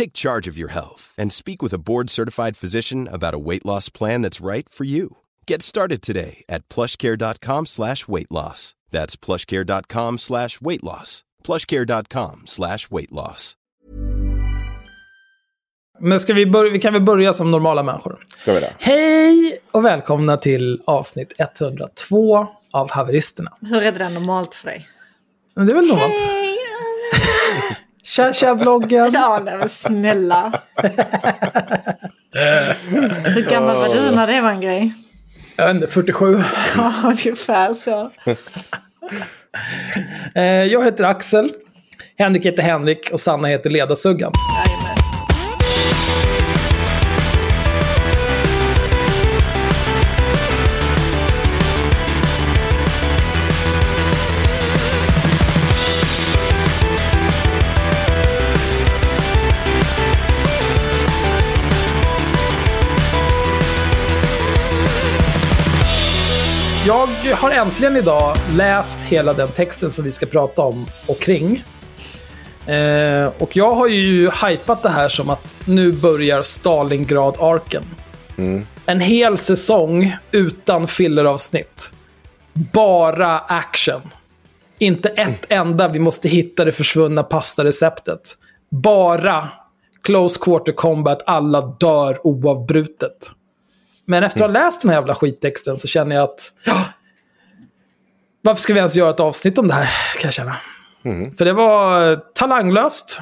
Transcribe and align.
Take 0.00 0.14
charge 0.14 0.50
of 0.50 0.56
your 0.56 0.70
health 0.70 1.14
and 1.18 1.30
speak 1.30 1.62
with 1.62 1.74
a 1.74 1.78
board-certified 1.78 2.56
physician 2.56 3.08
about 3.12 3.34
a 3.34 3.38
weight 3.38 3.66
loss 3.66 3.90
plan 3.90 4.22
that's 4.22 4.40
right 4.40 4.66
for 4.66 4.84
you. 4.84 5.08
Get 5.46 5.62
started 5.62 6.00
today 6.00 6.42
at 6.48 6.66
plushcare.com 6.68 7.66
slash 7.66 8.08
weight 8.08 8.30
loss. 8.30 8.74
That's 8.90 9.16
plushcare.com 9.16 10.18
slash 10.18 10.60
weight 10.60 10.82
loss. 10.82 11.22
plushcare.com 11.44 12.42
slash 12.46 12.90
weight 12.90 13.12
loss. 13.12 13.56
Men 15.98 16.20
ska 16.20 16.34
vi, 16.34 16.46
börja, 16.46 16.72
vi 16.72 16.80
kan 16.80 16.92
väl 16.92 17.02
börja 17.02 17.32
som 17.32 17.50
normala 17.50 17.82
människor. 17.82 18.26
Ska 18.38 18.52
vi 18.52 18.60
det? 18.60 18.72
Hej 18.78 19.58
och 19.70 19.84
välkomna 19.84 20.36
till 20.36 20.82
avsnitt 20.84 21.32
102 21.38 22.46
av 22.70 22.90
Haveristerna. 22.90 23.52
Hur 23.60 23.82
är 23.82 23.92
det 23.92 23.98
där 23.98 24.10
normalt 24.10 24.54
för 24.54 24.66
dig? 24.66 24.88
Det 25.54 25.60
är 25.60 25.74
väl 25.74 25.86
normalt? 25.86 26.49
Tja, 28.10 28.32
tja 28.32 28.54
vloggen! 28.54 29.10
Ja, 29.12 29.40
nej 29.44 29.56
men 29.58 29.68
snälla. 29.68 30.52
Hur 33.24 33.50
gammal 33.50 33.76
var 33.76 33.88
du 33.94 34.10
när 34.16 34.26
det 34.26 34.40
var 34.40 34.50
en 34.50 34.60
grej? 34.60 34.92
Jag 35.56 35.66
vet 35.66 35.74
inte, 35.74 35.88
47. 35.88 36.42
Ja, 36.76 36.92
ungefär 37.04 37.74
så. 37.74 38.10
Eh, 40.34 40.42
Jag 40.44 40.84
heter 40.84 41.04
Axel. 41.04 41.52
Henrik 42.18 42.46
heter 42.46 42.62
Henrik 42.62 43.10
och 43.12 43.20
Sanna 43.20 43.48
heter 43.48 43.70
Ledarsuggan. 43.70 44.32
Jag 66.86 67.06
har 67.34 67.50
äntligen 67.50 67.96
idag 67.96 68.36
läst 68.52 68.98
hela 68.98 69.32
den 69.32 69.48
texten 69.48 69.92
som 69.92 70.04
vi 70.04 70.12
ska 70.12 70.26
prata 70.26 70.62
om 70.62 70.86
och 71.06 71.18
kring. 71.18 71.64
Eh, 72.66 73.32
och 73.38 73.56
jag 73.56 73.74
har 73.74 73.88
ju 73.88 74.30
hypat 74.30 74.82
det 74.82 74.88
här 74.88 75.08
som 75.08 75.30
att 75.30 75.54
nu 75.64 75.92
börjar 75.92 76.42
Stalingrad-arken. 76.42 77.82
En 78.86 79.00
hel 79.00 79.38
säsong 79.38 80.16
utan 80.30 80.88
filleravsnitt. 80.88 81.92
Bara 82.52 83.38
action. 83.38 84.00
Inte 84.78 85.08
ett 85.08 85.46
enda 85.48 85.88
vi 85.88 85.98
måste 85.98 86.28
hitta 86.28 86.64
det 86.64 86.72
försvunna 86.72 87.22
pastareceptet. 87.22 88.20
Bara 88.70 89.48
close 90.02 90.40
quarter 90.40 90.72
combat, 90.72 91.22
alla 91.26 91.60
dör 91.60 92.26
oavbrutet. 92.26 93.32
Men 94.10 94.22
efter 94.22 94.44
att 94.44 94.50
ha 94.50 94.52
läst 94.64 94.82
den 94.82 94.90
här 94.90 94.96
jävla 94.96 95.14
skittexten 95.14 95.78
så 95.78 95.88
känner 95.88 96.16
jag 96.16 96.22
att... 96.24 96.52
Ja, 96.64 96.84
varför 98.42 98.62
ska 98.62 98.72
vi 98.72 98.78
ens 98.78 98.96
göra 98.96 99.10
ett 99.10 99.20
avsnitt 99.20 99.58
om 99.58 99.68
det 99.68 99.74
här, 99.74 99.90
kan 100.18 100.28
jag 100.28 100.32
känna. 100.32 100.56
För 101.38 101.44
det 101.44 101.52
var 101.52 102.16
talanglöst. 102.34 103.20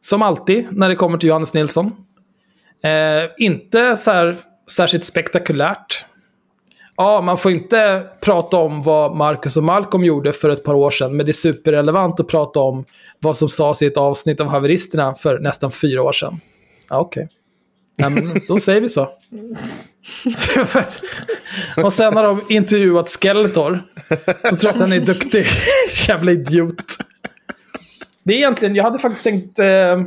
Som 0.00 0.22
alltid 0.22 0.66
när 0.70 0.88
det 0.88 0.94
kommer 0.94 1.18
till 1.18 1.28
Johannes 1.28 1.54
Nilsson. 1.54 1.92
Eh, 2.84 3.30
inte 3.38 3.96
så 3.96 4.10
här, 4.10 4.36
särskilt 4.70 5.04
spektakulärt. 5.04 6.06
Ja, 6.96 7.20
man 7.20 7.38
får 7.38 7.52
inte 7.52 8.06
prata 8.20 8.56
om 8.56 8.82
vad 8.82 9.16
Marcus 9.16 9.56
och 9.56 9.64
Malcolm 9.64 10.04
gjorde 10.04 10.32
för 10.32 10.50
ett 10.50 10.64
par 10.64 10.74
år 10.74 10.90
sedan, 10.90 11.16
men 11.16 11.26
det 11.26 11.30
är 11.30 11.32
superrelevant 11.32 12.20
att 12.20 12.28
prata 12.28 12.60
om 12.60 12.84
vad 13.18 13.36
som 13.36 13.48
sades 13.48 13.82
i 13.82 13.86
ett 13.86 13.96
avsnitt 13.96 14.40
av 14.40 14.48
Haveristerna 14.48 15.14
för 15.14 15.38
nästan 15.38 15.70
fyra 15.70 16.02
år 16.02 16.12
sedan. 16.12 16.40
Ja, 16.88 16.98
okej. 16.98 17.28
Nej, 18.00 18.10
men 18.10 18.40
då 18.48 18.58
säger 18.58 18.80
vi 18.80 18.88
så. 18.88 19.08
och 21.84 21.92
sen 21.92 22.16
har 22.16 22.22
de 22.22 22.40
intervjuat 22.48 23.08
Skeletor. 23.08 23.82
Så 24.44 24.56
tror 24.56 24.58
jag 24.62 24.74
att 24.74 24.80
han 24.80 24.92
är 24.92 25.00
duktig. 25.00 25.46
Jävla 26.08 26.32
idiot. 26.32 26.82
Det 28.22 28.32
är 28.32 28.36
egentligen, 28.36 28.74
jag 28.74 28.84
hade 28.84 28.98
faktiskt 28.98 29.24
tänkt 29.24 29.58
eh, 29.58 30.02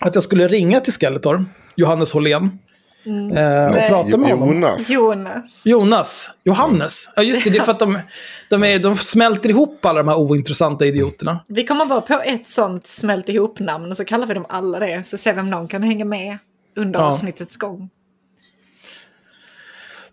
att 0.00 0.14
jag 0.14 0.24
skulle 0.24 0.48
ringa 0.48 0.80
till 0.80 0.92
Skeletor, 0.92 1.44
Johannes 1.76 2.12
Hållén. 2.12 2.58
Eh, 3.06 3.12
och 3.12 3.34
Nej. 3.34 3.88
prata 3.88 4.16
med 4.16 4.30
honom. 4.30 4.48
Jonas. 4.54 4.90
Jonas. 4.90 5.62
Jonas. 5.64 6.30
Johannes. 6.44 7.10
Ja, 7.16 7.22
just 7.22 7.44
det. 7.44 7.50
Det 7.50 7.58
är 7.58 7.62
för 7.62 7.72
att 7.72 7.78
de, 7.78 7.98
de, 8.50 8.64
är, 8.64 8.78
de 8.78 8.96
smälter 8.96 9.50
ihop 9.50 9.84
alla 9.84 10.02
de 10.02 10.08
här 10.08 10.18
ointressanta 10.18 10.86
idioterna. 10.86 11.40
Vi 11.46 11.66
kommer 11.66 11.84
bara 11.84 12.00
på 12.00 12.20
ett 12.24 12.48
sånt 12.48 12.86
smält 12.86 13.28
ihop-namn 13.28 13.90
och 13.90 13.96
så 13.96 14.04
kallar 14.04 14.26
vi 14.26 14.34
dem 14.34 14.46
alla 14.48 14.78
det. 14.78 15.06
Så 15.06 15.18
ser 15.18 15.32
vi 15.32 15.40
om 15.40 15.50
någon 15.50 15.68
kan 15.68 15.82
hänga 15.82 16.04
med 16.04 16.38
under 16.78 17.00
Ja. 17.00 17.06
avsnittets 17.06 17.56
gång. 17.56 17.90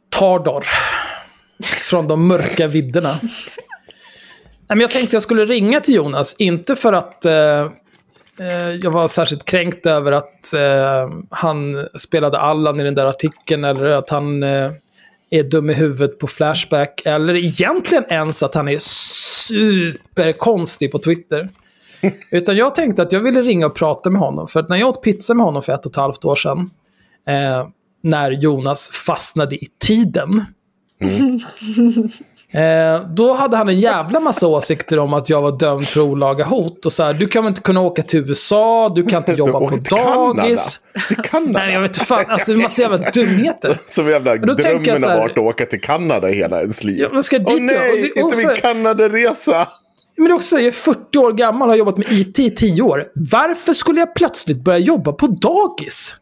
Tardor. 0.10 0.66
Från 1.64 2.08
de 2.08 2.28
mörka 2.28 2.68
vidderna. 2.68 3.16
Nej, 4.68 4.68
men 4.68 4.80
jag 4.80 4.92
tänkte 4.92 5.16
jag 5.16 5.24
skulle 5.24 5.46
ringa 5.46 5.80
till 5.80 5.96
Jonas, 5.96 6.36
inte 6.40 6.76
för 6.76 6.94
att 6.94 7.26
eh, 7.26 7.34
eh, 8.40 8.70
jag 8.82 8.92
var 8.92 9.08
särskilt 9.08 9.46
kränkt 9.46 9.86
över 9.86 10.12
att 10.12 10.54
eh, 10.54 11.10
han 11.30 11.88
spelade 11.96 12.40
Allan 12.40 12.80
i 12.80 12.84
den 12.84 12.96
där 12.96 13.06
artikeln 13.06 13.64
eller 13.64 13.90
att 13.90 14.10
han 14.10 14.44
eh, 14.44 14.72
är 15.30 15.44
dum 15.44 15.70
i 15.70 15.74
huvudet 15.74 16.20
på 16.20 16.28
Flashback. 16.28 17.02
Eller 17.06 17.36
egentligen 17.36 18.04
ens 18.10 18.44
att 18.44 18.56
han 18.56 18.68
är 18.68 18.78
superkonstig 18.80 20.92
på 20.92 21.00
Twitter. 21.00 21.50
Utan 22.32 22.58
jag 22.58 22.76
tänkte 22.76 23.02
att 23.02 23.12
jag 23.12 23.20
ville 23.20 23.42
ringa 23.42 23.66
och 23.66 23.76
prata 23.76 24.10
med 24.10 24.22
honom. 24.22 24.48
För 24.48 24.60
att 24.60 24.70
när 24.70 24.78
jag 24.78 24.90
åt 24.90 25.02
pizza 25.04 25.34
med 25.34 25.46
honom 25.46 25.62
för 25.64 25.74
ett 25.74 25.86
och 25.86 25.92
ett 25.92 25.96
halvt 25.96 26.26
år 26.26 26.36
sedan, 26.36 26.70
eh, 27.28 27.68
när 28.04 28.32
Jonas 28.32 28.90
fastnade 28.90 29.56
i 29.56 29.68
tiden, 29.86 30.46
Eh, 32.52 33.02
då 33.10 33.34
hade 33.34 33.58
han 33.58 33.70
en 33.70 33.80
jävla 33.80 34.20
massa 34.20 34.48
åsikter 34.48 35.00
om 35.00 35.14
att 35.14 35.30
jag 35.30 35.42
var 35.42 35.52
dömd 35.52 35.88
för 35.88 36.02
olaga 36.02 36.44
hot. 36.46 36.86
Och 36.86 36.94
så 36.94 37.04
här, 37.04 37.14
du 37.14 37.28
kan 37.28 37.44
väl 37.44 37.50
inte 37.50 37.62
kunna 37.62 37.82
åka 37.82 38.02
till 38.02 38.20
USA, 38.20 38.92
du 38.96 39.04
kan 39.06 39.18
inte 39.18 39.32
jobba 39.38 39.60
på 39.60 39.76
dagis. 39.90 40.80
Till 41.08 41.18
Kanada? 41.18 41.60
Nej, 41.60 41.74
jag 41.74 41.82
vet 41.82 41.90
inte 41.90 42.00
fan. 42.06 42.24
Alltså, 42.28 42.52
en 42.52 42.62
massa 42.62 42.82
jävla 42.82 42.98
dumheter. 42.98 43.78
Som 43.88 44.10
jävla 44.10 44.36
då 44.36 44.54
drömmen 44.54 45.04
har 45.04 45.18
varit 45.18 45.32
att 45.32 45.38
åka 45.44 45.66
till 45.66 45.82
Kanada 45.82 46.28
hela 46.28 46.62
ens 46.62 46.84
liv. 46.84 46.98
Ja, 47.02 47.10
men 47.12 47.24
ska 47.24 47.36
jag 47.36 47.48
Åh 47.50 47.54
dit 47.54 47.62
nej, 47.64 47.92
och 47.92 47.98
det- 48.16 48.22
och 48.24 48.34
inte 48.34 48.48
min 48.48 48.56
Kanadaresa! 48.56 49.68
Men 50.18 50.28
det 50.28 50.34
också, 50.34 50.56
jag 50.56 50.66
är 50.68 50.72
40 50.72 51.18
år 51.18 51.32
gammal 51.34 51.68
och 51.68 51.72
har 51.74 51.78
jobbat 51.78 51.98
med 51.98 52.12
IT 52.12 52.40
i 52.40 52.50
10 52.52 52.82
år. 52.82 53.08
Varför 53.16 53.74
skulle 53.74 54.00
jag 54.00 54.16
plötsligt 54.16 54.64
börja 54.64 54.78
jobba 54.80 55.12
på 55.14 55.28
dagis? 55.28 56.16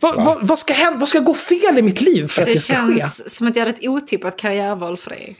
Vad, 0.00 0.24
vad, 0.24 0.46
vad, 0.48 0.58
ska 0.58 0.72
hända? 0.72 0.98
vad 0.98 1.08
ska 1.08 1.18
gå 1.20 1.34
fel 1.34 1.78
i 1.78 1.82
mitt 1.82 2.00
liv 2.00 2.26
för 2.28 2.42
att 2.42 2.46
det, 2.46 2.52
Det 2.52 2.60
ska 2.60 2.74
ske? 2.74 2.98
känns 3.00 3.34
som 3.36 3.46
att 3.48 3.56
jag 3.56 3.66
hade 3.66 3.78
ett 3.78 3.88
otippat 3.88 4.36
karriärval 4.38 4.96
för 4.96 5.10
dig. 5.10 5.36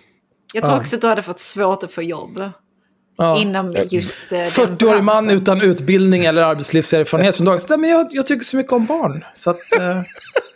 Jag 0.54 0.62
tror 0.64 0.74
Ja. 0.74 0.80
också 0.80 0.96
att 0.96 1.02
du 1.02 1.08
hade 1.08 1.22
fått 1.22 1.40
svårt 1.40 1.82
att 1.82 1.92
få 1.92 2.02
jobb. 2.02 2.50
Ja. 3.18 3.40
Inom 3.40 3.76
just 3.90 4.20
eh, 4.32 4.38
den 4.38 4.48
40-årig 4.50 5.02
man 5.04 5.24
branschen. 5.24 5.42
utan 5.42 5.60
utbildning 5.62 6.24
eller 6.24 6.42
arbetslivserfarenhet 6.42 7.36
från 7.36 7.44
dagens. 7.46 7.68
Nej, 7.68 7.78
men 7.78 7.90
jag, 7.90 8.06
jag 8.10 8.26
tycker 8.26 8.44
så 8.44 8.56
mycket 8.56 8.72
om 8.72 8.86
barn. 8.86 9.24
Så 9.34 9.50
att, 9.50 9.78
eh, 9.78 10.00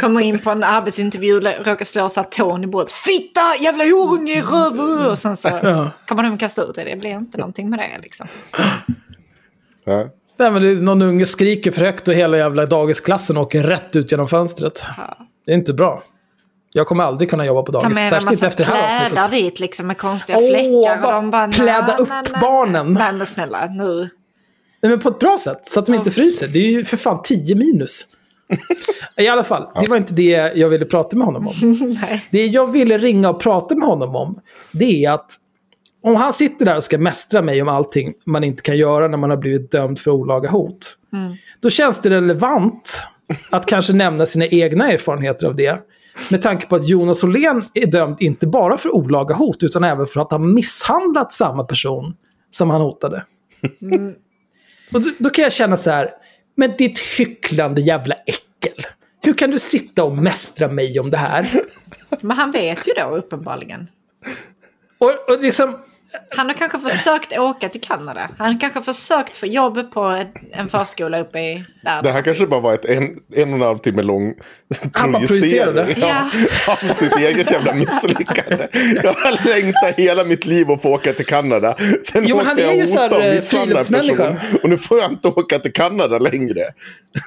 Kommer 0.00 0.20
in 0.20 0.38
på 0.38 0.50
en 0.50 0.64
arbetsintervju, 0.64 1.40
råkar 1.40 1.84
slå 1.84 2.02
här 2.16 2.22
tån 2.22 2.64
i 2.64 2.66
bordet. 2.66 2.92
Fitta, 2.92 3.40
jävla 3.60 3.84
horunge, 3.84 4.42
röv! 4.42 5.06
Och 5.10 5.18
sen 5.18 5.36
så 5.36 5.48
kommer 6.08 6.22
de 6.22 6.38
kasta 6.38 6.62
ut 6.62 6.74
det. 6.74 6.84
Det 6.84 6.96
blir 6.96 7.10
inte 7.10 7.38
någonting 7.38 7.70
med 7.70 7.78
det 7.78 7.98
liksom. 8.02 8.26
Ja. 9.84 10.08
nej, 10.38 10.50
men 10.50 10.62
det 10.62 10.70
är 10.70 10.74
någon 10.74 11.02
unge 11.02 11.26
skriker 11.26 11.70
för 11.70 11.84
högt 11.84 12.08
och 12.08 12.14
hela 12.14 12.36
jävla 12.36 12.66
dagisklassen 12.66 13.36
åker 13.36 13.62
rätt 13.62 13.96
ut 13.96 14.10
genom 14.12 14.28
fönstret. 14.28 14.82
Det 15.46 15.52
är 15.52 15.56
inte 15.56 15.72
bra. 15.72 16.02
Jag 16.72 16.86
kommer 16.86 17.04
aldrig 17.04 17.30
kunna 17.30 17.46
jobba 17.46 17.62
på 17.62 17.72
dagis. 17.72 17.96
Särskilt 17.98 18.24
massa 18.24 18.46
efter 18.46 18.64
det 18.64 18.70
här 18.70 19.04
avsnittet. 19.04 19.30
dit 19.30 19.60
liksom 19.60 19.86
med 19.86 19.98
konstiga 19.98 20.38
Åh, 20.38 20.48
fläckar. 20.50 21.06
och 21.06 21.12
de 21.12 21.30
bara, 21.30 21.48
pläda 21.48 21.86
"Nej, 21.86 21.96
upp 21.98 22.08
nej, 22.08 22.22
nej." 22.32 22.40
barnen. 22.40 22.92
Nej 22.92 23.12
men 23.12 23.26
snälla, 23.26 23.66
nu. 23.66 24.08
Nej, 24.82 24.90
men 24.90 25.00
på 25.00 25.08
ett 25.08 25.18
bra 25.18 25.38
sätt, 25.40 25.66
så 25.66 25.80
att 25.80 25.86
de 25.86 25.94
inte 25.94 26.10
fryser. 26.10 26.48
Det 26.48 26.58
är 26.58 26.70
ju 26.70 26.84
för 26.84 26.96
fan 26.96 27.22
10 27.24 27.54
minus. 27.54 28.06
I 29.16 29.28
alla 29.28 29.44
fall, 29.44 29.68
det 29.80 29.86
var 29.86 29.96
inte 29.96 30.14
det 30.14 30.56
jag 30.56 30.68
ville 30.68 30.84
prata 30.84 31.16
med 31.16 31.26
honom 31.26 31.46
om. 31.48 31.54
Det 32.30 32.46
jag 32.46 32.72
ville 32.72 32.98
ringa 32.98 33.30
och 33.30 33.40
prata 33.40 33.74
med 33.74 33.88
honom 33.88 34.16
om, 34.16 34.40
det 34.72 35.04
är 35.04 35.10
att 35.10 35.36
om 36.02 36.16
han 36.16 36.32
sitter 36.32 36.64
där 36.64 36.76
och 36.76 36.84
ska 36.84 36.98
mästra 36.98 37.42
mig 37.42 37.62
om 37.62 37.68
allting 37.68 38.12
man 38.26 38.44
inte 38.44 38.62
kan 38.62 38.76
göra 38.76 39.08
när 39.08 39.18
man 39.18 39.30
har 39.30 39.36
blivit 39.36 39.70
dömd 39.70 39.98
för 39.98 40.10
olaga 40.10 40.50
hot. 40.50 40.96
Då 41.60 41.70
känns 41.70 42.00
det 42.00 42.10
relevant 42.10 43.02
att 43.50 43.66
kanske 43.66 43.92
nämna 43.92 44.26
sina 44.26 44.46
egna 44.46 44.88
erfarenheter 44.88 45.46
av 45.46 45.56
det. 45.56 45.78
Med 46.30 46.42
tanke 46.42 46.66
på 46.66 46.76
att 46.76 46.88
Jonas 46.88 47.24
Åhlén 47.24 47.62
är 47.74 47.86
dömd 47.86 48.16
inte 48.20 48.46
bara 48.46 48.76
för 48.76 48.94
olaga 48.94 49.34
hot, 49.34 49.62
utan 49.62 49.84
även 49.84 50.06
för 50.06 50.20
att 50.20 50.30
ha 50.30 50.38
misshandlat 50.38 51.32
samma 51.32 51.64
person 51.64 52.14
som 52.50 52.70
han 52.70 52.80
hotade. 52.80 53.24
Och 54.92 55.00
då, 55.00 55.10
då 55.18 55.30
kan 55.30 55.42
jag 55.42 55.52
känna 55.52 55.76
så 55.76 55.90
här, 55.90 56.10
men 56.54 56.74
ditt 56.78 56.98
hycklande 56.98 57.80
jävla 57.80 58.14
äckel. 58.14 58.86
Hur 59.22 59.34
kan 59.34 59.50
du 59.50 59.58
sitta 59.58 60.04
och 60.04 60.18
mästra 60.18 60.68
mig 60.68 61.00
om 61.00 61.10
det 61.10 61.16
här? 61.16 61.50
Men 62.20 62.36
han 62.36 62.50
vet 62.50 62.88
ju 62.88 62.92
då 62.92 63.16
uppenbarligen. 63.16 63.88
Och, 64.98 65.28
och 65.28 65.42
liksom, 65.42 65.78
Han 66.36 66.46
har 66.46 66.54
kanske 66.54 66.78
försökt 66.78 67.38
åka 67.38 67.68
till 67.68 67.80
Kanada. 67.80 68.28
Han 68.38 68.52
har 68.52 68.60
kanske 68.60 68.82
försökt 68.82 69.36
få 69.36 69.46
jobb 69.46 69.92
på 69.92 70.24
en 70.52 70.68
förskola 70.68 71.20
uppe 71.20 71.38
i 71.40 71.64
där. 71.84 72.02
Det 72.02 72.10
här 72.10 72.22
kanske 72.22 72.46
bara 72.46 72.60
var 72.60 72.74
ett 72.74 72.84
en, 72.84 73.02
en 73.34 73.48
och 73.48 73.54
en 73.54 73.60
halv 73.60 73.78
timme 73.78 74.02
lång 74.02 74.34
Han 74.92 75.12
bara 75.12 75.26
projicerade. 75.26 75.86
ja, 76.00 76.30
av 76.72 76.94
sitt 76.94 77.16
eget 77.16 77.50
jävla 77.50 77.74
misslyckande. 77.74 78.68
Jag 79.02 79.12
har 79.12 79.48
längtat 79.48 79.94
hela 79.96 80.24
mitt 80.24 80.46
liv 80.46 80.70
att 80.70 80.82
få 80.82 80.90
åka 80.90 81.12
till 81.12 81.26
Kanada. 81.26 81.76
Sen 82.12 82.24
Jo, 82.26 82.36
åkte 82.36 82.48
han 82.48 82.58
är 82.58 82.62
jag 82.62 82.76
ju 82.76 82.82
och 82.82 82.88
så 82.88 82.98
här, 82.98 83.04
hotade 83.10 83.28
och 83.28 83.34
eh, 83.34 83.42
friluftsmänniska. 83.42 84.40
Och 84.62 84.68
nu 84.70 84.76
får 84.76 84.98
jag 84.98 85.10
inte 85.12 85.28
åka 85.28 85.58
till 85.58 85.72
Kanada 85.72 86.18
längre. 86.18 86.64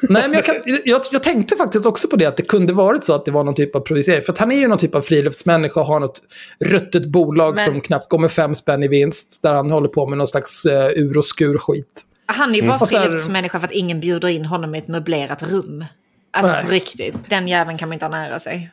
nej, 0.10 0.22
men 0.22 0.34
jag, 0.34 0.46
kan, 0.46 0.56
jag, 0.86 1.02
jag 1.12 1.24
tänkte 1.24 1.56
faktiskt 1.56 1.86
också 1.86 2.08
på 2.08 2.16
det, 2.16 2.26
att 2.26 2.38
det 2.38 2.44
kunde 2.44 2.74
varit 2.74 3.04
så 3.04 3.16
att 3.16 3.26
det 3.26 3.32
var 3.32 3.44
någon 3.44 3.56
typ 3.56 3.76
av 3.76 3.80
projicering. 3.80 4.22
För 4.22 4.34
att 4.34 4.40
han 4.40 4.52
är 4.52 4.56
ju 4.56 4.68
någon 4.68 4.78
typ 4.78 4.96
av 4.96 5.02
friluftsmänniska 5.02 5.80
och 5.80 5.86
har 5.86 6.00
något 6.00 6.22
ruttet 6.60 7.06
bolag 7.06 7.56
Men- 7.56 7.66
som 7.66 7.82
knappt 7.82 8.10
går 8.10 8.20
med 8.20 8.32
fem 8.32 8.56
spänn 8.56 8.73
i 8.84 8.88
vinst. 8.88 9.40
Där 9.44 9.54
han 9.54 9.72
håller 9.72 9.88
på 9.88 10.08
med 10.08 10.18
någon 10.18 10.28
slags 10.28 10.66
uh, 10.66 10.72
ur 10.74 11.18
och 11.18 11.26
skur-skit. 11.26 12.06
Han 12.26 12.52
är 12.52 12.56
ju 12.56 12.68
bara 12.68 12.78
Och 12.78 12.90
så 12.90 12.98
här- 12.98 13.04
friluftsmänniska 13.06 13.60
för 13.60 13.68
att 13.68 13.74
ingen 13.74 14.00
bjuder 14.00 14.28
in 14.28 14.46
honom 14.46 14.76
i 14.76 14.78
ett 14.78 14.88
möblerat 14.88 15.44
rum. 15.44 15.86
Alltså 16.32 16.52
Nej. 16.54 16.66
på 16.66 16.72
riktigt, 16.72 17.16
den 17.30 17.48
jäveln 17.48 17.78
kan 17.78 17.90
man 17.90 17.94
inte 17.94 18.06
ha 18.06 18.12
nära 18.12 18.40
sig. 18.40 18.72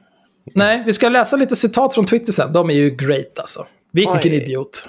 Nej, 0.55 0.83
vi 0.87 0.93
ska 0.93 1.09
läsa 1.09 1.37
lite 1.37 1.57
citat 1.57 1.95
från 1.95 2.07
Twitter 2.07 2.33
sen. 2.33 2.53
De 2.53 2.71
är 2.71 2.75
ju 2.75 2.91
great 2.91 3.39
alltså. 3.39 3.67
Vilken 3.93 4.17
Oj. 4.17 4.27
idiot. 4.35 4.87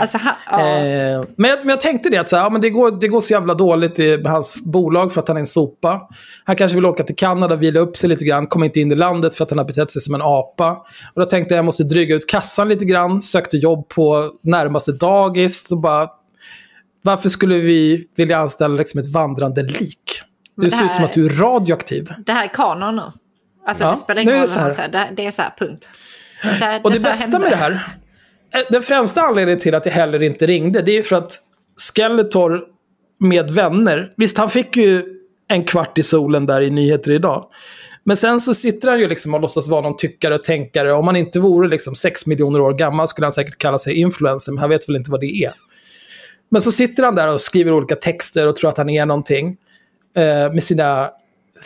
Alltså, 0.00 0.18
ha, 0.18 0.36
ja. 0.50 0.60
Eh, 0.60 1.22
men, 1.36 1.50
jag, 1.50 1.58
men 1.58 1.68
jag 1.68 1.80
tänkte 1.80 2.08
det 2.10 2.16
att 2.18 2.28
så 2.28 2.36
här, 2.36 2.42
ja, 2.42 2.50
men 2.50 2.60
det, 2.60 2.70
går, 2.70 3.00
det 3.00 3.08
går 3.08 3.20
så 3.20 3.32
jävla 3.32 3.54
dåligt 3.54 3.98
i 3.98 4.22
hans 4.24 4.54
bolag 4.54 5.12
för 5.12 5.20
att 5.20 5.28
han 5.28 5.36
är 5.36 5.40
en 5.40 5.46
sopa. 5.46 6.00
Han 6.44 6.56
kanske 6.56 6.74
vill 6.74 6.86
åka 6.86 7.02
till 7.04 7.16
Kanada, 7.16 7.56
vila 7.56 7.80
upp 7.80 7.96
sig 7.96 8.08
lite 8.10 8.24
grann, 8.24 8.46
komma 8.46 8.64
inte 8.64 8.80
in 8.80 8.92
i 8.92 8.94
landet 8.94 9.34
för 9.34 9.44
att 9.44 9.50
han 9.50 9.58
har 9.58 9.64
betett 9.64 9.90
sig 9.90 10.02
som 10.02 10.14
en 10.14 10.22
apa. 10.22 10.70
Och 11.14 11.20
då 11.20 11.24
tänkte 11.24 11.54
jag 11.54 11.58
jag 11.58 11.64
måste 11.64 11.84
dryga 11.84 12.14
ut 12.14 12.26
kassan 12.28 12.68
lite 12.68 12.84
grann, 12.84 13.20
sökte 13.20 13.56
jobb 13.56 13.88
på 13.88 14.30
närmaste 14.42 14.92
dagis. 14.92 15.72
Och 15.72 15.78
bara, 15.80 16.08
varför 17.02 17.28
skulle 17.28 17.56
vi 17.58 18.06
vilja 18.16 18.38
anställa 18.38 18.74
liksom 18.76 19.00
ett 19.00 19.12
vandrande 19.12 19.62
lik? 19.62 20.22
Det 20.56 20.70
ser 20.70 20.84
ut 20.84 20.90
här- 20.90 20.94
som 20.96 21.04
att 21.04 21.12
du 21.12 21.26
är 21.26 21.30
radioaktiv. 21.30 22.12
Det 22.26 22.32
här 22.32 22.44
är 22.44 22.54
kanon 22.54 22.96
nu. 22.96 23.02
Alltså 23.66 23.84
Ja, 23.84 23.90
det 23.90 23.96
spelar 23.96 24.22
ingen 24.22 24.34
roll 24.36 24.46
det 24.54 24.60
här. 24.76 24.88
Det, 24.88 25.08
det 25.16 25.26
är 25.26 25.30
så 25.30 25.42
här, 25.42 25.54
punkt. 25.58 25.88
Det, 26.60 26.80
Och 26.84 26.90
det 26.92 27.00
bästa 27.00 27.22
hände. 27.22 27.38
med 27.38 27.50
det 27.50 27.56
här, 27.56 27.88
Eh, 28.54 28.62
den 28.70 28.82
främsta 28.82 29.22
anledningen 29.22 29.60
till 29.60 29.74
att 29.74 29.86
jag 29.86 29.92
heller 29.92 30.22
inte 30.22 30.46
ringde, 30.46 30.82
det 30.82 30.98
är 30.98 31.02
för 31.02 31.16
att 31.16 31.38
Skeletor 31.94 32.60
med 33.20 33.50
vänner, 33.50 34.12
visst 34.16 34.38
han 34.38 34.50
fick 34.50 34.76
ju 34.76 35.04
en 35.48 35.64
kvart 35.64 35.98
i 35.98 36.02
solen 36.02 36.46
där 36.46 36.60
i 36.60 36.70
nyheter 36.70 37.10
idag. 37.10 37.46
Men 38.04 38.16
sen 38.16 38.40
så 38.40 38.54
sitter 38.54 38.90
han 38.90 39.00
ju 39.00 39.08
liksom 39.08 39.34
och 39.34 39.40
låtsas 39.40 39.68
vara 39.68 39.80
någon 39.80 39.96
tyckare 39.96 40.34
och 40.34 40.44
tänkare. 40.44 40.92
Om 40.92 41.06
han 41.06 41.16
inte 41.16 41.40
vore 41.40 41.68
liksom 41.68 41.94
6 41.94 42.26
miljoner 42.26 42.60
år 42.60 42.72
gammal 42.72 43.08
skulle 43.08 43.26
han 43.26 43.32
säkert 43.32 43.58
kalla 43.58 43.78
sig 43.78 43.94
influencer, 43.94 44.52
men 44.52 44.58
han 44.58 44.70
vet 44.70 44.88
väl 44.88 44.96
inte 44.96 45.10
vad 45.10 45.20
det 45.20 45.44
är. 45.44 45.52
Men 46.50 46.62
så 46.62 46.72
sitter 46.72 47.02
han 47.02 47.14
där 47.14 47.28
och 47.28 47.40
skriver 47.40 47.72
olika 47.72 47.96
texter 47.96 48.46
och 48.46 48.56
tror 48.56 48.70
att 48.70 48.78
han 48.78 48.90
är 48.90 49.06
någonting. 49.06 49.56
Eh, 50.16 50.52
med 50.52 50.62
sina 50.62 51.10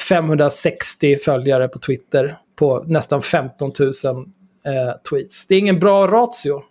560 0.08 1.16
följare 1.16 1.68
på 1.68 1.78
Twitter 1.78 2.38
på 2.58 2.84
nästan 2.86 3.22
15 3.22 3.72
000 3.80 3.88
eh, 4.66 5.00
tweets. 5.10 5.46
Det 5.46 5.54
är 5.54 5.58
ingen 5.58 5.78
bra 5.78 6.06
ratio, 6.06 6.62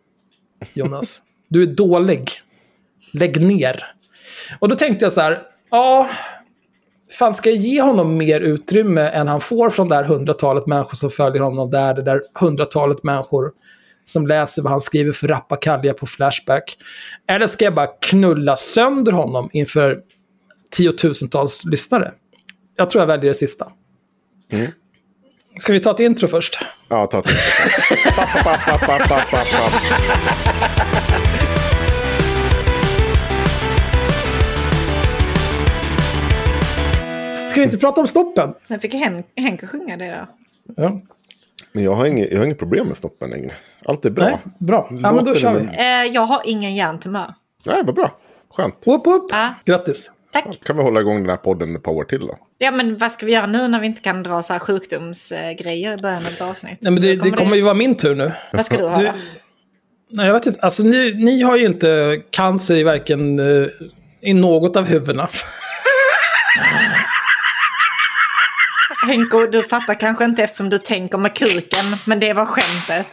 Jonas. 0.73 1.21
Du 1.49 1.61
är 1.61 1.65
dålig. 1.65 2.31
Lägg 3.13 3.41
ner. 3.41 3.85
Och 4.59 4.69
då 4.69 4.75
tänkte 4.75 5.05
jag 5.05 5.13
så 5.13 5.21
här, 5.21 5.41
ja, 5.71 6.09
fan 7.19 7.33
ska 7.33 7.49
jag 7.49 7.59
ge 7.59 7.81
honom 7.81 8.17
mer 8.17 8.41
utrymme 8.41 9.01
än 9.01 9.27
han 9.27 9.41
får 9.41 9.69
från 9.69 9.89
det 9.89 9.95
här 9.95 10.03
hundratalet 10.03 10.67
människor 10.67 10.95
som 10.95 11.09
följer 11.09 11.41
honom 11.41 11.69
där, 11.69 11.93
det 11.93 12.01
där 12.01 12.21
hundratalet 12.39 13.03
människor 13.03 13.51
som 14.05 14.27
läser 14.27 14.61
vad 14.61 14.71
han 14.71 14.81
skriver 14.81 15.11
för 15.11 15.27
rappakalja 15.27 15.93
på 15.93 16.05
Flashback. 16.05 16.77
Eller 17.27 17.47
ska 17.47 17.65
jag 17.65 17.75
bara 17.75 17.87
knulla 18.01 18.55
sönder 18.55 19.11
honom 19.11 19.49
inför 19.53 20.01
tiotusentals 20.71 21.65
lyssnare? 21.65 22.13
Jag 22.75 22.89
tror 22.89 23.01
jag 23.01 23.07
väljer 23.07 23.27
det 23.27 23.33
sista. 23.33 23.71
Mm. 24.51 24.71
Ska 25.59 25.73
vi 25.73 25.79
ta 25.79 25.91
ett 25.91 25.99
intro 25.99 26.27
först? 26.27 26.59
Ja, 26.89 27.07
ta 27.07 27.21
papp, 27.21 29.07
papp. 29.09 29.31
Ska 37.49 37.59
vi 37.59 37.63
inte 37.63 37.77
prata 37.77 38.01
om 38.01 38.07
stoppen? 38.07 38.53
Men 38.67 38.79
fick 38.79 38.93
Hen 38.93 39.23
Henke 39.37 39.67
sjunga 39.67 39.97
det 39.97 40.05
då? 40.11 40.27
Ja. 40.83 41.01
Men 41.71 41.83
jag 41.83 41.93
har, 41.95 42.05
inget, 42.05 42.31
jag 42.31 42.37
har 42.37 42.45
inget 42.45 42.59
problem 42.59 42.87
med 42.87 42.97
snoppen 42.97 43.29
längre. 43.29 43.51
Allt 43.85 44.05
är 44.05 44.09
bra. 44.09 44.25
Nej, 44.25 44.37
bra. 44.59 44.87
Ja, 44.91 45.11
men 45.11 45.25
då 45.25 45.35
kör 45.35 45.53
vi. 45.53 45.59
väl- 45.65 45.75
Eh, 45.77 45.85
jag 46.13 46.21
har 46.21 46.41
ingen 46.45 46.75
hjärntumör. 46.75 47.33
Nej, 47.65 47.81
vad 47.85 47.95
bra. 47.95 48.11
Skönt. 48.53 48.87
Whoop, 48.87 49.05
whoop. 49.07 49.27
Ja. 49.31 49.53
Grattis. 49.65 50.11
Tack. 50.33 50.59
Kan 50.65 50.77
vi 50.77 50.83
hålla 50.83 50.99
igång 50.99 51.17
den 51.17 51.29
här 51.29 51.37
podden 51.37 51.75
ett 51.75 51.83
par 51.83 51.91
år 51.91 52.03
till 52.03 52.19
då? 52.27 52.37
Ja 52.57 52.71
men 52.71 52.97
vad 52.97 53.11
ska 53.11 53.25
vi 53.25 53.31
göra 53.31 53.45
nu 53.45 53.67
när 53.67 53.79
vi 53.79 53.85
inte 53.85 54.01
kan 54.01 54.23
dra 54.23 54.43
så 54.43 54.53
här 54.53 54.59
sjukdomsgrejer 54.59 55.93
i 55.93 56.01
början 56.01 56.25
av 56.25 56.31
ett 56.31 56.41
avsnitt? 56.41 56.77
Nej, 56.81 56.91
men 56.91 57.01
det, 57.01 57.15
Då 57.15 57.23
det 57.23 57.31
kommer 57.31 57.55
ju 57.55 57.61
vara 57.61 57.73
min 57.73 57.97
tur 57.97 58.15
nu. 58.15 58.31
Vad 58.51 58.65
ska 58.65 58.77
du 58.77 58.83
ha 58.83 58.95
Du-? 58.95 59.11
Nej, 60.09 60.25
jag 60.25 60.33
vet 60.33 60.45
inte. 60.45 60.59
Alltså, 60.59 60.83
ni, 60.83 61.13
ni 61.13 61.41
har 61.41 61.57
ju 61.57 61.65
inte 61.65 62.21
cancer 62.29 62.77
i 62.77 62.83
varken 62.83 63.39
eh, 63.39 63.67
i 64.21 64.33
något 64.33 64.75
av 64.75 64.85
huvudena. 64.85 65.27
Henko, 69.07 69.45
du 69.45 69.63
fattar 69.63 69.93
kanske 69.93 70.25
inte 70.25 70.43
eftersom 70.43 70.69
du 70.69 70.77
tänker 70.77 71.17
med 71.17 71.33
kuken, 71.33 71.97
men 72.05 72.19
det 72.19 72.33
var 72.33 72.45
skämtet. 72.45 73.07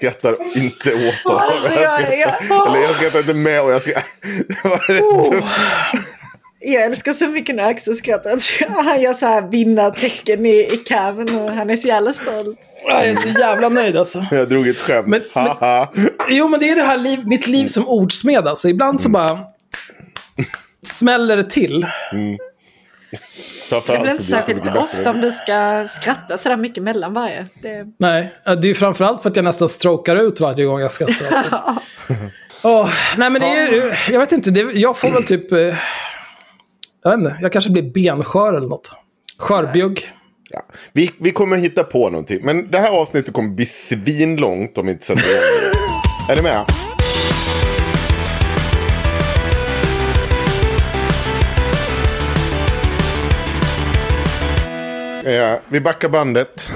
Skrattar 0.00 0.36
inte 0.56 0.94
åt 0.94 1.14
dem. 1.24 1.36
Alltså, 1.36 1.80
jag- 1.80 1.92
skrattar, 2.02 2.16
jag- 2.48 2.66
Eller 2.68 2.86
jag 2.86 2.94
skrattar 2.96 3.18
inte 3.18 3.34
med 3.34 3.62
och 3.62 3.70
jag 3.72 3.82
rätt 3.86 5.02
Oh. 5.02 5.36
Jag 6.62 6.82
älskar 6.82 7.12
så 7.12 7.28
mycket 7.28 7.54
när 7.54 7.64
Axel 7.64 7.94
skrattar. 7.96 8.38
Han 8.84 9.00
gör 9.00 9.12
så 9.12 9.26
här 9.26 9.42
vinnartecken 9.42 10.46
i, 10.46 10.50
i 10.72 10.76
caven 10.76 11.38
och 11.38 11.50
han 11.50 11.70
är 11.70 11.76
så 11.76 11.88
jävla 11.88 12.12
stolt. 12.12 12.58
Jag 12.86 13.04
är 13.08 13.16
så 13.16 13.28
jävla 13.28 13.68
nöjd 13.68 13.96
alltså. 13.96 14.26
Jag 14.30 14.48
drog 14.48 14.68
ett 14.68 14.78
skämt. 14.78 15.06
Men- 15.06 15.20
men-. 15.34 16.10
Jo, 16.28 16.48
men 16.48 16.60
det 16.60 16.70
är 16.70 16.76
det 16.76 16.82
här 16.82 16.98
liv, 16.98 17.20
mitt 17.26 17.46
liv 17.46 17.66
som 17.66 17.88
ordsmed. 17.88 18.48
Alltså. 18.48 18.68
Ibland 18.68 19.00
så 19.00 19.08
bara 19.08 19.38
smäller 20.86 21.36
det 21.36 21.50
till. 21.50 21.86
Framför 23.70 23.92
Det 23.92 24.00
blir 24.00 24.10
inte 24.10 24.24
så 24.24 24.30
så 24.30 24.36
särskilt 24.36 24.76
ofta 24.76 25.10
om 25.10 25.20
du 25.20 25.30
ska 25.32 25.84
skratta 25.88 26.38
sådär 26.38 26.56
mycket 26.56 26.82
mellan 26.82 27.14
varje. 27.14 27.46
Det... 27.62 27.86
Nej, 27.98 28.34
det 28.62 28.70
är 28.70 28.74
framförallt 28.74 29.22
för 29.22 29.30
att 29.30 29.36
jag 29.36 29.44
nästan 29.44 29.68
strokar 29.68 30.16
ut 30.16 30.40
varje 30.40 30.64
gång 30.64 30.80
jag 30.80 30.92
skrattar. 30.92 31.36
Alltså. 31.36 31.62
Åh, 32.68 32.90
nej, 33.16 33.30
men 33.30 33.40
det 33.40 33.46
är 33.46 33.68
ju- 33.72 33.92
Jag 34.12 34.20
vet 34.20 34.32
inte, 34.32 34.50
det, 34.50 34.60
jag 34.60 34.98
får 34.98 35.10
väl 35.10 35.24
typ... 35.24 35.52
eh, 35.52 35.58
Jag 35.58 37.10
vet 37.10 37.18
inte, 37.18 37.36
jag 37.42 37.52
kanske 37.52 37.70
blir 37.70 37.82
benskör 37.92 38.54
eller 38.54 38.68
något. 38.68 38.90
Skörbjugg. 39.38 40.08
Ja. 40.50 40.62
Vi, 40.92 41.10
vi 41.18 41.30
kommer 41.30 41.56
hitta 41.56 41.84
på 41.84 42.10
någonting. 42.10 42.40
Men 42.42 42.70
det 42.70 42.78
här 42.78 42.90
avsnittet 42.90 43.34
kommer 43.34 43.48
bli 43.48 43.66
svinlångt 43.66 44.78
om 44.78 44.86
vi 44.86 44.92
inte 44.92 45.04
sätter 45.04 45.22
igång. 45.22 45.80
Är 46.30 46.36
ni 46.36 46.42
med? 46.42 46.64
Eh, 55.24 55.58
vi 55.68 55.80
backar 55.80 56.08
bandet. 56.08 56.70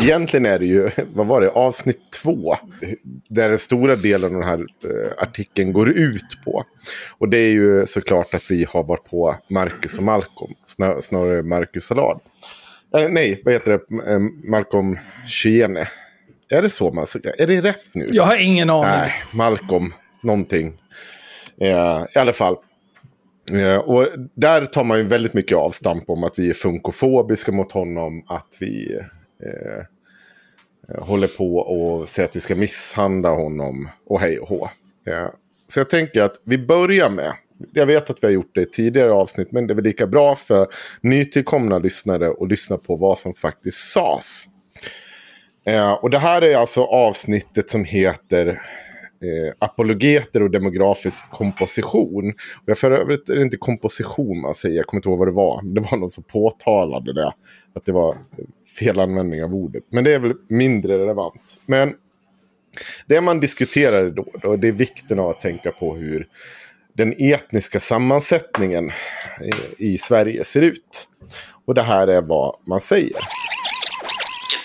Egentligen 0.00 0.46
är 0.46 0.58
det 0.58 0.66
ju, 0.66 0.88
vad 1.14 1.26
var 1.26 1.40
det, 1.40 1.50
avsnitt 1.50 2.00
två. 2.22 2.56
Där 3.28 3.48
den 3.48 3.58
stora 3.58 3.96
delen 3.96 4.34
av 4.34 4.40
den 4.40 4.48
här 4.48 4.58
eh, 4.58 5.22
artikeln 5.22 5.72
går 5.72 5.88
ut 5.88 6.38
på. 6.44 6.64
Och 7.18 7.28
det 7.28 7.38
är 7.38 7.50
ju 7.50 7.86
såklart 7.86 8.34
att 8.34 8.50
vi 8.50 8.66
har 8.68 8.84
varit 8.84 9.04
på 9.04 9.36
Marcus 9.50 9.98
och 9.98 10.04
Malcolm. 10.04 10.54
Snar, 10.66 11.00
snarare 11.00 11.42
Marcus 11.42 11.84
Salad. 11.84 12.20
Eh, 12.96 13.08
nej, 13.08 13.42
vad 13.44 13.54
heter 13.54 13.72
det? 13.72 14.12
Eh, 14.12 14.18
Malcolm 14.50 14.98
Shiene. 15.26 15.88
Är 16.50 16.62
det 16.62 16.70
så 16.70 16.90
man 16.92 17.06
säger? 17.06 17.40
Är 17.40 17.46
det 17.46 17.60
rätt 17.60 17.84
nu? 17.92 18.08
Jag 18.10 18.24
har 18.24 18.36
ingen 18.36 18.70
aning. 18.70 18.90
Nej, 18.90 19.12
Malcolm 19.32 19.92
någonting. 20.22 20.72
Eh, 21.60 22.04
I 22.14 22.18
alla 22.18 22.32
fall. 22.32 22.56
Eh, 23.52 23.78
och 23.78 24.08
där 24.34 24.66
tar 24.66 24.84
man 24.84 24.98
ju 24.98 25.04
väldigt 25.04 25.34
mycket 25.34 25.58
avstamp 25.58 26.10
om 26.10 26.24
att 26.24 26.38
vi 26.38 26.50
är 26.50 26.54
funkofobiska 26.54 27.52
mot 27.52 27.72
honom. 27.72 28.24
Att 28.28 28.56
vi 28.60 28.98
eh, 29.44 29.78
eh, 30.88 31.04
håller 31.04 31.28
på 31.28 31.56
och 31.56 32.08
säger 32.08 32.28
att 32.28 32.36
vi 32.36 32.40
ska 32.40 32.56
misshandla 32.56 33.28
honom 33.28 33.88
och 34.06 34.20
hej 34.20 34.38
och 34.38 34.48
hå. 34.48 34.70
Eh, 35.06 35.26
så 35.68 35.80
jag 35.80 35.90
tänker 35.90 36.22
att 36.22 36.40
vi 36.44 36.58
börjar 36.58 37.10
med. 37.10 37.32
Jag 37.72 37.86
vet 37.86 38.10
att 38.10 38.22
vi 38.22 38.26
har 38.26 38.32
gjort 38.32 38.54
det 38.54 38.62
i 38.62 38.66
tidigare 38.66 39.12
avsnitt. 39.12 39.52
Men 39.52 39.66
det 39.66 39.72
är 39.72 39.74
väl 39.74 39.84
lika 39.84 40.06
bra 40.06 40.34
för 40.34 40.66
nytillkomna 41.00 41.78
lyssnare 41.78 42.30
att 42.40 42.48
lyssna 42.48 42.76
på 42.76 42.96
vad 42.96 43.18
som 43.18 43.34
faktiskt 43.34 43.92
sades. 43.92 44.44
Eh, 45.66 45.92
och 45.92 46.10
det 46.10 46.18
här 46.18 46.42
är 46.42 46.56
alltså 46.56 46.84
avsnittet 46.84 47.70
som 47.70 47.84
heter 47.84 48.60
eh, 49.24 49.54
Apologeter 49.58 50.42
och 50.42 50.50
demografisk 50.50 51.30
komposition. 51.30 52.28
Och 52.56 52.62
jag 52.64 52.78
för 52.78 52.90
övrigt 52.90 53.28
är 53.28 53.36
det 53.36 53.42
inte 53.42 53.56
komposition 53.56 54.40
man 54.40 54.54
säger, 54.54 54.76
jag 54.76 54.86
kommer 54.86 54.98
inte 54.98 55.08
ihåg 55.08 55.18
vad 55.18 55.28
det 55.28 55.32
var. 55.32 55.62
Det 55.62 55.80
var 55.80 55.98
någon 55.98 56.10
som 56.10 56.24
påtalade 56.24 57.12
det, 57.12 57.32
att 57.74 57.84
det 57.84 57.92
var 57.92 58.18
fel 58.78 59.00
användning 59.00 59.44
av 59.44 59.54
ordet. 59.54 59.82
Men 59.90 60.04
det 60.04 60.12
är 60.12 60.18
väl 60.18 60.34
mindre 60.48 60.98
relevant. 60.98 61.58
Men 61.66 61.94
det 63.06 63.20
man 63.20 63.40
diskuterade 63.40 64.10
då, 64.10 64.26
då 64.42 64.56
det 64.56 64.68
är 64.68 64.72
vikten 64.72 65.18
av 65.18 65.28
att 65.28 65.40
tänka 65.40 65.70
på 65.70 65.96
hur 65.96 66.28
den 66.92 67.14
etniska 67.18 67.80
sammansättningen 67.80 68.90
i, 69.78 69.94
i 69.94 69.98
Sverige 69.98 70.44
ser 70.44 70.62
ut. 70.62 71.08
Och 71.64 71.74
det 71.74 71.82
här 71.82 72.08
är 72.08 72.22
vad 72.22 72.56
man 72.66 72.80
säger 72.80 73.16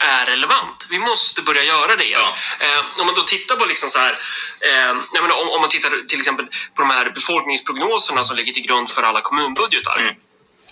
är 0.10 0.26
relevant. 0.26 0.88
Vi 0.90 1.00
måste 1.00 1.42
börja 1.42 1.64
göra 1.64 1.96
det. 1.96 2.14
Eh, 2.14 2.80
om 3.00 3.06
man 3.06 3.16
då 3.16 3.22
tittar 3.22 3.56
på 3.56 3.66
liksom 3.66 3.90
så 3.90 4.00
här, 4.00 4.14
eh, 4.70 4.94
menar, 5.14 5.42
om, 5.42 5.50
om 5.56 5.62
man 5.62 5.70
tittar 5.70 6.08
till 6.08 6.20
exempel 6.20 6.46
på 6.76 6.82
de 6.82 6.90
här 6.90 7.06
befolkningsprognoserna 7.10 8.24
som 8.24 8.36
ligger 8.38 8.54
till 8.54 8.64
grund 8.64 8.90
för 8.90 9.04
alla 9.04 9.22
kommunbudgetar. 9.22 10.16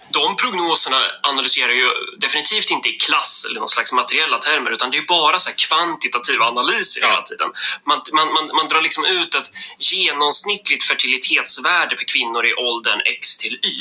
De 0.10 0.36
prognoserna 0.36 1.02
analyserar 1.24 1.74
ju 1.74 1.90
definitivt 2.18 2.72
inte 2.72 2.90
i 2.90 2.92
klass 2.92 3.46
eller 3.50 3.60
någon 3.60 3.70
slags 3.70 3.94
materiella 3.94 4.38
termer 4.38 4.72
utan 4.72 4.92
det 4.92 4.98
är 4.98 5.06
bara 5.08 5.40
så 5.40 5.50
här 5.50 5.56
kvantitativa 5.58 6.46
analyser 6.46 7.02
hela 7.02 7.22
tiden. 7.22 7.50
Man, 7.86 8.02
man, 8.14 8.34
man, 8.34 8.48
man 8.56 8.68
drar 8.68 8.82
liksom 8.82 9.06
ut 9.06 9.36
ett 9.36 9.52
genomsnittligt 9.80 10.84
fertilitetsvärde 10.84 11.98
för 11.98 12.06
kvinnor 12.06 12.46
i 12.46 12.54
åldern 12.54 13.02
X 13.06 13.38
till 13.38 13.54
Y. 13.54 13.80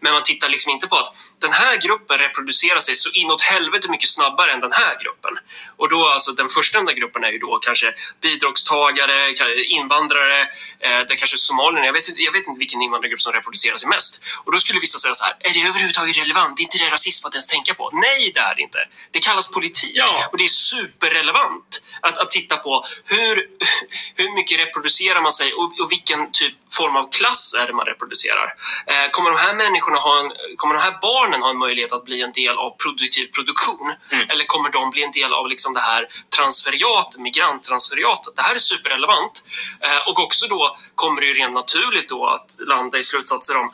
Men 0.00 0.12
man 0.12 0.22
tittar 0.22 0.48
liksom 0.48 0.72
inte 0.72 0.86
på 0.86 0.96
att 0.96 1.14
den 1.40 1.52
här 1.52 1.76
gruppen 1.76 2.18
reproducerar 2.18 2.80
sig 2.80 2.94
så 2.94 3.10
inåt 3.10 3.42
helvete 3.42 3.90
mycket 3.90 4.08
snabbare 4.08 4.52
än 4.52 4.60
den 4.60 4.72
här 4.72 5.02
gruppen. 5.02 5.32
Och 5.76 5.88
då 5.88 6.08
alltså 6.08 6.32
den 6.32 6.48
förstnämnda 6.48 6.92
gruppen 6.92 7.24
är 7.24 7.30
ju 7.30 7.38
då 7.38 7.58
kanske 7.58 7.92
bidragstagare, 8.22 9.34
invandrare, 9.64 10.40
eh, 10.80 11.00
det 11.08 11.16
kanske 11.16 11.36
somalierna. 11.36 11.86
Jag 11.86 11.92
vet, 11.92 12.08
inte, 12.08 12.22
jag 12.22 12.32
vet 12.32 12.46
inte 12.46 12.58
vilken 12.58 12.82
invandrargrupp 12.82 13.20
som 13.20 13.32
reproducerar 13.32 13.76
sig 13.76 13.88
mest. 13.88 14.24
Och 14.44 14.52
då 14.52 14.58
skulle 14.58 14.80
vissa 14.80 14.98
säga 14.98 15.14
så 15.14 15.24
här, 15.24 15.34
är 15.40 15.57
det 15.62 15.68
överhuvudtaget 15.68 16.18
relevant? 16.18 16.56
Det 16.56 16.60
är 16.62 16.64
inte 16.64 16.78
det 16.78 16.90
rasism 16.90 17.26
att 17.26 17.34
ens 17.34 17.46
tänka 17.46 17.74
på? 17.74 17.90
Nej, 17.92 18.32
det 18.34 18.40
är 18.40 18.54
det 18.54 18.62
inte. 18.62 18.78
Det 19.10 19.18
kallas 19.18 19.52
politik. 19.52 20.02
Och 20.30 20.38
det 20.38 20.44
är 20.44 20.48
superrelevant 20.48 21.82
att, 22.00 22.18
att 22.18 22.30
titta 22.30 22.56
på 22.56 22.84
hur, 23.04 23.46
hur 24.14 24.34
mycket 24.34 24.60
reproducerar 24.60 25.20
man 25.22 25.32
sig 25.32 25.52
och, 25.52 25.64
och 25.82 25.92
vilken 25.92 26.32
typ 26.32 26.54
form 26.80 26.96
av 26.96 27.10
klass 27.10 27.54
är 27.60 27.66
det 27.66 27.72
man 27.72 27.86
reproducerar. 27.86 28.48
Eh, 28.86 29.10
kommer 29.10 29.30
de 29.30 29.38
här 29.38 29.54
människorna 29.54 29.98
ha 29.98 30.20
en, 30.20 30.30
kommer 30.56 30.74
de 30.74 30.80
här 30.80 30.98
barnen 31.02 31.42
ha 31.42 31.50
en 31.50 31.58
möjlighet 31.58 31.92
att 31.92 32.04
bli 32.04 32.22
en 32.22 32.32
del 32.32 32.56
av 32.64 32.70
produktiv 32.82 33.26
produktion? 33.36 33.86
Eller 34.28 34.44
kommer 34.44 34.70
de 34.70 34.90
bli 34.90 35.02
en 35.02 35.12
del 35.12 35.32
av 35.32 35.48
liksom 35.48 35.74
det 35.74 35.80
här 35.80 36.08
transferiat, 36.36 37.16
migranttransferiatet? 37.16 38.36
Det 38.36 38.42
här 38.42 38.54
är 38.54 38.58
superrelevant. 38.58 39.34
Eh, 39.80 40.08
och 40.08 40.18
också 40.18 40.46
då 40.46 40.76
kommer 40.94 41.20
det 41.20 41.26
ju 41.26 41.32
rent 41.32 41.54
naturligt 41.54 42.08
då 42.08 42.26
att 42.26 42.56
landa 42.66 42.98
i 42.98 43.02
slutsatser 43.02 43.56
om 43.56 43.70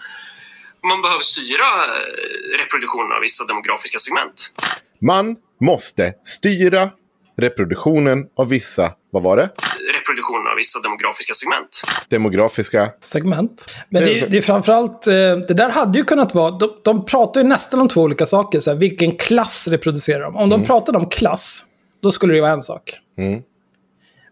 man 0.84 1.02
behöver 1.02 1.22
styra 1.22 1.68
eh, 1.84 2.58
reproduktionen 2.60 3.12
av 3.12 3.20
vissa 3.20 3.44
demografiska 3.44 3.98
segment. 3.98 4.52
Man 5.00 5.36
måste 5.60 6.12
styra 6.24 6.90
reproduktionen 7.36 8.26
av 8.36 8.48
vissa, 8.48 8.92
vad 9.10 9.22
var 9.22 9.36
det? 9.36 9.50
Reproduktionen 9.98 10.46
av 10.46 10.56
vissa 10.56 10.80
demografiska 10.80 11.34
segment. 11.34 11.82
Demografiska. 12.08 12.92
segment. 13.00 13.70
Men 13.88 14.02
Det 14.02 14.18
är 14.18 14.28
det, 14.28 14.36
är 14.36 14.42
framförallt, 14.42 15.06
eh, 15.06 15.12
det 15.48 15.54
där 15.54 15.70
hade 15.70 15.98
ju 15.98 16.04
kunnat 16.04 16.34
vara, 16.34 16.50
de, 16.50 16.80
de 16.84 17.04
pratar 17.04 17.40
ju 17.40 17.46
nästan 17.46 17.80
om 17.80 17.88
två 17.88 18.02
olika 18.02 18.26
saker. 18.26 18.60
Så 18.60 18.70
här, 18.70 18.78
vilken 18.78 19.16
klass 19.16 19.68
reproducerar 19.68 20.20
de? 20.20 20.36
Om 20.36 20.50
de 20.50 20.64
pratade 20.64 20.98
om 20.98 21.08
klass, 21.08 21.64
då 22.02 22.10
skulle 22.10 22.34
det 22.34 22.40
vara 22.40 22.52
en 22.52 22.62
sak. 22.62 22.94
Mm. 23.18 23.42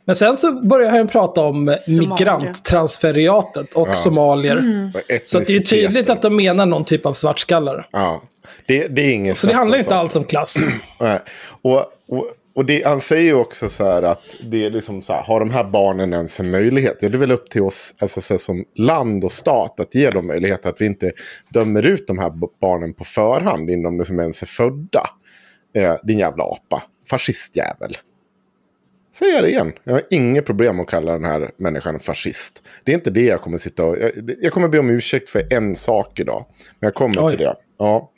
Men 0.05 0.17
sen 0.17 0.37
så 0.37 0.53
börjar 0.53 0.91
han 0.91 1.09
prata 1.09 1.41
om 1.41 1.77
Somalier. 1.81 2.09
migranttransferiatet 2.09 3.75
och 3.75 3.95
somalier. 3.95 4.91
och 4.95 5.29
Så 5.29 5.39
att 5.39 5.47
det 5.47 5.57
är 5.57 5.61
tydligt 5.61 6.11
att 6.11 6.23
de 6.23 6.37
menar 6.37 6.67
någon 6.67 6.85
typ 6.85 7.07
av 7.07 7.13
svartskallar. 7.13 7.87
Ja. 7.91 8.23
Det, 8.67 8.89
det 8.89 9.03
är 9.03 9.15
ingen 9.15 9.35
Så 9.35 9.47
det 9.47 9.55
handlar 9.55 9.79
inte 9.79 9.95
om 9.95 10.01
alls 10.01 10.17
om 10.17 10.25
klass. 10.25 10.57
Nej. 11.01 11.19
Och, 11.63 11.79
och, 12.09 12.27
och 12.55 12.65
det, 12.65 12.87
han 12.87 13.01
säger 13.01 13.25
ju 13.25 13.35
också 13.35 13.69
så 13.69 13.85
här 13.85 14.03
att 14.03 14.37
det 14.43 14.67
är 14.67 14.71
liksom 14.71 15.03
så 15.03 15.13
här, 15.13 15.23
har 15.23 15.41
de 15.41 15.51
här 15.51 15.65
barnen 15.65 16.13
ens 16.13 16.41
en 16.41 16.51
möjlighet? 16.51 16.97
Ja, 17.01 17.09
det 17.09 17.17
är 17.17 17.19
väl 17.19 17.33
upp 17.33 17.51
till 17.51 17.63
oss 17.63 17.95
alltså 17.99 18.21
så 18.21 18.35
här, 18.35 18.39
som 18.39 18.65
land 18.77 19.25
och 19.25 19.33
stat 19.33 19.81
att 19.81 19.95
ge 19.95 20.11
dem 20.11 20.27
möjlighet 20.27 20.67
att 20.67 20.81
vi 20.81 20.87
inte 20.87 21.13
dömer 21.49 21.83
ut 21.83 22.07
de 22.07 22.19
här 22.19 22.33
barnen 22.61 22.95
på 22.95 23.05
förhand 23.05 23.71
innan 23.71 23.99
de 23.99 24.05
som 24.05 24.21
ens 24.21 24.43
är 24.43 24.47
födda. 24.47 25.07
Eh, 25.75 25.95
din 26.03 26.19
jävla 26.19 26.45
apa. 26.45 26.83
Fascistjävel. 27.11 27.97
Säger 29.13 29.35
jag 29.35 29.45
det 29.45 29.49
igen. 29.49 29.73
Jag 29.85 29.93
har 29.93 30.03
inget 30.11 30.47
problem 30.47 30.81
att 30.81 30.87
kalla 30.87 31.13
den 31.13 31.25
här 31.25 31.51
människan 31.57 32.01
fascist. 32.01 32.63
Det 32.85 32.93
är 32.93 32.95
inte 32.95 33.11
det 33.11 33.25
jag 33.25 33.41
kommer 33.41 33.59
sitta 33.59 33.85
och... 33.85 33.97
Jag, 33.99 34.11
jag 34.41 34.53
kommer 34.53 34.69
be 34.69 34.79
om 34.79 34.91
ursäkt 34.91 35.31
för 35.31 35.53
en 35.53 35.77
sak 35.77 36.21
idag. 36.21 36.47
Men 36.81 36.87
jag 36.87 36.95
kommer 36.95 37.27
Oj. 37.27 37.31
till 37.31 37.41
det. 37.41 37.57
Ja. 37.79 38.11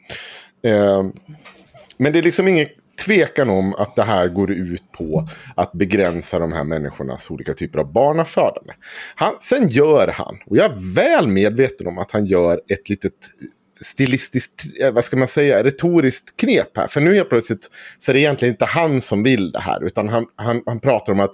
Eh, 0.62 1.02
men 1.96 2.12
det 2.12 2.18
är 2.18 2.22
liksom 2.22 2.48
ingen 2.48 2.66
tvekan 3.04 3.50
om 3.50 3.74
att 3.74 3.96
det 3.96 4.02
här 4.02 4.28
går 4.28 4.50
ut 4.50 4.92
på 4.92 5.28
att 5.56 5.72
begränsa 5.72 6.38
de 6.38 6.52
här 6.52 6.64
människornas 6.64 7.30
olika 7.30 7.54
typer 7.54 7.78
av 7.78 7.92
barnafödande. 7.92 8.72
Han, 9.14 9.32
sen 9.40 9.68
gör 9.68 10.08
han, 10.08 10.38
och 10.46 10.56
jag 10.56 10.66
är 10.66 10.94
väl 10.94 11.26
medveten 11.28 11.86
om 11.86 11.98
att 11.98 12.10
han 12.10 12.26
gör 12.26 12.60
ett 12.68 12.88
litet 12.88 13.12
stilistiskt, 13.84 14.64
eh, 14.80 14.90
vad 14.90 15.04
ska 15.04 15.16
man 15.16 15.28
säga, 15.28 15.64
retoriskt 15.64 16.36
knep 16.36 16.76
här. 16.76 16.86
För 16.86 17.00
nu 17.00 17.14
helt 17.14 17.28
plötsligt 17.28 17.70
så 17.98 18.12
är 18.12 18.14
det 18.14 18.20
egentligen 18.20 18.54
inte 18.54 18.64
han 18.64 19.00
som 19.00 19.22
vill 19.22 19.52
det 19.52 19.60
här, 19.60 19.84
utan 19.84 20.08
han, 20.08 20.26
han, 20.36 20.62
han 20.66 20.80
pratar 20.80 21.12
om 21.12 21.20
att 21.20 21.32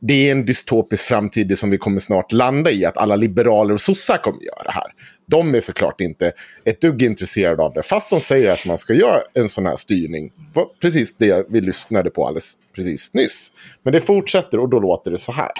det 0.00 0.28
är 0.28 0.32
en 0.32 0.46
dystopisk 0.46 1.04
framtid 1.04 1.58
som 1.58 1.70
vi 1.70 1.78
kommer 1.78 2.00
snart 2.00 2.32
landa 2.32 2.70
i, 2.70 2.84
att 2.84 2.96
alla 2.96 3.16
liberaler 3.16 3.74
och 3.74 3.80
sossar 3.80 4.16
kommer 4.16 4.42
göra 4.42 4.62
det 4.62 4.72
här. 4.72 4.92
De 5.26 5.54
är 5.54 5.60
såklart 5.60 6.00
inte 6.00 6.32
ett 6.64 6.80
dugg 6.80 7.02
intresserade 7.02 7.62
av 7.62 7.72
det, 7.72 7.82
fast 7.82 8.10
de 8.10 8.20
säger 8.20 8.52
att 8.52 8.66
man 8.66 8.78
ska 8.78 8.94
göra 8.94 9.20
en 9.34 9.48
sån 9.48 9.66
här 9.66 9.76
styrning. 9.76 10.32
Precis 10.80 11.16
det 11.16 11.46
vi 11.48 11.60
lyssnade 11.60 12.10
på 12.10 12.26
alldeles 12.26 12.54
precis 12.74 13.14
nyss. 13.14 13.52
Men 13.82 13.92
det 13.92 14.00
fortsätter 14.00 14.58
och 14.60 14.68
då 14.68 14.80
låter 14.80 15.10
det 15.10 15.18
så 15.18 15.32
här. 15.32 15.50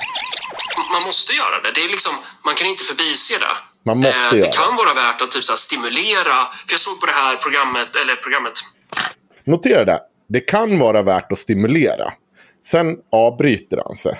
Man 0.94 1.06
måste 1.06 1.32
göra 1.32 1.62
det. 1.62 1.72
det 1.74 1.84
är 1.84 1.90
liksom, 1.90 2.12
man 2.44 2.54
kan 2.54 2.66
inte 2.66 2.84
förbise 2.84 3.34
det. 3.34 3.54
Man 3.86 3.98
måste 3.98 4.18
Eh, 4.18 4.38
göra 4.38 4.46
det 4.50 4.56
kan 4.56 4.76
vara 4.76 4.94
värt 4.94 5.22
att 5.22 5.30
typ 5.30 5.44
så 5.44 5.56
stimulera. 5.56 6.36
För 6.66 6.72
jag 6.72 6.80
såg 6.80 7.00
på 7.00 7.06
det 7.06 7.12
här 7.12 7.36
programmet, 7.36 7.88
eller 8.02 8.16
programmet, 8.16 8.52
Notera 9.44 9.84
det. 9.84 10.00
Det 10.28 10.40
kan 10.40 10.78
vara 10.78 11.02
värt 11.02 11.32
att 11.32 11.38
stimulera. 11.38 12.12
Sen 12.66 12.96
avbryter 13.12 13.82
han 13.84 13.96
sig. 13.96 14.14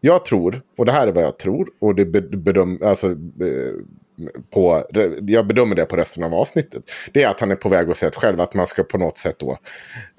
Jag 0.00 0.24
tror, 0.24 0.62
och 0.78 0.86
det 0.86 0.92
här 0.92 1.06
är 1.06 1.12
vad 1.12 1.24
jag 1.24 1.38
tror, 1.38 1.68
och 1.80 1.94
det 1.94 2.04
be- 2.04 2.20
bedöm, 2.36 2.82
alltså, 2.84 3.06
eh, 3.06 3.74
på, 4.54 4.84
jag 5.20 5.46
bedömer 5.46 5.74
det 5.76 5.84
på 5.84 5.96
resten 5.96 6.24
av 6.24 6.34
avsnittet. 6.34 6.82
Det 7.12 7.22
är 7.22 7.28
att 7.28 7.40
han 7.40 7.50
är 7.50 7.56
på 7.56 7.68
väg 7.68 7.90
att 7.90 7.96
säga 7.96 8.12
själv 8.16 8.40
att 8.40 8.54
man 8.54 8.66
ska 8.66 8.82
på 8.82 8.98
något 8.98 9.18
sätt 9.18 9.36
då 9.38 9.58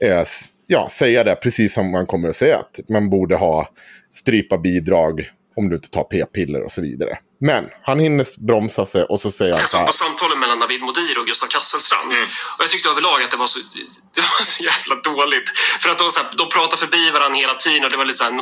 eh, 0.01 0.23
ja, 0.67 0.89
säga 0.89 1.23
det 1.23 1.35
precis 1.35 1.73
som 1.73 1.91
man 1.91 2.05
kommer 2.05 2.29
att 2.29 2.35
säga 2.35 2.57
att 2.57 2.89
man 2.89 3.09
borde 3.09 3.35
ha 3.35 3.67
strypa 4.11 4.57
bidrag 4.57 5.29
om 5.55 5.69
du 5.69 5.75
inte 5.75 5.89
tar 5.89 6.03
p-piller 6.03 6.63
och 6.63 6.71
så 6.71 6.81
vidare. 6.81 7.17
Men 7.39 7.69
han 7.83 7.99
hinner 7.99 8.25
bromsa 8.47 8.85
sig 8.85 9.03
och 9.03 9.21
så 9.21 9.31
säger 9.31 9.51
han 9.51 9.59
Jag 9.59 9.69
såg 9.69 9.85
på 9.85 9.93
samtalen 9.93 10.39
mellan 10.39 10.59
David 10.59 10.81
Modir 10.81 11.19
och 11.19 11.25
Gustav 11.27 11.47
Kasselstrand. 11.47 12.11
Mm. 12.11 12.23
Och 12.57 12.63
jag 12.63 12.69
tyckte 12.69 12.89
överlag 12.89 13.23
att 13.23 13.31
det 13.31 13.37
var 13.37 13.47
så, 13.47 13.59
det 14.15 14.21
var 14.21 14.43
så 14.43 14.63
jävla 14.63 14.95
dåligt. 14.95 15.49
För 15.81 15.89
att 15.89 15.97
de, 15.97 16.11
så 16.11 16.19
här, 16.19 16.29
de 16.37 16.49
pratar 16.49 16.77
förbi 16.77 17.11
varandra 17.11 17.37
hela 17.37 17.55
tiden 17.55 17.83
och 17.83 17.91
det 17.91 17.97
var 17.97 18.05
lite 18.05 18.17
så 18.17 18.23
här, 18.23 18.33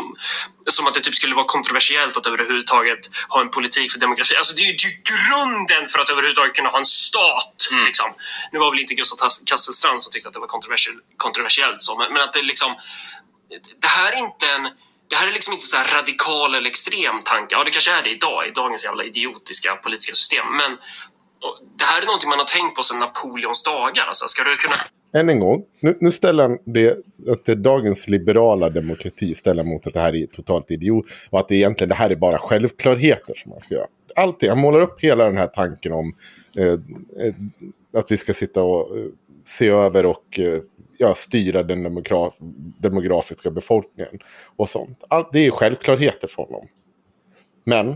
som 0.69 0.87
att 0.87 0.93
det 0.93 0.99
typ 0.99 1.15
skulle 1.15 1.35
vara 1.35 1.45
kontroversiellt 1.45 2.17
att 2.17 2.27
överhuvudtaget 2.27 2.99
ha 3.29 3.41
en 3.41 3.49
politik 3.49 3.91
för 3.91 3.99
demografi. 3.99 4.35
Alltså 4.35 4.55
det 4.55 4.61
är 4.61 4.67
ju 4.67 4.75
grunden 5.11 5.83
för 5.89 5.99
att 5.99 6.09
överhuvudtaget 6.09 6.55
kunna 6.55 6.69
ha 6.69 6.77
en 6.77 6.85
stat. 6.85 7.57
Mm. 7.71 7.85
Liksom. 7.85 8.09
Nu 8.51 8.59
var 8.59 8.71
väl 8.71 8.79
inte 8.79 8.93
Gustav 8.93 9.29
Kasselstrand 9.45 10.01
som 10.03 10.11
tyckte 10.11 10.27
att 10.29 10.33
det 10.33 10.39
var 10.45 10.51
kontroversiellt 11.17 11.81
så, 11.81 11.97
men, 11.97 12.13
men 12.13 12.21
att 12.21 12.33
det 12.33 12.41
liksom 12.41 12.71
det 13.81 13.87
här 13.87 14.11
är 14.13 14.17
inte 14.17 14.45
en 14.47 14.69
det 15.11 15.17
här 15.17 15.27
är 15.27 15.31
liksom 15.31 15.53
inte 15.53 15.65
så 15.65 15.77
radikal 15.97 16.55
eller 16.55 16.69
extrem 16.69 17.17
tanke. 17.31 17.55
Ja, 17.55 17.63
det 17.63 17.71
kanske 17.71 17.91
är 17.99 18.03
det 18.03 18.11
idag, 18.17 18.47
i 18.47 18.51
dagens 18.51 18.85
jävla 18.85 19.03
idiotiska 19.03 19.69
politiska 19.83 20.15
system. 20.15 20.45
Men 20.61 20.71
det 21.77 21.83
här 21.83 22.01
är 22.01 22.05
någonting 22.05 22.29
man 22.29 22.39
har 22.39 22.51
tänkt 22.57 22.75
på 22.75 22.83
sedan 22.83 22.99
Napoleons 22.99 23.63
dagar. 23.63 24.05
Alltså, 24.07 24.25
ska 24.27 24.43
du 24.43 24.55
kunna... 24.55 24.75
Än 25.13 25.29
en 25.29 25.39
gång, 25.39 25.63
nu, 25.79 25.97
nu 25.99 26.11
ställer 26.11 26.43
han 26.43 26.57
det, 26.65 26.97
att 27.31 27.45
det 27.45 27.55
dagens 27.55 28.07
liberala 28.07 28.69
demokrati 28.69 29.35
ställer 29.35 29.63
mot 29.63 29.87
att 29.87 29.93
det 29.93 29.99
här 29.99 30.15
är 30.15 30.25
totalt 30.25 30.71
idiot. 30.71 31.05
Och 31.29 31.39
att 31.39 31.47
det 31.47 31.55
egentligen 31.55 31.89
det 31.89 31.95
här 31.95 32.09
är 32.09 32.15
bara 32.15 32.37
självklarheter 32.37 33.33
som 33.35 33.49
man 33.49 33.61
ska 33.61 33.75
göra. 33.75 33.87
Allting, 34.15 34.49
han 34.49 34.59
målar 34.59 34.81
upp 34.81 35.01
hela 35.01 35.25
den 35.25 35.37
här 35.37 35.47
tanken 35.47 35.91
om 35.91 36.15
eh, 36.57 36.65
eh 36.67 37.33
att 37.93 38.11
vi 38.11 38.17
ska 38.17 38.33
sitta 38.33 38.63
och 38.63 38.97
eh, 38.97 39.05
se 39.51 39.67
över 39.67 40.05
och 40.05 40.39
eh, 40.39 40.59
ja, 40.97 41.15
styra 41.15 41.63
den 41.63 41.83
demograf 41.83 42.33
demografiska 42.79 43.51
befolkningen. 43.51 44.19
Och 44.55 44.69
sånt. 44.69 45.03
Allt, 45.09 45.29
det 45.31 45.39
är 45.39 45.51
självklarheter 45.51 46.27
för 46.27 46.43
honom. 46.43 46.67
Men 47.65 47.95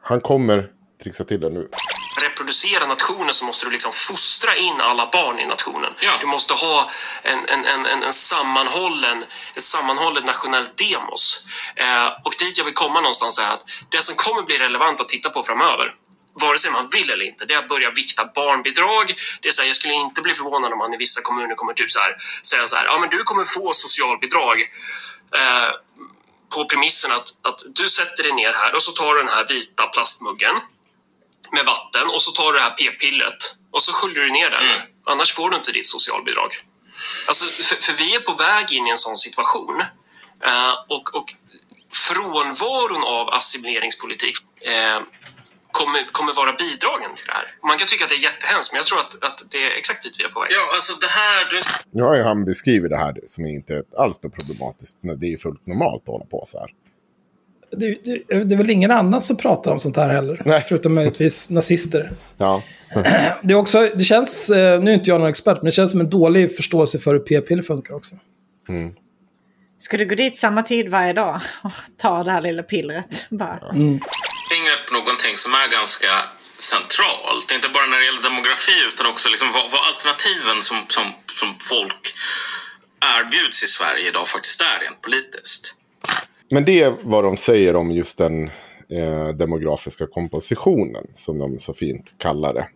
han 0.00 0.20
kommer 0.20 0.72
trixa 1.02 1.24
till 1.24 1.40
det 1.40 1.50
nu 1.50 1.68
reproducera 2.22 2.86
nationen 2.86 3.32
så 3.32 3.44
måste 3.44 3.66
du 3.66 3.70
liksom 3.70 3.92
fostra 3.92 4.56
in 4.56 4.80
alla 4.80 5.08
barn 5.12 5.38
i 5.38 5.46
nationen. 5.46 5.92
Ja. 6.00 6.12
Du 6.20 6.26
måste 6.26 6.54
ha 6.54 6.90
en, 7.22 7.38
en, 7.48 7.64
en, 7.64 8.02
en 8.02 8.12
sammanhållen, 8.12 9.24
ett 9.54 9.62
sammanhållet 9.62 10.26
nationellt 10.26 10.76
demos. 10.76 11.46
Eh, 11.76 12.06
och 12.24 12.34
dit 12.38 12.58
jag 12.58 12.64
vill 12.64 12.74
komma 12.74 13.00
någonstans 13.00 13.38
är 13.38 13.50
att 13.50 13.64
det 13.88 14.02
som 14.02 14.14
kommer 14.14 14.42
bli 14.42 14.58
relevant 14.58 15.00
att 15.00 15.08
titta 15.08 15.30
på 15.30 15.42
framöver 15.42 15.94
vare 16.34 16.58
sig 16.58 16.70
man 16.70 16.88
vill 16.88 17.10
eller 17.10 17.24
inte, 17.24 17.44
det 17.44 17.54
är 17.54 17.58
att 17.58 17.68
börja 17.68 17.90
vikta 17.90 18.24
barnbidrag. 18.34 19.14
Det 19.40 19.48
är 19.48 19.52
så 19.52 19.62
här, 19.62 19.68
jag 19.68 19.76
skulle 19.76 19.94
inte 19.94 20.22
bli 20.22 20.34
förvånad 20.34 20.72
om 20.72 20.78
man 20.78 20.94
i 20.94 20.96
vissa 20.96 21.20
kommuner 21.22 21.54
kommer 21.54 21.72
typ 21.72 21.90
så 21.90 21.98
här, 21.98 22.16
säga 22.42 22.66
så 22.66 22.76
här, 22.76 22.84
ja 22.84 22.98
men 22.98 23.08
du 23.08 23.22
kommer 23.22 23.44
få 23.44 23.72
socialbidrag 23.72 24.60
eh, 25.34 25.70
på 26.54 26.64
premissen 26.64 27.12
att, 27.12 27.28
att 27.42 27.60
du 27.66 27.88
sätter 27.88 28.22
dig 28.22 28.32
ner 28.32 28.52
här 28.52 28.74
och 28.74 28.82
så 28.82 28.92
tar 28.92 29.14
du 29.14 29.20
den 29.20 29.28
här 29.28 29.46
vita 29.48 29.86
plastmuggen 29.86 30.54
med 31.52 31.64
vatten 31.64 32.08
och 32.08 32.22
så 32.22 32.30
tar 32.30 32.52
du 32.52 32.58
det 32.58 32.64
här 32.64 32.70
p-pillret 32.70 33.54
och 33.70 33.82
så 33.82 33.92
sköljer 33.92 34.22
du 34.22 34.30
ner 34.30 34.50
den. 34.50 34.62
Mm. 34.62 34.80
Annars 35.06 35.32
får 35.32 35.50
du 35.50 35.56
inte 35.56 35.72
ditt 35.72 35.86
socialbidrag. 35.86 36.52
Alltså, 37.26 37.46
för, 37.46 37.76
för, 37.76 37.92
vi 37.92 38.14
är 38.14 38.20
på 38.20 38.32
väg 38.32 38.72
in 38.72 38.86
i 38.86 38.90
en 38.90 38.98
sån 38.98 39.16
situation. 39.16 39.80
Eh, 40.44 40.74
och, 40.88 41.14
och 41.14 41.34
frånvaron 41.92 43.04
av 43.04 43.28
assimileringspolitik 43.28 44.36
eh, 44.60 45.00
kommer, 45.80 46.00
kommer 46.18 46.32
vara 46.42 46.52
bidragen 46.64 47.10
till 47.16 47.26
det 47.30 47.36
här. 47.38 47.46
Man 47.68 47.76
kan 47.78 47.86
tycka 47.88 48.02
att 48.04 48.12
det 48.12 48.18
är 48.22 48.26
jättehemskt, 48.30 48.68
men 48.72 48.78
jag 48.82 48.86
tror 48.90 49.00
att, 49.04 49.14
att 49.26 49.38
det 49.52 49.60
är 49.66 49.70
exakt 49.80 50.00
dit 50.04 50.14
vi 50.18 50.24
är 50.28 50.32
på 50.36 50.40
väg. 50.42 50.50
Ja, 50.58 50.64
alltså 50.76 50.92
det 51.04 51.12
här... 51.20 51.38
Du... 51.52 51.58
Nu 51.96 52.02
har 52.08 52.14
ju 52.18 52.22
han 52.30 52.38
beskrivit 52.52 52.90
det 52.94 53.00
här 53.04 53.14
som 53.34 53.40
inte 53.46 53.74
alls 54.02 54.14
är 54.22 54.28
problematiskt. 54.38 54.94
Det 55.22 55.28
är 55.32 55.36
fullt 55.46 55.66
normalt 55.66 56.02
att 56.02 56.14
hålla 56.16 56.28
på 56.34 56.40
så 56.52 56.58
här. 56.62 56.70
Det, 57.70 57.88
det, 58.04 58.44
det, 58.44 58.54
är 58.54 58.58
väl 58.58 58.70
ingen 58.70 58.90
annan 58.90 59.22
som 59.22 59.36
pratar 59.36 59.72
om 59.72 59.80
sånt 59.80 59.96
här 59.96 60.08
heller. 60.08 60.42
Nej. 60.44 60.64
Förutom 60.68 60.94
möjligtvis 60.94 61.50
nazister. 61.50 62.12
Ja. 62.36 62.62
det, 63.42 63.52
är 63.52 63.58
också, 63.64 63.90
det 63.94 64.04
känns, 64.04 64.50
eh, 64.50 64.80
nu 64.80 64.90
är 64.90 64.94
inte 64.94 65.10
jag 65.10 65.20
någon 65.20 65.30
expert, 65.30 65.56
men 65.56 65.64
det 65.64 65.70
känns 65.70 65.90
som 65.90 66.00
en 66.00 66.10
dålig 66.10 66.56
förståelse 66.56 66.98
för 66.98 67.12
hur 67.12 67.20
p-piller 67.20 67.62
funkar 67.62 67.94
också. 67.94 68.16
Mm. 68.68 68.94
Ska 69.78 69.96
du 69.96 70.06
gå 70.06 70.14
dit 70.14 70.36
samma 70.36 70.62
tid 70.62 70.88
varje 70.88 71.12
dag 71.12 71.40
och 71.64 71.72
ta 71.96 72.24
det 72.24 72.30
här 72.30 72.40
lilla 72.40 72.62
pillret? 72.62 73.26
Bara. 73.30 73.70
Mm 73.74 74.00
fingret 74.52 74.82
på 74.86 74.92
någonting 74.98 75.34
som 75.36 75.52
är 75.62 75.68
ganska 75.78 76.10
centralt. 76.72 77.48
Inte 77.56 77.68
bara 77.68 77.86
när 77.86 77.98
det 77.98 78.04
gäller 78.08 78.22
demografi 78.30 78.78
utan 78.92 79.06
också 79.12 79.28
liksom 79.28 79.48
vad, 79.52 79.70
vad 79.74 79.82
alternativen 79.90 80.58
som, 80.68 80.76
som, 80.96 81.06
som 81.38 81.48
folk 81.72 82.02
erbjuds 83.14 83.62
i 83.62 83.66
Sverige 83.66 84.08
idag 84.08 84.28
faktiskt 84.28 84.60
är 84.60 84.78
rent 84.84 85.00
politiskt. 85.00 85.74
Men 86.50 86.64
det 86.64 86.82
är 86.82 86.94
vad 87.02 87.24
de 87.24 87.36
säger 87.36 87.76
om 87.76 87.90
just 87.90 88.18
den 88.18 88.50
eh, 88.98 89.28
demografiska 89.28 90.06
kompositionen 90.06 91.06
som 91.14 91.38
de 91.38 91.58
så 91.58 91.74
fint 91.74 92.14
kallar 92.18 92.54
det. 92.54 92.66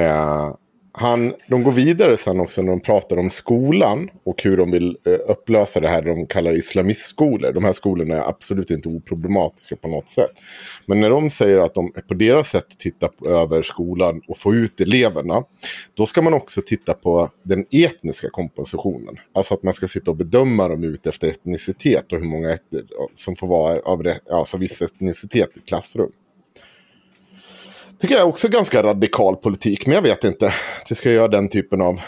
Eh, 0.00 0.54
han, 0.96 1.34
de 1.48 1.62
går 1.62 1.72
vidare 1.72 2.16
sen 2.16 2.40
också 2.40 2.62
när 2.62 2.70
de 2.70 2.80
pratar 2.80 3.16
om 3.16 3.30
skolan 3.30 4.10
och 4.24 4.42
hur 4.42 4.56
de 4.56 4.70
vill 4.70 4.96
eh, 5.06 5.30
upplösa 5.30 5.80
det 5.80 5.88
här 5.88 6.02
de 6.02 6.26
kallar 6.26 6.56
islamistskolor. 6.56 7.52
De 7.52 7.64
här 7.64 7.72
skolorna 7.72 8.16
är 8.16 8.28
absolut 8.28 8.70
inte 8.70 8.88
oproblematiska 8.88 9.76
på 9.76 9.88
något 9.88 10.08
sätt. 10.08 10.30
Men 10.86 11.00
när 11.00 11.10
de 11.10 11.30
säger 11.30 11.58
att 11.58 11.74
de 11.74 11.92
på 12.08 12.14
deras 12.14 12.48
sätt 12.48 12.78
tittar 12.78 13.10
över 13.26 13.62
skolan 13.62 14.20
och 14.28 14.38
få 14.38 14.54
ut 14.54 14.80
eleverna, 14.80 15.42
då 15.94 16.06
ska 16.06 16.22
man 16.22 16.34
också 16.34 16.60
titta 16.66 16.94
på 16.94 17.28
den 17.42 17.64
etniska 17.70 18.30
kompensationen. 18.30 19.16
Alltså 19.34 19.54
att 19.54 19.62
man 19.62 19.74
ska 19.74 19.88
sitta 19.88 20.10
och 20.10 20.16
bedöma 20.16 20.68
dem 20.68 20.84
ut 20.84 21.06
efter 21.06 21.28
etnicitet 21.28 22.12
och 22.12 22.18
hur 22.18 22.26
många 22.26 22.56
som 23.14 23.36
får 23.36 23.46
vara 23.46 23.80
av 23.80 24.02
alltså 24.32 24.58
viss 24.58 24.82
etnicitet 24.82 25.56
i 25.56 25.60
klassrum 25.60 26.10
tycker 27.98 28.14
jag 28.14 28.28
också 28.28 28.48
ganska 28.48 28.82
radikal 28.82 29.36
politik. 29.36 29.86
Men 29.86 29.94
jag 29.94 30.02
vet 30.02 30.24
inte. 30.24 30.52
Det 30.88 30.94
ska 30.94 31.10
göra 31.10 31.28
den 31.28 31.48
typen 31.48 31.80
av 31.80 32.00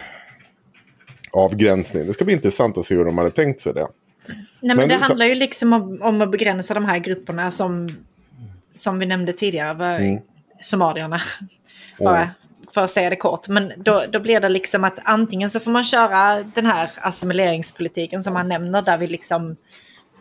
avgränsning. 1.32 2.06
Det 2.06 2.12
ska 2.12 2.24
bli 2.24 2.34
intressant 2.34 2.78
att 2.78 2.84
se 2.84 2.94
hur 2.94 3.04
de 3.04 3.18
hade 3.18 3.30
tänkt 3.30 3.60
sig 3.60 3.74
det. 3.74 3.88
Nej, 4.28 4.36
men, 4.60 4.76
men 4.76 4.88
det 4.88 4.94
handlar 4.94 5.26
ju 5.26 5.34
liksom 5.34 5.72
om, 5.72 6.02
om, 6.02 6.20
att 6.20 6.30
begränsa 6.30 6.74
de 6.74 6.84
här 6.84 6.98
grupperna 6.98 7.50
som, 7.50 7.96
som 8.72 8.98
vi 8.98 9.06
nämnde 9.06 9.32
tidigare. 9.32 9.96
Mm. 9.96 10.22
Somalierna. 10.60 11.20
Bara 11.98 12.16
mm. 12.16 12.28
för 12.74 12.84
att 12.84 12.90
säga 12.90 13.10
det 13.10 13.16
kort. 13.16 13.48
Men 13.48 13.72
då, 13.76 14.04
då 14.12 14.20
blir 14.20 14.40
det 14.40 14.48
liksom 14.48 14.84
att 14.84 14.98
antingen 15.04 15.50
så 15.50 15.60
får 15.60 15.70
man 15.70 15.84
köra 15.84 16.42
den 16.42 16.66
här 16.66 16.90
assimileringspolitiken 16.96 18.22
som 18.22 18.36
han 18.36 18.48
nämner. 18.48 18.82
Där 18.82 18.98
vi 18.98 19.06
liksom 19.06 19.56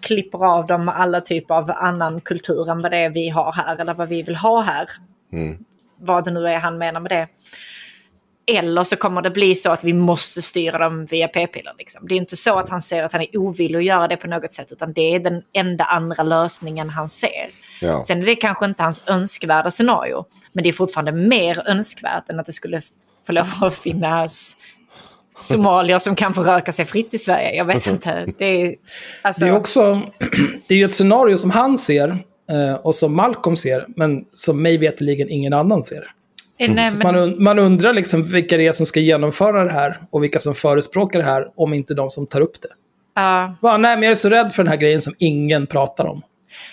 klipper 0.01 0.45
av 0.45 0.67
dem 0.67 0.89
alla 0.89 1.21
typer 1.21 1.55
av 1.55 1.71
annan 1.75 2.21
kultur 2.21 2.69
än 2.69 2.81
vad 2.81 2.91
det 2.91 2.97
är 2.97 3.09
vi 3.09 3.29
har 3.29 3.51
här. 3.51 3.75
Eller 3.75 3.93
vad 3.93 4.09
vi 4.09 4.21
vill 4.21 4.35
ha 4.35 4.61
här. 4.61 4.89
Mm. 5.33 5.57
Vad 5.97 6.25
det 6.25 6.31
nu 6.31 6.47
är 6.47 6.59
han 6.59 6.77
menar 6.77 6.99
med 6.99 7.11
det. 7.11 7.27
Eller 8.47 8.83
så 8.83 8.95
kommer 8.95 9.21
det 9.21 9.29
bli 9.29 9.55
så 9.55 9.71
att 9.71 9.83
vi 9.83 9.93
måste 9.93 10.41
styra 10.41 10.77
dem 10.77 11.05
via 11.05 11.27
p-piller. 11.27 11.73
Liksom. 11.77 12.07
Det 12.07 12.13
är 12.13 12.17
inte 12.17 12.37
så 12.37 12.59
att 12.59 12.69
han 12.69 12.81
ser 12.81 13.03
att 13.03 13.11
han 13.11 13.21
är 13.21 13.37
ovillig 13.37 13.79
att 13.79 13.85
göra 13.85 14.07
det 14.07 14.17
på 14.17 14.27
något 14.27 14.53
sätt, 14.53 14.71
utan 14.71 14.93
det 14.93 15.15
är 15.15 15.19
den 15.19 15.41
enda 15.53 15.83
andra 15.83 16.23
lösningen 16.23 16.89
han 16.89 17.09
ser. 17.09 17.49
Ja. 17.81 18.03
Sen 18.03 18.21
är 18.21 18.25
det 18.25 18.35
kanske 18.35 18.65
inte 18.65 18.83
hans 18.83 19.03
önskvärda 19.05 19.71
scenario, 19.71 20.25
men 20.53 20.63
det 20.63 20.69
är 20.69 20.73
fortfarande 20.73 21.11
mer 21.11 21.69
önskvärt 21.69 22.29
än 22.29 22.39
att 22.39 22.45
det 22.45 22.51
skulle 22.51 22.81
få 23.27 23.31
lov 23.31 23.47
att 23.61 23.75
finnas 23.75 24.57
somalier 25.39 25.99
som 25.99 26.15
kan 26.15 26.33
få 26.33 26.43
röka 26.43 26.71
sig 26.71 26.85
fritt 26.85 27.13
i 27.13 27.17
Sverige. 27.17 27.55
Jag 27.55 27.65
vet 27.65 27.87
inte. 27.91 28.25
Det 28.37 28.45
är, 28.45 28.75
alltså... 29.21 29.45
det 29.45 29.51
är 29.51 29.55
också 29.55 30.01
det 30.67 30.75
är 30.75 30.77
ju 30.77 30.85
ett 30.85 30.95
scenario 30.95 31.37
som 31.37 31.51
han 31.51 31.77
ser 31.77 32.17
och 32.81 32.95
som 32.95 33.15
Malcolm 33.15 33.55
ser, 33.55 33.85
men 33.95 34.25
som 34.33 34.61
mig 34.61 34.77
veterligen 34.77 35.29
ingen 35.29 35.53
annan 35.53 35.83
ser. 35.83 36.11
Mm. 36.57 36.99
Man, 37.03 37.43
man, 37.43 37.59
undrar 37.59 37.93
liksom 37.93 38.23
vilka 38.23 38.57
det 38.57 38.67
är 38.67 38.71
som 38.71 38.85
ska 38.85 38.99
genomföra 38.99 39.63
det 39.63 39.71
här 39.71 39.99
och 40.09 40.23
vilka 40.23 40.39
som 40.39 40.55
förespråkar 40.55 41.19
det 41.19 41.25
här, 41.25 41.47
om 41.55 41.73
inte 41.73 41.93
de 41.93 42.09
som 42.09 42.27
tar 42.27 42.41
upp 42.41 42.61
det. 42.61 42.67
Uh. 43.21 43.53
Bara, 43.61 43.77
nej, 43.77 43.95
men 43.95 44.03
jag 44.03 44.11
är 44.11 44.15
så 44.15 44.29
rädd 44.29 44.53
för 44.53 44.63
den 44.63 44.69
här 44.69 44.77
grejen 44.77 45.01
som 45.01 45.13
ingen 45.19 45.67
pratar 45.67 46.05
om. 46.05 46.21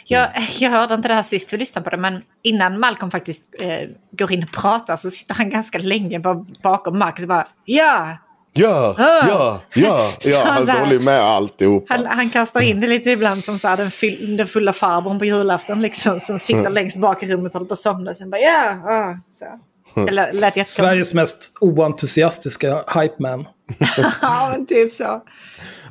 Jag, 0.04 0.28
jag 0.58 0.70
hörde 0.70 0.94
inte 0.94 1.08
det 1.08 1.14
här 1.14 1.22
sist 1.22 1.52
vi 1.52 1.56
lyssnade 1.56 1.84
på 1.84 1.90
det, 1.90 1.96
men 1.96 2.22
innan 2.42 2.80
Malcolm 2.80 3.10
faktiskt 3.10 3.54
eh, 3.60 3.88
går 4.10 4.32
in 4.32 4.42
och 4.42 4.52
pratar 4.62 4.96
så 4.96 5.10
sitter 5.10 5.34
han 5.34 5.50
ganska 5.50 5.78
länge 5.78 6.20
bakom 6.62 6.98
Marcus 6.98 7.22
och 7.22 7.28
bara 7.28 7.48
ja, 7.64 8.16
Ja, 8.54 8.94
ja, 8.98 9.62
ja, 9.74 10.14
ja, 10.20 10.44
han 10.44 10.68
håller 10.68 10.98
med 10.98 11.20
alltihop. 11.20 11.86
Han, 11.88 12.06
han 12.06 12.30
kastar 12.30 12.60
in 12.60 12.80
det 12.80 12.86
lite 12.86 13.10
ibland 13.10 13.44
som 13.44 13.58
så 13.58 13.68
här, 13.68 13.76
den, 13.76 14.36
den 14.36 14.46
fulla 14.46 14.72
farbrorn 14.72 15.18
på 15.18 15.24
julafton 15.24 15.82
liksom, 15.82 16.20
som 16.20 16.38
sitter 16.38 16.60
mm. 16.60 16.72
längst 16.72 16.96
bak 16.96 17.22
i 17.22 17.26
rummet 17.26 17.54
och 17.54 17.54
håller 17.54 17.68
på 17.68 17.72
att 17.72 17.78
somna. 17.78 18.14
Sen 18.14 18.30
bara 18.30 18.40
ja, 18.40 18.82
ja. 18.84 19.18
Så. 19.32 19.58
Det 19.94 20.12
lät 20.32 20.68
Sveriges 20.68 21.14
mest 21.14 21.52
oentusiastiska 21.60 22.84
hype 22.94 23.14
man. 23.18 23.48
ja, 24.22 24.48
men 24.52 24.66
typ 24.66 24.92
så. 24.92 25.22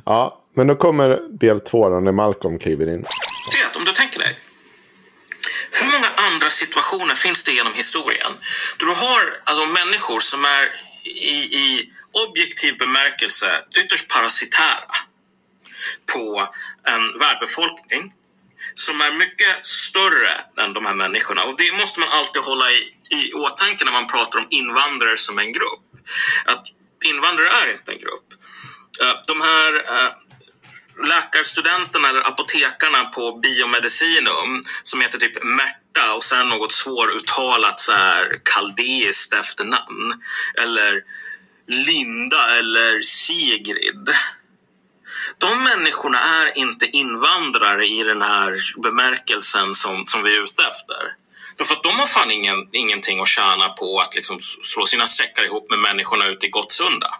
Ja, 0.04 0.42
men 0.54 0.66
då 0.66 0.74
kommer 0.74 1.38
del 1.38 1.60
två 1.60 1.88
då, 1.88 2.00
när 2.00 2.12
Malcolm 2.12 2.58
kliver 2.58 2.94
in. 2.94 3.02
Det, 3.02 3.78
om 3.78 3.84
du 3.84 3.92
tänker 3.92 4.18
dig. 4.18 4.38
Hur 5.70 5.86
många 5.86 6.10
andra 6.32 6.50
situationer 6.50 7.14
finns 7.14 7.44
det 7.44 7.52
genom 7.52 7.72
historien. 7.74 8.32
Du 8.78 8.86
har 8.86 9.20
alltså, 9.44 9.66
människor 9.66 10.20
som 10.20 10.44
är 10.44 10.64
i, 11.04 11.36
i 11.64 11.92
objektiv 12.28 12.78
bemärkelse 12.78 13.64
ytterst 13.76 14.08
parasitära 14.08 14.96
på 16.12 16.48
en 16.86 17.18
världsbefolkning 17.18 18.14
som 18.74 19.00
är 19.00 19.12
mycket 19.12 19.66
större 19.66 20.44
än 20.60 20.72
de 20.72 20.86
här 20.86 20.94
människorna. 20.94 21.44
Och 21.44 21.56
det 21.56 21.72
måste 21.72 22.00
man 22.00 22.08
alltid 22.08 22.42
hålla 22.42 22.70
i, 22.70 22.94
i 23.10 23.32
åtanke 23.32 23.84
när 23.84 23.92
man 23.92 24.06
pratar 24.06 24.38
om 24.38 24.46
invandrare 24.50 25.18
som 25.18 25.38
en 25.38 25.52
grupp. 25.52 25.80
Att 26.44 26.66
invandrare 27.04 27.48
är 27.48 27.72
inte 27.72 27.92
en 27.92 27.98
grupp. 27.98 28.28
Eh, 29.02 29.20
de 29.26 29.40
här 29.40 29.74
eh, 29.74 30.12
läkarstudenterna 31.08 32.08
eller 32.08 32.28
apotekarna 32.28 33.04
på 33.04 33.38
biomedicinum 33.38 34.62
som 34.82 35.00
heter 35.00 35.18
typ 35.18 35.44
Märta 35.44 36.14
och 36.16 36.24
sen 36.24 36.48
något 36.48 36.72
svåruttalat 36.72 37.80
så 37.80 37.92
här 37.92 38.40
kaldeiskt 38.44 39.32
efternamn. 39.32 40.22
Eller 40.62 41.02
Linda 41.72 42.58
eller 42.58 43.02
Sigrid. 43.02 44.08
De 45.38 45.64
människorna 45.64 46.18
är 46.18 46.58
inte 46.58 46.86
invandrare 46.86 47.86
i 47.86 48.02
den 48.02 48.22
här 48.22 48.60
bemärkelsen 48.82 49.74
som, 49.74 50.06
som 50.06 50.22
vi 50.22 50.36
är 50.36 50.42
ute 50.42 50.62
efter. 50.62 51.14
Därför 51.56 51.74
att 51.74 51.82
de 51.82 51.98
har 51.98 52.06
fan 52.06 52.30
ingen, 52.30 52.68
ingenting 52.72 53.20
att 53.20 53.28
tjäna 53.28 53.68
på 53.68 54.00
att 54.00 54.14
liksom 54.14 54.38
slå 54.40 54.86
sina 54.86 55.06
säckar 55.06 55.44
ihop 55.44 55.70
med 55.70 55.78
människorna 55.78 56.26
ute 56.26 56.46
i 56.46 56.48
Gottsunda. 56.48 57.14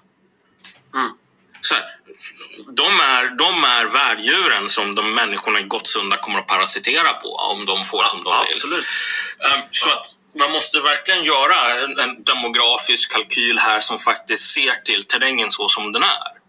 Mm. 0.95 1.11
Så 1.61 1.75
här, 1.75 1.85
de, 2.67 3.01
är, 3.01 3.37
de 3.39 3.65
är 3.65 3.85
värddjuren 3.85 4.69
som 4.69 4.95
de 4.95 5.15
människorna 5.15 5.61
i 5.61 5.63
Gottsunda 5.63 6.17
kommer 6.17 6.39
att 6.39 6.47
parasitera 6.47 7.13
på 7.13 7.29
om 7.29 7.67
de 7.67 7.85
får 7.85 8.05
som 8.05 8.25
de 8.25 8.31
vill. 8.31 8.49
Absolut. 8.49 8.87
Um, 9.55 9.63
så 9.71 9.91
att 9.91 10.07
man 10.35 10.53
måste 10.53 10.81
verkligen 10.81 11.25
göra 11.25 11.85
en, 12.03 12.25
demografisk 12.25 13.13
kalkyl 13.13 13.59
här 13.59 13.81
som 13.81 13.99
faktiskt 13.99 14.55
ser 14.55 14.73
till 14.85 15.05
terrängen 15.05 15.51
så 15.51 15.69
som 15.69 15.93
den 15.93 16.03
är. 16.03 16.43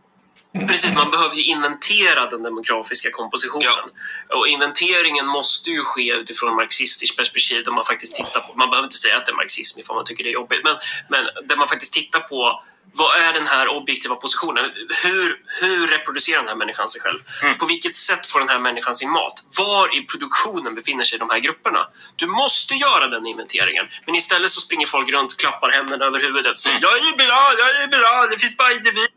Precis, 0.67 0.95
man 0.95 1.11
behöver 1.11 1.35
ju 1.35 1.43
inventera 1.43 2.25
den 2.25 2.43
demografiska 2.43 3.11
kompositionen. 3.11 3.89
Och 4.29 4.47
inventeringen 4.47 5.27
måste 5.27 5.69
ju 5.71 5.81
ske 5.81 6.13
utifrån 6.13 6.55
marxistiskt 6.55 7.17
perspektiv 7.17 7.63
där 7.63 7.71
man 7.71 7.83
faktiskt 7.85 8.15
tittar 8.15 8.39
på, 8.39 8.57
man 8.57 8.69
behöver 8.69 8.85
inte 8.85 8.97
säga 8.97 9.17
att 9.17 9.25
det 9.25 9.31
är 9.31 9.35
marxism 9.35 9.79
ifall 9.79 9.95
man 9.95 10.05
tycker 10.05 10.23
det 10.23 10.29
är 10.29 10.33
jobbigt, 10.33 10.63
men, 10.63 10.75
men 11.09 11.47
där 11.47 11.57
man 11.57 11.67
faktiskt 11.67 11.93
tittar 11.93 12.19
på 12.19 12.63
vad 13.01 13.11
är 13.25 13.31
den 13.39 13.47
här 13.47 13.65
objektiva 13.77 14.15
positionen? 14.15 14.65
Hur, 15.05 15.27
hur 15.61 15.87
reproducerar 15.95 16.39
den 16.43 16.47
här 16.53 16.55
människan 16.63 16.89
sig 16.89 17.01
själv? 17.01 17.19
På 17.59 17.65
vilket 17.65 17.95
sätt 17.95 18.23
får 18.31 18.39
den 18.39 18.49
här 18.49 18.59
människan 18.67 18.95
sin 18.95 19.11
mat? 19.19 19.35
Var 19.63 19.85
i 19.97 19.99
produktionen 20.11 20.75
befinner 20.79 21.03
sig 21.03 21.19
de 21.19 21.29
här 21.33 21.39
grupperna? 21.39 21.81
Du 22.15 22.27
måste 22.41 22.73
göra 22.85 23.05
den 23.15 23.23
inventeringen. 23.33 23.85
Men 24.05 24.15
istället 24.15 24.49
så 24.49 24.61
springer 24.65 24.87
folk 24.95 25.07
runt, 25.15 25.37
klappar 25.37 25.69
händerna 25.77 26.05
över 26.05 26.19
huvudet 26.27 26.51
och 26.51 26.57
säger 26.65 26.79
jag 26.87 26.95
är 27.09 27.15
bra, 27.23 27.41
jag 27.61 27.69
är 27.83 27.87
bra, 27.97 28.15
det 28.31 28.37
finns 28.43 28.57
bara 28.57 28.71
individer. 28.71 29.09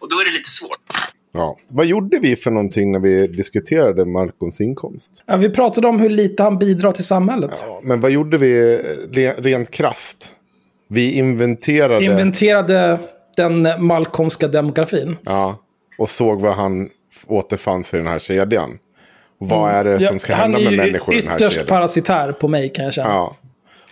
Och 0.00 0.08
då 0.10 0.20
är 0.20 0.24
det 0.24 0.30
lite 0.30 0.50
svårt. 0.50 0.84
Ja. 1.32 1.58
Vad 1.68 1.86
gjorde 1.86 2.18
vi 2.18 2.36
för 2.36 2.50
någonting 2.50 2.92
när 2.92 3.00
vi 3.00 3.26
diskuterade 3.26 4.06
Malcolms 4.06 4.60
inkomst? 4.60 5.22
Ja, 5.26 5.36
vi 5.36 5.50
pratade 5.50 5.86
om 5.88 6.00
hur 6.00 6.10
lite 6.10 6.42
han 6.42 6.58
bidrar 6.58 6.92
till 6.92 7.04
samhället. 7.04 7.50
Ja, 7.60 7.80
men 7.84 8.00
vad 8.00 8.10
gjorde 8.10 8.38
vi 8.38 8.52
re- 9.12 9.42
rent 9.42 9.70
krasst? 9.70 10.30
Vi 10.94 11.12
inventerade 11.12 12.04
inventerade 12.04 12.98
den 13.36 13.68
Malcolmska 13.78 14.48
demografin. 14.48 15.16
ja, 15.24 15.58
och 15.98 16.10
såg 16.10 16.40
var 16.40 16.52
han 16.52 16.88
återfanns 17.26 17.94
i 17.94 17.96
den 17.96 18.06
här 18.06 18.18
kedjan. 18.18 18.78
Vad 19.38 19.70
är 19.70 19.84
det 19.84 19.90
Mm. 19.90 20.02
Ja, 20.02 20.08
som 20.08 20.18
ska 20.18 20.34
han 20.34 20.54
hända 20.54 20.58
är 20.70 20.76
med 20.76 20.86
människor 20.86 21.14
i 21.14 21.20
den 21.20 21.28
här 21.28 21.36
ytterst 21.36 21.52
kedjan? 21.54 21.68
parasitär 21.68 22.32
på 22.32 22.48
mig 22.48 22.68
kan 22.72 22.84
jag 22.84 22.94
känna. 22.94 23.08
Ja. 23.08 23.36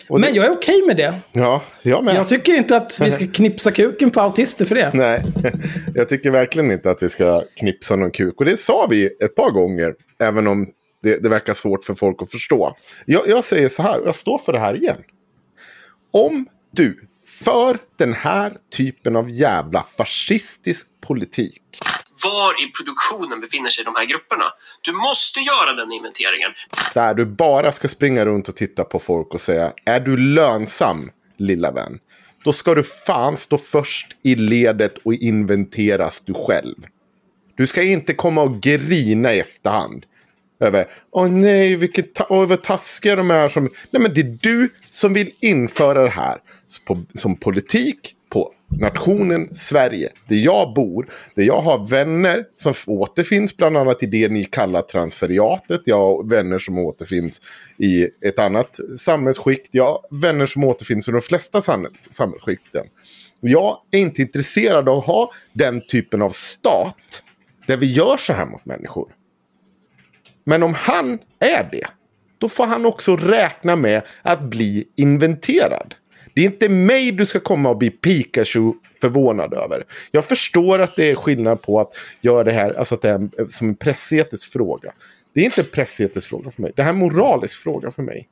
Och 0.08 0.20
Men 0.20 0.32
det, 0.32 0.36
jag 0.36 0.46
är 0.46 0.50
okej 0.52 0.82
med 0.86 0.96
det. 0.96 1.14
ja, 1.32 1.62
jag 1.82 2.04
med. 2.04 2.14
Jag 2.14 2.28
tycker 2.28 2.54
inte 2.54 2.76
att 2.76 2.98
vi 3.02 3.10
ska 3.10 3.26
knipsa 3.32 3.70
kuken 3.70 4.10
på 4.10 4.20
autister 4.20 4.64
för 4.64 4.74
det. 4.74 4.90
Nej, 4.94 5.22
jag 5.94 6.08
tycker 6.08 6.30
verkligen 6.30 6.70
inte 6.70 6.90
att 6.90 7.02
vi 7.02 7.08
ska 7.08 7.42
knipsa 7.56 7.96
någon 7.96 8.10
kuk. 8.10 8.34
Och 8.38 8.44
det 8.44 8.56
sa 8.58 8.86
vi 8.90 9.06
ett 9.06 9.34
par 9.34 9.50
gånger, 9.50 9.94
även 10.22 10.46
om 10.46 10.66
det, 11.02 11.22
det 11.22 11.28
verkar 11.28 11.54
svårt 11.54 11.84
för 11.84 11.94
folk 11.94 12.22
att 12.22 12.30
förstå. 12.30 12.76
Jag, 13.06 13.22
jag 13.26 13.44
säger 13.44 13.68
så 13.68 13.82
här, 13.82 14.00
och 14.00 14.06
jag 14.06 14.14
står 14.14 14.38
för 14.38 14.52
det 14.52 14.58
här 14.58 14.74
igen. 14.76 14.96
Om 16.12 16.46
du 16.72 17.08
för 17.26 17.78
den 17.98 18.12
här 18.12 18.56
typen 18.76 19.16
av 19.16 19.30
jävla 19.30 19.82
fascistisk 19.82 20.86
politik. 21.06 21.62
Var 22.24 22.64
i 22.64 22.70
produktionen 22.70 23.40
befinner 23.40 23.70
sig 23.70 23.84
de 23.84 23.94
här 23.96 24.04
grupperna? 24.04 24.44
Du 24.82 24.92
måste 24.92 25.40
göra 25.40 25.72
den 25.72 25.92
inventeringen. 25.92 26.50
Där 26.94 27.14
du 27.14 27.26
bara 27.26 27.72
ska 27.72 27.88
springa 27.88 28.24
runt 28.24 28.48
och 28.48 28.56
titta 28.56 28.84
på 28.84 28.98
folk 28.98 29.34
och 29.34 29.40
säga, 29.40 29.72
är 29.84 30.00
du 30.00 30.16
lönsam 30.16 31.10
lilla 31.36 31.70
vän? 31.70 31.98
Då 32.44 32.52
ska 32.52 32.74
du 32.74 32.82
fan 32.82 33.36
stå 33.36 33.58
först 33.58 34.16
i 34.22 34.34
ledet 34.34 34.98
och 35.04 35.14
inventeras 35.14 36.20
du 36.20 36.34
själv. 36.34 36.76
Du 37.56 37.66
ska 37.66 37.82
inte 37.82 38.14
komma 38.14 38.42
och 38.42 38.60
grina 38.60 39.34
i 39.34 39.40
efterhand. 39.40 40.04
Över, 40.62 40.86
åh 41.10 41.28
nej, 41.28 41.76
vilket 41.76 42.14
ta- 42.14 42.26
åh, 42.28 42.46
vad 42.46 42.62
taskiga 42.62 43.16
de 43.16 43.30
är. 43.30 43.48
Som... 43.48 43.68
Nej, 43.90 44.02
men 44.02 44.14
det 44.14 44.20
är 44.20 44.38
du 44.40 44.68
som 44.88 45.14
vill 45.14 45.30
införa 45.40 46.02
det 46.02 46.10
här 46.10 46.38
på, 46.84 47.02
som 47.14 47.36
politik 47.36 48.14
på 48.28 48.52
nationen 48.80 49.54
Sverige. 49.54 50.08
Där 50.28 50.36
jag 50.36 50.74
bor, 50.74 51.08
där 51.34 51.42
jag 51.42 51.62
har 51.62 51.88
vänner 51.88 52.44
som 52.56 52.74
återfinns 52.86 53.56
bland 53.56 53.76
annat 53.76 54.02
i 54.02 54.06
det 54.06 54.28
ni 54.28 54.44
kallar 54.44 54.82
transferiatet. 54.82 55.80
Jag 55.84 55.96
har 55.96 56.28
vänner 56.28 56.58
som 56.58 56.78
återfinns 56.78 57.40
i 57.78 58.04
ett 58.04 58.38
annat 58.38 58.80
samhällsskikt. 58.98 59.68
Jag 59.70 59.84
har 59.84 60.20
vänner 60.20 60.46
som 60.46 60.64
återfinns 60.64 61.08
i 61.08 61.12
de 61.12 61.20
flesta 61.20 61.60
samhällsskikten. 62.10 62.86
Jag 63.40 63.78
är 63.90 63.98
inte 63.98 64.22
intresserad 64.22 64.88
av 64.88 64.98
att 64.98 65.06
ha 65.06 65.30
den 65.52 65.80
typen 65.80 66.22
av 66.22 66.30
stat 66.30 67.22
där 67.66 67.76
vi 67.76 67.92
gör 67.92 68.16
så 68.16 68.32
här 68.32 68.46
mot 68.46 68.64
människor. 68.64 69.08
Men 70.44 70.62
om 70.62 70.74
han 70.74 71.18
är 71.38 71.68
det, 71.72 71.86
då 72.38 72.48
får 72.48 72.66
han 72.66 72.86
också 72.86 73.16
räkna 73.16 73.76
med 73.76 74.02
att 74.22 74.42
bli 74.42 74.84
inventerad. 74.96 75.94
Det 76.34 76.40
är 76.40 76.44
inte 76.44 76.68
mig 76.68 77.12
du 77.12 77.26
ska 77.26 77.40
komma 77.40 77.68
och 77.70 77.76
bli 77.76 77.90
Pikachu 77.90 78.72
förvånad 79.00 79.54
över. 79.54 79.84
Jag 80.10 80.24
förstår 80.24 80.78
att 80.78 80.96
det 80.96 81.10
är 81.10 81.14
skillnad 81.14 81.62
på 81.62 81.80
att 81.80 81.92
göra 82.20 82.44
det 82.44 82.52
här 82.52 82.74
alltså 82.78 82.94
att 82.94 83.02
det 83.02 83.08
är 83.08 83.14
en, 83.14 83.30
eh, 83.38 83.46
som 83.48 83.68
en 83.68 83.74
pressetisk 83.74 84.52
fråga. 84.52 84.92
Det 85.34 85.40
är 85.40 85.44
inte 85.44 85.60
en 85.60 85.66
pressetisk 85.66 86.28
fråga 86.28 86.50
för 86.50 86.62
mig. 86.62 86.72
Det 86.76 86.82
här 86.82 86.90
är 86.90 86.94
en 86.94 86.98
moralisk 86.98 87.58
fråga 87.58 87.90
för 87.90 88.02
mig. 88.02 88.28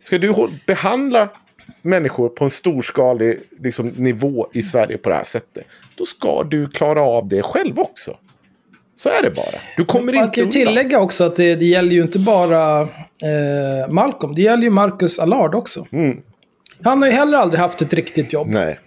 Ska 0.00 0.18
du 0.18 0.48
behandla 0.66 1.28
människor 1.82 2.28
på 2.28 2.44
en 2.44 2.50
storskalig 2.50 3.40
liksom, 3.60 3.88
nivå 3.88 4.48
i 4.52 4.62
Sverige 4.62 4.98
på 4.98 5.08
det 5.08 5.14
här 5.14 5.24
sättet, 5.24 5.66
då 5.94 6.04
ska 6.04 6.42
du 6.42 6.70
klara 6.70 7.02
av 7.02 7.28
det 7.28 7.42
själv 7.42 7.78
också. 7.78 8.16
Så 8.98 9.08
är 9.08 9.22
det 9.22 9.30
bara. 9.30 9.46
Du 9.76 9.84
kommer 9.84 10.12
Man 10.12 10.24
inte 10.24 10.34
kan 10.34 10.44
ju 10.44 10.50
tillägga 10.50 11.00
också 11.00 11.24
att 11.24 11.36
det, 11.36 11.54
det 11.54 11.64
gäller 11.64 11.90
ju 11.90 12.02
inte 12.02 12.18
bara 12.18 12.80
eh, 12.80 13.88
Malcolm. 13.88 14.34
Det 14.34 14.42
gäller 14.42 14.62
ju 14.62 14.70
Marcus 14.70 15.18
Allard 15.18 15.54
också. 15.54 15.86
Han 16.84 17.02
har 17.02 17.08
ju 17.08 17.14
heller 17.14 17.38
aldrig 17.38 17.60
haft 17.60 17.82
ett 17.82 17.92
riktigt 17.92 18.32
jobb. 18.32 18.48
Mm. 18.48 18.60
Nej. 18.60 18.78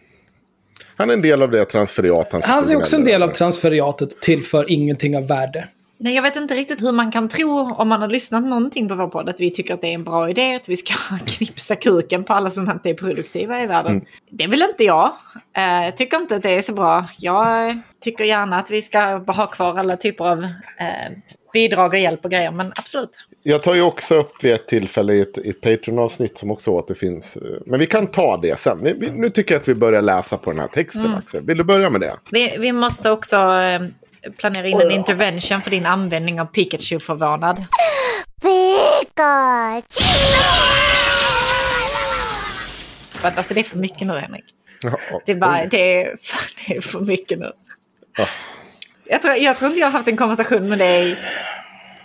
Han 0.95 1.09
är 1.09 1.13
en 1.13 1.21
del 1.21 1.41
av 1.41 1.51
det 1.51 1.65
transferiat 1.65 2.33
han 2.33 2.41
Han 2.45 2.71
är 2.71 2.75
också 2.75 2.95
en 2.95 3.03
del 3.03 3.23
av 3.23 3.27
transferiatet 3.27 4.09
tillför 4.09 4.71
ingenting 4.71 5.17
av 5.17 5.27
värde. 5.27 5.67
Nej, 6.03 6.15
jag 6.15 6.21
vet 6.21 6.35
inte 6.35 6.55
riktigt 6.55 6.81
hur 6.81 6.91
man 6.91 7.11
kan 7.11 7.27
tro, 7.29 7.73
om 7.73 7.89
man 7.89 8.01
har 8.01 8.07
lyssnat 8.07 8.43
någonting 8.43 8.87
på 8.89 8.95
vår 8.95 9.07
podd, 9.07 9.29
att 9.29 9.39
vi 9.39 9.51
tycker 9.51 9.73
att 9.73 9.81
det 9.81 9.87
är 9.87 9.93
en 9.93 10.03
bra 10.03 10.29
idé 10.29 10.55
att 10.55 10.69
vi 10.69 10.75
ska 10.75 10.93
knipsa 11.25 11.75
kuken 11.75 12.23
på 12.23 12.33
alla 12.33 12.49
som 12.49 12.71
inte 12.71 12.89
är 12.89 12.93
produktiva 12.93 13.63
i 13.63 13.65
världen. 13.67 13.91
Mm. 13.91 14.05
Det 14.29 14.47
vill 14.47 14.61
inte 14.61 14.83
jag. 14.83 15.11
Eh, 15.57 15.85
Jag 15.85 15.97
tycker 15.97 16.17
inte 16.17 16.35
att 16.35 16.43
det 16.43 16.51
är 16.55 16.61
så 16.61 16.73
bra. 16.73 17.05
Jag 17.19 17.77
tycker 18.01 18.23
gärna 18.23 18.59
att 18.59 18.71
vi 18.71 18.81
ska 18.81 18.99
ha 19.17 19.45
kvar 19.47 19.77
alla 19.79 19.97
typer 19.97 20.25
av 20.25 20.43
eh, 20.79 21.11
bidrag 21.53 21.93
och 21.93 21.99
hjälp 21.99 22.25
och 22.25 22.31
grejer, 22.31 22.51
men 22.51 22.73
absolut. 22.75 23.09
Jag 23.43 23.63
tar 23.63 23.75
ju 23.75 23.81
också 23.81 24.15
upp 24.15 24.43
vid 24.43 24.53
ett 24.53 24.67
tillfälle 24.67 25.13
i 25.13 25.21
ett, 25.21 25.37
ett 25.37 25.61
Patreon-avsnitt 25.61 26.37
som 26.37 26.51
också 26.51 26.71
återfinns. 26.71 27.35
eh, 27.35 27.41
Men 27.65 27.79
vi 27.79 27.85
kan 27.85 28.07
ta 28.07 28.37
det 28.37 28.59
sen. 28.59 28.79
Vi, 28.83 28.93
vi, 28.93 29.11
nu 29.11 29.29
tycker 29.29 29.53
jag 29.55 29.61
att 29.61 29.67
vi 29.67 29.75
börjar 29.75 30.01
läsa 30.01 30.37
på 30.37 30.51
den 30.51 30.59
här 30.59 30.67
texten, 30.67 31.05
Mm. 31.05 31.17
Axel. 31.17 31.45
Vill 31.45 31.57
du 31.57 31.63
börja 31.63 31.89
med 31.89 32.01
det? 32.01 32.13
Vi, 32.31 32.57
vi 32.59 32.71
måste 32.71 33.11
också 33.11 33.35
eh, 33.35 33.81
planera 34.37 34.67
in 34.67 34.81
en 34.81 34.91
intervention 34.91 35.61
för 35.61 35.71
din 35.71 35.85
användning 35.85 36.41
av 36.41 36.45
Pikachu-förvånad. 36.45 37.65
För 43.11 43.27
att 43.27 43.37
alltså 43.37 43.53
det 43.53 43.59
är 43.59 43.63
för 43.63 43.77
mycket 43.77 44.07
nu, 44.07 44.13
Henrik. 44.13 44.45
Det 45.25 45.31
är, 45.31 45.35
bara, 45.35 45.65
det 45.65 46.01
är, 46.01 46.17
fan, 46.21 46.43
det 46.67 46.75
är 46.77 46.81
för 46.81 46.99
mycket 46.99 47.39
nu. 47.39 47.51
Jag 49.05 49.21
tror, 49.21 49.35
jag 49.35 49.57
tror 49.57 49.69
inte 49.69 49.79
jag 49.79 49.87
har 49.87 49.91
haft 49.91 50.07
en 50.07 50.17
konversation 50.17 50.69
med 50.69 50.79
dig 50.79 51.17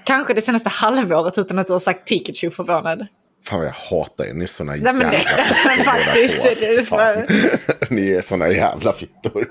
kanske 0.05 0.35
det 0.35 0.43
senaste 0.43 0.69
halvåret 0.69 1.39
utan 1.39 1.59
att 1.59 1.67
du 1.67 1.73
har 1.73 1.81
sagt 1.81 2.09
Pikachu 2.09 2.51
förvånad. 2.51 3.07
Fan 3.49 3.59
vad 3.59 3.67
jag 3.69 3.73
hatar 3.73 4.25
er. 4.25 4.33
Ni 4.35 4.45
är 4.45 4.49
såna 4.49 4.73
Nej, 4.73 4.83
jävla 4.85 5.11
det- 5.11 5.17
fittor 5.17 5.37
båda 5.77 5.85
faktiskt, 5.85 6.43
två, 6.43 6.49
alltså. 6.49 6.65
Fan. 6.85 7.27
Ni 7.97 8.11
är 8.11 8.23
såna 8.23 8.49
jävla 8.49 8.93
fittor. 8.93 9.51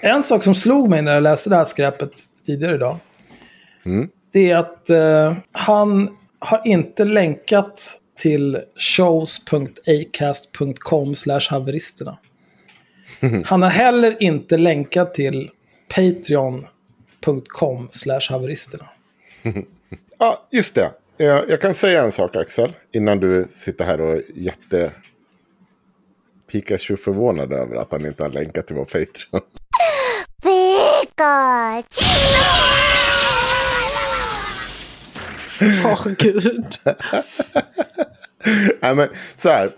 En 0.00 0.22
sak 0.22 0.42
som 0.42 0.54
slog 0.54 0.90
mig 0.90 1.02
när 1.02 1.14
jag 1.14 1.22
läste 1.22 1.50
det 1.50 1.56
här 1.56 1.64
skräpet 1.64 2.10
tidigare 2.46 2.74
idag. 2.74 2.98
Mm. 3.86 4.08
Det 4.32 4.50
är 4.50 4.56
att 4.56 4.90
eh, 4.90 5.36
han 5.52 6.16
har 6.38 6.62
inte 6.64 7.04
länkat 7.04 8.00
till 8.18 8.58
shows.acast.com 8.96 11.14
haveristerna. 11.50 12.18
Han 13.44 13.62
har 13.62 13.70
heller 13.70 14.22
inte 14.22 14.56
länkat 14.56 15.14
till 15.14 15.50
patreon.com 15.94 17.88
haveristerna. 18.30 18.88
Ja, 20.18 20.46
just 20.50 20.74
det. 20.74 20.90
Jag, 21.18 21.50
jag 21.50 21.60
kan 21.60 21.74
säga 21.74 22.02
en 22.02 22.12
sak 22.12 22.36
Axel. 22.36 22.72
Innan 22.92 23.20
du 23.20 23.48
sitter 23.52 23.84
här 23.84 24.00
och 24.00 24.12
är 24.12 24.22
jätte 24.34 24.90
Pikachu 26.52 26.96
förvånad 26.96 27.52
över 27.52 27.76
att 27.76 27.92
han 27.92 28.06
inte 28.06 28.22
har 28.22 28.30
länkat 28.30 28.66
till 28.66 28.76
vår 28.76 28.84
Patreon. 28.84 29.40
Pikachu! 30.42 32.06
Åh 35.84 35.92
oh, 35.92 36.08
gud. 36.18 36.64
Nej 38.80 38.94
men 38.94 39.08
så 39.36 39.48
här. 39.48 39.70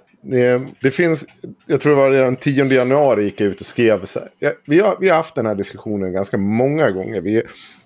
Det 0.81 0.91
finns, 0.91 1.27
jag 1.67 1.81
tror 1.81 1.93
det 1.93 2.03
var 2.03 2.11
redan 2.11 2.37
10 2.37 2.65
januari 2.65 3.25
gick 3.25 3.41
jag 3.41 3.49
ut 3.49 3.61
och 3.61 3.67
skrev 3.67 4.05
så 4.05 4.21
här. 4.21 4.55
Vi 4.67 4.81
har, 4.81 4.97
vi 5.01 5.09
har 5.09 5.17
haft 5.17 5.35
den 5.35 5.47
här 5.47 5.55
diskussionen 5.55 6.13
ganska 6.13 6.39
många 6.39 6.91
gånger. 6.91 7.21
Vi, 7.21 7.43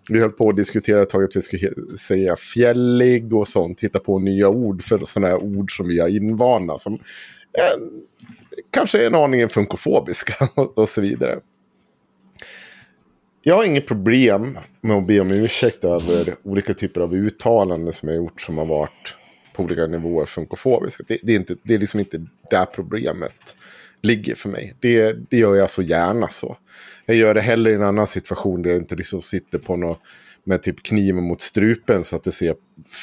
vi 0.09 0.21
höll 0.21 0.31
på 0.31 0.49
att 0.49 0.57
diskutera 0.57 1.03
ett 1.03 1.09
tag 1.09 1.25
att 1.25 1.37
vi 1.37 1.43
skulle 1.43 1.71
säga 1.99 2.37
fjällig 2.37 3.35
och 3.35 3.49
sånt. 3.49 3.81
Hitta 3.81 3.99
på 3.99 4.19
nya 4.19 4.49
ord 4.49 4.83
för 4.83 5.05
sådana 5.05 5.29
här 5.29 5.43
ord 5.43 5.77
som 5.77 5.89
vi 5.89 6.01
har 6.01 6.09
invana. 6.09 6.79
Som 6.79 6.95
eh, 6.95 7.83
kanske 8.71 9.03
är 9.03 9.07
en 9.07 9.15
aning 9.15 9.49
funkofobiska 9.49 10.49
och, 10.55 10.79
och 10.79 10.89
så 10.89 11.01
vidare. 11.01 11.41
Jag 13.43 13.55
har 13.55 13.65
inget 13.65 13.87
problem 13.87 14.59
med 14.81 14.97
att 14.97 15.07
be 15.07 15.21
om 15.21 15.31
ursäkt 15.31 15.85
över 15.85 16.35
olika 16.43 16.75
typer 16.75 17.01
av 17.01 17.15
uttalanden 17.15 17.93
som 17.93 18.09
jag 18.09 18.17
gjort 18.17 18.41
som 18.41 18.59
har 18.59 18.67
varit 18.67 19.17
på 19.55 19.63
olika 19.63 19.87
nivåer 19.87 20.27
funkofobiska. 20.27 21.05
Det, 21.09 21.19
det, 21.23 21.33
är, 21.33 21.37
inte, 21.37 21.57
det 21.63 21.75
är 21.75 21.79
liksom 21.79 22.01
inte 22.01 22.27
där 22.51 22.65
problemet 22.65 23.57
ligger 24.03 24.35
för 24.35 24.49
mig. 24.49 24.75
Det, 24.81 25.17
det 25.31 25.37
gör 25.37 25.55
jag 25.55 25.71
så 25.71 25.83
gärna 25.83 26.29
så. 26.29 26.57
Jag 27.07 27.17
gör 27.17 27.35
det 27.35 27.41
heller 27.41 27.71
i 27.71 27.75
en 27.75 27.83
annan 27.83 28.07
situation 28.07 28.63
där 28.63 28.71
jag 28.71 28.79
inte 28.79 28.95
liksom 28.95 29.23
sitter 29.23 29.59
på 29.59 29.77
något 29.77 30.01
med 30.45 30.63
typ 30.63 30.83
kniven 30.83 31.25
mot 31.25 31.41
strupen 31.41 32.05
så 32.05 32.17
att 32.17 32.25
det 32.25 32.33
ser 32.33 32.55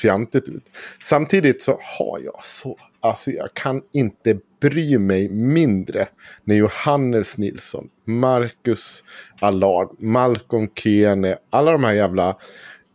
fjantigt 0.02 0.50
ut. 0.50 0.64
Samtidigt 1.02 1.62
så 1.62 1.80
har 1.98 2.20
jag 2.20 2.44
så, 2.44 2.78
alltså 3.00 3.32
jag 3.32 3.54
kan 3.54 3.82
inte 3.92 4.38
bry 4.62 4.98
mig 4.98 5.30
mindre 5.30 6.08
när 6.44 6.56
Johannes 6.56 7.38
Nilsson, 7.38 7.90
Marcus 8.06 9.04
Allard, 9.40 9.96
Malcolm 10.00 10.68
Kene, 10.76 11.38
alla 11.50 11.72
de 11.72 11.84
här 11.84 11.94
jävla 11.94 12.38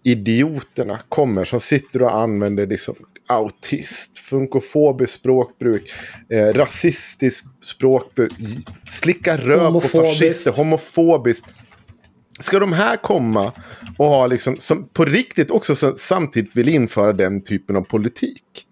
idioterna 0.02 0.98
kommer 1.08 1.44
som 1.44 1.60
sitter 1.60 2.02
och 2.02 2.16
använder 2.16 2.66
liksom 2.66 2.94
autist, 3.26 4.18
funkofobiskt 4.18 5.20
språkbruk, 5.20 5.92
eh, 6.28 6.54
rasistiskt 6.54 7.64
språkbruk, 7.64 8.32
slicka 8.88 9.36
röv 9.36 9.72
på 9.72 9.80
fascister, 9.80 10.52
homofobiskt. 10.52 11.46
Ska 12.40 12.58
de 12.58 12.72
här 12.72 12.96
komma 12.96 13.52
och 13.98 14.06
ha 14.06 14.26
liksom, 14.26 14.56
som 14.56 14.88
på 14.88 15.04
riktigt 15.04 15.50
också 15.50 15.74
samtidigt 15.96 16.56
vill 16.56 16.68
införa 16.68 17.12
den 17.12 17.42
typen 17.42 17.76
av 17.76 17.82
politik? 17.82 18.66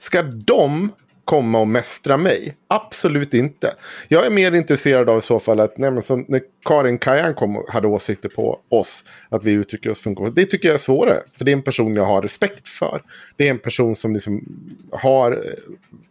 Ska 0.00 0.22
de 0.22 0.92
komma 1.28 1.60
och 1.60 1.68
mästra 1.68 2.16
mig. 2.16 2.56
Absolut 2.68 3.34
inte. 3.34 3.74
Jag 4.08 4.26
är 4.26 4.30
mer 4.30 4.54
intresserad 4.54 5.08
av 5.08 5.18
i 5.18 5.22
så 5.22 5.38
fall 5.38 5.60
att 5.60 5.78
nej, 5.78 5.90
men 5.90 6.02
som 6.02 6.24
när 6.28 6.40
Karin 6.64 6.98
Kajan 6.98 7.34
kom 7.34 7.56
och 7.56 7.70
hade 7.70 7.86
åsikter 7.86 8.28
på 8.28 8.60
oss, 8.68 9.04
att 9.28 9.44
vi 9.44 9.52
uttrycker 9.52 9.90
oss 9.90 10.00
funktionellt. 10.00 10.36
Det 10.36 10.44
tycker 10.44 10.68
jag 10.68 10.74
är 10.74 10.78
svårare, 10.78 11.22
för 11.38 11.44
det 11.44 11.50
är 11.50 11.52
en 11.52 11.62
person 11.62 11.94
jag 11.94 12.04
har 12.04 12.22
respekt 12.22 12.68
för. 12.68 13.02
Det 13.36 13.46
är 13.46 13.50
en 13.50 13.58
person 13.58 13.96
som 13.96 14.12
liksom 14.12 14.44
har 14.92 15.32
eh, 15.32 15.38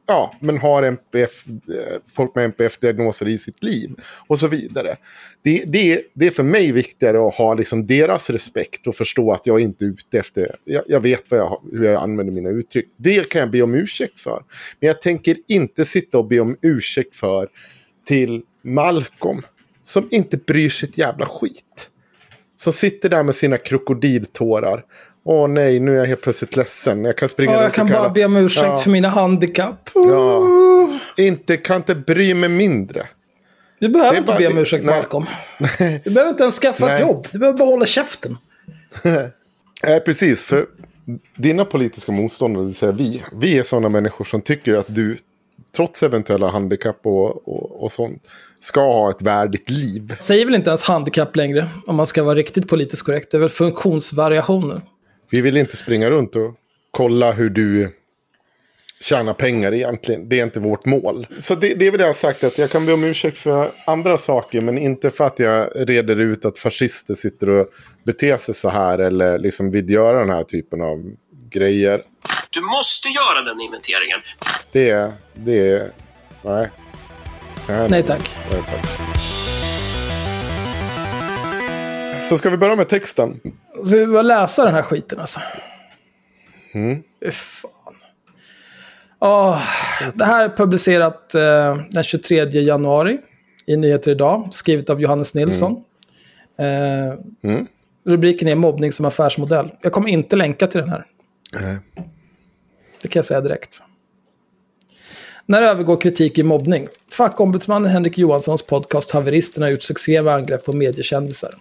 ja, 0.08 0.34
men 0.40 0.58
har 0.58 0.84
MPF, 0.84 1.48
eh, 1.48 2.00
folk 2.16 2.36
med 2.36 2.46
MPF-diagnoser 2.46 3.28
i 3.28 3.38
sitt 3.38 3.64
liv 3.64 3.96
och 4.28 4.40
så 4.40 4.48
vidare. 4.48 4.96
Det, 5.44 5.64
det, 5.68 6.02
det 6.14 6.28
är 6.28 6.32
för 6.32 6.44
mig 6.44 6.72
viktigare 6.72 7.28
att 7.28 7.36
ha 7.36 7.54
liksom 7.54 7.88
deras 7.88 8.30
respekt 8.30 8.88
och 8.88 8.96
förstå 8.96 9.32
att 9.32 9.48
jag 9.48 9.60
inte 9.60 9.86
är 9.86 9.88
ute 9.88 10.20
efter, 10.20 10.56
jag, 10.64 10.84
jag 10.88 11.00
vet 11.00 11.32
vad 11.32 11.40
jag, 11.40 11.62
hur 11.72 11.86
jag 11.86 12.04
använder 12.04 12.34
mina 12.34 12.50
uttryck. 12.50 12.88
Det 12.98 13.30
kan 13.30 13.42
jag 13.42 13.52
be 13.52 13.62
om 13.62 13.76
ursäkt 13.76 14.20
för. 14.20 14.44
Men 14.80 14.88
jag 14.88 15.02
tänker 15.02 15.38
inte 15.48 15.86
sitta 15.86 16.18
och 16.18 16.26
be 16.26 16.40
om 16.40 16.58
ursäkt 16.62 17.16
för 17.16 17.48
till 18.06 18.42
Malcolm 18.64 19.42
som 19.84 20.08
inte 20.12 20.38
bryr 20.38 20.70
sig 20.70 20.90
ett 20.90 20.98
jävla 20.98 21.26
skit. 21.26 21.90
Som 22.56 22.74
sitter 22.74 23.10
där 23.10 23.24
med 23.24 23.36
sina 23.36 23.58
krokodiltårar 23.58 24.86
Åh 25.30 25.48
nej, 25.48 25.80
nu 25.80 25.94
är 25.94 25.98
jag 25.98 26.06
helt 26.06 26.22
plötsligt 26.22 26.56
ledsen. 26.56 27.06
Jag 27.06 27.16
kan 27.18 27.30
springa 27.30 27.54
ja, 27.54 27.62
Jag 27.62 27.74
kan 27.74 27.88
bara 27.88 28.10
be 28.10 28.26
om 28.26 28.38
ursäkt 28.38 28.66
ja. 28.68 28.76
för 28.76 28.90
mina 28.90 29.10
handikapp. 29.10 29.90
Ja. 29.94 30.44
Inte, 31.18 31.58
kan 31.58 31.78
inte 31.78 31.96
bry 31.96 32.34
mig 32.34 32.50
mindre. 32.50 33.04
Du 33.80 33.90
behöver 33.90 34.18
inte 34.18 34.28
bara, 34.28 34.38
be 34.38 34.48
om 34.48 34.58
ursäkt, 34.58 34.86
nej. 34.86 34.96
Malcolm. 34.96 35.26
Du 36.04 36.10
behöver 36.10 36.30
inte 36.30 36.44
ens 36.44 36.60
skaffa 36.60 36.86
nej. 36.86 36.94
ett 36.96 37.02
jobb. 37.02 37.28
Du 37.32 37.40
behöver 37.40 37.58
bara 37.58 37.70
hålla 37.70 37.86
käften. 37.86 38.38
nej, 39.84 40.00
precis. 40.00 40.44
För 40.44 40.66
dina 41.36 41.66
politiska 41.66 42.12
motståndare, 42.12 42.64
det 42.64 42.68
vill 42.68 42.76
säga 42.76 42.92
vi, 42.92 43.24
vi 43.32 43.58
är 43.58 43.64
sådana 43.64 43.90
människor 43.90 44.26
som 44.26 44.42
tycker 44.42 44.76
att 44.76 44.96
du, 44.96 45.18
trots 45.76 46.04
eventuella 46.04 46.50
handikapp 46.50 47.00
och, 47.04 47.48
och, 47.48 47.84
och 47.84 47.92
sånt, 47.92 48.28
ska 48.60 48.80
ha 48.82 49.10
ett 49.10 49.22
värdigt 49.22 49.70
liv. 49.70 50.16
Säger 50.20 50.46
väl 50.46 50.56
inte 50.56 50.70
ens 50.70 50.84
handikapp 50.84 51.36
längre, 51.36 51.68
om 51.88 51.96
man 51.96 52.06
ska 52.06 52.24
vara 52.24 52.36
riktigt 52.36 52.68
politiskt 52.68 53.06
korrekt. 53.06 53.32
Det 53.32 53.38
är 53.38 53.40
väl 53.40 53.50
funktionsvariationer. 53.50 54.82
Vi 55.30 55.42
vill 55.42 55.58
inte 55.58 55.78
springa 55.78 56.10
runt 56.10 56.36
och 56.36 56.56
kolla 56.92 57.32
hur 57.32 57.50
du 57.50 57.96
tjänar 59.00 59.34
pengar 59.34 59.74
egentligen. 59.74 60.30
Det 60.30 60.40
är 60.40 60.44
inte 60.44 60.60
vårt 60.60 60.86
mål. 60.86 61.28
Så 61.40 61.56
det, 61.56 61.74
det 61.74 61.88
är 61.88 61.92
väl 61.92 61.98
det 61.98 62.04
jag 62.04 62.10
har 62.10 62.14
sagt, 62.14 62.44
att 62.44 62.58
jag 62.58 62.70
kan 62.72 62.86
be 62.86 62.94
om 62.94 63.04
ursäkt 63.04 63.38
för 63.38 63.72
andra 63.86 64.18
saker, 64.18 64.62
men 64.62 64.78
inte 64.78 65.10
för 65.12 65.24
att 65.26 65.40
jag 65.40 65.70
reder 65.76 66.20
ut 66.20 66.46
att 66.46 66.60
fascister 66.60 67.16
sitter 67.16 67.50
och 67.50 67.68
beter 68.04 68.38
sig 68.38 68.56
så 68.56 68.70
här 68.70 69.00
eller 69.00 69.40
liksom 69.40 69.72
vill 69.72 69.90
göra 69.90 70.20
den 70.20 70.30
här 70.30 70.44
typen 70.44 70.82
av 70.82 71.12
grejer. 71.50 72.04
Du 72.50 72.62
måste 72.62 73.08
göra 73.08 73.42
den 73.42 73.62
inventeringen. 73.62 74.20
Det, 74.72 75.12
det, 75.34 75.92
nej. 76.42 76.70
Nej, 77.70 77.90
nej 77.90 78.04
tack. 78.04 78.30
Nej, 78.52 78.64
tack. 78.68 79.37
Så 82.22 82.38
ska 82.38 82.50
vi 82.50 82.58
börja 82.58 82.76
med 82.76 82.90
texten? 82.90 83.40
Ska 83.86 83.96
vi 83.96 84.08
bara 84.08 84.22
läsa 84.22 84.66
den 84.66 84.74
här 84.74 84.82
skiten 84.82 85.20
alltså? 85.20 85.40
Mm. 86.74 87.04
Fan. 87.32 87.72
Oh, 89.20 89.62
det 90.16 90.26
här 90.26 90.46
är 90.46 90.50
publicerat 90.50 91.36
eh, 91.36 91.78
den 91.90 92.04
23 92.04 92.46
januari 92.46 93.18
i 93.66 93.78
Nyheter 93.78 94.12
Idag. 94.12 94.50
Skrivet 94.52 94.90
av 94.90 95.02
Johannes 95.02 95.34
Nilsson. 95.34 95.84
Mm. 96.58 97.10
Eh, 97.10 97.18
mm. 97.44 97.68
Rubriken 98.06 98.48
är 98.48 98.56
mobbning 98.56 98.92
som 98.92 99.06
affärsmodell. 99.06 99.72
Jag 99.82 99.92
kommer 99.92 100.10
inte 100.10 100.36
länka 100.36 100.68
till 100.68 100.80
den 100.80 100.90
här. 100.90 101.06
Mm. 101.60 101.78
Det 103.02 103.08
kan 103.08 103.20
jag 103.20 103.26
säga 103.26 103.42
direkt. 103.42 103.82
När 105.46 105.62
övergår 105.62 106.02
kritik 106.02 106.38
i 106.38 106.44
mobbning? 106.44 106.88
Fackombudsmannen 107.12 107.92
Henrik 107.92 108.18
Johanssons 108.18 108.64
podcast 108.66 109.12
Haveristerna 109.12 109.66
har 109.66 109.72
gjort 109.72 109.84
succé 109.84 110.22
med 110.22 110.34
angrepp 110.34 110.66
på 110.66 110.74
mediekändisar. 110.74 111.52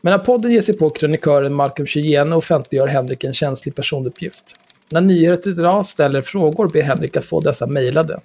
Men 0.00 0.10
när 0.10 0.18
podden 0.18 0.52
ger 0.52 0.62
sig 0.62 0.78
på 0.78 0.90
krönikören 0.90 1.54
Malcolm 1.54 1.86
Cheyenne 1.86 2.36
offentliggör 2.36 2.86
Henrik 2.86 3.24
en 3.24 3.32
känslig 3.32 3.74
personuppgift. 3.74 4.56
När 4.90 5.00
Nyheter 5.00 5.50
idag 5.50 5.86
ställer 5.86 6.22
frågor 6.22 6.68
ber 6.68 6.82
Henrik 6.82 7.16
att 7.16 7.24
få 7.24 7.40
dessa 7.40 7.66
mejlade. 7.66 8.20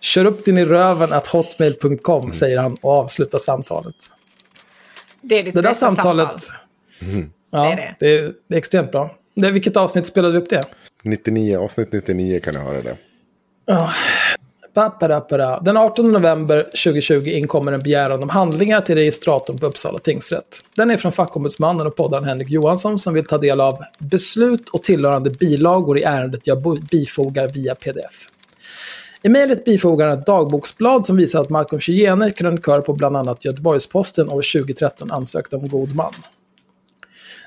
Kör 0.00 0.24
upp 0.24 0.44
din 0.44 0.58
i 0.58 0.64
röven 0.64 1.12
att 1.12 1.26
hotmail.com, 1.26 2.20
mm. 2.22 2.32
säger 2.32 2.58
han 2.58 2.76
och 2.80 2.92
avslutar 2.92 3.38
samtalet. 3.38 3.94
Det 5.20 5.36
är 5.36 5.44
ditt 5.44 5.54
det 5.54 5.62
där 5.62 5.74
samtalet. 5.74 6.28
Samtal. 6.28 6.56
Mm. 7.00 7.30
Ja, 7.50 7.62
det 7.62 7.72
är, 7.72 7.76
det. 7.76 7.94
Det, 7.98 8.18
är, 8.18 8.32
det 8.48 8.54
är 8.54 8.58
extremt 8.58 8.92
bra. 8.92 9.16
Det, 9.34 9.50
vilket 9.50 9.76
avsnitt 9.76 10.06
spelade 10.06 10.32
vi 10.32 10.38
upp 10.38 10.50
det? 10.50 10.62
99, 11.02 11.58
avsnitt 11.58 11.92
99 11.92 12.40
kan 12.40 12.54
jag 12.54 12.62
höra 12.62 12.82
det. 12.82 12.96
Ja, 13.66 13.92
den 15.62 15.76
18 15.76 16.12
november 16.12 16.62
2020 16.62 17.28
inkommer 17.28 17.72
en 17.72 17.80
begäran 17.80 18.22
om 18.22 18.28
handlingar 18.28 18.80
till 18.80 18.94
registratorn 18.94 19.58
på 19.58 19.66
Uppsala 19.66 19.98
tingsrätt. 19.98 20.64
Den 20.76 20.90
är 20.90 20.96
från 20.96 21.12
fackombudsmannen 21.12 21.86
och 21.86 21.96
poddaren 21.96 22.24
Henrik 22.24 22.50
Johansson 22.50 22.98
som 22.98 23.14
vill 23.14 23.24
ta 23.24 23.38
del 23.38 23.60
av 23.60 23.78
beslut 23.98 24.68
och 24.68 24.82
tillhörande 24.82 25.30
bilagor 25.30 25.98
i 25.98 26.02
ärendet 26.02 26.46
jag 26.46 26.80
bifogar 26.90 27.48
via 27.48 27.74
pdf. 27.74 28.28
I 29.22 29.28
mejlet 29.28 29.64
bifogar 29.64 30.06
han 30.06 30.18
ett 30.18 30.26
dagboksblad 30.26 31.04
som 31.04 31.16
visar 31.16 31.40
att 31.40 31.50
Malcolm 31.50 31.80
Chiyene, 31.80 32.30
krönikör 32.30 32.80
på 32.80 32.92
bland 32.92 33.16
annat 33.16 33.44
Göteborgs-Posten 33.44 34.28
år 34.28 34.58
2013, 34.58 35.10
ansökte 35.10 35.56
om 35.56 35.68
god 35.68 35.94
man. 35.94 36.12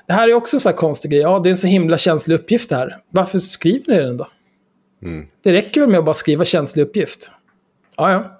Det 0.06 0.12
här 0.12 0.28
är 0.28 0.34
också 0.34 0.56
en 0.56 0.60
sån 0.60 0.70
här 0.70 0.76
konstig 0.76 1.10
grej. 1.10 1.20
Ja, 1.20 1.38
det 1.38 1.48
är 1.48 1.50
en 1.50 1.56
så 1.56 1.66
himla 1.66 1.98
känslig 1.98 2.34
uppgift 2.34 2.70
det 2.70 2.76
här. 2.76 2.98
Varför 3.10 3.38
skriver 3.38 3.92
ni 3.92 4.02
den 4.02 4.16
då? 4.16 4.26
Mm. 5.02 5.26
Det 5.42 5.52
räcker 5.52 5.80
väl 5.80 5.90
med 5.90 5.98
att 5.98 6.04
bara 6.04 6.14
skriva 6.14 6.44
känslig 6.44 6.82
uppgift? 6.82 7.30
Ja, 7.96 8.12
ja. 8.12 8.38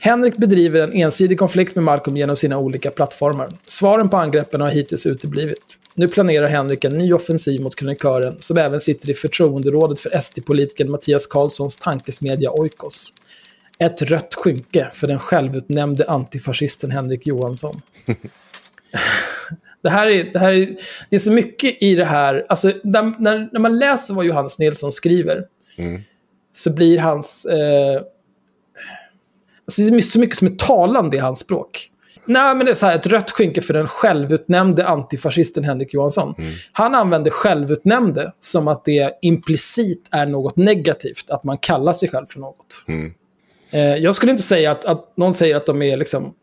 Henrik 0.00 0.36
bedriver 0.36 0.80
en 0.80 0.92
ensidig 0.92 1.38
konflikt 1.38 1.74
med 1.74 1.84
Malcolm 1.84 2.16
genom 2.16 2.36
sina 2.36 2.58
olika 2.58 2.90
plattformar. 2.90 3.48
Svaren 3.64 4.08
på 4.08 4.16
angreppen 4.16 4.60
har 4.60 4.70
hittills 4.70 5.06
uteblivit. 5.06 5.78
Nu 5.94 6.08
planerar 6.08 6.46
Henrik 6.46 6.84
en 6.84 6.98
ny 6.98 7.12
offensiv 7.12 7.60
mot 7.60 7.76
krönikören, 7.76 8.36
som 8.38 8.58
även 8.58 8.80
sitter 8.80 9.10
i 9.10 9.14
förtroenderådet 9.14 10.00
för 10.00 10.10
SD-politikern 10.10 10.90
Mattias 10.90 11.26
Karlssons 11.26 11.76
tankesmedja 11.76 12.50
Oikos. 12.50 13.12
Ett 13.78 14.02
rött 14.02 14.34
skynke 14.34 14.90
för 14.94 15.06
den 15.06 15.18
självutnämnde 15.18 16.04
antifascisten 16.08 16.90
Henrik 16.90 17.26
Johansson. 17.26 17.80
Det 19.82 19.90
här 19.90 20.06
är, 20.06 20.32
det 20.32 20.38
här 20.38 20.52
är, 20.52 20.76
det 21.10 21.16
är 21.16 21.20
så 21.20 21.32
mycket 21.32 21.82
i 21.82 21.94
det 21.94 22.04
här, 22.04 22.46
alltså 22.48 22.72
när, 22.82 23.14
när, 23.18 23.48
när 23.52 23.60
man 23.60 23.78
läser 23.78 24.14
vad 24.14 24.24
Johannes 24.24 24.58
Nilsson 24.58 24.92
skriver, 24.92 25.44
så 26.52 26.70
blir 26.70 26.98
hans... 26.98 27.44
Eh, 27.44 28.02
alltså 29.66 29.82
det 29.82 29.96
är 29.96 30.00
så 30.00 30.20
mycket 30.20 30.36
som 30.36 30.46
är 30.46 30.56
talande 30.56 31.16
i 31.16 31.20
hans 31.20 31.38
språk. 31.38 31.90
Nej, 32.24 32.54
men 32.54 32.66
det 32.66 32.72
är 32.72 32.74
så 32.74 32.86
här, 32.86 32.94
ett 32.94 33.06
rött 33.06 33.30
skynke 33.30 33.60
för 33.60 33.74
den 33.74 33.86
självutnämnde 33.86 34.86
antifascisten 34.86 35.64
Henrik 35.64 35.94
Johansson. 35.94 36.34
Han 36.72 36.94
använder 36.94 37.30
självutnämnde 37.30 38.32
som 38.38 38.68
att 38.68 38.84
det 38.84 39.18
implicit 39.22 40.08
är 40.10 40.26
något 40.26 40.56
negativt, 40.56 41.30
att 41.30 41.44
man 41.44 41.58
kallar 41.58 41.92
sig 41.92 42.08
själv 42.08 42.26
för 42.26 42.40
något. 42.40 42.84
Eh, 43.70 43.96
jag 43.96 44.14
skulle 44.14 44.32
inte 44.32 44.42
säga 44.42 44.70
att, 44.70 44.84
att 44.84 45.16
någon 45.16 45.34
säger 45.34 45.56
att 45.56 45.66
de 45.66 45.82
är 45.82 45.96
liksom 45.96 46.34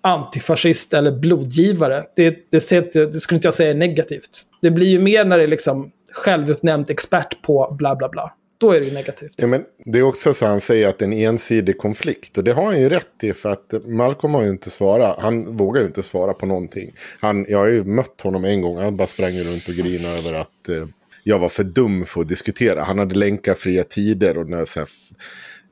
antifascist 0.00 0.94
eller 0.94 1.12
blodgivare. 1.12 2.04
Det, 2.16 2.50
det, 2.50 2.92
det 2.92 3.20
skulle 3.20 3.36
inte 3.36 3.46
jag 3.46 3.54
säga 3.54 3.70
är 3.70 3.74
negativt. 3.74 4.42
Det 4.62 4.70
blir 4.70 4.86
ju 4.86 4.98
mer 4.98 5.24
när 5.24 5.38
det 5.38 5.44
är 5.44 5.48
liksom 5.48 5.90
självutnämnd 6.12 6.90
expert 6.90 7.42
på 7.42 7.74
bla 7.78 7.96
bla 7.96 8.08
bla. 8.08 8.32
Då 8.58 8.72
är 8.72 8.80
det 8.80 8.86
ju 8.86 8.94
negativt. 8.94 9.34
Ja, 9.36 9.46
men 9.46 9.64
det 9.84 9.98
är 9.98 10.02
också 10.02 10.32
så 10.32 10.44
att 10.44 10.50
han 10.50 10.60
säger 10.60 10.88
att 10.88 10.98
det 10.98 11.04
är 11.04 11.06
en 11.06 11.12
ensidig 11.12 11.78
konflikt. 11.78 12.38
Och 12.38 12.44
det 12.44 12.52
har 12.52 12.64
han 12.64 12.80
ju 12.80 12.88
rätt 12.88 13.24
i 13.24 13.32
för 13.32 13.50
att 13.50 13.74
Malcolm 13.84 14.34
har 14.34 14.42
ju 14.42 14.48
inte 14.48 14.70
svarat. 14.70 15.18
Han 15.20 15.56
vågar 15.56 15.80
ju 15.80 15.86
inte 15.86 16.02
svara 16.02 16.32
på 16.32 16.46
någonting. 16.46 16.92
Han, 17.20 17.46
jag 17.48 17.58
har 17.58 17.66
ju 17.66 17.84
mött 17.84 18.20
honom 18.20 18.44
en 18.44 18.60
gång. 18.60 18.78
Han 18.78 18.96
bara 18.96 19.06
sprang 19.06 19.38
runt 19.38 19.68
och 19.68 19.74
grinade 19.74 20.18
över 20.18 20.34
att 20.34 20.68
eh, 20.68 20.86
jag 21.24 21.38
var 21.38 21.48
för 21.48 21.64
dum 21.64 22.06
för 22.06 22.20
att 22.20 22.28
diskutera. 22.28 22.84
Han 22.84 22.98
hade 22.98 23.14
länkat 23.14 23.58
fria 23.58 23.84
tider 23.84 24.38
och 24.38 24.48
när 24.48 24.64
så 24.64 24.78
här, 24.78 24.88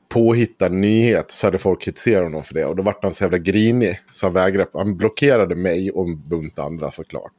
påhittad 0.09 0.69
nyhet 0.69 1.31
så 1.31 1.47
hade 1.47 1.57
folk 1.57 1.81
kritiserat 1.81 2.23
honom 2.23 2.43
för 2.43 2.53
det. 2.53 2.65
Och 2.65 2.75
då 2.75 2.83
vart 2.83 3.03
han 3.03 3.13
så 3.13 3.23
jävla 3.23 3.37
grinig. 3.37 3.99
Så 4.11 4.25
han 4.25 4.33
vägrade. 4.33 4.69
Han 4.73 4.97
blockerade 4.97 5.55
mig 5.55 5.91
och 5.91 6.07
en 6.07 6.29
bunt 6.29 6.59
andra 6.59 6.91
såklart. 6.91 7.33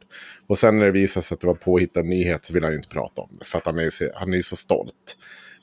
Och 0.46 0.58
sen 0.58 0.78
när 0.78 0.84
det 0.86 0.92
visade 0.92 1.24
sig 1.24 1.34
att 1.34 1.40
det 1.40 1.46
var 1.46 1.54
påhittad 1.54 2.02
nyhet 2.02 2.44
så 2.44 2.52
vill 2.52 2.62
han 2.62 2.72
ju 2.72 2.76
inte 2.76 2.88
prata 2.88 3.22
om 3.22 3.36
det. 3.38 3.44
För 3.44 3.58
att 3.58 3.66
han 3.66 3.78
är 3.78 3.82
ju 3.82 3.90
så, 3.90 4.08
han 4.14 4.32
är 4.32 4.36
ju 4.36 4.42
så 4.42 4.56
stolt. 4.56 5.16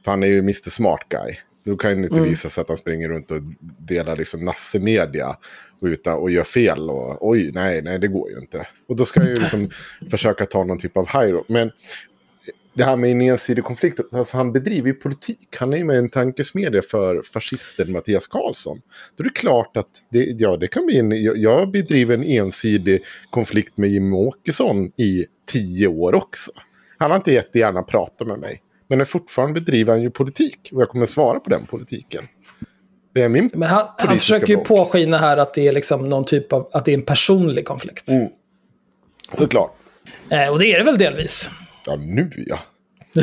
För 0.04 0.12
han 0.12 0.24
är 0.24 0.28
ju 0.28 0.40
Mr 0.40 0.70
Smart 0.70 1.02
Guy. 1.10 1.36
Då 1.64 1.78
kan 1.78 2.02
det 2.02 2.08
inte 2.08 2.22
visa 2.22 2.50
sig 2.50 2.62
att 2.62 2.68
han 2.68 2.78
springer 2.78 3.10
runt 3.10 3.32
och 3.32 3.42
delar 3.80 4.16
liksom 4.16 4.46
nassemedia 4.46 5.36
och, 5.82 5.88
utan, 5.88 6.18
och 6.18 6.32
gör 6.32 6.44
fel. 6.44 6.90
Och 6.90 7.30
oj, 7.30 7.52
nej, 7.54 7.82
nej, 7.82 8.00
det 8.00 8.08
går 8.08 8.32
ju 8.32 8.38
inte. 8.38 8.68
Och 8.88 8.96
då 8.96 9.06
ska 9.06 9.20
han 9.20 9.30
ju 9.30 9.36
liksom 9.40 9.70
försöka 10.12 10.46
ta 10.46 10.64
någon 10.64 10.78
typ 10.78 10.98
av 10.98 11.08
high 11.08 11.32
road. 11.32 11.46
Men 11.48 11.72
det 12.80 12.86
här 12.86 12.96
med 12.96 13.12
en 13.12 13.22
ensidig 13.22 13.64
konflikt, 13.64 14.00
alltså 14.14 14.38
han 14.38 14.52
bedriver 14.52 14.88
ju 14.88 14.94
politik. 14.94 15.48
Han 15.60 15.74
är 15.74 15.78
ju 15.78 15.84
med 15.84 15.98
en 15.98 16.10
tankesmedja 16.10 16.82
för 16.82 17.22
fascisten 17.22 17.92
Mattias 17.92 18.28
Karlsson. 18.28 18.82
Då 19.16 19.22
är 19.22 19.26
det 19.26 19.40
klart 19.40 19.78
att 19.78 19.90
det, 20.12 20.24
ja, 20.38 20.58
det 20.58 20.68
kan 20.68 20.86
bli 20.86 21.00
en, 21.00 21.42
jag, 21.42 21.72
bedriver 21.72 22.14
en 22.14 22.24
ensidig 22.24 23.04
konflikt 23.30 23.78
med 23.78 23.90
Jimmie 23.90 24.20
Åkesson 24.20 24.86
i 24.86 25.26
tio 25.52 25.88
år 25.88 26.16
också. 26.16 26.52
Han 26.98 27.12
har 27.12 27.18
inte 27.18 27.34
jättegärna 27.34 27.84
pratat 27.84 28.28
med 28.28 28.40
mig. 28.40 28.62
Men 28.88 29.06
fortfarande 29.06 29.62
bedriver 29.62 29.94
han 29.94 30.02
ju 30.02 30.12
politik. 30.12 30.70
Och 30.74 30.82
jag 30.82 30.90
kommer 30.90 31.06
svara 31.06 31.40
på 31.40 31.50
den 31.50 31.66
politiken. 31.66 32.24
Det 33.14 33.22
är 33.22 33.30
min 33.30 33.50
Men 33.54 33.70
han, 33.70 33.88
han 33.98 34.18
försöker 34.18 34.48
ju 34.48 34.56
roll. 34.56 34.66
påskina 34.66 35.18
här 35.18 35.38
att 35.38 35.54
det 35.54 35.68
är 35.68 35.72
liksom 35.72 36.10
någon 36.10 36.26
typ 36.26 36.54
av, 36.54 36.70
att 36.74 36.86
det 36.86 36.92
är 36.92 36.98
en 36.98 37.06
personlig 37.06 37.66
konflikt. 37.66 38.10
Såklart. 39.34 39.76
Eh, 40.30 40.50
och 40.52 40.60
det 40.60 40.74
är 40.74 40.78
det 40.78 40.84
väl 40.84 40.98
delvis. 40.98 41.50
Ja, 41.86 41.96
nu 41.96 42.44
ja. 42.48 42.60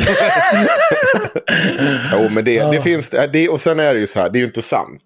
jo, 2.11 2.29
men 2.31 2.45
det, 2.45 2.71
det 2.71 2.81
finns 2.81 3.09
det. 3.09 3.49
Och 3.49 3.61
sen 3.61 3.79
är 3.79 3.93
det 3.93 3.99
ju 3.99 4.07
så 4.07 4.19
här, 4.19 4.29
det 4.29 4.37
är 4.37 4.39
ju 4.39 4.45
inte 4.45 4.61
sant. 4.61 5.01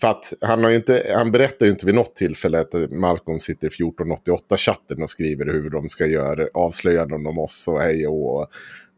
För 0.00 0.08
att 0.08 0.32
han, 0.40 0.64
har 0.64 0.70
inte, 0.70 1.12
han 1.16 1.32
berättar 1.32 1.66
ju 1.66 1.72
inte 1.72 1.86
vid 1.86 1.94
något 1.94 2.16
tillfälle 2.16 2.60
att 2.60 2.74
Malcolm 2.90 3.40
sitter 3.40 3.66
i 3.66 3.70
1488-chatten 3.70 5.02
och 5.02 5.10
skriver 5.10 5.44
hur 5.44 5.70
de 5.70 5.88
ska 5.88 6.06
göra 6.06 6.46
avslöjanden 6.54 7.26
om 7.26 7.38
oss 7.38 7.68
och 7.68 7.80
hej 7.80 8.06
och 8.06 8.42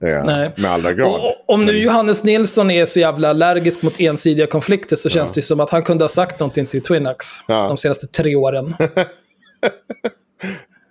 eh, 0.05 0.25
Nej. 0.25 0.51
med 0.57 0.71
allra 0.71 0.93
grad. 0.93 1.09
Och, 1.09 1.25
och 1.27 1.35
om 1.47 1.65
nu 1.65 1.79
Johannes 1.83 2.25
Nilsson 2.25 2.71
är 2.71 2.87
så 2.87 3.01
jävla 3.01 3.31
allergisk 3.31 3.83
mot 3.83 4.01
ensidiga 4.01 4.47
konflikter 4.47 4.97
så 4.97 5.09
känns 5.09 5.33
det 5.33 5.39
ju 5.39 5.43
som 5.43 5.61
att 5.61 5.71
han 5.71 5.83
kunde 5.83 6.05
ha 6.05 6.09
sagt 6.09 6.41
någonting 6.41 6.67
till 6.67 6.83
Twinax 6.83 7.27
Ja. 7.49 7.69
de 7.69 7.77
senaste 7.77 8.07
tre 8.07 8.37
åren. 8.37 8.75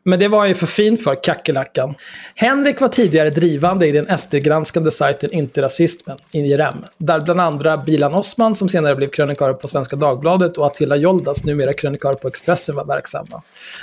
Men 0.07 0.19
det 0.19 0.27
var 0.27 0.39
han 0.39 0.47
ju 0.47 0.55
för 0.55 0.67
fin 0.67 0.97
för, 0.97 1.23
kackerlackan. 1.23 1.95
Henrik 2.35 2.81
var 2.81 2.87
tidigare 2.87 3.29
drivande 3.29 3.87
i 3.87 3.91
den 3.91 4.17
SD-granskande 4.17 4.91
sajten 4.91 5.33
Inte 5.33 5.61
Rasismen, 5.61 6.17
IRM. 6.31 6.85
Där 6.97 7.21
bland 7.21 7.41
andra 7.41 7.77
Bilan 7.77 8.13
Osman, 8.13 8.55
som 8.55 8.69
senare 8.69 8.95
blev 8.95 9.09
krönikör 9.09 9.53
på 9.53 9.67
Svenska 9.67 9.95
Dagbladet, 9.95 10.57
och 10.57 10.65
Attila 10.65 10.95
Joldas, 10.95 11.43
numera 11.43 11.73
krönikör 11.73 12.13
på 12.13 12.27
Expressen, 12.27 12.75
var 12.75 12.85
verksamma. 12.85 13.41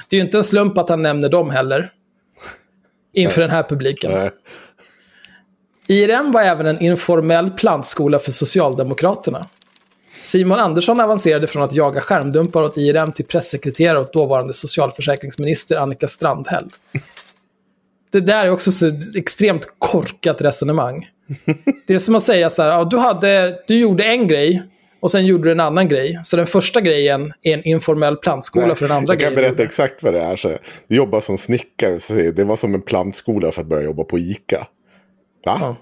Det 0.09 0.17
är 0.17 0.21
ju 0.21 0.25
inte 0.25 0.39
en 0.39 0.45
slump 0.45 0.79
att 0.79 0.89
han 0.89 1.03
nämner 1.03 1.29
dem 1.29 1.51
heller. 1.51 1.93
Inför 3.15 3.41
den 3.41 3.51
här 3.51 3.63
publiken. 3.63 4.13
Nej. 4.13 4.31
IRM 5.89 6.33
var 6.33 6.43
även 6.43 6.67
en 6.67 6.83
informell 6.83 7.51
plantskola 7.51 8.19
för 8.19 8.33
Socialdemokraterna. 8.33 9.47
Simon 10.23 10.59
Andersson 10.59 11.01
avancerade 11.01 11.47
från 11.47 11.63
att 11.63 11.73
jaga 11.73 12.01
skärmdumpar 12.01 12.63
åt 12.63 12.77
IRM 12.77 13.13
till 13.13 13.25
pressekreterare 13.25 14.01
åt 14.01 14.13
dåvarande 14.13 14.53
socialförsäkringsminister 14.53 15.77
Annika 15.77 16.09
Strandhäll. 16.09 16.69
Det 18.13 18.21
där 18.21 18.47
är 18.47 18.51
också 18.51 18.73
så 18.73 18.91
extremt 19.17 19.67
korkat 19.79 20.41
resonemang. 20.43 21.09
Det 21.87 21.95
är 21.95 21.99
som 21.99 22.15
att 22.15 22.23
säga 22.23 22.51
så 22.51 22.63
här, 22.63 22.71
ja, 22.71 22.85
du, 22.85 22.99
hade, 22.99 23.59
du 23.67 23.79
gjorde 23.79 24.05
en 24.05 24.29
grej 24.29 24.63
och 25.01 25.11
sen 25.11 25.27
gjorde 25.27 25.45
du 25.45 25.53
en 25.53 25.61
annan 25.61 25.89
grej. 25.89 26.21
Så 26.25 26.37
den 26.37 26.47
första 26.47 26.81
grejen 26.81 27.33
är 27.43 27.55
en 27.55 27.65
informell 27.65 28.17
plantskola 28.17 28.67
Nej, 28.67 28.77
för 28.77 28.89
den 28.89 28.97
andra 28.97 29.13
jag 29.13 29.21
kan 29.21 29.35
grejen. 29.35 29.49
berätta 29.49 29.63
exakt 29.63 30.03
vad 30.03 30.15
det 30.15 30.21
är. 30.21 30.37
Så 30.37 30.49
jag 30.49 30.59
jobbar 30.87 31.21
som 31.21 31.39
snickare, 31.39 32.01
så 32.01 32.15
det 32.15 32.45
var 32.45 32.57
som 32.57 32.75
en 32.75 32.83
plantskola 32.83 33.53
för 33.53 33.61
att 33.61 33.67
börja 33.67 33.85
jobba 33.85 34.05
på 34.05 34.19
ICA. 34.19 34.67
Va? 35.45 35.59
Ja. 35.61 35.77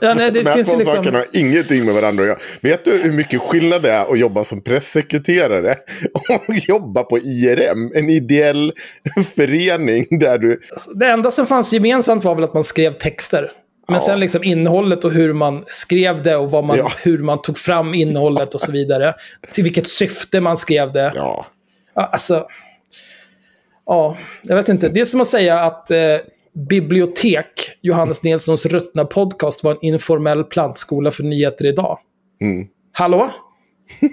Ja, 0.00 0.14
nej, 0.14 0.30
det 0.30 0.42
De 0.42 0.48
här 0.48 0.54
finns 0.56 0.70
två 0.70 0.78
liksom... 0.78 0.96
sakerna 0.96 1.18
har 1.18 1.26
ingenting 1.32 1.84
med 1.84 1.94
varandra 1.94 2.22
att 2.22 2.28
göra. 2.28 2.38
Vet 2.60 2.84
du 2.84 2.90
hur 2.96 3.12
mycket 3.12 3.40
skillnad 3.40 3.82
det 3.82 3.90
är 3.90 4.12
att 4.12 4.18
jobba 4.18 4.44
som 4.44 4.62
pressekreterare 4.62 5.76
och 6.14 6.54
jobba 6.68 7.02
på 7.02 7.18
IRM? 7.18 7.92
En 7.94 8.10
ideell 8.10 8.72
förening 9.36 10.06
där 10.10 10.38
du... 10.38 10.60
Det 10.94 11.06
enda 11.06 11.30
som 11.30 11.46
fanns 11.46 11.72
gemensamt 11.72 12.24
var 12.24 12.34
väl 12.34 12.44
att 12.44 12.54
man 12.54 12.64
skrev 12.64 12.92
texter. 12.92 13.52
Men 13.88 13.94
Ja. 13.94 14.00
sen 14.00 14.20
liksom 14.20 14.44
innehållet 14.44 15.04
och 15.04 15.12
hur 15.12 15.32
man 15.32 15.64
skrev 15.68 16.22
det 16.22 16.36
och 16.36 16.50
vad 16.50 16.64
man, 16.64 16.76
Ja. 16.78 16.90
hur 17.04 17.18
man 17.18 17.42
tog 17.42 17.58
fram 17.58 17.94
innehållet 17.94 18.54
och 18.54 18.60
så 18.60 18.72
vidare. 18.72 19.14
Till 19.52 19.64
vilket 19.64 19.88
syfte 19.88 20.40
man 20.40 20.56
skrev 20.56 20.92
det. 20.92 21.12
Ja, 21.14 21.46
Alltså, 21.94 22.46
ja, 23.86 24.16
jag 24.42 24.56
vet 24.56 24.68
inte. 24.68 24.88
Det 24.88 25.00
är 25.00 25.04
som 25.04 25.20
att 25.20 25.26
säga 25.26 25.60
att 25.60 25.90
eh, 25.90 25.98
Bibliotek, 26.52 27.78
Johannes 27.80 28.22
Nilssons 28.22 28.66
ruttna 28.66 29.04
podcast, 29.04 29.64
var 29.64 29.72
en 29.72 29.78
informell 29.80 30.44
plantskola 30.44 31.10
för 31.10 31.22
nyheter 31.22 31.66
idag. 31.66 31.98
Mm. 32.40 32.66
Hallå? 32.92 33.30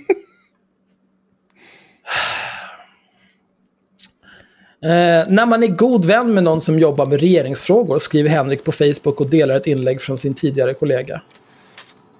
Eh, 4.83 5.29
när 5.29 5.45
man 5.45 5.63
är 5.63 5.67
god 5.67 6.05
vän 6.05 6.33
med 6.33 6.43
någon 6.43 6.61
som 6.61 6.79
jobbar 6.79 7.05
med 7.05 7.19
regeringsfrågor 7.19 7.99
skriver 7.99 8.29
Henrik 8.29 8.63
på 8.63 8.71
Facebook 8.71 9.21
och 9.21 9.29
delar 9.29 9.55
ett 9.55 9.67
inlägg 9.67 10.01
från 10.01 10.17
sin 10.17 10.33
tidigare 10.33 10.73
kollega. 10.73 11.21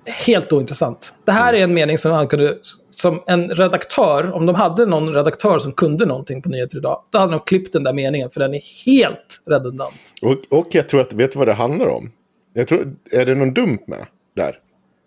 Helt 0.05 0.53
ointressant. 0.53 1.13
Det 1.25 1.31
här 1.31 1.53
är 1.53 1.57
en 1.63 1.73
mening 1.73 1.97
som 1.97 2.11
han 2.11 2.27
kunde, 2.27 2.57
som 2.99 3.23
en 3.27 3.49
redaktör, 3.49 4.31
om 4.33 4.45
de 4.45 4.55
hade 4.55 4.85
någon 4.85 5.13
redaktör 5.13 5.59
som 5.59 5.71
kunde 5.71 6.05
någonting 6.05 6.41
på 6.41 6.49
nyheter 6.49 6.77
idag, 6.77 7.03
då 7.09 7.19
hade 7.19 7.31
de 7.31 7.39
klippt 7.45 7.73
den 7.73 7.83
där 7.83 7.93
meningen, 7.93 8.29
för 8.29 8.39
den 8.39 8.53
är 8.53 8.85
helt 8.85 9.41
redundant. 9.45 10.13
och, 10.21 10.59
och 10.59 10.67
jag 10.71 10.89
tror 10.89 11.01
att, 11.01 11.13
vet 11.13 11.31
du 11.31 11.39
vad 11.39 11.47
det 11.47 11.53
handlar 11.53 11.87
om? 11.87 12.11
Jag 12.53 12.67
tror, 12.67 12.95
är 13.11 13.25
det 13.25 13.35
någon 13.35 13.53
dumt 13.53 13.79
med 13.87 14.05
där? 14.35 14.59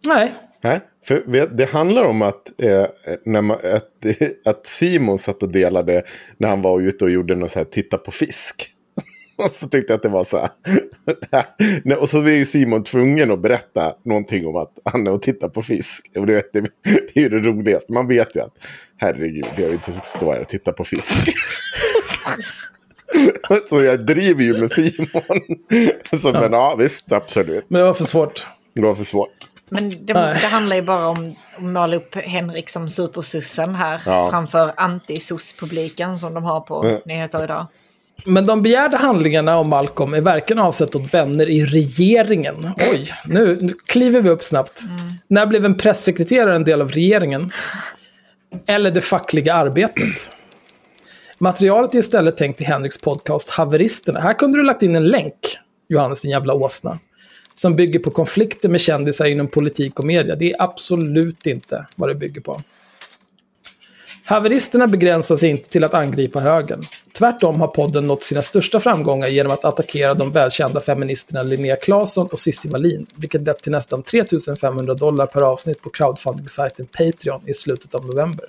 Nej, 0.07 0.34
Nej, 0.62 0.80
för 1.05 1.22
vet- 1.26 1.57
det 1.59 1.70
handlar 1.70 2.03
om 2.05 2.22
att, 2.22 2.62
eh, 2.62 2.86
när 3.24 3.43
man, 3.43 3.57
att, 3.74 4.07
att 4.45 4.66
Simon 4.66 5.18
satt 5.18 5.43
och 5.43 5.49
delade 5.49 6.03
när 6.38 6.49
han 6.49 6.62
var 6.62 6.80
ute 6.80 7.05
och 7.05 7.11
gjorde 7.11 7.34
något 7.36 7.51
så 7.51 7.59
här 7.59 7.64
titta 7.66 7.99
på 7.99 8.11
fisk. 8.11 8.70
Och 9.45 9.51
så 9.55 9.68
tyckte 9.68 9.93
jag 9.93 9.97
att 9.97 10.03
det 10.03 10.09
var 10.09 10.24
så 10.24 10.38
här. 10.38 10.51
Och 12.01 12.09
så 12.09 12.18
är 12.18 12.28
ju 12.28 12.47
Simon 12.47 12.84
tvungen 12.84 13.30
att 13.30 13.41
berätta 13.41 13.95
någonting 14.05 14.47
om 14.47 14.57
att 14.57 14.78
han 14.84 15.07
är 15.07 15.11
och 15.11 15.22
tittar 15.22 15.49
på 15.49 15.62
fisk. 15.62 16.11
Och 16.16 16.26
det, 16.26 16.34
vet, 16.34 16.53
det, 16.53 16.61
det 16.61 17.20
är 17.20 17.20
ju 17.20 17.28
det 17.28 17.38
roligaste. 17.38 17.93
Man 17.93 18.09
vet 18.09 18.36
ju 18.36 18.41
att 18.41 18.55
herregud, 18.97 19.47
jag 19.57 19.64
vill 19.64 19.72
inte 19.72 19.93
stå 19.93 20.32
här 20.32 20.41
och 20.41 20.49
titta 20.49 20.72
på 20.72 20.84
fisk. 20.84 21.32
så 23.68 23.82
jag 23.82 24.07
driver 24.07 24.43
ju 24.43 24.59
med 24.61 24.72
Simon. 24.72 25.41
Så, 26.22 26.32
men 26.32 26.53
ja, 26.53 26.76
visst, 26.78 27.12
absolut. 27.12 27.64
men 27.68 27.78
det 27.80 27.86
var 27.86 27.95
för 27.95 28.05
svårt. 28.05 28.47
Det 28.74 28.80
var 28.80 28.95
för 28.95 29.05
svårt. 29.05 29.30
Men 29.68 30.07
det, 30.07 30.12
det, 30.12 30.47
handlar 30.47 30.76
ju 30.76 30.82
bara 30.82 31.09
om 31.09 31.34
att 31.57 31.62
måla 31.62 31.97
upp 31.97 32.14
Henrik 32.14 32.70
som 32.70 32.88
supersussen 32.91 33.74
här 33.74 34.03
Ja. 34.07 34.30
framför 34.30 34.72
anti-sus-publiken 34.76 36.18
som 36.18 36.34
de 36.34 36.45
har 36.45 36.61
på 36.61 36.82
Mm. 36.84 37.01
nyheter 37.07 37.45
idag. 37.45 37.66
Men 38.24 38.46
de 38.46 38.62
begärda 38.62 38.96
handlingarna 38.96 39.58
om 39.58 39.68
Malcolm 39.68 40.14
är 40.14 40.20
varken 40.20 40.58
avsett 40.58 40.94
åt 40.94 41.14
vänner 41.14 41.48
i 41.48 41.66
regeringen. 41.66 42.70
Oj, 42.92 43.12
nu, 43.24 43.58
nu 43.60 43.72
kliver 43.86 44.20
vi 44.20 44.28
upp 44.28 44.42
snabbt. 44.42 44.82
När 45.28 45.46
blev 45.46 45.64
en 45.64 45.76
pressekreterare 45.76 46.56
en 46.56 46.64
del 46.64 46.80
av 46.80 46.90
regeringen? 46.90 47.52
Eller 48.66 48.90
det 48.90 49.00
fackliga 49.00 49.54
arbetet? 49.54 50.30
Materialet 51.38 51.94
är 51.94 51.98
istället 51.98 52.36
tänkt 52.36 52.56
till 52.56 52.66
Henriks 52.66 52.98
podcast 52.98 53.50
Haveristerna. 53.50 54.20
Här 54.20 54.34
kunde 54.34 54.58
du 54.58 54.64
lagt 54.64 54.82
in 54.82 54.96
en 54.96 55.08
länk, 55.08 55.34
Johannes 55.88 56.22
din 56.22 56.30
jävla 56.30 56.54
åsna. 56.54 56.98
Som 57.54 57.76
bygger 57.76 57.98
på 57.98 58.10
konflikter 58.10 58.68
med 58.68 58.80
kändisar 58.80 59.24
inom 59.24 59.48
politik 59.48 59.98
och 59.98 60.04
media. 60.04 60.36
Det 60.36 60.52
är 60.52 60.62
absolut 60.62 61.46
inte 61.46 61.86
vad 61.96 62.08
det 62.08 62.14
bygger 62.14 62.40
på. 62.40 62.62
Haveristerna 64.31 64.87
begränsar 64.87 65.37
sig 65.37 65.51
inte 65.51 65.68
till 65.68 65.85
att 65.85 65.95
angripa 65.95 66.41
högern. 66.41 66.83
Tvärtom 67.12 67.61
har 67.61 67.68
podden 67.68 68.07
nått 68.07 68.22
sina 68.22 68.43
största 68.43 68.81
framgångar 68.81 69.28
genom 69.28 69.53
att 69.53 69.64
attackera 69.64 70.14
de 70.14 70.33
välkända 70.33 70.81
feministerna 70.81 71.43
Linnea 71.43 71.76
Claesson 71.76 72.26
och 72.26 72.39
Cissi 72.39 72.68
Wallin, 72.68 73.07
vilket 73.14 73.43
lett 73.43 73.59
till 73.59 73.72
nästan 73.72 74.03
3 74.03 74.24
500 74.61 74.95
dollar 74.95 75.26
per 75.26 75.41
avsnitt 75.41 75.83
på 75.83 75.91
crowdfunding-sajten 75.91 76.87
Patreon 76.87 77.41
i 77.47 77.55
slutet 77.55 77.95
av 77.95 78.07
november. 78.07 78.45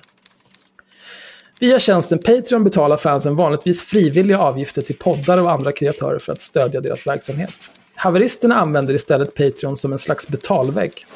Via 1.60 1.78
tjänsten 1.78 2.18
Patreon 2.18 2.64
betalar 2.64 2.96
fansen 2.96 3.36
vanligtvis 3.36 3.82
frivilliga 3.82 4.38
avgifter 4.38 4.82
till 4.82 4.96
poddar 4.96 5.42
och 5.42 5.50
andra 5.50 5.72
kreatörer 5.72 6.18
för 6.18 6.32
att 6.32 6.42
stödja 6.42 6.80
deras 6.80 7.06
verksamhet. 7.06 7.70
Haveristerna 7.94 8.54
använder 8.54 8.94
istället 8.94 9.34
Patreon 9.34 9.76
som 9.76 9.92
en 9.92 9.98
slags 9.98 10.28
betalvägg. 10.28 11.06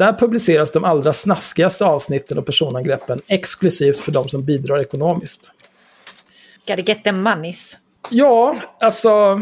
Där 0.00 0.12
publiceras 0.12 0.70
de 0.70 0.84
allra 0.84 1.12
snaskigaste 1.12 1.84
avsnitten 1.84 2.38
och 2.38 2.46
personangreppen 2.46 3.20
exklusivt 3.26 3.98
för 3.98 4.12
de 4.12 4.28
som 4.28 4.44
bidrar 4.44 4.80
ekonomiskt. 4.80 5.52
Gotta 6.66 6.80
get 6.80 7.04
them 7.04 7.22
moneys. 7.22 7.78
Ja, 8.10 8.56
alltså... 8.80 9.40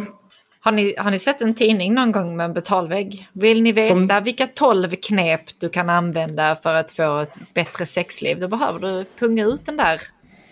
Har 0.60 0.72
ni, 0.72 0.94
har 0.98 1.10
ni 1.10 1.18
sett 1.18 1.40
en 1.40 1.54
tidning 1.54 1.94
någon 1.94 2.12
gång 2.12 2.36
med 2.36 2.44
en 2.44 2.52
betalvägg? 2.52 3.28
Vill 3.32 3.62
ni 3.62 3.72
veta 3.72 3.88
Som- 3.88 4.20
vilka 4.24 4.46
tolv 4.46 4.96
knep 5.02 5.40
du 5.58 5.68
kan 5.68 5.90
använda 5.90 6.56
för 6.56 6.74
att 6.74 6.90
få 6.90 7.18
ett 7.18 7.34
bättre 7.54 7.86
sexliv? 7.86 8.40
Då 8.40 8.48
behöver 8.48 8.78
du 8.78 9.04
punga 9.18 9.44
ut 9.44 9.66
den 9.66 9.76
där 9.76 10.00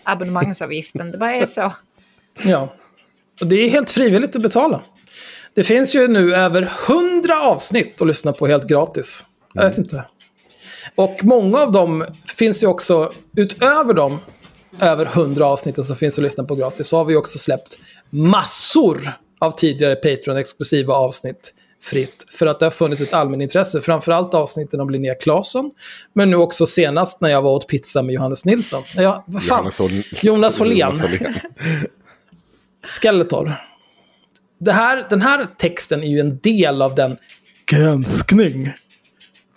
abonnemangsavgiften. 0.03 1.11
Det 1.11 1.17
bara 1.17 1.35
är 1.35 1.45
så. 1.45 1.73
Ja. 2.43 2.73
Och 3.41 3.47
det 3.47 3.55
är 3.55 3.69
helt 3.69 3.91
frivilligt 3.91 4.35
att 4.35 4.41
betala. 4.41 4.81
Det 5.53 5.63
finns 5.63 5.95
ju 5.95 6.07
nu 6.07 6.35
över 6.35 6.71
100 6.89 7.41
avsnitt 7.41 8.01
att 8.01 8.07
lyssna 8.07 8.33
på 8.33 8.47
helt 8.47 8.67
gratis. 8.67 9.25
Jag 9.53 9.69
vet 9.69 9.77
inte. 9.77 10.05
Och 10.95 11.19
många 11.23 11.59
av 11.59 11.71
dem 11.71 12.05
finns 12.37 12.63
ju 12.63 12.67
också, 12.67 13.11
utöver 13.37 13.93
de 13.93 14.19
över 14.81 15.05
100 15.05 15.45
avsnitten 15.45 15.83
som 15.83 15.95
finns 15.95 16.17
att 16.17 16.23
lyssna 16.23 16.43
på 16.43 16.55
gratis, 16.55 16.87
så 16.87 16.97
har 16.97 17.05
vi 17.05 17.15
också 17.15 17.39
släppt 17.39 17.79
massor 18.09 19.11
av 19.39 19.51
tidigare 19.51 19.95
Patreon-exklusiva 19.95 20.93
avsnitt 20.93 21.53
fritt. 21.81 22.25
För 22.29 22.45
att 22.45 22.59
det 22.59 22.65
har 22.65 22.71
funnits 22.71 23.01
ett 23.01 23.13
allmänintresse. 23.13 23.81
Framförallt 23.81 24.33
avsnitten 24.33 24.79
om 24.79 24.89
Linnea 24.89 25.15
Claesson. 25.15 25.71
Men 26.13 26.29
nu 26.29 26.35
också 26.35 26.65
senast 26.65 27.21
när 27.21 27.29
jag 27.29 27.41
var 27.41 27.51
åt 27.51 27.67
pizza 27.67 28.01
med 28.01 28.15
Johannes 28.15 28.45
Nilsson. 28.45 28.83
Ja, 28.95 29.23
vad 29.27 29.43
fan? 29.43 29.57
Johannes 29.57 29.79
Hol- 29.79 30.03
Jonas 30.21 30.59
Hållén. 30.59 30.77
Jonas 30.77 31.01
Hållén. 31.01 31.35
Skeletor. 32.85 33.55
Det 34.59 34.71
här, 34.71 35.07
den 35.09 35.21
här 35.21 35.47
texten 35.57 36.03
är 36.03 36.07
ju 36.07 36.19
en 36.19 36.39
del 36.39 36.81
av 36.81 36.95
den 36.95 37.17
granskning 37.65 38.73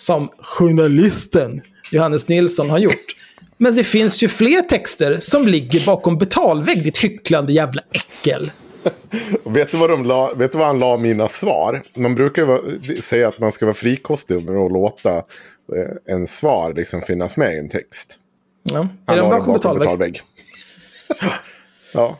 som 0.00 0.28
journalisten 0.38 1.60
Johannes 1.90 2.28
Nilsson 2.28 2.70
har 2.70 2.78
gjort. 2.78 3.16
Men 3.56 3.74
det 3.76 3.84
finns 3.84 4.22
ju 4.22 4.28
fler 4.28 4.60
texter 4.62 5.16
som 5.20 5.46
ligger 5.46 5.86
bakom 5.86 6.18
betalvägg, 6.18 6.84
ditt 6.84 6.98
hycklande 6.98 7.52
jävla 7.52 7.82
äckel. 7.92 8.50
Vet, 9.44 9.72
du 9.72 9.78
vad 9.78 9.90
de 9.90 10.04
la, 10.04 10.34
vet 10.34 10.52
du 10.52 10.58
vad 10.58 10.66
han 10.66 10.78
la 10.78 10.96
mina 10.96 11.28
svar? 11.28 11.82
Man 11.94 12.14
brukar 12.14 12.60
säga 13.02 13.28
att 13.28 13.38
man 13.38 13.52
ska 13.52 13.66
vara 13.66 13.74
frikostig 13.74 14.44
med 14.44 14.56
att 14.56 14.72
låta 14.72 15.16
eh, 15.16 16.14
en 16.14 16.26
svar 16.26 16.74
liksom 16.74 17.02
finnas 17.02 17.36
med 17.36 17.54
i 17.54 17.58
en 17.58 17.68
text. 17.68 18.18
Ja. 18.62 18.78
Är 18.78 18.86
Han 19.06 19.16
de 19.16 19.16
la 19.16 19.28
bakom 19.28 19.52
betalvägg? 19.52 19.80
betalvägg. 19.80 20.20
ja. 21.94 22.18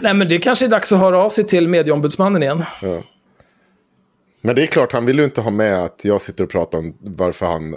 Nej, 0.00 0.14
men 0.14 0.28
det 0.28 0.38
kanske 0.38 0.64
är 0.64 0.68
dags 0.68 0.92
att 0.92 1.00
höra 1.00 1.18
av 1.18 1.30
sig 1.30 1.44
till 1.44 1.68
medieombudsmannen 1.68 2.42
igen. 2.42 2.64
Men 4.46 4.54
det 4.54 4.62
är 4.62 4.66
klart, 4.66 4.92
han 4.92 5.06
vill 5.06 5.18
ju 5.18 5.24
inte 5.24 5.40
ha 5.40 5.50
med 5.50 5.84
att 5.84 6.00
jag 6.04 6.20
sitter 6.20 6.44
och 6.44 6.50
pratar 6.50 6.78
om 6.78 6.96
varför 7.00 7.46
han 7.46 7.76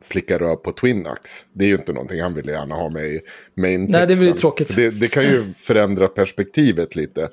slickar 0.00 0.38
röv 0.38 0.56
på 0.56 0.72
Twinax. 0.72 1.46
Det 1.52 1.64
är 1.64 1.68
ju 1.68 1.74
inte 1.74 1.92
någonting 1.92 2.22
han 2.22 2.34
vill 2.34 2.48
gärna 2.48 2.74
ha 2.74 2.90
med 2.90 3.04
i 3.04 3.20
main 3.54 3.86
Nej, 3.90 4.06
det 4.06 4.16
blir 4.16 4.32
tråkigt. 4.32 4.76
Det, 4.76 4.90
det 4.90 5.08
kan 5.08 5.22
ju 5.22 5.52
förändra 5.56 6.08
perspektivet 6.08 6.96
lite 6.96 7.28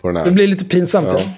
på 0.00 0.08
den 0.08 0.16
här. 0.16 0.24
Det 0.24 0.30
blir 0.30 0.46
lite 0.46 0.64
pinsamt. 0.64 1.08
Ja. 1.12 1.20
Ja. 1.20 1.32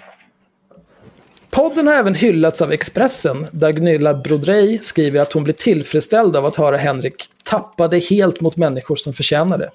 Podden 1.50 1.86
har 1.86 1.94
även 1.94 2.14
hyllats 2.14 2.62
av 2.62 2.72
Expressen, 2.72 3.46
där 3.52 3.72
Gunilla 3.72 4.14
Brodrej 4.14 4.78
skriver 4.82 5.20
att 5.20 5.32
hon 5.32 5.44
blir 5.44 5.54
tillfredsställd 5.54 6.36
av 6.36 6.46
att 6.46 6.56
höra 6.56 6.76
Henrik 6.76 7.30
tappade 7.44 7.98
helt 7.98 8.40
mot 8.40 8.56
människor 8.56 8.96
som 8.96 9.12
förtjänar 9.12 9.58
det. 9.58 9.70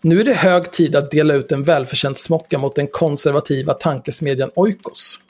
Nu 0.00 0.20
är 0.20 0.24
det 0.24 0.34
hög 0.34 0.70
tid 0.70 0.96
att 0.96 1.10
dela 1.10 1.34
ut 1.34 1.52
en 1.52 1.64
välförtjänt 1.64 2.18
smocka 2.18 2.58
mot 2.58 2.76
den 2.76 2.86
konservativa 2.86 3.74
tankesmedjan 3.74 4.50
Oikos. 4.54 5.20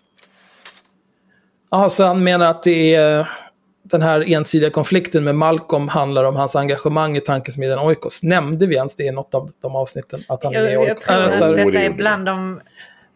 Ja, 1.75 1.91
så 1.91 2.05
han 2.05 2.25
menar 2.25 2.51
att 2.51 2.63
det 2.63 2.95
är 2.95 3.29
den 3.83 4.03
här 4.03 4.33
ensidiga 4.33 4.71
konflikten 4.71 5.25
med 5.25 5.35
Malcolm 5.35 5.89
handlar 5.89 6.25
om 6.25 6.37
hans 6.37 6.57
engagemang 6.57 7.17
i 7.17 7.21
tankesmedjan 7.21 7.79
Oikos. 7.79 8.23
Nämnde 8.23 8.67
vi 8.67 8.75
ens 8.75 8.95
det 8.97 9.03
i 9.03 9.11
något 9.11 9.35
av 9.35 9.51
de 9.63 9.77
avsnitten? 9.77 10.25
Att 10.29 10.45
han 10.45 10.55
är 10.55 10.63
med 10.63 10.71
i 10.71 10.73
Jag, 10.75 10.83
jag 10.83 10.91
Oikos? 10.91 11.05
tror 11.05 11.23
Alltså- 11.23 11.53
detta 11.53 11.81
är 11.81 11.91
bland 11.91 12.27
de... 12.27 12.61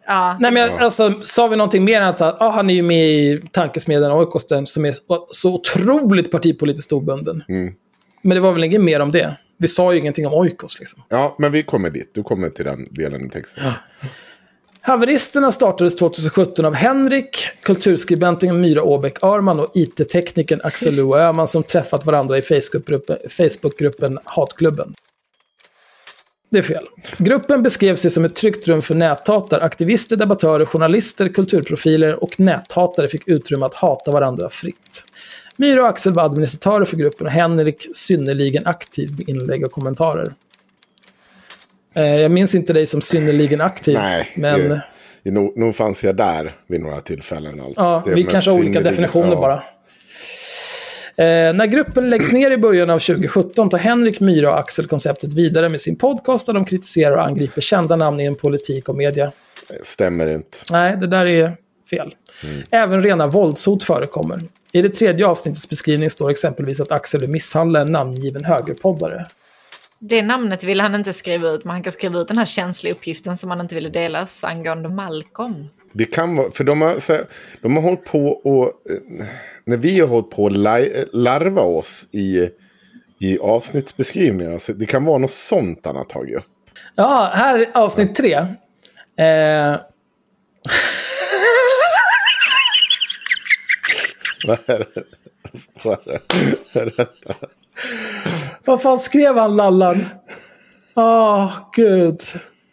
Ja, 0.07 0.37
Nej, 0.41 0.53
men 0.53 0.63
jag, 0.63 0.83
alltså, 0.83 1.15
sa 1.23 1.47
vi 1.49 1.57
någonting 1.57 1.85
mer 1.85 2.01
än 2.01 2.09
att 2.09 2.21
ah, 2.21 2.51
han 2.51 2.71
är 2.71 2.75
ju 2.75 2.83
med 2.83 3.09
i 3.09 3.43
tankesmedjan 3.53 4.13
Oikos, 4.13 4.47
den 4.47 4.67
som 4.67 4.85
är 4.85 4.95
så, 5.33 5.55
otroligt 5.55 6.31
partipolitiskt 6.31 6.93
obunden. 6.93 7.45
Mm. 7.49 7.75
Men 8.23 8.35
det 8.35 8.41
var 8.41 8.53
väl 8.53 8.65
inget 8.65 8.81
mer 8.81 9.01
om 9.01 9.13
det. 9.13 9.37
Vi 9.59 9.69
sa 9.69 9.93
ju 9.93 9.99
ingenting 9.99 10.27
om 10.27 10.35
Oikos. 10.35 10.79
Liksom. 10.79 11.03
Ja, 11.09 11.37
men 11.39 11.53
vi 11.53 11.63
kommer 11.63 11.91
dit. 11.91 12.11
Du 12.15 12.23
kommer 12.23 12.51
till 12.51 12.65
den 12.65 12.89
delen 12.91 13.27
i 13.27 13.31
texten. 13.31 13.65
Haveristerna 14.89 15.53
startades 15.53 15.97
2017 15.97 16.65
av 16.65 16.75
Henrik, 16.75 17.49
kulturskribenten 17.63 18.61
Myra 18.61 18.83
Åbäck 18.83 19.23
Arman 19.23 19.61
och 19.61 19.71
IT-teknikern 19.75 20.61
Axel 20.65 20.95
Lo 20.95 21.17
Öhman 21.17 21.49
som 21.49 21.63
träffat 21.63 22.07
varandra 22.07 22.39
i 22.39 22.43
Facebookgruppen, 22.43 23.17
Facebookgruppen 23.29 24.19
Hatklubben. 24.25 24.95
Det 26.51 26.59
är 26.59 26.63
fel. 26.63 26.85
Gruppen 27.19 27.63
beskrev 27.63 27.97
sig 27.97 28.11
som 28.11 28.25
ett 28.25 28.35
tryggt 28.35 28.69
rum 28.69 28.83
för 28.83 28.95
näthatare, 28.95 29.63
Aktivister, 29.63 30.17
debattörer, 30.17 30.65
journalister, 30.65 31.29
kulturprofiler 31.29 32.23
och 32.25 32.41
näthatare 32.41 33.09
fick 33.09 33.29
utrymme 33.29 33.67
att 33.67 33.75
hata 33.75 34.11
varandra 34.11 34.49
fritt. 34.49 35.05
Myra 35.57 35.83
och 35.83 35.89
Axel 35.89 36.13
var 36.13 36.25
administratörer 36.25 36.85
för 36.85 36.97
gruppen 36.97 37.27
och 37.27 37.33
Henrik 37.33 37.87
synnerligen 37.95 38.67
aktiv 38.67 39.11
med 39.19 39.29
inlägg 39.29 39.65
och 39.65 39.73
kommentarer. 39.73 40.35
Eh, 41.95 42.21
Jag 42.21 42.31
minns 42.31 42.55
inte 42.55 42.73
dig 42.73 42.87
som 42.87 43.01
synnerligen 43.01 43.61
aktiv. 43.61 43.95
Nej, 43.95 44.29
men... 44.35 44.69
det, 44.69 44.83
det, 45.23 45.31
nog, 45.31 45.59
nog 45.59 45.77
fanns 45.77 46.05
jag 46.05 46.17
där 46.17 46.57
vid 46.67 46.81
några 46.81 47.01
tillfällen. 47.01 47.61
Allt. 47.61 47.75
Ja, 47.77 48.05
vi 48.07 48.25
kanske 48.25 48.51
har 48.51 48.59
olika 48.59 48.81
definitioner 48.81 49.33
ja. 49.33 49.41
bara. 49.41 49.63
Eh, 51.19 51.55
när 51.55 51.67
gruppen 51.67 52.11
läggs 52.11 52.33
ner 52.33 52.51
i 52.51 52.59
början 52.59 52.91
av 52.91 52.99
2017 52.99 53.69
tar 53.71 53.79
Henrik, 53.79 54.21
Myra 54.21 54.51
och 54.51 54.59
Axel 54.59 54.87
konceptet 54.87 55.33
vidare 55.33 55.69
med 55.69 55.81
sin 55.81 55.97
podcast 55.97 56.47
där 56.47 56.53
de 56.53 56.65
kritiserar 56.65 57.17
och 57.17 57.27
angriper 57.27 57.61
kända 57.61 57.97
namn 57.97 58.21
inom 58.21 58.37
politik 58.37 58.89
och 58.89 58.97
media. 58.97 59.33
Stämmer 59.83 60.35
inte. 60.35 60.59
Nej, 60.71 60.97
det 60.97 61.07
där 61.07 61.27
är 61.27 61.57
fel. 61.91 62.15
Även 62.71 63.03
rena 63.03 63.27
våldshot 63.27 63.83
förekommer. 63.83 64.41
I 64.73 64.83
det 64.83 64.89
tredje 64.89 65.27
avsnittets 65.27 65.69
beskrivning 65.69 66.11
står 66.11 66.31
exempelvis 66.31 66.81
att 66.81 66.93
Axel 66.93 67.21
vill 67.21 67.31
misshandla 67.31 67.81
en 67.81 67.93
namngiven 67.93 68.45
högerpoddare. 68.45 69.27
Det 70.01 70.23
namnet 70.23 70.65
vill 70.65 70.81
han 70.81 70.95
inte 70.95 71.13
skriva 71.13 71.49
ut, 71.49 71.65
men 71.65 71.71
han 71.73 71.83
kan 71.83 71.93
skriva 71.93 72.19
ut 72.19 72.29
den 72.29 72.39
här 72.39 72.45
känsliga 72.45 72.95
uppgiften 72.95 73.37
som 73.37 73.51
han 73.51 73.61
inte 73.61 73.75
ville 73.75 73.89
delas 73.89 74.45
angående 74.45 74.89
Malcolm. 74.89 75.69
Det 75.93 76.05
kan 76.05 76.37
vara, 76.37 76.51
för 76.51 76.65
de 76.65 76.81
har, 76.81 76.99
så 77.01 77.13
här, 77.13 77.27
de 77.61 77.77
har 77.77 77.83
hållit 77.83 78.05
på 78.05 78.29
och... 78.29 78.67
eh, 78.67 79.27
När 79.65 79.77
vi 79.77 80.01
har 80.01 80.09
hållit 80.09 80.31
på 80.31 80.47
att 80.47 80.57
larva 81.13 81.63
oss 81.63 82.07
i, 82.13 82.49
i 83.21 83.39
avsnittsbeskrivningar. 83.39 84.59
Så 84.59 84.73
det 84.73 84.87
kan 84.87 85.05
vara 85.05 85.19
något 85.19 85.31
sånt 85.31 85.81
han 85.87 85.97
har 85.97 86.05
tagit 86.05 86.37
upp. 86.37 86.45
Ja, 86.95 87.31
här 87.35 87.59
är 87.59 87.71
avsnitt 87.75 88.15
tre. 88.15 88.33
Eh, 88.35 88.47
Vad 94.47 94.59
är 94.67 94.79
det? 94.79 95.03
Vad 95.85 95.99
är 96.73 96.85
detta? 96.97 97.35
Vad 98.65 98.83
fan 98.83 98.99
skrev 98.99 99.39
han, 99.39 99.57
Lallan? 99.57 100.07
Åh, 100.95 101.53
gud. 101.73 102.21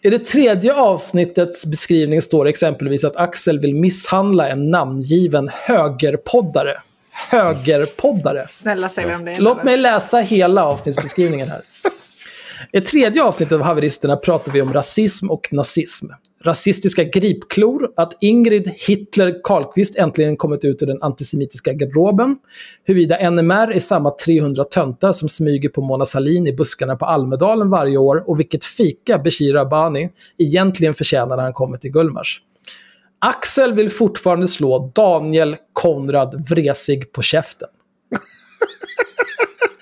I 0.01 0.09
det 0.09 0.19
tredje 0.19 0.73
avsnittets 0.73 1.65
beskrivning 1.65 2.21
står 2.21 2.47
exempelvis 2.47 3.03
att 3.03 3.15
Axel 3.15 3.59
vill 3.59 3.75
misshandla 3.75 4.49
en 4.49 4.71
namngiven 4.71 5.49
högerpoddare. 5.53 6.81
högerpoddare. 7.11 8.47
Snälla 8.49 8.89
säg 8.89 9.05
vem 9.05 9.25
det 9.25 9.31
är. 9.31 9.39
Låt 9.39 9.63
mig 9.63 9.77
läsa 9.77 10.17
hela 10.17 10.65
avsnittsbeskrivningen 10.65 11.49
här. 11.49 11.61
I 12.71 12.81
tredje 12.81 13.23
avsnittet 13.23 13.53
av 13.53 13.61
Haveristerna 13.61 14.17
pratar 14.17 14.51
vi 14.51 14.61
om 14.61 14.73
rasism 14.73 15.31
och 15.31 15.49
nazism. 15.51 16.05
Rasistiska 16.45 17.03
gripklor, 17.03 17.91
att 17.95 18.17
Ingrid 18.21 18.71
Hitler 18.87 19.39
Karlqvist 19.43 19.95
äntligen 19.95 20.37
kommit 20.37 20.65
ut 20.65 20.81
ur 20.81 20.87
den 20.87 21.01
antisemitiska 21.01 21.73
garderoben, 21.73 22.37
huruvida 22.83 23.29
NMR 23.29 23.71
är 23.71 23.79
samma 23.79 24.11
300 24.11 24.63
töntar 24.63 25.11
som 25.11 25.29
smyger 25.29 25.69
på 25.69 25.81
Mona 25.81 26.05
Sahlin 26.05 26.47
i 26.47 26.53
buskarna 26.53 26.95
på 26.95 27.05
Almedalen 27.05 27.69
varje 27.69 27.97
år 27.97 28.23
och 28.29 28.39
vilket 28.39 28.65
fika 28.65 29.17
Bashir 29.17 29.55
Abani 29.55 30.09
egentligen 30.37 30.93
förtjänar 30.93 31.35
när 31.35 31.43
han 31.43 31.53
kommer 31.53 31.77
till 31.77 31.91
Gullmars. 31.91 32.41
Axel 33.19 33.73
vill 33.73 33.89
fortfarande 33.89 34.47
slå 34.47 34.91
Daniel 34.95 35.55
Konrad 35.73 36.45
Vresig 36.49 37.11
på 37.11 37.21
käften. 37.21 37.69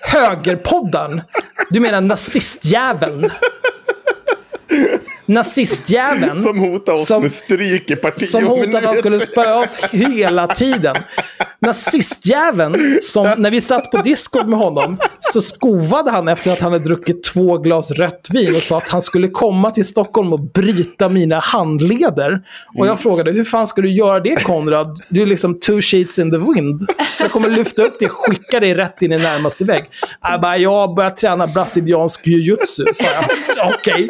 Högerpoddarn? 0.00 1.22
Du 1.70 1.80
menar 1.80 2.00
nazistjäveln? 2.00 3.30
Nazistjäveln. 5.26 6.42
Som 6.42 6.58
hotade 6.58 7.00
oss 7.00 7.06
Som- 7.06 7.22
med 7.22 7.32
stryk 7.32 7.90
i 7.90 7.96
partiet. 7.96 8.30
Som 8.30 8.46
hotade 8.46 8.78
att 8.78 8.84
han 8.84 8.96
skulle 8.96 9.20
spöa 9.20 9.58
oss 9.58 9.76
hela 9.92 10.46
tiden. 10.46 10.96
Nazistjäveln, 11.58 12.98
som 13.02 13.34
när 13.38 13.50
vi 13.50 13.60
satt 13.60 13.90
på 13.90 13.96
Discord 13.96 14.48
med 14.48 14.58
honom, 14.58 14.98
så 15.20 15.40
skovade 15.40 16.10
han 16.10 16.28
efter 16.28 16.52
att 16.52 16.60
han 16.60 16.72
hade 16.72 16.84
druckit 16.84 17.24
två 17.24 17.58
glas 17.58 17.90
rött 17.90 18.28
vin 18.32 18.56
och 18.56 18.62
sa 18.62 18.76
att 18.76 18.88
han 18.88 19.02
skulle 19.02 19.28
komma 19.28 19.70
till 19.70 19.84
Stockholm 19.84 20.32
och 20.32 20.40
bryta 20.40 21.08
mina 21.08 21.38
handleder. 21.38 22.40
Och 22.78 22.86
jag 22.86 23.00
frågade, 23.00 23.32
hur 23.32 23.44
fan 23.44 23.66
ska 23.66 23.82
du 23.82 23.90
göra 23.90 24.20
det 24.20 24.36
Konrad? 24.44 25.00
Du 25.08 25.22
är 25.22 25.26
liksom 25.26 25.60
two 25.60 25.80
sheets 25.80 26.18
in 26.18 26.30
the 26.30 26.36
wind. 26.38 26.90
Jag 27.20 27.32
kommer 27.32 27.50
lyfta 27.50 27.82
upp 27.82 27.98
dig 27.98 28.08
och 28.08 28.14
skicka 28.14 28.60
dig 28.60 28.74
rätt 28.74 29.02
in 29.02 29.12
i 29.12 29.18
närmaste 29.18 29.64
vägg. 29.64 29.84
Jag 30.22 30.40
bara, 30.40 30.56
jag 30.56 30.70
har 30.70 30.94
börjat 30.94 31.16
träna 31.16 31.46
brasiliansk 31.46 32.26
jujutsu, 32.26 32.84
sa 32.94 33.04
jag. 33.04 33.24
Okej. 33.74 34.08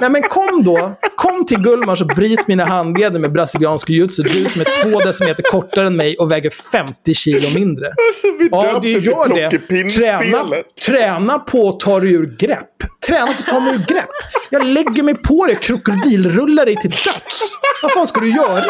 Nej 0.00 0.10
men 0.10 0.22
kom 0.22 0.64
då. 0.64 0.98
Kom 1.16 1.46
till 1.46 1.58
Gullmars 1.58 2.00
och 2.00 2.06
bryt 2.06 2.48
mina 2.48 2.64
handleder 2.64 3.20
med 3.20 3.32
brasiliansk 3.32 3.90
jujutsu. 3.90 4.22
Du 4.22 4.44
som 4.44 4.60
är 4.60 4.82
två 4.82 4.98
decimeter 5.00 5.42
kortare 5.42 5.86
än 5.86 5.96
mig 5.96 6.16
och 6.16 6.30
väger 6.32 6.50
50 6.50 7.14
kilo 7.14 7.50
mindre. 7.54 7.86
Alltså, 7.86 8.26
vi 8.38 8.48
Ja, 8.52 8.78
du 8.82 8.90
gör 8.90 9.28
det. 9.28 9.50
Träna, 9.90 10.44
träna 10.86 11.38
på 11.38 11.68
att 11.68 11.80
ta 11.80 12.00
dig 12.00 12.12
ur 12.12 12.36
grepp. 12.38 12.66
Träna 13.06 13.26
på 13.26 13.32
att 13.32 13.46
ta 13.46 13.60
mig 13.60 13.74
ur 13.74 13.84
grepp. 13.88 14.10
Jag 14.50 14.64
lägger 14.66 15.02
mig 15.02 15.14
på 15.14 15.46
dig, 15.46 15.56
krokodilrullar 15.56 16.64
dig 16.66 16.76
till 16.76 16.90
döds. 16.90 17.56
Vad 17.82 17.92
fan 17.92 18.06
ska 18.06 18.20
du 18.20 18.28
göra? 18.28 18.62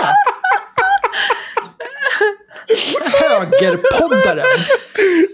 Högerpoddaren. 3.21 4.47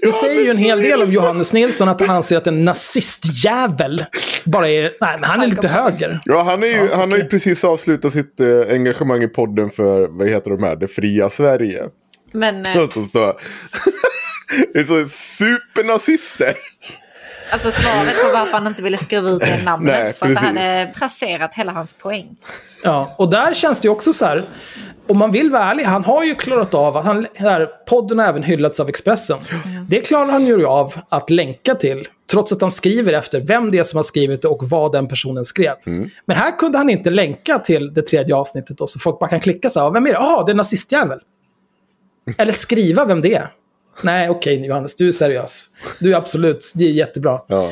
Det 0.02 0.12
säger 0.12 0.42
ju 0.42 0.50
en 0.50 0.58
hel 0.58 0.82
del 0.82 1.02
om 1.02 1.12
Johannes 1.12 1.52
Nilsson 1.52 1.88
att 1.88 2.00
han 2.00 2.16
anser 2.16 2.36
att 2.36 2.46
en 2.46 2.64
nazistjävel 2.64 4.04
bara 4.44 4.68
är... 4.68 4.82
Nej, 4.82 5.16
men 5.20 5.24
han 5.24 5.42
är 5.42 5.46
lite 5.46 5.68
höger. 5.68 6.20
Ja, 6.24 6.42
han, 6.42 6.62
är 6.62 6.66
ju, 6.66 6.76
Ja, 6.76 6.96
han 6.96 7.10
har 7.10 7.18
ju 7.18 7.24
precis 7.24 7.64
avslutat 7.64 8.12
sitt 8.12 8.40
eh, 8.40 8.46
engagemang 8.70 9.22
i 9.22 9.28
podden 9.28 9.70
för, 9.70 10.08
vad 10.08 10.28
heter 10.28 10.50
de 10.50 10.62
här, 10.62 10.76
Det 10.76 10.88
fria 10.88 11.30
Sverige. 11.30 11.82
Men 12.32 12.66
eh, 12.66 12.72
det 14.72 14.78
är 14.78 14.84
så 14.84 15.08
supernazister. 15.08 16.52
Alltså 17.50 17.70
svaret 17.70 18.22
på 18.24 18.32
varför 18.38 18.52
han 18.52 18.66
inte 18.66 18.82
ville 18.82 18.96
skriva 18.98 19.30
ut 19.30 19.40
det 19.40 19.62
namnet. 19.64 19.94
Nej, 20.02 20.12
för 20.12 20.26
att 20.26 20.34
det 20.34 20.40
hade 20.40 20.92
trasserat 20.98 21.54
hela 21.54 21.72
hans 21.72 21.92
poäng. 21.92 22.36
Ja, 22.84 23.14
och 23.18 23.30
där 23.30 23.54
känns 23.54 23.80
det 23.80 23.86
ju 23.86 23.92
också 23.92 24.12
så 24.12 24.24
här. 24.24 24.44
Om 25.08 25.18
man 25.18 25.30
vill 25.32 25.50
vara 25.50 25.62
ärlig, 25.64 25.84
han 25.84 26.04
har 26.04 26.24
ju 26.24 26.34
klarat 26.34 26.74
av 26.74 26.96
att 26.96 27.04
han, 27.04 27.26
här, 27.34 27.66
podden 27.88 28.18
har 28.18 28.26
även 28.26 28.42
hyllats 28.42 28.80
av 28.80 28.88
Expressen. 28.88 29.38
Det 29.88 30.00
klarar 30.00 30.26
han 30.26 30.46
ju 30.46 30.66
av 30.66 30.94
att 31.08 31.30
länka 31.30 31.74
till, 31.74 32.08
trots 32.30 32.52
att 32.52 32.60
han 32.60 32.70
skriver 32.70 33.12
efter 33.12 33.40
vem 33.40 33.70
det 33.70 33.78
är 33.78 33.84
som 33.84 33.96
har 33.96 34.04
skrivit 34.04 34.42
det 34.42 34.48
och 34.48 34.68
vad 34.68 34.92
den 34.92 35.08
personen 35.08 35.44
skrev. 35.44 35.74
Men 36.26 36.36
här 36.36 36.58
kunde 36.58 36.78
han 36.78 36.90
inte 36.90 37.10
länka 37.10 37.58
till 37.58 37.94
det 37.94 38.02
tredje 38.02 38.34
avsnittet 38.36 38.78
då, 38.78 38.86
så 38.86 38.98
folk 38.98 39.18
bara 39.18 39.30
kan 39.30 39.40
klicka 39.40 39.70
så 39.70 39.80
här, 39.80 39.86
"Ah, 39.86 39.90
vem 39.90 40.06
är 40.06 40.10
det? 40.10 40.14
Jaha, 40.14 40.44
det 40.44 40.52
är 40.52 40.56
nazistjävel. 40.56 41.18
Eller 42.38 42.52
skriva 42.52 43.04
vem 43.04 43.20
det 43.20 43.34
är. 43.34 43.48
Nej, 44.02 44.30
okej 44.30 44.66
Johannes, 44.66 44.94
du 44.94 45.08
är 45.08 45.12
seriös. 45.12 45.66
Du 46.00 46.12
är 46.12 46.16
absolut, 46.16 46.72
det 46.74 46.84
är 46.84 46.90
jättebra. 46.90 47.40
Ja. 47.46 47.70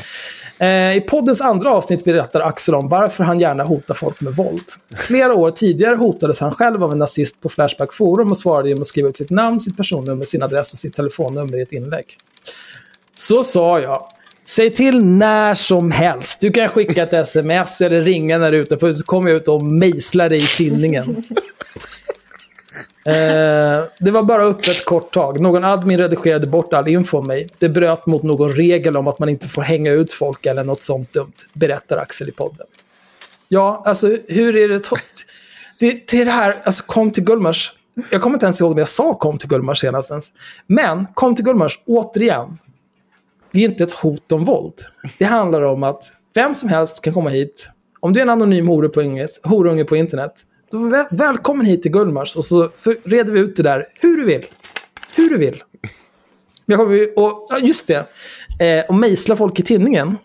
Eh, 0.58 0.96
I 0.96 1.00
poddens 1.00 1.40
andra 1.40 1.70
avsnitt 1.70 2.04
berättar 2.04 2.40
Axel 2.40 2.74
om 2.74 2.88
varför 2.88 3.24
han 3.24 3.40
gärna 3.40 3.64
hotar 3.64 3.94
folk 3.94 4.20
med 4.20 4.32
våld. 4.32 4.64
Flera 4.96 5.34
år 5.34 5.50
tidigare 5.50 5.96
hotades 5.96 6.40
han 6.40 6.54
själv 6.54 6.84
av 6.84 6.92
en 6.92 6.98
nazist 6.98 7.40
på 7.40 7.48
Flashback 7.48 7.92
Forum 7.92 8.30
och 8.30 8.38
svarade 8.38 8.68
genom 8.68 8.82
att 8.82 8.88
skriva 8.88 9.08
ut 9.08 9.16
sitt 9.16 9.30
namn, 9.30 9.60
sitt 9.60 9.76
personnummer, 9.76 10.24
sin 10.24 10.42
adress 10.42 10.72
och 10.72 10.78
sitt 10.78 10.94
telefonnummer 10.94 11.58
i 11.58 11.62
ett 11.62 11.72
inlägg. 11.72 12.16
Så 13.16 13.44
sa 13.44 13.80
jag. 13.80 14.06
Säg 14.46 14.70
till 14.70 15.04
när 15.04 15.54
som 15.54 15.90
helst. 15.90 16.40
Du 16.40 16.50
kan 16.50 16.68
skicka 16.68 17.02
ett 17.02 17.12
sms 17.28 17.80
eller 17.80 18.00
ringa 18.00 18.38
när 18.38 18.52
du 18.52 18.58
är 18.58 18.62
utanför 18.62 18.92
så 18.92 19.04
kommer 19.04 19.30
jag 19.30 19.36
ut 19.36 19.48
och 19.48 19.62
mejslar 19.62 20.28
dig 20.28 20.42
i 20.42 20.46
tinningen. 20.46 21.24
Eh, 23.07 23.84
det 24.00 24.11
var 24.11 24.22
bara 24.22 24.44
uppe 24.44 24.70
ett 24.70 24.84
kort 24.84 25.14
tag. 25.14 25.40
Någon 25.40 25.64
admin 25.64 25.98
redigerade 25.98 26.46
bort 26.46 26.72
all 26.72 26.88
info 26.88 27.18
om 27.18 27.26
mig. 27.26 27.48
Det 27.59 27.68
bröt 27.68 28.07
mot 28.07 28.22
någon 28.22 28.52
regel 28.52 28.96
om 28.96 29.09
att 29.09 29.18
man 29.18 29.28
inte 29.28 29.48
får 29.48 29.62
hänga 29.62 29.92
ut 29.92 30.12
folk 30.12 30.46
eller 30.46 30.64
något 30.64 30.82
sånt 30.82 31.12
dumt, 31.12 31.32
berättar 31.52 31.96
Axel 31.96 32.28
i 32.28 32.32
podden. 32.32 32.66
Ja, 33.48 33.82
alltså 33.86 34.18
hur 34.28 34.57
är 34.57 34.68
det... 34.68 34.82
Det, 35.78 36.07
det 36.11 36.20
är 36.20 36.24
det 36.24 36.30
här, 36.30 36.57
alltså 36.64 36.84
kom 36.86 37.11
till 37.11 37.24
Gullmars. 37.24 37.72
Jag 38.11 38.20
kommer 38.20 38.36
inte 38.36 38.46
ens 38.46 38.61
ihåg 38.61 38.74
när 38.74 38.80
jag 38.80 38.88
sa 38.88 39.14
kom 39.14 39.38
till 39.38 39.48
Gullmars 39.48 39.80
senast 39.80 40.11
ens. 40.11 40.32
Men 40.66 41.07
kom 41.14 41.36
till 41.36 41.44
Gullmars, 41.44 41.78
återigen. 41.86 42.59
Det 43.52 43.61
är 43.61 43.64
inte 43.64 43.84
ett 43.84 43.92
hot 43.92 44.32
om 44.32 44.44
våld. 44.44 44.74
Det 45.18 45.24
handlar 45.24 45.62
om 45.62 45.82
att 45.82 46.12
vem 46.34 46.55
som 46.55 46.68
helst 46.68 47.05
kan 47.05 47.14
komma 47.14 47.30
hit. 47.30 47.70
Om 48.00 48.12
du 48.12 48.20
är 48.20 48.22
en 48.22 48.30
anonym 48.30 48.68
horunge 48.68 49.26
på 49.42 49.48
horunge 49.48 49.84
på 49.84 49.96
internet, 49.96 50.32
då 50.74 50.88
väl, 50.88 51.06
välkommen 51.10 51.66
hit 51.66 51.82
till 51.82 51.90
Gullmars 51.90 52.36
och 52.36 52.44
så 52.44 52.70
reder 53.04 53.32
vi 53.32 53.40
ut 53.40 53.56
det 53.56 53.62
där 53.62 53.86
hur 53.94 54.16
du 54.16 54.24
vill. 54.24 54.46
Hur 55.14 55.30
du 55.30 55.38
vill. 55.38 55.62
Jag 56.66 56.78
kommer, 56.78 57.18
och, 57.18 57.46
ja, 57.50 57.58
just 57.58 57.86
det. 57.86 58.06
Eh, 58.60 58.84
och 58.88 58.94
mejsla 58.94 59.36
folk 59.36 59.60
i 59.60 59.62
tinningen. 59.62 60.16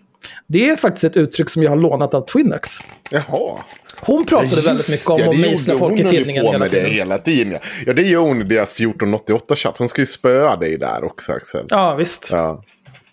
Det 0.47 0.69
är 0.69 0.75
faktiskt 0.75 1.03
ett 1.03 1.17
uttryck 1.17 1.49
som 1.49 1.63
jag 1.63 1.69
har 1.69 1.77
lånat 1.77 2.13
av 2.13 2.25
Twinax. 2.25 2.69
Jaha. 3.09 3.59
Hon 4.01 4.25
pratade 4.25 4.55
Just 4.55 4.67
väldigt 4.67 4.89
mycket 4.89 5.09
om 5.09 5.17
det, 5.17 5.29
att 5.29 5.39
mejsla 5.39 5.77
folk 5.77 5.99
i 5.99 6.03
tidningen 6.03 6.45
hela 6.45 6.69
tiden. 6.69 6.85
Det 6.85 6.91
hela 6.91 7.17
tiden 7.17 7.53
ja. 7.53 7.59
ja, 7.85 7.93
det 7.93 8.01
gör 8.01 8.21
hon 8.21 8.41
i 8.41 8.43
deras 8.43 8.75
1488-chatt. 8.75 9.77
Hon 9.77 9.89
ska 9.89 10.01
ju 10.01 10.05
spöa 10.05 10.55
dig 10.55 10.77
där 10.77 11.03
också, 11.03 11.31
Axel. 11.31 11.65
Ja, 11.69 11.95
visst. 11.95 12.29
Ja. 12.31 12.63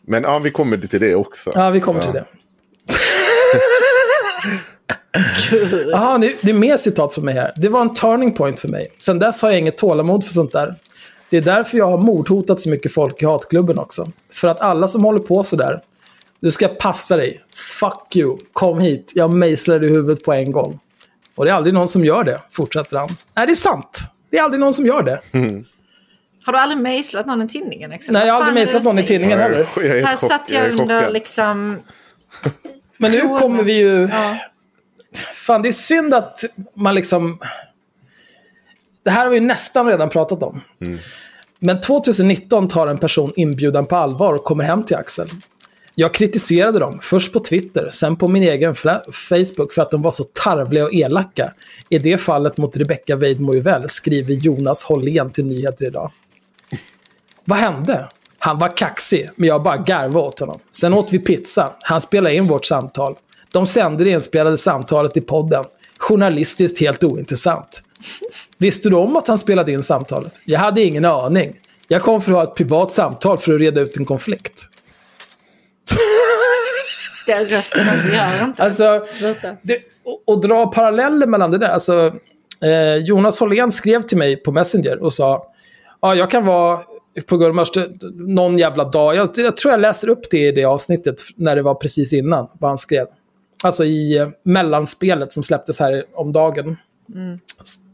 Men 0.07 0.23
ja, 0.23 0.39
vi 0.39 0.51
kommer 0.51 0.77
till 0.77 1.01
det 1.01 1.15
också. 1.15 1.53
Ja, 1.55 1.71
vi 1.71 1.81
kommer 1.81 2.01
till 2.01 2.13
det. 2.13 2.25
Jaha, 5.91 6.19
det, 6.19 6.37
det 6.43 6.51
är 6.51 6.55
mer 6.55 6.77
citat 6.77 7.15
för 7.15 7.23
mig 7.23 7.35
här. 7.35 7.53
Det 7.57 7.69
var 7.69 7.81
en 7.81 7.95
turning 7.95 8.35
point 8.35 8.61
för 8.61 8.69
mig. 8.69 8.87
Sen 8.99 9.19
dess 9.19 9.43
har 9.43 9.51
jag 9.51 9.59
inget 9.59 9.77
tålamod 9.77 10.25
för 10.25 10.33
sånt 10.33 10.53
där. 10.53 10.75
Det 11.31 11.37
är 11.37 11.41
därför 11.41 11.79
jag 11.79 11.87
har 11.87 11.99
mordhotat 11.99 12.61
så 12.61 12.71
mycket 12.71 12.95
folk 12.95 13.23
i 13.23 13.25
hatklubben 13.25 13.79
också. 13.79 14.13
För 14.33 14.49
att 14.49 14.61
alla 14.61 14.89
som 14.89 15.05
håller 15.05 15.19
på 15.19 15.45
sådär, 15.45 15.81
du 16.41 16.51
ska 16.51 16.69
passa 16.69 17.17
dig. 17.17 17.41
Fuck 17.81 18.17
you, 18.17 18.37
kom 18.53 18.81
hit. 18.81 19.13
Jag 19.15 19.31
mejslar 19.31 19.79
dig 19.79 19.91
i 19.91 19.93
huvudet 19.93 20.25
på 20.25 20.33
en 20.33 20.53
gång. 20.53 20.81
Och 21.35 21.45
det 21.45 21.51
är 21.51 21.55
aldrig 21.55 21.75
någon 21.75 21.89
som 21.89 22.05
gör 22.05 22.25
det, 22.25 22.41
fortsätter 22.51 22.97
han. 22.97 23.09
Nej, 23.37 23.47
det 23.47 23.53
är 23.53 23.55
sant. 23.55 23.99
Det 24.31 24.39
är 24.39 24.43
aldrig 24.43 24.61
någon 24.61 24.75
som 24.75 24.87
gör 24.87 25.03
det. 25.03 25.21
Har 26.45 26.53
du 26.53 26.59
aldrig 26.59 26.81
mejslat 26.81 27.27
någon 27.27 27.43
i 27.43 27.49
tidningen? 27.49 27.93
Axel? 27.93 28.13
Nej, 28.13 28.27
jag 28.27 28.35
har 28.35 28.41
aldrig 28.41 28.55
mejslat 28.55 28.85
någon 28.85 28.99
i 28.99 29.07
tidningen 29.07 29.39
heller. 29.39 29.67
Jag 29.77 29.83
Här 29.83 30.17
satt 30.17 30.51
jag 30.51 30.65
är 30.65 30.81
under 30.81 31.11
liksom... 31.11 31.79
Men 32.99 33.13
nu 33.13 33.21
kommer 33.21 33.63
vi 33.63 33.73
ju... 33.73 34.09
Ja. 34.13 34.37
Fan, 35.19 35.63
det 35.63 35.69
är 35.69 35.73
synd 35.73 36.15
att 36.15 36.45
man 36.75 36.95
liksom... 36.95 37.39
Det 39.03 39.11
här 39.11 39.25
har 39.25 39.31
vi 39.31 39.41
nästan 39.41 39.87
redan 39.87 40.11
pratat 40.11 40.43
om. 40.43 40.61
Men 41.59 41.81
2019 41.81 42.69
tar 42.69 42.87
en 42.87 42.99
person 42.99 43.33
inbjudan 43.37 43.87
på 43.87 43.97
allvar 43.97 44.33
och 44.33 44.45
kommer 44.45 44.65
hem 44.65 44.85
till 44.85 44.97
Axel. 44.97 45.29
Jag 45.95 46.15
kritiserade 46.15 46.79
dem, 46.79 46.99
först 47.03 47.33
på 47.33 47.41
Twitter, 47.41 47.89
sen 47.91 48.17
på 48.17 48.29
min 48.29 48.43
egen 48.43 48.75
Facebook 49.13 49.73
för 49.73 49.83
att 49.83 49.91
de 49.91 50.03
var 50.03 50.11
så 50.11 50.25
tarvliga 50.25 50.85
och 50.85 50.95
elaka. 50.95 51.53
I 51.89 51.99
det 51.99 52.19
fallet 52.19 52.57
mot 52.57 52.77
Rebecca 52.77 53.17
Weidmo 53.17 53.61
väl, 53.61 53.89
skriver 53.89 54.35
Jonas 54.35 54.83
Hållén 54.83 55.31
till 55.31 55.47
Nyheter 55.47 55.87
idag. 55.87 56.13
Vad 57.45 57.59
hände? 57.59 58.09
Han 58.39 58.59
var 58.59 58.77
kaxig, 58.77 59.31
men 59.37 59.49
jag 59.49 59.63
bara 59.63 59.77
garvade 59.77 60.27
åt 60.27 60.41
honom. 60.41 60.59
Sen 60.73 60.95
åt 60.95 61.13
vi 61.13 61.19
pizza. 61.19 61.73
Han 61.81 62.01
spelade 62.01 62.35
in 62.35 62.47
vårt 62.47 62.65
samtal. 62.65 63.17
De 63.53 63.67
sände 63.67 64.05
det 64.05 64.11
inspelade 64.11 64.59
samtalet 64.59 65.17
i 65.17 65.21
podden. 65.21 65.65
Journalistiskt 65.99 66.81
helt 66.81 67.05
ointressant. 67.05 67.83
Visste 68.59 68.89
du 68.89 68.97
om 68.97 69.17
att 69.17 69.29
han 69.29 69.39
spelade 69.39 69.73
in 69.73 69.83
samtalet? 69.83 70.33
Jag 70.45 70.61
hade 70.61 70.83
ingen 70.83 71.05
aning. 71.05 71.57
Jag 71.89 72.03
kom 72.03 72.23
för 72.23 72.33
att 72.33 72.37
ha 72.37 72.45
ett 72.45 72.55
privat 72.55 72.93
samtal 72.93 73.39
för 73.39 73.55
att 73.55 73.61
reda 73.61 73.81
ut 73.81 73.97
en 73.97 74.05
konflikt. 74.05 74.69
Den 77.27 77.45
rösten 77.45 77.89
alltså, 77.89 78.09
gör 78.09 78.45
inte. 78.45 78.63
Alltså, 78.63 79.05
Sluta. 79.07 79.57
det, 79.63 79.79
och, 80.05 80.23
och 80.27 80.41
dra 80.41 80.67
paralleller 80.67 81.27
mellan 81.27 81.51
det 81.51 81.59
där. 81.59 81.69
Alltså, 81.69 82.15
eh, 82.63 82.97
Jonas 82.97 83.41
Hållén 83.41 83.73
skrev 83.73 84.03
till 84.03 84.19
mig 84.19 84.37
på 84.37 84.53
Messenger 84.53 85.03
och 85.03 85.13
sa 85.13 85.53
ja, 86.03 86.15
jag 86.15 86.31
kan 86.31 86.47
vara 86.47 86.81
på 87.27 87.37
Gullmars 87.37 87.71
någon 88.15 88.59
jävla 88.59 88.85
dag. 88.85 89.15
Jag, 89.15 89.31
jag 89.37 89.57
tror 89.57 89.73
jag 89.73 89.81
läser 89.81 90.09
upp 90.09 90.31
det 90.31 90.49
i 90.49 90.53
det 90.53 90.65
avsnittet 90.65 91.15
när 91.37 91.57
det 91.57 91.63
var 91.63 91.75
precis 91.75 92.13
innan 92.13 92.49
vad 92.61 92.71
han 92.71 92.79
skrev. 92.79 93.07
Alltså 93.63 93.85
i 93.85 94.19
eh, 94.19 94.29
mellanspelet 94.43 95.33
som 95.33 95.43
släpptes 95.43 95.81
här 95.81 96.05
om 96.15 96.33
dagen. 96.33 96.77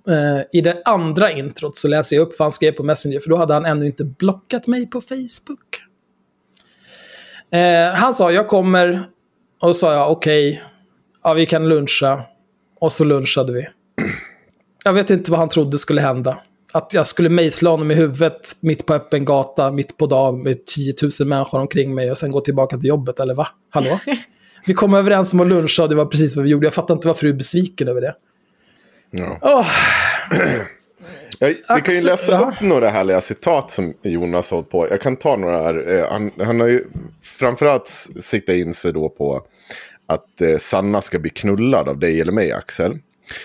Eh, 0.08 0.42
I 0.52 0.60
det 0.60 0.82
andra 0.84 1.32
introt 1.32 1.76
så 1.76 1.88
läser 1.88 2.16
jag 2.16 2.22
upp 2.22 2.38
vad 2.38 2.44
han 2.44 2.52
skrev 2.52 2.72
på 2.72 2.82
Messenger, 2.82 3.20
för 3.20 3.30
då 3.30 3.36
hade 3.36 3.54
han 3.54 3.64
ännu 3.64 3.86
inte 3.86 4.04
blockat 4.04 4.66
mig 4.66 4.86
på 4.86 5.00
Facebook. 5.00 5.82
Eh, 7.52 7.94
han 7.94 8.14
sa, 8.14 8.32
jag 8.32 8.48
kommer, 8.48 9.06
och 9.60 9.68
då 9.68 9.74
sa 9.74 9.92
jag 9.92 10.10
okej, 10.10 10.62
ja 11.22 11.32
vi 11.34 11.46
kan 11.46 11.68
luncha. 11.68 12.22
Och 12.80 12.92
så 12.92 13.04
lunchade 13.04 13.52
vi. 13.52 13.66
Jag 14.84 14.92
vet 14.92 15.10
inte 15.10 15.30
vad 15.30 15.40
han 15.40 15.48
trodde 15.48 15.78
skulle 15.78 16.00
hända. 16.00 16.38
Att 16.72 16.94
jag 16.94 17.06
skulle 17.06 17.28
mejsla 17.28 17.70
honom 17.70 17.90
i 17.90 17.94
huvudet 17.94 18.56
mitt 18.60 18.86
på 18.86 18.94
öppen 18.94 19.24
gata, 19.24 19.72
mitt 19.72 19.96
på 19.96 20.06
dagen 20.06 20.42
med 20.42 20.66
10 20.66 20.94
000 21.20 21.28
människor 21.28 21.60
omkring 21.60 21.94
mig 21.94 22.10
och 22.10 22.18
sen 22.18 22.30
gå 22.30 22.40
tillbaka 22.40 22.78
till 22.78 22.88
jobbet, 22.88 23.20
eller 23.20 23.34
va? 23.34 23.48
Hallå? 23.70 23.98
Vi 24.64 24.74
kom 24.74 24.94
överens 24.94 25.32
om 25.32 25.40
att 25.40 25.48
luncha 25.48 25.82
och 25.82 25.88
det 25.88 25.94
var 25.94 26.06
precis 26.06 26.36
vad 26.36 26.44
vi 26.44 26.50
gjorde. 26.50 26.66
Jag 26.66 26.74
fattar 26.74 26.94
inte 26.94 27.08
varför 27.08 27.22
du 27.22 27.28
är 27.30 27.36
besviken 27.36 27.88
över 27.88 28.00
det. 28.00 28.14
Ja. 29.10 29.38
Åh, 29.42 29.66
Jag, 31.38 31.48
vi 31.76 31.82
kan 31.82 31.94
ju 31.94 32.02
läsa 32.02 32.32
ja. 32.32 32.38
upp 32.38 32.60
några 32.60 32.88
härliga 32.88 33.20
citat 33.20 33.70
som 33.70 33.94
Jonas 34.02 34.50
har 34.50 34.62
på. 34.62 34.88
Jag 34.90 35.00
kan 35.00 35.16
ta 35.16 35.36
några 35.36 35.62
här. 35.62 35.92
Eh, 35.92 36.10
Han, 36.10 36.30
han 36.38 36.60
har 36.60 36.66
ju 36.66 36.84
framförallt 37.22 37.88
siktat 38.20 38.56
in 38.56 38.74
sig 38.74 38.92
då 38.92 39.08
på 39.08 39.42
att 40.06 40.40
eh, 40.40 40.58
Sanna 40.58 41.00
ska 41.02 41.18
bli 41.18 41.30
knullad 41.30 41.88
av 41.88 41.98
dig 41.98 42.20
eller 42.20 42.32
mig, 42.32 42.52
Axel. 42.52 42.98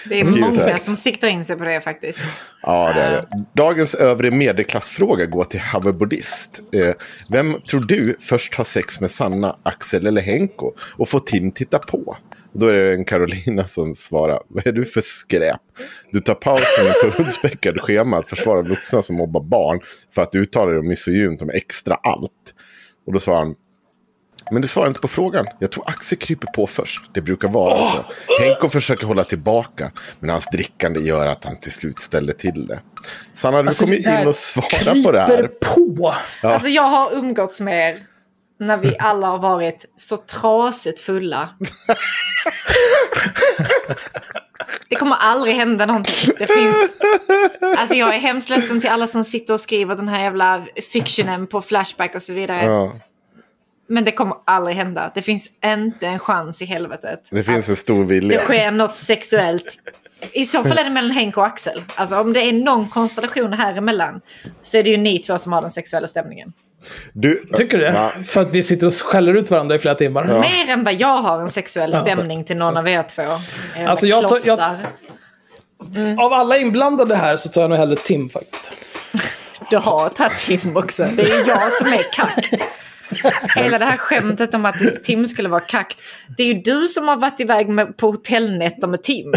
Det 0.09 0.19
är 0.19 0.25
skriver 0.25 0.51
så 0.51 0.55
här. 0.55 0.65
många 0.65 0.77
som 0.77 0.95
siktar 0.95 1.27
in 1.27 1.45
sig 1.45 1.55
på 1.55 1.63
det 1.63 1.81
faktiskt. 1.81 2.21
Ja, 2.61 2.93
det 2.95 3.01
är 3.01 3.11
det. 3.11 3.27
Dagens 3.53 3.95
övre 3.95 4.31
medelklassfråga 4.31 5.25
går 5.25 5.43
till 5.43 5.59
Have 5.59 5.93
Buddhist. 5.93 6.61
Eh, 6.73 6.93
vem 7.31 7.61
tror 7.61 7.81
du 7.81 8.15
först 8.19 8.55
har 8.55 8.63
sex 8.63 8.99
med 8.99 9.11
Sanna, 9.11 9.55
Axel 9.63 10.07
eller 10.07 10.21
Henko? 10.21 10.71
Och 10.97 11.09
får 11.09 11.19
Tim 11.19 11.51
titta 11.51 11.79
på? 11.79 12.17
Då 12.53 12.67
är 12.67 12.73
det 12.73 12.93
en 12.93 13.05
Carolina 13.05 13.67
som 13.67 13.95
svarar. 13.95 14.39
Vad 14.47 14.67
är 14.67 14.71
du 14.71 14.85
för 14.85 15.01
skräp? 15.01 15.61
Du 16.11 16.19
tar 16.19 16.33
paus 16.33 16.61
från 16.77 16.85
det 16.85 17.17
pundspäckade 17.17 17.79
schemat 17.79 18.19
att 18.19 18.29
försvara 18.29 18.61
vuxna 18.61 19.01
som 19.01 19.15
mobbar 19.15 19.41
barn 19.41 19.81
för 20.15 20.21
att 20.21 20.35
uttala 20.35 20.71
dig 20.71 20.83
misogynt 20.83 21.41
om 21.41 21.49
extra 21.49 21.95
allt. 21.95 22.53
Och 23.07 23.13
då 23.13 23.19
svarar 23.19 23.39
han. 23.39 23.55
Men 24.51 24.61
du 24.61 24.67
svarar 24.67 24.87
inte 24.87 24.99
på 24.99 25.07
frågan. 25.07 25.45
Jag 25.59 25.71
tror 25.71 25.89
Axel 25.89 26.17
kryper 26.17 26.47
på 26.47 26.67
först. 26.67 27.09
Det 27.13 27.21
brukar 27.21 27.47
vara 27.47 27.77
så. 27.77 28.05
Henko 28.41 28.69
försöker 28.69 29.07
hålla 29.07 29.23
tillbaka. 29.23 29.91
Men 30.19 30.29
hans 30.29 30.45
drickande 30.51 30.99
gör 30.99 31.27
att 31.27 31.43
han 31.43 31.57
till 31.59 31.71
slut 31.71 31.99
ställer 31.99 32.33
till 32.33 32.67
det. 32.67 32.79
Sanna, 33.33 33.61
du 33.61 33.67
alltså, 33.67 33.85
kommer 33.85 33.97
ju 33.97 34.21
in 34.21 34.27
och 34.27 34.35
svara 34.35 35.03
på 35.03 35.11
det 35.11 35.21
här. 35.21 35.47
på. 35.47 36.13
Alltså 36.41 36.69
jag 36.69 36.83
har 36.83 37.15
umgåtts 37.15 37.61
med 37.61 37.89
er 37.89 37.99
när 38.59 38.77
vi 38.77 38.97
alla 38.99 39.27
har 39.27 39.39
varit 39.39 39.85
så 39.97 40.17
trasigt 40.17 40.99
fulla. 40.99 41.49
Det 44.89 44.95
kommer 44.95 45.15
aldrig 45.15 45.55
hända 45.55 45.85
någonting. 45.85 46.33
Det 46.37 46.47
finns... 46.47 46.75
Alltså 47.77 47.95
jag 47.95 48.15
är 48.15 48.19
hemskt 48.19 48.49
ledsen 48.49 48.81
till 48.81 48.89
alla 48.89 49.07
som 49.07 49.23
sitter 49.23 49.53
och 49.53 49.59
skriver 49.59 49.95
den 49.95 50.07
här 50.07 50.19
jävla 50.19 50.65
fictionen 50.93 51.47
på 51.47 51.61
Flashback 51.61 52.15
och 52.15 52.21
så 52.21 52.33
vidare. 52.33 52.65
Ja, 52.65 52.91
Men 53.89 54.05
det 54.05 54.11
kommer 54.11 54.35
aldrig 54.45 54.77
hända. 54.77 55.11
Det 55.15 55.21
finns 55.21 55.49
inte 55.65 56.07
en 56.07 56.19
chans 56.19 56.61
i 56.61 56.65
helvetet. 56.65 57.19
det 57.31 57.43
finns 57.43 57.69
en 57.69 57.75
stor 57.75 57.99
det 57.99 58.05
vilja. 58.09 58.39
sker 58.39 58.71
något 58.71 58.95
sexuellt. 58.95 59.63
I 60.31 60.45
så 60.45 60.63
fall 60.63 60.77
är 60.77 60.83
det 60.83 60.89
mellan 60.89 61.11
Henk 61.11 61.37
och 61.37 61.45
Axel. 61.45 61.83
Alltså 61.95 62.19
om 62.19 62.33
det 62.33 62.39
är 62.39 62.53
någon 62.53 62.87
konstellation 62.87 63.53
här 63.53 63.75
emellan 63.77 64.21
så 64.61 64.77
är 64.77 64.83
det 64.83 64.89
ju 64.89 64.97
ni 64.97 65.19
två 65.19 65.37
som 65.37 65.53
har 65.53 65.61
den 65.61 65.69
sexuella 65.71 66.07
stämningen. 66.07 66.53
Du, 67.13 67.45
Tycker 67.53 67.77
du 67.77 67.83
det? 67.83 67.93
Ja. 67.93 68.23
För 68.23 68.41
att 68.41 68.49
vi 68.49 68.63
sitter 68.63 68.87
och 68.87 68.93
skäller 68.93 69.33
ut 69.33 69.51
varandra 69.51 69.75
i 69.75 69.79
flera 69.79 69.95
timmar. 69.95 70.25
Mer 70.39 70.69
än 70.73 70.83
vad 70.83 70.93
jag 70.93 71.17
har 71.17 71.39
en 71.39 71.49
sexuell 71.49 71.93
stämning 71.93 72.43
till 72.43 72.57
någon 72.57 72.77
av 72.77 72.87
er 72.87 73.03
två. 73.03 73.21
Era 73.75 73.89
Alltså, 73.89 74.07
jag 74.07 74.27
tar- 74.27 74.35
jag- 74.45 74.57
klossar. 74.57 74.77
Av 76.19 76.33
alla 76.33 76.57
inblandade 76.57 77.15
här 77.15 77.35
så 77.35 77.49
tar 77.49 77.61
jag 77.61 77.69
nog 77.69 77.79
hellre 77.79 77.95
Tim 77.95 78.29
faktiskt. 78.29 78.71
Du 79.69 79.77
har 79.77 80.09
tagit 80.09 80.39
Tim 80.39 80.77
också. 80.77 81.07
Det 81.15 81.23
är 81.31 81.47
jag 81.47 81.71
som 81.73 81.87
är 81.93 82.13
kakt. 82.13 82.53
Hela 83.55 83.79
det 83.79 83.85
här 83.85 83.97
skämtet 83.97 84.53
om 84.53 84.65
att 84.65 84.75
Tim 85.03 85.25
skulle 85.25 85.49
vara 85.49 85.61
kakt. 85.61 86.01
Det 86.37 86.43
är 86.43 86.47
ju 86.47 86.61
du 86.61 86.87
som 86.87 87.07
har 87.07 87.17
varit 87.17 87.39
iväg 87.39 87.69
med, 87.69 87.97
på 87.97 88.07
hotellnätter 88.07 88.87
med 88.87 89.03
Tim. 89.03 89.31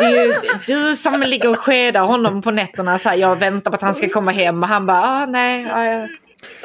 Det 0.00 0.04
är 0.04 0.24
ju 0.26 0.34
du 0.66 0.96
som 0.96 1.20
ligger 1.20 1.48
och 1.48 1.58
skedar 1.58 2.00
honom 2.00 2.42
på 2.42 2.50
nätterna. 2.50 2.98
Så 2.98 3.08
här, 3.08 3.16
jag 3.16 3.36
väntar 3.36 3.70
på 3.70 3.74
att 3.74 3.82
han 3.82 3.94
ska 3.94 4.08
komma 4.08 4.30
hem 4.30 4.62
och 4.62 4.68
han 4.68 4.86
bara, 4.86 5.02
ah, 5.02 5.26
nej. 5.26 5.66
Ja, 5.70 5.84
ja. 5.84 6.08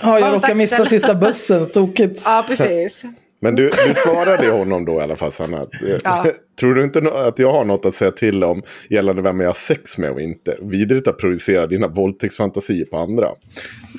Ja, 0.02 0.20
jag 0.20 0.34
råkade 0.34 0.56
missa 0.56 0.86
sista 0.86 1.16
bussen. 1.16 1.70
Tokigt. 1.70 2.22
ja 2.26 2.46
precis. 2.48 3.06
Men 3.44 3.56
du, 3.56 3.64
du 3.88 3.94
svarade 3.96 4.46
ju 4.46 4.52
honom 4.52 4.86
då 4.86 5.00
i 5.00 5.04
alla 5.04 5.16
fall, 5.16 5.32
Sanna. 5.32 5.58
Eh, 5.62 5.68
Ja. 6.04 6.26
Tror 6.60 6.76
du 6.76 6.84
inte 6.84 7.12
att 7.16 7.40
jag 7.40 7.52
har 7.52 7.66
något 7.66 7.86
att 7.86 7.96
säga 7.96 8.12
till 8.12 8.44
om 8.44 8.62
gällande 8.90 9.22
vem 9.22 9.40
jag 9.40 9.50
har 9.50 9.54
sex 9.54 9.98
med 9.98 10.12
och 10.12 10.22
inte? 10.22 10.58
Vidrigt 10.62 11.08
att 11.08 11.18
projicera 11.18 11.68
dina 11.68 11.88
våldtäktsfantasier 11.88 12.86
på 12.86 12.98
andra. 12.98 13.30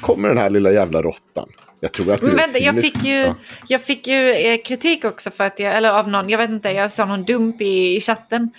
Kommer 0.01 0.29
den 0.29 0.39
här 0.39 0.51
lilla 0.51 0.73
jävla 0.73 1.03
råttan. 1.03 1.49
Jag 1.85 1.93
tror 1.93 2.13
att 2.13 2.21
du 2.21 2.27
Men 2.27 2.35
är 2.35 2.39
vänta, 2.39 2.59
jag 2.59 2.75
cynisk. 2.75 2.93
fick 2.95 3.05
ju, 3.05 3.15
Ja. 3.21 3.35
jag 3.69 3.83
fick 3.83 4.07
ju 4.07 4.31
eh, 4.31 4.59
kritik 4.65 5.05
också 5.05 5.31
för 5.31 5.45
att 5.45 5.59
jag, 5.59 5.77
eller 5.77 5.91
av 5.91 6.09
någon, 6.09 6.29
jag 6.31 6.39
vet 6.39 6.51
inte, 6.51 6.71
jag 6.71 6.91
sa 6.91 7.05
någon 7.05 7.25
dump 7.25 7.61
i, 7.61 7.97
i 7.97 8.01
chatten. 8.01 8.51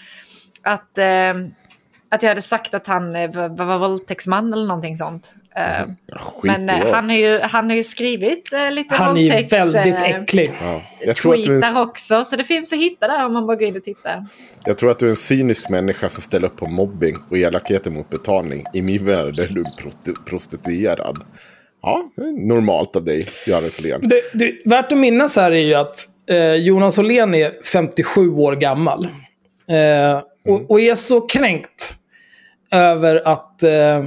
Att, 0.63 0.97
eh, 0.97 1.33
att 2.09 2.23
jag 2.23 2.29
hade 2.29 2.41
sagt 2.41 2.73
att 2.73 2.87
han 2.87 3.15
eh, 3.15 3.31
var, 3.31 3.49
var 3.65 3.79
våldtäktsman 3.79 4.53
eller 4.53 4.65
någonting 4.67 4.97
sånt. 4.97 5.35
Eh, 5.55 5.63
Ja, 6.05 6.17
skit 6.19 6.43
men 6.43 6.69
eh, 6.69 6.93
han 6.93 7.09
har 7.09 7.17
ju, 7.17 7.39
han 7.39 7.69
har 7.69 7.75
ju 7.77 7.83
skrivit 7.83 8.53
eh, 8.53 8.71
lite 8.71 8.95
Han 8.95 9.17
är 9.17 9.21
ju 9.21 9.29
våldtäkts... 9.29 9.53
väldigt 9.53 9.93
eh, 9.95 10.03
äcklig. 10.03 10.51
Ja. 10.61 10.81
Jag, 10.99 11.15
tror 11.15 11.33
att 11.33 11.43
du 11.43 11.57
är 11.57 11.61
Tweetar 11.61 11.81
en, 11.81 11.87
också, 11.87 12.23
så 12.23 12.35
det 12.35 12.43
finns 12.43 12.73
att 12.73 12.79
hitta 12.79 13.07
där 13.07 13.25
om 13.25 13.33
man 13.33 13.47
bara 13.47 13.55
går 13.57 13.67
in 13.67 13.77
och 13.77 13.83
tittar. 13.83 14.25
jag 14.65 14.77
tror 14.77 14.91
att 14.91 14.99
du 14.99 15.05
är 15.05 15.09
en 15.09 15.15
cynisk 15.15 15.69
människa 15.69 16.09
som 16.09 16.21
ställer 16.23 16.47
upp 16.47 16.57
på 16.57 16.65
mobbing 16.65 17.15
och 17.29 17.37
elakheter 17.37 17.91
mot 17.91 18.09
betalning. 18.09 18.63
I 18.73 18.81
min 18.81 19.05
värld 19.05 19.39
är 19.39 19.47
du 19.47 19.63
prosti- 19.63 20.25
prostituerad. 20.25 21.23
Ja, 21.83 22.07
det 22.15 22.21
är 22.21 22.47
normalt 22.47 22.95
av 22.95 23.03
dig, 23.03 23.27
Johannes 23.47 23.79
Åhlén. 23.79 24.01
Det, 24.07 24.21
det, 24.33 24.53
värt 24.65 24.91
att 24.91 24.97
minnas 24.97 25.35
här 25.35 25.51
är 25.51 25.65
ju 25.65 25.73
att 25.73 26.07
eh, 26.29 26.53
Jonas 26.53 26.97
Åhlén 26.97 27.35
är 27.35 27.63
57 27.63 28.29
år 28.29 28.55
gammal. 28.55 29.07
Eh, 29.69 30.21
och, 30.47 30.71
och 30.71 30.81
är 30.81 30.95
så 30.95 31.21
kränkt 31.21 31.95
över 32.71 33.27
att 33.27 33.63
eh, 33.63 34.05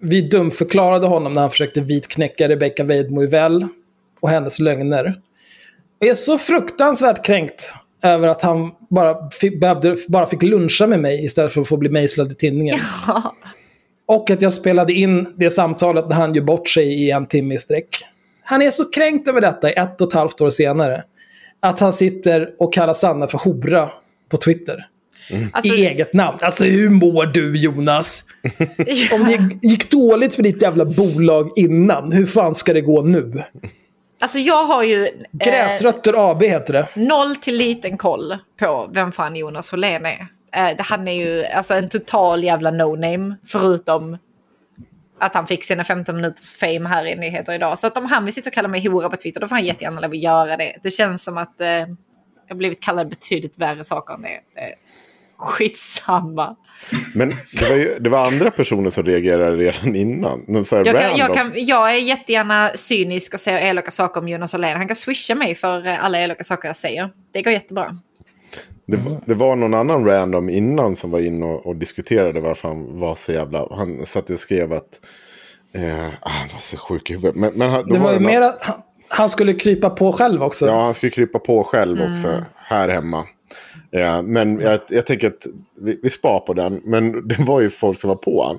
vi 0.00 0.20
dumförklarade 0.20 1.06
honom 1.06 1.32
när 1.32 1.40
han 1.40 1.50
försökte 1.50 1.80
vitknäcka 1.80 2.48
Rebecca 2.48 2.84
Weidmo 2.84 3.22
Uvell 3.22 3.66
och 4.20 4.28
hennes 4.28 4.60
lögner. 4.60 5.20
Och 6.00 6.06
är 6.06 6.14
så 6.14 6.38
fruktansvärt 6.38 7.24
kränkt 7.24 7.74
över 8.02 8.28
att 8.28 8.42
han 8.42 8.70
bara 8.90 9.30
fick, 9.30 9.60
behövde, 9.60 9.96
bara 10.08 10.26
fick 10.26 10.42
luncha 10.42 10.86
med 10.86 11.00
mig 11.00 11.24
istället 11.24 11.52
för 11.52 11.60
att 11.60 11.68
få 11.68 11.76
bli 11.76 11.90
mejslad 11.90 12.32
i 12.32 12.34
tidningen. 12.34 12.80
Och 14.10 14.30
att 14.30 14.42
jag 14.42 14.52
spelade 14.52 14.92
in 14.92 15.34
det 15.36 15.50
samtalet 15.50 16.08
när 16.08 16.16
han 16.16 16.34
gör 16.34 16.42
bort 16.42 16.68
sig 16.68 17.04
i 17.04 17.10
en 17.10 17.26
timme 17.26 17.54
i 17.54 17.58
sträck. 17.58 18.04
Han 18.42 18.62
är 18.62 18.70
så 18.70 18.90
kränkt 18.90 19.28
över 19.28 19.40
detta 19.40 19.70
ett 19.70 20.00
och 20.00 20.08
ett 20.08 20.14
halvt 20.14 20.40
år 20.40 20.50
senare. 20.50 21.04
Att 21.60 21.80
han 21.80 21.92
sitter 21.92 22.50
och 22.58 22.72
kallar 22.72 22.94
Sanna 22.94 23.26
för 23.26 23.38
hora 23.38 23.90
på 24.28 24.36
Twitter. 24.36 24.86
Alltså, 25.52 25.74
I 25.74 25.86
eget 25.86 26.14
namn. 26.14 26.38
Alltså 26.40 26.64
hur 26.64 26.90
mår 26.90 27.26
du 27.26 27.58
Jonas? 27.58 28.24
Om 29.12 29.24
det 29.24 29.68
gick 29.68 29.90
dåligt 29.90 30.34
för 30.34 30.42
ditt 30.42 30.62
jävla 30.62 30.84
bolag 30.84 31.50
innan, 31.56 32.12
hur 32.12 32.26
fan 32.26 32.54
ska 32.54 32.72
det 32.72 32.80
gå 32.80 33.02
nu? 33.02 33.42
alltså 34.20 34.38
jag 34.38 34.64
har 34.64 34.82
ju... 34.82 35.02
eh, 35.04 35.10
Gräsrötter 35.32 36.30
AB 36.30 36.42
heter 36.42 36.72
det. 36.72 36.88
noll 36.94 37.36
till 37.36 37.56
liten 37.56 37.98
koll 37.98 38.38
på 38.60 38.90
vem 38.94 39.12
fan 39.12 39.36
Jonas 39.36 39.70
Hållén 39.70 40.06
är. 40.06 40.26
Eh, 40.52 40.76
han 40.78 41.08
är 41.08 41.12
ju 41.12 41.44
alltså 41.44 41.74
en 41.74 41.88
total 41.88 42.44
jävla 42.44 42.70
no-name, 42.70 43.36
förutom 43.46 44.18
att 45.20 45.34
han 45.34 45.46
fick 45.46 45.64
sina 45.64 45.84
15 45.84 46.16
minuters 46.16 46.56
fame 46.56 46.88
här 46.88 47.06
i 47.06 47.16
Nyheter 47.16 47.52
idag. 47.52 47.78
Så 47.78 47.86
att 47.86 47.96
om 47.96 48.06
han 48.06 48.24
vill 48.24 48.34
sitta 48.34 48.50
och 48.50 48.54
kalla 48.54 48.68
mig 48.68 48.88
hora 48.88 49.10
på 49.10 49.16
Twitter, 49.16 49.40
då 49.40 49.48
får 49.48 49.56
han 49.56 49.64
jättegärna 49.64 50.00
lov 50.00 50.10
att 50.10 50.22
göra 50.22 50.56
det. 50.56 50.76
Det 50.82 50.90
känns 50.90 51.24
som 51.24 51.38
att 51.38 51.60
eh, 51.60 51.86
jag 52.48 52.56
blivit 52.56 52.82
kallad 52.82 53.08
betydligt 53.08 53.58
värre 53.58 53.84
saker 53.84 54.14
än 54.14 54.22
det. 54.22 54.28
Eh, 54.28 54.74
skitsamma. 55.36 56.56
Men 57.14 57.28
det 57.28 57.68
var, 57.68 57.76
ju, 57.76 57.98
det 58.00 58.10
var 58.10 58.26
andra 58.26 58.50
personer 58.50 58.90
som 58.90 59.04
reagerade 59.04 59.56
redan 59.56 59.96
innan. 59.96 60.44
Jag, 60.48 61.00
kan, 61.00 61.16
jag, 61.16 61.34
kan, 61.34 61.52
jag 61.56 61.94
är 61.94 61.98
jättegärna 61.98 62.70
cynisk 62.74 63.34
och 63.34 63.40
säger 63.40 63.58
elaka 63.58 63.90
saker 63.90 64.20
om 64.20 64.28
Jonas 64.28 64.52
Hållén. 64.52 64.76
Han 64.76 64.86
kan 64.86 64.96
swisha 64.96 65.34
mig 65.34 65.54
för 65.54 65.86
eh, 65.86 66.04
alla 66.04 66.18
elaka 66.18 66.44
saker 66.44 66.68
jag 66.68 66.76
säger. 66.76 67.10
Det 67.32 67.42
går 67.42 67.52
jättebra. 67.52 67.96
Det, 68.90 68.96
var- 68.96 69.20
det 69.24 69.34
var 69.34 69.56
någon 69.56 69.74
annan 69.74 70.04
random 70.06 70.48
innan 70.48 70.96
som 70.96 71.10
var 71.10 71.20
inne 71.20 71.46
och, 71.46 71.66
och 71.66 71.76
diskuterade 71.76 72.40
varför 72.40 72.68
han 72.68 72.98
var 72.98 73.14
så 73.14 73.32
jävla... 73.32 73.66
Han 73.70 74.06
satt 74.06 74.30
och 74.30 74.40
skrev 74.40 74.72
att... 74.72 75.00
Eh, 75.74 76.06
ah, 76.06 76.28
han 76.28 76.48
var 76.52 76.60
så 76.60 76.76
sjuk 76.76 77.10
i 77.10 77.12
huvudet. 77.12 77.36
Men, 77.36 77.52
men 77.54 77.70
han, 77.70 77.86
Det 77.88 77.98
var 77.98 78.12
ju 78.12 78.14
någon- 78.18 78.26
mer 78.26 78.40
att 78.42 78.58
han- 78.60 78.80
han 79.08 79.30
skulle 79.30 79.52
krypa 79.52 79.90
på 79.90 80.12
själv 80.12 80.42
också. 80.42 80.66
Ja, 80.66 80.80
han 80.82 80.94
skulle 80.94 81.10
krypa 81.10 81.38
på 81.38 81.64
själv 81.64 81.96
Mm. 81.98 82.12
också. 82.12 82.44
Här 82.56 82.88
hemma. 82.88 83.24
Eh, 83.92 84.22
men 84.22 84.60
jag, 84.60 84.80
jag 84.88 85.06
tänker 85.06 85.26
att 85.28 85.46
vi, 85.80 86.00
vi 86.02 86.10
spar 86.10 86.40
på 86.40 86.54
den. 86.54 86.80
Men 86.84 87.28
det 87.28 87.38
var 87.38 87.60
ju 87.60 87.70
folk 87.70 87.98
som 87.98 88.08
var 88.08 88.16
på 88.16 88.44
han. 88.44 88.58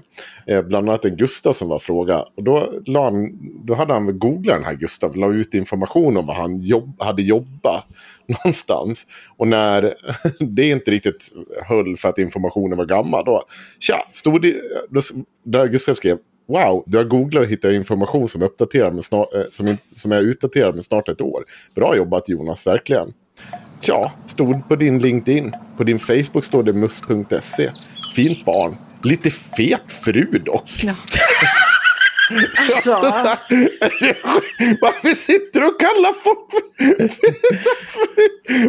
Eh, 0.55 0.63
bland 0.63 0.89
annat 0.89 1.05
en 1.05 1.15
Gustav 1.15 1.53
som 1.53 1.69
var 1.69 1.79
fråga. 1.79 2.25
Och 2.37 2.43
då, 2.43 2.69
la 2.85 3.03
han, 3.03 3.29
då 3.65 3.73
hade 3.73 3.93
han 3.93 4.05
väl 4.05 4.15
googlat 4.15 4.55
den 4.57 4.65
här 4.65 4.73
Gustav. 4.75 5.15
La 5.15 5.27
ut 5.27 5.53
information 5.53 6.17
om 6.17 6.25
vad 6.25 6.35
han 6.35 6.57
jobb, 6.57 6.95
hade 7.01 7.21
jobbat 7.21 7.85
någonstans. 8.43 9.07
Och 9.37 9.47
när 9.47 9.93
det 10.39 10.69
inte 10.69 10.91
riktigt 10.91 11.31
höll 11.69 11.97
för 11.97 12.09
att 12.09 12.19
informationen 12.19 12.77
var 12.77 12.85
gammal. 12.85 13.25
Då, 13.25 13.43
tja, 13.79 14.07
stod 14.11 14.41
det, 14.41 14.61
då, 14.89 15.01
där 15.43 15.67
Gustav 15.67 15.93
skrev. 15.93 16.17
Wow, 16.47 16.83
du 16.85 16.97
har 16.97 17.05
googlat 17.05 17.43
och 17.43 17.49
hittat 17.49 17.71
information 17.73 18.27
som 18.27 18.41
uppdaterad 18.41 18.95
med 18.95 19.03
snart, 19.03 19.35
eh, 19.35 19.43
som, 19.49 19.77
som 19.93 20.11
är 20.11 20.19
utdaterad 20.19 20.75
med 20.75 20.83
snart 20.83 21.09
ett 21.09 21.21
år. 21.21 21.43
Bra 21.75 21.95
jobbat 21.95 22.29
Jonas, 22.29 22.67
verkligen. 22.67 23.13
Ja, 23.81 24.11
stod 24.25 24.67
på 24.67 24.75
din 24.75 24.99
LinkedIn. 24.99 25.53
På 25.77 25.83
din 25.83 25.99
Facebook 25.99 26.43
står 26.43 26.63
det 26.63 26.73
mus.se. 26.73 27.69
Fint 28.15 28.45
barn. 28.45 28.75
Lite 29.03 29.31
fet 29.31 29.91
fru 29.91 30.25
dock. 30.45 30.69
Alltså, 32.57 32.91
Varför 34.81 35.15
sitter 35.15 35.59
du 35.59 35.67
och 35.67 35.79
kallar 35.79 36.13
folk 36.23 36.49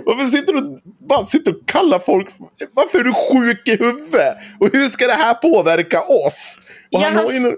Varför 0.04 0.30
sitter 0.36 0.52
du 0.52 0.58
och 0.58 0.80
bara 1.08 1.26
sitter 1.26 1.50
och 1.52 1.66
kallar 1.68 1.98
folk 1.98 2.28
Varför 2.72 2.98
är 2.98 3.04
du 3.04 3.12
sjuk 3.12 3.68
i 3.68 3.76
huvudet? 3.84 4.36
Och 4.60 4.68
hur 4.72 4.84
ska 4.84 5.06
det 5.06 5.12
här 5.12 5.34
påverka 5.34 6.02
oss? 6.02 6.58
Och 6.92 7.00
Ja, 7.00 7.04
han 7.04 7.16
har 7.16 7.32
ju 7.32 7.38
han- 7.40 7.48
nu... 7.50 7.56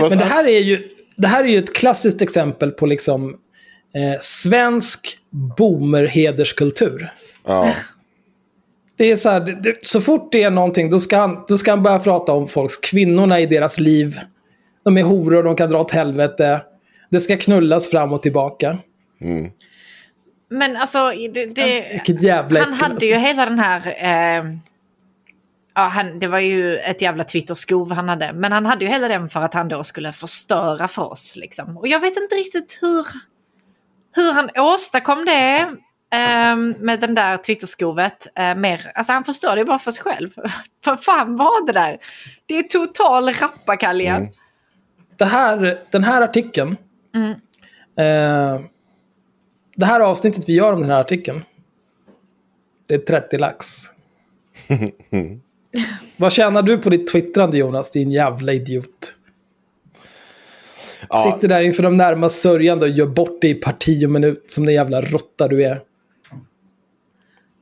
Vad 0.00 0.10
Men 0.10 0.18
det 0.18 0.24
här 0.24 0.44
är 0.44 0.58
ju, 0.60 0.88
det 1.16 1.28
här 1.28 1.44
är 1.44 1.48
ju 1.48 1.58
ett 1.58 1.74
klassiskt 1.74 2.22
exempel 2.22 2.70
på 2.70 2.86
liksom 2.86 3.30
eh, 3.94 4.20
svensk 4.20 5.18
boomer-hederskultur. 5.58 7.08
Ja. 7.46 7.74
Det 8.98 9.10
är 9.10 9.16
så 9.16 9.28
här, 9.30 9.40
det, 9.40 9.60
det, 9.62 9.74
så 9.82 10.00
fort 10.00 10.32
det 10.32 10.42
är 10.42 10.50
någonting, 10.50 10.90
då 10.90 11.00
ska, 11.00 11.16
han, 11.16 11.44
då 11.48 11.58
ska 11.58 11.70
han 11.72 11.82
börja 11.82 11.98
prata 11.98 12.32
om 12.32 12.48
folks, 12.48 12.76
kvinnorna 12.76 13.40
i 13.40 13.46
deras 13.46 13.78
liv. 13.80 14.20
De 14.86 14.98
är 14.98 15.02
horor, 15.02 15.42
de 15.42 15.56
kan 15.56 15.70
dra 15.70 15.80
åt 15.80 15.90
helvete. 15.90 16.62
Det 17.10 17.20
ska 17.20 17.36
knullas 17.36 17.90
fram 17.90 18.12
och 18.12 18.22
tillbaka. 18.22 18.78
men 20.48 20.76
alltså, 20.76 21.10
det, 21.10 21.46
det, 21.54 21.88
Vilket 21.92 22.22
jävla 22.22 22.60
han 22.60 22.72
äckel, 22.72 22.82
hade 22.82 22.94
alltså. 22.94 23.08
ju 23.08 23.14
hela 23.14 23.44
den 23.44 23.58
här... 23.58 23.86
Eh, 23.86 24.44
ja, 25.74 25.82
han, 25.82 26.18
det 26.18 26.26
var 26.26 26.38
ju 26.38 26.76
ett 26.76 27.02
jävla 27.02 27.24
Twitter-skov 27.24 27.92
han 27.92 28.08
hade. 28.08 28.32
Men 28.32 28.52
han 28.52 28.66
hade 28.66 28.84
ju 28.84 28.90
hela 28.90 29.08
den 29.08 29.28
för 29.28 29.40
att 29.40 29.54
han 29.54 29.68
då 29.68 29.84
skulle 29.84 30.12
förstöra 30.12 30.88
för 30.88 31.12
oss. 31.12 31.36
Liksom. 31.36 31.76
Och 31.78 31.88
jag 31.88 32.00
vet 32.00 32.16
inte 32.16 32.34
riktigt 32.34 32.78
hur, 32.82 33.06
hur 34.14 34.32
han 34.32 34.50
åstadkom 34.56 35.24
det. 35.24 35.58
eh, 36.12 36.56
med 36.78 37.00
den 37.00 37.14
där 37.14 37.36
Twitterskovet. 37.36 38.38
Eh, 38.38 38.54
mer, 38.54 38.92
alltså 38.94 39.12
han 39.12 39.24
förstörde 39.24 39.60
ju 39.60 39.64
bara 39.64 39.78
för 39.78 39.90
sig 39.90 40.02
själv. 40.02 40.30
Vad 40.84 41.04
fan 41.04 41.36
var 41.36 41.66
det 41.66 41.72
där? 41.72 41.98
Det 42.46 42.58
är 42.58 42.62
total 42.62 43.28
rappakalja. 43.28 44.16
Mm. 44.16 44.32
Det 45.16 45.24
här, 45.24 45.78
den 45.90 46.04
här 46.04 46.22
artikeln. 46.22 46.76
Mm. 47.14 47.30
Eh, 47.96 48.60
det 49.76 49.86
här 49.86 50.00
avsnittet 50.00 50.48
vi 50.48 50.52
gör 50.52 50.72
om 50.72 50.80
den 50.80 50.90
här 50.90 51.00
artikeln. 51.00 51.42
Det 52.86 52.94
är 52.94 52.98
30 52.98 53.38
lax. 53.38 53.66
Vad 56.16 56.32
tjänar 56.32 56.62
du 56.62 56.78
på 56.78 56.90
ditt 56.90 57.12
twittrande 57.12 57.58
Jonas, 57.58 57.90
din 57.90 58.10
jävla 58.10 58.52
idiot? 58.52 59.14
Ja. 61.08 61.32
Sitter 61.32 61.48
där 61.48 61.62
inför 61.62 61.82
de 61.82 61.96
närmast 61.96 62.40
sörjande 62.40 62.84
och 62.84 62.90
gör 62.90 63.06
bort 63.06 63.40
dig 63.40 63.50
i 63.50 63.54
parti 63.54 64.04
och 64.06 64.10
minut 64.10 64.50
som 64.50 64.66
den 64.66 64.74
jävla 64.74 65.00
råtta 65.00 65.48
du 65.48 65.64
är. 65.64 65.80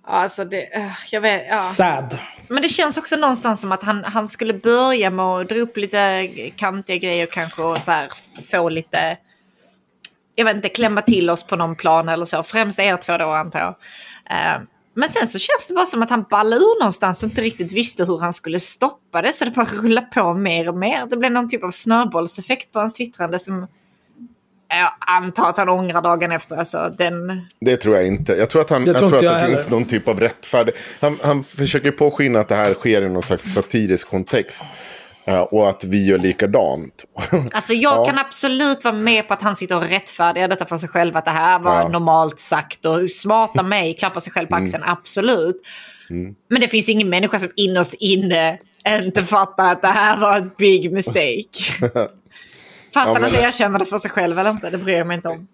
Alltså 0.06 0.44
det, 0.44 0.76
eh, 0.76 0.92
jag 1.10 1.20
vet, 1.20 1.44
ja. 1.48 1.56
Sad. 1.56 2.18
Men 2.48 2.62
det 2.62 2.68
känns 2.68 2.98
också 2.98 3.16
någonstans 3.16 3.60
som 3.60 3.72
att 3.72 3.82
han, 3.82 4.04
han 4.04 4.28
skulle 4.28 4.54
börja 4.54 5.10
med 5.10 5.24
att 5.24 5.48
dra 5.48 5.56
upp 5.56 5.76
lite 5.76 6.28
kantiga 6.56 6.96
grejer 6.96 7.26
kanske 7.26 7.62
och 7.62 7.80
så 7.80 7.90
här 7.90 8.08
få 8.50 8.68
lite, 8.68 9.18
jag 10.34 10.44
vet 10.44 10.56
inte, 10.56 10.68
klämma 10.68 11.02
till 11.02 11.30
oss 11.30 11.46
på 11.46 11.56
någon 11.56 11.76
plan 11.76 12.08
eller 12.08 12.24
så. 12.24 12.42
Främst 12.42 12.78
er 12.78 12.96
två 12.96 13.18
då 13.18 13.28
antar 13.30 13.60
jag. 13.60 13.74
Eh, 14.30 14.62
men 14.96 15.08
sen 15.08 15.26
så 15.26 15.38
känns 15.38 15.66
det 15.68 15.74
bara 15.74 15.86
som 15.86 16.02
att 16.02 16.10
han 16.10 16.24
ballade 16.30 16.62
ur 16.62 16.80
någonstans 16.80 17.22
och 17.22 17.28
inte 17.28 17.42
riktigt 17.42 17.72
visste 17.72 18.04
hur 18.04 18.18
han 18.18 18.32
skulle 18.32 18.60
stoppa 18.60 19.22
det. 19.22 19.32
Så 19.32 19.44
det 19.44 19.50
bara 19.50 19.64
rullade 19.64 20.06
på 20.06 20.34
mer 20.34 20.68
och 20.68 20.76
mer. 20.76 21.06
Det 21.06 21.16
blev 21.16 21.32
någon 21.32 21.48
typ 21.48 21.64
av 21.64 21.70
snöbollseffekt 21.70 22.72
på 22.72 22.78
hans 22.78 22.94
twittrande 22.94 23.38
som 23.38 23.66
jag 24.78 24.90
antar 24.98 25.48
att 25.50 25.56
han 25.56 25.68
ångrar 25.68 26.02
dagen 26.02 26.32
efter. 26.32 26.56
Alltså, 26.56 26.92
den... 26.98 27.42
Det 27.60 27.76
tror 27.76 27.96
jag 27.96 28.06
inte. 28.06 28.32
Jag 28.32 28.50
tror 28.50 28.62
att, 28.62 28.70
han, 28.70 28.84
jag 28.84 28.96
tror 28.96 29.08
tror 29.08 29.16
att 29.16 29.22
det 29.22 29.26
jag 29.40 29.46
finns 29.46 29.64
heller. 29.64 29.70
någon 29.78 29.84
typ 29.88 30.08
av 30.08 30.20
rättfärdig... 30.20 30.74
Han, 31.00 31.18
han 31.22 31.44
försöker 31.44 31.90
påskina 31.90 32.40
att 32.40 32.48
det 32.48 32.54
här 32.54 32.74
sker 32.74 33.02
i 33.02 33.08
någon 33.08 33.22
slags 33.22 33.52
satirisk 33.54 34.08
kontext. 34.10 34.64
Eh, 35.26 35.40
och 35.40 35.68
att 35.70 35.84
vi 35.84 36.06
gör 36.06 36.18
likadant. 36.18 37.04
Alltså 37.52 37.74
jag 37.74 37.96
Ja. 37.98 38.04
kan 38.04 38.18
absolut 38.18 38.84
vara 38.84 38.94
med 38.94 39.28
på 39.28 39.34
att 39.34 39.42
han 39.42 39.56
sitter 39.56 39.76
och 39.76 39.88
rättfärdigar 39.88 40.48
detta 40.48 40.66
för 40.66 40.76
sig 40.76 40.88
själv. 40.88 41.16
Att 41.16 41.24
det 41.24 41.30
här 41.30 41.58
var 41.58 41.74
Ja. 41.74 41.80
Mm. 41.80 41.92
normalt 41.92 42.38
sagt 42.40 42.86
och 42.86 43.10
smarta 43.10 43.62
mig 43.62 43.94
klappar 43.94 44.20
sig 44.20 44.32
själv 44.32 44.46
på 44.46 44.56
axeln. 44.56 44.82
Absolut. 44.86 45.56
Men 46.50 46.60
det 46.60 46.68
finns 46.68 46.88
ingen 46.88 47.08
människa 47.10 47.38
som 47.38 47.50
innerst 47.56 47.94
inne 47.94 48.58
inte 48.88 49.22
fattar 49.24 49.72
att 49.72 49.82
det 49.82 49.88
här 49.88 50.16
var 50.20 50.38
ett 50.38 50.56
big 50.56 50.92
mistake. 50.92 51.48
Fast 52.94 53.06
han 53.06 53.14
men- 53.22 53.24
inte 53.30 53.42
erkänner 53.42 53.78
det 53.78 53.84
för 53.86 53.98
sig 53.98 54.10
själv 54.10 54.38
eller 54.38 54.50
inte, 54.50 54.70
det 54.70 54.78
bryr 54.78 54.96
jag 54.96 55.06
mig 55.06 55.14
inte 55.16 55.28
om. 55.28 55.46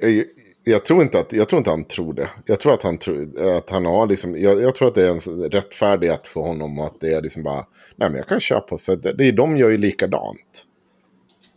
jag, 0.00 0.24
jag, 0.64 0.84
tror 0.84 1.02
inte 1.02 1.18
att, 1.18 1.32
jag 1.32 1.48
tror 1.48 1.58
inte 1.58 1.70
han 1.70 1.84
tror 1.84 2.14
det. 2.14 2.28
Jag 2.46 2.60
tror 2.60 2.72
att 2.72 2.82
han, 2.82 2.98
tror, 2.98 3.28
att 3.58 3.70
han 3.70 3.86
har 3.86 4.06
liksom... 4.06 4.40
Jag, 4.40 4.62
jag 4.62 4.74
tror 4.74 4.88
att 4.88 4.94
det 4.94 5.06
är 5.08 5.10
en 5.10 5.50
rättfärdighet 5.50 6.26
för 6.26 6.40
honom. 6.40 6.78
Och 6.78 6.86
att 6.86 7.00
det 7.00 7.14
är 7.14 7.22
liksom 7.22 7.42
bara... 7.42 7.64
Nej 7.96 8.10
men 8.10 8.14
jag 8.14 8.26
kan 8.26 8.40
köpa 8.40 8.66
på. 8.66 8.78
Så 8.78 8.94
det, 8.94 9.12
det, 9.12 9.32
de 9.32 9.56
gör 9.56 9.68
ju 9.70 9.78
likadant. 9.78 10.64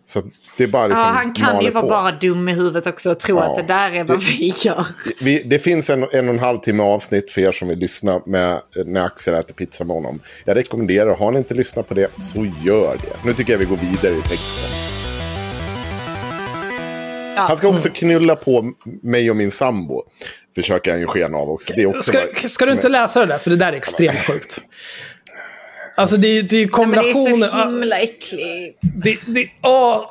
Så 0.06 0.22
det 0.58 0.64
är 0.64 0.68
bara 0.68 0.88
liksom... 0.88 1.06
Ja, 1.06 1.12
han 1.12 1.34
kan 1.34 1.62
ju 1.62 1.70
vara 1.72 1.84
på. 1.84 1.90
bara 1.90 2.12
dum 2.12 2.50
i 2.50 2.54
huvudet 2.54 2.88
också 2.88 3.12
och 3.12 3.20
tro 3.20 3.36
Ja. 3.38 3.44
att 3.44 3.56
det 3.68 3.74
där 3.74 3.92
är 3.92 4.04
vad 4.04 4.22
vi 4.24 4.54
gör. 4.64 4.86
Vi, 5.22 5.44
det 5.44 5.60
finns 5.60 5.90
en, 5.90 6.04
en 6.04 6.28
och 6.30 6.34
en 6.34 6.40
halv 6.40 6.58
timme 6.58 6.84
avsnitt 6.84 7.32
för 7.32 7.42
er 7.42 7.52
som 7.52 7.68
vill 7.68 7.80
lyssna 7.80 8.22
med, 8.26 8.62
när 8.86 9.06
Axel 9.06 9.34
äter 9.34 9.54
pizza 9.54 9.84
med 9.84 9.96
honom. 9.96 10.20
Jag 10.46 10.56
rekommenderar, 10.58 11.16
har 11.16 11.32
ni 11.32 11.38
inte 11.38 11.54
lyssnat 11.54 11.88
på 11.88 11.94
det, 11.94 12.08
så 12.20 12.46
gör 12.64 12.98
det. 13.02 13.26
Nu 13.26 13.34
tycker 13.34 13.54
jag 13.54 13.60
vi 13.60 13.66
går 13.66 13.78
vidare 13.78 14.14
i 14.14 14.22
texten. 14.22 14.97
Ja. 17.38 17.44
Han 17.48 17.58
ska 17.58 17.68
också 17.68 17.90
knulla 17.90 18.36
på 18.36 18.72
mig 19.04 19.30
och 19.30 19.36
min 19.36 19.52
sambo. 19.52 20.04
Försöker 20.56 20.92
han 20.92 21.00
ju 21.00 21.08
skena 21.08 21.38
av 21.38 21.50
också. 21.50 21.74
Det 21.76 21.82
är 21.82 21.86
också 21.88 22.02
Ska, 22.12 22.20
bara- 22.20 22.50
ska 22.50 22.66
du 22.66 22.72
inte 22.72 22.90
läsa 22.90 23.20
det 23.20 23.26
där? 23.26 23.38
För 23.38 23.50
det 23.50 23.56
där 23.56 23.74
är 23.74 23.78
extremt 23.78 24.20
sjukt. 24.20 24.62
Alltså 25.98 26.18
det 26.18 26.28
är 26.28 26.44
det 26.44 26.56
är 26.56 26.60
ju 26.60 26.66
Men 26.66 26.92
det 26.92 26.98
är 26.98 27.14
kombinationen... 27.14 27.50
så 27.50 27.58
himla 27.58 28.00
äckligt. 28.00 28.80
Det, 29.04 29.18
det, 29.28 29.50
åh, 29.64 30.06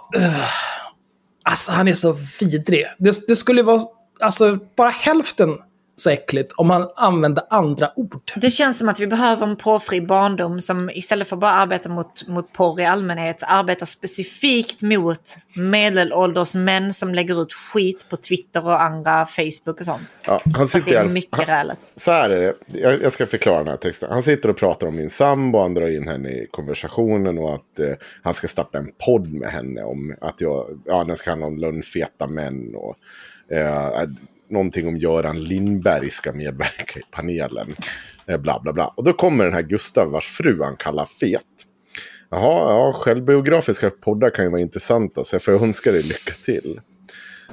alltså 1.45 1.73
han 1.73 1.89
är 1.89 1.95
så 1.95 2.17
vidrig. 2.41 2.87
Det, 2.99 3.27
det 3.29 3.37
skulle 3.37 3.63
vara 3.63 3.81
alltså, 4.21 4.59
bara 4.77 4.91
hälften 4.91 5.59
så 5.99 6.11
äckligt 6.11 6.53
om 6.57 6.71
han 6.71 6.89
använde 6.97 7.47
andra 7.51 7.91
ord. 7.97 8.21
Det 8.37 8.51
känns 8.51 8.79
som 8.79 8.89
att 8.89 9.01
vi 9.01 9.07
behöver 9.07 9.47
en 9.47 9.57
porrfri 9.57 10.01
barndom 10.01 10.61
som 10.61 10.91
istället 10.91 11.29
för 11.29 11.37
att 11.37 11.41
bara 11.41 11.53
arbeta 11.53 11.89
mot, 11.89 12.29
mot 12.29 12.53
porr 12.53 12.81
i 12.81 12.85
allmänhet 12.85 13.43
arbetar 13.43 13.87
specifikt 13.87 14.83
mot 14.83 15.37
medelålders 15.55 16.55
män 16.55 16.93
som 16.93 17.15
lägger 17.15 17.43
ut 17.43 17.53
skit 17.53 18.07
på 18.09 18.17
Twitter 18.17 18.67
och 18.67 18.83
andra 18.83 19.27
Facebook 19.27 19.81
och 19.81 19.85
sånt. 19.85 20.17
Ja, 20.25 20.41
han 20.55 20.69
sitter 20.69 20.91
det 20.91 20.97
är 20.97 21.09
mycket 21.09 21.37
han- 21.37 21.47
rälet. 21.47 21.79
Så 21.97 22.11
här 22.13 22.31
är 22.31 22.41
det. 22.41 22.55
Jag, 22.81 23.03
jag 23.03 23.13
ska 23.13 23.27
förklara 23.27 23.59
den 23.59 23.69
här 23.69 23.77
texten. 23.77 24.09
Han 24.13 24.23
sitter 24.23 24.49
och 24.49 24.57
pratar 24.57 24.87
om 24.87 24.97
min 24.97 25.11
sambo. 25.11 25.63
Han 25.63 25.75
drar 25.75 25.89
in 25.97 26.09
henne 26.09 26.29
i 26.29 26.47
konversationen. 26.51 27.39
Och 27.39 27.55
att 27.55 27.79
eh, 27.79 27.91
han 28.23 28.35
ska 28.35 28.49
starta 28.49 28.79
en 28.79 28.91
podd 29.07 29.33
med 29.33 29.51
henne. 29.51 29.83
Om 29.83 30.17
att 30.21 30.41
jag, 30.41 30.81
ja, 30.85 31.05
den 31.05 31.17
ska 31.17 31.31
handla 31.31 31.47
om 31.47 31.59
lönnfeta 31.59 32.27
män. 32.27 32.75
Och 32.75 32.97
eh, 33.57 34.09
någonting 34.51 34.89
om 34.89 34.97
Göran 34.97 35.45
Lindberg 35.45 36.11
ska 36.11 36.33
medverka 36.33 37.01
i 37.01 37.03
panelen. 37.11 37.75
Eh, 38.27 38.37
bla 38.39 38.61
bla 38.61 38.73
bla. 38.73 38.87
Och 38.87 39.05
då 39.05 39.13
kommer 39.13 39.45
den 39.45 39.55
här 39.55 39.63
Gustav 39.63 40.11
vars 40.11 40.27
fru 40.27 40.63
han 40.63 40.77
kallar 40.77 41.07
fet. 41.07 41.43
Jaha, 42.31 42.71
ja, 42.73 42.93
självbiografiska 42.93 43.91
poddar 43.91 44.31
kan 44.31 44.45
ju 44.45 44.51
vara 44.51 44.61
intressanta. 44.61 45.25
Så 45.25 45.35
jag 45.35 45.43
får 45.43 45.53
önska 45.65 45.93
dig 45.93 46.03
lycka 46.03 46.33
till. 46.45 46.81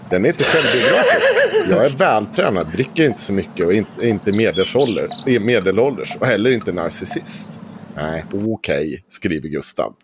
Den 0.09 0.25
är 0.25 0.29
inte 0.29 0.43
självbiografisk. 0.43 1.69
Jag 1.69 1.85
är 1.85 1.89
vältränad, 1.89 2.71
dricker 2.71 3.05
inte 3.05 3.21
så 3.21 3.33
mycket 3.33 3.65
och 3.65 3.73
är 3.73 3.85
inte- 4.03 4.31
medelålders, 4.31 5.27
är 5.27 5.31
eh, 5.35 5.39
medelålders 5.39 6.15
och 6.19 6.25
heller 6.27 6.51
inte 6.51 6.71
narcissist. 6.71 7.59
Nej, 7.95 8.25
okej, 8.33 9.03
skriver 9.09 9.49
Gustav. 9.49 9.95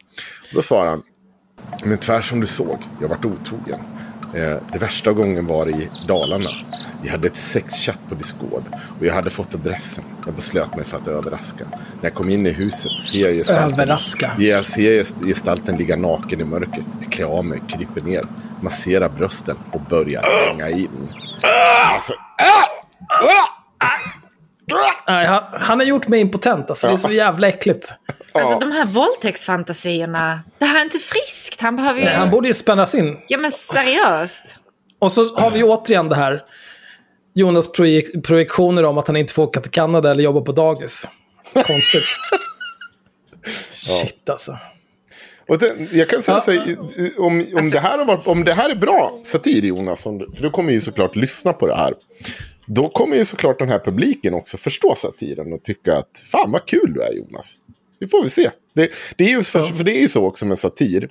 Då 0.53 0.61
svarar 0.61 0.89
han. 0.89 1.03
Men 1.83 1.97
tvär 1.97 2.21
som 2.21 2.39
du 2.39 2.47
såg, 2.47 2.77
jag 3.01 3.07
vart 3.09 3.25
otrogen. 3.25 3.79
Eh, 4.35 4.57
det 4.71 4.79
värsta 4.79 5.11
gången 5.13 5.45
var 5.47 5.69
i 5.69 5.89
Dalarna. 6.07 6.49
Vi 7.03 7.09
hade 7.09 7.27
ett 7.27 7.35
sexchatt 7.35 7.99
på 8.09 8.15
Discord 8.15 8.63
och 8.99 9.05
jag 9.05 9.13
hade 9.13 9.29
fått 9.29 9.55
adressen. 9.55 10.03
Jag 10.25 10.33
beslöt 10.35 10.75
mig 10.75 10.85
för 10.85 10.97
att 10.97 11.07
överraska. 11.07 11.63
När 11.71 11.79
jag 12.09 12.13
kom 12.13 12.29
in 12.29 12.45
i 12.45 12.49
huset 12.51 12.91
ser 13.11 13.19
jag 13.27 13.33
gestalten, 13.35 13.73
Överraska. 13.73 14.31
jag 14.37 14.65
ser 14.65 14.91
gest- 14.99 15.25
gestalten 15.25 15.77
ligga 15.77 15.95
naken 15.95 16.41
i 16.41 16.43
mörkret. 16.43 16.85
Jag 17.01 17.11
klär 17.11 17.25
av 17.25 17.45
mig, 17.45 17.61
kryper 17.67 18.01
ner, 18.01 18.23
masserar 18.61 19.09
brösten 19.09 19.57
och 19.71 19.81
börjar 19.81 20.49
hänga 20.49 20.69
in. 20.69 21.07
Alltså, 21.93 22.13
Nej, 25.07 25.25
han, 25.25 25.43
han 25.51 25.79
har 25.79 25.85
gjort 25.85 26.07
mig 26.07 26.19
impotent. 26.19 26.69
Alltså, 26.69 26.87
Det 26.87 26.93
är 26.93 26.97
så 26.97 27.11
jävla 27.11 27.47
äckligt. 27.47 27.93
Alltså 28.31 28.59
de 28.59 28.71
här 28.71 28.85
våldtäktsfantasierna. 28.85 30.39
Det 30.57 30.65
här 30.65 30.79
är 30.79 30.83
inte 30.83 30.99
friskt. 30.99 31.61
Han 31.61 31.75
behöver 31.75 31.99
ju... 31.99 32.05
Nej, 32.05 32.15
han 32.15 32.29
borde 32.29 32.47
ju 32.47 32.53
spännas 32.53 32.95
in. 32.95 33.17
Ja 33.27 33.37
men 33.37 33.51
seriöst. 33.51 34.55
Och 34.99 35.11
så 35.11 35.35
har 35.35 35.51
vi 35.51 35.63
återigen 35.63 36.09
det 36.09 36.15
här. 36.15 36.43
Jonas 37.33 37.71
projek 37.71 38.23
projektioner 38.23 38.83
om 38.85 38.97
att 38.97 39.07
han 39.07 39.15
inte 39.15 39.33
får 39.33 39.43
åka 39.43 39.61
till 39.61 39.71
Kanada 39.71 40.11
eller 40.11 40.23
jobba 40.23 40.41
på 40.41 40.51
dagis. 40.51 41.07
Konstigt. 41.53 42.03
Shit 43.69 44.29
alltså. 44.29 44.57
Och 45.47 45.57
det, 45.59 45.87
jag 45.91 46.09
kan 46.09 46.21
säga 46.21 46.37
Ja. 46.37 46.41
så 46.41 46.51
här, 46.51 46.77
om, 47.17 47.45
om, 47.53 47.69
det 47.69 47.79
här 47.79 47.97
har 47.97 48.05
varit, 48.05 48.27
om 48.27 48.43
det 48.43 48.53
här 48.53 48.69
är 48.69 48.75
bra 48.75 49.19
satir 49.23 49.61
Jonas, 49.61 50.03
för 50.03 50.41
du 50.43 50.49
kommer 50.49 50.71
ju 50.71 50.81
såklart 50.81 51.15
lyssna 51.15 51.53
på 51.53 51.67
det 51.67 51.75
här. 51.75 51.93
Då 52.71 52.89
kommer 52.89 53.15
ju 53.15 53.25
såklart 53.25 53.59
den 53.59 53.69
här 53.69 53.79
publiken 53.79 54.33
också 54.33 54.57
förstå 54.57 54.95
satiren 54.95 55.53
och 55.53 55.63
tycka 55.63 55.97
att 55.97 56.23
fan 56.31 56.51
vad 56.51 56.65
kul 56.65 56.93
du 56.93 57.01
är 57.01 57.13
Jonas. 57.13 57.55
Vi 57.99 58.07
får 58.07 58.21
väl 58.21 58.29
se. 58.29 58.49
Det, 58.73 58.89
det 59.17 59.23
är 59.23 59.29
ju 59.29 59.43
för, 59.43 59.63
för 59.63 59.83
det 59.83 59.97
är 59.97 60.01
ju 60.01 60.07
så 60.07 60.25
också 60.25 60.45
med 60.45 60.59
satir. 60.59 61.09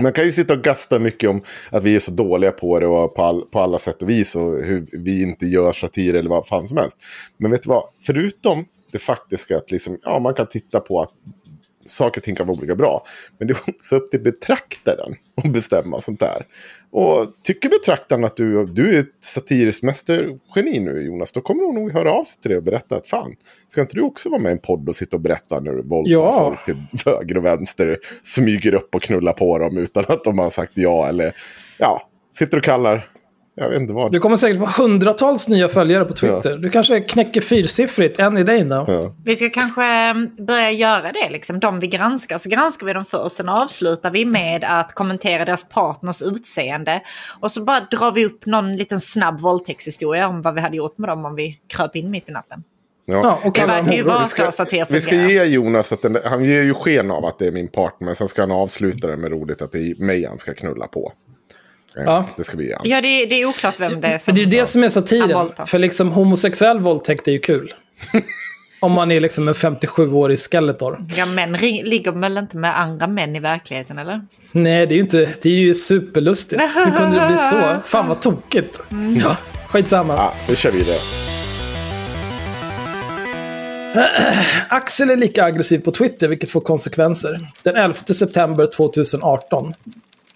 Man 0.00 0.12
kan 0.12 0.24
ju 0.24 0.32
sitta 0.32 0.54
och 0.54 0.62
gasta 0.62 0.98
mycket 0.98 1.30
om 1.30 1.42
att 1.70 1.82
vi 1.82 1.96
är 1.96 2.00
så 2.00 2.10
dåliga 2.10 2.50
på 2.50 2.80
det 2.80 2.86
och 2.86 3.14
på, 3.14 3.22
all, 3.22 3.40
på 3.40 3.60
alla 3.60 3.78
sätt 3.78 4.02
och 4.02 4.10
vis 4.10 4.36
och 4.36 4.62
hur 4.62 4.86
vi 4.92 5.22
inte 5.22 5.46
gör 5.46 5.72
satir 5.72 6.14
eller 6.14 6.30
vad 6.30 6.46
fan 6.46 6.68
som 6.68 6.76
helst. 6.76 6.98
Men 7.36 7.50
vet 7.50 7.62
du 7.62 7.68
vad? 7.68 7.84
Förutom 8.06 8.64
det 8.92 8.98
faktiska 8.98 9.56
att 9.56 9.70
liksom, 9.70 9.98
ja, 10.02 10.18
man 10.18 10.34
kan 10.34 10.46
titta 10.46 10.80
på 10.80 11.00
att 11.00 11.12
saker 11.86 12.20
och 12.20 12.24
ting 12.24 12.34
kan 12.34 12.46
vara 12.46 12.58
olika 12.58 12.74
bra. 12.74 13.04
Men 13.38 13.48
det 13.48 13.54
är 13.54 13.58
också 13.74 13.96
upp 13.96 14.10
till 14.10 14.20
betraktaren 14.20 15.14
att 15.44 15.52
bestämma 15.52 16.00
sånt 16.00 16.20
där. 16.20 16.46
Och 16.90 17.26
tycker 17.42 17.68
betraktaren 17.68 18.24
att 18.24 18.36
du, 18.36 18.66
du 18.66 18.94
är 18.96 19.00
ett 19.00 19.24
satiriskt 19.24 19.82
mästergeni 19.82 20.80
nu 20.80 21.02
Jonas, 21.02 21.32
då 21.32 21.40
kommer 21.40 21.64
hon 21.64 21.74
nog 21.74 21.92
höra 21.92 22.12
av 22.12 22.24
sig 22.24 22.40
till 22.40 22.48
dig 22.48 22.58
och 22.58 22.64
berätta 22.64 22.96
att 22.96 23.08
fan, 23.08 23.34
ska 23.68 23.80
inte 23.80 23.94
du 23.96 24.02
också 24.02 24.28
vara 24.28 24.40
med 24.40 24.50
i 24.50 24.52
en 24.52 24.58
podd 24.58 24.88
och 24.88 24.96
sitta 24.96 25.16
och 25.16 25.20
berätta 25.20 25.60
när 25.60 25.72
du 25.72 25.82
våldtar 25.82 26.12
Ja. 26.12 26.32
folk 26.38 26.64
till 26.64 26.76
höger 27.06 27.36
och 27.38 27.44
vänster, 27.44 27.98
smyger 28.22 28.74
upp 28.74 28.94
och 28.94 29.02
knullar 29.02 29.32
på 29.32 29.58
dem 29.58 29.78
utan 29.78 30.04
att 30.08 30.24
de 30.24 30.38
har 30.38 30.50
sagt 30.50 30.72
ja 30.74 31.08
eller 31.08 31.36
ja, 31.78 32.08
sitter 32.38 32.56
och 32.58 32.64
kallar, 32.64 33.08
jag 33.56 33.68
vet 33.68 33.80
inte 33.80 33.92
vad. 33.92 34.12
Du 34.12 34.20
kommer 34.20 34.36
säkert 34.36 34.58
få 34.58 34.82
hundratals 34.82 35.48
nya 35.48 35.68
följare 35.68 36.04
på 36.04 36.12
Twitter. 36.12 36.56
Du 36.56 36.70
kanske 36.70 37.00
knäcker 37.00 37.40
fyrsiffrigt, 37.40 38.18
en 38.18 38.38
i 38.38 38.42
dig 38.42 38.64
nu. 38.64 38.84
Ja. 38.88 39.14
Vi 39.24 39.36
ska 39.36 39.50
kanske 39.50 39.84
eh, 39.84 40.44
börja 40.46 40.70
göra 40.70 41.12
det, 41.12 41.30
liksom. 41.30 41.60
de 41.60 41.80
vi 41.80 41.86
granskar. 41.86 42.38
Så 42.38 42.48
granskar 42.48 42.86
vi 42.86 42.92
dem 42.92 43.04
först, 43.04 43.36
sen 43.36 43.48
avslutar 43.48 44.10
vi 44.10 44.24
med 44.24 44.64
att 44.64 44.92
kommentera 44.92 45.44
deras 45.44 45.68
partners 45.68 46.22
utseende. 46.22 47.02
Och 47.40 47.52
så 47.52 47.64
bara 47.64 47.80
drar 47.80 48.12
vi 48.12 48.26
upp 48.26 48.46
någon 48.46 48.76
liten 48.76 49.00
snabb 49.00 49.40
våldtäktshistoria 49.40 50.28
om 50.28 50.42
vad 50.42 50.54
vi 50.54 50.60
hade 50.60 50.76
gjort 50.76 50.98
med 50.98 51.08
dem 51.08 51.24
om 51.24 51.34
vi 51.34 51.58
kröp 51.68 51.96
in 51.96 52.10
mitt 52.10 52.28
i 52.28 52.32
natten. 52.32 52.62
Ja, 53.06 53.38
och 53.44 53.52
Det 53.54 53.66
verkar 53.66 53.92
ju 53.92 54.02
vara 54.02 54.22
Vi 54.22 54.28
ska, 54.28 54.44
så 54.44 54.52
satir 54.52 54.86
vi 54.90 55.00
ska 55.00 55.14
ge 55.14 55.44
Jonas 55.44 55.92
att 55.92 56.02
den, 56.02 56.18
han 56.24 56.44
ger 56.44 56.62
ju 56.62 56.74
sken 56.74 57.10
av 57.10 57.24
att 57.24 57.38
det 57.38 57.46
är 57.46 57.52
min 57.52 57.68
partner, 57.68 58.06
men 58.06 58.16
sen 58.16 58.28
ska 58.28 58.42
han 58.42 58.52
avsluta 58.52 59.06
det 59.06 59.16
med 59.16 59.30
roligt 59.30 59.62
att 59.62 59.72
det 59.72 59.78
är 59.78 59.94
mig 60.04 60.24
han 60.24 60.38
ska 60.38 60.54
knulla 60.54 60.86
på. 60.86 61.12
Ja. 61.94 62.26
Det 62.36 62.44
ska 62.44 62.56
vi 62.56 62.66
ge 62.68 62.74
han. 62.74 62.88
Ja, 62.88 63.00
det, 63.00 63.26
det 63.26 63.42
är 63.42 63.46
oklart 63.46 63.80
vem 63.80 64.00
det 64.00 64.08
är 64.08 64.18
som... 64.18 64.34
Men 64.34 64.50
det 64.50 64.56
är 64.56 64.60
det 64.60 64.66
som 64.66 64.84
är 64.84 64.88
satiren. 64.88 65.50
För 65.66 65.78
liksom 65.78 66.12
homosexuell 66.12 66.78
våldtäkt 66.78 67.28
är 67.28 67.32
ju 67.32 67.38
kul. 67.38 67.74
Om 68.80 68.92
man 68.92 69.10
är 69.10 69.20
liksom 69.20 69.48
en 69.48 69.54
57-årig 69.54 70.38
Skeletor. 70.38 71.06
Ja, 71.16 71.26
män 71.26 71.52
ligger 71.52 72.12
väl 72.12 72.38
inte 72.38 72.56
med 72.56 72.80
andra 72.80 73.06
män 73.06 73.36
i 73.36 73.40
verkligheten, 73.40 73.98
eller? 73.98 74.26
Nej, 74.52 74.86
det 74.86 74.94
är 74.94 74.96
ju 74.96 75.02
inte... 75.02 75.28
Det 75.42 75.48
är 75.48 75.52
ju 75.52 75.74
superlustigt. 75.74 76.62
Hur 76.62 76.96
kunde 76.96 77.20
det 77.20 77.26
bli 77.26 77.36
så? 77.36 77.76
Fan 77.84 78.08
vad 78.08 78.20
tokigt. 78.20 78.82
Ja, 79.20 79.36
skitsamma. 79.68 80.14
Ja, 80.14 80.34
nu 80.48 80.56
kör 80.56 80.70
vi 80.70 80.82
det. 80.82 80.98
Axel 84.68 85.10
är 85.10 85.16
lika 85.16 85.44
aggressiv 85.44 85.78
på 85.78 85.90
Twitter, 85.90 86.28
vilket 86.28 86.50
får 86.50 86.60
konsekvenser. 86.60 87.38
Den 87.62 87.76
11 87.76 87.94
september 87.94 88.66
2018. 88.76 89.72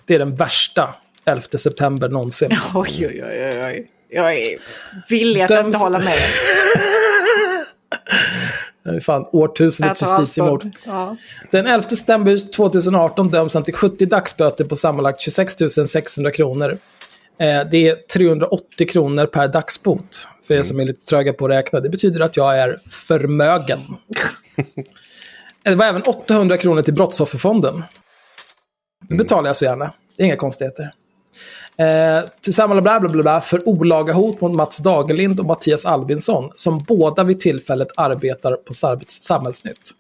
Det 0.04 0.14
är 0.14 0.18
den 0.18 0.36
värsta 0.36 0.94
11 1.28 1.42
september 1.58 2.08
någonsin. 2.08 2.50
Oj, 2.74 3.06
oj, 3.06 3.24
oj, 3.24 3.44
oj, 3.54 3.64
oj. 3.64 3.90
Jag 4.10 4.34
är 4.34 4.44
villig 5.08 5.40
att 5.40 5.50
Döms- 5.50 5.66
inte 5.66 5.78
hålla 5.78 5.98
med. 5.98 6.18
Det 8.84 8.90
är 8.96 9.00
fan 9.00 9.26
årtusendets 9.32 10.02
justitiemord. 10.02 10.70
Ja. 10.86 11.16
Den 11.50 11.66
11 11.66 11.88
september 11.88 12.52
2018 12.52 13.28
döms 13.28 13.54
han 13.54 13.62
till 13.62 13.74
70 13.74 14.06
dagsböter 14.06 14.64
på 14.64 14.76
sammanlagt 14.76 15.20
26 15.20 15.54
600 15.88 16.30
kronor. 16.30 16.78
Eh, 17.40 17.60
Det 17.70 17.88
är 17.88 17.94
380 18.12 18.88
kronor 18.88 19.26
per 19.26 19.48
dagsbot. 19.48 20.28
För 20.46 20.54
er 20.54 20.62
som 20.62 20.80
är 20.80 20.84
lite 20.84 21.06
tröga 21.06 21.32
på 21.32 21.44
att 21.44 21.50
räkna. 21.50 21.80
Det 21.80 21.88
betyder 21.88 22.20
att 22.20 22.36
jag 22.36 22.58
är 22.58 22.76
förmögen. 22.90 23.80
Det 25.62 25.74
var 25.74 25.86
även 25.86 26.02
800 26.02 26.56
kronor 26.56 26.82
till 26.82 26.94
Brottsofferfonden. 26.94 27.84
Det 29.08 29.14
betalar 29.14 29.48
jag 29.48 29.56
så 29.56 29.64
gärna. 29.64 29.92
Det 30.16 30.22
är 30.22 30.26
inga 30.26 30.36
konstigheter. 30.36 30.90
Eh, 31.78 32.24
tillsammans 32.40 32.82
bla 32.82 33.00
bla 33.00 33.08
bla 33.08 33.22
bla 33.22 33.40
för 33.40 33.68
olaga 33.68 34.12
hot 34.12 34.40
mot 34.40 34.56
Mats 34.56 34.78
Dagerlind 34.78 35.40
och 35.40 35.46
Mattias 35.46 35.86
Albinsson 35.86 36.50
som 36.54 36.78
båda 36.78 37.24
vid 37.24 37.40
tillfället 37.40 37.88
arbetar 37.96 38.56
på 38.56 38.74
Samhällsnytt. 39.06 39.90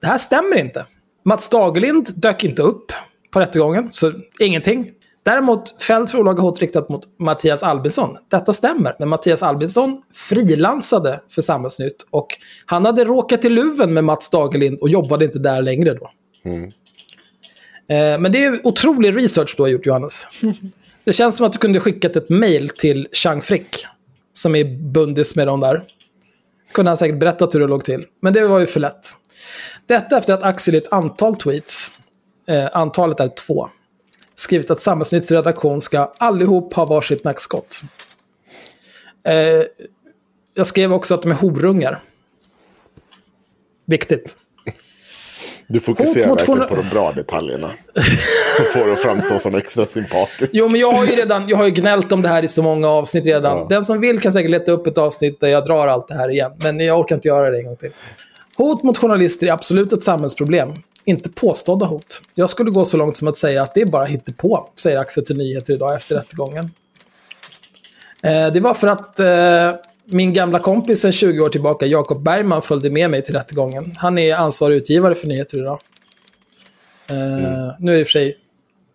Det 0.00 0.06
här 0.06 0.18
stämmer 0.18 0.58
inte. 0.58 0.86
Mats 1.24 1.48
Dagerlind 1.48 2.08
dök 2.16 2.44
inte 2.44 2.62
upp 2.62 2.92
på 3.32 3.40
rättegången, 3.40 3.88
så 3.92 4.12
ingenting. 4.38 4.90
Däremot 5.22 5.82
fälld 5.82 6.08
för 6.08 6.18
olaga 6.18 6.42
hot 6.42 6.60
riktat 6.60 6.88
mot 6.88 7.18
Mattias 7.18 7.62
Albinsson. 7.62 8.16
Detta 8.28 8.52
stämmer, 8.52 8.94
men 8.98 9.08
Mattias 9.08 9.42
Albinsson 9.42 10.02
frilansade 10.14 11.20
för 11.28 11.42
Samhällsnytt 11.42 12.06
och 12.10 12.26
han 12.66 12.84
hade 12.84 13.04
råkat 13.04 13.44
i 13.44 13.48
luven 13.48 13.94
med 13.94 14.04
Mats 14.04 14.30
Dagerlind 14.30 14.78
och 14.80 14.88
jobbade 14.88 15.24
inte 15.24 15.38
där 15.38 15.62
längre 15.62 15.94
då. 15.94 16.10
Mm. 16.44 16.70
Men 17.90 18.32
det 18.32 18.44
är 18.44 18.66
otrolig 18.66 19.16
research 19.16 19.54
du 19.56 19.62
har 19.62 19.68
gjort, 19.68 19.86
Johannes. 19.86 20.26
Det 21.04 21.12
känns 21.12 21.36
som 21.36 21.46
att 21.46 21.52
du 21.52 21.58
kunde 21.58 21.80
skickat 21.80 22.16
ett 22.16 22.28
mail 22.28 22.68
till 22.68 23.08
Chang 23.12 23.42
Frick, 23.42 23.86
som 24.32 24.54
är 24.54 24.64
bundis 24.64 25.36
med 25.36 25.46
dem 25.46 25.60
där. 25.60 25.82
Kunde 26.72 26.90
han 26.90 26.96
säkert 26.96 27.18
berättat 27.18 27.54
hur 27.54 27.60
det 27.60 27.66
låg 27.66 27.84
till. 27.84 28.06
Men 28.20 28.32
det 28.32 28.46
var 28.46 28.58
ju 28.58 28.66
för 28.66 28.80
lätt. 28.80 29.14
Detta 29.86 30.18
efter 30.18 30.34
att 30.34 30.42
Axel 30.42 30.74
i 30.74 30.78
ett 30.78 30.92
antal 30.92 31.36
tweets, 31.36 31.90
eh, 32.48 32.68
antalet 32.72 33.20
är 33.20 33.28
två, 33.28 33.68
skrivit 34.34 34.70
att 34.70 34.80
Samhällsnytts 34.80 35.30
redaktion 35.30 35.80
ska 35.80 36.12
allihop 36.18 36.74
ha 36.74 36.84
varsitt 36.84 37.24
nackskott. 37.24 37.80
Eh, 39.24 39.62
jag 40.54 40.66
skrev 40.66 40.92
också 40.92 41.14
att 41.14 41.22
de 41.22 41.30
är 41.30 41.36
horungar. 41.36 42.00
Viktigt. 43.84 44.36
Du 45.72 45.80
fokuserar 45.80 46.28
Hot 46.28 46.40
verkligen 46.40 46.68
på 46.68 46.76
de 46.76 46.88
bra 46.88 47.12
detaljerna. 47.12 47.70
Och 48.60 48.72
får 48.72 48.86
det 48.86 48.92
att 48.92 48.98
framstå 48.98 49.38
som 49.38 49.54
extra 49.54 49.86
sympatiskt. 49.86 50.50
Jo, 50.52 50.68
men 50.68 50.80
jag 50.80 50.92
har 50.92 51.04
ju 51.04 51.16
redan 51.16 51.48
jag 51.48 51.56
har 51.56 51.64
ju 51.64 51.70
gnällt 51.70 52.12
om 52.12 52.22
det 52.22 52.28
här 52.28 52.42
i 52.42 52.48
så 52.48 52.62
många 52.62 52.88
avsnitt 52.88 53.26
redan. 53.26 53.58
Ja. 53.58 53.66
Den 53.68 53.84
som 53.84 54.00
vill 54.00 54.20
kan 54.20 54.32
säkert 54.32 54.50
leta 54.50 54.72
upp 54.72 54.86
ett 54.86 54.98
avsnitt 54.98 55.40
där 55.40 55.48
jag 55.48 55.64
drar 55.64 55.86
allt 55.86 56.08
det 56.08 56.14
här 56.14 56.30
igen. 56.30 56.52
Men 56.62 56.80
jag 56.80 57.00
orkar 57.00 57.14
inte 57.14 57.28
göra 57.28 57.50
det 57.50 57.58
en 57.58 57.64
gång 57.64 57.76
till. 57.76 57.90
Hot 58.56 58.82
mot 58.82 58.98
journalister 58.98 59.46
är 59.46 59.52
absolut 59.52 59.92
ett 59.92 60.02
samhällsproblem. 60.02 60.72
Inte 61.04 61.30
påstådda 61.30 61.86
hot. 61.86 62.22
Jag 62.34 62.50
skulle 62.50 62.70
gå 62.70 62.84
så 62.84 62.96
långt 62.96 63.16
som 63.16 63.28
att 63.28 63.36
säga 63.36 63.62
att 63.62 63.74
det 63.74 63.80
är 63.80 63.86
bara 63.86 64.04
hittepå, 64.04 64.68
säger 64.76 64.98
Axel 64.98 65.26
till 65.26 65.36
Nyheter 65.36 65.74
idag 65.74 65.94
efter 65.94 66.14
rättegången. 66.14 66.70
Eh, 68.22 68.52
det 68.52 68.60
var 68.60 68.74
för 68.74 68.86
att 68.86 69.20
eh, 69.20 69.89
min 70.12 70.32
gamla 70.32 70.58
kompis 70.58 71.00
sen 71.00 71.12
20 71.12 71.40
år 71.40 71.48
tillbaka, 71.48 71.86
Jakob 71.86 72.22
Bergman, 72.22 72.62
följde 72.62 72.90
med 72.90 73.10
mig 73.10 73.22
till 73.22 73.34
rättegången. 73.34 73.94
Han 73.96 74.18
är 74.18 74.34
ansvarig 74.34 74.76
utgivare 74.76 75.14
för 75.14 75.26
Nyheter 75.26 75.58
idag. 75.58 75.80
Eh, 77.10 77.16
Nu 77.78 77.92
är 77.92 77.94
det 77.96 78.00
i 78.00 78.02
och 78.02 78.06
för 78.06 78.12
sig 78.12 78.36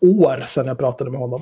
år 0.01 0.43
sedan 0.45 0.68
jag 0.68 0.78
pratade 0.78 1.11
med 1.11 1.20
honom. 1.20 1.41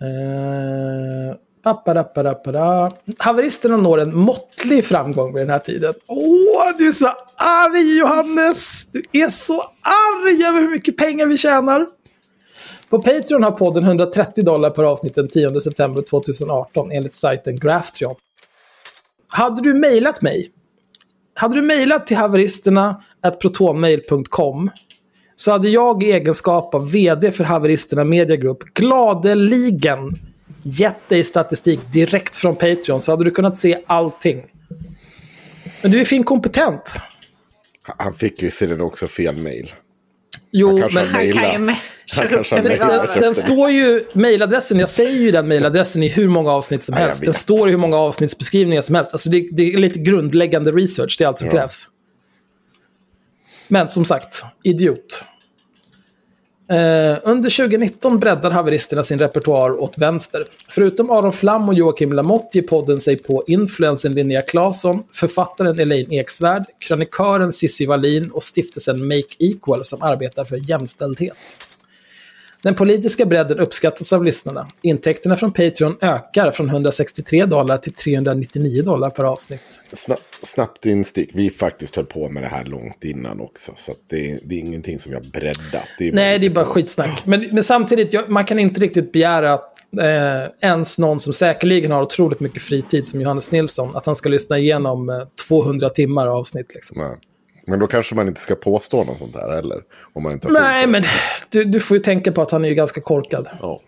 Eh, 0.00 1.36
papparapparappara. 1.62 2.90
Haveristerna 3.18 3.76
når 3.76 4.00
en 4.00 4.16
måttlig 4.16 4.84
framgång 4.84 5.34
vid 5.34 5.42
den 5.42 5.50
här 5.50 5.58
tiden. 5.58 5.94
Åh, 6.06 6.78
du 6.78 6.88
är 6.88 6.92
så 6.92 7.06
arg 7.36 7.98
Johannes! 7.98 8.86
Du 8.92 9.02
är 9.12 9.28
så 9.30 9.62
arg 9.82 10.44
över 10.44 10.60
hur 10.60 10.70
mycket 10.70 10.96
pengar 10.96 11.26
vi 11.26 11.36
tjänar. 11.36 11.86
På 12.90 13.02
Patreon 13.02 13.42
har 13.42 13.50
podden 13.50 13.84
130 13.84 14.44
dollar 14.44 14.70
per 14.70 14.82
avsnitt 14.82 15.14
den 15.14 15.28
10 15.28 15.60
september 15.60 16.02
2018 16.02 16.92
enligt 16.92 17.14
sajten 17.14 17.56
Graftreon. 17.56 18.14
Hade 19.28 19.62
du 19.62 19.74
mejlat 19.74 20.22
mig? 20.22 20.48
Hade 21.34 21.54
du 21.54 21.62
mejlat 21.62 22.06
till 22.06 22.16
haveristerna 22.16 23.02
protonmail.com 23.40 24.70
så 25.36 25.50
hade 25.50 25.68
jag 25.68 26.02
i 26.02 26.12
egenskap 26.12 26.74
av 26.74 26.90
vd 26.90 27.32
för 27.32 27.44
Haveristerna 27.44 28.04
Media 28.04 28.36
Group 28.36 28.64
gladeligen 28.74 30.18
gett 30.62 31.08
dig 31.08 31.24
statistik 31.24 31.80
direkt 31.92 32.36
från 32.36 32.56
Patreon 32.56 33.00
så 33.00 33.12
hade 33.12 33.24
du 33.24 33.30
kunnat 33.30 33.56
se 33.56 33.78
allting. 33.86 34.44
Men 35.82 35.90
du 35.90 36.00
är 36.00 36.04
fin 36.04 36.24
kompetent. 36.24 36.96
Han 37.82 38.14
fick 38.14 38.42
ju 38.42 38.46
visserligen 38.46 38.80
också 38.80 39.08
fel 39.08 39.36
mail. 39.36 39.74
Jo, 40.50 40.78
kanske 40.78 40.98
men 40.98 41.08
har 41.08 41.34
Han 41.34 41.54
kan 41.54 41.66
ju 41.66 41.74
Den- 43.20 43.34
står 43.34 43.70
ju, 43.70 44.04
mailadressen, 44.12 44.78
jag 44.78 44.88
säger 44.88 45.20
ju 45.20 45.30
den 45.30 45.48
mailadressen 45.48 46.02
i 46.02 46.08
hur 46.08 46.28
många 46.28 46.50
avsnitt 46.52 46.82
som 46.82 46.94
helst. 46.94 47.24
Den 47.24 47.34
står 47.34 47.68
i 47.68 47.70
hur 47.70 47.78
många 47.78 47.96
avsnittsbeskrivningar 47.96 48.80
som 48.82 48.94
helst. 48.94 49.12
Alltså 49.12 49.30
det, 49.30 49.46
det 49.52 49.72
är 49.74 49.78
lite 49.78 49.98
grundläggande 49.98 50.72
research, 50.72 51.16
det 51.18 51.24
är 51.24 51.28
allt 51.28 51.38
som 51.38 51.46
Ja. 51.46 51.52
krävs. 51.52 51.88
Men 53.68 53.88
som 53.88 54.04
sagt, 54.04 54.42
idiot. 54.62 55.24
Eh, 56.70 57.18
under 57.22 57.50
2019 57.50 58.18
breddar 58.18 58.50
haveristerna 58.50 59.04
sin 59.04 59.18
repertoar 59.18 59.80
åt 59.82 59.98
vänster. 59.98 60.44
Förutom 60.68 61.10
Aron 61.10 61.32
Flam 61.32 61.68
och 61.68 61.74
Joakim 61.74 62.12
Lamotte 62.12 62.58
ger 62.58 62.62
podden 62.66 63.00
sig 63.00 63.18
på 63.18 63.44
influensen 63.46 64.12
Linnea 64.12 64.42
Claesson, 64.42 65.02
författaren 65.12 65.80
Elaine 65.80 66.12
Eksvärd, 66.12 66.64
krönikören 66.78 67.52
Cissi 67.52 67.86
Wallin 67.86 68.30
och 68.30 68.42
stiftelsen 68.44 69.06
Make 69.08 69.34
Equal 69.38 69.84
som 69.84 70.02
arbetar 70.02 70.44
för 70.44 70.70
jämställdhet. 70.70 71.36
Den 72.62 72.74
politiska 72.74 73.26
bredden 73.26 73.58
uppskattas 73.58 74.12
av 74.12 74.24
lyssnarna. 74.24 74.68
Intäkterna 74.82 75.36
från 75.36 75.52
Patreon 75.52 75.96
ökar 76.00 76.50
från 76.50 76.68
163 76.68 77.44
dollar 77.44 77.78
till 77.78 77.92
399 77.92 78.82
dollar 78.82 79.10
per 79.10 79.24
avsnitt. 79.24 79.60
Snabbt, 79.92 80.22
snabbt 80.42 80.86
instick. 80.86 81.30
Vi 81.34 81.50
faktiskt 81.50 81.96
höll 81.96 82.06
på 82.06 82.28
med 82.28 82.42
det 82.42 82.48
här 82.48 82.64
långt 82.64 83.04
innan 83.04 83.40
också. 83.40 83.72
Så 83.76 83.92
det, 84.06 84.30
är, 84.30 84.38
det 84.44 84.54
är 84.54 84.58
ingenting 84.58 84.98
som 84.98 85.10
vi 85.10 85.16
har 85.16 85.24
breddat. 85.24 85.86
Det 85.98 86.12
Nej, 86.12 86.38
det 86.38 86.46
är 86.46 86.50
bara 86.50 86.64
skitsnack. 86.64 87.26
Men, 87.26 87.48
men 87.52 87.64
samtidigt, 87.64 88.12
jag, 88.12 88.30
man 88.30 88.44
kan 88.44 88.58
inte 88.58 88.80
riktigt 88.80 89.12
begära 89.12 89.52
att 89.52 89.74
eh, 89.98 90.68
ens 90.70 90.98
någon 90.98 91.20
som 91.20 91.32
säkerligen 91.32 91.90
har 91.90 92.02
otroligt 92.02 92.40
mycket 92.40 92.62
fritid 92.62 93.06
som 93.06 93.20
Johannes 93.20 93.50
Nilsson, 93.50 93.96
att 93.96 94.06
han 94.06 94.16
ska 94.16 94.28
lyssna 94.28 94.58
igenom 94.58 95.08
eh, 95.08 95.16
200 95.48 95.90
timmar 95.90 96.26
avsnitt. 96.26 96.74
Liksom. 96.74 96.98
Nej. 96.98 97.16
Men 97.70 97.78
då 97.78 97.86
kanske 97.86 98.14
man 98.14 98.28
inte 98.28 98.40
ska 98.40 98.54
påstå 98.54 99.04
något 99.04 99.18
sånt 99.18 99.36
här 99.36 99.50
heller. 99.50 99.82
Om 100.12 100.22
man 100.22 100.32
inte 100.32 100.48
Nej, 100.48 100.86
men 100.86 101.02
du, 101.48 101.64
du 101.64 101.80
får 101.80 101.96
ju 101.96 102.02
tänka 102.02 102.32
på 102.32 102.42
att 102.42 102.50
han 102.50 102.64
är 102.64 102.68
ju 102.68 102.74
ganska 102.74 103.00
korkad. 103.00 103.48
Ja. 103.60 103.80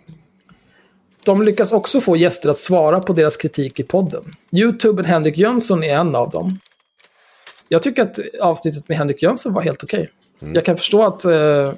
De 1.25 1.43
lyckas 1.43 1.73
också 1.73 2.01
få 2.01 2.17
gäster 2.17 2.49
att 2.51 2.59
svara 2.59 3.01
på 3.01 3.13
deras 3.13 3.37
kritik 3.37 3.81
i 3.81 3.83
podden. 3.83 4.23
Youtubern 4.51 5.05
Henrik 5.05 5.39
Jönsson 5.39 5.85
är 5.85 5.97
en 5.97 6.17
av 6.17 6.31
dem. 6.31 6.59
Jag 7.69 7.83
tycker 7.83 8.03
att 8.03 8.19
avsnittet 8.41 8.89
med 8.89 8.99
Henrik 8.99 9.23
Jönsson 9.23 9.53
var 9.53 9.63
helt 9.63 9.85
okej. 9.85 10.11
Jag 10.39 10.65
kan 10.65 10.77
förstå 10.77 11.03
att, 11.03 11.25
eh, 11.25 11.33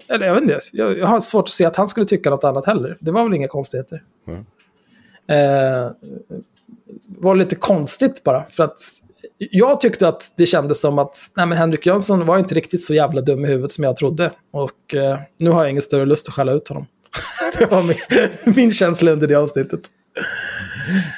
eller 0.08 0.26
jag 0.26 0.34
vet 0.34 0.42
inte, 0.42 0.58
jag, 0.72 0.98
jag 0.98 1.06
har 1.06 1.20
svårt 1.20 1.44
att 1.44 1.50
se 1.50 1.64
att 1.64 1.76
han 1.76 1.88
skulle 1.88 2.06
tycka 2.06 2.30
något 2.30 2.44
annat 2.44 2.66
heller. 2.66 2.96
Det 3.00 3.10
var 3.10 3.24
väl 3.24 3.34
inga 3.34 3.48
konstigheter. 3.48 4.02
Eh, 5.28 5.90
var 7.06 7.34
lite 7.34 7.56
konstigt 7.56 8.24
bara, 8.24 8.44
för 8.50 8.64
att 8.64 8.78
jag 9.38 9.80
tyckte 9.80 10.08
att 10.08 10.32
det 10.36 10.46
kändes 10.46 10.80
som 10.80 10.98
att 10.98 11.16
nej, 11.36 11.46
men 11.46 11.58
Henrik 11.58 11.86
Jönsson 11.86 12.26
var 12.26 12.38
inte 12.38 12.54
riktigt 12.54 12.84
så 12.84 12.94
jävla 12.94 13.20
dum 13.20 13.44
i 13.44 13.48
huvudet 13.48 13.72
som 13.72 13.84
jag 13.84 13.96
trodde. 13.96 14.30
Och 14.52 14.94
eh, 14.94 15.18
nu 15.38 15.50
har 15.50 15.62
jag 15.62 15.70
ingen 15.70 15.82
större 15.82 16.04
lust 16.04 16.28
att 16.28 16.34
skälla 16.34 16.52
ut 16.52 16.68
honom. 16.68 16.86
det 17.58 17.66
var 17.66 17.82
min, 17.82 17.96
min 18.56 18.72
känsla 18.72 19.10
under 19.10 19.26
det 19.26 19.34
avsnittet. 19.34 19.80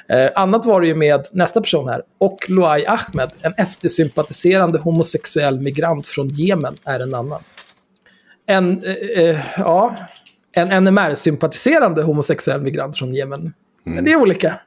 Eh, 0.09 0.31
annat 0.35 0.67
var 0.67 0.81
det 0.81 0.87
ju 0.87 0.95
med 0.95 1.27
nästa 1.33 1.61
person 1.61 1.89
här. 1.89 2.03
Och 2.19 2.39
Luai 2.49 2.87
Ahmed, 2.87 3.31
en 3.41 3.53
SD-sympatiserande 3.67 4.79
homosexuell 4.79 5.61
migrant 5.61 6.07
från 6.07 6.29
Jemen, 6.29 6.75
är 6.85 7.01
en 7.01 7.15
annan. 7.15 7.43
En, 8.47 8.85
eh, 8.85 9.25
eh, 9.25 9.39
ja, 9.59 9.97
en 10.53 10.85
NMR-sympatiserande 10.85 12.03
homosexuell 12.03 12.61
migrant 12.61 12.99
från 12.99 13.15
Jemen. 13.15 13.53
Men 13.85 14.05
det 14.05 14.13
är 14.13 14.17
olika. 14.17 14.61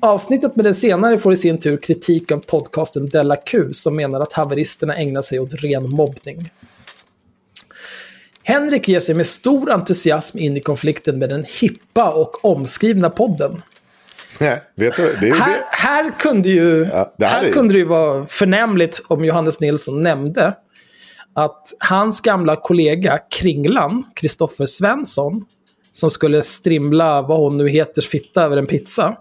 Avsnittet 0.00 0.56
med 0.56 0.64
den 0.64 0.74
senare 0.74 1.18
får 1.18 1.32
i 1.32 1.36
sin 1.36 1.58
tur 1.60 1.76
kritik 1.76 2.32
av 2.32 2.38
podcasten 2.38 3.08
Della 3.08 3.36
Q 3.36 3.72
som 3.72 3.96
menar 3.96 4.20
att 4.20 4.32
haveristerna 4.32 4.96
ägnar 4.96 5.22
sig 5.22 5.38
åt 5.40 5.54
ren 5.54 5.88
mobbning. 5.88 6.50
Henrik 8.42 8.88
ger 8.88 9.00
sig 9.00 9.14
med 9.14 9.26
stor 9.26 9.70
entusiasm 9.70 10.38
in 10.38 10.56
i 10.56 10.60
konflikten 10.60 11.18
med 11.18 11.28
den 11.28 11.44
hippa 11.60 12.12
och 12.12 12.44
omskrivna 12.44 13.10
podden. 13.10 13.62
Nej, 14.40 14.62
vet 14.74 14.96
du, 14.96 15.16
det 15.20 15.28
är 15.28 15.34
Här, 15.34 15.52
det. 15.52 15.64
här 15.70 16.10
kunde 16.18 16.48
ju, 16.48 16.88
Ja, 16.92 17.14
det 17.18 17.26
här 17.26 17.36
här 17.38 17.44
är- 17.48 17.52
kunde 17.52 17.74
det 17.74 17.78
ju 17.78 17.84
vara 17.84 18.26
förnämligt 18.26 19.02
om 19.08 19.24
Johannes 19.24 19.60
Nilsson 19.60 20.00
nämnde 20.00 20.54
att 21.32 21.74
hans 21.78 22.20
gamla 22.20 22.56
kollega 22.56 23.18
Kringlan, 23.30 24.02
Kristoffer 24.14 24.66
Svensson, 24.66 25.44
som 25.92 26.10
skulle 26.10 26.42
strimla 26.42 27.22
vad 27.22 27.38
hon 27.38 27.56
nu 27.56 27.68
heter 27.68 28.02
fitta 28.02 28.42
över 28.42 28.56
en 28.56 28.66
pizza, 28.66 29.16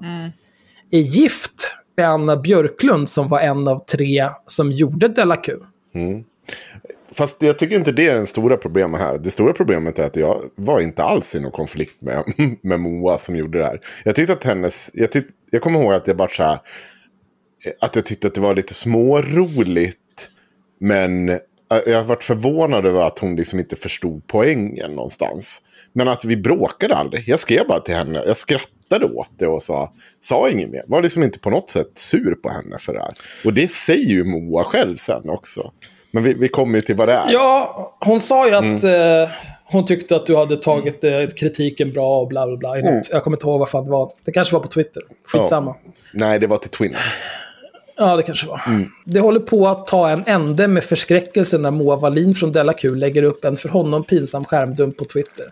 är 0.91 0.99
gift 0.99 1.75
med 1.97 2.09
Anna 2.09 2.38
Björklund 2.38 3.09
som 3.09 3.27
var 3.27 3.39
en 3.39 3.67
av 3.67 3.79
tre 3.79 4.29
som 4.47 4.71
gjorde 4.71 5.07
Della 5.07 5.36
Q. 5.36 5.53
Mm. 5.95 6.23
Fast 7.11 7.41
jag 7.41 7.59
tycker 7.59 7.75
inte 7.75 7.91
det 7.91 8.07
är 8.07 8.19
det 8.19 8.25
stora 8.25 8.57
problemet 8.57 9.01
här. 9.01 9.17
Det 9.17 9.31
stora 9.31 9.53
problemet 9.53 9.99
är 9.99 10.03
att 10.03 10.15
jag 10.15 10.41
var 10.55 10.79
inte 10.79 11.03
alls 11.03 11.36
i 11.36 11.39
någon 11.39 11.51
konflikt 11.51 12.01
med, 12.01 12.23
med 12.61 12.79
Moa 12.79 13.17
som 13.17 13.36
gjorde 13.36 13.57
det 13.57 13.65
här. 13.65 13.81
Jag 14.03 14.15
tyckte 14.15 14.33
att 14.33 14.43
hennes... 14.43 14.91
Jag, 14.93 15.11
tyck, 15.11 15.25
jag 15.51 15.61
kommer 15.61 15.79
ihåg 15.79 15.93
att 15.93 16.07
jag 16.07 16.17
bara 16.17 16.29
så 16.29 16.43
här... 16.43 16.59
Att 17.81 17.95
jag 17.95 18.05
tyckte 18.05 18.27
att 18.27 18.33
det 18.33 18.41
var 18.41 18.55
lite 18.55 18.73
småroligt. 18.73 20.29
Men 20.79 21.29
äh, 21.29 21.39
jag 21.86 21.97
har 21.97 22.03
varit 22.03 22.23
förvånad 22.23 22.86
över 22.86 23.01
att 23.01 23.19
hon 23.19 23.36
liksom 23.36 23.59
inte 23.59 23.75
förstod 23.75 24.27
poängen 24.27 24.91
någonstans. 24.91 25.61
Men 25.93 26.07
att 26.07 26.25
vi 26.25 26.38
bråkade 26.38 26.95
aldrig. 26.95 27.27
Jag 27.27 27.39
skrev 27.39 27.67
bara 27.67 27.79
till 27.79 27.95
henne. 27.95 28.23
Jag 28.25 28.38
skrattade 28.38 28.74
åt 28.93 29.29
det 29.38 29.47
och 29.47 29.63
sa, 29.63 29.91
sa 30.19 30.49
inget 30.49 30.69
mer. 30.69 30.83
Var 30.88 31.01
liksom 31.01 31.23
inte 31.23 31.39
på 31.39 31.49
något 31.49 31.69
sätt 31.69 31.91
sur 31.93 32.36
på 32.36 32.49
henne 32.49 32.77
för 32.79 32.93
det 32.93 32.99
här. 32.99 33.13
Och 33.45 33.53
det 33.53 33.71
säger 33.71 34.09
ju 34.09 34.23
Moa 34.23 34.63
själv 34.63 34.95
sen 34.95 35.29
också. 35.29 35.71
Men 36.11 36.23
vi, 36.23 36.33
vi 36.33 36.47
kommer 36.47 36.75
ju 36.77 36.81
till 36.81 36.95
vad 36.95 37.07
det 37.07 37.13
är. 37.13 37.25
Ja, 37.31 37.97
hon 37.99 38.19
sa 38.19 38.47
ju 38.47 38.55
att 38.55 38.83
Mm. 38.83 39.21
eh, 39.23 39.29
hon 39.67 39.86
tyckte 39.86 40.15
att 40.15 40.25
du 40.25 40.36
hade 40.36 40.57
tagit 40.57 41.03
eh, 41.03 41.11
kritiken 41.39 41.91
bra 41.93 42.19
och 42.21 42.27
bla 42.27 42.47
bla 42.47 42.57
bla. 42.57 42.77
Mm. 42.77 43.01
Jag 43.11 43.23
kommer 43.23 43.38
inte 43.38 43.45
ihåg 43.47 43.59
vad 43.59 43.69
fan 43.69 43.86
det 43.86 43.91
var. 43.91 44.11
Det 44.25 44.31
kanske 44.31 44.53
var 44.53 44.61
på 44.61 44.67
Twitter. 44.67 45.03
Skitsamma. 45.27 45.75
Nej, 46.13 46.39
det 46.39 46.47
var 46.47 46.57
till 46.57 46.69
Twins. 46.69 46.97
Ja, 47.98 48.16
det 48.16 48.24
kanske 48.24 48.48
var. 48.48 48.62
Mm. 48.68 48.91
Det 49.04 49.20
håller 49.20 49.39
på 49.39 49.68
att 49.68 49.88
ta 49.88 50.10
en 50.10 50.24
ände 50.26 50.68
med 50.68 50.84
förskräckelse 50.84 51.58
när 51.58 51.72
Moa 51.72 51.96
Wallin 51.96 52.36
från 52.36 52.52
Della 52.52 52.74
Q 52.74 52.96
lägger 52.96 53.24
upp 53.24 53.46
en 53.46 53.58
för 53.58 53.70
honom 53.70 54.04
pinsam 54.04 54.46
skärmdump 54.46 54.98
på 54.98 55.06
Twitter. 55.06 55.52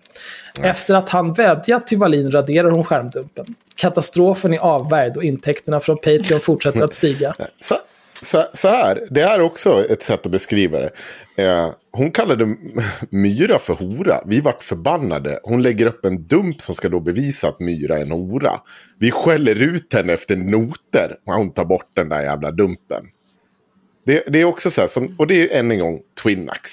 Efter 0.62 0.96
att 0.96 1.10
han 1.10 1.34
vädjat 1.34 1.88
till 1.88 1.98
Wallin 1.98 2.32
raderar 2.32 2.72
hon 2.72 2.84
skärmdumpen. 2.84 3.46
Katastrofen 3.76 4.54
är 4.54 4.60
avvärjd 4.60 5.18
och 5.18 5.24
intäkterna 5.24 5.80
från 5.80 5.98
Patreon 5.98 6.40
fortsätter 6.40 6.84
att 6.84 6.94
stiga. 6.94 7.34
Så, 7.62 7.76
så, 8.26 8.44
så 8.54 8.68
här, 8.68 9.08
det 9.12 9.22
är 9.22 9.42
också 9.42 9.86
ett 9.90 10.04
sätt 10.04 10.26
att 10.26 10.32
beskriva 10.32 10.80
det. 10.80 10.92
Eh, 11.44 11.72
hon 11.92 12.12
kallade 12.12 12.56
Myra 13.10 13.60
för 13.60 13.74
hora. 13.74 14.22
Vi 14.26 14.42
vart 14.42 14.64
förbannade. 14.64 15.40
Hon 15.44 15.62
lägger 15.62 15.86
upp 15.86 16.06
en 16.06 16.28
dump 16.28 16.62
som 16.62 16.76
ska 16.76 16.90
då 16.90 17.00
bevisa 17.00 17.48
att 17.48 17.60
Myra 17.60 17.98
är 17.98 18.02
en 18.02 18.12
hora. 18.12 18.60
Vi 19.00 19.12
skäller 19.12 19.62
ut 19.62 19.94
henne 19.94 20.14
efter 20.14 20.36
noter 20.36 21.18
och 21.26 21.34
hon 21.34 21.54
tar 21.54 21.66
bort 21.66 21.88
den 21.94 22.10
där 22.10 22.22
jävla 22.22 22.52
dumpen. 22.52 23.06
Det, 24.06 24.24
det 24.28 24.42
är 24.42 24.46
också 24.46 24.70
så 24.70 24.82
här, 24.82 24.88
som, 24.88 25.16
och 25.18 25.28
det 25.28 25.54
är 25.54 25.60
än 25.60 25.72
en 25.72 25.80
gång 25.80 26.02
Twinax. 26.24 26.72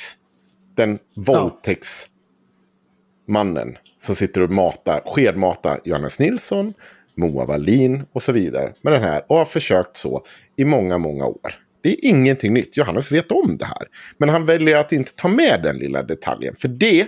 Den 0.76 0.98
våldtäktsmannen 1.16 3.76
som 3.96 4.14
sitter 4.14 4.40
och 4.40 4.50
matar, 4.50 5.02
skedmatar 5.06 5.80
Johannes 5.84 6.18
Nilsson, 6.18 6.74
Moa 7.14 7.44
Wallin 7.44 8.04
och 8.12 8.22
så 8.22 8.32
vidare 8.32 8.72
med 8.82 8.92
den 8.92 9.02
här. 9.02 9.22
Och 9.28 9.36
har 9.36 9.44
försökt 9.44 9.96
så 9.96 10.24
i 10.56 10.64
många, 10.64 10.98
många 10.98 11.26
år. 11.26 11.54
Det 11.82 11.90
är 11.90 12.08
ingenting 12.08 12.54
nytt. 12.54 12.76
Johannes 12.76 13.12
vet 13.12 13.30
om 13.32 13.56
det 13.56 13.64
här. 13.64 13.82
Men 14.18 14.28
han 14.28 14.46
väljer 14.46 14.76
att 14.76 14.92
inte 14.92 15.12
ta 15.12 15.28
med 15.28 15.60
den 15.62 15.76
lilla 15.76 16.02
detaljen. 16.02 16.54
För 16.58 16.68
det 16.68 17.06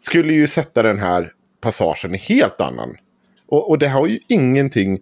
skulle 0.00 0.32
ju 0.32 0.46
sätta 0.46 0.82
den 0.82 0.98
här 0.98 1.32
passagen 1.60 2.14
i 2.14 2.18
helt 2.18 2.60
annan. 2.60 2.96
Och, 3.52 3.70
och 3.70 3.78
det 3.78 3.88
har 3.88 4.06
ju 4.06 4.18
ingenting... 4.28 5.00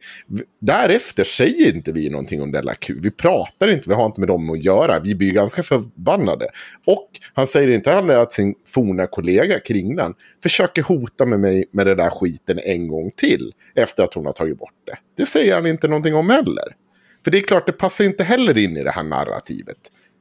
Därefter 0.61 1.25
säger 1.25 1.75
inte 1.75 1.93
vi 1.93 2.11
någonting 2.11 2.43
om 2.43 2.53
Della 2.53 2.75
Q. 2.75 2.95
Vi 3.03 3.11
pratar 3.11 3.69
inte, 3.69 3.89
vi 3.89 3.95
har 3.95 4.07
inte 4.07 4.21
med 4.21 4.29
dem 4.29 4.51
att 4.51 4.65
göra. 4.65 5.01
Vi 5.01 5.15
blir 5.15 5.33
ganska 5.33 5.63
förbannade. 5.63 6.49
Och 6.87 7.09
han 7.35 7.47
säger 7.47 7.69
inte 7.69 7.91
heller 7.91 8.17
att 8.17 8.33
sin 8.33 8.55
forna 8.67 9.07
kollega 9.07 9.61
Kringlan 9.61 10.15
försöker 10.43 10.83
hota 10.83 11.27
med 11.27 11.41
mig 11.41 11.65
med 11.73 11.87
den 11.87 11.97
där 11.97 12.11
skiten 12.11 12.59
en 12.59 12.89
gång 12.89 13.11
till. 13.17 13.53
Efter 13.75 14.05
att 14.05 14.15
hon 14.15 14.27
har 14.27 14.33
tagit 14.33 14.59
bort 14.59 14.75
det. 14.87 14.99
Det 15.17 15.27
säger 15.27 15.55
han 15.55 15.67
inte 15.67 15.89
någonting 15.89 16.15
om 16.15 16.31
heller. 16.31 16.77
För 17.25 17.31
det 17.31 17.39
är 17.39 17.43
klart, 17.43 17.67
det 17.67 17.73
passar 17.73 18.05
inte 18.05 18.25
heller 18.25 18.59
in 18.59 18.77
i 18.77 18.85
det 18.85 18.91
här 18.91 19.03
narrativet. 19.03 19.79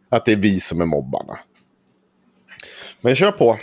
Att 0.09 0.25
det 0.25 0.32
är 0.32 0.36
vi 0.36 0.59
som 0.59 0.82
är 0.82 0.86
mobbarna. 0.86 1.38
Men 3.01 3.15
kör 3.15 3.32
på. 3.32 3.57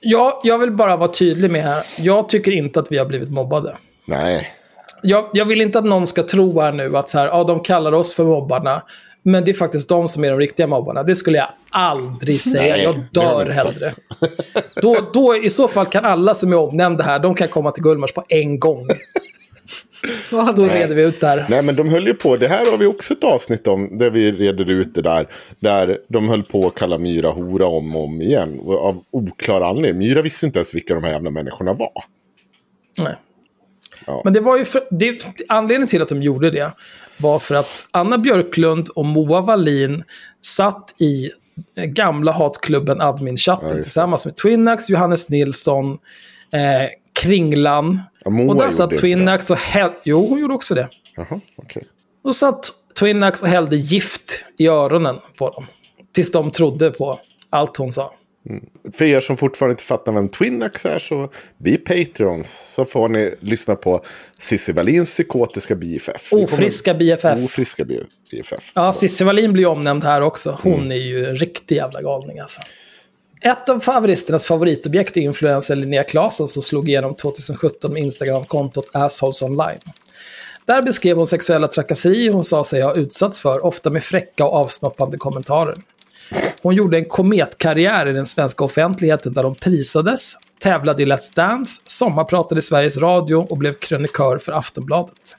Ja, 0.00 0.40
jag 0.44 0.58
vill 0.58 0.70
bara 0.70 0.96
vara 0.96 1.12
tydlig 1.12 1.50
med 1.50 1.62
här. 1.62 1.86
Jag 1.98 2.28
tycker 2.28 2.52
inte 2.52 2.80
att 2.80 2.92
vi 2.92 2.98
har 2.98 3.06
blivit 3.06 3.30
mobbade. 3.30 3.76
Nej. 4.12 4.48
Jag, 5.02 5.28
jag 5.32 5.44
vill 5.44 5.60
inte 5.60 5.78
att 5.78 5.84
någon 5.84 6.06
ska 6.06 6.22
tro 6.22 6.60
här 6.60 6.72
nu 6.72 6.96
att 6.96 7.08
så 7.08 7.18
här, 7.18 7.26
ja, 7.26 7.44
de 7.44 7.60
kallar 7.60 7.92
oss 7.92 8.14
för 8.14 8.24
mobbarna. 8.24 8.82
Men 9.22 9.44
det 9.44 9.50
är 9.50 9.54
faktiskt 9.54 9.88
de 9.88 10.08
som 10.08 10.24
är 10.24 10.30
de 10.30 10.38
riktiga 10.38 10.66
mobbarna. 10.66 11.02
Det 11.02 11.16
skulle 11.16 11.38
jag 11.38 11.48
aldrig 11.70 12.40
säga. 12.40 12.76
Nej, 12.76 12.84
jag 12.84 12.94
dör 13.12 13.50
hellre. 13.50 13.90
Då, 14.82 14.96
då 15.12 15.36
i 15.36 15.50
så 15.50 15.68
fall 15.68 15.86
kan 15.86 16.04
alla 16.04 16.34
som 16.34 16.52
är 16.52 16.58
omnämnda 16.58 17.04
här, 17.04 17.18
de 17.18 17.34
kan 17.34 17.48
komma 17.48 17.70
till 17.70 17.82
Gullmars 17.82 18.12
på 18.12 18.24
en 18.28 18.58
gång. 18.58 18.86
Då 20.30 20.64
reder 20.66 20.94
vi 20.94 21.02
ut 21.02 21.20
det 21.20 21.26
här. 21.26 21.46
Nej, 21.48 21.62
men 21.62 21.76
de 21.76 21.88
höll 21.88 22.06
ju 22.06 22.14
på. 22.14 22.36
Det 22.36 22.48
här 22.48 22.70
har 22.70 22.78
vi 22.78 22.86
också 22.86 23.14
ett 23.14 23.24
avsnitt 23.24 23.68
om. 23.68 23.98
Där 23.98 24.10
vi 24.10 24.32
reder 24.32 24.70
ut 24.70 24.94
det 24.94 25.02
där. 25.02 25.28
Där 25.60 25.98
de 26.08 26.28
höll 26.28 26.42
på 26.42 26.66
att 26.66 26.74
kalla 26.74 26.98
Myra 26.98 27.30
hora 27.30 27.66
om 27.66 27.96
och 27.96 28.04
om 28.04 28.22
igen. 28.22 28.60
Av 28.66 29.04
oklar 29.10 29.60
anledning. 29.60 30.08
Myra 30.08 30.22
visste 30.22 30.46
inte 30.46 30.58
ens 30.58 30.74
vilka 30.74 30.94
de 30.94 31.04
här 31.04 31.10
jävla 31.12 31.30
människorna 31.30 31.72
var. 31.72 31.92
Nej. 32.98 33.14
Ja. 34.06 34.20
Men 34.24 34.32
det 34.32 34.40
var 34.40 34.58
ju 34.58 34.64
för, 34.64 34.82
det, 34.90 35.26
anledningen 35.48 35.88
till 35.88 36.02
att 36.02 36.08
de 36.08 36.22
gjorde 36.22 36.50
det 36.50 36.72
var 37.16 37.38
för 37.38 37.54
att 37.54 37.86
Anna 37.90 38.18
Björklund 38.18 38.88
och 38.88 39.04
Moa 39.04 39.40
Wallin 39.40 40.04
satt 40.40 40.94
i 40.98 41.30
eh, 41.76 41.84
gamla 41.84 42.32
hatklubben 42.32 43.00
Admin-chatten 43.00 43.68
Ja, 43.68 43.74
tillsammans 43.74 44.26
med 44.26 44.36
Twinax, 44.36 44.90
Johannes 44.90 45.28
Nilsson, 45.28 45.92
eh, 46.52 46.88
Kringlan. 47.12 48.00
Ja, 48.24 48.30
Moa 48.30 48.48
och 48.48 48.56
där 48.56 48.70
satt 48.70 48.96
Twinax 48.96 49.50
och 49.50 49.56
hällde... 49.56 49.96
Jo, 50.02 50.26
hon 50.28 50.40
gjorde 50.40 50.54
också 50.54 50.74
det. 50.74 50.88
Jaha, 51.16 51.40
okej. 51.56 51.82
Och 52.24 52.36
satt 52.36 52.70
Twinax 52.98 53.42
och 53.42 53.48
hällde 53.48 53.76
gift 53.76 54.44
i 54.58 54.66
öronen 54.66 55.16
på 55.38 55.50
dem. 55.50 55.66
Tills 56.12 56.30
de 56.30 56.50
trodde 56.50 56.90
på 56.90 57.20
allt 57.50 57.76
hon 57.76 57.92
sa. 57.92 58.14
För 58.92 59.04
er 59.04 59.20
som 59.20 59.36
fortfarande 59.36 59.72
inte 59.72 59.82
fattar 59.82 60.12
vem 60.12 60.28
Twinax 60.28 60.86
är 60.86 60.98
så 60.98 61.30
bli 61.58 61.76
Patreons. 61.76 62.72
Så 62.74 62.84
får 62.84 63.08
ni 63.08 63.34
lyssna 63.40 63.76
på 63.76 64.04
Cissi 64.40 64.72
Wallins 64.72 65.10
psykotiska 65.10 65.76
BFF. 65.76 66.32
Ofriska 66.32 66.94
BFF. 66.94 67.44
Ofriska 67.44 67.84
BFF. 67.84 68.72
Ja, 68.74 68.92
Cissi 68.92 69.24
Wallin 69.24 69.52
blir 69.52 69.66
omnämnd 69.66 70.04
här 70.04 70.20
också. 70.20 70.58
Hon 70.62 70.92
är 70.92 70.96
ju 70.96 71.26
en 71.26 71.36
riktig 71.36 71.76
jävla 71.76 72.02
galning 72.02 72.38
alltså. 72.38 72.60
Ett 73.44 73.68
av 73.68 73.80
favoristernas 73.80 74.46
favoritobjekt 74.46 75.16
är 75.16 75.20
influencer 75.20 75.76
Linnea 75.76 76.02
Claesson 76.02 76.48
som 76.48 76.62
slog 76.62 76.88
igenom 76.88 77.14
2017 77.14 77.92
med 77.92 78.02
Instagram-kontot 78.02 78.90
Assholes 78.92 79.42
Online. 79.42 79.78
Där 80.64 80.82
beskrev 80.82 81.16
hon 81.16 81.26
sexuella 81.26 81.68
trakasserier 81.68 82.32
hon 82.32 82.44
sa 82.44 82.64
sig 82.64 82.82
ha 82.82 82.94
utsatts 82.94 83.38
för, 83.38 83.64
ofta 83.64 83.90
med 83.90 84.04
fräcka 84.04 84.44
och 84.44 84.52
avsnoppande 84.52 85.18
kommentarer. 85.18 85.74
Hon 86.62 86.74
gjorde 86.74 86.96
en 86.96 87.04
kometkarriär 87.04 88.10
i 88.10 88.12
den 88.12 88.26
svenska 88.26 88.64
offentligheten 88.64 89.32
där 89.32 89.44
hon 89.44 89.54
prisades, 89.54 90.36
tävlade 90.58 91.02
i 91.02 91.06
Let's 91.06 91.34
Dance, 91.34 91.82
sommarpratade 91.84 92.58
i 92.58 92.62
Sveriges 92.62 92.96
Radio 92.96 93.34
och 93.34 93.58
blev 93.58 93.74
krönikör 93.74 94.38
för 94.38 94.52
Aftonbladet. 94.52 95.36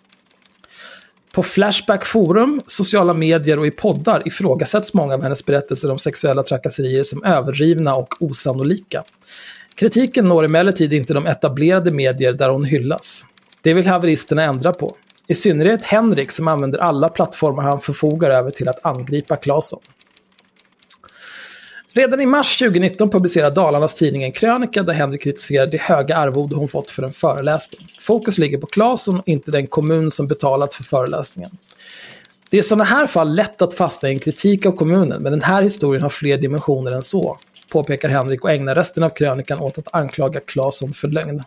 På 1.33 1.43
Flashback 1.43 2.05
Forum, 2.05 2.61
sociala 2.67 3.13
medier 3.13 3.59
och 3.59 3.67
i 3.67 3.71
poddar 3.71 4.27
ifrågasätts 4.27 4.93
många 4.93 5.13
av 5.13 5.23
hennes 5.23 5.45
berättelser 5.45 5.91
om 5.91 5.99
sexuella 5.99 6.43
trakasserier 6.43 7.03
som 7.03 7.23
överdrivna 7.23 7.95
och 7.95 8.13
osannolika. 8.19 9.03
Kritiken 9.75 10.25
når 10.25 10.45
emellertid 10.45 10.93
inte 10.93 11.13
de 11.13 11.27
etablerade 11.27 11.91
medier 11.91 12.33
där 12.33 12.49
hon 12.49 12.65
hyllas. 12.65 13.25
Det 13.61 13.73
vill 13.73 13.87
haveristerna 13.87 14.43
ändra 14.43 14.73
på. 14.73 14.95
I 15.27 15.35
synnerhet 15.35 15.83
Henrik 15.83 16.31
som 16.31 16.47
använder 16.47 16.79
alla 16.79 17.09
plattformar 17.09 17.63
han 17.63 17.81
förfogar 17.81 18.29
över 18.29 18.51
till 18.51 18.69
att 18.69 18.85
angripa 18.85 19.35
Claesson. 19.35 19.79
Redan 21.95 22.21
i 22.21 22.25
mars 22.25 22.57
2019 22.57 23.09
publicerade 23.09 23.55
Dalarnas 23.55 23.95
tidning 23.95 24.23
en 24.23 24.31
krönika 24.31 24.83
där 24.83 24.93
Henrik 24.93 25.21
kritiserar 25.21 25.67
det 25.67 25.81
höga 25.81 26.17
arvode 26.17 26.55
hon 26.55 26.67
fått 26.67 26.91
för 26.91 27.03
en 27.03 27.13
föreläsning. 27.13 27.87
Fokus 27.99 28.37
ligger 28.37 28.57
på 28.57 28.67
Claesson 28.67 29.19
och 29.19 29.27
inte 29.27 29.51
den 29.51 29.67
kommun 29.67 30.11
som 30.11 30.27
betalat 30.27 30.73
för 30.73 30.83
föreläsningen. 30.83 31.51
Det 32.49 32.57
är 32.57 32.59
i 32.59 32.63
sådana 32.63 32.83
här 32.83 33.07
fall 33.07 33.35
lätt 33.35 33.61
att 33.61 33.73
fastna 33.73 34.09
i 34.09 34.13
en 34.13 34.19
kritik 34.19 34.65
av 34.65 34.71
kommunen, 34.71 35.23
men 35.23 35.31
den 35.31 35.41
här 35.41 35.61
historien 35.61 36.01
har 36.01 36.09
fler 36.09 36.37
dimensioner 36.37 36.91
än 36.91 37.03
så, 37.03 37.37
påpekar 37.69 38.09
Henrik 38.09 38.43
och 38.43 38.51
ägnar 38.51 38.75
resten 38.75 39.03
av 39.03 39.09
krönikan 39.09 39.59
åt 39.59 39.77
att 39.77 39.87
anklaga 39.95 40.39
Claesson 40.39 40.93
för 40.93 41.07
lögn. 41.07 41.43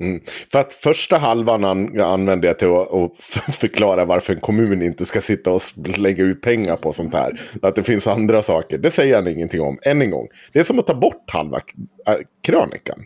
Mm. 0.00 0.20
För 0.52 0.58
att 0.58 0.72
första 0.72 1.16
halvan 1.16 1.64
an, 1.64 2.00
använde 2.00 2.46
jag 2.46 2.58
till 2.58 2.68
att, 2.68 2.94
att 2.94 3.16
förklara 3.54 4.04
varför 4.04 4.34
en 4.34 4.40
kommun 4.40 4.82
inte 4.82 5.04
ska 5.04 5.20
sitta 5.20 5.50
och 5.50 5.62
lägga 5.98 6.24
ut 6.24 6.42
pengar 6.42 6.76
på 6.76 6.92
sånt 6.92 7.14
här. 7.14 7.40
Att 7.62 7.74
det 7.74 7.82
finns 7.82 8.06
andra 8.06 8.42
saker. 8.42 8.78
Det 8.78 8.90
säger 8.90 9.14
han 9.14 9.28
ingenting 9.28 9.60
om. 9.60 9.78
Än 9.82 10.02
en 10.02 10.10
gång. 10.10 10.28
Det 10.52 10.58
är 10.58 10.64
som 10.64 10.78
att 10.78 10.86
ta 10.86 10.94
bort 10.94 11.30
halva 11.30 11.60
äh, 12.06 12.14
krönikan. 12.42 13.04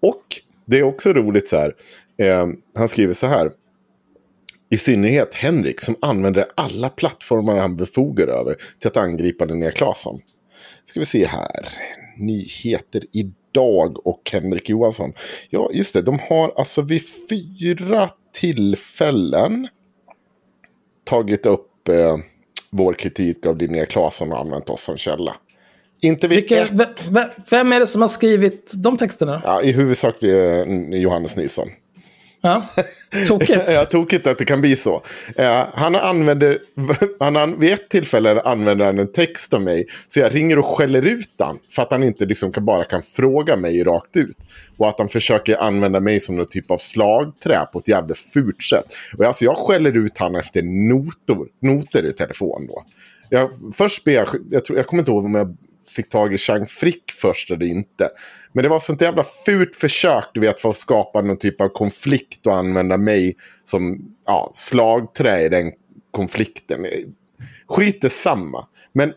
Och 0.00 0.22
det 0.66 0.78
är 0.78 0.82
också 0.82 1.12
roligt 1.12 1.48
så 1.48 1.56
här. 1.56 1.74
Eh, 2.18 2.46
han 2.76 2.88
skriver 2.88 3.14
så 3.14 3.26
här. 3.26 3.50
I 4.72 4.76
synnerhet 4.76 5.34
Henrik 5.34 5.80
som 5.80 5.96
använder 6.00 6.46
alla 6.54 6.88
plattformar 6.88 7.56
han 7.56 7.76
befogar 7.76 8.26
över 8.26 8.56
till 8.78 8.88
att 8.88 8.96
angripa 8.96 9.44
Linnea 9.44 9.70
Claesson. 9.70 10.20
Ska 10.84 11.00
vi 11.00 11.06
se 11.06 11.26
här. 11.26 11.68
Nyheter 12.20 13.02
idag 13.12 14.06
och 14.06 14.30
Henrik 14.32 14.68
Johansson. 14.68 15.12
Ja, 15.50 15.70
just 15.72 15.94
det. 15.94 16.02
De 16.02 16.18
har 16.28 16.52
alltså 16.56 16.82
vid 16.82 17.02
fyra 17.28 18.10
tillfällen 18.34 19.68
tagit 21.04 21.46
upp 21.46 21.88
eh, 21.88 22.16
vår 22.70 22.94
kritik 22.94 23.46
av 23.46 23.58
Linnea 23.58 23.86
Claesson 23.86 24.32
och 24.32 24.38
använt 24.38 24.70
oss 24.70 24.82
som 24.82 24.96
källa. 24.96 25.34
Inte 26.02 26.28
Vilka, 26.28 26.64
ett, 26.64 26.72
ve, 26.72 26.86
ve, 27.10 27.30
vem 27.50 27.72
är 27.72 27.80
det 27.80 27.86
som 27.86 28.02
har 28.02 28.08
skrivit 28.08 28.72
de 28.76 28.96
texterna? 28.96 29.42
ja, 29.44 29.62
i 29.62 29.72
huvudsak 29.72 30.22
eh, 30.22 30.64
Johannes 30.90 31.36
Nilsson. 31.36 31.68
Ja. 32.40 32.62
Tokigt. 33.26 33.62
Ja, 33.68 33.84
tokigt 33.84 34.26
att 34.26 34.38
det 34.38 34.44
kan 34.44 34.60
bli 34.60 34.76
så. 34.76 35.02
Eh, 35.36 35.64
han 35.74 35.96
använder, 35.96 36.58
han 37.20 37.36
an, 37.36 37.60
vid 37.60 37.72
ett 37.72 37.88
tillfälle 37.88 38.40
använder 38.40 38.84
han 38.84 38.98
en 38.98 39.12
text 39.12 39.54
av 39.54 39.62
mig. 39.62 39.86
Så 40.08 40.20
jag 40.20 40.34
ringer 40.34 40.58
och 40.58 40.66
skäller 40.66 41.06
ut 41.06 41.34
han. 41.38 41.58
För 41.70 41.82
att 41.82 41.90
han 41.92 42.02
inte 42.02 42.26
liksom 42.26 42.52
kan, 42.52 42.64
bara 42.64 42.84
kan 42.84 43.02
fråga 43.02 43.56
mig 43.56 43.82
rakt 43.82 44.16
ut. 44.16 44.36
Och 44.76 44.88
att 44.88 44.98
han 44.98 45.08
försöker 45.08 45.56
använda 45.56 46.00
mig 46.00 46.20
som 46.20 46.36
någon 46.36 46.48
typ 46.48 46.70
av 46.70 46.78
slagträ 46.78 47.66
på 47.72 47.78
ett 47.78 47.88
jävligt 47.88 48.18
fult 48.18 48.62
sätt. 48.62 48.96
Och 49.18 49.24
alltså 49.24 49.44
jag 49.44 49.56
skäller 49.56 49.96
ut 49.96 50.18
han 50.18 50.36
efter 50.36 50.62
notor, 50.62 51.48
noter 51.62 52.04
i 52.04 52.12
telefon 52.12 52.66
då. 52.66 52.84
Jag, 53.28 53.50
först 53.74 54.04
ber 54.04 54.12
jag, 54.12 54.28
jag, 54.50 54.64
tror, 54.64 54.78
jag 54.78 54.86
kommer 54.86 55.00
inte 55.00 55.10
ihåg 55.10 55.24
om 55.24 55.34
jag 55.34 55.56
fick 55.90 56.08
tag 56.08 56.34
i 56.34 56.38
Chang 56.38 56.66
Frick 56.66 57.12
först 57.20 57.50
eller 57.50 57.66
inte. 57.66 58.08
Men 58.52 58.62
det 58.62 58.68
var 58.68 58.78
sånt 58.78 59.00
jävla 59.00 59.22
fult 59.46 59.76
försök 59.76 60.24
du 60.34 60.40
vet, 60.40 60.60
för 60.60 60.68
att 60.68 60.76
skapa 60.76 61.22
någon 61.22 61.38
typ 61.38 61.60
av 61.60 61.68
konflikt 61.68 62.46
och 62.46 62.56
använda 62.56 62.96
mig 62.96 63.36
som 63.64 64.14
ja, 64.26 64.50
slagträ 64.54 65.40
i 65.40 65.48
den 65.48 65.72
konflikten. 66.10 66.86
Skit 67.68 68.04
är 68.04 68.08
samma. 68.08 68.66
Men 68.92 69.12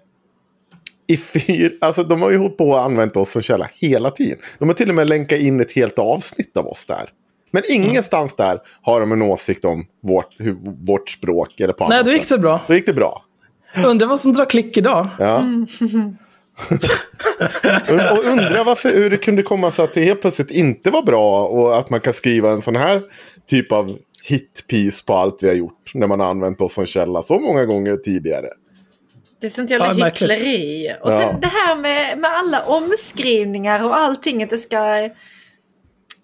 i 1.08 1.18
fyr, 1.18 1.78
alltså 1.82 2.04
de 2.04 2.22
har 2.22 2.32
ju 2.32 2.38
hållit 2.38 2.58
på 2.58 2.70
och 2.70 2.82
använt 2.82 3.18
oss 3.18 3.32
som 3.32 3.42
källa 3.42 3.70
hela 3.74 4.12
tiden. 4.12 4.38
De 4.60 4.70
har 4.70 4.76
till 4.76 4.90
och 4.90 4.96
med 4.96 5.10
länkat 5.10 5.40
in 5.40 5.60
ett 5.60 5.72
helt 5.72 6.00
avsnitt 6.00 6.58
av 6.58 6.68
oss 6.68 6.86
där. 6.86 7.10
Men 7.52 7.64
ingenstans 7.70 8.36
där 8.36 8.60
har 8.82 9.00
de 9.00 9.12
en 9.12 9.22
åsikt 9.22 9.66
om 9.66 9.86
vårt, 10.04 10.40
hur, 10.40 10.58
vårt 10.86 11.10
språk. 11.10 11.60
Eller 11.60 11.74
på 11.74 11.88
Nej, 11.88 12.04
då 12.04 12.12
gick 12.12 12.30
det 12.30 12.38
bra. 12.38 12.62
Då 12.68 12.74
gick 12.74 12.86
det 12.86 12.94
bra. 12.94 13.24
Undrar 13.86 14.08
vad 14.08 14.20
som 14.20 14.34
drar 14.34 14.46
klick 14.46 14.78
idag. 14.78 15.08
Ja. 15.20 15.38
och 15.38 15.44
och 18.12 18.26
undrar 18.26 18.64
varför, 18.64 18.94
hur 18.96 19.10
det 19.10 19.18
kunde 19.18 19.44
komma 19.44 19.72
sig 19.72 19.84
att 19.86 19.94
det 19.94 20.04
helt 20.04 20.22
plötsligt 20.22 20.52
inte 20.52 20.92
var 20.92 21.02
bra 21.04 21.48
och 21.48 21.78
att 21.78 21.90
man 21.90 22.00
kan 22.00 22.14
skriva 22.14 22.52
en 22.52 22.62
sån 22.62 22.76
här 22.76 23.02
typ 23.50 23.72
av 23.72 23.98
hitpiece 24.24 25.06
på 25.06 25.14
allt 25.14 25.44
vi 25.44 25.48
har 25.48 25.56
gjort 25.56 25.92
när 25.94 26.08
man 26.08 26.20
har 26.20 26.28
använt 26.28 26.62
oss 26.62 26.74
som 26.74 26.86
källa 26.86 27.22
så 27.22 27.40
många 27.40 27.66
gånger 27.66 27.96
tidigare. 27.98 28.48
Det 29.42 29.48
är 29.48 29.52
sånt 29.52 29.70
jävla 29.70 29.94
Ja, 29.94 30.06
hyckleri. 30.06 30.96
Och 31.02 31.12
sen 31.12 31.22
Ja. 31.22 31.38
det 31.42 31.48
här 31.48 31.76
med, 31.76 32.18
med 32.18 32.32
alla 32.32 32.62
omskrivningar 32.66 33.86
och 33.86 33.98
allting. 33.98 34.44
Att 34.44 34.50
det 34.50 34.58
ska... 34.58 35.10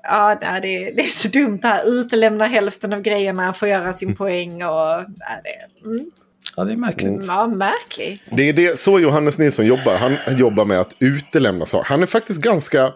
Ja, 0.04 0.38
det, 0.42 0.92
det 0.92 1.02
är 1.02 1.08
så 1.08 1.28
dumt 1.28 1.60
det 1.62 1.68
här. 1.68 1.88
Utelämna 1.88 2.46
hälften 2.46 2.94
av 2.94 3.02
grejerna, 3.02 3.54
få 3.54 3.68
göra 3.68 3.94
sin 3.94 4.16
poäng 4.16 4.64
och... 4.64 4.98
Nej, 4.98 5.42
det, 5.44 5.88
mm, 5.88 6.12
Ja, 6.60 6.66
det 6.66 6.72
är 6.74 6.78
märkligt. 6.78 7.26
ja, 7.28 7.48
märkligt. 7.48 8.24
Det 8.32 8.50
är 8.50 8.54
det, 8.54 8.80
så 8.80 9.00
Johannes 9.00 9.38
Nilsson 9.38 9.66
jobbar. 9.66 9.96
Han 9.96 10.38
jobbar 10.38 10.66
med 10.66 10.80
att 10.80 10.96
utelämna 11.00 11.66
saker. 11.66 11.90
Han 11.90 12.02
är 12.02 12.08
faktiskt 12.08 12.42
ganska... 12.42 12.94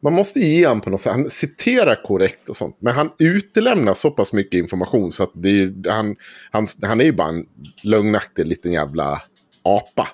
Man 0.00 0.12
måste 0.12 0.40
ge 0.40 0.66
honom 0.66 0.80
på 0.80 0.90
något 0.90 1.00
sätt. 1.00 1.12
Han 1.12 1.30
citerar 1.30 2.02
korrekt 2.04 2.48
och 2.48 2.56
sånt. 2.56 2.76
Men 2.80 2.94
han 2.94 3.10
utelämnar 3.18 3.94
så 3.94 4.10
pass 4.10 4.32
mycket 4.32 4.58
information 4.58 5.12
så 5.12 5.22
att 5.22 5.30
det 5.34 5.48
är, 5.48 5.90
han, 5.90 6.16
han, 6.50 6.66
han 6.82 7.00
är 7.00 7.04
ju 7.04 7.12
bara 7.12 7.28
en 7.28 7.46
lögnaktig 7.82 8.46
liten 8.46 8.72
jävla 8.72 9.22
apa. 9.62 10.08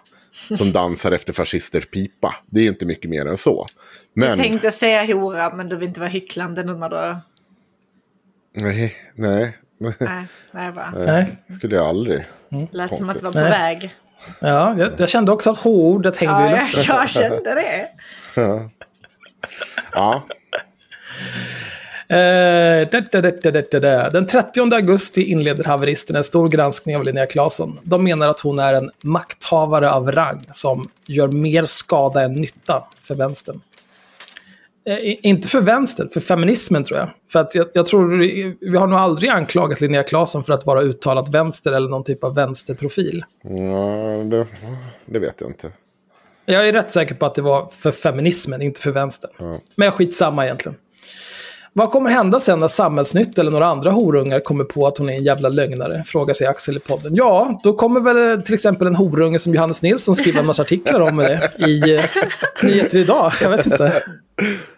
Som 0.56 0.72
dansar 0.72 1.12
efter 1.12 1.32
fascisters 1.32 1.86
pipa. 1.86 2.34
Det 2.46 2.60
är 2.60 2.66
inte 2.66 2.86
mycket 2.86 3.10
mer 3.10 3.26
än 3.26 3.36
så. 3.36 3.66
Men... 4.14 4.28
Jag 4.28 4.38
tänkte 4.38 4.70
säga 4.70 5.14
hora, 5.14 5.54
men 5.54 5.68
du 5.68 5.76
vill 5.76 5.88
inte 5.88 6.00
vara 6.00 6.10
hycklande 6.10 6.64
nu 6.64 6.74
när 6.74 6.88
du... 6.88 7.16
Nej, 8.64 8.94
nej. 9.14 9.56
Nej, 9.78 10.26
nej, 10.50 10.72
va. 10.72 10.92
Nej. 10.96 11.38
skulle 11.48 11.76
jag 11.76 11.86
aldrig. 11.86 12.24
Lät 12.70 12.96
som 12.96 13.10
att 13.10 13.18
det 13.18 13.24
var 13.24 13.32
på 13.32 13.38
Nej. 13.40 13.50
väg. 13.50 13.94
Ja, 14.40 14.74
jag, 14.78 14.90
jag 14.96 15.08
kände 15.08 15.32
också 15.32 15.50
att 15.50 15.56
H-ordet 15.58 16.16
hängde 16.16 16.34
Ja, 16.34 16.56
i 16.62 16.66
luften. 16.66 16.84
jag 16.96 17.08
kände 17.10 17.54
det. 17.54 17.88
Ja, 19.92 20.22
Eh, 22.08 22.88
da, 22.90 23.00
da, 23.12 23.20
da, 23.20 23.30
da, 23.30 23.50
da, 23.50 23.60
da, 23.72 23.80
da. 23.80 24.10
Den 24.10 24.26
30 24.26 24.74
augusti 24.74 25.22
inleder 25.22 25.64
haveristerna 25.64 26.18
en 26.18 26.24
stor 26.24 26.48
granskning 26.48 26.96
av 26.96 27.04
Linnea 27.04 27.26
Claesson. 27.26 27.78
De 27.82 28.04
menar 28.04 28.28
att 28.28 28.40
hon 28.40 28.58
är 28.58 28.74
en 28.74 28.90
makthavare 29.02 29.90
av 29.90 30.12
rang 30.12 30.44
som 30.52 30.88
gör 31.06 31.28
mer 31.28 31.64
skada 31.64 32.22
än 32.22 32.32
nytta 32.32 32.84
för 33.02 33.14
vänstern. 33.14 33.60
Eh, 34.88 35.16
inte 35.22 35.48
för 35.48 35.60
vänster, 35.60 36.08
för 36.12 36.20
feminismen 36.20 36.84
tror 36.84 36.98
jag. 36.98 37.10
För 37.32 37.38
att 37.38 37.54
jag, 37.54 37.66
jag, 37.72 37.86
tror, 37.86 38.18
vi 38.70 38.76
har 38.76 38.86
nog 38.86 38.98
aldrig 38.98 39.30
anklagat 39.30 39.80
Linnea 39.80 40.02
Claesson 40.02 40.44
för 40.44 40.52
att 40.52 40.66
vara 40.66 40.82
uttalat 40.82 41.28
vänster 41.28 41.72
eller 41.72 41.88
någon 41.88 42.04
typ 42.04 42.24
av 42.24 42.34
vänsterprofil. 42.34 43.24
Ja, 43.42 43.48
det, 44.24 44.46
det 45.06 45.18
vet 45.18 45.40
jag 45.40 45.50
inte. 45.50 45.70
Jag 46.44 46.68
är 46.68 46.72
rätt 46.72 46.92
säker 46.92 47.14
på 47.14 47.26
att 47.26 47.34
det 47.34 47.42
var 47.42 47.68
för 47.72 47.90
feminismen, 47.90 48.62
inte 48.62 48.80
för 48.80 48.90
vänstern. 48.90 49.30
Ja. 49.38 49.60
Men 49.76 49.84
jag 49.84 49.94
skitsamma 49.94 50.44
egentligen. 50.44 50.78
Vad 51.72 51.90
kommer 51.90 52.10
hända 52.10 52.40
sen 52.40 52.58
när 52.58 52.68
Samhällsnytt 52.68 53.38
eller 53.38 53.50
några 53.50 53.66
andra 53.66 53.90
horungar 53.90 54.40
kommer 54.40 54.64
på 54.64 54.86
att 54.86 54.98
hon 54.98 55.08
är 55.08 55.12
en 55.12 55.24
jävla 55.24 55.48
lögnare? 55.48 56.04
Frågar 56.06 56.34
sig 56.34 56.46
Axel 56.46 56.76
i 56.76 56.80
podden. 56.80 57.14
Ja, 57.16 57.60
då 57.62 57.72
kommer 57.72 58.00
väl 58.00 58.42
till 58.42 58.54
exempel 58.54 58.86
en 58.86 58.94
horunge 58.94 59.38
som 59.38 59.54
Johannes 59.54 59.82
Nilsson 59.82 60.16
skriva 60.16 60.40
en 60.40 60.46
massa 60.46 60.62
artiklar 60.62 61.00
om 61.00 61.16
det 61.16 61.50
i 61.68 61.94
eh, 61.94 62.04
Nyheter 62.62 62.98
Idag. 62.98 63.32
Jag 63.42 63.50
vet 63.50 63.66
inte. 63.66 64.02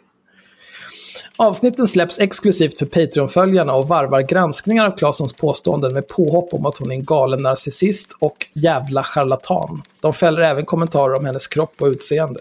Avsnitten 1.41 1.87
släpps 1.87 2.19
exklusivt 2.19 2.79
för 2.79 2.87
Patreon-följarna 2.87 3.75
och 3.75 3.89
varvar 3.89 4.23
granskningar 4.23 4.87
av 4.87 4.97
Claessons 4.97 5.33
påståenden 5.33 5.95
med 5.95 6.09
påhopp 6.09 6.55
om 6.55 6.67
att 6.67 6.77
hon 6.77 6.91
är 6.91 6.95
en 6.95 7.05
galen 7.05 7.43
narcissist 7.43 8.17
och 8.19 8.47
jävla 8.53 9.03
charlatan. 9.03 9.83
De 10.01 10.15
fäller 10.15 10.43
även 10.43 10.65
kommentarer 10.65 11.15
om 11.15 11.25
hennes 11.25 11.47
kropp 11.47 11.83
och 11.83 11.87
utseende. 11.87 12.41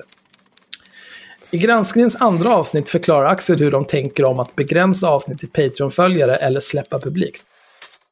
I 1.51 1.57
granskningens 1.57 2.15
andra 2.15 2.55
avsnitt 2.55 2.89
förklarar 2.89 3.25
Axel 3.25 3.59
hur 3.59 3.71
de 3.71 3.85
tänker 3.85 4.25
om 4.25 4.39
att 4.39 4.55
begränsa 4.55 5.07
avsnitt 5.09 5.39
till 5.39 5.49
Patreon-följare 5.49 6.35
eller 6.35 6.59
släppa 6.59 6.99
publikt. 6.99 7.43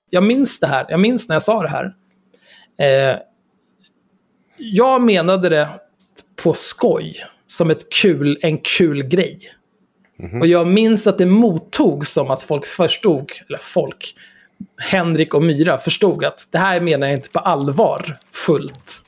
Jag 0.10 0.24
minns 0.24 0.60
det 0.60 0.68
här, 0.68 0.86
jag 0.90 1.00
minns 1.00 1.28
när 1.28 1.36
jag 1.36 1.44
sa 1.44 1.62
det 1.62 1.70
här. 1.70 1.94
Eh, 2.80 3.18
jag 4.58 5.02
menade 5.02 5.50
det 5.50 5.70
på 6.36 6.54
skoj, 6.54 7.16
som 7.48 7.72
ett 7.72 7.90
kul, 7.90 8.40
en 8.42 8.58
kul 8.58 9.04
grej. 9.04 9.40
Mm 10.20 10.32
-hmm. 10.32 10.40
Och 10.40 10.48
jag 10.48 10.68
minns 10.68 11.08
att 11.08 11.18
det 11.18 11.26
mottog 11.26 12.08
som 12.08 12.32
att 12.32 12.42
folk 12.42 12.66
förstod, 12.66 13.32
eller 13.48 13.58
folk, 13.58 14.16
Henrik 14.78 15.34
och 15.34 15.44
Myra 15.44 15.78
förstod 15.78 16.26
att 16.26 16.48
det 16.52 16.58
här 16.58 16.82
menar 16.82 17.08
jag 17.08 17.16
inte 17.16 17.30
på 17.30 17.40
allvar 17.40 18.18
fullt. 18.32 19.02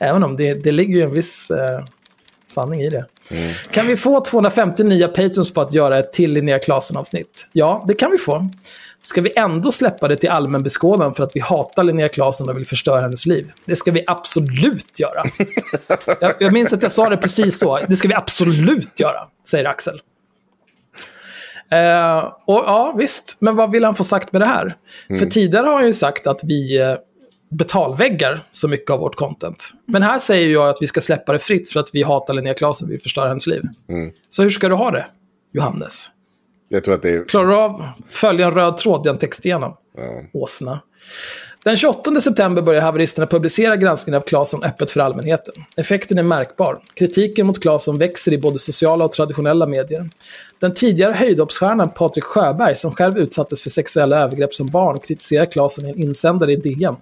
Även 0.00 0.22
om 0.22 0.36
det, 0.36 0.54
det 0.54 0.72
ligger 0.72 0.94
ju 0.94 1.02
en 1.02 1.14
viss 1.14 1.50
eh, 1.50 1.84
sanning 2.54 2.80
i 2.80 2.90
det. 2.90 3.04
Mm. 3.30 3.54
Kan 3.70 3.86
vi 3.86 3.96
få 3.96 4.24
250 4.24 4.84
nya 4.84 5.08
patrons 5.08 5.54
på 5.54 5.60
att 5.60 5.74
göra 5.74 5.98
ett 5.98 6.12
till 6.12 6.32
Linnea 6.32 6.58
Klasen-avsnitt? 6.58 7.46
Ja, 7.52 7.84
det 7.88 7.94
kan 7.94 8.10
vi 8.10 8.18
få. 8.18 8.48
Ska 9.02 9.20
vi 9.20 9.32
ändå 9.36 9.72
släppa 9.72 10.08
det 10.08 10.16
till 10.16 10.28
allmän 10.28 10.62
beskådan 10.62 11.14
för 11.14 11.24
att 11.24 11.36
vi 11.36 11.40
hatar 11.40 11.84
Linnea 11.84 12.08
Klasen 12.08 12.48
och 12.48 12.56
vill 12.56 12.66
förstöra 12.66 13.00
hennes 13.00 13.26
liv? 13.26 13.52
Det 13.64 13.76
ska 13.76 13.90
vi 13.90 14.04
absolut 14.06 15.00
göra. 15.00 15.22
jag, 16.20 16.32
jag 16.38 16.52
minns 16.52 16.72
att 16.72 16.82
jag 16.82 16.92
sa 16.92 17.08
det 17.08 17.16
precis 17.16 17.58
så. 17.58 17.78
Det 17.88 17.96
ska 17.96 18.08
vi 18.08 18.14
absolut 18.14 19.00
göra, 19.00 19.28
säger 19.46 19.64
Axel. 19.64 20.00
Uh, 21.74 22.32
och 22.46 22.62
ja, 22.66 22.94
visst. 22.96 23.36
Men 23.40 23.56
vad 23.56 23.70
vill 23.70 23.84
han 23.84 23.94
få 23.94 24.04
sagt 24.04 24.32
med 24.32 24.42
det 24.42 24.46
här? 24.46 24.76
Mm. 25.08 25.18
För 25.20 25.26
tidigare 25.26 25.66
har 25.66 25.74
han 25.74 25.86
ju 25.86 25.94
sagt 25.94 26.26
att 26.26 26.40
vi 26.44 26.82
uh, 26.82 26.96
betalväggar 27.50 28.42
så 28.50 28.68
mycket 28.68 28.90
av 28.90 29.00
vårt 29.00 29.16
content. 29.16 29.70
Men 29.86 30.02
här 30.02 30.18
säger 30.18 30.48
jag 30.48 30.68
att 30.68 30.78
vi 30.80 30.86
ska 30.86 31.00
släppa 31.00 31.32
det 31.32 31.38
fritt 31.38 31.68
för 31.68 31.80
att 31.80 31.90
vi 31.92 32.02
hatar 32.02 32.34
Linnea 32.34 32.54
Klasen, 32.54 32.88
vi 32.88 32.98
förstöra 32.98 33.28
hennes 33.28 33.46
liv. 33.46 33.62
Mm. 33.88 34.12
Så 34.28 34.42
hur 34.42 34.50
ska 34.50 34.68
du 34.68 34.74
ha 34.74 34.90
det, 34.90 35.06
Johannes? 35.52 36.10
Jag 36.68 36.84
tror 36.84 36.94
att 36.94 37.02
det 37.02 37.10
är... 37.10 37.24
Klarar 37.24 37.46
du 37.48 37.56
av 37.56 37.88
följa 38.08 38.46
en 38.46 38.54
röd 38.54 38.76
tråd 38.76 39.04
den 39.04 39.18
text 39.18 39.46
igenom? 39.46 39.76
Ja. 39.96 40.22
Åsna. 40.32 40.80
Den 41.64 41.76
28 41.76 42.20
september 42.20 42.62
börjar 42.62 42.80
haveristerna 42.80 43.26
publicera 43.26 43.76
granskningen 43.76 44.16
av 44.16 44.26
Claesson 44.26 44.64
öppet 44.64 44.90
för 44.90 45.00
allmänheten. 45.00 45.54
Effekten 45.76 46.18
är 46.18 46.22
märkbar. 46.22 46.80
Kritiken 46.94 47.46
mot 47.46 47.62
Claesson 47.62 47.98
växer 47.98 48.32
i 48.32 48.38
både 48.38 48.58
sociala 48.58 49.04
och 49.04 49.12
traditionella 49.12 49.66
medier. 49.66 50.10
Den 50.58 50.74
tidigare 50.74 51.12
höjdhoppsstjärnan 51.12 51.90
Patrik 51.90 52.24
Sjöberg, 52.24 52.76
som 52.76 52.94
själv 52.94 53.18
utsattes 53.18 53.62
för 53.62 53.70
sexuella 53.70 54.18
övergrepp 54.18 54.54
som 54.54 54.66
barn, 54.66 54.98
kritiserar 54.98 55.46
Claesson 55.46 55.86
i 55.86 55.88
en 55.88 56.02
insändare 56.02 56.52
i 56.52 56.56
DN. 56.56 56.96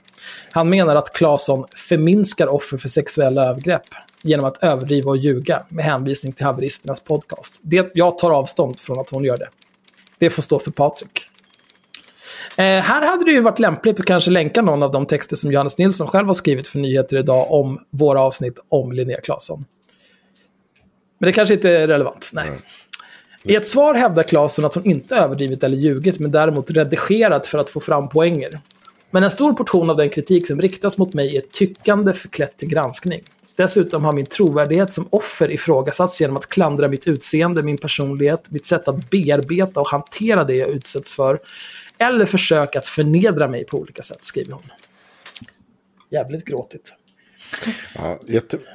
Han 0.53 0.69
menar 0.69 0.97
att 0.97 1.13
Claesson 1.13 1.65
förminskar 1.89 2.47
offer 2.47 2.77
för 2.77 2.89
sexuella 2.89 3.45
övergrepp 3.45 3.87
genom 4.23 4.47
att 4.47 4.63
överdriva 4.63 5.11
och 5.11 5.17
ljuga 5.17 5.63
med 5.69 5.85
hänvisning 5.85 6.33
till 6.33 6.47
haveristernas 6.47 7.01
podcast. 7.01 7.61
Det, 7.63 7.91
jag 7.95 8.19
tar 8.19 8.31
avstånd 8.31 8.81
från 8.81 8.99
att 8.99 9.11
hon 9.11 9.25
gör 9.25 9.37
det. 9.37 9.49
Det 10.19 10.31
får 10.31 10.43
stå 10.43 10.59
för 10.59 10.71
Patrik. 10.71 11.29
Eh, 12.57 12.65
här 12.65 13.07
hade 13.07 13.25
det 13.25 13.31
ju 13.31 13.41
varit 13.41 13.59
lämpligt 13.59 14.01
att 14.01 14.07
kanske 14.07 14.31
länka 14.31 14.63
någon 14.63 14.83
av 14.83 14.93
de 14.93 15.07
texter 15.07 15.37
som 15.37 15.53
Johannes 15.53 15.79
Nilsson 15.79 16.07
själv 16.07 16.27
har 16.27 16.35
skrivit 16.35 16.69
för 16.69 16.79
Nyheter 16.79 17.17
idag 17.17 17.53
om 17.53 17.81
våra 17.91 18.21
avsnitt 18.21 18.59
om 18.69 18.93
Linnea 18.93 19.21
Claesson. 19.21 19.65
Men 21.19 21.27
det 21.27 21.33
kanske 21.33 21.55
inte 21.55 21.71
är 21.71 21.89
relevant. 21.89 22.31
Nej. 22.35 22.47
Mm. 22.47 22.61
I 23.43 23.55
ett 23.55 23.67
svar 23.67 23.95
hävdar 23.95 24.23
Claesson 24.23 24.65
att 24.65 24.75
hon 24.75 24.87
inte 24.87 25.17
överdrivit 25.17 25.65
eller 25.65 25.77
ljugit, 25.77 26.19
men 26.19 26.31
däremot 26.31 26.71
redigerat 26.71 27.47
för 27.47 27.59
att 27.59 27.71
få 27.71 27.81
fram 27.81 28.09
poänger. 28.09 28.61
Men 29.11 29.23
en 29.23 29.31
stor 29.31 29.53
portion 29.53 29.91
av 29.91 29.97
den 29.97 30.09
kritik 30.09 30.47
som 30.47 30.61
riktas 30.61 30.99
mot 30.99 31.15
mig 31.15 31.37
är 31.37 31.41
tyckande 31.41 32.13
förklätt 32.13 32.57
till 32.57 32.69
granskning. 32.69 33.23
Dessutom 33.57 34.05
har 34.05 34.13
min 34.13 34.27
trovärdighet 34.27 34.95
som 34.95 35.09
offer 35.11 35.51
ifrågasatts 35.51 36.21
genom 36.21 36.37
att 36.37 36.49
klandra 36.49 36.89
mitt 36.89 37.09
utseende, 37.09 37.63
min 37.63 37.79
personlighet, 37.79 38.51
mitt 38.51 38.67
sätt 38.67 38.89
att 38.89 39.11
bearbeta 39.11 39.81
och 39.81 39.89
hantera 39.89 40.45
det 40.45 40.55
jag 40.55 40.69
utsätts 40.69 41.15
för 41.15 41.39
eller 41.99 42.27
försök 42.27 42.77
att 42.77 42.87
förnedra 42.87 43.49
mig 43.49 43.65
på 43.65 43.79
olika 43.79 44.03
sätt, 44.03 44.25
skriver 44.25 44.53
hon. 44.53 44.71
Jävligt 46.11 46.45
gråtigt. 46.45 46.95
Ja, 47.95 48.21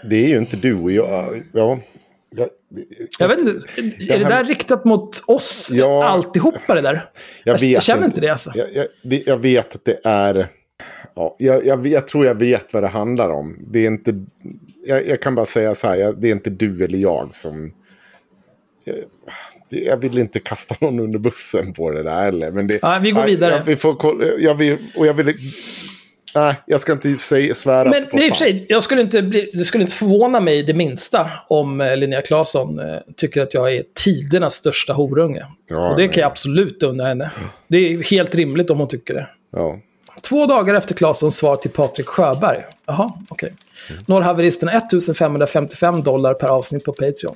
det 0.09 0.15
är 0.15 0.27
ju 0.27 0.37
inte 0.37 0.57
du 0.57 0.73
och 0.73 0.91
jag. 0.91 1.43
Ja, 1.51 1.79
jag, 2.35 2.49
jag 3.19 3.27
vet 3.27 3.37
inte, 3.39 3.51
är 4.13 4.19
det 4.19 4.25
där 4.25 4.43
riktat 4.43 4.85
mot 4.85 5.23
oss 5.27 5.69
ja, 5.73 6.05
alltihopa 6.05 6.75
det 6.75 6.81
där? 6.81 7.09
Jag, 7.43 7.59
jag, 7.59 7.69
jag 7.69 7.83
känner 7.83 8.05
inte 8.05 8.21
det 8.21 8.29
alltså. 8.29 8.51
Jag, 8.55 8.67
jag, 8.73 8.87
jag, 9.25 9.37
vet 9.37 9.75
att 9.75 9.85
det 9.85 9.99
är... 10.03 10.47
Ja, 11.15 11.35
jag 11.83 12.07
tror 12.07 12.25
jag 12.25 12.35
vet 12.35 12.73
vad 12.73 12.83
det 12.83 12.87
handlar 12.87 13.29
om. 13.29 13.57
Det 13.67 13.79
är 13.79 13.87
inte... 13.87 14.25
Jag, 14.85 15.21
kan 15.21 15.35
bara 15.35 15.45
säga 15.45 15.75
så 15.75 15.87
här, 15.87 16.13
det 16.17 16.27
är 16.27 16.31
inte 16.31 16.49
du 16.49 16.83
eller 16.83 16.97
jag 16.97 17.35
som 17.35 17.73
jag 19.73 19.97
vill 19.97 20.17
inte 20.17 20.39
kasta 20.39 20.75
någon 20.79 20.99
under 20.99 21.19
bussen 21.19 21.73
på 21.73 21.91
det 21.91 22.03
där 22.03 22.21
heller. 22.21 22.51
Men 22.51 22.67
det, 22.67 22.79
ja, 22.81 22.99
vi 23.01 23.11
går 23.11 23.23
vidare. 23.23 23.55
Jag, 23.55 23.63
vi 23.63 23.75
får, 23.75 24.23
jag 24.39 24.55
vill, 24.55 24.77
och 24.95 25.07
jag 25.07 25.13
vill... 25.13 25.37
Nej, 26.35 26.55
jag 26.65 26.81
ska 26.81 26.91
inte 26.91 27.15
säga, 27.15 27.55
svära 27.55 27.89
men, 27.89 28.07
på 28.07 28.15
Men 28.15 28.25
i 28.25 28.29
och 28.29 28.33
för 28.33 28.45
sig, 28.45 28.65
jag 28.69 28.83
skulle 28.83 29.01
inte 29.01 29.21
bli, 29.21 29.49
det 29.53 29.59
skulle 29.59 29.83
inte 29.83 29.95
förvåna 29.95 30.39
mig 30.39 30.63
det 30.63 30.73
minsta 30.73 31.31
om 31.47 31.81
eh, 31.81 31.97
Linnea 31.97 32.21
Claesson 32.21 32.79
eh, 32.79 32.97
tycker 33.17 33.41
att 33.41 33.53
jag 33.53 33.75
är 33.75 33.83
tidernas 33.93 34.53
största 34.53 34.93
horunge. 34.93 35.45
Ja, 35.69 35.89
och 35.89 35.97
det 35.97 36.05
nej. 36.05 36.13
kan 36.13 36.21
jag 36.21 36.31
absolut 36.31 36.83
unna 36.83 37.05
henne. 37.05 37.31
Det 37.67 37.77
är 37.77 38.11
helt 38.11 38.35
rimligt 38.35 38.69
om 38.69 38.79
hon 38.79 38.87
tycker 38.87 39.13
det. 39.13 39.27
Ja. 39.51 39.79
Två 40.21 40.45
dagar 40.45 40.75
efter 40.75 40.95
Claessons 40.95 41.35
svar 41.35 41.55
till 41.55 41.71
Patrik 41.71 42.07
Sjöberg. 42.07 42.65
Jaha, 42.85 43.09
okej. 43.29 43.45
Okay. 43.45 43.49
Mm. 43.89 44.03
Når 44.07 44.21
haveristerna 44.21 44.71
1555 44.71 46.03
dollar 46.03 46.33
per 46.33 46.47
avsnitt 46.47 46.83
på 46.83 46.91
Patreon. 46.91 47.35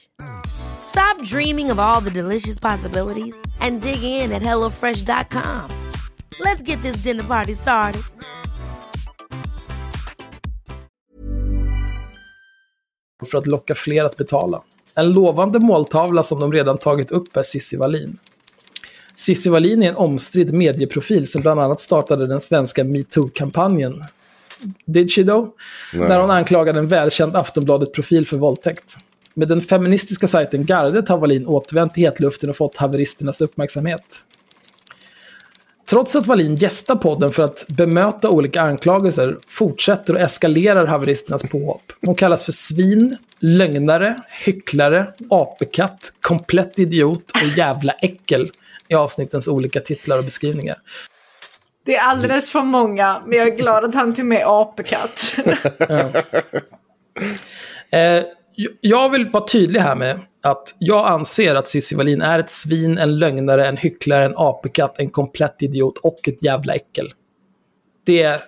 Stop 0.85 1.23
dreaming 1.23 1.71
of 1.71 1.79
all 1.79 2.01
the 2.03 2.21
delicious 2.21 2.59
possibilities 2.59 3.35
and 3.59 3.81
dig 3.81 4.03
in 4.03 4.31
at 4.31 4.41
hellofresh.com. 4.41 5.71
Let's 6.39 6.61
get 6.65 6.81
this 6.81 7.03
dinner 7.03 7.23
party 7.23 7.55
started. 7.55 8.01
För 13.31 13.37
att 13.37 13.47
locka 13.47 13.75
fler 13.75 14.03
att 14.03 14.17
betala. 14.17 14.61
En 14.95 15.13
lovande 15.13 15.59
måltavla 15.59 16.23
som 16.23 16.39
de 16.39 16.53
redan 16.53 16.77
tagit 16.77 17.11
upp 17.11 17.37
är 17.37 17.43
Cissi 17.43 17.77
Wallin. 17.77 18.17
Cissi 19.15 19.49
Wallin 19.49 19.83
är 19.83 19.89
en 19.89 19.95
omstridd 19.95 20.53
medieprofil 20.53 21.27
som 21.27 21.41
bland 21.41 21.59
annat 21.59 21.79
startade 21.79 22.27
den 22.27 22.41
svenska 22.41 22.83
metoo-kampanjen. 22.83 24.03
Did 24.85 25.11
she 25.11 25.23
though? 25.23 25.49
Nej. 25.93 26.09
När 26.09 26.19
hon 26.19 26.29
anklagade 26.29 26.79
en 26.79 26.87
välkänd 26.87 27.35
Aftonbladet-profil 27.35 28.27
för 28.27 28.37
våldtäkt. 28.37 28.97
Med 29.33 29.47
den 29.47 29.61
feministiska 29.61 30.27
sajten 30.27 30.65
Gardet 30.65 31.09
har 31.09 31.17
Wallin 31.17 31.47
återvänt 31.47 31.93
till 31.93 32.03
hetluften 32.03 32.49
och 32.49 32.57
fått 32.57 32.75
haveristernas 32.75 33.41
uppmärksamhet. 33.41 34.03
Trots 35.89 36.15
att 36.15 36.25
Wallin 36.25 36.55
gästar 36.55 36.95
podden 36.95 37.31
för 37.31 37.43
att 37.43 37.65
bemöta 37.67 38.29
olika 38.29 38.61
anklagelser 38.61 39.37
fortsätter 39.47 40.13
och 40.13 40.19
eskalerar 40.19 40.85
haveristernas 40.85 41.43
påhopp. 41.43 41.91
Hon 42.01 42.15
kallas 42.15 42.43
för 42.43 42.51
svin, 42.51 43.17
lögnare, 43.39 44.15
hycklare, 44.45 45.13
apekatt, 45.29 46.13
komplett 46.21 46.79
idiot 46.79 47.31
och 47.31 47.57
jävla 47.57 47.93
äckel 47.93 48.51
i 48.87 48.93
avsnittens 48.93 49.47
olika 49.47 49.79
titlar 49.79 50.17
och 50.17 50.23
beskrivningar. 50.23 50.77
Det 51.85 51.95
är 51.95 52.09
alldeles 52.09 52.51
för 52.51 52.61
många, 52.61 53.21
men 53.25 53.37
jag 53.37 53.47
är 53.47 53.57
glad 53.57 53.85
att 53.85 53.95
han 53.95 54.15
till 54.15 54.25
med 54.25 54.43
apekatt. 54.45 55.35
Eh, 57.93 58.23
jag 58.81 59.09
vill 59.09 59.29
vara 59.29 59.47
tydlig 59.47 59.79
här 59.79 59.95
med 59.95 60.19
att 60.43 60.75
jag 60.79 61.07
anser 61.07 61.55
att 61.55 61.67
Cissi 61.67 61.95
Wallin 61.95 62.21
är 62.21 62.39
ett 62.39 62.49
svin, 62.49 62.97
en 62.97 63.19
lögnare, 63.19 63.67
en 63.67 63.77
hycklare, 63.77 64.25
en 64.25 64.33
apekatt, 64.37 64.99
en 64.99 65.09
komplett 65.09 65.61
idiot 65.61 65.97
och 65.97 66.27
ett 66.27 66.43
jävla 66.43 66.73
äckel. 66.73 67.13
Det 68.05 68.21
är... 68.21 68.39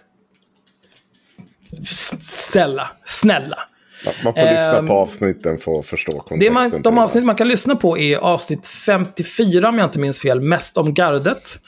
Snälla, 2.19 2.89
snälla. 3.05 3.57
Man 4.23 4.33
får 4.33 4.41
lyssna 4.41 4.77
Ehm, 4.77 4.87
på 4.87 4.93
avsnitten 4.93 5.57
för 5.57 5.79
att 5.79 5.85
förstå 5.85 6.11
kontexten. 6.11 6.53
Man, 6.53 6.81
de 6.81 6.97
avsnitt 6.97 7.23
man 7.23 7.35
kan 7.35 7.47
lyssna 7.47 7.75
på 7.75 7.97
är 7.97 8.17
avsnitt 8.17 8.67
54, 8.67 9.69
om 9.69 9.77
jag 9.77 9.87
inte 9.87 9.99
minns 9.99 10.19
fel, 10.19 10.41
mest 10.41 10.77
om 10.77 10.93
gardet. 10.93 11.59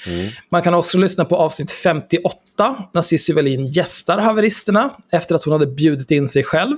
Man 0.49 0.61
kan 0.61 0.73
också 0.73 0.97
lyssna 0.97 1.25
på 1.25 1.35
avsnitt 1.35 1.71
58, 1.71 2.75
när 2.93 3.01
Cissi 3.01 3.33
Wallin 3.33 3.65
gästar 3.65 4.17
haveristerna, 4.17 4.89
efter 5.11 5.35
att 5.35 5.43
hon 5.43 5.53
hade 5.53 5.67
bjudit 5.67 6.11
in 6.11 6.27
sig 6.27 6.43
själv. 6.43 6.77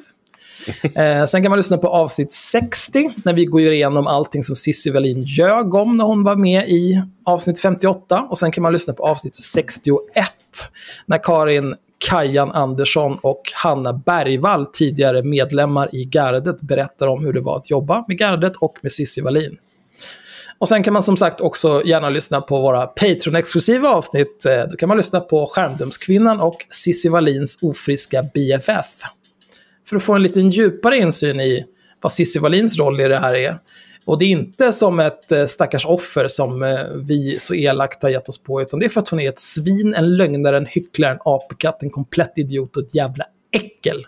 eh, 0.96 1.26
sen 1.26 1.42
kan 1.42 1.50
man 1.50 1.60
lyssna 1.60 1.78
på 1.78 1.88
avsnitt 1.88 2.34
60, 2.34 3.14
när 3.26 3.34
vi 3.34 3.46
går 3.46 3.62
igenom 3.62 4.08
allting 4.08 4.44
som 4.44 4.56
Cissi 4.56 4.90
Wallin 4.90 5.24
ljög 5.24 5.76
om 5.76 5.98
när 5.98 6.06
hon 6.06 6.24
var 6.24 6.36
med 6.36 6.70
i 6.70 7.02
avsnitt 7.26 7.60
58. 7.60 8.28
Och 8.30 8.40
sen 8.40 8.52
kan 8.52 8.62
man 8.62 8.74
lyssna 8.74 8.94
på 8.94 9.04
avsnitt 9.04 9.36
61, 9.36 10.02
när 11.06 11.24
Karin 11.24 11.76
Kajan 12.10 12.52
Andersson 12.52 13.18
och 13.22 13.42
Hanna 13.54 13.94
Bergvall, 13.94 14.66
tidigare 14.66 15.24
medlemmar 15.24 15.96
i 15.96 16.06
Gardet, 16.06 16.62
berättar 16.62 17.08
om 17.08 17.26
hur 17.26 17.34
det 17.34 17.42
var 17.42 17.58
att 17.58 17.70
jobba 17.70 18.06
med 18.08 18.18
Gardet 18.18 18.56
och 18.56 18.78
med 18.82 18.92
Cissi 18.92 19.22
Wallin. 19.22 19.58
Och 20.60 20.70
sen 20.70 20.84
kan 20.84 20.94
man 20.94 21.04
som 21.04 21.18
sagt 21.18 21.42
också 21.42 21.82
gärna 21.86 22.10
lyssna 22.10 22.42
på 22.42 22.62
våra 22.62 22.86
Patreon-exklusiva 22.86 23.88
avsnitt. 23.88 24.46
Eh, 24.46 24.64
då 24.70 24.78
kan 24.78 24.90
man 24.90 24.98
lyssna 24.98 25.20
på 25.20 25.46
Skärmdumskvinnan 25.46 26.40
och 26.40 26.66
Cissi 26.70 27.10
Wallins 27.10 27.58
ofriska 27.62 28.24
BFF. 28.24 28.88
För 29.90 29.96
att 29.96 30.04
få 30.04 30.14
en 30.14 30.24
lite 30.24 30.40
djupare 30.40 30.98
insyn 30.98 31.40
i 31.40 31.66
vad 32.02 32.12
Cissi 32.12 32.40
Wallins 32.40 32.80
roll 32.80 33.02
i 33.02 33.08
det 33.08 33.20
här 33.20 33.36
är. 33.36 33.60
Och 34.06 34.20
det 34.20 34.26
är 34.26 34.30
inte 34.30 34.72
som 34.72 35.00
ett 35.00 35.32
eh, 35.32 35.46
stackars 35.46 35.86
offer 35.86 36.28
som 36.28 36.64
eh, 36.64 36.80
vi 36.96 37.40
så 37.40 37.54
elakt 37.54 38.04
har 38.04 38.10
gett 38.10 38.30
oss 38.30 38.44
på, 38.44 38.62
utan 38.62 38.80
det 38.80 38.86
är 38.86 38.90
för 38.90 39.00
att 39.00 39.10
hon 39.10 39.20
är 39.20 39.30
ett 39.30 39.40
svin, 39.40 39.94
en 39.94 40.18
lögnare, 40.18 40.58
en 40.58 40.66
hycklare, 40.66 41.12
en 41.12 41.20
apekatt, 41.26 41.84
en 41.84 41.90
komplett 41.90 42.34
idiot 42.36 42.78
och 42.78 42.84
ett 42.84 42.96
jävla 42.96 43.26
äckel. 43.52 44.06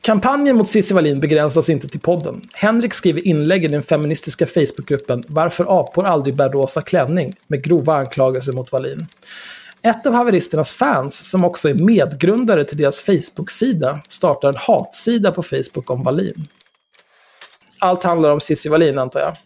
Kampanjen 0.00 0.56
mot 0.56 0.68
Cissi 0.68 0.94
Wallin 0.94 1.20
begränsas 1.20 1.68
inte 1.68 1.88
till 1.88 2.00
podden. 2.00 2.40
Henrik 2.52 2.94
skriver 2.94 3.26
inlägg 3.26 3.64
i 3.64 3.68
den 3.68 3.82
feministiska 3.82 4.46
Facebookgruppen 4.46 5.24
“Varför 5.28 5.80
apor 5.80 6.06
aldrig 6.06 6.34
bär 6.34 6.50
rosa 6.50 6.80
klänning” 6.80 7.32
med 7.46 7.64
grova 7.64 7.94
anklagelser 7.94 8.52
mot 8.52 8.72
Wallin. 8.72 9.06
Ett 9.86 10.06
av 10.06 10.12
haveristernas 10.12 10.72
fans, 10.72 11.30
som 11.30 11.44
också 11.44 11.68
är 11.68 11.74
medgrundare 11.74 12.64
till 12.64 12.76
deras 12.76 13.00
Facebook-sida, 13.00 14.00
startar 14.08 14.48
en 14.48 14.56
hatsida 14.56 15.32
på 15.32 15.42
Facebook 15.42 15.90
om 15.90 16.04
Wallin. 16.04 16.44
Allt 17.78 18.02
handlar 18.02 18.32
om 18.32 18.40
Cissi 18.40 18.68
Wallin, 18.68 18.98
antar 18.98 19.20
jag. 19.20 19.36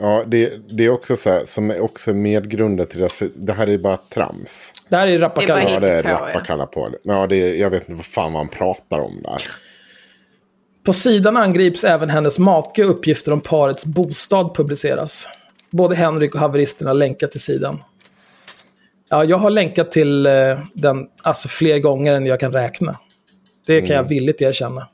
Ja, 0.00 0.24
det, 0.26 0.68
det 0.68 0.84
är 0.84 0.90
också 0.90 1.16
så 1.16 1.30
här, 1.30 1.44
som 1.44 1.70
är 1.70 1.80
också 1.80 2.14
medgrundat 2.14 2.90
till 2.90 2.98
deras... 2.98 3.18
Det 3.18 3.52
här 3.52 3.66
är 3.66 3.78
bara 3.78 3.96
trams. 3.96 4.72
Det 4.88 4.96
här 4.96 5.06
är 5.06 5.18
var 5.18 5.42
Ja, 5.72 5.80
det 5.80 5.88
är 5.88 5.96
Hittepå, 5.96 6.08
ja. 6.08 6.30
rappa 6.34 6.66
på 6.66 6.88
det. 6.88 6.98
Ja, 7.02 7.26
det 7.26 7.36
är, 7.36 7.54
jag 7.54 7.70
vet 7.70 7.82
inte 7.82 7.94
vad 7.94 8.04
fan 8.04 8.32
man 8.32 8.48
pratar 8.48 8.98
om 8.98 9.22
där. 9.22 9.42
På 10.84 10.92
sidan 10.92 11.36
angrips 11.36 11.84
även 11.84 12.10
hennes 12.10 12.38
make 12.38 12.84
och 12.84 12.90
uppgifter 12.90 13.32
om 13.32 13.40
parets 13.40 13.84
bostad 13.84 14.54
publiceras. 14.54 15.28
Både 15.70 15.96
Henrik 15.96 16.34
och 16.34 16.40
haveristerna 16.40 16.92
länkar 16.92 17.26
till 17.26 17.40
sidan. 17.40 17.82
Ja, 19.10 19.24
jag 19.24 19.36
har 19.36 19.50
länkat 19.50 19.90
till 19.90 20.26
eh, 20.26 20.32
den 20.74 20.96
alltså 21.22 21.48
fler 21.48 21.78
gånger 21.78 22.14
än 22.14 22.26
jag 22.26 22.40
kan 22.40 22.52
räkna. 22.52 22.98
Det 23.66 23.80
kan 23.82 23.96
jag 23.96 24.08
villigt 24.08 24.42
erkänna. 24.42 24.88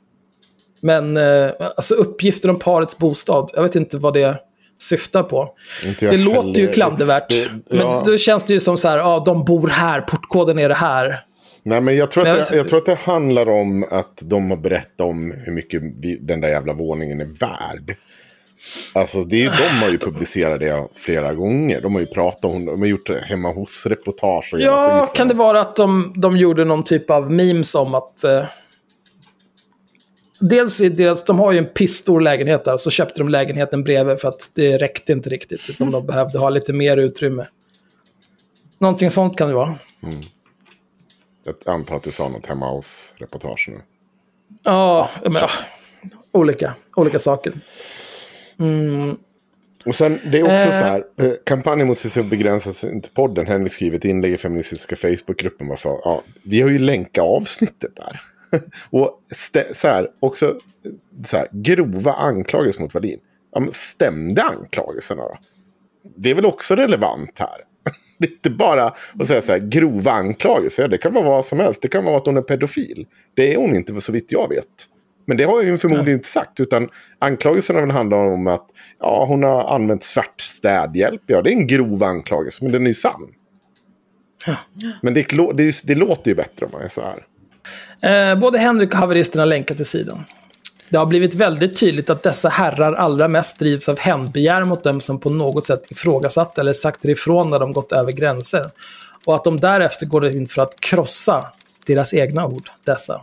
Men 0.81 1.17
eh, 1.17 1.49
alltså 1.77 1.93
uppgifter 1.93 2.49
om 2.49 2.59
parets 2.59 2.97
bostad, 2.97 3.51
jag 3.53 3.63
vet 3.63 3.75
inte 3.75 3.97
vad 3.97 4.13
det 4.13 4.37
syftar 4.81 5.23
på. 5.23 5.49
Det 5.99 6.17
låter 6.17 6.49
ju 6.49 6.53
heller. 6.61 6.73
klandervärt. 6.73 7.29
Det- 7.29 7.49
Men 7.69 7.79
ja. 7.79 8.03
då 8.05 8.17
känns 8.17 8.43
det 8.43 8.53
ju 8.53 8.59
som 8.59 8.77
så 8.77 8.87
här, 8.87 8.97
ja, 8.97 9.23
de 9.25 9.45
bor 9.45 9.67
här, 9.67 10.01
portkoden 10.01 10.59
är 10.59 10.69
det 10.69 10.75
här. 10.75 11.19
Nej, 11.63 11.81
men 11.81 11.95
jag 11.97 12.11
tror, 12.11 12.23
Men 12.23 12.41
att 12.41 12.49
det, 12.49 12.57
jag 12.57 12.67
tror 12.69 12.79
att 12.79 12.85
det 12.85 12.95
handlar 12.95 13.49
om 13.49 13.85
att 13.91 14.17
de 14.21 14.49
har 14.49 14.57
berättat 14.57 14.99
om 15.01 15.31
hur 15.45 15.51
mycket 15.53 15.81
den 16.27 16.41
där 16.41 16.49
jävla 16.49 16.73
våningen 16.73 17.21
är 17.21 17.25
värd. 17.25 17.95
Alltså, 18.93 19.23
det 19.23 19.35
är 19.35 19.39
ju, 19.39 19.49
de 19.49 19.81
har 19.81 19.89
ju 19.89 19.97
publicerat 19.97 20.59
det 20.59 20.87
flera 20.95 21.33
gånger. 21.33 21.81
De 21.81 21.93
har 21.93 22.01
ju 22.01 22.07
pratat 22.07 22.45
om, 22.45 22.65
de 22.65 22.79
har 22.79 22.87
gjort 22.87 23.09
hemma 23.09 23.51
hos-reportage 23.53 24.53
Ja, 24.57 25.11
kan 25.15 25.27
det 25.27 25.33
vara 25.33 25.61
att 25.61 25.75
de, 25.75 26.13
de 26.17 26.37
gjorde 26.37 26.65
någon 26.65 26.83
typ 26.83 27.09
av 27.09 27.31
memes 27.31 27.75
om 27.75 27.95
att... 27.95 28.23
Eh, 28.23 28.45
dels 30.39 30.81
är 30.81 30.89
deras, 30.89 31.25
de 31.25 31.39
har 31.39 31.51
ju 31.51 31.57
en 31.57 31.65
pissstor 31.65 32.21
lägenhet 32.21 32.65
där, 32.65 32.77
så 32.77 32.89
köpte 32.89 33.19
de 33.19 33.29
lägenheten 33.29 33.83
bredvid 33.83 34.19
för 34.19 34.27
att 34.27 34.51
det 34.53 34.77
räckte 34.77 35.11
inte 35.11 35.29
riktigt. 35.29 35.69
Utan 35.69 35.91
de 35.91 36.05
behövde 36.05 36.39
ha 36.39 36.49
lite 36.49 36.73
mer 36.73 36.97
utrymme. 36.97 37.47
Någonting 38.79 39.11
sånt 39.11 39.37
kan 39.37 39.47
det 39.47 39.53
vara. 39.53 39.75
Jag 41.45 41.73
antar 41.73 41.95
att 41.95 42.03
du 42.03 42.11
sa 42.11 42.29
något 42.29 42.45
hemma 42.45 42.69
hos-reportage 42.69 43.69
nu. 43.69 43.81
Ja, 44.63 45.09
men, 45.23 45.33
ja, 45.33 45.49
olika, 46.31 46.73
olika 46.95 47.19
saker. 47.19 47.53
Och 49.85 49.95
sen, 49.95 50.19
det 50.31 50.39
är 50.39 50.43
också 50.43 50.67
Eh. 50.67 50.71
så 50.71 50.83
här, 50.83 51.03
eh, 51.21 51.31
kampanjen 51.45 51.87
mot 51.87 51.99
CC 51.99 52.23
begränsas 52.23 52.83
inte 52.83 53.09
podden. 53.09 53.47
Henrik 53.47 53.73
skriver 53.73 53.97
ett 53.97 54.05
inlägg 54.05 54.33
i 54.33 54.37
feministiska 54.37 54.95
Facebookgruppen. 54.95 55.67
Varför, 55.67 55.89
ja, 55.89 56.23
vi 56.43 56.61
har 56.61 56.69
ju 56.69 56.79
länkat 56.79 57.23
avsnittet 57.23 57.95
där. 57.95 58.21
och 58.89 59.19
så 59.73 59.87
här, 59.87 60.07
också 60.19 60.59
så 61.25 61.37
här, 61.37 61.47
grova 61.51 62.13
anklagelser 62.13 62.81
mot 62.81 62.93
Wallin. 62.93 63.19
Ja, 63.51 63.67
stämde 63.71 64.43
anklagelserna 64.43 65.21
då? 65.21 65.37
Det 66.15 66.29
är 66.31 66.35
väl 66.35 66.45
också 66.45 66.75
relevant 66.75 67.39
här. 67.39 67.57
Det 68.19 68.27
är 68.27 68.31
inte 68.31 68.49
bara 68.49 68.93
att 69.19 69.27
säga 69.27 69.41
så 69.41 69.51
här, 69.51 69.59
grova 69.59 70.11
anklagelser. 70.11 70.87
Det 70.87 70.97
kan 70.97 71.13
vara 71.13 71.25
vad 71.25 71.45
som 71.45 71.59
helst. 71.59 71.81
Det 71.81 71.87
kan 71.87 72.05
vara 72.05 72.17
att 72.17 72.25
hon 72.25 72.37
är 72.37 72.41
pedofil. 72.41 73.05
Det 73.33 73.53
är 73.53 73.57
hon 73.57 73.75
inte 73.75 74.01
så 74.01 74.11
vitt 74.11 74.31
jag 74.31 74.49
vet. 74.49 74.87
Men 75.25 75.37
det 75.37 75.43
har 75.43 75.53
jag 75.53 75.65
ju 75.65 75.77
förmodligen 75.77 76.17
inte 76.17 76.27
sagt. 76.27 76.59
Utan 76.59 76.89
anklagelserna 77.19 77.81
väl 77.81 77.91
handlar 77.91 78.17
om 78.17 78.47
att 78.47 78.65
ja, 78.99 79.25
hon 79.27 79.43
har 79.43 79.75
använt 79.75 80.03
svart 80.03 80.41
städhjälp. 80.41 81.21
Ja, 81.25 81.41
det 81.41 81.49
är 81.49 81.53
en 81.53 81.67
grov 81.67 82.03
anklagelse, 82.03 82.63
men 82.63 82.71
den 82.71 82.83
är 82.83 82.87
ju 82.87 82.93
sann. 82.93 83.27
Men 85.01 85.13
det, 85.13 85.25
det, 85.53 85.81
det 85.83 85.95
låter 85.95 86.31
ju 86.31 86.35
bättre 86.35 86.65
om 86.65 86.71
man 86.71 86.81
är 86.81 86.87
så 86.87 87.01
här. 87.01 88.31
Eh, 88.31 88.39
både 88.39 88.59
Henrik 88.59 88.93
och 88.93 88.99
haveristerna 88.99 89.45
länkar 89.45 89.75
till 89.75 89.85
sidan. 89.85 90.25
Det 90.89 90.97
har 90.97 91.05
blivit 91.05 91.33
väldigt 91.33 91.79
tydligt 91.79 92.09
att 92.09 92.23
dessa 92.23 92.49
herrar 92.49 92.93
allra 92.93 93.27
mest 93.27 93.59
drivs 93.59 93.89
av 93.89 93.99
hämndbegär 93.99 94.63
mot 94.63 94.83
dem 94.83 95.01
som 95.01 95.19
på 95.19 95.29
något 95.29 95.65
sätt 95.65 95.91
ifrågasatt 95.91 96.57
eller 96.57 96.73
sagt 96.73 97.05
ifrån 97.05 97.49
när 97.49 97.59
de 97.59 97.73
gått 97.73 97.91
över 97.91 98.11
gränser. 98.11 98.71
Och 99.25 99.35
att 99.35 99.43
de 99.43 99.59
därefter 99.59 100.05
går 100.05 100.27
in 100.27 100.47
för 100.47 100.61
att 100.61 100.79
krossa 100.79 101.45
deras 101.85 102.13
egna 102.13 102.45
ord, 102.45 102.69
dessa. 102.83 103.21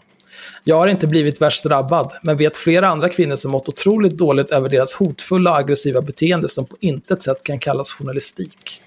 Jag 0.65 0.77
har 0.77 0.89
inte 0.89 1.07
blivit 1.07 1.41
värst 1.41 1.65
drabbad, 1.65 2.13
men 2.23 2.37
vet 2.37 2.57
flera 2.57 2.89
andra 2.89 3.09
kvinnor 3.09 3.37
som 3.37 3.51
mått 3.51 3.69
otroligt 3.69 4.19
dåligt 4.19 4.51
över 4.51 4.69
deras 4.69 4.93
hotfulla 4.93 5.51
och 5.51 5.57
aggressiva 5.59 6.01
beteende 6.03 6.49
som 6.49 6.67
på 6.67 6.77
intet 6.81 7.23
sätt 7.23 7.43
kan 7.45 7.59
kallas 7.59 7.93
journalistik. 7.93 8.83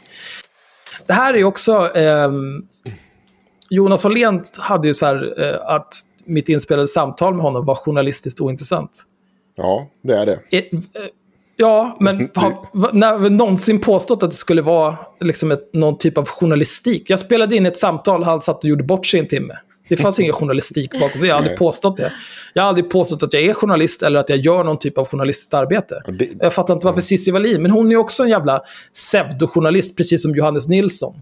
Det 1.05 1.13
här 1.13 1.33
är 1.33 1.43
också... 1.43 1.95
ehm, 1.95 2.65
Jonas 3.69 4.03
Hållén 4.03 4.43
hade 4.59 4.87
ju 4.87 4.93
så 4.93 5.05
här 5.05 5.41
eh, 5.41 5.75
att 5.75 5.93
mitt 6.25 6.49
inspelade 6.49 6.87
samtal 6.87 7.33
med 7.33 7.43
honom 7.43 7.65
var 7.65 7.75
journalistiskt 7.75 8.41
ointressant. 8.41 8.91
Ja, 9.55 9.87
det 10.03 10.17
är 10.17 10.25
det. 10.25 10.39
Eh, 10.51 10.59
eh, 10.59 10.69
Ja, 11.55 11.97
men 11.99 12.29
har 12.35 12.65
va- 12.73 12.89
när 12.93 13.17
vi 13.17 13.29
någonsin 13.29 13.79
påstått 13.81 14.23
att 14.23 14.29
det 14.31 14.35
skulle 14.37 14.61
vara 14.61 14.97
liksom 15.19 15.51
ett, 15.51 15.73
någon 15.73 15.97
typ 15.97 16.17
av 16.17 16.27
journalistik? 16.27 17.09
Jag 17.09 17.19
spelade 17.19 17.55
in 17.55 17.65
ett 17.65 17.77
samtal, 17.77 18.23
han 18.23 18.41
satt 18.41 18.63
och 18.63 18.69
gjorde 18.69 18.83
bort 18.83 19.05
sig 19.05 19.19
en 19.19 19.27
timme. 19.27 19.53
Det 19.89 19.97
fanns 19.97 20.19
ingen 20.19 20.33
journalistik 20.33 20.99
bakom 20.99 21.21
det. 21.21 21.27
Jag 21.27 21.35
har 21.35 21.41
aldrig 21.41 21.57
påstått 21.57 21.97
det. 21.97 22.13
Jag 22.53 22.63
har 22.63 22.69
aldrig 22.69 22.89
påstått 22.89 23.23
att 23.23 23.33
jag 23.33 23.43
är 23.43 23.53
journalist 23.53 24.03
eller 24.03 24.19
att 24.19 24.29
jag 24.29 24.39
gör 24.39 24.63
någon 24.63 24.79
typ 24.79 24.97
av 24.97 25.07
journalistiskt 25.07 25.53
arbete. 25.53 26.01
Det- 26.07 26.29
Jag 26.39 26.53
fattar 26.53 26.73
inte 26.73 26.85
varför 26.85 27.01
Cissi 27.01 27.31
Wallin, 27.31 27.61
men 27.61 27.71
hon 27.71 27.91
är 27.91 27.95
också 27.95 28.23
en 28.23 28.29
jävla 28.29 28.61
pseudojournalist, 28.93 29.97
precis 29.97 30.21
som 30.21 30.35
Johannes 30.35 30.67
Nilsson. 30.67 31.15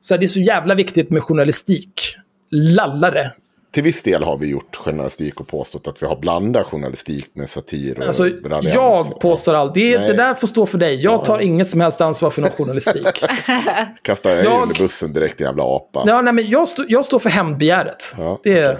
Så 0.00 0.16
det 0.16 0.24
är 0.24 0.26
så 0.26 0.40
jävla 0.40 0.74
viktigt 0.74 1.10
med 1.10 1.22
journalistik. 1.22 2.02
Lallare. 2.50 3.32
Till 3.70 3.82
viss 3.82 4.02
del 4.02 4.22
har 4.22 4.38
vi 4.38 4.46
gjort 4.46 4.76
journalistik 4.76 5.40
och 5.40 5.48
påstått 5.48 5.88
att 5.88 6.02
vi 6.02 6.06
har 6.06 6.16
blandat 6.16 6.66
journalistik 6.66 7.26
med 7.32 7.50
satir 7.50 7.98
och 7.98 8.06
Alltså, 8.06 8.22
raljans. 8.44 8.74
jag 8.74 9.20
påstår 9.20 9.54
allt. 9.54 9.74
Det, 9.74 9.98
det 9.98 10.12
där 10.12 10.34
får 10.34 10.46
stå 10.46 10.66
för 10.66 10.78
dig. 10.78 11.02
Jag 11.02 11.24
tar 11.24 11.38
inget 11.38 11.68
som 11.68 11.80
helst 11.80 12.00
ansvar 12.00 12.30
för 12.30 12.42
någon 12.42 12.50
journalistik. 12.50 13.06
Kastar 14.02 14.30
jag, 14.30 14.44
Jag- 14.44 14.62
under 14.62 14.78
bussen 14.78 15.12
direkt, 15.12 15.40
jävla 15.40 15.62
apa. 15.64 16.04
Ja, 16.06 16.22
nej, 16.22 16.32
men 16.32 16.50
jag, 16.50 16.68
stå, 16.68 16.84
jag 16.88 17.04
står 17.04 17.18
för 17.18 17.30
hämndbegäret. 17.30 18.14
Ja, 18.18 18.40
det 18.42 18.58
är, 18.58 18.78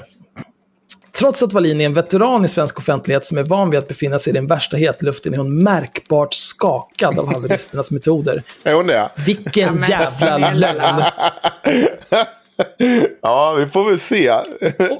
Trots 1.19 1.43
att 1.43 1.53
Wallin 1.53 1.81
är 1.81 1.85
en 1.85 1.95
veteran 1.95 2.45
i 2.45 2.49
svensk 2.49 2.79
offentlighet 2.79 3.27
som 3.27 3.39
är 3.39 3.43
van 3.43 3.71
vid 3.71 3.79
att 3.79 3.89
befinna 3.89 4.19
sig 4.19 4.31
i 4.31 4.35
den 4.35 4.47
värsta 4.47 4.77
hetluften 4.77 5.33
är 5.35 5.39
hon 5.39 5.59
märkbart 5.65 6.35
skakad 6.35 7.19
av 7.19 7.35
haveristernas 7.35 7.91
metoder. 7.91 8.43
Är 8.65 8.75
hon 8.75 8.87
det? 8.87 9.11
Vilken 9.27 9.77
jävla 9.89 10.51
lögn! 10.53 10.81
Ja, 13.23 13.55
vi 13.59 13.67
får 13.67 13.85
väl 13.91 14.01
se. 14.01 14.33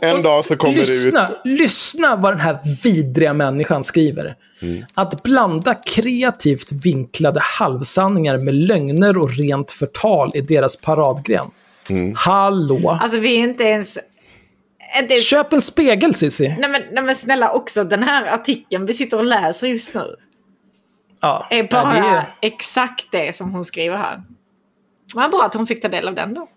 En 0.01 0.23
dag 0.23 0.45
så 0.45 0.57
kommer 0.57 0.75
lyssna, 0.75 1.21
det 1.45 1.51
ut. 1.51 1.59
Lyssna 1.61 2.17
vad 2.17 2.33
den 2.33 2.41
här 2.41 2.59
vidriga 2.83 3.33
människan 3.33 3.85
skriver. 3.85 4.37
Mm. 4.63 4.85
Att 4.95 5.23
blanda 5.23 5.75
kreativt 5.75 6.73
vinklade 6.73 7.41
halvsanningar 7.43 8.39
med 8.39 8.55
lögner 8.55 9.17
och 9.19 9.31
rent 9.37 9.71
förtal 9.71 10.31
är 10.35 10.43
deras 10.43 10.77
paradgren. 10.77 11.47
Mm. 11.91 12.15
Hallå! 12.17 12.99
Alltså 13.01 13.19
vi 13.19 13.35
är 13.37 13.45
inte 13.45 13.65
ens... 13.65 13.99
Inte 15.01 15.15
ens 15.15 15.27
Köp 15.29 15.53
en 15.53 15.61
spegel 15.61 16.15
Cissi. 16.15 16.57
nej, 16.59 16.71
men, 16.71 16.83
nej 16.93 17.03
men 17.05 17.17
snälla 17.17 17.53
också, 17.53 17.85
den 17.85 18.03
här 18.03 18.35
artikeln 18.35 18.87
vi 18.87 18.93
sitter 18.93 19.17
och 19.19 19.25
läser 19.25 19.67
just 19.67 19.95
nu. 19.95 20.05
Ja, 21.21 21.47
Är 21.51 21.63
bara 21.63 21.93
nej, 21.93 22.01
det 22.03 22.09
är- 22.09 22.27
exakt 22.43 23.07
det 23.13 23.37
som 23.37 23.53
hon 23.53 23.65
skriver 23.65 23.97
här. 23.97 24.23
Vad 25.15 25.31
bra 25.31 25.43
att 25.45 25.55
hon 25.55 25.67
fick 25.67 25.83
ta 25.83 25.89
del 25.89 26.09
av 26.09 26.15
den 26.15 26.35
då. 26.35 26.49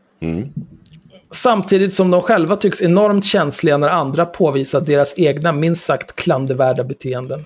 Samtidigt 1.34 1.94
som 1.94 2.12
de 2.12 2.22
själva 2.22 2.56
tycks 2.56 2.82
enormt 2.82 3.26
känsliga 3.26 3.78
när 3.78 3.90
andra 3.90 4.26
påvisar 4.26 4.82
deras 4.82 5.14
egna 5.18 5.52
minst 5.52 5.86
sagt 5.86 6.16
klandervärda 6.16 6.84
beteenden. 6.84 7.46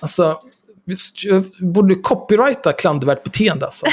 Alltså, 0.00 0.40
borde 1.60 1.94
du 1.94 2.00
copyrighta 2.00 2.72
klandervärt 2.72 3.24
beteende 3.24 3.66
alltså. 3.66 3.86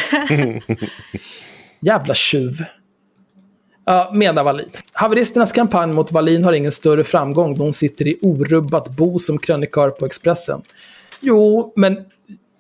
Jävla 1.80 2.14
tjuv. 2.14 2.66
Ja, 3.86 4.12
menar 4.14 4.44
Wallin. 4.44 4.70
Haveristernas 4.94 5.52
kampanj 5.52 5.94
mot 5.94 6.12
Wallin 6.12 6.44
har 6.44 6.54
ingen 6.54 6.72
större 6.72 7.04
framgång 7.04 7.56
då 7.56 7.64
hon 7.64 7.74
sitter 7.74 8.08
i 8.08 8.20
orubbat 8.22 8.90
bo 8.90 9.20
som 9.20 9.38
krönikör 9.38 9.90
på 9.90 10.06
Expressen. 10.06 10.62
Jo, 11.20 11.74
men 11.76 11.98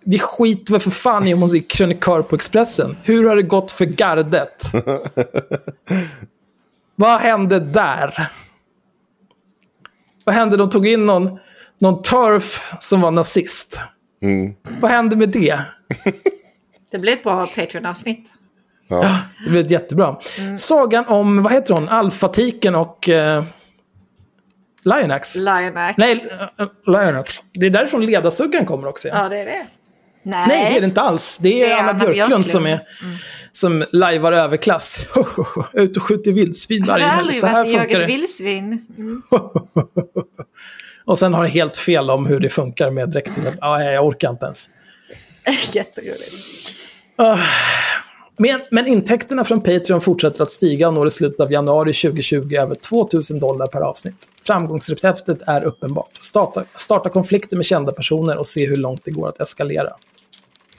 vi 0.05 0.19
skiter 0.19 0.71
väl 0.71 0.81
för 0.81 0.91
fan 0.91 1.27
i 1.27 1.33
om 1.33 1.41
hon 1.41 1.55
är 1.55 1.69
krönikör 1.69 2.21
på 2.21 2.35
Expressen. 2.35 2.97
Hur 3.03 3.29
har 3.29 3.35
det 3.35 3.41
gått 3.41 3.71
för 3.71 3.85
gardet? 3.85 4.63
Vad 6.95 7.19
hände 7.19 7.59
där? 7.59 8.31
Vad 10.23 10.35
hände? 10.35 10.57
De 10.57 10.69
tog 10.69 10.87
in 10.87 11.05
någon, 11.05 11.39
någon 11.79 12.01
turf 12.01 12.73
som 12.79 13.01
var 13.01 13.11
nazist. 13.11 13.79
Vad 14.79 14.91
hände 14.91 15.15
med 15.15 15.29
det? 15.29 15.59
Det 16.91 16.99
blir 16.99 17.13
ett 17.13 17.23
bra 17.23 17.47
Patreon-avsnitt. 17.47 18.33
Ja. 18.87 19.19
Det 19.45 19.49
blev 19.49 19.71
jättebra. 19.71 20.19
Sagan 20.57 21.05
om, 21.05 21.43
vad 21.43 21.53
heter 21.53 21.73
hon, 21.73 21.89
Alfatiken 21.89 22.75
och 22.75 23.09
eh, 23.09 23.43
Lionax. 24.83 25.35
Lionax. 25.35 25.97
Nej, 25.97 26.15
uh, 26.59 26.67
Lionax. 26.85 27.33
Det 27.53 27.65
är 27.65 27.69
därifrån 27.69 28.05
Ledasuggan 28.05 28.65
kommer 28.65 28.87
också. 28.87 29.07
Ja. 29.07 29.23
Ja, 29.23 29.29
det 29.29 29.37
är 29.37 29.45
det. 29.45 29.65
Nej, 30.25 30.47
Nej, 30.47 30.69
det 30.71 30.77
är 30.77 30.81
det 30.81 30.85
inte 30.85 31.01
alls. 31.01 31.37
Det 31.41 31.61
är, 31.61 31.65
Det 31.67 31.71
är 31.71 31.77
Anna, 31.77 31.89
Anna 31.89 31.99
Björklund, 31.99 32.15
Björklund. 32.15 32.45
som 32.45 32.65
är 32.65 32.79
som 33.51 33.85
lajvar 33.91 34.31
överklass. 34.31 35.07
Ut 35.73 35.97
och 35.97 36.03
skjuter 36.03 36.31
vildsvin 36.31 36.85
varje 36.85 37.05
helg. 37.05 37.33
Så 37.33 37.47
här 37.47 37.65
funkar 37.79 37.99
det. 37.99 38.05
vildsvin. 38.05 38.85
Mm. 38.97 39.21
Och 41.05 41.17
sen 41.19 41.33
har 41.33 41.45
helt 41.45 41.77
fel 41.77 42.09
om 42.09 42.25
hur 42.25 42.39
det 42.39 42.49
funkar 42.49 42.91
med 42.91 43.09
dräkten. 43.09 43.43
Ja, 43.61 43.83
jag 43.83 44.05
orkar 44.05 44.29
inte 44.29 44.45
ens. 44.45 44.69
Jätteroligt. 45.73 46.33
Men, 48.37 48.61
men 48.71 48.87
intäkterna 48.87 49.43
från 49.43 49.61
Patreon 49.61 50.01
fortsätter 50.01 50.43
att 50.43 50.51
stiga 50.51 50.87
och 50.87 50.93
når 50.93 51.07
i 51.07 51.11
slutet 51.11 51.39
av 51.39 51.51
januari 51.51 51.93
2020 51.93 52.55
över 52.55 52.75
2000 52.75 53.39
dollar 53.39 53.67
per 53.67 53.79
avsnitt. 53.79 54.29
Framgångsreceptet 54.43 55.41
är 55.47 55.63
uppenbart. 55.63 56.17
Starta, 56.19 56.63
starta 56.75 57.09
konflikter 57.09 57.57
med 57.57 57.65
kända 57.65 57.91
personer 57.91 58.37
och 58.37 58.47
se 58.47 58.65
hur 58.65 58.77
långt 58.77 59.01
det 59.05 59.11
går 59.11 59.29
att 59.29 59.39
eskalera. 59.39 59.89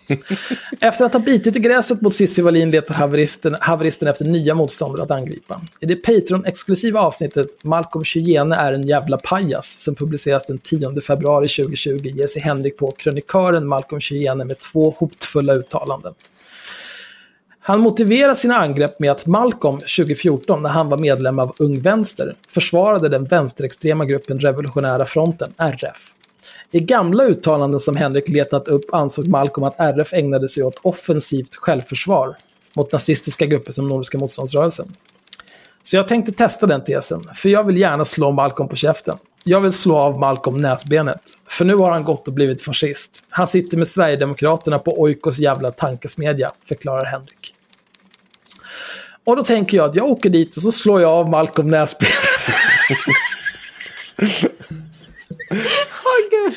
Efter 0.81 1.05
att 1.05 1.13
ha 1.13 1.21
bitit 1.21 1.57
i 1.57 1.59
gräset 1.59 2.01
mot 2.01 2.15
Cissi 2.15 2.43
Wallin 2.43 2.71
letar 2.71 2.95
haveristen, 2.95 3.57
haveristen 3.61 4.09
efter 4.09 4.25
nya 4.25 4.55
motståndare 4.55 5.03
att 5.03 5.11
angripa. 5.11 5.61
I 5.81 5.87
det 5.87 5.97
Patreon-exklusiva 5.97 6.99
avsnittet 6.99 7.65
Malcolm 7.65 8.05
Chyene 8.05 8.57
är 8.57 8.73
en 8.73 8.87
jävla 8.87 9.19
pajas 9.19 9.79
som 9.79 9.95
publiceras 9.95 10.47
den 10.47 10.59
10 10.59 11.01
februari 11.01 11.49
2020 11.49 12.01
ger 12.03 12.27
sig 12.27 12.43
Henrik 12.43 12.77
på 12.77 12.91
krönikören 12.91 13.67
Malcolm 13.67 14.01
Chyene 14.01 14.45
med 14.45 14.59
två 14.59 14.95
hotfulla 14.99 15.55
uttalanden. 15.55 16.15
Han 17.61 17.81
motiverar 17.81 18.35
sina 18.35 18.57
angrepp 18.57 19.01
med 19.01 19.11
att 19.11 19.27
Malcolm 19.27 19.79
2014, 19.79 20.63
när 20.63 20.71
han 20.71 20.89
var 20.89 20.99
medlem 20.99 21.39
av 21.39 21.55
Ung 21.59 21.81
Vänster, 21.81 22.37
försvarade 22.49 23.09
den 23.09 23.25
vänsterextrema 23.25 24.05
gruppen 24.05 24.41
Revolutionära 24.41 25.07
Fronten, 25.07 25.53
RF. 25.57 26.16
I 26.71 26.81
gamla 26.81 27.25
uttalanden 27.25 27.81
som 27.81 27.97
Henrik 27.97 28.29
letat 28.29 28.69
upp 28.69 28.95
ansåg 28.95 29.27
Malcolm 29.27 29.65
att 29.65 29.81
RF 29.81 30.13
ägnade 30.13 30.49
sig 30.49 30.63
åt 30.63 30.81
offensivt 30.83 31.55
självförsvar 31.55 32.37
mot 32.77 32.93
nazistiska 32.93 33.47
grupper 33.47 33.73
som 33.73 33.89
Nordiska 33.89 34.19
motståndsrörelsen. 34.19 34.93
Så 35.83 35.97
jag 35.97 36.09
tänkte 36.09 36.33
testa 36.33 36.67
den 36.67 36.85
tesen, 36.85 37.23
för 37.35 37.49
jag 37.49 37.65
vill 37.65 37.77
gärna 37.77 38.05
slå 38.05 38.31
Malcolm 38.31 38.69
på 38.69 38.77
käften. 38.77 39.19
Jag 39.45 39.61
vill 39.61 39.73
slå 39.73 39.97
av 39.97 40.19
Malcolm 40.19 40.57
näsbenet, 40.57 41.23
för 41.49 41.65
nu 41.65 41.75
har 41.75 41.91
han 41.91 42.05
gått 42.05 42.29
och 42.29 42.35
blivit 42.35 42.63
fascist. 42.63 43.25
Han 43.29 43.49
sitter 43.49 43.77
med 43.77 43.89
Sverigedemokraterna 43.89 44.79
på 44.79 45.01
Oikos 45.01 45.39
jävla 45.39 45.71
tankesmedja, 45.71 46.51
förklarar 46.69 47.05
Henrik. 47.05 47.55
Och 49.25 49.37
då 49.37 49.45
tänker 49.45 49.77
jag 49.77 49.91
att 49.91 49.97
jag 49.97 50.07
åker 50.07 50.31
dit 50.31 50.57
och 50.57 50.63
så 50.63 50.73
slår 50.73 51.01
jag 51.01 51.11
av 51.11 51.31
Malcolm 51.31 51.69
näsbenet. 51.69 52.15
Gud. 56.31 56.55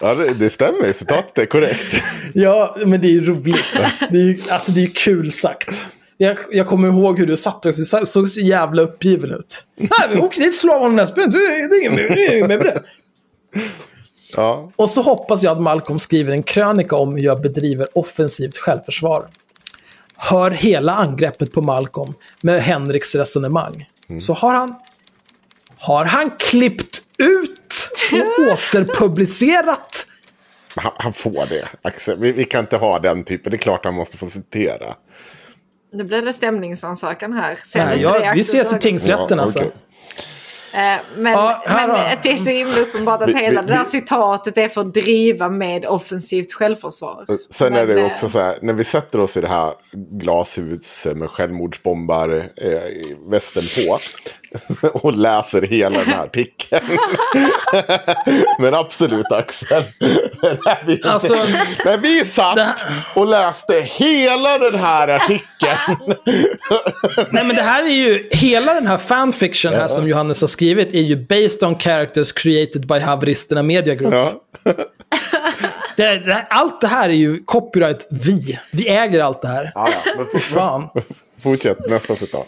Ja, 0.00 0.14
det, 0.14 0.34
det 0.34 0.50
stämmer. 0.50 0.92
Citatet 0.92 1.38
är 1.38 1.46
korrekt. 1.46 2.02
Ja, 2.34 2.76
men 2.86 3.00
det 3.00 3.06
är 3.06 3.12
ju 3.12 3.24
roligt. 3.24 3.64
Det 4.10 4.18
är 4.18 4.22
ju 4.22 4.38
alltså, 4.50 4.70
det 4.72 4.82
är 4.84 4.88
kul 4.88 5.32
sagt. 5.32 5.80
Jag, 6.16 6.38
jag 6.50 6.66
kommer 6.66 6.88
ihåg 6.88 7.18
hur 7.18 7.26
du 7.26 7.36
satt 7.36 7.66
också. 7.66 7.80
Du 7.80 8.06
såg 8.06 8.28
så 8.28 8.40
jävla 8.40 8.82
uppgiven 8.82 9.30
ut. 9.30 9.64
Nej, 9.76 10.08
vi 10.12 10.18
åker 10.18 10.40
dit 10.40 10.48
och 10.48 10.54
slår 10.54 10.74
av 10.74 10.80
honom 10.80 10.96
näsbenet. 10.96 11.32
Det 11.32 11.38
är 11.38 11.82
inget 11.82 12.48
med 12.48 12.60
det. 12.60 12.82
Ja. 14.36 14.72
Och 14.76 14.90
så 14.90 15.02
hoppas 15.02 15.42
jag 15.42 15.52
att 15.52 15.62
Malcolm 15.62 15.98
skriver 15.98 16.32
en 16.32 16.42
krönika 16.42 16.96
om 16.96 17.16
hur 17.16 17.22
jag 17.22 17.40
bedriver 17.40 17.88
offensivt 17.98 18.58
självförsvar. 18.58 19.26
Hör 20.16 20.50
hela 20.50 20.94
angreppet 20.94 21.52
på 21.52 21.62
Malcolm 21.62 22.14
med 22.42 22.62
Henriks 22.62 23.14
resonemang. 23.14 23.88
Så 24.20 24.32
har 24.32 24.52
han... 24.52 24.74
Har 25.78 26.04
han 26.04 26.30
klippt 26.38 27.02
ut 27.18 27.88
och 28.12 28.52
återpublicerat? 28.52 30.06
Han, 30.76 30.92
han 30.96 31.12
får 31.12 31.46
det, 31.46 31.64
Axel. 31.82 32.18
Vi, 32.18 32.32
vi 32.32 32.44
kan 32.44 32.60
inte 32.60 32.76
ha 32.76 32.98
den 32.98 33.24
typen. 33.24 33.50
Det 33.50 33.56
är 33.56 33.58
klart 33.58 33.84
han 33.84 33.94
måste 33.94 34.16
få 34.16 34.26
citera. 34.26 34.94
Nu 35.92 36.04
blir 36.04 36.22
det 36.22 36.32
stämningsansökan 36.32 37.32
här. 37.32 37.58
Nej, 37.76 38.00
jag, 38.00 38.34
vi 38.34 38.40
ses 38.40 38.72
i 38.72 38.78
tingsrätten 38.78 39.38
Ja, 39.38 39.42
alltså. 39.42 39.58
okej. 39.58 39.72
Eh, 40.74 40.98
Men, 41.16 41.32
Ja, 41.32 41.62
här 41.66 41.88
men 41.88 42.16
det 42.22 42.32
är 42.32 42.36
så 42.36 42.50
himla 42.50 42.78
uppenbart 42.78 43.22
att 43.22 43.28
Vi- 43.28 43.34
hela 43.38 43.62
vi- 43.62 43.68
det 43.68 43.74
här 43.74 43.84
vi- 43.84 43.90
citatet 43.90 44.58
är 44.58 44.68
för 44.68 44.80
att 44.80 44.94
driva 44.94 45.48
med 45.48 45.86
offensivt 45.86 46.52
självförsvar. 46.52 47.26
Sen 47.50 47.74
är 47.74 47.86
Men, 47.86 47.96
det 47.96 48.02
eh, 48.02 48.06
också 48.12 48.28
så 48.28 48.38
här, 48.40 48.58
när 48.62 48.72
vi 48.72 48.84
sätter 48.84 49.20
oss 49.20 49.36
i 49.36 49.40
det 49.40 49.48
här 49.48 49.72
glashuset 50.20 51.16
med 51.16 51.30
självmordsbombar 51.30 52.50
eh, 52.56 52.68
i 52.72 53.16
västen 53.30 53.62
på 53.76 53.98
och 54.92 55.16
läser 55.16 55.62
hela 55.62 55.98
den 55.98 56.08
här 56.08 56.24
artikeln. 56.24 56.84
Men 58.58 58.74
absolut 58.74 59.32
Axel. 59.32 59.82
när, 60.00 60.86
vi, 60.86 61.02
Alltså, 61.02 61.34
när 61.84 61.98
vi 61.98 62.20
satt 62.20 62.86
och 63.14 63.26
läste 63.26 63.74
hela 63.80 64.58
den 64.58 64.74
här 64.74 65.08
artikeln. 65.08 66.14
Nej 67.30 67.44
men 67.44 67.56
det 67.56 67.62
här 67.62 67.82
är 67.84 67.94
ju, 67.94 68.28
hela 68.30 68.74
den 68.74 68.86
här 68.86 68.98
fanfiction 68.98 69.72
här 69.72 69.88
som 69.88 70.08
Johannes 70.08 70.40
har 70.40 70.48
skrivit 70.48 70.94
är 70.94 71.00
ju 71.00 71.16
based 71.16 71.62
on 71.68 71.78
characters 71.78 72.32
created 72.32 72.86
by 72.86 72.98
haveristerna 72.98 73.62
Media 73.62 73.94
Group. 73.94 74.14
ja. 74.14 74.32
Det, 75.96 76.18
det, 76.18 76.46
allt 76.50 76.80
det 76.80 76.86
här 76.86 77.08
är 77.08 77.14
ju 77.14 77.44
copyright 77.44 78.06
vi. 78.10 78.58
Vi 78.72 78.88
äger 78.88 79.22
allt 79.22 79.42
det 79.42 79.48
här. 79.48 79.72
Ja, 79.74 79.88
ja, 80.32 80.40
fan. 80.40 80.88
Fortsätt, 81.42 81.78
nästa 81.88 82.14
citat. 82.14 82.46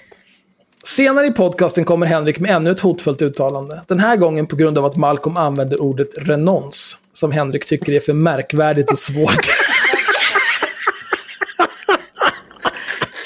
Senare 0.85 1.27
i 1.27 1.33
podcasten 1.33 1.85
kommer 1.85 2.07
Henrik 2.07 2.39
med 2.39 2.51
ännu 2.51 2.71
ett 2.71 2.81
hotfullt 2.81 3.23
uttalande. 3.23 3.83
Den 3.87 4.01
här 4.01 4.17
gången 4.17 4.47
på 4.47 4.57
grund 4.57 4.79
av 4.79 4.85
att 4.85 4.97
Malcolm 4.97 5.37
använder 5.37 5.83
ordet 5.83 6.09
renons, 6.17 6.97
som 7.13 7.33
Henrik 7.33 7.67
tycker 7.67 7.93
är 7.93 8.01
för 8.01 8.13
märkvärdigt 8.13 8.93
och 8.93 8.99
svårt. 8.99 9.47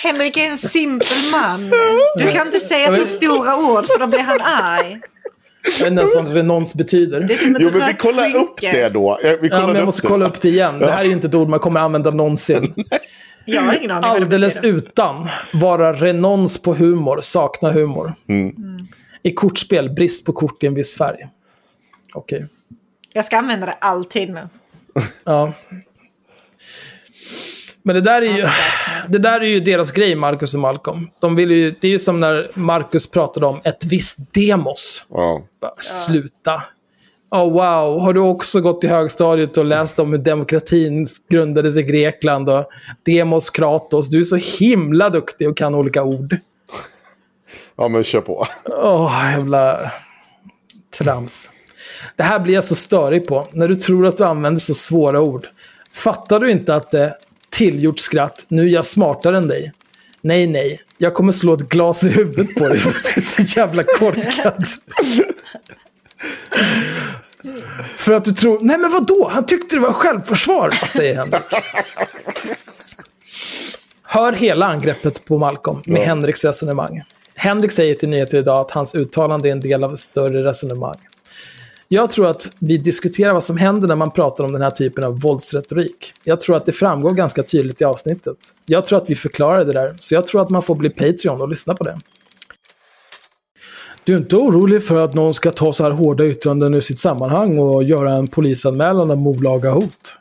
Henrik 0.02 0.36
är 0.36 0.48
en 0.50 0.58
simpel 0.58 1.16
man. 1.32 1.70
Du 2.16 2.32
kan 2.32 2.46
inte 2.46 2.60
säga 2.60 2.96
för 2.96 3.04
stora 3.04 3.56
ord 3.56 3.86
för 3.86 3.98
då 3.98 4.06
blir 4.06 4.18
han 4.20 4.40
arg. 4.40 5.00
Jag 5.64 5.70
vet 5.78 5.86
inte 5.86 6.00
ens 6.00 6.14
vad 6.14 6.34
renons 6.34 6.74
betyder. 6.74 7.20
Det 7.20 7.34
är 7.34 7.38
som 7.38 7.56
ett 7.56 7.62
Jo, 7.62 7.70
men 7.72 7.86
vi 7.88 7.94
kollar 7.94 8.36
upp 8.36 8.60
det 8.60 8.88
då. 8.88 9.18
Vi 9.22 9.48
Ja, 9.48 9.66
men 9.66 9.76
jag 9.76 9.84
måste 9.84 10.02
det. 10.02 10.08
kolla 10.08 10.26
upp 10.26 10.40
det 10.40 10.48
igen. 10.48 10.78
Det 10.78 10.90
här 10.90 11.00
är 11.00 11.04
ju 11.04 11.12
inte 11.12 11.26
ett 11.26 11.34
ord 11.34 11.48
man 11.48 11.58
kommer 11.58 11.80
använda 11.80 12.10
någonsin. 12.10 12.74
Jag 13.46 13.62
har 13.62 13.74
ingen 13.74 13.90
aning 13.90 14.10
Alldeles 14.10 14.64
utan. 14.64 15.28
Vara 15.52 15.92
renons 15.92 16.62
på 16.62 16.74
humor. 16.74 17.20
Sakna 17.20 17.70
humor. 17.70 18.14
Mm. 18.28 18.54
I 19.22 19.34
kortspel, 19.34 19.90
brist 19.90 20.26
på 20.26 20.32
kort 20.32 20.62
i 20.62 20.66
en 20.66 20.74
viss 20.74 20.96
färg. 20.96 21.28
Okej. 22.14 22.46
Jag 23.12 23.24
ska 23.24 23.38
använda 23.38 23.66
det 23.66 23.72
alltid 23.72 24.30
nu. 24.30 24.48
Ja. 25.24 25.52
Men 27.82 27.94
det 27.94 28.00
där 28.00 28.22
är 28.22 28.36
ju, 28.36 28.46
det 29.08 29.18
där 29.18 29.40
är 29.40 29.46
ju 29.46 29.60
deras 29.60 29.92
grej, 29.92 30.14
Marcus 30.14 30.54
och 30.54 30.60
Malcolm. 30.60 31.10
De 31.18 31.36
vill 31.36 31.50
ju, 31.50 31.74
det 31.80 31.88
är 31.88 31.92
ju 31.92 31.98
som 31.98 32.20
när 32.20 32.50
Marcus 32.54 33.10
pratade 33.10 33.46
om 33.46 33.60
ett 33.64 33.84
visst 33.84 34.34
demos. 34.34 35.06
Ja. 35.10 35.42
Bara, 35.60 35.74
Sluta. 35.78 36.62
Oh, 37.34 37.52
wow, 37.52 38.00
har 38.00 38.12
du 38.12 38.20
också 38.20 38.60
gått 38.60 38.84
i 38.84 38.86
högstadiet 38.86 39.56
och 39.56 39.64
läst 39.64 39.98
om 39.98 40.12
hur 40.12 40.18
demokratin 40.18 41.06
grundades 41.28 41.76
i 41.76 41.82
Grekland 41.82 42.48
och 42.48 42.64
demos, 43.02 43.50
kratos. 43.50 44.08
Du 44.08 44.20
är 44.20 44.24
så 44.24 44.36
himla 44.36 45.10
duktig 45.10 45.48
och 45.48 45.56
kan 45.56 45.74
olika 45.74 46.02
ord. 46.02 46.36
ja, 47.76 47.88
men 47.88 48.04
kör 48.04 48.20
på. 48.20 48.46
Åh, 48.64 49.30
jävla 49.32 49.92
trams. 50.98 51.50
Det 52.16 52.22
här 52.22 52.40
blir 52.40 52.54
jag 52.54 52.64
så 52.64 52.74
störig 52.74 53.26
på. 53.26 53.46
När 53.52 53.68
du 53.68 53.76
tror 53.76 54.06
att 54.06 54.16
du 54.16 54.24
använder 54.24 54.60
så 54.60 54.74
svåra 54.74 55.20
ord. 55.20 55.48
Fattar 55.92 56.40
du 56.40 56.50
inte 56.50 56.74
att 56.74 56.90
det 56.90 57.16
tillgjort 57.50 57.98
skratt, 57.98 58.44
nu 58.48 58.62
är 58.62 58.68
jag 58.68 58.86
smartare 58.86 59.36
än 59.36 59.48
dig. 59.48 59.72
Nej, 60.20 60.46
nej. 60.46 60.80
Jag 60.98 61.14
kommer 61.14 61.32
slå 61.32 61.54
ett 61.54 61.68
glas 61.68 62.04
i 62.04 62.08
huvudet 62.08 62.54
på 62.54 62.68
dig 62.68 62.78
för 62.78 62.90
att 62.90 63.14
du 63.14 63.20
är 63.20 63.24
så 63.24 63.42
jävla 63.42 63.82
korkad. 63.82 64.64
För 67.96 68.12
att 68.12 68.24
du 68.24 68.32
tror, 68.32 68.58
nej 68.60 68.78
men 68.78 68.92
vadå? 68.92 69.28
Han 69.32 69.46
tyckte 69.46 69.76
det 69.76 69.80
var 69.80 69.92
självförsvar, 69.92 70.70
säger 70.70 71.14
Henrik. 71.14 71.42
Hör 74.02 74.32
hela 74.32 74.66
angreppet 74.66 75.24
på 75.24 75.38
Malcolm 75.38 75.82
med 75.86 76.00
Ja. 76.00 76.06
Henriks 76.06 76.44
resonemang. 76.44 77.02
Henrik 77.34 77.72
säger 77.72 77.94
till 77.94 78.08
Nyheter 78.08 78.38
idag 78.38 78.60
att 78.60 78.70
hans 78.70 78.94
uttalande 78.94 79.48
är 79.48 79.52
en 79.52 79.60
del 79.60 79.84
av 79.84 79.92
ett 79.92 80.00
större 80.00 80.44
resonemang. 80.44 80.96
Jag 81.88 82.10
tror 82.10 82.30
att 82.30 82.50
vi 82.58 82.78
diskuterar 82.78 83.32
vad 83.32 83.44
som 83.44 83.56
händer 83.56 83.88
när 83.88 83.96
man 83.96 84.10
pratar 84.10 84.44
om 84.44 84.52
den 84.52 84.62
här 84.62 84.70
typen 84.70 85.04
av 85.04 85.20
våldsretorik. 85.20 86.12
Jag 86.24 86.40
tror 86.40 86.56
att 86.56 86.66
det 86.66 86.72
framgår 86.72 87.10
ganska 87.12 87.42
tydligt 87.42 87.80
i 87.80 87.84
avsnittet. 87.84 88.36
Jag 88.66 88.86
tror 88.86 89.02
att 89.02 89.10
vi 89.10 89.14
förklarar 89.14 89.64
det 89.64 89.72
där, 89.72 89.94
så 89.98 90.14
jag 90.14 90.26
tror 90.26 90.42
att 90.42 90.50
man 90.50 90.62
får 90.62 90.74
bli 90.74 90.90
Patreon 90.90 91.40
och 91.40 91.48
lyssna 91.48 91.74
på 91.74 91.84
det. 91.84 91.98
Du 94.04 94.14
är 94.14 94.18
inte 94.18 94.36
orolig 94.36 94.84
för 94.84 95.04
att 95.04 95.14
någon 95.14 95.34
ska 95.34 95.50
ta 95.50 95.72
så 95.72 95.84
här 95.84 95.90
hårda 95.90 96.26
yttranden 96.26 96.74
ur 96.74 96.80
sitt 96.80 96.98
sammanhang 96.98 97.58
och 97.58 97.84
göra 97.84 98.12
en 98.12 98.28
polisanmälan 98.28 99.10
om 99.10 99.26
olaga 99.26 99.70
hot? 99.70 100.18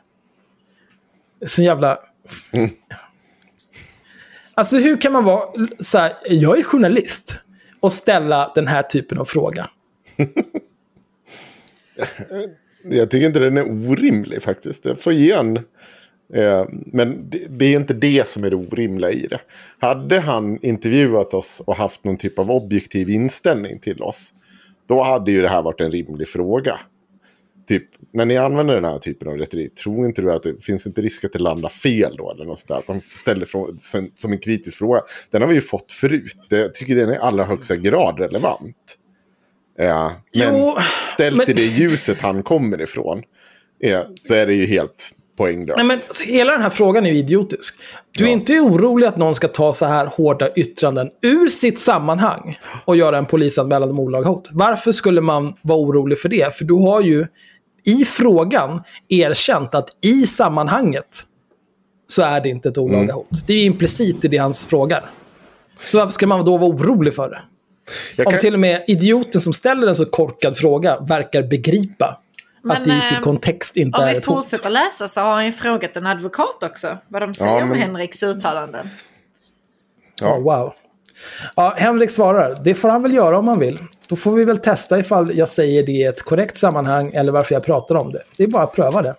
Så 1.46 1.62
jävla... 1.62 1.98
Alltså 4.54 4.76
hur 4.76 5.00
kan 5.00 5.12
man 5.12 5.24
vara 5.24 5.48
så 5.78 5.98
här, 5.98 6.12
jag 6.28 6.58
är 6.58 6.62
journalist 6.62 7.38
och 7.80 7.92
ställa 7.92 8.52
den 8.54 8.66
här 8.66 8.82
typen 8.82 9.18
av 9.18 9.24
fråga? 9.24 9.70
Jag 12.84 13.10
tycker 13.10 13.26
inte 13.26 13.40
den 13.40 13.56
är 13.56 13.70
orimlig 13.70 14.42
faktiskt. 14.42 14.84
Jag 14.84 15.00
får 15.00 15.12
ge 15.12 15.32
en. 15.32 15.60
Eh, 16.34 16.64
men 16.70 17.30
det, 17.50 17.64
är 17.64 17.76
inte 17.76 17.94
det 17.94 18.28
som 18.28 18.44
är 18.44 18.50
det 18.50 18.56
orimliga 18.56 19.10
i 19.10 19.26
det. 19.26 19.40
Hade 19.78 20.20
han 20.20 20.58
intervjuat 20.62 21.34
oss 21.34 21.62
och 21.66 21.76
haft 21.76 22.04
någon 22.04 22.16
typ 22.16 22.38
av 22.38 22.50
objektiv 22.50 23.10
inställning 23.10 23.78
till 23.78 24.02
oss. 24.02 24.34
Då 24.88 25.02
hade 25.02 25.30
ju 25.32 25.42
det 25.42 25.48
här 25.48 25.62
varit 25.62 25.80
en 25.80 25.92
rimlig 25.92 26.28
fråga. 26.28 26.80
Typ, 27.68 27.84
när 28.12 28.26
ni 28.26 28.36
använder 28.36 28.74
den 28.74 28.84
här 28.84 28.98
typen 28.98 29.28
av 29.28 29.34
retorik, 29.36 29.74
tror 29.74 30.06
inte 30.06 30.22
du 30.22 30.32
att 30.32 30.42
det 30.42 30.64
finns 30.64 30.86
inte 30.86 31.02
risk 31.02 31.24
att 31.24 31.32
det 31.32 31.38
landar 31.38 31.68
fel 31.68 32.14
då? 32.16 32.30
Eller 32.30 32.44
något 32.44 32.58
sånt 32.58 32.68
där? 32.68 32.76
Att 32.76 32.86
de 32.86 33.00
ställer 33.00 33.46
från, 33.46 33.78
som, 34.14 34.32
en 34.32 34.38
kritisk 34.38 34.78
fråga. 34.78 35.00
Den 35.30 35.42
har 35.42 35.48
vi 35.48 35.54
ju 35.54 35.60
fått 35.60 35.92
förut. 35.92 36.36
Jag 36.48 36.74
tycker 36.74 36.96
den 36.96 37.08
är 37.08 37.14
i 37.14 37.18
allra 37.18 37.44
högsta 37.44 37.76
grad 37.76 38.18
relevant. 38.18 38.98
Ja, 39.76 40.12
men 40.34 40.58
Jo, 40.58 40.76
ställt 41.14 41.36
men- 41.36 41.50
i 41.50 41.52
det 41.52 41.62
ljuset 41.62 42.20
han 42.20 42.42
kommer 42.42 42.82
ifrån 42.82 43.22
ja, 43.78 44.06
så 44.14 44.34
är 44.34 44.46
det 44.46 44.54
ju 44.54 44.66
helt 44.66 45.14
poänglöst. 45.36 45.76
Nej, 45.76 45.86
men 45.86 46.00
hela 46.26 46.52
den 46.52 46.62
här 46.62 46.70
frågan 46.70 47.06
är 47.06 47.10
ju 47.10 47.16
idiotisk. 47.18 47.74
Du 48.18 48.24
är 48.24 48.28
Ja. 48.28 48.32
inte 48.32 48.60
orolig 48.60 49.06
att 49.06 49.16
någon 49.16 49.34
ska 49.34 49.48
ta 49.48 49.72
så 49.72 49.86
här 49.86 50.06
hårda 50.06 50.48
yttranden 50.54 51.10
ur 51.22 51.48
sitt 51.48 51.78
sammanhang 51.78 52.58
och 52.84 52.96
göra 52.96 53.18
en 53.18 53.26
polisanmälan 53.26 53.90
om 53.90 54.00
olaga 54.00 54.28
hot. 54.28 54.48
Varför 54.52 54.92
skulle 54.92 55.20
man 55.20 55.54
vara 55.62 55.78
orolig 55.78 56.18
för 56.18 56.28
det? 56.28 56.56
För 56.56 56.64
du 56.64 56.74
har 56.74 57.00
ju 57.00 57.26
i 57.84 58.04
frågan 58.04 58.82
erkänt 59.08 59.74
att 59.74 59.88
i 60.00 60.26
sammanhanget 60.26 61.26
så 62.08 62.22
är 62.22 62.40
det 62.40 62.48
inte 62.48 62.68
ett 62.68 62.78
olaga 62.78 62.98
Mm. 63.02 63.14
hot. 63.14 63.46
Det 63.46 63.52
är 63.52 63.58
ju 63.58 63.64
implicit 63.64 64.24
i 64.24 64.28
det 64.28 64.36
han 64.36 64.54
frågar. 64.54 65.04
Så 65.84 65.98
varför 65.98 66.12
ska 66.12 66.26
man 66.26 66.44
då 66.44 66.56
vara 66.58 66.70
orolig 66.70 67.14
för 67.14 67.30
det? 67.30 67.42
Jag 68.16 68.26
Om 68.26 68.32
kan- 68.32 68.40
till 68.40 68.54
och 68.54 68.60
med 68.60 68.84
idioten 68.88 69.40
som 69.40 69.52
ställer 69.52 69.86
en 69.86 69.94
så 69.94 70.04
korkad 70.04 70.56
fråga 70.56 71.00
verkar 71.00 71.42
begripa 71.42 72.20
Men, 72.62 72.76
att 72.76 72.84
det 72.84 72.96
i 72.96 73.00
sin 73.00 73.16
eh, 73.16 73.22
kontext 73.22 73.76
inte 73.76 73.98
Om 73.98 74.04
är 74.04 74.10
vi 74.12 74.18
ett 74.18 74.26
hot. 74.26 74.36
fortsätter 74.44 74.70
läsa 74.70 75.08
så 75.08 75.20
har 75.20 75.32
han 75.32 75.46
ju 75.46 75.52
frågat 75.52 75.96
en 75.96 76.06
advokat 76.06 76.62
också. 76.62 76.98
Vad 77.08 77.22
de 77.22 77.34
säger 77.34 77.56
Ja, 77.56 77.62
om 77.62 77.68
men- 77.68 77.78
Henriks 77.78 78.22
uttalanden. 78.22 78.90
Ja. 80.20 80.36
Oh, 80.36 80.42
wow. 80.42 80.72
Ja, 81.56 81.74
Henrik 81.78 82.10
svarar, 82.10 82.56
det 82.64 82.74
får 82.74 82.88
han 82.88 83.02
väl 83.02 83.14
göra 83.14 83.38
om 83.38 83.48
han 83.48 83.58
vill. 83.58 83.78
Då 84.08 84.16
får 84.16 84.32
vi 84.32 84.44
väl 84.44 84.58
testa 84.58 84.98
ifall 84.98 85.36
jag 85.36 85.48
säger 85.48 85.86
det 85.86 85.92
i 85.92 86.02
ett 86.04 86.22
korrekt 86.22 86.58
sammanhang 86.58 87.10
eller 87.14 87.32
varför 87.32 87.54
jag 87.54 87.64
pratar 87.64 87.94
om 87.94 88.12
det. 88.12 88.22
Det 88.36 88.42
är 88.42 88.48
bara 88.48 88.62
att 88.62 88.72
pröva 88.74 89.02
det. 89.02 89.14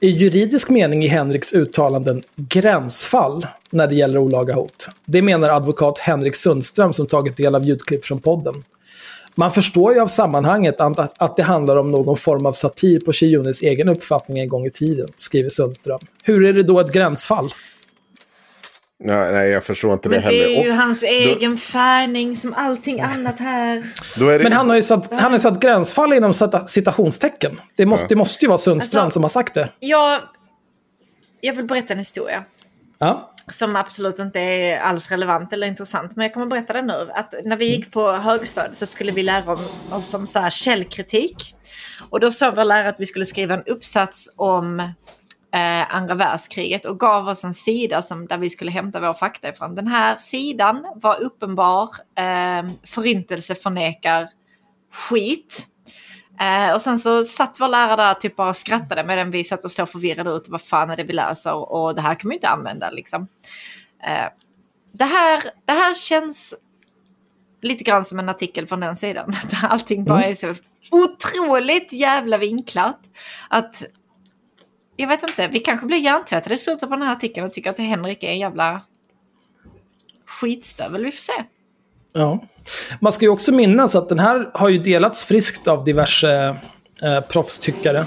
I 0.00 0.08
juridisk 0.08 0.68
mening 0.70 1.04
är 1.04 1.08
Henriks 1.08 1.52
uttalanden 1.52 2.22
gränsfall 2.36 3.46
när 3.70 3.86
det 3.86 3.94
gäller 3.94 4.18
olaga 4.18 4.54
hot. 4.54 4.88
Det 5.04 5.22
menar 5.22 5.48
advokat 5.48 5.98
Henrik 5.98 6.36
Sundström 6.36 6.92
som 6.92 7.06
tagit 7.06 7.36
del 7.36 7.54
av 7.54 7.64
ljudklipp 7.66 8.04
från 8.04 8.20
podden. 8.20 8.54
Man 9.38 9.52
förstår 9.52 9.94
ju 9.94 10.00
av 10.00 10.06
sammanhanget 10.08 10.80
att, 10.80 11.22
att 11.22 11.36
det 11.36 11.42
handlar 11.42 11.76
om 11.76 11.90
någon 11.90 12.16
form 12.16 12.46
av 12.46 12.52
satir 12.52 13.00
på 13.00 13.12
Chiunis 13.12 13.62
egen 13.62 13.88
uppfattning 13.88 14.38
en 14.38 14.48
gång 14.48 14.66
i 14.66 14.70
tiden, 14.70 15.08
skriver 15.16 15.50
Sundström. 15.50 15.98
Hur 16.22 16.44
är 16.44 16.52
det 16.52 16.62
då 16.62 16.80
ett 16.80 16.92
gränsfall? 16.92 17.48
Ja, 19.04 19.30
nej, 19.30 19.50
jag 19.50 19.64
förstår 19.64 19.92
inte 19.92 20.08
Men 20.08 20.18
det 20.20 20.24
heller. 20.26 20.38
det 20.38 20.58
är 20.58 20.64
ju 20.64 20.70
Och 20.70 20.76
hans 20.76 21.02
egen 21.02 21.56
färgning 21.56 22.36
som 22.36 22.54
allting 22.54 23.00
annat 23.00 23.38
här. 23.38 23.84
då 24.16 24.28
är 24.28 24.38
det, 24.38 24.42
Men 24.44 24.52
han 24.52 24.68
har 24.68 24.76
ju 24.76 24.82
satt, 24.82 25.12
han 25.12 25.32
har 25.32 25.38
satt 25.38 25.60
gränsfall 25.60 26.12
inom 26.12 26.32
cita- 26.32 26.66
citationstecken. 26.66 27.60
Det 27.76 27.86
måste, 27.86 28.06
det 28.08 28.16
måste 28.16 28.44
ju 28.44 28.48
vara 28.48 28.58
Sundström 28.58 29.04
Alltså- 29.04 29.14
som 29.16 29.22
har 29.22 29.30
sagt 29.30 29.54
det. 29.54 29.68
Jag, 29.80 30.20
jag 31.40 31.54
vill 31.54 31.64
berätta 31.64 31.92
en 31.92 31.98
historia. 31.98 32.44
Ja. 32.98 33.34
Som 33.50 33.76
absolut 33.76 34.18
inte 34.18 34.40
är 34.40 34.80
alls 34.80 35.10
relevant 35.10 35.52
eller 35.52 35.66
intressant. 35.66 36.16
Men 36.16 36.22
jag 36.22 36.34
kommer 36.34 36.46
berätta 36.46 36.72
det 36.72 36.82
nu. 36.82 37.10
Att 37.14 37.34
när 37.44 37.56
vi 37.56 37.70
gick 37.70 37.92
på 37.92 38.12
högstadiet 38.12 38.76
så 38.76 38.86
skulle 38.86 39.12
vi 39.12 39.22
lära 39.22 39.52
om, 39.52 39.64
oss 39.90 40.14
om 40.14 40.26
så 40.26 40.38
här 40.38 40.50
källkritik. 40.50 41.54
Och 42.10 42.20
då 42.20 42.30
sa 42.30 42.50
vår 42.50 42.64
lärare 42.64 42.88
att 42.88 43.00
vi 43.00 43.06
skulle 43.06 43.24
skriva 43.24 43.54
en 43.54 43.64
uppsats 43.66 44.34
om 44.36 44.80
eh, 45.54 45.94
andra 45.94 46.14
världskriget 46.14 46.84
och 46.84 47.00
gav 47.00 47.28
oss 47.28 47.44
en 47.44 47.54
sida 47.54 48.02
som, 48.02 48.26
där 48.26 48.38
vi 48.38 48.50
skulle 48.50 48.70
hämta 48.70 49.00
vår 49.00 49.14
fakta 49.14 49.48
ifrån. 49.48 49.74
Den 49.74 49.86
här 49.86 50.16
sidan 50.16 50.86
var 50.94 51.20
uppenbar 51.22 51.90
eh, 52.18 52.70
förintelseförnekar 52.86 54.28
skit. 54.92 55.66
Eh, 56.40 56.74
och 56.74 56.82
sen 56.82 56.98
så 56.98 57.22
satt 57.24 57.60
vår 57.60 57.68
lärare 57.68 57.96
där 57.96 58.14
typ 58.14 58.36
bara 58.36 58.48
och 58.48 58.56
skrattade 58.56 59.04
medan 59.04 59.30
vi 59.30 59.44
satt 59.44 59.64
och 59.64 59.70
så 59.70 59.86
förvirrade 59.86 60.30
ut. 60.30 60.48
Vad 60.48 60.62
fan 60.62 60.90
är 60.90 60.96
det 60.96 61.04
vi 61.04 61.12
läser? 61.12 61.72
Och 61.72 61.94
det 61.94 62.00
här 62.00 62.14
kan 62.14 62.28
man 62.28 62.32
ju 62.32 62.36
inte 62.36 62.48
använda 62.48 62.90
liksom. 62.90 63.28
Eh, 64.06 64.26
det, 64.92 65.04
här, 65.04 65.42
det 65.64 65.72
här 65.72 65.94
känns 65.94 66.54
lite 67.62 67.84
grann 67.84 68.04
som 68.04 68.18
en 68.18 68.28
artikel 68.28 68.66
från 68.66 68.80
den 68.80 68.96
sidan. 68.96 69.30
Där 69.50 69.68
allting 69.68 70.04
bara 70.04 70.24
är 70.24 70.34
så 70.34 70.54
otroligt 70.90 71.92
jävla 71.92 72.38
vinklat. 72.38 73.00
Att 73.50 73.84
jag 74.96 75.08
vet 75.08 75.22
inte, 75.22 75.48
vi 75.48 75.58
kanske 75.58 75.86
blir 75.86 75.98
hjärntvättade 75.98 76.54
i 76.54 76.58
slutet 76.58 76.88
på 76.88 76.94
den 76.96 77.02
här 77.02 77.12
artikeln 77.12 77.46
och 77.46 77.52
tycker 77.52 77.70
att 77.70 77.78
Henrik 77.78 78.22
är 78.22 78.30
en 78.30 78.38
jävla 78.38 78.82
skitstövel. 80.26 81.04
Vi 81.04 81.12
får 81.12 81.22
se. 81.22 81.44
Ja. 82.12 82.38
Man 83.00 83.12
ska 83.12 83.24
ju 83.24 83.30
också 83.30 83.52
minnas 83.52 83.96
att 83.96 84.08
den 84.08 84.18
här 84.18 84.50
har 84.54 84.68
ju 84.68 84.78
delats 84.78 85.24
friskt 85.24 85.68
av 85.68 85.84
diverse 85.84 86.56
eh, 87.02 87.20
proffstyckare. 87.20 87.98
Eh, 87.98 88.04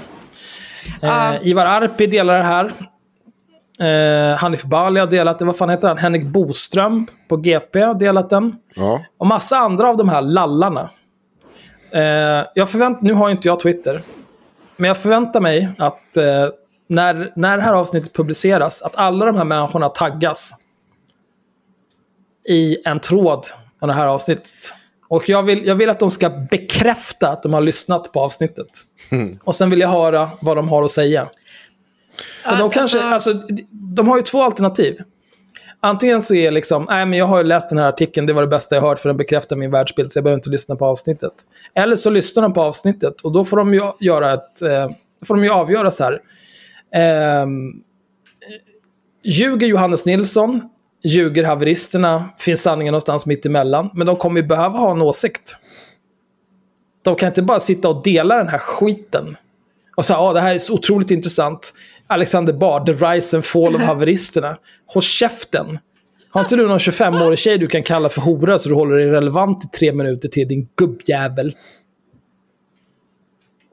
Ja. 1.00 1.38
Ivar 1.42 1.66
Arpi 1.66 2.06
delar 2.06 2.38
det 2.38 2.44
här. 2.44 2.72
Eh, 3.80 4.36
Hanif 4.38 4.64
Bali 4.64 5.00
har 5.00 5.06
delat 5.06 5.38
det. 5.38 5.44
Vad 5.44 5.56
fan 5.56 5.70
heter 5.70 5.88
han? 5.88 5.98
Henrik 5.98 6.26
Boström 6.26 7.06
på 7.28 7.36
GP 7.36 7.80
har 7.80 7.94
delat 7.94 8.30
den. 8.30 8.56
Ja. 8.74 9.04
Och 9.18 9.26
massa 9.26 9.56
andra 9.56 9.88
av 9.88 9.96
de 9.96 10.08
här 10.08 10.22
lallarna. 10.22 10.90
Eh, 11.92 12.46
jag 12.54 12.70
förvänt, 12.70 13.02
nu 13.02 13.12
har 13.12 13.30
inte 13.30 13.48
jag 13.48 13.60
Twitter. 13.60 14.02
Men 14.76 14.88
jag 14.88 14.96
förväntar 14.96 15.40
mig 15.40 15.68
att 15.78 16.16
eh, 16.16 16.24
när, 16.88 17.32
när 17.36 17.56
det 17.56 17.62
här 17.62 17.74
avsnittet 17.74 18.12
publiceras, 18.12 18.82
att 18.82 18.96
alla 18.96 19.26
de 19.26 19.36
här 19.36 19.44
människorna 19.44 19.88
taggas 19.88 20.54
i 22.48 22.76
en 22.84 23.00
tråd 23.00 23.46
av 23.82 23.88
det 23.88 23.94
här 23.94 24.06
avsnittet. 24.06 24.74
Och 25.08 25.28
jag 25.28 25.42
vill, 25.42 25.66
jag 25.66 25.74
vill 25.74 25.90
att 25.90 25.98
de 25.98 26.10
ska 26.10 26.30
bekräfta 26.30 27.28
att 27.28 27.42
de 27.42 27.54
har 27.54 27.60
lyssnat 27.60 28.12
på 28.12 28.20
avsnittet. 28.20 28.66
Och 29.44 29.54
sen 29.54 29.70
vill 29.70 29.80
jag 29.80 29.88
höra 29.88 30.30
vad 30.40 30.56
de 30.56 30.68
har 30.68 30.82
att 30.82 30.90
säga. 30.90 31.28
Och 32.50 32.58
de, 32.58 32.70
kanske, 32.70 33.02
alltså, 33.02 33.32
de 33.70 34.08
har 34.08 34.16
ju 34.16 34.22
två 34.22 34.42
alternativ. 34.42 34.98
Antingen 35.80 36.22
så 36.22 36.34
är 36.34 36.50
liksom, 36.50 36.86
nej 36.88 37.06
men 37.06 37.18
jag 37.18 37.26
har 37.26 37.38
ju 37.38 37.44
läst 37.44 37.68
den 37.68 37.78
här 37.78 37.88
artikeln, 37.88 38.26
det 38.26 38.32
var 38.32 38.42
det 38.42 38.48
bästa 38.48 38.74
jag 38.74 38.82
hört 38.82 38.98
för 38.98 39.08
den 39.08 39.16
bekräftar 39.16 39.56
min 39.56 39.70
världsbild, 39.70 40.12
så 40.12 40.16
jag 40.16 40.24
behöver 40.24 40.38
inte 40.38 40.50
lyssna 40.50 40.76
på 40.76 40.86
avsnittet. 40.86 41.32
Eller 41.74 41.96
så 41.96 42.10
lyssnar 42.10 42.42
de 42.42 42.52
på 42.52 42.62
avsnittet 42.62 43.20
och 43.20 43.32
då 43.32 43.44
får 43.44 43.56
de 43.56 43.74
ju, 43.74 43.92
göra 44.00 44.32
ett, 44.32 44.62
eh, 44.62 44.90
får 45.24 45.34
de 45.34 45.44
ju 45.44 45.50
avgöra 45.50 45.90
så 45.90 46.04
här. 46.04 46.20
Eh, 46.94 47.46
ljuger 49.24 49.66
Johannes 49.66 50.06
Nilsson? 50.06 50.60
Ljuger 51.04 51.44
haveristerna? 51.44 52.24
Finns 52.38 52.62
sanningen 52.62 52.92
någonstans 52.92 53.26
mitt 53.26 53.46
emellan? 53.46 53.90
Men 53.94 54.06
de 54.06 54.16
kommer 54.16 54.40
ju 54.40 54.46
behöva 54.46 54.78
ha 54.78 54.90
en 54.90 55.02
åsikt. 55.02 55.56
De 57.04 57.16
kan 57.16 57.26
inte 57.26 57.42
bara 57.42 57.60
sitta 57.60 57.88
och 57.88 58.02
dela 58.02 58.36
den 58.36 58.48
här 58.48 58.58
skiten. 58.58 59.36
Och 59.96 60.04
säga, 60.04 60.18
ah, 60.18 60.32
det 60.32 60.40
här 60.40 60.54
är 60.54 60.58
så 60.58 60.74
otroligt 60.74 61.10
intressant. 61.10 61.74
Alexander 62.06 62.52
Bard, 62.52 62.86
The 62.86 62.92
Rise 62.92 63.36
and 63.36 63.44
Fall 63.44 63.76
of 63.76 63.82
haveristerna. 63.86 64.56
Håll 64.86 65.02
käften. 65.02 65.78
Har 66.30 66.40
inte 66.40 66.56
du 66.56 66.68
någon 66.68 66.78
25-årig 66.78 67.38
tjej 67.38 67.58
du 67.58 67.66
kan 67.66 67.82
kalla 67.82 68.08
för 68.08 68.20
hora 68.20 68.58
så 68.58 68.68
du 68.68 68.74
håller 68.74 68.96
dig 68.96 69.06
relevant 69.06 69.64
i 69.64 69.68
tre 69.78 69.92
minuter 69.92 70.28
till, 70.28 70.48
din 70.48 70.68
gubbjävel? 70.76 71.54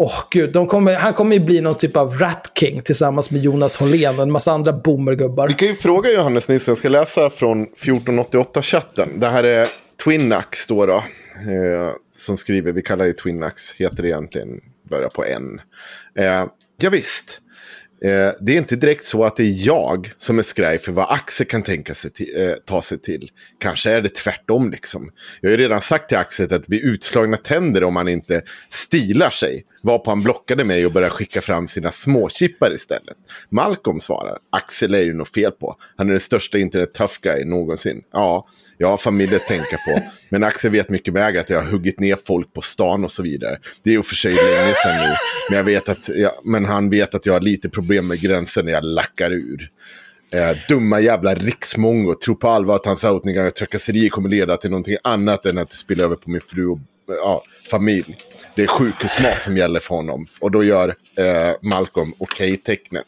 Åh 0.01 0.07
oh, 0.07 0.23
gud, 0.31 0.53
de 0.53 0.67
kommer, 0.67 0.95
han 0.95 1.13
kommer 1.13 1.35
ju 1.35 1.39
bli 1.39 1.61
någon 1.61 1.75
typ 1.75 1.97
av 1.97 2.17
Rat 2.17 2.51
King 2.59 2.81
tillsammans 2.81 3.31
med 3.31 3.41
Jonas 3.41 3.77
Hållén 3.77 4.15
och 4.15 4.23
en 4.23 4.31
massa 4.31 4.51
andra 4.51 4.73
boomergubbar. 4.73 5.47
Vi 5.47 5.53
kan 5.53 5.67
ju 5.67 5.75
fråga 5.75 6.11
Johannes 6.11 6.47
Nilsson, 6.47 6.71
jag 6.71 6.77
ska 6.77 6.89
läsa 6.89 7.29
från 7.29 7.67
1488-chatten. 7.67 9.19
Det 9.19 9.27
här 9.27 9.43
är 9.43 9.67
Twinax 10.03 10.67
då, 10.67 10.85
då 10.85 10.95
eh, 10.95 11.93
som 12.15 12.37
skriver, 12.37 12.71
vi 12.71 12.81
kallar 12.81 13.05
det 13.05 13.13
Twinax, 13.13 13.73
heter 13.73 14.03
det 14.03 14.07
egentligen, 14.07 14.61
börjar 14.89 15.09
på 15.09 15.25
N. 15.25 15.61
Eh, 16.19 16.45
ja, 16.81 16.89
visst. 16.91 17.41
Eh, 18.03 18.31
det 18.39 18.53
är 18.53 18.57
inte 18.57 18.75
direkt 18.75 19.05
så 19.05 19.23
att 19.23 19.35
det 19.35 19.43
är 19.43 19.67
jag 19.67 20.11
som 20.17 20.39
är 20.39 20.43
skraj 20.43 20.79
för 20.79 20.91
vad 20.91 21.11
Axel 21.11 21.47
kan 21.47 21.63
tänka 21.63 21.93
sig 21.95 22.11
till, 22.11 22.33
eh, 22.37 22.53
ta 22.65 22.81
sig 22.81 22.99
till. 23.01 23.31
Kanske 23.59 23.91
är 23.91 24.01
det 24.01 24.15
tvärtom 24.15 24.69
liksom. 24.69 25.11
Jag 25.41 25.49
har 25.49 25.57
ju 25.57 25.63
redan 25.63 25.81
sagt 25.81 26.09
till 26.09 26.17
Axel 26.17 26.45
att 26.45 26.49
det 26.49 26.67
blir 26.67 26.85
utslagna 26.85 27.37
tänder 27.37 27.83
om 27.83 27.95
han 27.95 28.07
inte 28.07 28.41
stilar 28.69 29.29
sig. 29.29 29.63
Varpå 29.81 30.11
han 30.11 30.23
blockade 30.23 30.63
mig 30.63 30.85
och 30.85 30.91
började 30.91 31.13
skicka 31.13 31.41
fram 31.41 31.67
sina 31.67 31.91
småchippar 31.91 32.73
istället. 32.73 33.17
Malcolm 33.49 33.99
svarar, 33.99 34.37
Axel 34.49 34.93
är 34.93 35.01
ju 35.01 35.13
något 35.13 35.33
fel 35.33 35.51
på. 35.51 35.75
Han 35.95 36.07
är 36.07 36.11
den 36.11 36.19
största 36.19 36.57
internet 36.57 36.93
tough 36.93 37.13
guy 37.21 37.45
någonsin. 37.45 38.01
Ja, 38.13 38.47
jag 38.77 38.87
har 38.87 38.97
familj 38.97 39.35
att 39.35 39.45
tänka 39.45 39.77
på. 39.87 40.01
Men 40.29 40.43
Axel 40.43 40.71
vet 40.71 40.89
mycket 40.89 41.13
väl 41.13 41.37
att 41.37 41.49
jag 41.49 41.61
har 41.61 41.71
huggit 41.71 41.99
ner 41.99 42.17
folk 42.25 42.53
på 42.53 42.61
stan 42.61 43.03
och 43.03 43.11
så 43.11 43.23
vidare. 43.23 43.57
Det 43.83 43.89
är 43.89 43.93
ju 43.93 44.03
för 44.03 44.15
sig 44.15 44.31
länge 44.33 44.73
sedan 44.83 44.95
nu. 44.97 45.15
Men, 45.49 45.57
jag 45.57 45.63
vet 45.63 45.89
att 45.89 46.09
jag, 46.09 46.31
men 46.43 46.65
han 46.65 46.89
vet 46.89 47.15
att 47.15 47.25
jag 47.25 47.33
har 47.33 47.41
lite 47.41 47.69
problem 47.69 48.07
med 48.07 48.21
gränsen 48.21 48.65
när 48.65 48.71
jag 48.71 48.83
lackar 48.83 49.31
ur. 49.31 49.69
Eh, 50.35 50.57
dumma 50.69 50.99
jävla 50.99 51.35
riksmongo. 51.35 52.13
Tror 52.13 52.35
på 52.35 52.47
allvar 52.47 52.75
att 52.75 52.85
hans 52.85 53.03
outningar 53.03 53.45
och 53.45 53.55
trakasserier 53.55 54.09
kommer 54.09 54.29
leda 54.29 54.57
till 54.57 54.69
någonting 54.69 54.97
annat 55.03 55.45
än 55.45 55.57
att 55.57 55.69
det 55.69 55.75
spiller 55.75 56.03
över 56.03 56.15
på 56.15 56.29
min 56.29 56.41
fru 56.41 56.67
och 56.67 56.79
ja, 57.07 57.43
familj. 57.71 58.17
Det 58.55 58.63
är 58.63 58.67
sjukhusmat 58.67 59.43
som 59.43 59.57
gäller 59.57 59.79
för 59.79 59.95
honom. 59.95 60.27
Och 60.39 60.51
då 60.51 60.63
gör 60.63 60.95
eh, 61.17 61.55
Malcolm 61.61 62.13
okej-tecknet. 62.17 63.05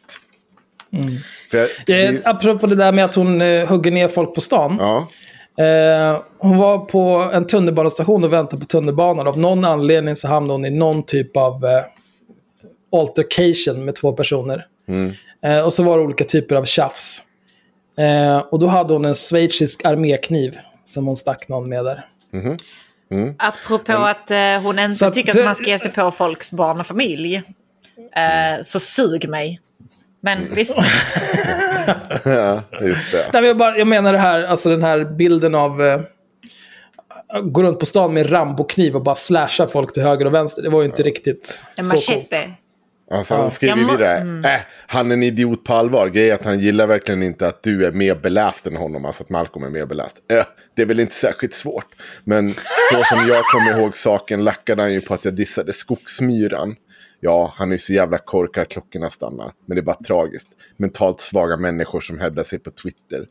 Mm. 0.94 2.16
eh, 2.16 2.22
apropå 2.24 2.68
det 2.68 2.76
där 2.76 2.92
med 2.92 3.06
att 3.06 3.16
hon 3.16 3.42
eh, 3.42 3.70
hugger 3.70 3.92
ner 3.92 4.08
folk 4.08 4.36
på 4.36 4.42
stan. 4.42 4.78
Ja. 4.80 5.08
Eh, 5.66 6.22
hon 6.38 6.58
var 6.58 6.78
på 6.78 7.30
en 7.34 7.48
tunnelbanestation 7.48 8.24
och 8.24 8.34
väntade 8.34 8.60
på 8.60 8.66
tunnelbanan. 8.66 9.28
Av 9.28 9.40
någon 9.40 9.66
anledning 9.66 10.16
så 10.16 10.28
hamnade 10.28 10.54
hon 10.54 10.66
i 10.66 10.70
någon 10.70 11.04
typ 11.04 11.38
av 11.38 11.66
eh, 11.66 11.84
altercation 13.00 13.86
med 13.86 13.96
två 13.96 14.14
personer. 14.14 14.66
Mm. 14.88 15.12
Eh, 15.44 15.66
och 15.66 15.74
så 15.74 15.84
var 15.84 15.98
det 15.98 16.04
olika 16.04 16.24
typer 16.24 16.56
av 16.56 16.66
tjafs. 16.66 17.22
Eh, 17.98 18.38
och 18.38 18.60
då 18.60 18.68
hade 18.68 18.94
hon 18.94 19.06
en 19.06 19.14
schweizisk 19.14 19.86
armékniv 19.86 20.58
som 20.84 21.08
hon 21.08 21.18
stack 21.18 21.48
någon 21.50 21.70
med 21.70 21.86
där. 21.86 22.06
Mm. 22.34 22.58
Mm. 23.12 23.36
Apropå 23.40 23.94
att 23.94 24.32
eh, 24.32 24.38
hon 24.64 24.80
inte 24.80 24.94
Så 24.94 25.12
tycker 25.12 25.32
att- 25.32 25.38
att 25.40 25.46
man 25.46 25.56
ska 25.56 25.66
ge 25.66 25.80
sig 25.80 25.92
på 25.92 26.12
folks 26.12 26.52
barn 26.52 26.80
och 26.80 26.88
familj. 26.88 27.36
Eh, 28.16 28.62
så 28.62 28.80
sug 28.80 29.30
mig. 29.30 29.60
Men 30.24 30.40
visst, 30.56 30.76
ja, 32.24 32.64
just 32.82 33.12
det. 33.12 33.30
Nej, 33.34 33.42
men 33.42 33.44
jag, 33.46 33.58
bara, 33.58 33.78
jag 33.78 33.88
menar 33.88 34.14
det 34.14 34.20
här, 34.20 34.44
alltså 34.44 34.70
den 34.70 34.84
här 34.84 35.04
bilden 35.04 35.56
av... 35.56 35.82
Eh, 35.86 36.00
gå 37.44 37.64
runt 37.64 37.80
på 37.80 37.86
stan 37.86 38.14
med 38.14 38.32
Rambo-kniv 38.32 38.96
och 38.96 39.04
bara 39.04 39.16
slasha 39.16 39.68
folk 39.68 39.94
till 39.94 40.04
höger 40.04 40.26
och 40.26 40.34
vänster. 40.34 40.62
Det 40.62 40.70
var 40.70 40.82
ju 40.82 40.86
inte 40.88 41.04
riktigt 41.04 41.62
en 41.78 41.84
så 41.84 42.14
coolt. 42.14 42.32
machete. 42.32 42.52
Alltså, 43.12 43.36
han 43.36 43.52
skriver 43.52 43.76
må- 43.76 43.92
vidare. 43.92 44.18
Äh, 44.54 44.60
han 44.88 45.12
är 45.12 45.16
en 45.16 45.24
idiot 45.24 45.64
på 45.64 45.74
allvar. 45.74 46.08
Grejen 46.08 46.32
är 46.32 46.36
att 46.40 46.46
han 46.46 46.60
gillar 46.60 46.88
verkligen 46.88 47.24
inte 47.24 47.48
att 47.48 47.64
du 47.64 47.86
är 47.86 47.92
mer 47.92 48.16
beläst 48.16 48.68
än 48.68 48.76
honom. 48.78 49.06
Alltså 49.06 49.24
att 49.24 49.30
Malcolm 49.30 49.66
är 49.66 49.70
mer 49.70 49.86
beläst. 49.86 50.18
Äh, 50.32 50.44
det 50.76 50.82
är 50.82 50.86
väl 50.86 51.00
inte 51.00 51.16
särskilt 51.16 51.54
svårt. 51.54 51.96
Men 52.24 52.50
så 52.92 53.04
som 53.10 53.28
jag 53.28 53.44
kommer 53.44 53.80
ihåg 53.80 53.98
saken 53.98 54.44
lackade 54.44 54.82
han 54.82 54.94
ju 54.94 55.02
på 55.02 55.14
att 55.14 55.26
jag 55.26 55.34
dissade 55.34 55.74
skogsmyran. 55.74 56.76
Ja, 57.20 57.54
han 57.56 57.72
är 57.72 57.78
så 57.78 57.94
jävla 57.94 58.18
korkad 58.18 58.62
att 58.62 58.70
klockorna 58.70 59.10
stannar. 59.10 59.54
Men 59.66 59.76
det 59.76 59.82
är 59.82 59.84
bara 59.84 60.04
tragiskt. 60.04 60.50
Mentalt 60.78 61.20
svaga 61.20 61.58
människor 61.58 62.02
som 62.02 62.20
hävdar 62.20 62.44
sig 62.44 62.60
på 62.60 62.72
Twitter. 62.72 63.28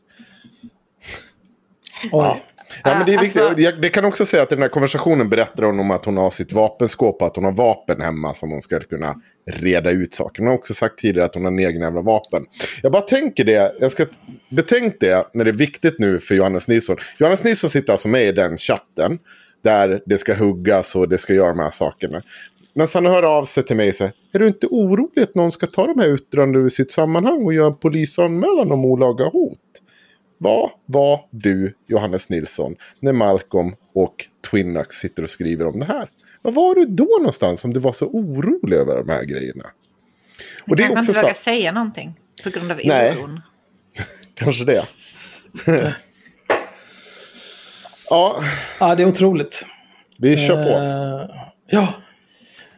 Oj. 2.03 2.09
Ja, 2.11 2.39
men 2.83 3.05
det, 3.05 3.13
är 3.13 3.19
viktigt. 3.19 3.41
alltså- 3.41 3.61
Jag, 3.61 3.81
det 3.81 3.89
kan 3.89 4.05
också 4.05 4.25
säga 4.25 4.43
att 4.43 4.49
den 4.49 4.61
här 4.61 4.69
konversationen 4.69 5.29
berättar 5.29 5.63
hon 5.63 5.79
om 5.79 5.91
att 5.91 6.05
hon 6.05 6.17
har 6.17 6.29
sitt 6.29 6.53
vapenskåp 6.53 7.21
och 7.21 7.27
att 7.27 7.35
hon 7.35 7.45
har 7.45 7.51
vapen 7.51 8.01
hemma 8.01 8.33
som 8.33 8.51
hon 8.51 8.61
ska 8.61 8.79
kunna 8.79 9.15
reda 9.51 9.91
ut 9.91 10.13
saker. 10.13 10.41
Hon 10.41 10.47
har 10.47 10.55
också 10.55 10.73
sagt 10.73 10.97
tidigare 10.97 11.25
att 11.25 11.35
hon 11.35 11.43
har 11.43 11.51
en 11.51 11.59
egen 11.59 11.81
jävla 11.81 12.01
vapen. 12.01 12.45
Jag 12.83 12.91
bara 12.91 13.01
tänker 13.01 13.43
det, 13.43 13.75
jag 13.79 13.91
ska 13.91 14.05
betänk 14.49 14.95
det 14.99 15.27
när 15.33 15.45
det 15.45 15.51
är 15.51 15.55
viktigt 15.55 15.99
nu 15.99 16.19
för 16.19 16.35
Johannes 16.35 16.67
Nilsson. 16.67 16.97
Johannes 17.17 17.43
Nilsson 17.43 17.69
sitter 17.69 17.91
alltså 17.91 18.07
med 18.07 18.23
i 18.27 18.31
den 18.31 18.57
chatten 18.57 19.19
där 19.63 20.01
det 20.05 20.17
ska 20.17 20.33
huggas 20.33 20.95
och 20.95 21.09
det 21.09 21.17
ska 21.17 21.33
göra 21.33 21.49
de 21.49 21.59
här 21.59 21.71
sakerna. 21.71 22.21
Men 22.73 22.87
sen 22.87 23.05
hör 23.05 23.23
av 23.23 23.45
sig 23.45 23.63
till 23.63 23.75
mig 23.75 23.87
och 23.89 23.95
säger, 23.95 24.13
är 24.33 24.39
du 24.39 24.47
inte 24.47 24.67
orolig 24.67 25.23
att 25.23 25.35
någon 25.35 25.51
ska 25.51 25.67
ta 25.67 25.87
de 25.87 25.99
här 25.99 26.13
yttrandena 26.15 26.65
ur 26.65 26.69
sitt 26.69 26.91
sammanhang 26.91 27.43
och 27.45 27.53
göra 27.53 27.67
en 27.67 27.75
polisanmälan 27.75 28.71
om 28.71 28.85
olaga 28.85 29.25
hot? 29.25 29.59
Vad 30.43 30.71
var 30.85 31.25
du, 31.29 31.73
Johannes 31.87 32.29
Nilsson, 32.29 32.75
när 32.99 33.13
Malcolm 33.13 33.75
och 33.93 34.15
Twinax 34.51 34.95
sitter 34.95 35.23
och 35.23 35.29
skriver 35.29 35.67
om 35.67 35.79
det 35.79 35.85
här? 35.85 36.09
Vad 36.41 36.53
var 36.53 36.75
du 36.75 36.85
då 36.85 37.17
någonstans 37.19 37.65
om 37.65 37.73
du 37.73 37.79
var 37.79 37.93
så 37.93 38.05
orolig 38.05 38.77
över 38.77 38.97
de 38.97 39.09
här 39.09 39.23
grejerna? 39.23 39.65
Och 40.67 40.75
det 40.75 40.83
är 40.83 40.89
också 40.89 40.99
inte 40.99 41.13
så, 41.13 41.21
vågar 41.21 41.33
säga 41.33 41.71
någonting 41.71 42.19
på 42.43 42.49
grund 42.49 42.71
av 42.71 42.79
Nej. 42.83 43.17
oron. 43.17 43.41
kanske 44.33 44.65
det. 44.65 44.83
ja, 48.09 48.43
Ja, 48.79 48.95
det 48.95 49.03
är 49.03 49.07
otroligt. 49.07 49.65
vi 50.19 50.47
kör 50.47 50.63
på. 50.63 50.69
Eh, 50.69 51.45
ja 51.67 51.93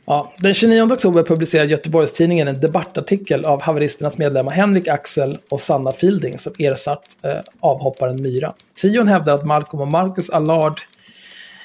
ja. 0.06 0.34
Den 0.38 0.54
29 0.54 0.82
oktober 0.94 1.24
publicerade 1.24 1.70
Göteborgstidningen 1.70 2.48
en 2.48 2.60
debattartikel 2.60 3.46
av 3.46 3.62
haveristernas 3.62 4.18
medlemmar 4.18 4.52
Henrik 4.52 4.88
Axel 4.88 5.38
och 5.50 5.62
Sanna 5.62 5.92
Fielding 5.92 6.38
som 6.38 6.54
ersatt 6.60 7.18
eh, 7.24 7.32
avhopparen 7.60 8.22
Myra. 8.22 8.54
Trion 8.82 9.08
hävdar 9.08 9.36
att 9.36 9.46
Malcolm 9.46 9.82
och 9.82 9.88
Marcus 9.88 10.30
Allard 10.30 10.82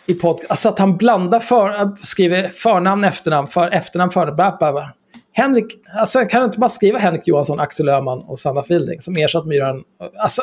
i 0.06 0.14
podcast, 0.14 0.50
alltså 0.50 0.68
att 0.68 0.78
han 0.78 0.96
blandar 0.96 1.40
för, 1.40 1.80
äh, 1.80 1.94
skriver 2.02 2.48
förnamn, 2.48 3.04
efternamn, 3.04 3.48
för 3.48 3.70
efternamn, 3.70 4.10
förnamn... 4.10 4.92
Henrik, 5.32 5.66
alltså 5.96 6.24
kan 6.24 6.40
du 6.40 6.44
inte 6.44 6.58
bara 6.58 6.68
skriva 6.68 6.98
Henrik 6.98 7.28
Johansson, 7.28 7.60
Axel 7.60 7.88
Öhman 7.88 8.18
och 8.18 8.38
Sanna 8.38 8.62
Fielding 8.62 9.00
som 9.00 9.16
ersatt 9.16 9.46
Myran? 9.46 9.84
Alltså, 10.18 10.42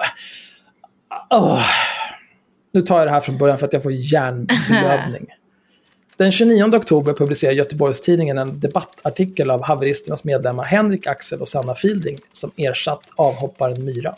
oh. 1.30 1.62
Nu 2.74 2.82
tar 2.82 2.98
jag 2.98 3.08
det 3.08 3.12
här 3.12 3.22
från 3.22 3.38
början 3.38 3.58
för 3.58 3.66
att 3.66 3.74
jag 3.74 3.84
får 3.84 3.92
hjärnblödning. 3.92 5.26
Den 6.18 6.32
29 6.32 6.64
oktober 6.76 7.14
publicerar 7.14 7.54
Göteborgstidningen 7.54 8.38
en 8.38 8.60
debattartikel 8.60 9.50
av 9.50 9.64
haveristernas 9.64 10.24
medlemmar 10.24 10.64
Henrik 10.64 11.08
Axel 11.08 11.42
och 11.42 11.48
Sanna 11.48 11.76
Fielding 11.76 12.18
som 12.32 12.52
ersatt 12.56 13.02
avhopparen 13.16 13.86
Myra. 13.86 14.16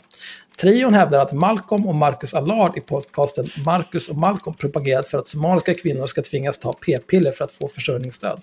Trion 0.60 0.94
hävdar 0.94 1.19
att 1.19 1.34
Malcolm 1.34 1.88
och 1.88 1.95
Marcus 1.95 2.34
Allard 2.34 2.78
i 2.78 2.82
podcasten 2.82 3.45
Marcus 3.65 4.10
och 4.10 4.15
Malcolm 4.15 4.56
propagerat 4.56 5.07
för 5.07 5.18
att 5.18 5.28
somaliska 5.28 5.74
kvinnor 5.74 6.07
ska 6.07 6.22
tvingas 6.22 6.57
ta 6.57 6.74
p-piller 6.74 7.32
för 7.32 7.45
att 7.45 7.52
få 7.52 7.68
försörjningsstöd. 7.68 8.41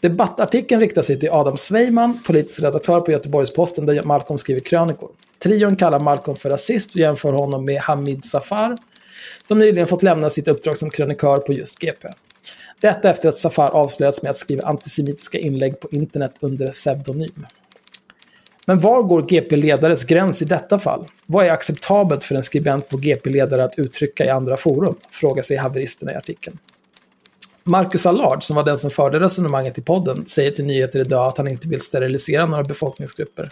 Debattartikeln 0.00 0.80
riktar 0.80 1.02
sig 1.02 1.20
till 1.20 1.30
Adam 1.30 1.56
Sveiman, 1.56 2.22
politisk 2.26 2.62
redaktör 2.62 3.00
på 3.00 3.10
Göteborgs-Posten 3.10 3.86
där 3.86 4.02
Malcolm 4.02 4.38
skriver 4.38 4.60
krönikor. 4.60 5.10
Trion 5.42 5.76
kallar 5.76 6.00
Malcolm 6.00 6.36
för 6.36 6.50
rasist 6.50 6.94
och 6.94 7.00
jämför 7.00 7.32
honom 7.32 7.64
med 7.64 7.80
Hamid 7.80 8.24
Safar, 8.24 8.76
som 9.42 9.58
nyligen 9.58 9.86
fått 9.86 10.02
lämna 10.02 10.30
sitt 10.30 10.48
uppdrag 10.48 10.78
som 10.78 10.90
krönikör 10.90 11.38
på 11.38 11.52
just 11.52 11.78
GP. 11.78 12.08
Detta 12.80 13.10
efter 13.10 13.28
att 13.28 13.36
Safar 13.36 13.70
avslöjats 13.70 14.22
med 14.22 14.30
att 14.30 14.36
skriva 14.36 14.62
antisemitiska 14.62 15.38
inlägg 15.38 15.80
på 15.80 15.88
internet 15.90 16.32
under 16.40 16.72
pseudonym. 16.72 17.46
Men 18.66 18.78
var 18.78 19.02
går 19.02 19.22
GP-ledares 19.22 20.04
gräns 20.04 20.42
i 20.42 20.44
detta 20.44 20.78
fall? 20.78 21.06
Vad 21.26 21.46
är 21.46 21.50
acceptabelt 21.50 22.24
för 22.24 22.34
en 22.34 22.42
skribent 22.42 22.88
på 22.88 22.96
GP-ledare 22.96 23.64
att 23.64 23.78
uttrycka 23.78 24.24
i 24.24 24.28
andra 24.28 24.56
forum? 24.56 24.94
Frågar 25.10 25.42
sig 25.42 25.56
haveristerna 25.56 26.12
i 26.12 26.14
artikeln. 26.14 26.58
Marcus 27.64 28.06
Allard, 28.06 28.42
som 28.42 28.56
var 28.56 28.64
den 28.64 28.78
som 28.78 28.90
förde 28.90 29.20
resonemanget 29.20 29.78
i 29.78 29.82
podden, 29.82 30.26
säger 30.26 30.50
till 30.50 30.64
Nyheter 30.64 31.00
idag 31.00 31.28
att 31.28 31.38
han 31.38 31.48
inte 31.48 31.68
vill 31.68 31.80
sterilisera 31.80 32.46
några 32.46 32.64
befolkningsgrupper. 32.64 33.50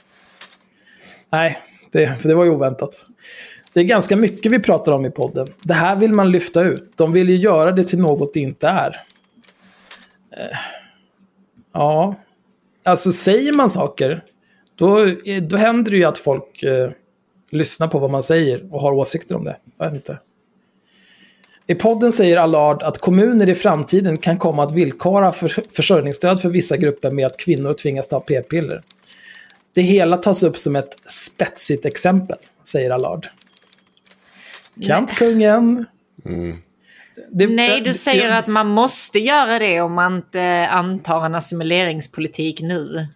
Nej, 1.31 1.59
det, 1.93 2.17
för 2.21 2.29
det 2.29 2.35
var 2.35 2.45
ju 2.45 2.51
oväntat. 2.51 3.05
Det 3.73 3.81
är 3.81 3.85
ganska 3.85 4.17
mycket 4.17 4.53
vi 4.53 4.59
pratar 4.59 4.93
om 4.93 5.07
i 5.07 5.11
podden. 5.11 5.47
Det 5.63 5.75
här 5.75 5.97
vill 5.97 6.13
man 6.13 6.31
lyfta 6.31 6.63
ut. 6.63 6.93
De 6.97 7.13
vill 7.13 7.31
ju 7.31 7.37
göra 7.37 7.73
det 7.73 7.85
till 7.85 8.01
något 8.01 8.35
det 8.35 8.41
inte 8.41 8.69
är. 8.69 9.03
Eh, 10.37 10.59
ja, 11.73 12.15
alltså 12.85 13.13
säger 13.13 13.53
man 13.53 13.71
saker, 13.71 14.25
då, 14.75 15.07
då 15.43 15.57
händer 15.57 15.91
det 15.91 15.97
ju 15.97 16.05
att 16.05 16.19
folk 16.19 16.63
eh, 16.63 16.91
lyssnar 17.51 17.89
på 17.89 17.99
vad 17.99 18.11
man 18.11 18.23
säger 18.23 18.75
och 18.75 18.81
har 18.81 18.93
åsikter 18.93 19.35
om 19.37 19.45
det. 19.45 19.57
Jag 19.79 19.85
vet 19.85 19.95
inte. 19.95 20.19
I 21.67 21.75
podden 21.75 22.13
säger 22.13 22.37
Allard 22.37 22.83
att 22.83 22.99
kommuner 22.99 23.49
i 23.49 23.55
framtiden 23.55 24.17
kan 24.17 24.39
komma 24.39 24.63
att 24.63 24.73
villkora 24.73 25.33
för 25.33 25.63
försörjningsstöd 25.71 26.41
för 26.41 26.49
vissa 26.49 26.77
grupper 26.77 27.11
med 27.11 27.27
att 27.27 27.37
kvinnor 27.37 27.75
tvingas 27.75 28.09
ta 28.09 28.21
p-piller. 28.21 28.83
Det 29.73 29.83
hela 29.83 30.17
tas 30.17 30.43
upp 30.43 30.59
som 30.59 30.77
ett 30.77 31.11
spetsigt 31.11 31.85
exempel, 31.85 32.39
säger 32.65 32.91
Allard. 32.91 33.29
Kantkungen. 34.87 35.87
Mm. 36.25 36.57
Det, 37.33 37.47
Nej, 37.47 37.81
du 37.81 37.95
säger 37.95 38.29
jag, 38.29 38.39
att 38.39 38.47
man 38.47 38.67
måste 38.67 39.19
göra 39.19 39.59
det 39.59 39.81
om 39.81 39.93
man 39.93 40.17
inte 40.17 40.69
antar 40.71 41.25
en 41.25 41.35
assimileringspolitik 41.35 42.61
nu. 42.61 43.07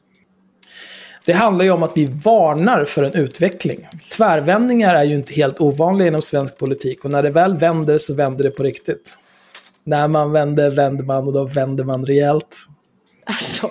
Det 1.24 1.32
handlar 1.32 1.64
ju 1.64 1.70
om 1.70 1.82
att 1.82 1.92
vi 1.96 2.04
varnar 2.04 2.84
för 2.84 3.02
en 3.02 3.14
utveckling. 3.14 3.88
Tvärvändningar 4.10 4.94
är 4.94 5.04
ju 5.04 5.14
inte 5.14 5.34
helt 5.34 5.60
ovanliga 5.60 6.08
inom 6.08 6.22
svensk 6.22 6.58
politik 6.58 7.04
och 7.04 7.10
när 7.10 7.22
det 7.22 7.30
väl 7.30 7.56
vänder 7.56 7.98
så 7.98 8.14
vänder 8.14 8.44
det 8.44 8.50
på 8.50 8.62
riktigt. 8.62 9.16
När 9.84 10.08
man 10.08 10.32
vänder 10.32 10.70
vänder 10.70 11.04
man 11.04 11.26
och 11.26 11.32
då 11.32 11.44
vänder 11.44 11.84
man 11.84 12.06
rejält. 12.06 12.56
Alltså. 13.26 13.70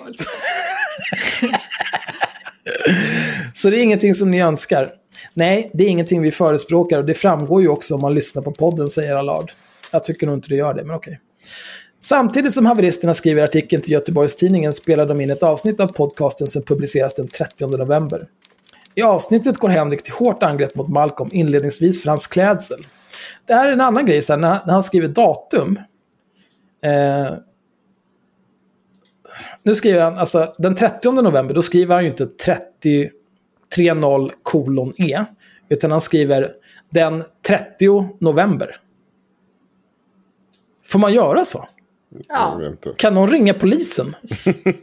så 3.54 3.70
det 3.70 3.78
är 3.78 3.82
ingenting 3.82 4.14
som 4.14 4.30
ni 4.30 4.40
önskar. 4.40 4.92
Nej, 5.34 5.70
det 5.74 5.84
är 5.84 5.88
ingenting 5.88 6.22
vi 6.22 6.32
förespråkar 6.32 6.98
och 6.98 7.04
det 7.04 7.14
framgår 7.14 7.62
ju 7.62 7.68
också 7.68 7.94
om 7.94 8.00
man 8.00 8.14
lyssnar 8.14 8.42
på 8.42 8.52
podden, 8.52 8.90
säger 8.90 9.14
Allard. 9.14 9.52
Jag 9.92 10.04
tycker 10.04 10.26
nog 10.26 10.36
inte 10.36 10.48
det 10.48 10.56
gör 10.56 10.74
det, 10.74 10.84
men 10.84 10.96
okej. 10.96 11.20
Samtidigt 12.00 12.54
som 12.54 12.66
haveristerna 12.66 13.14
skriver 13.14 13.44
artikeln 13.44 13.82
till 13.82 13.92
Göteborgs-Tidningen 13.92 14.72
spelar 14.72 15.06
de 15.06 15.20
in 15.20 15.30
ett 15.30 15.42
avsnitt 15.42 15.80
av 15.80 15.86
podcasten 15.86 16.48
som 16.48 16.62
publiceras 16.62 17.14
den 17.14 17.28
30 17.28 17.66
november. 17.66 18.28
I 18.94 19.02
avsnittet 19.02 19.58
går 19.58 19.68
Henrik 19.68 20.02
till 20.02 20.12
hårt 20.12 20.42
angrepp 20.42 20.74
mot 20.74 20.88
Malcolm, 20.88 21.30
inledningsvis 21.32 22.02
för 22.02 22.08
hans 22.08 22.26
klädsel. 22.26 22.86
Det 23.46 23.54
här 23.54 23.68
är 23.68 23.72
en 23.72 23.80
annan 23.80 24.06
grej, 24.06 24.22
sen, 24.22 24.40
när, 24.40 24.58
han 24.66 24.82
skriver 24.82 25.08
datum. 25.08 25.78
Eh, 26.84 27.34
nu 29.62 29.74
skriver 29.74 30.00
han, 30.00 30.18
alltså 30.18 30.54
den 30.58 30.74
30 30.74 31.12
november, 31.12 31.54
då 31.54 31.62
skriver 31.62 31.94
han 31.94 32.04
ju 32.04 32.10
inte 32.10 32.26
30 32.26 33.10
30 33.76 34.30
kolon 34.42 34.92
E. 34.98 35.24
Utan 35.68 35.90
han 35.90 36.00
skriver 36.00 36.50
den 36.90 37.24
30 37.46 38.08
november. 38.20 38.76
Får 40.86 40.98
man 40.98 41.14
göra 41.14 41.44
så? 41.44 41.68
Ja. 42.28 42.60
Kan 42.96 43.14
någon 43.14 43.30
ringa 43.30 43.54
polisen? 43.54 44.14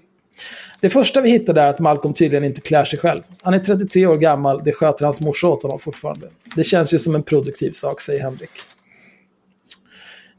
det 0.81 0.89
första 0.89 1.21
vi 1.21 1.29
hittade 1.29 1.61
är 1.61 1.67
att 1.67 1.79
Malcolm 1.79 2.13
tydligen 2.13 2.43
inte 2.43 2.61
klär 2.61 2.85
sig 2.85 2.99
själv. 2.99 3.21
Han 3.41 3.53
är 3.53 3.59
33 3.59 4.07
år 4.07 4.15
gammal, 4.15 4.61
det 4.65 4.71
sköter 4.71 5.05
hans 5.05 5.21
morsa 5.21 5.47
åt 5.47 5.63
honom 5.63 5.79
fortfarande. 5.79 6.27
Det 6.55 6.63
känns 6.63 6.93
ju 6.93 6.99
som 6.99 7.15
en 7.15 7.23
produktiv 7.23 7.71
sak, 7.71 8.01
säger 8.01 8.23
Henrik. 8.23 8.51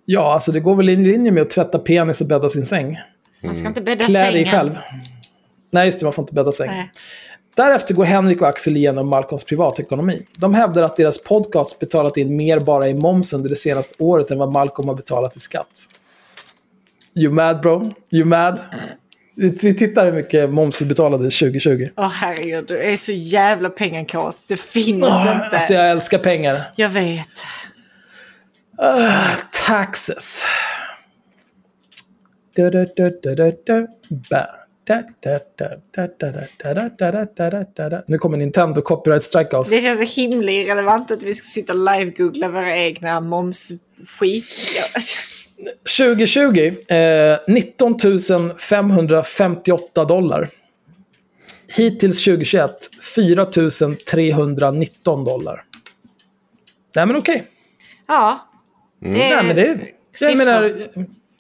Ja, 0.05 0.35
alltså 0.35 0.53
det 0.53 0.61
går 0.61 0.75
väl 0.75 0.89
i 0.89 0.97
linje 0.97 1.33
med 1.33 1.43
att 1.43 1.51
tvätta 1.51 1.79
penis 1.79 2.21
och 2.21 2.27
bädda 2.27 2.51
sin 2.51 2.67
säng. 2.67 2.99
Man 3.43 3.57
ska 3.57 3.69
inte 3.69 3.83
bädda 3.83 4.05
Klä 4.05 4.19
sängen. 4.19 4.33
dig 4.33 4.47
själv. 4.47 4.79
Nej, 5.71 5.87
just 5.87 5.99
det, 5.99 6.07
man 6.07 6.13
får 6.13 6.23
inte 6.23 6.35
bädda 6.35 6.53
säng. 6.53 6.71
Nej. 6.71 6.91
Därefter 7.55 7.95
går 7.95 8.05
Henrik 8.05 8.41
och 8.43 8.49
Axel 8.49 8.77
igenom 8.77 9.09
Malcolms 9.09 9.45
privatekonomi. 9.45 10.27
De 10.37 10.55
hävdar 10.55 10.83
att 10.83 10.97
deras 10.97 11.23
podcast 11.23 11.79
betalat 11.79 12.17
in 12.17 12.37
mer 12.37 12.61
bara 12.61 12.89
i 12.89 12.95
moms 12.95 13.33
under 13.33 13.49
det 13.49 13.57
senaste 13.57 13.95
året 13.99 14.31
än 14.31 14.39
vad 14.39 14.53
Malcolm 14.53 14.89
har 14.89 14.95
betalat 14.95 15.37
i 15.37 15.41
skatt. 15.41 15.69
You 17.15 17.33
mad 17.33 17.61
bro? 17.61 17.91
You 18.11 18.25
mad? 18.25 18.61
Vi 19.37 19.75
tittar 19.75 20.05
hur 20.05 20.13
mycket 20.13 20.51
moms 20.51 20.81
vi 20.81 20.85
betalade 20.87 21.25
2020. 21.25 21.89
Åh 21.97 22.09
herregud, 22.09 22.65
du 22.69 22.79
är 22.79 22.97
så 22.97 23.13
jävla 23.13 23.69
pengakåt. 23.69 24.37
Det 24.47 24.57
finns 24.57 25.05
Oh, 25.05 25.21
inte. 25.23 25.49
alltså 25.57 25.75
jag 25.75 25.91
älskar 25.91 26.19
pengar. 26.19 26.73
Jag 26.77 26.89
vet. 26.89 27.29
Ah, 28.79 29.31
taxes. 29.67 30.45
Du, 32.55 32.71
du, 32.71 32.87
du, 32.97 33.21
du, 33.23 33.35
du, 33.35 33.53
du. 33.67 33.87
Ba. 34.31 34.47
Nu 38.07 38.19
kommer 38.19 38.37
Nintendo 38.37 38.83
copyright 38.83 39.23
strike 39.23 39.57
oss. 39.57 39.71
Det 39.71 39.81
känns 39.81 40.15
så 40.15 40.21
himla 40.21 40.53
irrelevant 40.53 41.11
att 41.11 41.23
vi 41.23 41.35
ska 41.35 41.47
sitta 41.47 41.73
och 41.73 41.79
live-googla 41.79 42.49
våra 42.49 42.77
egna 42.77 43.21
momsskit. 43.21 44.45
2020, 45.99 46.75
eh, 46.89 47.39
19 47.49 48.59
558 48.59 50.05
dollar. 50.05 50.49
Hittills 51.77 52.25
2021, 52.25 52.71
4 53.17 53.47
319 54.11 55.25
dollar. 55.25 55.65
Nej 56.95 57.07
men 57.07 57.17
okej. 57.17 57.35
Okay. 57.35 57.47
Ja. 58.07 58.49
Mm. 59.05 59.19
Nej 59.19 59.45
men 59.45 59.57
det 59.57 59.67
är... 59.67 59.79
Jag 60.21 60.37
menar, 60.37 60.89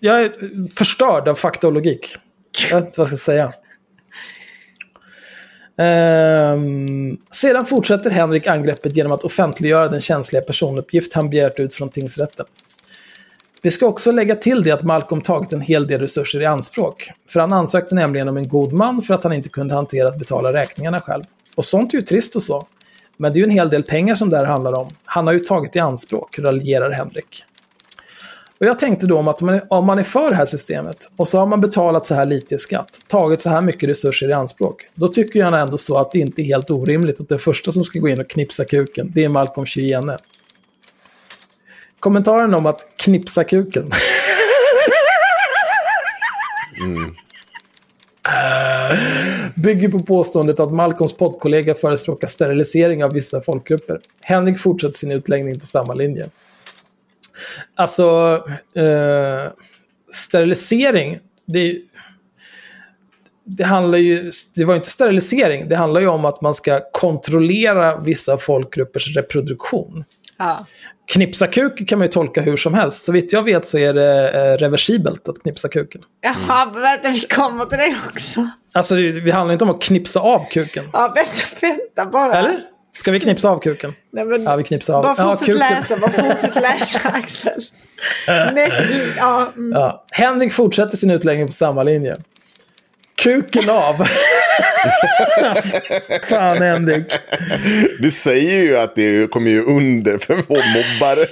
jag 0.00 0.22
är 0.22 0.32
förstörd 0.74 1.28
av 1.28 1.34
fakta 1.34 1.66
och 1.66 1.72
logik. 1.72 2.16
Jag 2.58 2.76
vet 2.76 2.86
inte 2.86 3.00
vad 3.00 3.10
jag 3.10 3.18
ska 3.18 3.32
säga. 3.32 3.52
Um, 5.76 7.18
sedan 7.30 7.66
fortsätter 7.66 8.10
Henrik 8.10 8.46
angreppet 8.46 8.96
genom 8.96 9.12
att 9.12 9.24
offentliggöra 9.24 9.88
den 9.88 10.00
känsliga 10.00 10.42
personuppgift 10.42 11.14
han 11.14 11.30
begärt 11.30 11.60
ut 11.60 11.74
från 11.74 11.90
tingsrätten. 11.90 12.46
Vi 13.62 13.70
ska 13.70 13.86
också 13.86 14.12
lägga 14.12 14.36
till 14.36 14.62
det 14.62 14.70
att 14.70 14.82
Malcolm 14.82 15.20
tagit 15.20 15.52
en 15.52 15.60
hel 15.60 15.86
del 15.86 16.00
resurser 16.00 16.40
i 16.42 16.46
anspråk. 16.46 17.10
För 17.28 17.40
han 17.40 17.52
ansökte 17.52 17.94
nämligen 17.94 18.28
om 18.28 18.36
en 18.36 18.48
god 18.48 18.72
man 18.72 19.02
för 19.02 19.14
att 19.14 19.24
han 19.24 19.32
inte 19.32 19.48
kunde 19.48 19.74
hantera 19.74 20.08
att 20.08 20.18
betala 20.18 20.52
räkningarna 20.52 21.00
själv. 21.00 21.22
Och 21.56 21.64
sånt 21.64 21.94
är 21.94 21.98
ju 21.98 22.02
trist 22.02 22.36
och 22.36 22.42
så. 22.42 22.66
Men 23.16 23.32
det 23.32 23.36
är 23.36 23.40
ju 23.40 23.44
en 23.44 23.50
hel 23.50 23.70
del 23.70 23.82
pengar 23.82 24.14
som 24.14 24.30
det 24.30 24.36
här 24.36 24.44
handlar 24.44 24.72
om. 24.72 24.88
Han 25.04 25.26
har 25.26 25.34
ju 25.34 25.40
tagit 25.40 25.76
i 25.76 25.78
anspråk, 25.78 26.38
raljerar 26.38 26.90
Henrik. 26.90 27.44
Och 28.62 28.68
jag 28.68 28.78
tänkte 28.78 29.06
då 29.06 29.18
om 29.18 29.28
att 29.28 29.40
man, 29.40 29.60
om 29.68 29.86
man 29.86 29.98
är 29.98 30.02
för 30.02 30.30
det 30.30 30.36
här 30.36 30.46
systemet 30.46 31.08
och 31.16 31.28
så 31.28 31.38
har 31.38 31.46
man 31.46 31.60
betalat 31.60 32.06
så 32.06 32.14
här 32.14 32.24
lite 32.24 32.54
i 32.54 32.58
skatt, 32.58 32.98
tagit 33.06 33.40
så 33.40 33.50
här 33.50 33.60
mycket 33.60 33.88
resurser 33.88 34.28
i 34.28 34.32
anspråk, 34.32 34.88
då 34.94 35.08
tycker 35.08 35.40
jag 35.40 35.60
ändå 35.60 35.78
så 35.78 35.98
att 35.98 36.10
det 36.10 36.18
inte 36.18 36.42
är 36.42 36.44
helt 36.44 36.70
orimligt 36.70 37.20
att 37.20 37.28
den 37.28 37.38
första 37.38 37.72
som 37.72 37.84
ska 37.84 37.98
gå 37.98 38.08
in 38.08 38.20
och 38.20 38.30
knipsa 38.30 38.64
kuken, 38.64 39.10
det 39.14 39.24
är 39.24 39.28
Malcolm 39.28 39.66
Chyene. 39.66 40.16
Kommentaren 42.00 42.54
om 42.54 42.66
att 42.66 42.86
knipsa 42.96 43.44
kuken. 43.44 43.90
Eh, 48.28 48.98
Bygger 49.54 49.88
på 49.88 50.00
påståendet 50.00 50.60
att 50.60 50.72
Malcolms 50.72 51.14
poddkollega 51.16 51.74
förespråkar 51.74 52.28
sterilisering 52.28 53.04
av 53.04 53.12
vissa 53.12 53.40
folkgrupper. 53.40 54.00
Henrik 54.20 54.58
fortsätter 54.58 54.94
sin 54.94 55.10
utläggning 55.10 55.60
på 55.60 55.66
samma 55.66 55.94
linje. 55.94 56.28
Alltså, 57.74 58.40
eh, 58.76 59.52
sterilisering, 60.12 61.18
det, 61.46 61.78
det 63.44 63.64
handlar 63.64 63.98
ju, 63.98 64.30
det 64.54 64.64
var 64.64 64.74
inte 64.74 64.90
sterilisering, 64.90 65.68
det 65.68 65.76
handlar 65.76 66.00
ju 66.00 66.06
om 66.06 66.24
att 66.24 66.40
man 66.40 66.54
ska 66.54 66.80
kontrollera 66.92 67.96
vissa 67.96 68.38
folkgruppers 68.38 69.16
reproduktion. 69.16 70.04
Ja. 70.38 70.66
Knipsa 71.12 71.46
kuk 71.46 71.88
kan 71.88 71.98
man 71.98 72.06
ju 72.06 72.12
tolka 72.12 72.40
hur 72.40 72.56
som 72.56 72.74
helst. 72.74 73.04
Så 73.04 73.12
vitt 73.12 73.32
jag 73.32 73.42
vet 73.42 73.66
så 73.66 73.78
är 73.78 73.94
det 73.94 74.30
eh, 74.30 74.58
reversibelt 74.58 75.28
att 75.28 75.42
knipsa 75.42 75.68
kuken. 75.68 76.02
Jaha, 76.20 76.70
men 76.72 76.82
vänta, 76.82 77.10
vi 77.10 77.20
kommer 77.20 77.64
till 77.64 77.78
det 77.78 77.96
också. 78.08 78.48
Alltså 78.72 78.94
det, 78.94 79.20
det 79.20 79.30
handlar 79.30 79.52
inte 79.52 79.64
om 79.64 79.70
att 79.70 79.82
knipsa 79.82 80.20
av 80.20 80.48
kuken. 80.50 80.84
Ja, 80.92 81.12
vänta, 81.14 81.32
vänta 81.60 82.06
bara. 82.06 82.34
Eller? 82.34 82.71
Ska 82.94 83.10
vi 83.10 83.20
knipsa 83.20 83.48
av 83.50 83.58
kuken? 83.60 83.94
Nej, 84.12 84.24
men, 84.24 84.42
Ja, 84.42 84.56
vi 84.56 84.62
knipsar 84.64 84.94
av. 84.94 85.02
Bara 85.02 85.14
Ja, 85.18 85.24
fortsätt 85.36 85.46
kuken. 85.46 85.58
läsa, 85.58 85.96
bara 85.96 86.10
fortsätt 86.10 86.54
läsa 86.62 87.08
Axel. 87.08 87.60
Näst, 88.54 88.76
ja, 89.16 89.52
mm. 89.56 89.72
Ja. 89.80 90.04
Henrik 90.12 90.52
fortsätter 90.52 90.96
sin 90.96 91.10
utläggning 91.10 91.46
på 91.46 91.52
samma 91.52 91.82
linje. 91.82 92.16
Kuken 93.16 93.70
av. 93.70 93.94
Fan 96.28 96.56
Henrik. 96.56 97.12
Du 98.00 98.10
säger 98.10 98.62
ju 98.62 98.76
att 98.76 98.94
det 98.94 99.30
kommer 99.30 99.50
ju 99.50 99.62
under 99.64 100.18
för 100.18 100.34
vår 100.48 100.62
mobbare. 100.74 101.26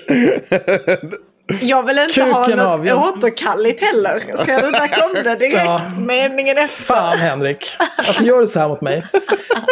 Jag 1.60 1.86
vill 1.86 1.98
inte 1.98 2.12
Kuken 2.14 2.32
ha 2.32 2.46
något 2.48 2.58
av, 2.66 2.86
ja. 2.86 3.12
återkalligt 3.16 3.80
heller. 3.82 4.18
Ska 4.42 4.58
du 4.58 4.70
där 4.70 5.00
kom 5.00 5.14
det 5.24 5.34
direkt 5.36 5.54
Ja. 5.64 5.82
meningen 5.98 6.58
efter. 6.58 6.82
Fan 6.84 7.18
Henrik. 7.18 7.76
Varför 7.96 8.24
gör 8.24 8.40
du 8.40 8.48
så 8.48 8.60
här 8.60 8.68
mot 8.68 8.80
mig? 8.80 9.02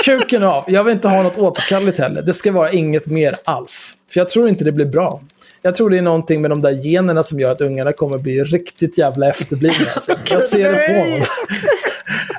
Kuken 0.05 0.43
av. 0.43 0.65
Jag 0.67 0.85
vill 0.85 0.95
inte 0.95 1.09
ha 1.09 1.23
något 1.23 1.39
återkalligt 1.39 1.99
heller. 1.99 2.23
Det 2.23 2.33
ska 2.33 2.53
vara 2.53 2.73
inget 2.73 3.07
mer 3.07 3.37
alls. 3.45 3.93
För 4.13 4.21
jag 4.21 4.29
tror 4.29 4.49
inte 4.49 4.65
det 4.65 4.73
blir 4.73 4.87
bra. 4.87 5.21
Jag 5.63 5.75
tror 5.75 5.91
det 5.91 5.99
är 5.99 6.03
någonting 6.03 6.41
med 6.43 6.51
de 6.51 6.63
där 6.63 6.73
generna 6.85 7.23
som 7.23 7.41
gör 7.41 7.51
att 7.53 7.61
ungarna 7.61 7.93
kommer 7.93 8.19
bli 8.19 8.45
riktigt 8.45 8.99
jävla 8.99 9.29
efterblivna. 9.29 9.87
Alltså. 9.95 10.13
Jag 10.31 10.43
ser 10.43 10.73
det 10.73 10.87
på 10.89 10.93
honom. 11.11 11.27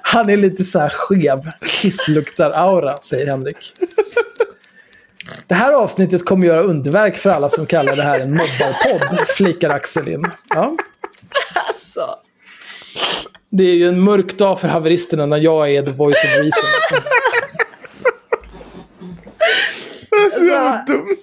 Han 0.01 0.29
är 0.29 0.37
lite 0.37 0.63
så 0.63 0.79
här 0.79 0.89
skev. 0.89 1.51
Kissluktar-aura, 1.61 2.97
säger 3.01 3.27
Henrik. 3.27 3.73
Det 5.47 5.55
här 5.55 5.73
avsnittet 5.73 6.25
kommer 6.25 6.47
göra 6.47 6.61
underverk 6.61 7.17
för 7.17 7.29
alla 7.29 7.49
som 7.49 7.65
kallar 7.65 7.95
det 7.95 8.03
här 8.03 8.19
en 8.19 8.31
mobbarpodd, 8.31 9.27
flikar 9.27 9.69
Axel 9.69 10.09
in. 10.09 10.25
Ja. 10.49 10.77
Alltså. 11.53 12.15
Det 13.51 13.63
är 13.63 13.75
ju 13.75 13.87
en 13.87 14.01
mörk 14.01 14.37
dag 14.37 14.59
för 14.59 14.67
haveristerna 14.67 15.25
när 15.25 15.37
jag 15.37 15.71
är 15.71 15.81
the 15.81 15.91
voice 15.91 16.23
of 16.23 16.29
reason. 16.29 16.69
Alltså. 16.75 17.09
Så 20.37 20.45
jävla 20.45 20.83
dumt. 20.87 21.17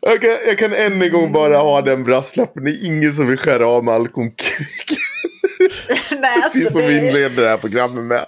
Jag 0.00 0.20
kan, 0.20 0.30
jag 0.30 0.58
kan 0.58 0.72
än 0.72 1.02
en 1.02 1.12
gång 1.12 1.32
bara 1.32 1.58
ha 1.58 1.82
den 1.82 2.04
brasklappen. 2.04 2.64
Det 2.64 2.70
är 2.70 2.86
ingen 2.86 3.14
som 3.14 3.26
vill 3.26 3.38
skära 3.38 3.66
av 3.66 3.84
Malcolm 3.84 4.30
kuk. 4.30 4.98
Nej, 6.10 6.30
alltså, 6.34 6.58
Precis 6.58 6.72
som 6.72 6.80
vi 6.80 7.00
det, 7.00 7.06
inleder 7.06 7.42
det 7.42 7.48
här 7.48 7.56
programmet 7.56 8.04
med. 8.04 8.26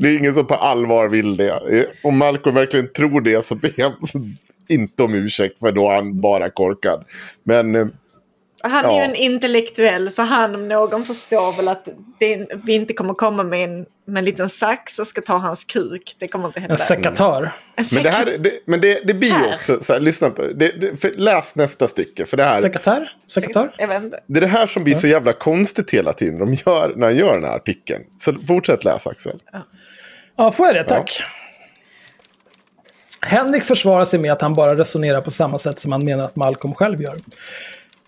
Det 0.00 0.08
är 0.08 0.18
ingen 0.18 0.34
som 0.34 0.46
på 0.46 0.54
allvar 0.54 1.08
vill 1.08 1.36
det. 1.36 1.86
Om 2.02 2.18
Malcolm 2.18 2.54
verkligen 2.54 2.92
tror 2.92 3.20
det 3.20 3.44
så 3.44 3.54
ber 3.54 3.72
jag 3.76 3.92
inte 4.68 5.02
om 5.02 5.14
ursäkt 5.14 5.58
för 5.58 5.72
då 5.72 5.90
är 5.90 5.94
han 5.94 6.20
bara 6.20 6.50
korkad. 6.50 7.04
Men 7.44 7.74
eh, 7.76 7.86
han 8.62 8.84
är 8.84 8.90
ju 8.90 8.96
Ja. 8.96 9.04
en 9.04 9.14
intellektuell 9.14 10.10
så 10.10 10.22
han 10.22 10.54
om 10.54 10.68
någon 10.68 11.04
förstår 11.04 11.56
väl 11.56 11.68
att 11.68 11.88
det, 12.18 12.46
vi 12.64 12.72
inte 12.74 12.94
kommer 12.94 13.14
komma 13.14 13.42
med 13.42 13.64
en, 13.64 13.86
med 14.04 14.18
en 14.18 14.24
liten 14.24 14.48
sax 14.48 14.98
och 14.98 15.06
ska 15.06 15.20
ta 15.20 15.36
hans 15.36 15.64
kuk. 15.64 16.16
Det 16.18 16.28
kommer 16.28 16.46
inte 16.46 16.60
hända. 16.60 16.74
En 16.74 16.78
sekatör. 16.78 17.52
En 17.76 17.84
Men 17.94 18.02
det, 18.02 18.10
här, 18.10 18.38
det, 18.38 18.52
men 18.64 18.80
det, 18.80 19.00
det 19.06 19.14
blir 19.14 19.28
ju 19.28 19.34
Här. 19.34 19.54
också, 19.54 19.78
så 19.82 19.92
här, 19.92 20.00
lyssna 20.00 20.30
på, 20.30 20.42
det, 20.42 20.80
det, 20.80 20.96
för, 21.00 21.10
läs 21.16 21.56
nästa 21.56 21.88
stycke. 21.88 22.26
För 22.26 22.36
det 22.36 22.44
här, 22.44 22.60
Sekatör? 22.60 23.12
Sekatör? 23.26 23.74
Det 24.26 24.38
är 24.38 24.40
det 24.40 24.46
här 24.46 24.66
som 24.66 24.84
blir 24.84 24.94
så 24.94 25.06
jävla 25.06 25.32
konstigt 25.32 25.90
hela 25.90 26.12
tiden 26.12 26.38
de 26.38 26.54
gör, 26.54 26.92
när 26.96 27.06
han 27.06 27.16
gör 27.16 27.34
den 27.34 27.44
här 27.44 27.56
artikeln. 27.56 28.04
Så 28.18 28.34
fortsätt 28.34 28.84
läsa 28.84 29.10
Axel. 29.10 29.40
Ja, 29.52 29.58
får 30.54 30.66
jag 30.66 30.74
det? 30.74 30.84
Tack. 30.84 31.22
Henrik 33.22 33.64
försvarar 33.64 34.04
sig 34.04 34.20
med 34.20 34.32
att 34.32 34.42
han 34.42 34.54
bara 34.54 34.76
resonerar 34.76 35.20
på 35.20 35.30
samma 35.30 35.58
sätt 35.58 35.78
som 35.78 35.92
han 35.92 36.04
menar 36.04 36.24
att 36.24 36.36
Malcolm 36.36 36.74
själv 36.74 37.02
gör. 37.02 37.16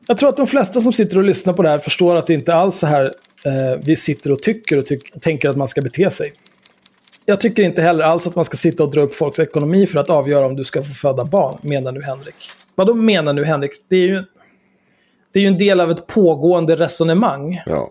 Jag 0.07 0.19
tror 0.19 0.29
att 0.29 0.37
de 0.37 0.47
flesta 0.47 0.81
som 0.81 0.93
sitter 0.93 1.17
och 1.19 1.25
lyssnar 1.25 1.53
på 1.53 1.63
det 1.63 1.69
här 1.69 1.79
förstår 1.79 2.17
att 2.17 2.27
det 2.27 2.35
inte 2.35 2.55
alls 2.55 2.79
så 2.79 2.87
här 2.87 3.05
eh, 3.45 3.81
vi 3.83 3.97
sitter 3.97 4.33
och 4.33 4.43
tycker 4.43 4.77
och 4.77 4.85
tyck- 4.85 5.21
tänker 5.21 5.49
att 5.49 5.57
man 5.57 5.69
ska 5.69 5.83
bete 5.83 6.11
sig. 6.11 6.33
Jag 7.25 7.41
tycker 7.41 7.63
inte 7.63 7.83
heller 7.83 8.05
alls 8.05 8.27
att 8.27 8.35
man 8.37 8.45
ska 8.45 8.57
sitta 8.57 8.83
och 8.83 8.91
dra 8.91 9.01
upp 9.01 9.15
folks 9.15 9.39
ekonomi 9.39 9.87
för 9.87 10.01
att 10.01 10.11
avgöra 10.11 10.47
om 10.47 10.57
du 10.57 10.65
ska 10.65 10.83
få 10.83 10.95
föda 10.95 11.25
barn, 11.25 11.59
menar 11.63 11.93
nu 11.93 12.03
Henrik. 12.03 12.35
Vad 12.75 12.87
då 12.87 12.95
menar 12.95 13.33
nu 13.33 13.45
Henrik? 13.45 13.71
Det 13.89 13.97
är 13.97 14.01
ju, 14.09 14.25
det 15.33 15.39
är 15.39 15.41
ju 15.41 15.47
en 15.47 15.59
del 15.59 15.81
av 15.81 15.91
ett 15.91 16.07
pågående 16.07 16.77
resonemang. 16.77 17.63
Ja. 17.67 17.91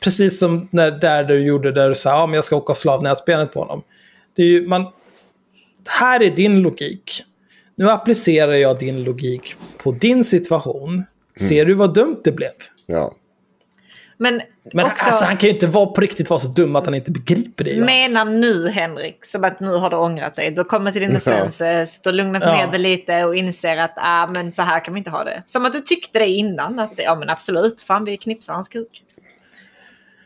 Precis 0.00 0.38
som 0.38 0.68
när, 0.70 0.90
där 0.90 1.24
du 1.24 1.46
gjorde 1.46 1.72
där 1.72 1.88
du 1.88 1.94
sa 1.94 2.10
ja, 2.10 2.26
men 2.26 2.34
jag 2.34 2.44
ska 2.44 2.56
åka 2.56 2.74
slavnäsbenet 2.74 3.52
på 3.52 3.60
honom. 3.60 3.82
Det 4.36 4.42
är 4.42 4.46
ju, 4.46 4.66
man, 4.66 4.86
här 5.88 6.22
är 6.22 6.30
din 6.30 6.62
logik. 6.62 7.24
Nu 7.76 7.90
applicerar 7.90 8.52
jag 8.52 8.78
din 8.78 9.04
logik 9.04 9.54
på 9.78 9.92
din 9.92 10.24
situation. 10.24 11.04
Ser 11.48 11.64
du 11.64 11.74
vad 11.74 11.94
dumt 11.94 12.20
det 12.24 12.32
blev? 12.32 12.50
ja. 12.86 13.14
Men, 14.20 14.42
Men 14.72 14.86
också, 14.86 15.04
alltså, 15.04 15.24
han 15.24 15.36
kan 15.36 15.48
ju 15.48 15.54
inte 15.54 15.66
vara 15.66 15.86
på 15.86 16.00
riktigt 16.00 16.30
vara 16.30 16.40
så 16.40 16.48
dum 16.48 16.76
att 16.76 16.84
han 16.84 16.94
inte 16.94 17.10
begriper 17.10 17.64
det. 17.64 17.76
Menar 17.76 18.24
nu 18.24 18.68
Henrik, 18.68 19.24
som 19.24 19.44
att 19.44 19.60
nu 19.60 19.74
har 19.74 19.90
du 19.90 19.96
ångrat 19.96 20.34
dig. 20.34 20.50
Du 20.50 20.56
har 20.56 20.64
kommit 20.64 20.94
till 20.94 21.02
din 21.02 21.16
essences, 21.16 22.00
du 22.02 22.08
har 22.08 22.14
lugnat 22.14 22.42
Ja. 22.42 22.56
ner 22.56 22.66
dig 22.66 22.80
lite 22.80 23.24
och 23.24 23.36
inser 23.36 23.76
att 23.76 23.94
ah, 23.96 24.26
men 24.26 24.52
så 24.52 24.62
här 24.62 24.84
kan 24.84 24.94
vi 24.94 24.98
inte 24.98 25.10
ha 25.10 25.24
det. 25.24 25.42
Som 25.46 25.66
att 25.66 25.72
du 25.72 25.80
tyckte 25.80 26.18
det 26.18 26.26
innan, 26.26 26.78
att 26.78 26.92
ja 26.96 27.14
men 27.14 27.28
absolut, 27.30 27.80
fan 27.80 28.04
vi 28.04 28.16
knipsar 28.16 28.54
hans 28.54 28.68
kuk. 28.68 29.02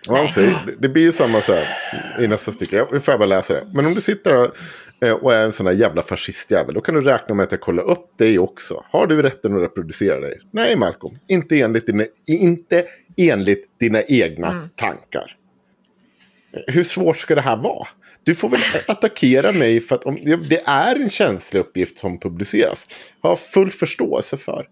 Och 0.09 0.17
han 0.17 0.29
säger, 0.29 0.59
det- 0.79 0.89
blir 0.89 1.03
ju 1.03 1.13
samma 1.13 1.41
så 1.41 1.53
här 1.55 1.67
i 2.25 2.27
nästa 2.29 2.53
stycke. 2.53 2.77
Jag 2.77 3.05
får 3.05 3.19
bara 3.19 3.27
läsa 3.27 3.55
det. 3.55 3.67
Men 3.75 3.87
om 3.87 3.95
du 3.95 4.01
sitter 4.01 4.37
och, 4.37 4.57
eh, 5.07 5.13
och 5.15 5.35
är 5.35 5.45
en 5.45 5.53
sån 5.53 5.67
där 5.67 5.73
jävla 5.73 6.03
fascistjävel. 6.03 6.75
Då 6.75 6.81
kan 6.81 6.95
du 6.95 7.01
räkna 7.01 7.35
med 7.35 7.45
att 7.45 7.53
jag 7.53 7.61
kollar 7.61 7.83
upp 7.83 8.19
dig 8.19 8.39
också. 8.39 8.85
Har 8.91 9.07
du 9.07 9.23
rätten 9.23 9.57
att 9.57 9.63
reproducera 9.63 10.21
dig? 10.21 10.39
Nej, 10.51 10.77
Malcolm. 10.77 11.19
Inte 11.29 11.61
enligt 11.61 11.87
dina, 11.87 12.05
inte 12.27 12.85
enligt 13.17 13.65
dina 13.81 14.03
egna 14.03 14.69
tankar. 14.77 15.37
Hur 16.67 16.83
svårt 16.83 17.19
ska 17.19 17.35
det 17.35 17.41
här 17.41 17.57
vara? 17.57 17.89
Du 18.25 18.35
får 18.35 18.49
väl 18.49 18.61
attackera 18.87 19.53
mig 19.53 19.81
för 19.81 19.95
att 19.95 20.05
om, 20.05 20.19
det 20.49 20.63
är 20.67 20.97
en 20.97 21.11
känslig 21.11 21.61
uppgift 21.61 21.99
som 21.99 22.21
publiceras. 22.21 22.89
Har 23.21 23.37
full 23.37 23.71
förståelse 23.71 24.37
för. 24.37 24.67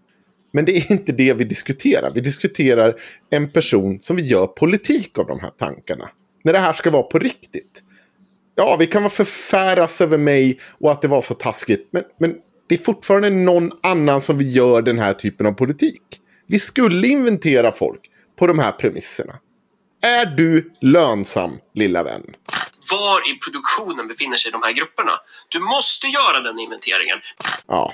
Men 0.53 0.65
det 0.65 0.77
är 0.77 0.91
inte 0.91 1.11
det 1.11 1.33
vi 1.33 1.43
diskuterar. 1.43 2.11
Vi 2.15 2.21
diskuterar 2.21 2.95
en 3.29 3.49
person 3.49 3.99
som 4.01 4.15
vi 4.15 4.21
gör 4.21 4.47
politik 4.47 5.19
av 5.19 5.27
de 5.27 5.39
här 5.39 5.49
tankarna. 5.49 6.09
När 6.43 6.53
det 6.53 6.59
här 6.59 6.73
ska 6.73 6.91
vara 6.91 7.03
på 7.03 7.19
riktigt. 7.19 7.83
Ja, 8.55 8.77
vi 8.79 8.87
kan 8.87 9.03
vara 9.03 9.11
förfäras 9.11 10.01
över 10.01 10.17
mig 10.17 10.59
och 10.79 10.91
att 10.91 11.01
det 11.01 11.07
var 11.07 11.21
så 11.21 11.33
taskigt. 11.33 11.89
Men, 11.91 12.03
men 12.19 12.35
det 12.69 12.75
är 12.75 12.79
fortfarande 12.79 13.29
någon 13.29 13.71
annan 13.83 14.21
som 14.21 14.37
vi 14.37 14.51
gör 14.51 14.81
den 14.81 14.99
här 14.99 15.13
typen 15.13 15.45
av 15.47 15.51
politik. 15.51 16.01
Vi 16.47 16.59
skulle 16.59 17.07
inventera 17.07 17.71
folk 17.71 18.01
på 18.39 18.47
de 18.47 18.59
här 18.59 18.71
premisserna. 18.71 19.33
Är 20.21 20.25
du 20.25 20.71
lönsam, 20.81 21.51
lilla 21.75 22.03
vän? 22.03 22.23
Var 22.91 23.31
i 23.31 23.37
produktionen 23.45 24.07
befinner 24.07 24.37
sig 24.37 24.51
de 24.51 24.61
här 24.63 24.71
grupperna? 24.71 25.11
Du 25.49 25.59
måste 25.59 26.07
göra 26.07 26.39
den 26.39 26.59
inventeringen. 26.59 27.17
Ja. 27.67 27.93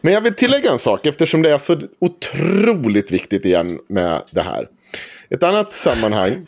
Men 0.00 0.14
jag 0.14 0.20
vill 0.20 0.34
tillägga 0.34 0.70
en 0.70 0.78
sak 0.78 1.06
eftersom 1.06 1.42
det 1.42 1.52
är 1.52 1.58
så 1.58 1.80
otroligt 1.98 3.10
viktigt 3.10 3.44
igen 3.44 3.78
med 3.88 4.22
det 4.30 4.42
här. 4.42 4.68
Ett 5.30 5.42
annat 5.42 5.72
sammanhang 5.72 6.46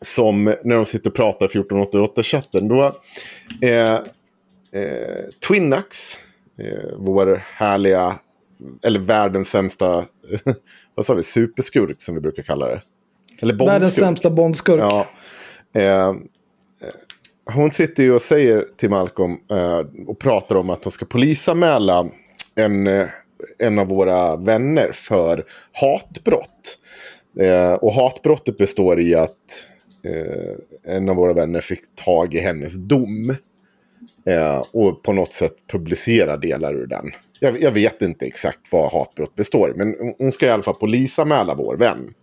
som 0.00 0.44
när 0.44 0.76
de 0.76 0.84
sitter 0.84 1.10
och 1.10 1.16
pratar 1.16 1.46
i 1.46 1.48
1488-chatten. 1.48 2.68
Då 2.68 2.84
eh, 3.62 3.94
eh, 3.94 4.00
Twinax, 5.48 6.16
eh, 6.58 6.88
vår 6.96 7.42
härliga, 7.54 8.18
eller 8.82 9.00
världens 9.00 9.48
sämsta, 9.48 10.04
vad 10.94 11.06
sa 11.06 11.14
vi, 11.14 11.22
superskurk 11.22 12.02
som 12.02 12.14
vi 12.14 12.20
brukar 12.20 12.42
kalla 12.42 12.66
det. 12.66 12.80
Eller 13.40 13.54
Världens 13.54 13.80
bondskurk. 13.80 14.04
sämsta 14.04 14.30
bondskurk. 14.30 14.82
Ja. 14.82 15.06
Eh, 15.74 16.08
eh, 16.08 16.14
hon 17.54 17.70
sitter 17.70 18.02
ju 18.02 18.12
och 18.12 18.22
säger 18.22 18.66
till 18.76 18.90
Malcolm 18.90 19.36
eh, 19.50 19.80
och 20.06 20.18
pratar 20.18 20.56
om 20.56 20.70
att 20.70 20.82
de 20.82 20.90
ska 20.90 21.06
polisanmäla 21.06 22.08
en, 22.58 22.86
eh, 22.86 23.06
en 23.58 23.78
av 23.78 23.86
våra 23.86 24.36
vänner 24.36 24.92
för 24.92 25.44
hatbrott. 25.72 26.78
Eh, 27.40 27.72
och 27.72 27.92
hatbrottet 27.92 28.56
består 28.56 29.00
i 29.00 29.14
att 29.14 29.68
eh, 30.04 30.94
en 30.96 31.08
av 31.08 31.16
våra 31.16 31.32
vänner 31.32 31.60
fick 31.60 31.80
tag 32.04 32.34
i 32.34 32.38
hennes 32.38 32.74
dom. 32.74 33.34
Eh, 34.26 34.62
och 34.72 35.02
på 35.02 35.12
något 35.12 35.32
sätt 35.32 35.54
publicera 35.72 36.36
delar 36.36 36.74
ur 36.74 36.86
den. 36.86 37.10
Jag, 37.40 37.62
jag 37.62 37.70
vet 37.70 38.02
inte 38.02 38.26
exakt 38.26 38.60
vad 38.70 38.92
hatbrott 38.92 39.34
består. 39.34 39.72
Men 39.76 40.14
hon 40.18 40.32
ska 40.32 40.46
i 40.46 40.50
alla 40.50 40.62
fall 40.62 40.74
polisanmäla 40.74 41.54
vår 41.54 41.76
vän 41.76 42.14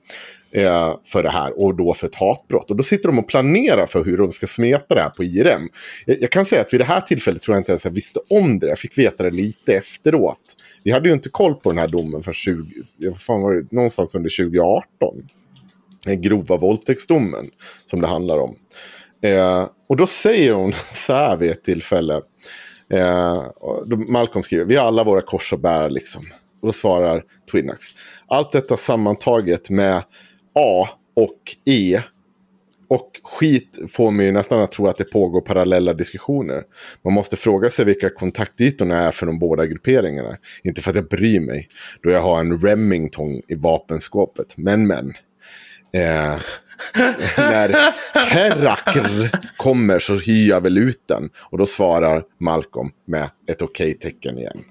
eh, 0.56 0.98
för 1.06 1.24
det 1.24 1.30
här 1.30 1.64
och 1.64 1.76
då 1.76 1.94
för 1.94 2.08
ett 2.08 2.16
hatbrott. 2.16 2.72
Och 2.72 2.78
då 2.78 2.84
sitter 2.84 3.10
de 3.10 3.20
och 3.20 3.28
planerar 3.28 3.86
för 3.86 4.04
hur 4.04 4.18
de 4.18 4.32
ska 4.32 4.48
smeta 4.48 4.96
det 4.96 5.02
här 5.02 5.10
på 5.10 5.24
IRM. 5.24 5.70
Jag, 6.06 6.22
jag 6.22 6.32
kan 6.32 6.46
säga 6.46 6.62
att 6.62 6.74
vid 6.74 6.80
det 6.80 6.86
här 6.86 7.02
tillfället 7.02 7.42
tror 7.42 7.56
jag 7.56 7.62
inte 7.62 7.72
ens 7.72 7.86
jag 7.86 7.92
visste 7.92 8.20
om 8.30 8.60
det. 8.60 8.68
Jag 8.68 8.80
fick 8.80 8.98
veta 8.98 9.24
det 9.24 9.32
lite 9.32 9.76
efteråt. 9.76 10.56
Vi 10.84 10.92
hade 10.92 11.10
ju 11.10 11.14
inte 11.14 11.30
koll 11.30 11.56
på 11.56 11.70
den 11.70 11.78
här 11.78 11.88
domen 11.88 12.24
för 12.24 12.34
20, 12.34 12.64
vad 12.98 13.22
fan 13.22 13.42
var 13.42 13.54
det, 13.54 13.72
någonstans 13.72 14.16
under 14.16 14.38
2018. 14.38 14.88
Den 16.06 16.22
grova 16.22 16.58
våldtäktsdomen 16.58 17.50
som 17.86 18.02
det 18.02 18.08
handlar 18.08 18.40
om. 18.40 18.56
Eh, 19.22 19.68
och 19.90 19.98
då 19.98 20.08
säger 20.08 20.54
hon 20.54 20.74
så 20.94 21.14
här 21.14 21.38
vid 21.38 21.52
ett 21.52 21.64
tillfälle. 21.64 22.22
Eh, 22.94 23.44
då 23.86 23.98
Malcolm 23.98 24.44
skriver, 24.44 24.66
vi 24.66 24.76
har 24.76 24.86
alla 24.86 25.04
våra 25.04 25.22
kors 25.22 25.54
att 25.54 25.62
bära 25.62 25.88
liksom. 25.88 26.26
Och 26.62 26.68
då 26.68 26.74
svarar 26.74 27.24
Twinax, 27.52 27.86
allt 28.28 28.52
detta 28.52 28.78
sammantaget 28.78 29.70
med 29.70 30.04
A 30.56 30.88
och 31.16 31.40
E 31.66 32.00
och 32.88 33.12
skit 33.24 33.80
får 33.92 34.12
mig 34.12 34.32
nästan 34.32 34.62
att 34.62 34.72
tro 34.72 34.88
att 34.88 34.98
det 34.98 35.12
pågår 35.12 35.42
parallella 35.42 35.94
diskussioner. 35.94 36.64
Man 37.04 37.14
måste 37.14 37.38
fråga 37.38 37.70
sig 37.70 37.86
vilka 37.86 38.10
kontaktytorna 38.10 39.08
är 39.08 39.12
för 39.12 39.26
de 39.26 39.40
båda 39.40 39.66
grupperingarna. 39.66 40.38
Inte 40.64 40.82
för 40.82 40.90
att 40.90 40.96
jag 40.96 41.08
bryr 41.08 41.40
mig, 41.40 41.68
då 42.04 42.10
jag 42.10 42.22
har 42.22 42.40
en 42.40 42.60
Remington 42.60 43.42
i 43.48 43.56
vapenskåpet. 43.56 44.58
Men 44.58 44.88
men. 44.88 45.14
Eh, 45.94 46.40
när 47.38 47.76
Herakr 48.30 49.32
kommer 49.58 50.00
så 50.00 50.18
hyr 50.18 50.50
jag 50.50 50.62
väl 50.62 50.78
ut 50.78 51.02
den. 51.08 51.30
Och 51.50 51.58
då 51.58 51.66
svarar 51.66 52.24
Malcolm 52.40 52.90
med 53.06 53.30
ett 53.48 53.62
okej-tecken 53.62 54.38
igen. 54.38 54.64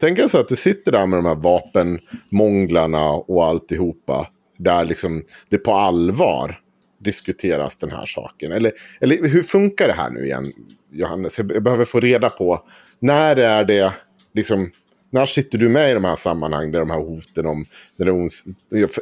Tänk 0.00 0.18
alltså 0.18 0.38
att 0.38 0.48
du 0.48 0.56
sitter 0.56 0.92
där 0.92 1.06
med 1.06 1.18
de 1.18 1.26
här 1.26 1.34
vapenmånglarna 1.34 3.10
och 3.10 3.44
alltihopa. 3.44 4.26
Där 4.56 4.84
liksom 4.84 5.24
det 5.48 5.58
på 5.58 5.72
allvar 5.72 6.60
diskuteras 6.98 7.76
den 7.76 7.90
här 7.90 8.06
saken. 8.06 8.52
Eller, 8.52 8.72
eller 9.00 9.28
hur 9.28 9.42
funkar 9.42 9.86
det 9.86 9.92
här 9.92 10.10
nu 10.10 10.24
igen, 10.24 10.52
Johannes? 10.90 11.38
Jag 11.38 11.62
behöver 11.62 11.84
få 11.84 12.00
reda 12.00 12.30
på 12.30 12.62
när 13.00 13.36
är 13.36 13.64
det 13.64 13.92
liksom 14.34 14.70
när 15.10 15.26
sitter 15.26 15.58
du 15.58 15.68
med 15.68 15.90
i 15.90 15.94
de 15.94 16.04
här 16.04 16.16
sammanhangen 16.16 16.72
där 16.72 16.80
de 16.80 16.90
här 16.90 16.98
hoten 16.98 17.46
om... 17.46 17.66
Där 17.96 18.06
hon, 18.06 18.28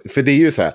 för 0.08 0.22
det 0.22 0.32
är 0.32 0.36
ju 0.36 0.52
så 0.52 0.62
här, 0.62 0.72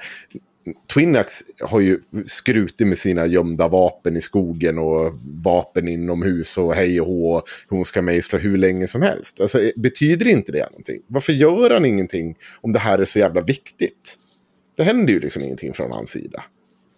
Twinax 0.93 1.43
har 1.61 1.80
ju 1.80 1.99
skrutit 2.26 2.88
med 2.88 2.97
sina 2.97 3.26
gömda 3.26 3.68
vapen 3.68 4.18
i 4.18 4.22
skogen 4.22 4.77
och 4.77 5.14
vapen 5.43 5.88
inomhus 5.88 6.57
och 6.57 6.73
hej 6.73 7.01
och 7.01 7.07
hå. 7.07 7.41
Hon 7.69 7.85
ska 7.85 8.01
mejsla 8.01 8.39
hur 8.39 8.57
länge 8.57 8.88
som 8.88 9.01
helst. 9.01 9.41
Alltså, 9.41 9.72
betyder 9.76 10.27
inte 10.27 10.51
det 10.51 10.69
någonting? 10.69 11.01
Varför 11.07 11.34
gör 11.34 11.69
han 11.69 11.85
ingenting 11.85 12.35
om 12.61 12.72
det 12.72 12.80
här 12.80 12.99
är 12.99 13.06
så 13.06 13.19
jävla 13.19 13.41
viktigt? 13.41 14.18
Det 14.80 14.85
händer 14.85 15.14
ju 15.14 15.19
liksom 15.19 15.43
ingenting 15.43 15.73
från 15.73 15.91
hans 15.91 16.10
sida. 16.10 16.43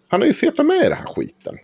Han 0.08 0.20
har 0.20 0.26
ju 0.26 0.32
suttit 0.32 0.66
med 0.66 0.76
i 0.76 0.82
den 0.88 0.92
här 0.92 1.06
skiten. 1.06 1.58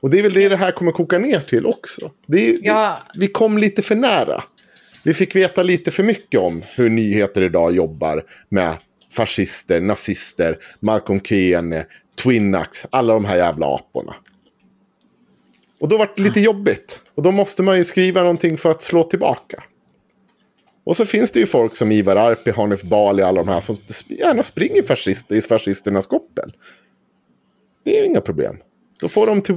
Och 0.00 0.10
det 0.10 0.18
är 0.18 0.22
väl 0.22 0.32
det 0.32 0.48
det 0.48 0.56
här 0.56 0.72
kommer 0.72 0.92
koka 0.92 1.18
ner 1.18 1.40
till 1.40 1.66
också. 1.66 2.10
Är, 2.28 2.58
ja. 2.62 3.00
det, 3.14 3.20
vi 3.20 3.28
kom 3.28 3.58
lite 3.58 3.82
för 3.82 3.94
nära. 3.96 4.42
Vi 5.04 5.14
fick 5.14 5.36
veta 5.36 5.62
lite 5.62 5.90
för 5.90 6.02
mycket 6.02 6.40
om 6.40 6.62
hur 6.76 6.90
nyheter 6.90 7.42
idag 7.42 7.74
jobbar 7.74 8.24
med 8.48 8.76
fascister, 9.12 9.80
nazister, 9.80 10.58
Malcolm 10.80 11.20
Kiene, 11.20 11.86
Twinax, 12.22 12.86
alla 12.90 13.14
de 13.14 13.24
här 13.24 13.36
jävla 13.36 13.66
aporna. 13.66 14.14
Och 15.80 15.88
då 15.88 15.98
var 15.98 16.12
det 16.16 16.22
lite 16.22 16.40
jobbigt. 16.40 17.00
Och 17.14 17.22
då 17.22 17.30
måste 17.30 17.62
man 17.62 17.76
ju 17.76 17.84
skriva 17.84 18.20
någonting 18.20 18.56
för 18.56 18.70
att 18.70 18.82
slå 18.82 19.02
tillbaka. 19.02 19.62
Och 20.84 20.96
så 20.96 21.06
finns 21.06 21.30
det 21.30 21.40
ju 21.40 21.46
folk 21.46 21.74
som 21.74 21.92
Ivar 21.92 22.16
Arpi, 22.16 22.50
Hanif 22.50 22.82
Bali, 22.82 23.22
alla 23.22 23.42
de 23.42 23.48
här 23.48 23.60
som 23.60 23.76
gärna 24.08 24.42
springer 24.42 24.82
fascister 24.82 25.36
i 25.36 25.42
fascisternas 25.42 26.06
koppel. 26.06 26.52
Det 27.84 27.96
är 27.96 28.00
ju 28.00 28.06
inga 28.06 28.20
problem. 28.20 28.56
Då 29.00 29.08
får 29.08 29.26
de 29.26 29.42
typ, 29.42 29.56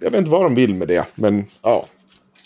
jag 0.00 0.10
vet 0.10 0.18
inte 0.18 0.30
vad 0.30 0.42
de 0.42 0.54
vill 0.54 0.74
med 0.74 0.88
det, 0.88 1.04
men 1.14 1.46
ja. 1.62 1.86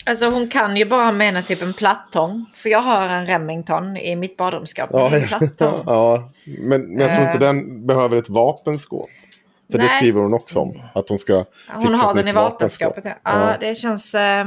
Alltså 0.07 0.27
hon 0.27 0.49
kan 0.49 0.77
ju 0.77 0.85
bara 0.85 1.13
mena 1.13 1.43
typ 1.43 1.63
en 1.63 1.73
plattång. 1.73 2.47
För 2.55 2.69
jag 2.69 2.79
har 2.79 3.09
en 3.09 3.27
Remington 3.27 3.97
i 3.97 4.17
mitt 4.17 4.37
badrumsskåp. 4.37 4.89
Ja, 4.93 5.11
ja, 5.17 5.41
ja, 5.87 6.31
men, 6.45 6.83
men 6.83 6.99
jag 6.99 7.15
tror 7.15 7.27
inte 7.27 7.39
uh, 7.39 7.53
den 7.53 7.87
behöver 7.87 8.17
ett 8.17 8.29
vapenskåp. 8.29 9.09
För 9.71 9.79
nej. 9.79 9.87
det 9.87 9.93
skriver 9.93 10.21
hon 10.21 10.35
också 10.35 10.59
om. 10.59 10.83
Att 10.95 11.09
hon 11.09 11.19
ska 11.19 11.45
Hon 11.69 11.95
har 11.95 12.15
den 12.15 12.29
i 12.29 12.33
vapenskåpet. 12.33 13.05
Ja, 13.05 13.15
ja. 13.23 13.57
det 13.61 13.75
känns, 13.75 14.15
äh, 14.15 14.47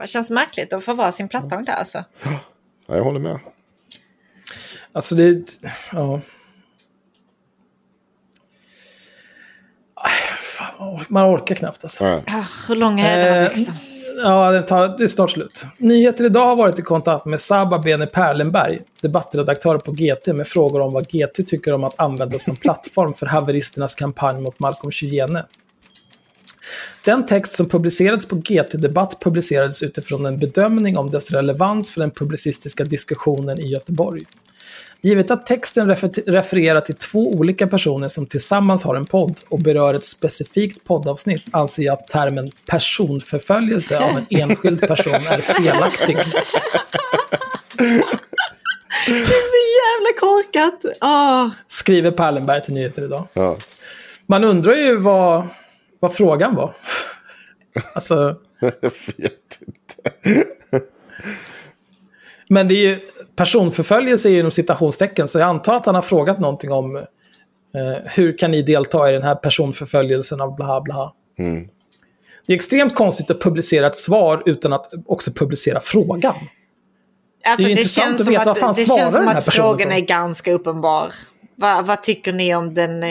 det 0.00 0.06
känns 0.06 0.30
märkligt 0.30 0.72
att 0.72 0.84
få 0.84 0.94
vara 0.94 1.12
sin 1.12 1.28
plattång 1.28 1.64
där 1.64 1.72
alltså. 1.72 2.04
Ja, 2.90 2.96
jag 2.96 3.04
håller 3.04 3.20
med. 3.20 3.38
Alltså 4.92 5.14
det... 5.14 5.44
Ja. 5.92 6.20
Fan, 10.58 11.04
man 11.08 11.34
orkar 11.34 11.54
knappt 11.54 11.84
alltså. 11.84 12.04
Ja. 12.04 12.44
Hur 12.68 12.76
lång 12.76 13.00
är 13.00 13.18
den 13.18 13.34
här 13.34 13.48
texten? 13.48 13.74
Ja, 14.16 14.50
den 14.50 14.64
tar, 14.64 14.98
det 14.98 15.04
är 15.04 15.08
snart 15.08 15.30
slut. 15.30 15.64
Nyheter 15.78 16.24
idag 16.24 16.46
har 16.46 16.56
varit 16.56 16.78
i 16.78 16.82
kontakt 16.82 17.24
med 17.24 17.40
Saba 17.40 17.78
Bene 17.78 18.06
Perlenberg, 18.06 18.80
debattredaktör 19.00 19.78
på 19.78 19.92
GT, 19.92 20.26
med 20.26 20.48
frågor 20.48 20.80
om 20.80 20.92
vad 20.92 21.06
GT 21.08 21.46
tycker 21.46 21.72
om 21.72 21.84
att 21.84 22.00
användas 22.00 22.44
som 22.44 22.56
plattform 22.56 23.14
för 23.14 23.26
haveristernas 23.26 23.94
kampanj 23.94 24.40
mot 24.40 24.58
Malcolm 24.58 24.90
Chyene. 24.90 25.44
Den 27.04 27.26
text 27.26 27.56
som 27.56 27.68
publicerades 27.68 28.26
på 28.26 28.36
GT 28.36 28.72
Debatt 28.72 29.20
publicerades 29.20 29.82
utifrån 29.82 30.26
en 30.26 30.38
bedömning 30.38 30.98
om 30.98 31.10
dess 31.10 31.30
relevans 31.30 31.90
för 31.90 32.00
den 32.00 32.10
publicistiska 32.10 32.84
diskussionen 32.84 33.60
i 33.60 33.68
Göteborg. 33.68 34.22
Givet 35.02 35.30
att 35.30 35.46
texten 35.46 35.88
refererar 36.26 36.80
till 36.80 36.94
två 36.94 37.32
olika 37.32 37.66
personer 37.66 38.08
som 38.08 38.26
tillsammans 38.26 38.84
har 38.84 38.94
en 38.94 39.06
podd 39.06 39.40
och 39.48 39.58
berör 39.58 39.94
ett 39.94 40.06
specifikt 40.06 40.84
poddavsnitt 40.84 41.42
anser 41.50 41.82
jag 41.82 41.92
att 41.92 42.06
termen 42.06 42.50
personförföljelse 42.66 43.98
av 43.98 44.18
en 44.18 44.26
enskild 44.30 44.88
person 44.88 45.12
är 45.12 45.40
felaktig. 45.40 46.16
Det 49.06 49.12
är 49.14 49.50
så 49.50 49.60
jävla 49.80 50.20
korkat. 50.20 50.84
Oh. 51.00 51.48
Skriver 51.68 52.10
Perlenberg 52.10 52.62
till 52.62 52.74
Nyheter 52.74 53.04
idag. 53.04 53.28
Ja. 53.32 53.56
Man 54.26 54.44
undrar 54.44 54.74
ju 54.74 54.96
vad, 54.96 55.46
vad 56.00 56.14
frågan 56.14 56.54
var. 56.54 56.74
alltså... 57.94 58.36
Jag 58.60 58.92
vet 59.16 59.60
inte. 59.66 60.10
Men 62.48 62.68
det 62.68 62.74
är 62.74 62.88
ju, 62.88 63.00
personförföljelse 63.36 64.28
är 64.28 64.30
ju 64.30 64.38
inom 64.38 64.50
citationstecken, 64.50 65.28
så 65.28 65.38
jag 65.38 65.48
antar 65.48 65.74
att 65.74 65.86
han 65.86 65.94
har 65.94 66.02
frågat 66.02 66.40
någonting 66.40 66.72
om 66.72 66.96
eh, 66.96 67.04
hur 68.04 68.38
kan 68.38 68.50
ni 68.50 68.62
delta 68.62 69.10
i 69.10 69.12
den 69.12 69.22
här 69.22 69.34
personförföljelsen 69.34 70.40
av 70.40 70.56
bla 70.56 70.80
bla. 70.80 71.14
Mm. 71.38 71.68
Det 72.46 72.52
är 72.52 72.54
extremt 72.54 72.94
konstigt 72.94 73.30
att 73.30 73.40
publicera 73.40 73.86
ett 73.86 73.96
svar 73.96 74.42
utan 74.46 74.72
att 74.72 74.92
också 75.06 75.32
publicera 75.32 75.80
frågan. 75.80 76.34
Alltså, 77.44 77.66
det 77.66 77.72
är 77.72 77.74
det 77.74 77.80
intressant 77.80 78.20
att 78.20 78.28
veta 78.28 78.44
vad 78.44 78.58
fan 78.58 78.74
svarar 78.74 79.12
den 79.12 79.28
här 79.28 79.40
personen 79.40 79.42
Det 79.42 79.42
känns 79.42 79.44
som 79.44 79.52
att 79.52 79.54
frågan 79.54 79.92
är 79.92 80.00
ganska 80.00 80.52
uppenbar. 80.52 81.14
Va, 81.56 81.82
vad 81.82 82.02
tycker 82.02 82.32
ni 82.32 82.54
om 82.54 82.74
den 82.74 83.02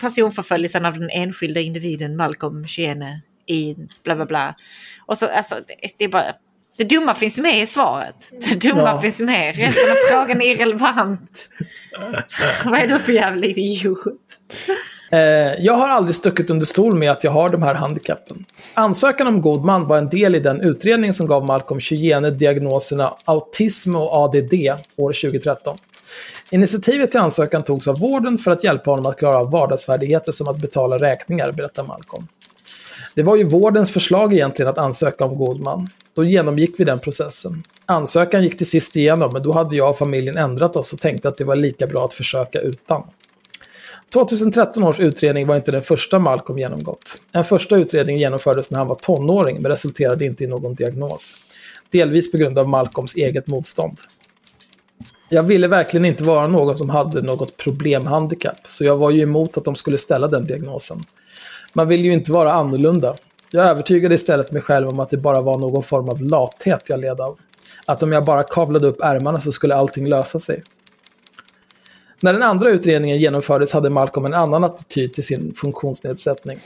personförföljelsen 0.00 0.84
av 0.84 0.98
den 0.98 1.10
enskilda 1.10 1.60
individen 1.60 2.16
Malcolm 2.16 2.66
Chyene 2.66 3.20
i 3.46 3.76
bla 4.02 4.16
bla 4.16 4.26
bla. 4.26 4.54
Och 5.06 5.18
så, 5.18 5.26
alltså, 5.26 5.54
det 5.98 6.04
är 6.04 6.08
bara 6.08 6.34
det 6.78 6.84
dumma 6.84 7.14
finns 7.14 7.38
med 7.38 7.62
i 7.62 7.66
svaret. 7.66 8.14
Det 8.30 8.54
dumma 8.54 8.80
ja. 8.80 9.00
finns 9.00 9.20
med. 9.20 9.56
Resten 9.56 9.90
av 9.90 9.96
frågan 10.10 10.42
är 10.42 10.50
irrelevant. 10.50 11.48
Vad 12.64 12.80
är 12.80 12.86
du 12.86 12.98
för 12.98 13.12
jävla 13.12 13.46
idiot? 13.46 13.98
Eh, 15.10 15.18
jag 15.64 15.74
har 15.74 15.88
aldrig 15.88 16.14
stuckit 16.14 16.50
under 16.50 16.66
stol 16.66 16.94
med 16.94 17.10
att 17.10 17.24
jag 17.24 17.30
har 17.30 17.48
de 17.48 17.62
här 17.62 17.74
handikappen. 17.74 18.44
Ansökan 18.74 19.26
om 19.26 19.42
god 19.42 19.64
man 19.64 19.86
var 19.86 19.98
en 19.98 20.08
del 20.08 20.34
i 20.34 20.40
den 20.40 20.60
utredning 20.60 21.14
som 21.14 21.26
gav 21.26 21.46
Malcolm 21.46 21.80
Chyene 21.80 22.30
diagnoserna 22.30 23.14
autism 23.24 23.96
och 23.96 24.12
ADD 24.12 24.54
år 24.96 25.12
2013. 25.12 25.78
Initiativet 26.50 27.10
till 27.10 27.20
ansökan 27.20 27.62
togs 27.62 27.88
av 27.88 27.98
vården 27.98 28.38
för 28.38 28.50
att 28.50 28.64
hjälpa 28.64 28.90
honom 28.90 29.06
att 29.06 29.18
klara 29.18 29.38
av 29.38 29.50
vardagsfärdigheter 29.50 30.32
som 30.32 30.48
att 30.48 30.58
betala 30.58 30.98
räkningar, 30.98 31.52
berättar 31.52 31.84
Malcolm. 31.84 32.28
Det 33.14 33.22
var 33.22 33.36
ju 33.36 33.44
vårdens 33.44 33.90
förslag 33.90 34.34
egentligen 34.34 34.70
att 34.70 34.78
ansöka 34.78 35.24
om 35.24 35.36
god 35.36 35.60
man. 35.60 35.88
Då 36.14 36.24
genomgick 36.24 36.74
vi 36.80 36.84
den 36.84 36.98
processen. 36.98 37.62
Ansökan 37.86 38.42
gick 38.42 38.58
till 38.58 38.70
sist 38.70 38.96
igenom, 38.96 39.30
men 39.32 39.42
då 39.42 39.52
hade 39.52 39.76
jag 39.76 39.90
och 39.90 39.98
familjen 39.98 40.36
ändrat 40.36 40.76
oss 40.76 40.92
och 40.92 41.00
tänkte 41.00 41.28
att 41.28 41.36
det 41.36 41.44
var 41.44 41.56
lika 41.56 41.86
bra 41.86 42.04
att 42.04 42.14
försöka 42.14 42.58
utan. 42.58 43.02
2013 44.12 44.84
års 44.84 45.00
utredning 45.00 45.46
var 45.46 45.56
inte 45.56 45.70
den 45.70 45.82
första 45.82 46.18
Malcolm 46.18 46.58
genomgått. 46.58 47.22
En 47.32 47.44
första 47.44 47.76
utredning 47.76 48.16
genomfördes 48.16 48.70
när 48.70 48.78
han 48.78 48.88
var 48.88 48.96
tonåring 48.96 49.62
men 49.62 49.70
resulterade 49.70 50.24
inte 50.24 50.44
i 50.44 50.46
någon 50.46 50.74
diagnos. 50.74 51.34
Delvis 51.90 52.30
på 52.30 52.38
grund 52.38 52.58
av 52.58 52.68
Malcolms 52.68 53.14
eget 53.14 53.46
motstånd. 53.46 53.98
Jag 55.28 55.42
ville 55.42 55.66
verkligen 55.66 56.04
inte 56.04 56.24
vara 56.24 56.46
någon 56.46 56.76
som 56.76 56.90
hade 56.90 57.22
något 57.22 57.56
problemhandikapp, 57.56 58.60
så 58.66 58.84
jag 58.84 58.96
var 58.96 59.10
ju 59.10 59.22
emot 59.22 59.56
att 59.56 59.64
de 59.64 59.74
skulle 59.74 59.98
ställa 59.98 60.28
den 60.28 60.46
diagnosen. 60.46 61.00
Man 61.72 61.88
vill 61.88 62.04
ju 62.04 62.12
inte 62.12 62.32
vara 62.32 62.52
annorlunda. 62.52 63.14
Jag 63.50 63.66
övertygade 63.66 64.14
istället 64.14 64.52
mig 64.52 64.62
själv 64.62 64.88
om 64.88 65.00
att 65.00 65.10
det 65.10 65.16
bara 65.16 65.40
var 65.40 65.58
någon 65.58 65.82
form 65.82 66.08
av 66.08 66.22
lathet 66.22 66.82
jag 66.88 67.00
led 67.00 67.20
av. 67.20 67.38
Att 67.86 68.02
om 68.02 68.12
jag 68.12 68.24
bara 68.24 68.42
kavlade 68.42 68.86
upp 68.86 69.00
ärmarna 69.00 69.40
så 69.40 69.52
skulle 69.52 69.74
allting 69.74 70.08
lösa 70.08 70.40
sig. 70.40 70.62
När 72.20 72.32
den 72.32 72.42
andra 72.42 72.70
utredningen 72.70 73.18
genomfördes 73.18 73.72
hade 73.72 73.90
Malcolm 73.90 74.26
en 74.26 74.34
annan 74.34 74.64
attityd 74.64 75.14
till 75.14 75.24
sin 75.24 75.54
funktionsnedsättning. 75.54 76.58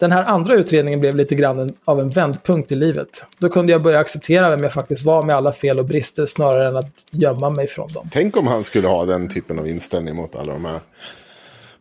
Den 0.00 0.12
här 0.12 0.24
andra 0.24 0.54
utredningen 0.54 1.00
blev 1.00 1.16
lite 1.16 1.34
grann 1.34 1.74
av 1.84 2.00
en 2.00 2.10
vändpunkt 2.10 2.72
i 2.72 2.74
livet. 2.74 3.24
Då 3.38 3.48
kunde 3.48 3.72
jag 3.72 3.82
börja 3.82 3.98
acceptera 3.98 4.50
vem 4.50 4.62
jag 4.62 4.72
faktiskt 4.72 5.04
var 5.04 5.22
med 5.22 5.36
alla 5.36 5.52
fel 5.52 5.78
och 5.78 5.84
brister 5.84 6.26
snarare 6.26 6.68
än 6.68 6.76
att 6.76 7.06
gömma 7.10 7.50
mig 7.50 7.68
från 7.68 7.92
dem. 7.92 8.08
Tänk 8.12 8.36
om 8.36 8.46
han 8.46 8.64
skulle 8.64 8.88
ha 8.88 9.04
den 9.04 9.28
typen 9.28 9.58
av 9.58 9.68
inställning 9.68 10.16
mot 10.16 10.36
alla 10.36 10.52
de 10.52 10.64
här 10.64 10.80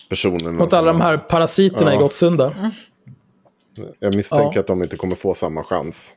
personerna. 0.09 0.51
Mot 0.51 0.73
alla 0.73 0.87
de 0.87 1.01
här 1.01 1.17
parasiterna 1.17 1.91
ja. 1.91 1.99
i 1.99 1.99
Gottsunda. 1.99 2.53
Mm. 2.57 2.71
Jag 3.99 4.15
misstänker 4.15 4.51
ja. 4.57 4.59
att 4.59 4.67
de 4.67 4.83
inte 4.83 4.97
kommer 4.97 5.15
få 5.15 5.33
samma 5.33 5.63
chans. 5.63 6.15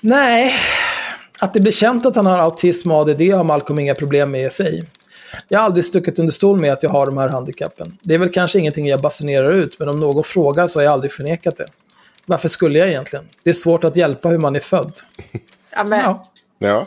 Nej, 0.00 0.54
att 1.40 1.54
det 1.54 1.60
blir 1.60 1.72
känt 1.72 2.06
att 2.06 2.16
han 2.16 2.26
har 2.26 2.38
autism 2.38 2.90
och 2.90 2.96
ADD 2.96 3.20
har 3.20 3.44
Malcolm 3.44 3.78
inga 3.78 3.94
problem 3.94 4.30
med 4.30 4.46
i 4.46 4.50
sig. 4.50 4.84
Jag 5.48 5.58
har 5.58 5.64
aldrig 5.64 5.84
stuckit 5.84 6.18
under 6.18 6.32
stol 6.32 6.60
med 6.60 6.72
att 6.72 6.82
jag 6.82 6.90
har 6.90 7.06
de 7.06 7.18
här 7.18 7.28
handikappen. 7.28 7.98
Det 8.02 8.14
är 8.14 8.18
väl 8.18 8.32
kanske 8.32 8.58
ingenting 8.58 8.86
jag 8.88 9.00
basunerar 9.00 9.52
ut, 9.52 9.78
men 9.78 9.88
om 9.88 10.00
någon 10.00 10.24
frågar 10.24 10.66
så 10.68 10.78
har 10.78 10.84
jag 10.84 10.92
aldrig 10.92 11.12
förnekat 11.12 11.56
det. 11.56 11.66
Varför 12.26 12.48
skulle 12.48 12.78
jag 12.78 12.88
egentligen? 12.88 13.24
Det 13.42 13.50
är 13.50 13.54
svårt 13.54 13.84
att 13.84 13.96
hjälpa 13.96 14.28
hur 14.28 14.38
man 14.38 14.56
är 14.56 14.60
född. 14.60 14.98
Ja, 15.76 15.84
men... 15.84 16.00
ja. 16.00 16.24
ja. 16.58 16.86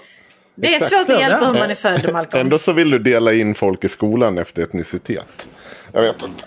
Det 0.56 0.68
är 0.68 0.76
Exakt. 0.76 0.92
svårt 0.92 1.16
att 1.16 1.22
hjälpa 1.22 1.40
Ja. 1.42 1.48
hur 1.52 1.60
man 1.60 1.72
är 1.72 1.76
född, 1.76 2.14
Malcolm. 2.14 2.42
Ändå 2.42 2.58
så 2.58 2.74
vill 2.74 2.90
du 2.90 3.00
dela 3.00 3.34
in 3.34 3.56
folk 3.56 3.84
i 3.84 3.90
skolan 3.90 4.38
efter 4.38 4.64
etnicitet. 4.64 5.50
Jag 5.92 6.02
vet 6.02 6.16
inte. 6.24 6.46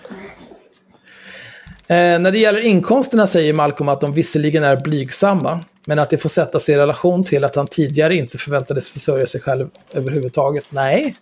Eh, 1.87 2.19
när 2.19 2.31
det 2.31 2.37
gäller 2.37 2.59
inkomsterna 2.65 3.27
säger 3.27 3.53
Malcolm 3.53 3.89
att 3.89 4.01
de 4.01 4.13
visserligen 4.13 4.63
är 4.63 4.75
blygsamma, 4.77 5.59
men 5.85 5.99
att 5.99 6.09
det 6.09 6.17
får 6.17 6.29
sättas 6.29 6.69
i 6.69 6.75
relation 6.75 7.23
till 7.23 7.43
att 7.43 7.55
han 7.55 7.67
tidigare 7.67 8.15
inte 8.15 8.37
förväntades 8.37 8.91
försörja 8.91 9.25
sig 9.25 9.41
själv 9.41 9.69
överhuvudtaget. 9.93 10.65
Nej, 10.69 11.15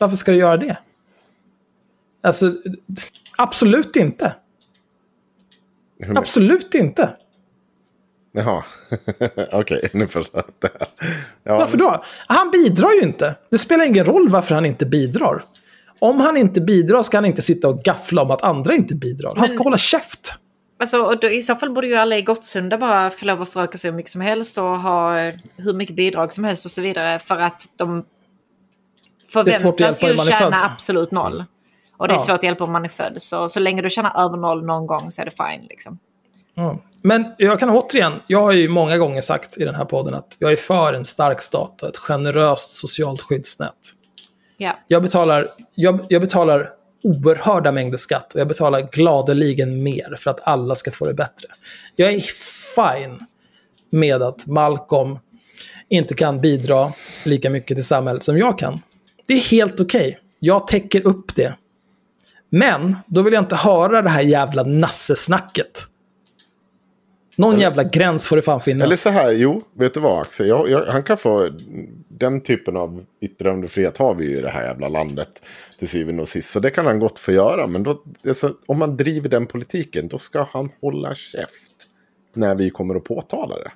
varför 0.00 0.16
ska 0.16 0.32
du 0.32 0.38
göra 0.38 0.56
det? 0.56 0.76
Alltså, 2.22 2.54
absolut 3.36 3.96
inte. 3.96 4.34
Absolut 6.16 6.74
inte. 6.74 7.16
Jaha, 8.32 8.64
okej, 9.52 9.88
nu 9.92 10.08
förstår 10.08 10.42
jag. 10.60 10.70
Ja, 11.42 11.58
Varför 11.58 11.78
då? 11.78 12.04
Han 12.26 12.50
bidrar 12.50 12.90
ju 12.92 13.00
inte. 13.00 13.34
Det 13.50 13.58
spelar 13.58 13.84
ingen 13.84 14.04
roll 14.04 14.28
varför 14.28 14.54
han 14.54 14.66
inte 14.66 14.86
bidrar. 14.86 15.44
Om 15.98 16.20
han 16.20 16.36
inte 16.36 16.60
bidrar 16.60 17.02
ska 17.02 17.16
han 17.16 17.24
inte 17.24 17.42
sitta 17.42 17.68
och 17.68 17.82
gaffla 17.82 18.22
om 18.22 18.30
att 18.30 18.42
andra 18.42 18.74
inte 18.74 18.94
bidrar. 18.94 19.34
Han 19.36 19.48
ska 19.48 19.56
Men- 19.58 19.64
hålla 19.64 19.76
käft. 19.78 20.34
Alltså, 20.78 20.98
och 21.02 21.20
då, 21.20 21.28
I 21.28 21.42
så 21.42 21.54
fall 21.56 21.70
borde 21.70 21.86
ju 21.86 21.94
alla 21.94 22.16
i 22.16 22.22
Gottsunda 22.22 22.78
bara 22.78 23.10
få 23.10 23.26
lov 23.26 23.42
att 23.42 23.48
föröka 23.48 23.78
sig 23.78 23.90
hur 23.90 23.96
mycket 23.96 24.12
som 24.12 24.20
helst 24.20 24.58
och 24.58 24.64
ha 24.64 25.18
eh, 25.20 25.34
hur 25.56 25.72
mycket 25.72 25.96
bidrag 25.96 26.32
som 26.32 26.44
helst 26.44 26.64
och 26.64 26.70
så 26.70 26.80
vidare. 26.82 27.18
För 27.18 27.36
att 27.36 27.68
de 27.76 27.96
Det 27.98 28.02
är 28.02 28.04
svårt 28.04 29.19
att 29.19 29.19
förväntas 29.32 30.02
ju 30.02 30.16
tjäna 30.16 30.56
absolut 30.64 31.10
noll. 31.10 31.44
Och 31.96 32.08
det 32.08 32.14
är 32.14 32.16
Ja. 32.16 32.22
svårt 32.22 32.34
att 32.34 32.42
hjälpa 32.42 32.64
om 32.64 32.72
man 32.72 32.84
är 32.84 32.88
född. 32.88 33.22
Så, 33.22 33.48
så 33.48 33.60
länge 33.60 33.82
du 33.82 33.90
tjänar 33.90 34.24
över 34.24 34.36
noll 34.36 34.64
någon 34.66 34.86
gång 34.86 35.10
så 35.10 35.22
är 35.22 35.24
det 35.24 35.30
fine. 35.30 35.66
Liksom. 35.68 35.98
Ja. 36.54 36.78
Men 37.02 37.24
jag 37.38 37.60
kan 37.60 37.70
återigen, 37.70 38.12
jag 38.26 38.40
har 38.42 38.52
ju 38.52 38.68
många 38.68 38.98
gånger 38.98 39.20
sagt 39.20 39.58
i 39.58 39.64
den 39.64 39.74
här 39.74 39.84
podden 39.84 40.14
att 40.14 40.36
jag 40.38 40.52
är 40.52 40.56
för 40.56 40.92
en 40.92 41.04
stark 41.04 41.42
stat 41.42 41.82
och 41.82 41.88
ett 41.88 41.96
generöst 41.96 42.74
socialt 42.74 43.20
skyddsnät. 43.20 43.74
Ja. 44.56 44.78
Jag 44.88 45.02
betalar, 45.02 45.48
jag, 45.74 46.06
jag 46.08 46.20
betalar 46.22 46.70
oerhörda 47.02 47.72
mängder 47.72 47.98
skatt 47.98 48.34
och 48.34 48.40
jag 48.40 48.48
betalar 48.48 48.80
gladeligen 48.92 49.82
mer 49.82 50.16
för 50.18 50.30
att 50.30 50.40
alla 50.42 50.74
ska 50.74 50.90
få 50.90 51.06
det 51.06 51.14
bättre. 51.14 51.48
Jag 51.96 52.12
är 52.14 52.20
fine 52.74 53.26
med 53.90 54.22
att 54.22 54.46
Malcolm 54.46 55.18
inte 55.88 56.14
kan 56.14 56.40
bidra 56.40 56.92
lika 57.24 57.50
mycket 57.50 57.76
till 57.76 57.84
samhället 57.84 58.22
som 58.22 58.38
jag 58.38 58.58
kan. 58.58 58.80
Det 59.30 59.34
är 59.34 59.40
helt 59.40 59.80
okej. 59.80 60.18
Jag 60.38 60.66
täcker 60.66 61.06
upp 61.06 61.34
det. 61.34 61.54
Men 62.48 62.96
då 63.06 63.22
vill 63.22 63.34
jag 63.34 63.42
inte 63.42 63.56
höra 63.56 64.02
det 64.02 64.08
här 64.08 64.22
jävla 64.22 64.62
nassesnacket. 64.62 65.86
Någon 67.36 67.60
jävla 67.60 67.84
gräns 67.84 68.28
får 68.28 68.36
det 68.36 68.42
fan 68.42 68.60
finnas. 68.60 68.84
Eller 68.84 68.96
så 68.96 69.08
här, 69.08 69.32
jo, 69.32 69.62
vet 69.74 69.94
du 69.94 70.00
vad 70.00 70.20
Axel? 70.20 70.48
Jag, 70.48 70.70
jag, 70.70 70.86
han 70.86 71.02
kan 71.02 71.18
få, 71.18 71.48
den 72.08 72.40
typen 72.40 72.76
av 72.76 73.04
yttrandefrihet 73.20 73.98
har 73.98 74.14
vi 74.14 74.24
ju 74.24 74.38
i 74.38 74.40
det 74.40 74.50
här 74.50 74.64
jävla 74.64 74.88
landet 74.88 75.42
till 75.78 75.88
syvende 75.88 76.22
och 76.22 76.28
sist. 76.28 76.50
Så 76.50 76.60
det 76.60 76.70
kan 76.70 76.86
han 76.86 76.98
gott 76.98 77.18
få 77.18 77.32
göra. 77.32 77.66
Men 77.66 77.82
då, 77.82 78.02
alltså, 78.28 78.54
om 78.66 78.78
man 78.78 78.96
driver 78.96 79.28
den 79.28 79.46
politiken, 79.46 80.08
då 80.08 80.18
ska 80.18 80.46
han 80.52 80.70
hålla 80.80 81.14
käft. 81.14 81.86
När 82.34 82.54
vi 82.54 82.70
kommer 82.70 82.94
att 82.94 83.04
påtala 83.04 83.56
det. 83.56 83.70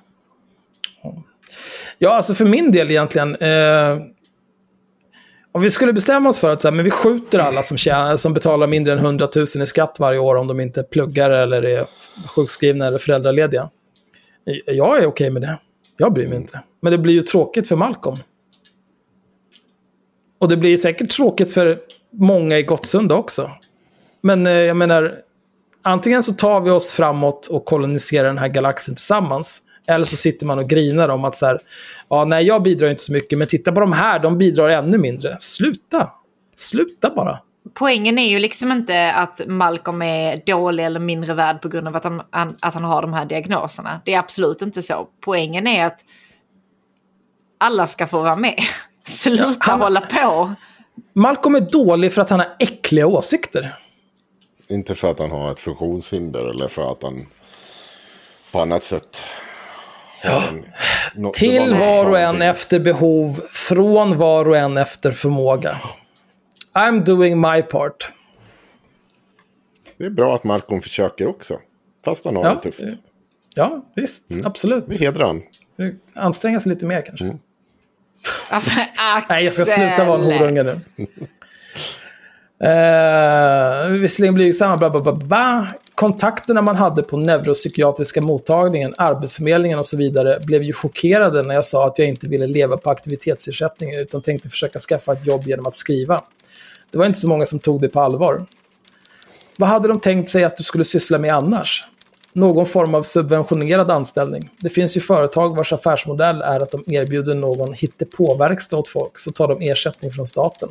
Ja, 1.97 2.15
alltså 2.15 2.35
för 2.35 2.45
min 2.45 2.71
del 2.71 2.91
egentligen. 2.91 3.35
Eh, 3.35 3.99
om 5.55 5.61
vi 5.61 5.71
skulle 5.71 5.93
bestämma 5.93 6.29
oss 6.29 6.39
för 6.39 6.53
att 6.53 6.61
så 6.61 6.67
här, 6.67 6.75
men 6.75 6.85
vi 6.85 6.91
skjuter 6.91 7.39
alla 7.39 7.63
som, 7.63 7.77
tjänar, 7.77 8.17
som 8.17 8.33
betalar 8.33 8.67
mindre 8.67 8.93
än 8.93 8.99
100 8.99 9.27
000 9.35 9.45
i 9.45 9.65
skatt 9.65 9.97
varje 9.99 10.19
år 10.19 10.35
om 10.35 10.47
de 10.47 10.59
inte 10.59 10.83
pluggar 10.83 11.29
eller 11.29 11.65
är 11.65 11.85
sjukskrivna 12.27 12.87
eller 12.87 12.97
föräldralediga. 12.97 13.69
Jag 14.65 15.03
är 15.03 15.05
okej 15.05 15.29
med 15.29 15.41
det. 15.41 15.59
Jag 15.97 16.13
bryr 16.13 16.27
mig 16.27 16.37
inte. 16.37 16.63
Men 16.81 16.91
det 16.91 16.97
blir 16.97 17.13
ju 17.13 17.21
tråkigt 17.21 17.67
för 17.67 17.75
Malcolm. 17.75 18.17
Och 20.39 20.49
det 20.49 20.57
blir 20.57 20.77
säkert 20.77 21.09
tråkigt 21.09 21.53
för 21.53 21.79
många 22.11 22.57
i 22.59 22.63
Gottsunda 22.63 23.15
också. 23.15 23.51
Men 24.21 24.47
eh, 24.47 24.53
jag 24.53 24.77
menar, 24.77 25.15
antingen 25.81 26.23
så 26.23 26.33
tar 26.33 26.61
vi 26.61 26.71
oss 26.71 26.91
framåt 26.91 27.47
och 27.47 27.65
koloniserar 27.65 28.27
den 28.27 28.37
här 28.37 28.47
galaxen 28.47 28.95
tillsammans. 28.95 29.61
Eller 29.87 30.05
så 30.05 30.15
sitter 30.15 30.45
man 30.45 30.59
och 30.59 30.69
grinar 30.69 31.09
om 31.09 31.25
att 31.25 31.35
så 31.35 31.45
här, 31.45 31.59
ja 32.09 32.25
nej 32.25 32.45
jag 32.45 32.63
bidrar 32.63 32.89
inte 32.89 33.03
så 33.03 33.11
mycket, 33.11 33.37
men 33.37 33.47
titta 33.47 33.71
på 33.71 33.79
de 33.79 33.91
här, 33.91 34.19
de 34.19 34.37
bidrar 34.37 34.69
ännu 34.69 34.97
mindre. 34.97 35.37
Sluta! 35.39 36.11
Sluta 36.55 37.09
bara. 37.09 37.39
Poängen 37.73 38.19
är 38.19 38.29
ju 38.29 38.39
liksom 38.39 38.71
inte 38.71 39.11
att 39.13 39.41
Malcolm 39.47 40.01
är 40.01 40.41
dålig 40.45 40.85
eller 40.85 40.99
mindre 40.99 41.33
värd 41.33 41.61
på 41.61 41.69
grund 41.69 41.87
av 41.87 41.95
att 41.95 42.03
han, 42.03 42.21
han, 42.29 42.55
att 42.59 42.73
han 42.73 42.83
har 42.83 43.01
de 43.01 43.13
här 43.13 43.25
diagnoserna. 43.25 44.01
Det 44.05 44.13
är 44.13 44.19
absolut 44.19 44.61
inte 44.61 44.81
så. 44.81 45.07
Poängen 45.21 45.67
är 45.67 45.85
att 45.85 45.99
alla 47.57 47.87
ska 47.87 48.07
få 48.07 48.21
vara 48.21 48.35
med. 48.35 48.59
Sluta 49.03 49.57
han- 49.59 49.81
hålla 49.81 50.01
på. 50.01 50.53
Malcolm 51.13 51.55
är 51.55 51.59
dålig 51.71 52.13
för 52.13 52.21
att 52.21 52.29
han 52.29 52.39
har 52.39 52.55
äckliga 52.59 53.07
åsikter. 53.07 53.75
Inte 54.67 54.95
för 54.95 55.11
att 55.11 55.19
han 55.19 55.31
har 55.31 55.51
ett 55.51 55.59
funktionshinder 55.59 56.49
eller 56.49 56.67
för 56.67 56.91
att 56.91 57.03
han 57.03 57.25
på 58.51 58.59
annat 58.61 58.83
sätt... 58.83 59.21
en- 60.25 60.65
nå- 61.15 61.31
det 61.31 61.37
Till 61.39 61.73
var 61.75 62.05
och 62.09 62.19
en 62.19 62.41
efter 62.41 62.79
behov, 62.79 63.41
från 63.49 64.17
var 64.17 64.47
och 64.47 64.57
en 64.57 64.77
efter 64.77 65.11
förmåga. 65.11 65.77
I'm 66.73 67.03
doing 67.05 67.41
my 67.41 67.61
part. 67.61 68.13
Det 69.97 70.05
är 70.05 70.09
bra 70.09 70.35
att 70.35 70.43
Malcolm 70.43 70.81
försöker 70.81 71.27
också. 71.27 71.59
Fast 72.05 72.25
han 72.25 72.35
har 72.35 72.43
Ja, 72.43 72.59
det 72.63 72.71
tufft. 72.71 72.97
Ja, 73.55 73.85
visst. 73.95 74.25
Absolut. 74.43 74.85
Vi 74.87 74.97
hedrar 74.97 75.25
han. 75.27 75.41
Anstränga 76.15 76.59
sig 76.59 76.69
lite 76.69 76.85
mer 76.85 77.01
kanske. 77.01 77.25
Mm. 77.25 77.37
Nej, 79.29 79.43
jag 79.45 79.53
ska 79.53 79.65
sluta 79.65 80.05
vara 80.05 80.17
en 80.17 80.23
horunge 80.23 80.63
nu. 80.63 80.71
Uh, 82.63 83.91
visserligen 84.01 84.33
blygsamma, 84.33 84.77
bla, 84.77 84.89
bla, 84.89 84.99
bla, 85.01 85.13
bla. 85.13 85.67
Kontakterna 85.95 86.61
man 86.61 86.75
hade 86.75 87.03
på 87.03 87.17
neuropsykiatriska 87.17 88.21
mottagningen, 88.21 88.93
Arbetsförmedlingen 88.97 89.79
och 89.79 89.85
så 89.85 89.97
vidare 89.97 90.39
blev 90.45 90.63
ju 90.63 90.73
chockerade 90.73 91.43
när 91.43 91.55
jag 91.55 91.65
sa 91.65 91.87
att 91.87 91.99
jag 91.99 92.07
inte 92.07 92.27
ville 92.27 92.47
leva 92.47 92.77
på 92.77 92.89
aktivitetsersättning 92.89 93.95
utan 93.95 94.21
tänkte 94.21 94.49
försöka 94.49 94.79
skaffa 94.79 95.13
ett 95.13 95.25
jobb 95.25 95.47
genom 95.47 95.67
att 95.67 95.75
skriva. 95.75 96.21
Det 96.91 96.97
var 96.97 97.05
inte 97.05 97.19
så 97.19 97.27
många 97.27 97.45
som 97.45 97.59
tog 97.59 97.81
det 97.81 97.87
på 97.87 97.99
allvar. 97.99 98.45
Vad 99.57 99.69
hade 99.69 99.87
de 99.87 99.99
tänkt 99.99 100.29
sig 100.29 100.43
att 100.43 100.57
du 100.57 100.63
skulle 100.63 100.83
syssla 100.83 101.17
med 101.17 101.35
annars? 101.35 101.87
Någon 102.33 102.65
form 102.65 102.95
av 102.95 103.03
subventionerad 103.03 103.91
anställning. 103.91 104.49
Det 104.57 104.69
finns 104.69 104.97
ju 104.97 105.01
företag 105.01 105.55
vars 105.55 105.73
affärsmodell 105.73 106.41
är 106.41 106.63
att 106.63 106.71
de 106.71 106.83
erbjuder 106.87 107.33
någon 107.33 107.73
hittepåverkstad 107.73 108.77
åt 108.77 108.87
folk, 108.87 109.19
så 109.19 109.31
tar 109.31 109.47
de 109.47 109.61
ersättning 109.61 110.11
från 110.11 110.25
staten. 110.25 110.69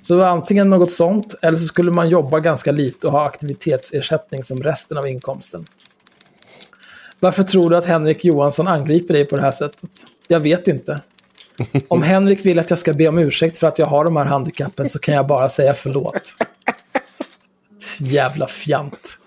Så 0.00 0.24
antingen 0.24 0.70
något 0.70 0.90
sånt, 0.90 1.34
eller 1.42 1.58
så 1.58 1.66
skulle 1.66 1.90
man 1.90 2.08
jobba 2.08 2.40
ganska 2.40 2.72
lite 2.72 3.06
och 3.06 3.12
ha 3.12 3.24
aktivitetsersättning 3.24 4.44
som 4.44 4.62
resten 4.62 4.98
av 4.98 5.06
inkomsten. 5.06 5.64
Varför 7.20 7.42
tror 7.42 7.70
du 7.70 7.76
att 7.76 7.84
Henrik 7.84 8.24
Johansson 8.24 8.68
angriper 8.68 9.14
dig 9.14 9.24
på 9.24 9.36
det 9.36 9.42
här 9.42 9.52
sättet? 9.52 9.90
Jag 10.28 10.40
vet 10.40 10.68
inte. 10.68 11.00
Om 11.88 12.02
Henrik 12.02 12.46
vill 12.46 12.58
att 12.58 12.70
jag 12.70 12.78
ska 12.78 12.92
be 12.92 13.08
om 13.08 13.18
ursäkt 13.18 13.56
för 13.56 13.66
att 13.66 13.78
jag 13.78 13.86
har 13.86 14.04
de 14.04 14.16
här 14.16 14.24
handikappen 14.24 14.88
så 14.88 14.98
kan 14.98 15.14
jag 15.14 15.26
bara 15.26 15.48
säga 15.48 15.74
förlåt. 15.74 16.34
Jävla 18.00 18.46
fjant. 18.46 19.18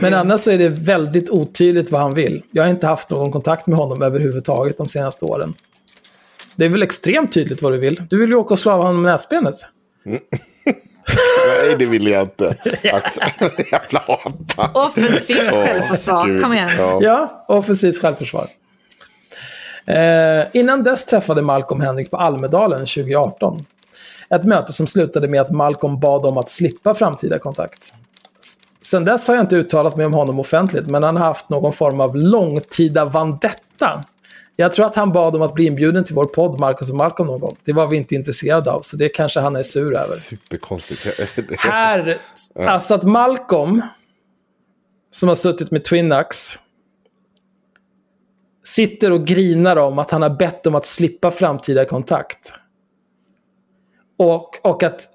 Men 0.00 0.14
annars 0.14 0.40
så 0.40 0.50
är 0.50 0.58
det 0.58 0.68
väldigt 0.68 1.30
otydligt 1.30 1.90
vad 1.90 2.00
han 2.00 2.14
vill. 2.14 2.42
Jag 2.50 2.62
har 2.62 2.70
inte 2.70 2.86
haft 2.86 3.10
någon 3.10 3.32
kontakt 3.32 3.66
med 3.66 3.78
honom 3.78 4.02
överhuvudtaget 4.02 4.78
de 4.78 4.88
senaste 4.88 5.24
åren. 5.24 5.54
Det 6.56 6.64
är 6.64 6.68
väl 6.68 6.82
extremt 6.82 7.32
tydligt 7.32 7.62
vad 7.62 7.72
du 7.72 7.78
vill. 7.78 8.02
Du 8.10 8.16
vill 8.20 8.30
ju 8.30 8.36
åka 8.36 8.54
och 8.54 8.58
slava 8.58 8.82
honom 8.82 9.02
med 9.02 9.12
näsbenet. 9.12 9.54
Nej, 11.46 11.76
det 11.78 11.86
vill 11.86 12.06
jag 12.06 12.22
inte. 12.22 12.56
Jävla 13.72 14.04
apa. 14.06 14.70
Offensivt 14.74 15.50
självförsvar, 15.50 16.26
Gud. 16.26 16.42
kom 16.42 16.52
igen. 16.52 16.70
Ja. 16.78 16.98
Ja, 17.02 17.44
offensivt 17.48 18.00
självförsvar. 18.00 18.46
Eh, 19.86 20.44
innan 20.52 20.82
dess 20.82 21.04
träffade 21.04 21.42
Malcolm 21.42 21.80
Henrik 21.80 22.10
på 22.10 22.16
Almedalen 22.16 22.78
2018. 22.78 23.58
Ett 24.30 24.44
möte 24.44 24.72
som 24.72 24.86
slutade 24.86 25.28
med 25.28 25.40
att 25.40 25.50
Malcolm 25.50 26.00
bad 26.00 26.26
om 26.26 26.38
att 26.38 26.48
slippa 26.48 26.94
framtida 26.94 27.38
kontakt. 27.38 27.94
Sen 28.82 29.04
dess 29.04 29.28
har 29.28 29.34
jag 29.34 29.44
inte 29.44 29.56
uttalat 29.56 29.96
mig 29.96 30.06
om 30.06 30.14
honom 30.14 30.40
offentligt, 30.40 30.86
men 30.86 31.02
han 31.02 31.16
har 31.16 31.26
haft 31.26 31.48
någon 31.48 31.72
form 31.72 32.00
av 32.00 32.16
långtida 32.16 33.04
vandetta. 33.04 34.04
Jag 34.56 34.72
tror 34.72 34.86
att 34.86 34.96
han 34.96 35.12
bad 35.12 35.36
om 35.36 35.42
att 35.42 35.54
bli 35.54 35.66
inbjuden 35.66 36.04
till 36.04 36.14
vår 36.14 36.24
podd, 36.24 36.60
Marcus 36.60 36.90
och 36.90 36.96
Malcolm, 36.96 37.26
någon 37.26 37.40
gång. 37.40 37.56
Det 37.64 37.72
var 37.72 37.86
vi 37.86 37.96
inte 37.96 38.14
intresserade 38.14 38.70
av, 38.70 38.82
så 38.82 38.96
det 38.96 39.08
kanske 39.08 39.40
han 39.40 39.56
är 39.56 39.62
sur 39.62 39.96
över. 39.96 40.16
Superkonstigt. 40.16 41.06
Här, 41.58 42.18
alltså 42.56 42.94
att 42.94 43.04
Malcolm, 43.04 43.82
som 45.10 45.28
har 45.28 45.36
suttit 45.36 45.70
med 45.70 45.84
Twinax, 45.84 46.58
sitter 48.64 49.10
och 49.12 49.26
grinar 49.26 49.76
om 49.76 49.98
att 49.98 50.10
han 50.10 50.22
har 50.22 50.30
bett 50.30 50.66
om 50.66 50.74
att 50.74 50.86
slippa 50.86 51.30
framtida 51.30 51.84
kontakt. 51.84 52.52
Och, 54.18 54.66
och 54.66 54.82
att 54.82 55.08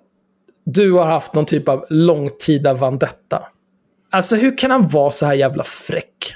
du 0.63 0.91
har 0.91 1.05
haft 1.05 1.33
någon 1.33 1.45
typ 1.45 1.69
av 1.69 1.85
långtida 1.89 2.73
vandetta. 2.73 3.47
Alltså 4.11 4.35
hur 4.35 4.57
kan 4.57 4.71
han 4.71 4.87
vara 4.87 5.11
så 5.11 5.25
här 5.25 5.33
jävla 5.33 5.63
fräck? 5.63 6.33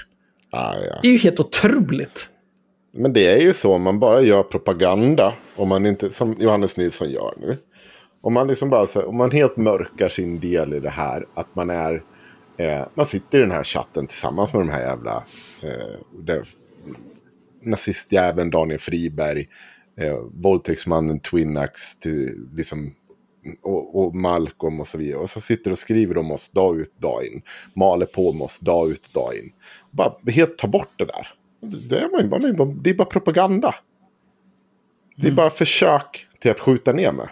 Ah, 0.50 0.74
ja. 0.74 0.98
Det 1.02 1.08
är 1.08 1.12
ju 1.12 1.18
helt 1.18 1.40
otroligt. 1.40 2.28
Men 2.92 3.12
det 3.12 3.26
är 3.26 3.40
ju 3.40 3.54
så, 3.54 3.74
om 3.74 3.82
man 3.82 3.98
bara 3.98 4.20
gör 4.20 4.42
propaganda, 4.42 5.34
om 5.56 5.68
man 5.68 5.86
inte, 5.86 6.10
som 6.10 6.36
Johannes 6.38 6.76
Nilsson 6.76 7.10
gör 7.10 7.34
nu. 7.40 7.58
Om 8.20 8.34
man, 8.34 8.46
liksom 8.48 8.70
bara, 8.70 9.06
om 9.06 9.16
man 9.16 9.30
helt 9.30 9.56
mörkar 9.56 10.08
sin 10.08 10.40
del 10.40 10.74
i 10.74 10.80
det 10.80 10.90
här, 10.90 11.26
att 11.34 11.54
man 11.54 11.70
är... 11.70 12.02
Eh, 12.56 12.82
man 12.94 13.06
sitter 13.06 13.38
i 13.38 13.40
den 13.40 13.50
här 13.50 13.64
chatten 13.64 14.06
tillsammans 14.06 14.52
med 14.52 14.62
de 14.62 14.68
här 14.68 14.80
jävla... 14.80 15.24
Eh, 15.62 16.22
det, 16.24 16.42
nazistjäveln 17.62 18.50
Daniel 18.50 18.78
Friberg, 18.78 19.48
eh, 20.00 20.18
våldtäktsmannen 20.32 21.20
Twinax, 21.20 21.98
till, 21.98 22.48
liksom, 22.54 22.94
och, 23.62 23.98
och, 23.98 24.14
Malcolm 24.14 24.80
och 24.80 24.86
så 24.86 24.98
vidare. 24.98 25.18
Och 25.18 25.30
så 25.30 25.40
sitter 25.40 25.70
och 25.70 25.78
skriver 25.78 26.18
om 26.18 26.30
oss 26.30 26.48
dag 26.48 26.80
ut, 26.80 26.98
dag 26.98 27.26
in. 27.26 27.42
Maler 27.74 28.06
på 28.06 28.30
om 28.30 28.42
oss 28.42 28.60
dag 28.60 28.90
ut, 28.90 29.14
dag 29.14 29.34
in. 29.34 29.52
Bara 29.90 30.14
helt 30.26 30.58
ta 30.58 30.66
bort 30.66 30.92
det 30.96 31.04
där. 31.04 31.28
Det 31.62 31.98
är, 31.98 32.08
man, 32.30 32.56
man, 32.56 32.82
det 32.82 32.90
är 32.90 32.94
bara 32.94 33.04
propaganda. 33.04 33.74
Det 35.16 35.22
är 35.22 35.26
mm. 35.26 35.36
bara 35.36 35.50
försök 35.50 36.26
till 36.38 36.50
att 36.50 36.60
skjuta 36.60 36.92
ner 36.92 37.12
mig. 37.12 37.28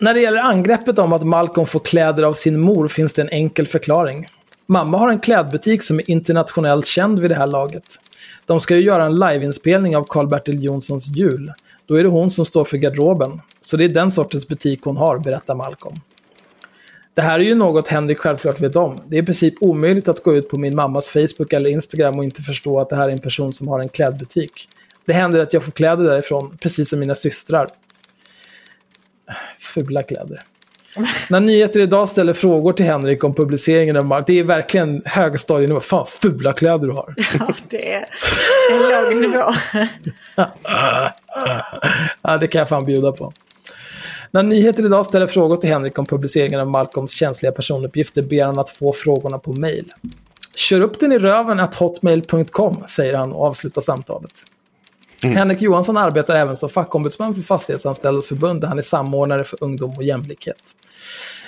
När 0.00 0.14
det 0.14 0.20
gäller 0.20 0.42
angreppet 0.42 0.98
om 0.98 1.12
att 1.12 1.22
Malcolm 1.22 1.66
får 1.66 1.80
kläder 1.80 2.22
av 2.22 2.34
sin 2.34 2.60
mor 2.60 2.88
finns 2.88 3.12
det 3.12 3.22
en 3.22 3.28
enkel 3.28 3.66
förklaring. 3.66 4.26
Mamma 4.66 4.98
har 4.98 5.08
en 5.08 5.20
klädbutik 5.20 5.82
som 5.82 5.98
är 5.98 6.10
internationellt 6.10 6.86
känd 6.86 7.20
vid 7.20 7.30
det 7.30 7.34
här 7.34 7.46
laget. 7.46 7.84
De 8.46 8.60
ska 8.60 8.76
ju 8.76 8.82
göra 8.82 9.04
en 9.04 9.14
liveinspelning 9.14 9.96
av 9.96 10.04
Karl-Bertil 10.04 10.64
Jonssons 10.64 11.06
jul. 11.06 11.52
Då 11.86 11.94
är 11.94 12.02
det 12.02 12.08
hon 12.08 12.30
som 12.30 12.44
står 12.46 12.64
för 12.64 12.76
garderoben. 12.76 13.40
Så 13.60 13.76
det 13.76 13.84
är 13.84 13.88
den 13.88 14.12
sortens 14.12 14.48
butik 14.48 14.80
hon 14.82 14.96
har, 14.96 15.18
berättar 15.18 15.54
Malcolm. 15.54 15.96
Det 17.14 17.22
här 17.22 17.40
är 17.40 17.44
ju 17.44 17.54
något 17.54 17.88
Henrik 17.88 18.18
självklart 18.18 18.60
vet 18.60 18.76
om. 18.76 18.98
Det 19.06 19.16
är 19.16 19.22
i 19.22 19.24
princip 19.24 19.54
omöjligt 19.60 20.08
att 20.08 20.22
gå 20.22 20.34
ut 20.34 20.48
på 20.48 20.58
min 20.58 20.76
mammas 20.76 21.08
Facebook 21.08 21.52
eller 21.52 21.70
Instagram 21.70 22.18
och 22.18 22.24
inte 22.24 22.42
förstå 22.42 22.80
att 22.80 22.88
det 22.88 22.96
här 22.96 23.08
är 23.08 23.12
en 23.12 23.18
person 23.18 23.52
som 23.52 23.68
har 23.68 23.80
en 23.80 23.88
klädbutik. 23.88 24.68
Det 25.04 25.12
händer 25.12 25.40
att 25.40 25.52
jag 25.52 25.64
får 25.64 25.72
kläder 25.72 26.04
därifrån, 26.04 26.58
precis 26.60 26.88
som 26.88 26.98
mina 26.98 27.14
systrar. 27.14 27.68
Fula 29.58 30.02
kläder. 30.02 30.40
När 31.30 31.40
Nyheter 31.40 31.80
Idag 31.80 32.08
ställer 32.08 32.32
frågor 32.32 32.72
till 32.72 32.86
Henrik 32.86 33.24
om 33.24 33.34
publiceringen 33.34 33.96
av 33.96 34.06
Mark, 34.06 34.24
det 34.26 34.38
är 34.38 34.44
verkligen 34.44 35.02
högstadienivå. 35.04 35.80
Fan, 35.80 36.06
fula 36.06 36.52
kläder 36.52 36.86
du 36.86 36.92
har. 36.92 37.14
Ja, 37.38 37.54
det 37.68 37.92
är 37.92 38.06
en 38.72 38.78
låg 38.78 39.16
nivå. 39.30 39.54
ja, 42.22 42.36
det 42.40 42.46
kan 42.46 42.58
jag 42.58 42.68
fan 42.68 42.84
bjuda 42.84 43.12
på. 43.12 43.32
När 44.34 44.42
Nyheter 44.42 44.86
Idag 44.86 45.06
ställer 45.06 45.26
frågor 45.26 45.56
till 45.56 45.70
Henrik 45.70 45.98
om 45.98 46.06
publiceringen 46.06 46.60
av 46.60 46.70
Malcolms 46.70 47.12
känsliga 47.12 47.52
personuppgifter 47.52 48.22
ber 48.22 48.44
han 48.44 48.58
att 48.58 48.68
få 48.68 48.92
frågorna 48.92 49.38
på 49.38 49.52
mail. 49.52 49.92
Kör 50.54 50.80
upp 50.80 51.00
den 51.00 51.12
i 51.12 51.18
röven 51.18 51.60
att 51.60 51.74
hotmail.com, 51.74 52.84
säger 52.88 53.14
han 53.14 53.32
och 53.32 53.44
avslutar 53.44 53.82
samtalet. 53.82 54.32
Mm. 55.24 55.36
Henrik 55.36 55.62
Johansson 55.62 55.96
arbetar 55.96 56.36
även 56.36 56.56
som 56.56 56.68
fackombudsman 56.68 57.34
för 57.34 57.42
Fastighetsanställdas 57.42 58.28
förbund 58.28 58.60
där 58.60 58.68
han 58.68 58.78
är 58.78 58.82
samordnare 58.82 59.44
för 59.44 59.64
ungdom 59.64 59.94
och 59.96 60.02
jämlikhet. 60.02 60.62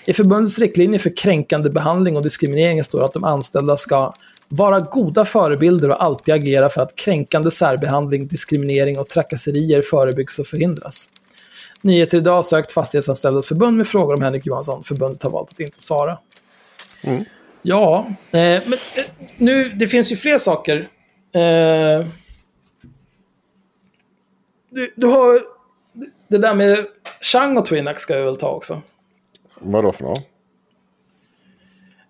I 0.07 0.13
förbundets 0.13 0.59
riktlinjer 0.59 1.01
för 1.01 1.17
kränkande 1.17 1.71
behandling 1.71 2.17
och 2.17 2.23
diskriminering 2.23 2.85
står 2.85 3.05
att 3.05 3.13
de 3.13 3.25
anställda 3.25 3.77
ska 3.77 4.15
vara 4.49 4.81
goda 4.81 5.25
förebilder 5.25 5.91
och 5.91 6.03
alltid 6.03 6.35
agera 6.35 6.69
för 6.69 6.83
att 6.83 6.97
kränkande 6.97 7.51
särbehandling, 7.51 8.27
diskriminering 8.27 8.99
och 8.99 9.09
trakasserier 9.09 9.83
förebyggs 9.83 10.39
och 10.39 10.47
förhindras. 10.47 11.09
Nyheter 11.85 12.19
idag 12.19 12.45
sökt 12.45 12.73
Fastighetsanställdas 12.73 13.47
förbund 13.47 13.77
med 13.77 13.87
frågor 13.87 14.15
om 14.15 14.23
Henrik 14.23 14.47
Johansson. 14.47 14.85
Förbundet 14.85 15.23
har 15.23 15.31
valt 15.31 15.51
att 15.51 15.61
inte 15.61 15.83
svara. 15.83 16.19
Mm. 17.03 17.25
Ja, 17.63 18.07
eh, 18.09 18.39
men 18.41 18.73
eh, 18.73 19.05
nu, 19.37 19.69
det 19.69 19.87
finns 19.87 20.13
ju 20.13 20.17
fler 20.17 20.39
saker. 20.39 20.89
Eh, 21.33 22.07
du, 24.71 24.95
du 24.97 25.07
har 25.07 25.41
det 26.29 26.39
där 26.39 26.55
med 26.55 26.87
Chang 27.21 27.57
och 27.57 27.67
Twinax 27.67 28.03
ska 28.03 28.17
vi 28.17 28.23
väl 28.23 28.37
ta 28.37 28.51
också. 28.51 28.83
Vadå 29.59 29.93
för 29.93 30.05
något? 30.05 30.19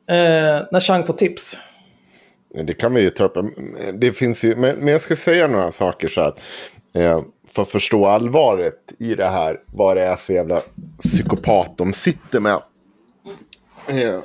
Eh, 0.06 0.66
när 0.70 0.80
Chang 0.80 1.06
får 1.06 1.14
tips. 1.14 1.56
Det 2.64 2.74
kan 2.74 2.94
vi 2.94 3.02
ju 3.02 3.10
ta 3.10 3.24
upp. 3.24 3.36
Det 3.94 4.12
finns 4.12 4.44
ju, 4.44 4.56
men, 4.56 4.76
men 4.76 4.88
jag 4.88 5.01
ska 5.01 5.16
säga 5.16 5.48
några 5.48 5.70
saker 5.70 6.09
så 6.09 6.20
att. 6.20 6.40
Eh, 6.92 7.22
för 7.55 7.62
att 7.62 7.68
förstå 7.68 8.06
allvaret 8.06 8.94
i 8.98 9.14
det 9.14 9.26
här. 9.26 9.60
Vad 9.66 9.97
det 9.97 10.05
är 10.05 10.16
för 10.16 10.32
jävla 10.32 10.62
psykopat 10.98 11.76
de 11.76 11.93
sitter 11.93 12.40
med. 12.40 12.62
Eh, 13.89 14.20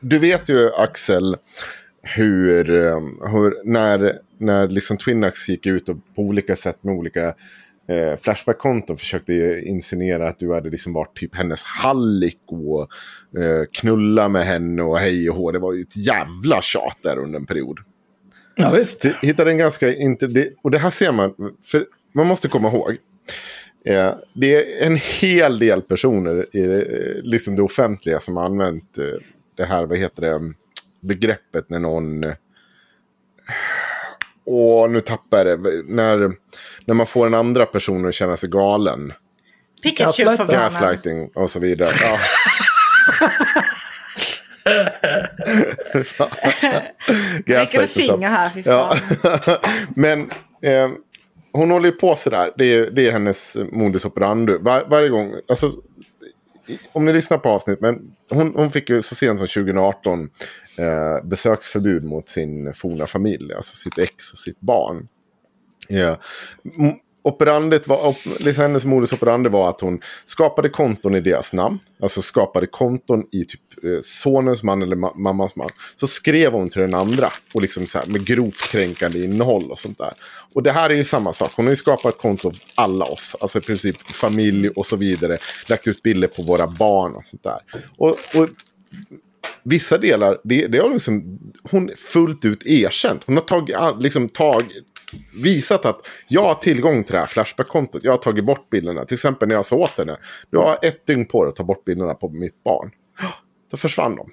du 0.00 0.18
vet 0.18 0.48
ju 0.48 0.70
Axel. 0.72 1.36
Hur, 2.02 2.70
eh, 2.70 3.00
hur 3.32 3.64
när, 3.64 4.18
när 4.38 4.68
liksom 4.68 4.96
Twinax 4.96 5.48
gick 5.48 5.66
ut 5.66 5.88
och 5.88 5.96
på 6.16 6.22
olika 6.22 6.56
sätt 6.56 6.78
med 6.80 6.94
olika 6.94 7.26
eh, 7.88 8.16
Flashback-konton 8.20 8.96
försökte 8.96 9.62
insinuera 9.64 10.28
att 10.28 10.38
du 10.38 10.54
hade 10.54 10.70
liksom 10.70 10.92
varit 10.92 11.16
typ 11.16 11.36
hennes 11.36 11.64
hallick 11.64 12.42
och 12.46 12.80
eh, 13.42 13.64
knulla 13.72 14.28
med 14.28 14.42
henne 14.42 14.82
och 14.82 14.98
hej 14.98 15.30
och 15.30 15.36
hå. 15.36 15.52
Det 15.52 15.58
var 15.58 15.72
ju 15.72 15.80
ett 15.80 15.96
jävla 15.96 16.62
tjat 16.62 16.98
där 17.02 17.18
under 17.18 17.38
en 17.38 17.46
period. 17.46 17.78
Ja, 18.56 18.70
visst. 18.70 19.04
hittade 19.04 19.50
en 19.50 19.58
ganska... 19.58 19.94
Inte, 19.94 20.50
och 20.62 20.70
det 20.70 20.78
här 20.78 20.90
ser 20.90 21.12
man, 21.12 21.34
för 21.64 21.86
man 22.12 22.26
måste 22.26 22.48
komma 22.48 22.68
ihåg. 22.68 22.96
Eh, 23.84 24.14
det 24.32 24.54
är 24.54 24.86
en 24.86 24.96
hel 24.96 25.58
del 25.58 25.82
personer 25.82 26.56
i 26.56 26.64
eh, 26.64 27.22
liksom 27.22 27.56
det 27.56 27.62
offentliga 27.62 28.20
som 28.20 28.36
har 28.36 28.44
använt 28.44 28.98
eh, 28.98 29.04
det 29.56 29.64
här, 29.64 29.86
vad 29.86 29.98
heter 29.98 30.22
det, 30.22 30.52
begreppet 31.00 31.70
när 31.70 31.78
någon... 31.78 32.24
Åh, 34.44 34.90
nu 34.90 35.00
tappar 35.00 35.46
jag 35.46 35.62
det. 35.62 35.82
När 35.86 36.32
när 36.84 36.94
man 36.94 37.06
får 37.06 37.26
en 37.26 37.34
andra 37.34 37.66
person 37.66 38.08
att 38.08 38.14
känna 38.14 38.36
sig 38.36 38.48
galen. 38.48 39.12
Pikachu 39.82 40.36
för 40.36 40.46
Gaslighting 40.46 41.30
och 41.34 41.50
så 41.50 41.60
vidare. 41.60 41.88
Ja. 42.02 42.18
Gaslighting. 47.46 48.02
finger 48.02 48.28
här, 48.28 48.50
fy 48.50 48.62
fan. 48.62 48.96
Ja. 49.44 49.60
Men 49.96 50.30
eh, 50.62 50.90
hon 51.52 51.70
håller 51.70 51.86
ju 51.86 51.92
på 51.92 52.16
sådär. 52.16 52.52
Det 52.56 52.74
är, 52.74 52.90
det 52.90 53.08
är 53.08 53.12
hennes 53.12 53.56
modus 53.72 54.04
operandi. 54.04 54.56
Var, 54.60 54.84
varje 54.90 55.08
gång. 55.08 55.34
Alltså, 55.48 55.72
om 56.92 57.04
ni 57.04 57.12
lyssnar 57.12 57.38
på 57.38 57.48
avsnitt. 57.48 57.80
Men 57.80 58.14
hon, 58.30 58.52
hon 58.56 58.70
fick 58.70 58.90
ju 58.90 59.02
så 59.02 59.14
sent 59.14 59.38
som 59.38 59.48
2018 59.48 60.30
eh, 60.76 61.24
besöksförbud 61.24 62.04
mot 62.04 62.28
sin 62.28 62.72
forna 62.72 63.06
familj. 63.06 63.54
Alltså 63.54 63.76
sitt 63.76 63.98
ex 63.98 64.32
och 64.32 64.38
sitt 64.38 64.60
barn. 64.60 65.08
Yeah. 65.88 66.16
Operandet 67.24 67.88
var, 67.88 68.16
liksom 68.44 68.62
hennes 68.62 68.84
modus 68.84 69.12
operandi 69.12 69.48
var 69.48 69.68
att 69.68 69.80
hon 69.80 70.00
skapade 70.24 70.68
konton 70.68 71.14
i 71.14 71.20
deras 71.20 71.52
namn. 71.52 71.78
Alltså 72.02 72.22
skapade 72.22 72.66
konton 72.66 73.24
i 73.32 73.44
typ 73.44 73.60
Eh, 73.84 74.00
sonens 74.02 74.62
man 74.62 74.82
eller 74.82 74.96
ma 74.96 75.12
mammas 75.14 75.56
man. 75.56 75.68
Så 75.96 76.06
skrev 76.06 76.52
hon 76.52 76.70
till 76.70 76.80
den 76.80 76.94
andra. 76.94 77.28
Och 77.54 77.62
liksom 77.62 77.86
så 77.86 77.98
här, 77.98 78.06
med 78.06 78.26
grovt 78.26 78.70
kränkande 78.70 79.24
innehåll 79.24 79.70
och 79.70 79.78
sånt 79.78 79.98
där. 79.98 80.12
Och 80.54 80.62
det 80.62 80.72
här 80.72 80.90
är 80.90 80.94
ju 80.94 81.04
samma 81.04 81.32
sak. 81.32 81.52
Hon 81.56 81.66
har 81.66 81.72
ju 81.72 81.76
skapat 81.76 82.18
konto 82.18 82.48
av 82.48 82.54
alla 82.74 83.04
oss. 83.04 83.36
Alltså 83.40 83.58
i 83.58 83.60
princip 83.60 84.06
familj 84.06 84.68
och 84.68 84.86
så 84.86 84.96
vidare. 84.96 85.38
Lagt 85.68 85.86
ut 85.86 86.02
bilder 86.02 86.28
på 86.28 86.42
våra 86.42 86.66
barn 86.66 87.14
och 87.14 87.24
sånt 87.24 87.42
där. 87.42 87.58
Och, 87.96 88.10
och 88.10 88.48
vissa 89.62 89.98
delar, 89.98 90.40
det, 90.44 90.66
det 90.66 90.78
har 90.78 90.90
liksom 90.90 91.38
hon 91.70 91.90
fullt 91.96 92.44
ut 92.44 92.66
erkänt. 92.66 93.22
Hon 93.26 93.36
har 93.36 93.42
tagit, 93.42 94.02
liksom, 94.02 94.28
tagit, 94.28 94.86
visat 95.42 95.86
att 95.86 96.06
jag 96.28 96.42
har 96.42 96.54
tillgång 96.54 97.04
till 97.04 97.12
det 97.12 97.18
här 97.18 97.26
Flashback-kontot. 97.26 98.04
Jag 98.04 98.12
har 98.12 98.18
tagit 98.18 98.44
bort 98.44 98.70
bilderna. 98.70 99.04
Till 99.04 99.14
exempel 99.14 99.48
när 99.48 99.54
jag 99.54 99.66
sa 99.66 99.76
åt 99.76 99.98
henne. 99.98 100.16
Du 100.50 100.58
har 100.58 100.78
ett 100.82 101.06
dygn 101.06 101.26
på 101.26 101.44
dig 101.44 101.50
att 101.50 101.56
ta 101.56 101.64
bort 101.64 101.84
bilderna 101.84 102.14
på 102.14 102.28
mitt 102.28 102.64
barn. 102.64 102.90
Då 103.72 103.78
försvann 103.78 104.16
de. 104.16 104.30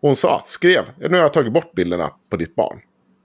Hon 0.00 0.16
sa, 0.16 0.42
skrev, 0.46 0.84
nu 0.98 1.08
har 1.08 1.16
jag 1.16 1.32
tagit 1.32 1.52
bort 1.52 1.72
bilderna 1.72 2.10
på 2.30 2.36
ditt 2.36 2.54
barn. 2.54 2.80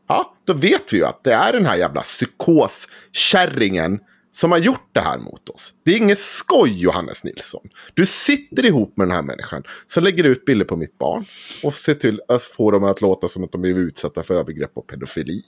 Ja, 0.07 0.35
då 0.45 0.53
vet 0.53 0.93
vi 0.93 0.97
ju 0.97 1.05
att 1.05 1.23
det 1.23 1.33
är 1.33 1.53
den 1.53 1.65
här 1.65 1.77
jävla 1.77 2.01
psykoskärringen 2.01 3.99
som 4.31 4.51
har 4.51 4.59
gjort 4.59 4.89
det 4.91 4.99
här 4.99 5.19
mot 5.19 5.49
oss. 5.49 5.73
Det 5.83 5.91
är 5.91 5.97
inget 5.97 6.19
skoj 6.19 6.81
Johannes 6.81 7.23
Nilsson. 7.23 7.69
Du 7.93 8.05
sitter 8.05 8.65
ihop 8.65 8.97
med 8.97 9.07
den 9.07 9.15
här 9.15 9.21
människan 9.21 9.63
som 9.85 10.03
lägger 10.03 10.23
ut 10.23 10.45
bilder 10.45 10.65
på 10.65 10.75
mitt 10.75 10.97
barn 10.97 11.25
och 11.63 11.73
ser 11.73 11.93
till 11.93 12.21
att 12.27 12.43
få 12.43 12.71
dem 12.71 12.83
att 12.83 13.01
låta 13.01 13.27
som 13.27 13.43
att 13.43 13.51
de 13.51 13.61
blivit 13.61 13.87
utsatta 13.87 14.23
för 14.23 14.33
övergrepp 14.33 14.71
och 14.73 14.87
pedofili 14.87 15.43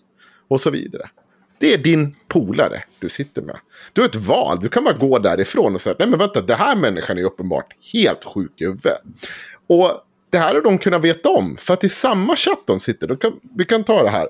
och 0.47 0.61
så 0.61 0.69
vidare. 0.69 1.09
Det 1.61 1.73
är 1.73 1.77
din 1.77 2.15
polare 2.27 2.83
du 2.99 3.09
sitter 3.09 3.41
med. 3.41 3.59
Du 3.93 4.01
har 4.01 4.07
ett 4.07 4.15
val. 4.15 4.59
Du 4.61 4.69
kan 4.69 4.83
bara 4.83 4.97
gå 4.97 5.19
därifrån 5.19 5.73
och 5.73 5.81
säga 5.81 5.95
nej 5.99 6.07
men 6.07 6.19
vänta, 6.19 6.41
det 6.41 6.55
här 6.55 6.75
människan 6.75 7.17
är 7.17 7.23
uppenbart 7.23 7.73
helt 7.93 8.23
sjuk 8.23 8.61
i 8.61 8.65
huvudet. 8.65 9.01
Och 9.71 9.91
det 10.29 10.37
här 10.37 10.53
har 10.53 10.61
de 10.61 10.77
kunnat 10.77 11.01
veta 11.01 11.29
om. 11.29 11.57
För 11.59 11.73
att 11.73 11.83
i 11.83 11.89
samma 11.89 12.35
chatt 12.35 12.63
de 12.67 12.79
sitter, 12.79 13.15
kan, 13.15 13.39
vi 13.57 13.65
kan 13.65 13.83
ta 13.83 14.03
det 14.03 14.09
här. 14.09 14.27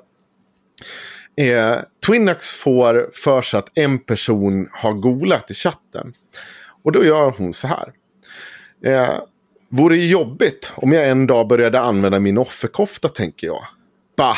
Eh, 1.37 1.77
Twinax 2.05 2.51
får 2.51 3.11
för 3.13 3.41
sig 3.41 3.57
att 3.57 3.77
en 3.77 3.99
person 3.99 4.69
har 4.71 4.93
golat 4.93 5.51
i 5.51 5.53
chatten. 5.53 6.13
Och 6.83 6.91
då 6.91 7.05
gör 7.05 7.33
hon 7.37 7.53
så 7.53 7.67
här. 7.67 7.93
Eh, 8.85 9.19
vore 9.69 9.95
det 9.95 10.05
jobbigt 10.05 10.71
om 10.75 10.91
jag 10.91 11.09
en 11.09 11.27
dag 11.27 11.47
började 11.47 11.79
använda 11.79 12.19
min 12.19 12.37
offerkofta, 12.37 13.09
tänker 13.09 13.47
jag. 13.47 13.63
Bah! 14.17 14.37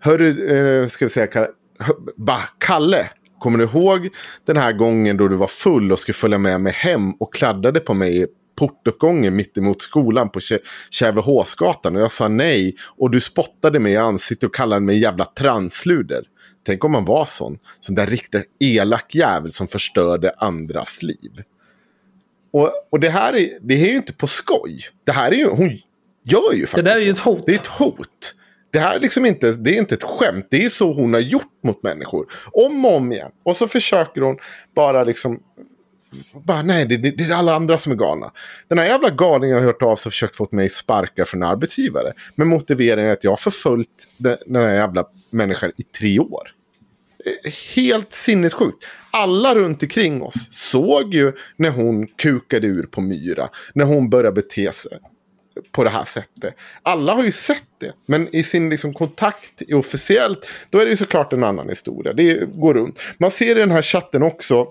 Hörru, 0.00 0.56
eh, 0.56 0.88
ska 0.88 1.04
vi 1.04 1.08
säga, 1.08 1.48
bah, 2.16 2.42
Kalle, 2.58 3.10
kommer 3.38 3.58
du 3.58 3.64
ihåg 3.64 4.08
den 4.44 4.56
här 4.56 4.72
gången 4.72 5.16
då 5.16 5.28
du 5.28 5.36
var 5.36 5.46
full 5.46 5.92
och 5.92 5.98
skulle 5.98 6.14
följa 6.14 6.38
med 6.38 6.60
mig 6.60 6.72
hem 6.72 7.12
och 7.12 7.34
kladdade 7.34 7.80
på 7.80 7.94
mig 7.94 8.26
portuppgången 8.56 9.36
mittemot 9.36 9.82
skolan 9.82 10.30
på 10.30 10.40
Sävehofsgatan 10.98 11.96
och 11.96 12.02
jag 12.02 12.12
sa 12.12 12.28
nej 12.28 12.76
och 12.96 13.10
du 13.10 13.20
spottade 13.20 13.80
mig 13.80 13.92
i 13.92 13.96
ansiktet 13.96 14.46
och 14.46 14.54
kallade 14.54 14.80
mig 14.80 15.00
jävla 15.00 15.24
transluder. 15.24 16.24
Tänk 16.66 16.84
om 16.84 16.92
man 16.92 17.04
var 17.04 17.24
sån. 17.24 17.58
Sån 17.80 17.94
där 17.94 18.06
riktigt 18.06 18.46
elak 18.60 19.14
jävel 19.14 19.50
som 19.50 19.68
förstörde 19.68 20.34
andras 20.38 21.02
liv. 21.02 21.42
Och, 22.52 22.70
och 22.90 23.00
det 23.00 23.08
här 23.08 23.36
är, 23.36 23.58
det 23.60 23.74
är 23.74 23.88
ju 23.88 23.96
inte 23.96 24.12
på 24.12 24.26
skoj. 24.26 24.80
Det 25.04 25.12
här 25.12 25.32
är 25.32 25.36
ju, 25.36 25.46
hon 25.46 25.78
gör 26.24 26.52
ju 26.52 26.66
faktiskt 26.66 26.74
Det 26.74 26.82
där 26.82 26.96
är 26.96 27.04
ju 27.04 27.10
ett 27.10 27.18
hot. 27.18 27.42
Det 27.46 27.52
är 27.52 27.56
ett 27.56 27.66
hot. 27.66 28.34
Det 28.70 28.78
här 28.78 28.96
är 28.96 29.00
liksom 29.00 29.26
inte, 29.26 29.52
det 29.52 29.70
är 29.70 29.78
inte 29.78 29.94
ett 29.94 30.02
skämt. 30.02 30.46
Det 30.50 30.64
är 30.64 30.68
så 30.68 30.92
hon 30.92 31.14
har 31.14 31.20
gjort 31.20 31.62
mot 31.64 31.82
människor. 31.82 32.26
Om 32.52 32.84
och 32.84 32.96
om 32.96 33.12
igen. 33.12 33.30
Och 33.42 33.56
så 33.56 33.68
försöker 33.68 34.20
hon 34.20 34.38
bara 34.74 35.04
liksom 35.04 35.40
bara, 36.32 36.62
nej, 36.62 36.86
det, 36.86 36.96
det, 36.96 37.10
det, 37.10 37.24
är 37.24 37.32
alla 37.32 37.54
andra 37.54 37.78
som 37.78 37.92
är 37.92 37.96
galna. 37.96 38.32
Den 38.68 38.78
här 38.78 38.86
jävla 38.86 39.10
galningen 39.10 39.58
har 39.58 39.64
hört 39.64 39.82
av 39.82 39.96
sig 39.96 40.08
och 40.08 40.12
försökt 40.12 40.36
få 40.36 40.48
mig 40.50 40.70
sparka 40.70 41.24
från 41.24 41.42
arbetsgivare. 41.42 42.12
Med 42.34 42.46
motiveringen 42.46 43.12
att 43.12 43.24
jag 43.24 43.30
har 43.30 43.36
förföljt 43.36 44.08
den, 44.16 44.36
den 44.46 44.62
här 44.62 44.74
jävla 44.74 45.04
människan 45.30 45.72
i 45.76 45.82
tre 45.82 46.18
år. 46.18 46.50
Helt 47.76 48.12
sinnessjukt. 48.12 48.84
Alla 49.10 49.54
runt 49.54 49.82
omkring 49.82 50.22
oss 50.22 50.48
såg 50.50 51.14
ju 51.14 51.32
när 51.56 51.70
hon 51.70 52.06
kukade 52.06 52.66
ur 52.66 52.82
på 52.82 53.00
Myra. 53.00 53.48
När 53.74 53.84
hon 53.84 54.10
började 54.10 54.32
bete 54.32 54.72
sig 54.72 54.98
på 55.72 55.84
det 55.84 55.90
här 55.90 56.04
sättet. 56.04 56.54
Alla 56.82 57.14
har 57.14 57.24
ju 57.24 57.32
sett 57.32 57.62
det. 57.80 57.92
Men 58.06 58.36
i 58.36 58.42
sin 58.42 58.70
liksom, 58.70 58.94
kontakt 58.94 59.62
officiellt, 59.72 60.50
då 60.70 60.78
är 60.78 60.84
det 60.84 60.90
ju 60.90 60.96
såklart 60.96 61.32
en 61.32 61.44
annan 61.44 61.68
historia. 61.68 62.12
Det 62.12 62.50
går 62.54 62.74
runt. 62.74 63.00
Man 63.18 63.30
ser 63.30 63.56
i 63.56 63.60
den 63.60 63.70
här 63.70 63.82
chatten 63.82 64.22
också 64.22 64.66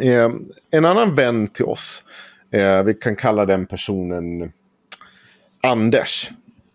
Eh, 0.00 0.30
en 0.70 0.84
annan 0.84 1.14
vän 1.14 1.48
till 1.48 1.64
oss, 1.64 2.04
eh, 2.52 2.82
vi 2.82 2.94
kan 2.94 3.16
kalla 3.16 3.46
den 3.46 3.66
personen 3.66 4.52
Anders. 5.62 6.30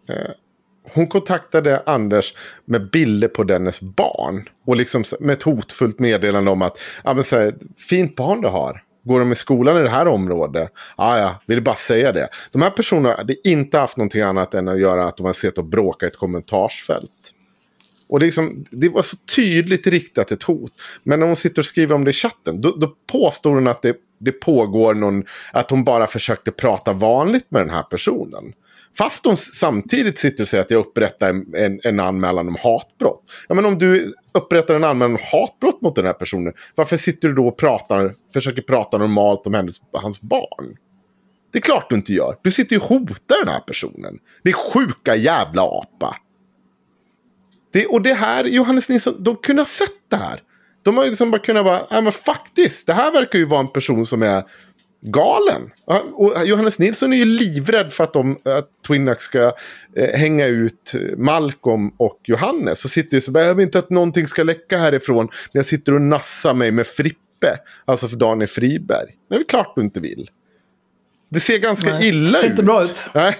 Eh, 0.09 0.31
hon 0.93 1.07
kontaktade 1.07 1.83
Anders 1.85 2.33
med 2.65 2.89
bilder 2.89 3.27
på 3.27 3.43
dennes 3.43 3.81
barn. 3.81 4.49
Och 4.65 4.75
liksom 4.75 5.03
med 5.19 5.33
ett 5.33 5.43
hotfullt 5.43 5.99
meddelande 5.99 6.51
om 6.51 6.61
att, 6.61 6.79
ja 7.03 7.13
men 7.13 7.23
så 7.23 7.39
här, 7.39 7.53
fint 7.89 8.15
barn 8.15 8.41
du 8.41 8.47
har. 8.47 8.83
Går 9.03 9.19
de 9.19 9.31
i 9.31 9.35
skolan 9.35 9.77
i 9.77 9.81
det 9.81 9.89
här 9.89 10.07
området? 10.07 10.71
Ja, 10.97 11.19
ja, 11.19 11.41
vill 11.45 11.63
bara 11.63 11.75
säga 11.75 12.11
det. 12.11 12.27
De 12.51 12.61
här 12.61 12.69
personerna 12.69 13.15
hade 13.15 13.47
inte 13.47 13.79
haft 13.79 13.97
någonting 13.97 14.21
annat 14.21 14.53
än 14.53 14.67
att 14.67 14.79
göra 14.79 15.07
att 15.07 15.17
de 15.17 15.25
har 15.25 15.33
sett 15.33 15.57
och 15.57 15.65
bråka 15.65 16.05
i 16.05 16.09
ett 16.09 16.17
kommentarsfält. 16.17 17.11
Och 18.09 18.19
det, 18.19 18.25
liksom, 18.25 18.65
det, 18.71 18.89
var 18.89 19.01
så 19.01 19.17
tydligt 19.35 19.87
riktat 19.87 20.31
ett 20.31 20.43
hot. 20.43 20.71
Men 21.03 21.19
när 21.19 21.27
hon 21.27 21.35
sitter 21.35 21.61
och 21.61 21.65
skriver 21.65 21.95
om 21.95 22.03
det 22.03 22.09
i 22.09 22.13
chatten, 22.13 22.61
då, 22.61 22.71
då 22.71 22.93
påstår 23.11 23.55
hon 23.55 23.67
att 23.67 23.81
det, 23.81 23.95
det 24.19 24.31
pågår 24.31 24.93
någon, 24.93 25.23
att 25.53 25.69
hon 25.69 25.83
bara 25.83 26.07
försökte 26.07 26.51
prata 26.51 26.93
vanligt 26.93 27.51
med 27.51 27.61
den 27.61 27.69
här 27.69 27.83
personen. 27.83 28.53
Fast 28.97 29.25
hon 29.25 29.37
samtidigt 29.37 30.19
sitter 30.19 30.43
och 30.43 30.47
säger 30.47 30.63
att 30.63 30.71
jag 30.71 30.79
upprättar 30.79 31.29
en, 31.29 31.55
en, 31.55 31.79
en 31.83 31.99
anmälan 31.99 32.47
om 32.47 32.55
hatbrott. 32.63 33.23
Ja, 33.47 33.55
men 33.55 33.65
om 33.65 33.77
du 33.77 34.13
upprättar 34.31 34.75
en 34.75 34.83
anmälan 34.83 35.11
om 35.11 35.19
hatbrott 35.31 35.81
mot 35.81 35.95
den 35.95 36.05
här 36.05 36.13
personen, 36.13 36.53
varför 36.75 36.97
sitter 36.97 37.27
du 37.27 37.35
då 37.35 37.47
och 37.47 37.57
pratar, 37.57 38.13
försöker 38.33 38.61
prata 38.61 38.97
normalt 38.97 39.47
om 39.47 39.53
hennes, 39.53 39.75
hans 39.93 40.21
barn? 40.21 40.77
Det 41.51 41.57
är 41.57 41.61
klart 41.61 41.89
du 41.89 41.95
inte 41.95 42.13
gör. 42.13 42.35
Du 42.41 42.51
sitter 42.51 42.75
ju 42.75 42.79
och 42.79 42.87
hotar 42.87 43.45
den 43.45 43.53
här 43.53 43.59
personen. 43.59 44.19
Det 44.43 44.49
är 44.49 44.53
sjuka 44.53 45.15
jävla 45.15 45.61
apa. 45.61 46.15
Det, 47.71 47.85
och 47.85 48.01
det 48.01 48.13
här, 48.13 48.45
Johannes 48.45 48.89
Nilsson, 48.89 49.23
de 49.23 49.35
kunde 49.35 49.61
ha 49.61 49.67
sett 49.67 50.09
det 50.09 50.17
här. 50.17 50.41
De 50.83 50.97
har 50.97 51.03
ju 51.03 51.09
liksom 51.09 51.31
bara 51.31 51.41
kunnat 51.41 51.65
vara, 51.65 51.81
ja 51.89 52.01
men 52.01 52.13
faktiskt, 52.13 52.87
det 52.87 52.93
här 52.93 53.11
verkar 53.11 53.39
ju 53.39 53.45
vara 53.45 53.59
en 53.59 53.71
person 53.71 54.05
som 54.05 54.23
är 54.23 54.43
galen. 55.01 55.61
Och 56.13 56.33
Johannes 56.45 56.79
Nilsson 56.79 57.13
är 57.13 57.17
ju 57.17 57.25
livrädd 57.25 57.93
för 57.93 58.03
att, 58.03 58.13
de, 58.13 58.37
att 58.45 58.69
Twinax 58.87 59.23
ska 59.23 59.53
eh, 59.95 60.19
hänga 60.19 60.45
ut 60.45 60.93
Malcolm 61.17 61.91
och 61.97 62.19
Johannes. 62.23 62.79
Så 62.79 62.89
sitter 62.89 63.17
ju 63.17 63.21
så, 63.21 63.31
jag 63.35 63.55
vill 63.55 63.65
inte 63.65 63.79
att 63.79 63.89
någonting 63.89 64.27
ska 64.27 64.43
läcka 64.43 64.77
härifrån 64.77 65.25
när 65.25 65.59
jag 65.59 65.65
sitter 65.65 65.93
och 65.93 66.01
nassar 66.01 66.53
mig 66.53 66.71
med 66.71 66.87
Frippe. 66.87 67.57
Alltså 67.85 68.07
för 68.07 68.15
Daniel 68.15 68.47
Friberg. 68.47 69.07
Det 69.29 69.35
är 69.35 69.39
väl 69.39 69.47
klart 69.47 69.73
du 69.75 69.81
inte 69.81 69.99
vill. 69.99 70.29
Det 71.29 71.39
ser 71.39 71.57
ganska 71.57 71.93
Nej, 71.93 72.07
illa 72.07 72.29
ut. 72.29 72.33
Det 72.33 72.39
ser 72.39 72.49
inte 72.49 72.63
bra 72.63 72.83
ut. 72.83 73.09
Nej. 73.13 73.37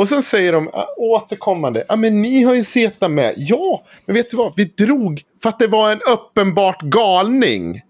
Och 0.00 0.08
sen 0.08 0.22
säger 0.22 0.52
de 0.52 0.68
äh, 0.68 0.84
återkommande, 0.96 1.84
ja 1.88 1.96
men 1.96 2.22
ni 2.22 2.42
har 2.42 2.54
ju 2.54 2.64
Zeta 2.64 3.08
med. 3.08 3.34
Ja, 3.36 3.84
men 4.06 4.14
vet 4.14 4.30
du 4.30 4.36
vad? 4.36 4.52
Vi 4.56 4.64
drog 4.64 5.22
för 5.42 5.48
att 5.48 5.58
det 5.58 5.66
var 5.66 5.92
en 5.92 6.00
uppenbart 6.12 6.82
galning. 6.82 7.80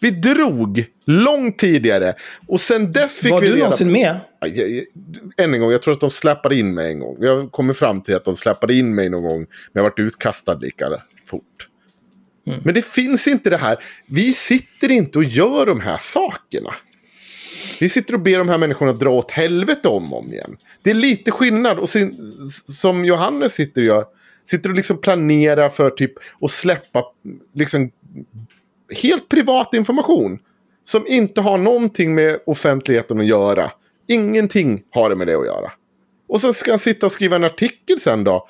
Vi 0.00 0.10
drog 0.10 0.84
långt 1.04 1.58
tidigare. 1.58 2.14
Och 2.46 2.60
sen 2.60 2.92
dess 2.92 3.16
fick 3.16 3.30
var 3.30 3.40
vi 3.40 3.48
Var 3.48 3.54
du 3.54 3.60
någonsin 3.60 3.92
med? 3.92 4.20
Än 5.36 5.54
en 5.54 5.60
gång, 5.60 5.70
jag 5.70 5.82
tror 5.82 5.94
att 5.94 6.00
de 6.00 6.10
släppade 6.10 6.56
in 6.56 6.74
mig 6.74 6.92
en 6.92 7.00
gång. 7.00 7.16
Jag 7.20 7.52
kommer 7.52 7.72
fram 7.72 8.00
till 8.00 8.16
att 8.16 8.24
de 8.24 8.36
släppade 8.36 8.74
in 8.74 8.94
mig 8.94 9.10
någon 9.10 9.22
gång. 9.22 9.38
Men 9.38 9.46
jag 9.72 9.82
varit 9.82 9.98
utkastad 9.98 10.54
lika 10.54 11.02
fort. 11.26 11.68
Mm. 12.46 12.60
Men 12.64 12.74
det 12.74 12.84
finns 12.84 13.26
inte 13.26 13.50
det 13.50 13.56
här. 13.56 13.84
Vi 14.06 14.32
sitter 14.32 14.90
inte 14.90 15.18
och 15.18 15.24
gör 15.24 15.66
de 15.66 15.80
här 15.80 15.98
sakerna. 16.00 16.74
Vi 17.82 17.88
sitter 17.88 18.14
och 18.14 18.20
ber 18.20 18.38
de 18.38 18.48
här 18.48 18.58
människorna 18.58 18.92
dra 18.92 19.10
åt 19.10 19.30
helvete 19.30 19.88
om 19.88 20.12
och 20.12 20.18
om 20.18 20.32
igen. 20.32 20.56
Det 20.82 20.90
är 20.90 20.94
lite 20.94 21.30
skillnad. 21.30 21.78
Och 21.78 21.88
sin, 21.88 22.34
som 22.66 23.04
Johannes 23.04 23.54
sitter 23.54 23.80
och 23.80 23.86
gör. 23.86 24.04
Sitter 24.44 24.70
och 24.70 24.76
liksom 24.76 24.98
planerar 24.98 25.68
för 25.68 25.90
typ 25.90 26.12
att 26.40 26.50
släppa 26.50 27.04
liksom 27.54 27.90
helt 29.02 29.28
privat 29.28 29.74
information. 29.74 30.38
Som 30.84 31.06
inte 31.06 31.40
har 31.40 31.58
någonting 31.58 32.14
med 32.14 32.38
offentligheten 32.46 33.20
att 33.20 33.26
göra. 33.26 33.72
Ingenting 34.08 34.82
har 34.90 35.10
det 35.10 35.16
med 35.16 35.26
det 35.26 35.34
att 35.34 35.46
göra. 35.46 35.72
Och 36.28 36.40
sen 36.40 36.54
ska 36.54 36.70
han 36.70 36.78
sitta 36.78 37.06
och 37.06 37.12
skriva 37.12 37.36
en 37.36 37.44
artikel 37.44 38.00
sen 38.00 38.24
då. 38.24 38.48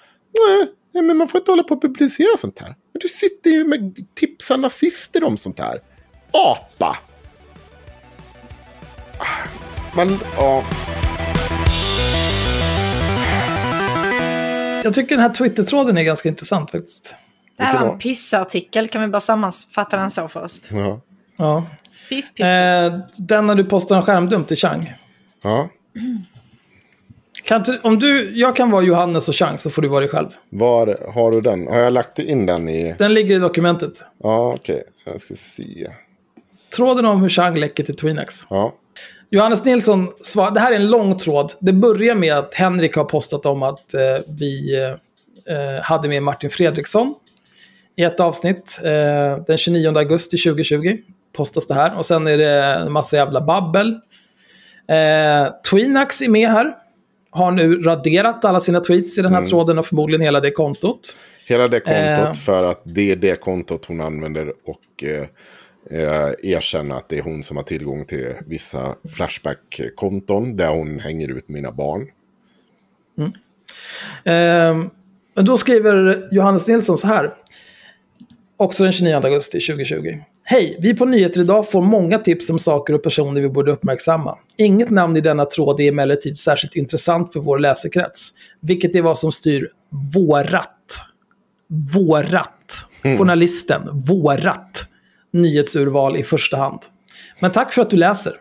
Nej, 0.95 1.03
men 1.05 1.17
man 1.17 1.29
får 1.29 1.41
inte 1.41 1.51
hålla 1.51 1.63
på 1.63 1.75
och 1.75 1.83
publicera 1.83 2.37
sånt 2.37 2.59
här. 2.59 2.69
Men 2.69 3.01
du 3.01 3.09
sitter 3.09 3.51
ju 3.51 3.65
med 3.65 4.07
tipsar 4.15 4.57
nazister 4.59 5.25
om 5.25 5.37
sånt 5.37 5.59
här. 5.59 5.81
Apa! 6.33 6.99
Man, 9.97 10.19
ja. 10.37 10.65
Jag 14.85 14.95
tycker 14.95 15.17
den 15.17 15.23
här 15.23 15.35
Twitter-tråden 15.35 15.99
är 15.99 16.03
ganska 16.03 16.29
intressant 16.29 16.71
faktiskt. 16.71 17.15
Det 17.57 17.63
här 17.63 17.85
var 17.85 17.93
en 17.93 17.99
pissartikel, 17.99 18.89
kan 18.89 19.03
vi 19.03 19.09
bara 19.09 19.21
sammanfatta 19.21 19.97
den 19.97 20.11
så 20.11 20.29
först? 20.29 20.69
Ja. 20.71 21.01
ja. 21.37 21.67
Piss, 22.09 22.09
piss, 22.09 22.35
piss. 22.35 22.47
Eh, 22.47 22.99
den 23.17 23.47
när 23.47 23.55
du 23.55 23.65
postar 23.65 23.97
en 23.97 24.03
skärmdump 24.03 24.49
till 24.49 24.57
Chang. 24.57 24.95
Ja. 25.43 25.69
Kan 27.45 27.63
du, 27.63 27.79
om 27.79 27.99
du, 27.99 28.39
jag 28.39 28.57
kan 28.57 28.71
vara 28.71 28.83
Johannes 28.83 29.29
och 29.29 29.35
Chang 29.35 29.59
så 29.59 29.71
får 29.71 29.83
du 29.83 29.89
vara 29.89 30.01
dig 30.01 30.09
själv. 30.09 30.29
Var 30.49 31.13
har 31.15 31.31
du 31.31 31.41
den? 31.41 31.67
Har 31.67 31.79
jag 31.79 31.93
lagt 31.93 32.19
in 32.19 32.47
den 32.47 32.69
i... 32.69 32.95
Den 32.99 33.15
ligger 33.15 33.37
i 33.37 33.39
dokumentet. 33.39 34.03
Ja, 34.23 34.55
okej. 34.55 34.75
Okay. 34.75 35.13
Jag 35.13 35.21
ska 35.21 35.35
se. 35.57 35.93
Tråden 36.77 37.07
om 37.07 37.23
hur 37.23 37.29
Chang 37.29 37.57
läcker 37.57 37.85
till 37.85 37.97
Twinax. 37.97 38.47
Ja. 38.51 38.75
Johannes 39.35 39.65
Nilsson 39.65 40.09
svarar, 40.21 40.51
det 40.51 40.61
här 40.61 40.73
är 40.73 40.77
en 40.77 40.91
lång 40.91 41.19
tråd. 41.19 41.53
Det 41.61 41.73
börjar 41.73 42.15
med 42.15 42.39
att 42.39 42.55
Henrik 42.55 42.97
har 42.97 43.05
postat 43.05 43.47
om 43.47 43.63
att 43.63 43.95
eh, 43.95 44.01
vi 44.27 44.75
eh, 45.47 45.83
hade 45.83 46.09
med 46.09 46.23
Martin 46.23 46.51
Fredriksson 46.51 47.15
i 47.97 48.03
ett 48.03 48.21
avsnitt. 48.21 48.81
Eh, 48.85 49.45
den 49.47 49.59
29 49.59 49.99
augusti 49.99 50.37
2020 50.37 50.97
postas 51.37 51.67
det 51.67 51.75
här. 51.75 51.99
Och 51.99 52.07
sen 52.07 52.27
är 52.27 52.39
det 52.39 52.63
en 52.63 52.93
massa 52.93 53.17
jävla 53.17 53.41
babbel. 53.41 53.89
Eh, 54.89 55.53
Twinax 55.71 56.23
är 56.23 56.29
med 56.29 56.49
här. 56.49 56.75
Har 57.31 57.53
nu 57.53 57.83
raderat 57.83 58.45
alla 58.45 58.61
sina 58.61 58.81
tweets 58.81 59.19
i 59.19 59.23
den 59.23 59.33
här 59.33 59.39
mm. 59.39 59.51
tråden 59.51 59.79
och 59.79 59.87
förmodligen 59.87 60.21
hela 60.21 60.41
det 60.41 60.51
kontot. 60.51 61.17
Hela 61.47 61.69
det 61.69 61.81
kontot 61.81 62.27
eh. 62.27 62.33
för 62.33 62.63
att 62.63 62.81
det 62.85 63.13
är 63.13 63.17
det 63.17 63.41
kontot 63.41 63.85
hon 63.85 64.01
använder 64.01 64.49
och 64.49 65.05
eh, 65.91 66.31
erkänna 66.43 66.97
att 66.97 67.09
det 67.09 67.19
är 67.19 67.23
hon 67.23 67.43
som 67.43 67.57
har 67.57 67.65
tillgång 67.65 68.05
till 68.05 68.35
vissa 68.47 68.95
Flashback-konton 69.17 70.57
där 70.57 70.71
hon 70.71 71.01
hänger 71.01 71.29
ut 71.29 71.49
mina 71.49 71.73
barn. 71.73 72.07
Mm. 73.19 73.33
Eh, 74.25 74.87
då 75.43 75.59
skriver 75.59 76.29
Johannes 76.31 76.67
Nilsson 76.67 76.99
så 76.99 77.07
här. 77.07 77.35
Också 78.57 78.83
den 78.83 78.93
29 78.93 79.15
augusti 79.15 79.61
2020. 79.61 80.19
Hej! 80.45 80.77
Vi 80.81 80.95
på 80.95 81.05
Nyheter 81.05 81.41
idag 81.41 81.71
får 81.71 81.83
många 81.83 82.19
tips 82.19 82.51
om 82.51 82.59
saker 82.59 82.95
och 82.95 83.03
personer 83.03 83.41
vi 83.41 83.49
borde 83.49 83.73
uppmärksamma. 83.73 84.39
Inget 84.57 84.91
namn 84.91 85.17
i 85.17 85.21
denna 85.21 85.45
tråd 85.45 85.81
är 85.81 85.89
emellertid 85.89 86.39
särskilt 86.39 86.77
intressant 86.77 87.33
för 87.33 87.41
vår 87.41 87.59
läsekrets. 87.59 88.31
Vilket 88.61 88.95
är 88.95 89.03
vad 89.03 89.19
som 89.19 89.33
styr 89.33 89.69
vårat. 90.15 90.69
Vårat. 91.95 92.87
Mm. 93.03 93.19
Journalisten. 93.19 93.83
Vårat 93.93 94.89
nyhetsurval 95.33 96.17
i 96.17 96.23
första 96.23 96.57
hand. 96.57 96.79
Men 97.41 97.51
tack 97.51 97.73
för 97.73 97.83
att 97.83 97.91
du 97.91 97.97
läser. 97.97 98.41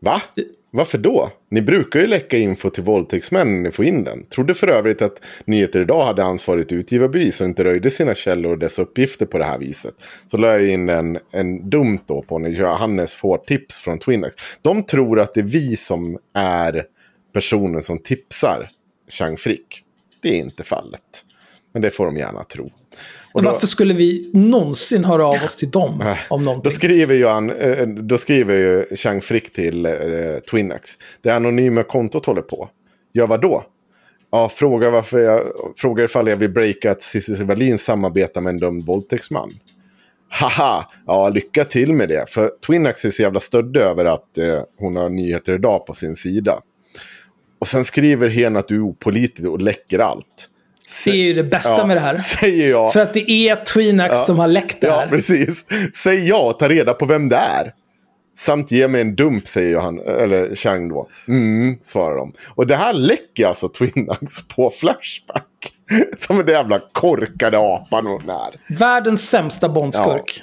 Va? 0.00 0.22
Varför 0.70 0.98
då? 0.98 1.30
Ni 1.50 1.62
brukar 1.62 2.00
ju 2.00 2.06
läcka 2.06 2.38
info 2.38 2.70
till 2.70 2.82
våldtäktsmän 2.82 3.54
när 3.54 3.60
ni 3.60 3.70
får 3.70 3.84
in 3.84 4.04
den. 4.04 4.24
Trodde 4.24 4.54
för 4.54 4.68
övrigt 4.68 5.02
att 5.02 5.22
Nyheter 5.44 5.80
Idag 5.80 6.06
hade 6.06 6.24
ansvarigt 6.24 6.72
utgivarbevis 6.72 7.40
och 7.40 7.46
inte 7.46 7.64
röjde 7.64 7.90
sina 7.90 8.14
källor 8.14 8.52
och 8.52 8.58
dess 8.58 8.78
uppgifter 8.78 9.26
på 9.26 9.38
det 9.38 9.44
här 9.44 9.58
viset. 9.58 9.94
Så 10.26 10.36
la 10.36 10.48
jag 10.48 10.68
in 10.68 10.88
en, 10.88 11.18
en 11.30 11.70
dum 11.70 11.98
då 12.06 12.22
på 12.22 12.38
när 12.38 12.48
Johannes 12.48 13.14
får 13.14 13.38
tips 13.38 13.78
från 13.78 13.98
Twinax. 13.98 14.34
De 14.62 14.82
tror 14.82 15.20
att 15.20 15.34
det 15.34 15.40
är 15.40 15.44
vi 15.44 15.76
som 15.76 16.18
är 16.34 16.84
personen 17.32 17.82
som 17.82 17.98
tipsar 17.98 18.68
Chang 19.08 19.36
Frick. 19.36 19.82
Det 20.22 20.28
är 20.28 20.38
inte 20.38 20.64
fallet. 20.64 21.02
Men 21.72 21.82
det 21.82 21.90
får 21.90 22.06
de 22.06 22.16
gärna 22.16 22.44
tro. 22.44 22.70
Och 23.36 23.42
då, 23.42 23.50
varför 23.50 23.66
skulle 23.66 23.94
vi 23.94 24.30
någonsin 24.32 25.04
höra 25.04 25.26
av 25.26 25.34
oss 25.34 25.56
till 25.56 25.70
dem 25.70 26.00
äh, 26.00 26.16
om 26.28 26.44
någonting? 26.44 26.70
Då 26.70 26.74
skriver 26.74 27.14
ju, 27.14 27.26
han, 27.26 27.50
eh, 27.50 27.86
då 27.86 28.18
skriver 28.18 28.54
ju 28.54 28.96
Chang 28.96 29.22
Frick 29.22 29.52
till 29.52 29.86
eh, 29.86 29.92
Twinax. 30.50 30.90
Det 31.22 31.30
anonyma 31.30 31.82
kontot 31.82 32.26
håller 32.26 32.42
på. 32.42 32.68
Gör 33.14 33.26
vad 33.26 33.40
då? 33.40 33.64
Ja, 34.30 34.48
fråga 34.48 34.90
varför 34.90 35.18
jag, 35.20 35.42
frågar 35.76 36.04
ifall 36.04 36.28
jag 36.28 36.36
vill 36.36 36.50
breaka 36.50 36.90
att 36.90 37.02
Cissi 37.02 37.44
Wallin 37.44 37.78
samarbetar 37.78 38.40
med 38.40 38.50
en 38.50 38.58
dömd 38.58 38.86
våldtäktsman. 38.86 39.50
Haha, 40.28 40.90
ja 41.06 41.28
lycka 41.28 41.64
till 41.64 41.92
med 41.92 42.08
det. 42.08 42.24
För 42.28 42.50
Twinax 42.66 43.04
är 43.04 43.10
så 43.10 43.22
jävla 43.22 43.40
stöddig 43.40 43.80
över 43.80 44.04
att 44.04 44.38
eh, 44.38 44.62
hon 44.78 44.96
har 44.96 45.08
nyheter 45.08 45.54
idag 45.54 45.86
på 45.86 45.94
sin 45.94 46.16
sida. 46.16 46.60
Och 47.58 47.68
sen 47.68 47.84
skriver 47.84 48.28
hen 48.28 48.56
att 48.56 48.68
du 48.68 48.76
är 48.76 48.84
opolitisk 48.84 49.48
och 49.48 49.60
läcker 49.60 49.98
allt. 49.98 50.50
Det 51.04 51.10
är 51.10 51.14
ju 51.14 51.34
det 51.34 51.44
bästa 51.44 51.78
ja, 51.78 51.86
med 51.86 51.96
det 51.96 52.00
här. 52.00 52.20
Säger 52.20 52.70
jag. 52.70 52.92
För 52.92 53.00
att 53.00 53.14
det 53.14 53.30
är 53.30 53.64
Twinax 53.64 54.14
ja, 54.14 54.24
som 54.24 54.38
har 54.38 54.48
läckt 54.48 54.80
det 54.80 54.90
här. 54.90 55.02
Ja, 55.02 55.08
precis. 55.08 55.64
Säg 55.94 56.28
ja 56.28 56.52
ta 56.52 56.68
reda 56.68 56.94
på 56.94 57.06
vem 57.06 57.28
det 57.28 57.36
är. 57.36 57.72
Samt 58.38 58.70
ge 58.70 58.88
mig 58.88 59.00
en 59.00 59.16
dump, 59.16 59.48
säger 59.48 59.78
han, 59.78 59.98
eller 59.98 60.54
Chang 60.54 60.88
då. 60.88 61.08
Mm, 61.28 61.78
svarar 61.82 62.16
de. 62.16 62.32
Och 62.54 62.66
det 62.66 62.76
här 62.76 62.92
läcker 62.92 63.46
alltså 63.46 63.68
Twinax 63.68 64.48
på 64.48 64.70
Flashback. 64.70 65.72
Som 66.18 66.36
den 66.36 66.48
jävla 66.48 66.80
korkade 66.92 67.58
apan 67.58 68.06
hon 68.06 68.30
är. 68.30 68.76
Världens 68.78 69.30
sämsta 69.30 69.68
Bondskurk. 69.68 70.42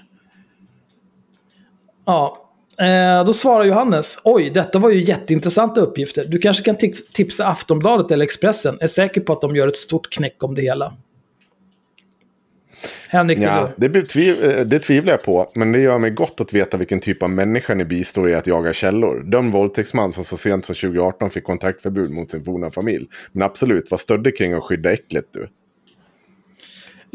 Ja. 2.05 2.13
ja. 2.13 2.42
Eh, 2.77 3.25
då 3.25 3.33
svarar 3.33 3.63
Johannes, 3.65 4.17
oj, 4.23 4.49
detta 4.49 4.79
var 4.79 4.89
ju 4.89 5.03
jätteintressanta 5.03 5.81
uppgifter. 5.81 6.25
Du 6.27 6.37
kanske 6.37 6.63
kan 6.63 6.75
tipsa 7.13 7.47
Aftonbladet 7.47 8.11
eller 8.11 8.23
Expressen. 8.25 8.77
Är 8.81 8.87
säker 8.87 9.21
på 9.21 9.33
att 9.33 9.41
de 9.41 9.55
gör 9.55 9.67
ett 9.67 9.77
stort 9.77 10.09
knäck 10.09 10.43
om 10.43 10.55
det 10.55 10.61
hela. 10.61 10.93
Henrik, 13.09 13.39
ja, 13.39 13.69
det, 13.75 14.01
tviv 14.01 14.43
eh, 14.43 14.65
det 14.65 14.79
tvivlar 14.79 15.13
jag 15.13 15.23
på, 15.23 15.51
men 15.55 15.71
det 15.71 15.79
gör 15.79 15.99
mig 15.99 16.11
gott 16.11 16.41
att 16.41 16.53
veta 16.53 16.77
vilken 16.77 16.99
typ 16.99 17.23
av 17.23 17.29
människa 17.29 17.73
ni 17.73 17.85
bistår 17.85 18.29
i 18.29 18.35
att 18.35 18.47
jaga 18.47 18.73
källor. 18.73 19.23
Den 19.25 19.51
våldtäktsman 19.51 20.13
som 20.13 20.23
så 20.23 20.37
sent 20.37 20.65
som 20.65 20.75
2018 20.75 21.29
fick 21.29 21.43
kontaktförbud 21.43 22.11
mot 22.11 22.31
sin 22.31 22.43
forna 22.43 22.71
familj. 22.71 23.07
Men 23.31 23.43
absolut, 23.43 23.91
var 23.91 23.97
stöddig 23.97 24.37
kring 24.37 24.53
att 24.53 24.63
skydda 24.63 24.93
äcklet 24.93 25.25
du. 25.31 25.47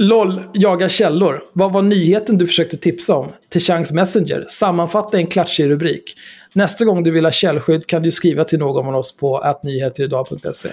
LOL, 0.01 0.43
jaga 0.55 0.89
källor. 0.89 1.43
Vad 1.53 1.73
var 1.73 1.83
nyheten 1.83 2.39
du 2.39 2.47
försökte 2.47 2.77
tipsa 2.77 3.15
om? 3.15 3.29
Till 3.49 3.61
Changs 3.61 3.93
Messenger. 3.93 4.47
Sammanfatta 4.49 5.19
en 5.19 5.27
klatschig 5.27 5.71
rubrik. 5.71 6.15
Nästa 6.53 6.85
gång 6.85 7.03
du 7.03 7.11
vill 7.11 7.25
ha 7.25 7.33
källskydd 7.33 7.87
kan 7.87 8.03
du 8.03 8.11
skriva 8.11 8.45
till 8.45 8.59
någon 8.59 8.87
av 8.87 8.97
oss 8.97 9.17
på 9.17 9.39
atnyheteridag.se. 9.39 10.69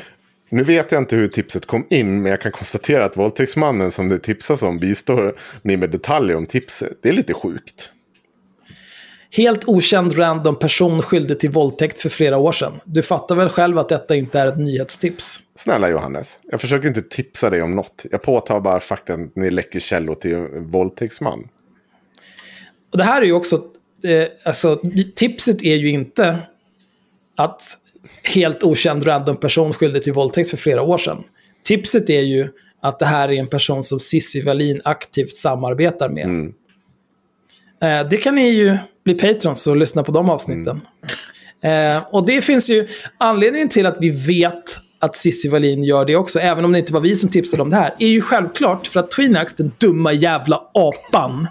Nu 0.49 0.64
vet 0.64 0.91
jag 0.91 1.02
inte 1.02 1.15
hur 1.15 1.27
tipset 1.27 1.65
kom 1.65 1.88
in, 1.89 2.22
men 2.22 2.30
jag 2.30 2.41
kan 2.41 2.52
konstatera 2.52 3.06
att 3.06 3.18
våldtäktsmannen 3.18 3.91
som 3.91 4.10
det 4.10 4.19
tipsas 4.19 4.64
om 4.64 4.77
bistår 4.77 5.35
ni 5.61 5.77
med 5.77 5.89
detaljer 5.89 6.35
om 6.35 6.45
tipset. 6.45 6.99
Det 7.02 7.10
är 7.10 7.14
lite 7.14 7.34
sjukt. 7.34 7.89
Helt 9.31 9.68
okänd 9.68 10.19
random 10.19 10.60
person 10.60 11.02
skyldig 11.02 11.39
till 11.39 11.49
våldtäkt 11.49 11.97
för 11.97 12.10
flera 12.10 12.38
år 12.38 12.52
sedan. 12.52 12.73
Du 12.85 13.02
fattar 13.02 13.35
väl 13.35 13.49
själv 13.49 13.77
att 13.77 13.89
detta 13.89 14.15
inte 14.15 14.39
är 14.39 14.47
ett 14.47 14.57
nyhetstips? 14.57 15.39
Snälla 15.60 15.90
Johannes, 15.90 16.40
jag 16.44 16.61
försöker 16.61 16.88
inte 16.88 17.02
tipsa 17.02 17.49
dig 17.49 17.61
om 17.61 17.76
något. 17.76 18.06
Jag 18.11 18.22
påtar 18.22 18.60
bara 18.60 18.80
faktum 18.80 19.23
att 19.23 19.36
ni 19.36 19.49
läcker 19.49 19.80
källor 19.80 20.15
till 20.15 20.36
våldtäktsman. 20.60 21.48
Och 22.91 22.98
det 22.98 23.03
här 23.03 23.22
är 23.22 23.26
ju 23.26 23.34
också, 23.34 23.56
eh, 24.03 24.27
alltså 24.44 24.82
tipset 25.15 25.61
är 25.61 25.76
ju 25.76 25.90
inte 25.90 26.40
att 27.38 27.61
helt 28.23 28.64
okänd 28.64 29.07
random 29.07 29.38
person 29.38 29.73
skyldig 29.73 30.03
till 30.03 30.14
våldtäkt 30.14 30.49
för 30.49 30.57
flera 30.57 30.82
år 30.82 30.98
sedan. 30.98 31.23
Tipset 31.64 32.10
är 32.10 32.22
ju 32.22 32.49
att 32.82 32.99
det 32.99 33.06
här 33.06 33.32
är 33.32 33.40
en 33.40 33.48
person 33.48 33.84
som 33.84 33.99
Cissi 33.99 34.41
Wallin 34.41 34.82
aktivt 34.84 35.36
samarbetar 35.36 36.10
med. 36.10 36.26
Mm. 36.26 36.53
Eh, 37.82 38.10
det 38.10 38.18
kan 38.18 38.36
ni 38.36 38.49
ju 38.49 38.77
bli 39.03 39.14
patrons 39.14 39.68
och 39.68 39.77
lyssna 39.77 40.03
på 40.03 40.11
de 40.11 40.30
avsnitten. 40.30 40.82
Mm. 41.64 41.98
Eh, 41.98 42.03
och 42.11 42.26
det 42.26 42.41
finns 42.41 42.69
ju 42.69 42.88
anledningen 43.18 43.69
till 43.69 43.86
att 43.86 43.98
vi 43.99 44.10
vet 44.10 44.84
att 45.06 45.18
Cissi 45.18 45.49
Wallin 45.49 45.84
gör 45.84 46.06
det 46.06 46.15
också, 46.15 46.40
även 46.40 46.65
om 46.65 46.72
det 46.72 46.80
inte 46.80 46.94
var 46.94 47.02
vi 47.02 47.15
som 47.15 47.30
tipsade 47.30 47.64
om 47.64 47.69
det 47.69 47.76
här, 47.76 47.95
är 47.99 48.07
ju 48.07 48.22
självklart 48.22 48.88
för 48.88 48.99
att 48.99 49.11
Twinax, 49.11 49.53
den 49.53 49.72
dumma 49.77 50.14
jävla 50.14 50.56
apan, 50.73 51.48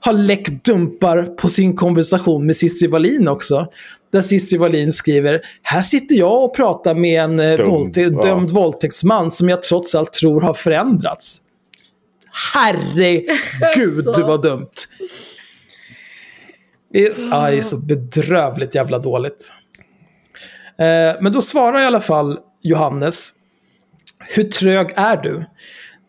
har 0.00 0.12
läckt 0.12 0.64
dumpar 0.64 1.22
på 1.22 1.48
sin 1.48 1.76
konversation 1.76 2.46
med 2.46 2.56
Cissi 2.56 2.86
Wallin 2.86 3.28
också. 3.28 3.66
Där 4.12 4.20
Cissi 4.20 4.56
Wallin 4.56 4.92
skriver, 4.92 5.40
här 5.62 5.80
sitter 5.80 6.14
jag 6.14 6.44
och 6.44 6.56
pratar 6.56 6.94
med 6.94 7.22
en 7.22 7.40
eh, 7.40 7.56
Dum, 7.56 7.70
våldtä 7.70 8.00
ja. 8.00 8.22
dömd 8.22 8.50
våldtäktsman 8.50 9.30
som 9.30 9.48
jag 9.48 9.62
trots 9.62 9.94
allt 9.94 10.12
tror 10.12 10.40
har 10.40 10.54
förändrats. 10.54 11.40
Herregud 12.54 14.04
vad 14.16 14.42
dumt. 14.42 14.74
Det 16.92 17.06
är, 17.06 17.14
ah, 17.30 17.50
det 17.50 17.56
är 17.56 17.62
så 17.62 17.76
bedrövligt 17.76 18.74
jävla 18.74 18.98
dåligt. 18.98 19.50
Eh, 20.78 21.22
men 21.22 21.32
då 21.32 21.40
svarar 21.40 21.82
i 21.82 21.84
alla 21.84 22.00
fall 22.00 22.38
Johannes. 22.66 23.32
Hur 24.18 24.44
trög 24.44 24.92
är 24.96 25.16
du? 25.16 25.44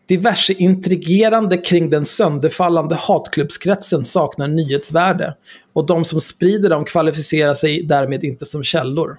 Diverse 0.08 0.52
intrigerande 0.52 1.56
kring 1.56 1.90
den 1.90 2.04
sönderfallande 2.04 2.94
hatklubbskretsen 2.94 4.04
saknar 4.04 4.48
nyhetsvärde. 4.48 5.34
Och 5.72 5.86
de 5.86 6.04
som 6.04 6.20
sprider 6.20 6.70
dem 6.70 6.84
kvalificerar 6.84 7.54
sig 7.54 7.82
därmed 7.82 8.24
inte 8.24 8.44
som 8.44 8.62
källor. 8.62 9.18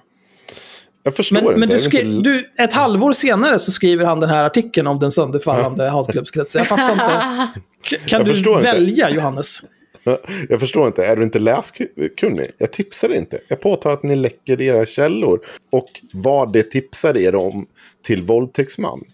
Jag 1.02 1.16
förstår 1.16 1.36
men, 1.36 1.46
inte. 1.46 1.60
Men 1.60 1.68
du 1.68 1.78
skri- 1.78 2.22
du, 2.22 2.52
ett 2.58 2.72
halvår 2.72 3.12
senare 3.12 3.58
så 3.58 3.72
skriver 3.72 4.06
han 4.06 4.20
den 4.20 4.30
här 4.30 4.44
artikeln 4.44 4.86
om 4.86 4.98
den 4.98 5.10
sönderfallande 5.10 5.88
hatklubbskretsen. 5.90 6.58
Jag 6.58 6.68
fattar 6.68 6.92
inte. 6.92 7.60
Kan 8.06 8.26
jag 8.26 8.36
du 8.36 8.54
välja, 8.62 9.08
inte. 9.08 9.16
Johannes? 9.20 9.62
Jag 10.48 10.60
förstår 10.60 10.86
inte, 10.86 11.06
är 11.06 11.16
du 11.16 11.22
inte 11.22 11.38
läskunnig? 11.38 12.50
Jag 12.58 12.72
tipsar 12.72 13.14
inte. 13.14 13.40
Jag 13.48 13.60
påtar 13.60 13.92
att 13.92 14.02
ni 14.02 14.16
läcker 14.16 14.60
era 14.60 14.86
källor. 14.86 15.40
Och 15.70 15.88
vad 16.12 16.52
det 16.52 16.62
tipsar 16.62 17.16
er 17.16 17.34
om 17.34 17.66
till 18.02 18.22
våldtäktsman. 18.22 19.04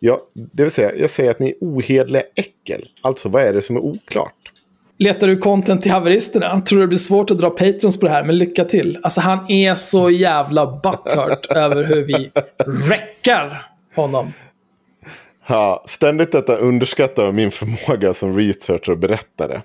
Ja, 0.00 0.20
det 0.32 0.62
vill 0.62 0.72
säga, 0.72 0.96
jag 0.96 1.10
säger 1.10 1.30
att 1.30 1.38
ni 1.38 1.48
är 1.48 1.54
ohedliga 1.60 2.22
äckel. 2.34 2.88
Alltså, 3.00 3.28
vad 3.28 3.42
är 3.42 3.52
det 3.52 3.62
som 3.62 3.76
är 3.76 3.80
oklart? 3.80 4.52
Letar 4.98 5.28
du 5.28 5.38
content 5.38 5.82
till 5.82 5.90
haveristerna? 5.90 6.60
Tror 6.60 6.80
det 6.80 6.86
blir 6.86 6.98
svårt 6.98 7.30
att 7.30 7.38
dra 7.38 7.50
patrons 7.50 8.00
på 8.00 8.06
det 8.06 8.12
här, 8.12 8.24
men 8.24 8.38
lycka 8.38 8.64
till. 8.64 8.98
Alltså 9.02 9.20
han 9.20 9.50
är 9.50 9.74
så 9.74 10.10
jävla 10.10 10.66
butthurt 10.66 11.46
över 11.54 11.84
hur 11.84 12.02
vi 12.02 12.30
räckar 12.88 13.66
honom. 13.94 14.32
Ja, 15.46 15.84
ständigt 15.88 16.32
detta 16.32 16.56
underskattar 16.56 17.32
min 17.32 17.50
förmåga 17.50 18.14
som 18.14 18.38
researcher 18.38 18.90
och 18.90 18.98
berättare. 18.98 19.60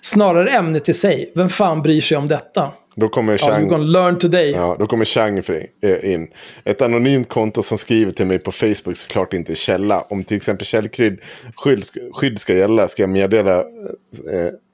Snarare 0.00 0.50
ämnet 0.50 0.88
i 0.88 0.94
sig. 0.94 1.32
Vem 1.34 1.48
fan 1.48 1.82
bryr 1.82 2.00
sig 2.00 2.16
om 2.16 2.28
detta? 2.28 2.72
Då 2.94 3.08
kommer 3.08 3.38
Chang, 3.38 3.68
gonna 3.68 3.84
learn 3.84 4.18
today. 4.18 4.50
Ja, 4.50 4.76
då 4.78 4.86
kommer 4.86 5.04
Chang 5.04 5.38
eh, 5.38 6.12
in. 6.12 6.28
Ett 6.64 6.82
anonymt 6.82 7.28
konto 7.28 7.62
som 7.62 7.78
skriver 7.78 8.12
till 8.12 8.26
mig 8.26 8.38
på 8.38 8.52
Facebook 8.52 8.96
såklart 8.96 9.32
inte 9.32 9.52
är 9.52 9.54
källa. 9.54 10.00
Om 10.00 10.24
till 10.24 10.36
exempel 10.36 10.66
källskydd 10.66 11.18
skydd, 11.56 11.84
skydd 12.12 12.38
ska 12.38 12.54
gälla 12.54 12.88
ska 12.88 13.02
jag 13.02 13.10
meddela, 13.10 13.58
eh, 13.58 13.64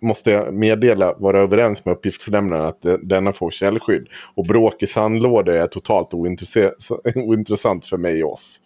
måste 0.02 0.30
jag 0.30 0.54
meddela, 0.54 1.14
vara 1.18 1.40
överens 1.40 1.84
med 1.84 1.92
uppgiftslämnaren 1.92 2.64
att 2.66 2.86
denna 3.02 3.32
får 3.32 3.50
källskydd. 3.50 4.08
Och 4.34 4.46
bråk 4.46 4.82
i 4.82 4.86
sandlådor 4.86 5.54
är 5.54 5.66
totalt 5.66 6.14
ointressant 7.14 7.84
för 7.84 7.96
mig 7.96 8.24
och 8.24 8.32
oss. 8.32 8.60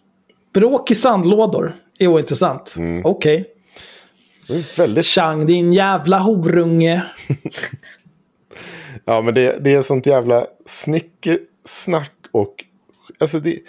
Bråk 0.53 0.91
i 0.91 0.95
sandlådor 0.95 1.75
är 1.99 2.07
ointressant? 2.07 2.75
Mm. 2.77 3.01
Okej. 3.05 3.39
Okay. 3.39 3.60
Väldigt... 4.77 5.05
Chang, 5.05 5.45
din 5.45 5.73
jävla 5.73 6.19
horunge. 6.19 7.03
ja, 9.05 9.21
men 9.21 9.33
det, 9.33 9.63
det 9.63 9.73
är 9.73 9.81
sånt 9.81 10.05
jävla 10.05 10.47
snickesnack 10.65 12.13
och... 12.31 12.65
Alltså 13.19 13.39
det, 13.39 13.59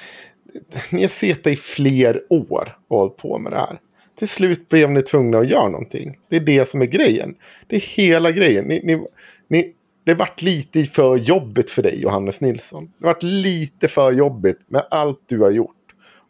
ni 0.91 1.03
har 1.03 1.09
sett 1.09 1.45
det 1.45 1.51
i 1.51 1.57
fler 1.57 2.23
år 2.29 2.77
och 2.89 2.99
hållit 2.99 3.17
på 3.17 3.39
med 3.39 3.53
det 3.53 3.59
här. 3.59 3.79
Till 4.19 4.29
slut 4.29 4.69
blev 4.69 4.91
ni 4.91 5.03
tvungna 5.03 5.39
att 5.39 5.49
göra 5.49 5.69
någonting. 5.69 6.19
Det 6.29 6.37
är 6.37 6.41
det 6.41 6.69
som 6.69 6.83
är 6.83 6.87
grejen. 6.87 7.35
Det 7.67 7.77
är 7.77 7.81
hela 7.81 8.31
grejen. 8.31 8.65
Ni, 8.65 8.81
ni, 8.85 9.07
ni, 9.49 9.73
det 10.05 10.15
vart 10.15 10.43
lite 10.43 10.85
för 10.85 11.17
jobbigt 11.17 11.71
för 11.71 11.83
dig, 11.83 12.03
Johannes 12.03 12.41
Nilsson. 12.41 12.93
Det 12.99 13.07
vart 13.07 13.23
lite 13.23 13.89
för 13.89 14.13
jobbigt 14.13 14.59
med 14.67 14.83
allt 14.91 15.21
du 15.27 15.41
har 15.41 15.51
gjort. 15.51 15.77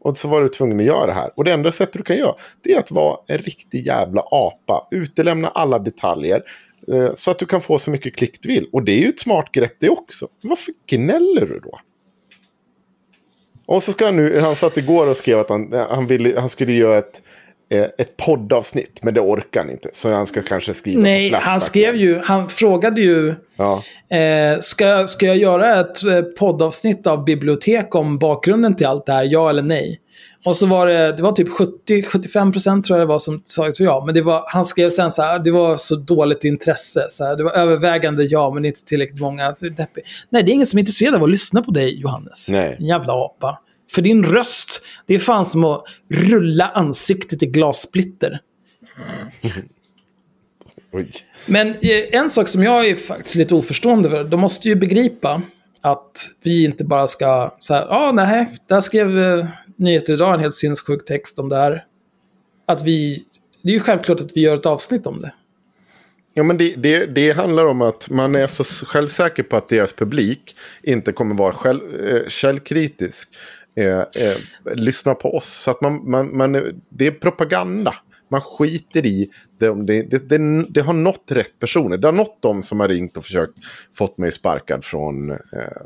Och 0.04 0.16
så 0.16 0.28
var 0.28 0.42
du 0.42 0.48
tvungen 0.48 0.80
att 0.80 0.86
göra 0.86 1.06
det 1.06 1.12
här. 1.12 1.30
Och 1.36 1.44
det 1.44 1.52
enda 1.52 1.72
sättet 1.72 1.92
du 1.92 2.02
kan 2.02 2.16
göra 2.16 2.34
det 2.62 2.72
är 2.72 2.78
att 2.78 2.90
vara 2.90 3.18
en 3.28 3.38
riktig 3.38 3.86
jävla 3.86 4.22
apa. 4.30 4.88
Utelämna 4.90 5.48
alla 5.48 5.78
detaljer. 5.78 6.42
Eh, 6.92 7.14
så 7.14 7.30
att 7.30 7.38
du 7.38 7.46
kan 7.46 7.60
få 7.60 7.78
så 7.78 7.90
mycket 7.90 8.16
klick 8.16 8.42
du 8.42 8.48
vill. 8.48 8.68
Och 8.72 8.82
det 8.82 8.92
är 8.92 8.98
ju 8.98 9.08
ett 9.08 9.20
smart 9.20 9.52
grepp 9.52 9.76
det 9.80 9.88
också. 9.88 10.28
Varför 10.42 10.74
gnäller 10.86 11.46
du 11.46 11.60
då? 11.60 11.78
Och 13.66 13.82
så 13.82 13.92
ska 13.92 14.04
han 14.04 14.16
nu, 14.16 14.40
han 14.40 14.56
satt 14.56 14.76
igår 14.76 15.10
och 15.10 15.16
skrev 15.16 15.38
att 15.38 15.48
han, 15.48 15.72
eh, 15.72 15.86
han, 15.90 16.06
ville, 16.06 16.40
han 16.40 16.48
skulle 16.48 16.72
göra 16.72 16.98
ett, 16.98 17.22
ett 17.76 18.16
poddavsnitt, 18.16 18.98
men 19.02 19.14
det 19.14 19.20
orkar 19.20 19.60
han 19.60 19.70
inte. 19.70 19.88
Så 19.92 20.12
han 20.12 20.26
ska 20.26 20.42
kanske 20.42 20.74
skriva 20.74 21.02
Nej, 21.02 21.32
han 21.34 21.60
skrev 21.60 21.94
ju, 21.96 22.18
han 22.24 22.48
frågade 22.48 23.00
ju, 23.00 23.34
Ja. 23.56 23.82
eh, 24.16 24.58
ska, 24.60 25.06
ska 25.06 25.26
jag 25.26 25.36
göra 25.36 25.80
ett 25.80 26.04
eh, 26.04 26.22
poddavsnitt 26.22 27.06
av 27.06 27.24
bibliotek 27.24 27.94
om 27.94 28.18
bakgrunden 28.18 28.76
till 28.76 28.86
allt 28.86 29.06
det 29.06 29.12
här, 29.12 29.24
ja 29.24 29.50
eller 29.50 29.62
nej? 29.62 29.98
Och 30.44 30.56
så 30.56 30.66
var 30.66 30.86
det, 30.86 31.12
det 31.16 31.22
var 31.22 31.32
typ 31.32 31.48
70-75% 31.48 32.82
tror 32.82 32.98
jag 32.98 33.08
det 33.08 33.12
var 33.12 33.18
som 33.18 33.42
sa 33.44 33.70
ja. 33.78 34.02
Men 34.06 34.14
det 34.14 34.22
var, 34.22 34.44
han 34.46 34.64
skrev 34.64 34.90
sen 34.90 35.12
så 35.12 35.22
här, 35.22 35.38
det 35.38 35.50
var 35.50 35.76
så 35.76 35.96
dåligt 35.96 36.44
intresse. 36.44 37.06
Så 37.10 37.24
här, 37.24 37.36
det 37.36 37.44
var 37.44 37.52
övervägande 37.52 38.24
ja, 38.24 38.54
men 38.54 38.64
inte 38.64 38.84
tillräckligt 38.84 39.20
många. 39.20 39.54
Så 39.54 39.68
deppigt. 39.68 40.06
Nej, 40.30 40.42
det 40.42 40.50
är 40.50 40.54
ingen 40.54 40.66
som 40.66 40.76
är 40.76 40.80
intresserad 40.80 41.14
av 41.14 41.22
att 41.24 41.30
lyssna 41.30 41.62
på 41.62 41.70
dig, 41.70 42.00
Johannes. 42.00 42.48
Nej. 42.48 42.76
En 42.80 42.86
jävla 42.86 43.12
apa. 43.12 43.58
För 43.94 44.02
din 44.02 44.24
röst, 44.24 44.84
det 45.06 45.14
är 45.14 45.18
fan 45.18 45.46
som 45.46 45.64
att 45.64 45.84
rulla 46.08 46.68
ansiktet 46.68 47.42
i 47.42 47.46
glassplitter. 47.46 48.40
Men 51.46 51.68
eh, 51.68 52.20
en 52.20 52.30
sak 52.30 52.48
som 52.48 52.62
jag 52.62 52.86
är 52.86 52.94
faktiskt 52.94 53.36
lite 53.36 53.54
oförstående 53.54 54.10
för, 54.10 54.24
de 54.24 54.40
måste 54.40 54.68
ju 54.68 54.74
begripa 54.74 55.42
att 55.80 56.30
vi 56.44 56.64
inte 56.64 56.84
bara 56.84 57.08
ska 57.08 57.56
så 57.58 57.74
här, 57.74 57.80
ja, 57.80 58.08
ah, 58.08 58.12
nej, 58.12 58.48
där 58.68 58.80
skrev 58.80 59.18
eh, 59.18 59.46
Nyheter 59.76 60.12
idag 60.12 60.34
en 60.34 60.40
helt 60.40 60.54
sinnessjuk 60.54 61.04
text 61.04 61.38
om 61.38 61.48
det 61.48 61.56
här. 61.56 61.84
Att 62.66 62.82
vi, 62.82 63.24
det 63.62 63.68
är 63.68 63.74
ju 63.74 63.80
självklart 63.80 64.20
att 64.20 64.36
vi 64.36 64.40
gör 64.40 64.54
ett 64.54 64.66
avsnitt 64.66 65.06
om 65.06 65.20
det. 65.20 65.32
Ja, 66.34 66.42
men 66.42 66.56
det, 66.56 66.74
det, 66.76 67.06
det 67.06 67.30
handlar 67.30 67.66
om 67.66 67.82
att 67.82 68.10
man 68.10 68.34
är 68.34 68.46
så 68.46 68.64
självsäker 68.64 69.42
på 69.42 69.56
att 69.56 69.68
deras 69.68 69.92
publik 69.92 70.56
inte 70.82 71.12
kommer 71.12 71.34
vara 71.34 71.52
själv, 71.52 71.80
eh, 72.06 72.28
källkritisk. 72.28 73.28
Eh, 73.76 73.98
eh, 73.98 74.36
lyssna 74.74 75.14
på 75.14 75.36
oss. 75.36 75.48
Så 75.48 75.70
att 75.70 75.80
man, 75.80 76.10
man, 76.10 76.36
man, 76.36 76.52
det 76.88 77.06
är 77.06 77.10
propaganda. 77.10 77.94
Man 78.30 78.40
skiter 78.40 79.06
i 79.06 79.30
det, 79.58 79.86
det, 79.86 80.28
det, 80.28 80.64
det, 80.68 80.80
har 80.80 80.92
nått 80.92 81.24
rätt 81.32 81.58
personer. 81.58 81.96
Det 81.96 82.06
har 82.08 82.12
nått 82.12 82.38
de 82.42 82.62
som 82.62 82.80
har 82.80 82.88
ringt 82.88 83.16
och 83.16 83.24
försökt 83.24 83.52
fått 83.96 84.18
mig 84.18 84.32
sparkad 84.32 84.84
från 84.84 85.30
eh, 85.30 85.38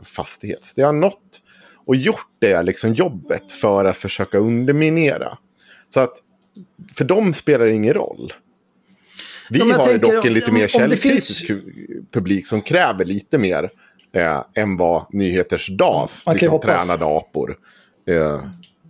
fastighets. 0.02 0.74
Det 0.74 0.82
har 0.82 0.92
nått 0.92 1.42
och 1.86 1.96
gjort 1.96 2.30
det 2.38 2.62
liksom 2.62 2.94
jobbet 2.94 3.52
för 3.52 3.84
att 3.84 3.96
försöka 3.96 4.38
underminera. 4.38 5.38
Så 5.88 6.00
att 6.00 6.12
för 6.96 7.04
dem 7.04 7.34
spelar 7.34 7.66
det 7.66 7.72
ingen 7.72 7.94
roll. 7.94 8.32
Vi 9.50 9.58
Ja, 9.58 9.76
har 9.76 9.92
ju 9.92 9.98
dock 9.98 10.12
en 10.12 10.30
om- 10.30 10.34
lite 10.34 10.52
mer 10.52 10.66
källkritisk 10.66 11.50
publik 12.10 12.46
som 12.46 12.62
kräver 12.62 13.04
lite 13.04 13.38
mer 13.38 13.70
eh, 14.12 14.44
än 14.54 14.76
vad 14.76 15.06
Nyheters 15.14 15.68
DAS, 15.68 16.26
Man 16.26 16.36
liksom, 16.36 16.60
tränade 16.60 17.04
apor, 17.04 17.56
eh, 18.06 18.40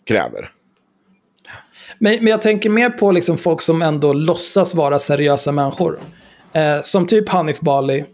kräver. 0.05 0.51
Men, 1.99 2.15
men 2.15 2.27
jag 2.27 2.43
tänker 2.43 2.71
mer 2.71 2.91
på 2.91 3.13
liksom 3.13 3.39
folk 3.39 3.63
som 3.63 3.83
ändå 3.83 4.13
låtsas 4.13 4.75
vara 4.75 4.99
seriösa 4.99 5.53
människor. 5.53 5.99
Eh, 6.53 6.81
som 6.83 7.07
typ 7.07 7.29
Hanif 7.29 7.61
Bali, 7.61 8.05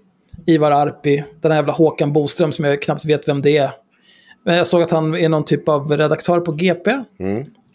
Ivar 0.46 0.70
Arpi, 0.70 1.24
den 1.40 1.52
här 1.52 1.58
jävla 1.58 1.72
Håkan 1.72 2.12
Boström 2.12 2.52
som 2.52 2.64
jag 2.64 2.82
knappt 2.82 3.04
vet 3.04 3.28
vem 3.28 3.42
det 3.42 3.56
är. 3.56 3.70
Men 4.44 4.56
jag 4.56 4.66
såg 4.66 4.82
att 4.82 4.90
han 4.90 5.14
är 5.14 5.28
någon 5.28 5.44
typ 5.44 5.68
av 5.68 5.96
redaktör 5.96 6.40
på 6.40 6.52
GP. 6.52 6.90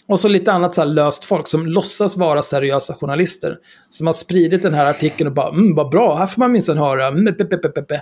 Och 0.08 0.20
så 0.20 0.28
lite 0.28 0.52
annat 0.52 0.76
så 0.76 0.82
här 0.82 0.88
löst 0.88 1.24
folk 1.24 1.48
som 1.48 1.66
låtsas 1.66 2.18
vara 2.18 2.42
seriösa 2.42 2.94
journalister. 2.94 3.58
Som 3.90 4.08
har 4.08 4.14
spridit 4.14 4.64
den 4.64 4.74
här 4.74 4.90
artikeln 4.90 5.28
och 5.28 5.34
bara 5.34 5.50
mm, 5.50 5.76
vad 5.76 5.90
bra, 5.90 6.16
här 6.16 6.26
får 6.26 6.40
man 6.40 6.52
minsann 6.52 6.78
höra. 6.78 7.08
Mm, 7.08 7.36
pe, 7.36 7.46
pe, 7.46 7.58
pe, 7.58 7.82
pe. 7.82 7.96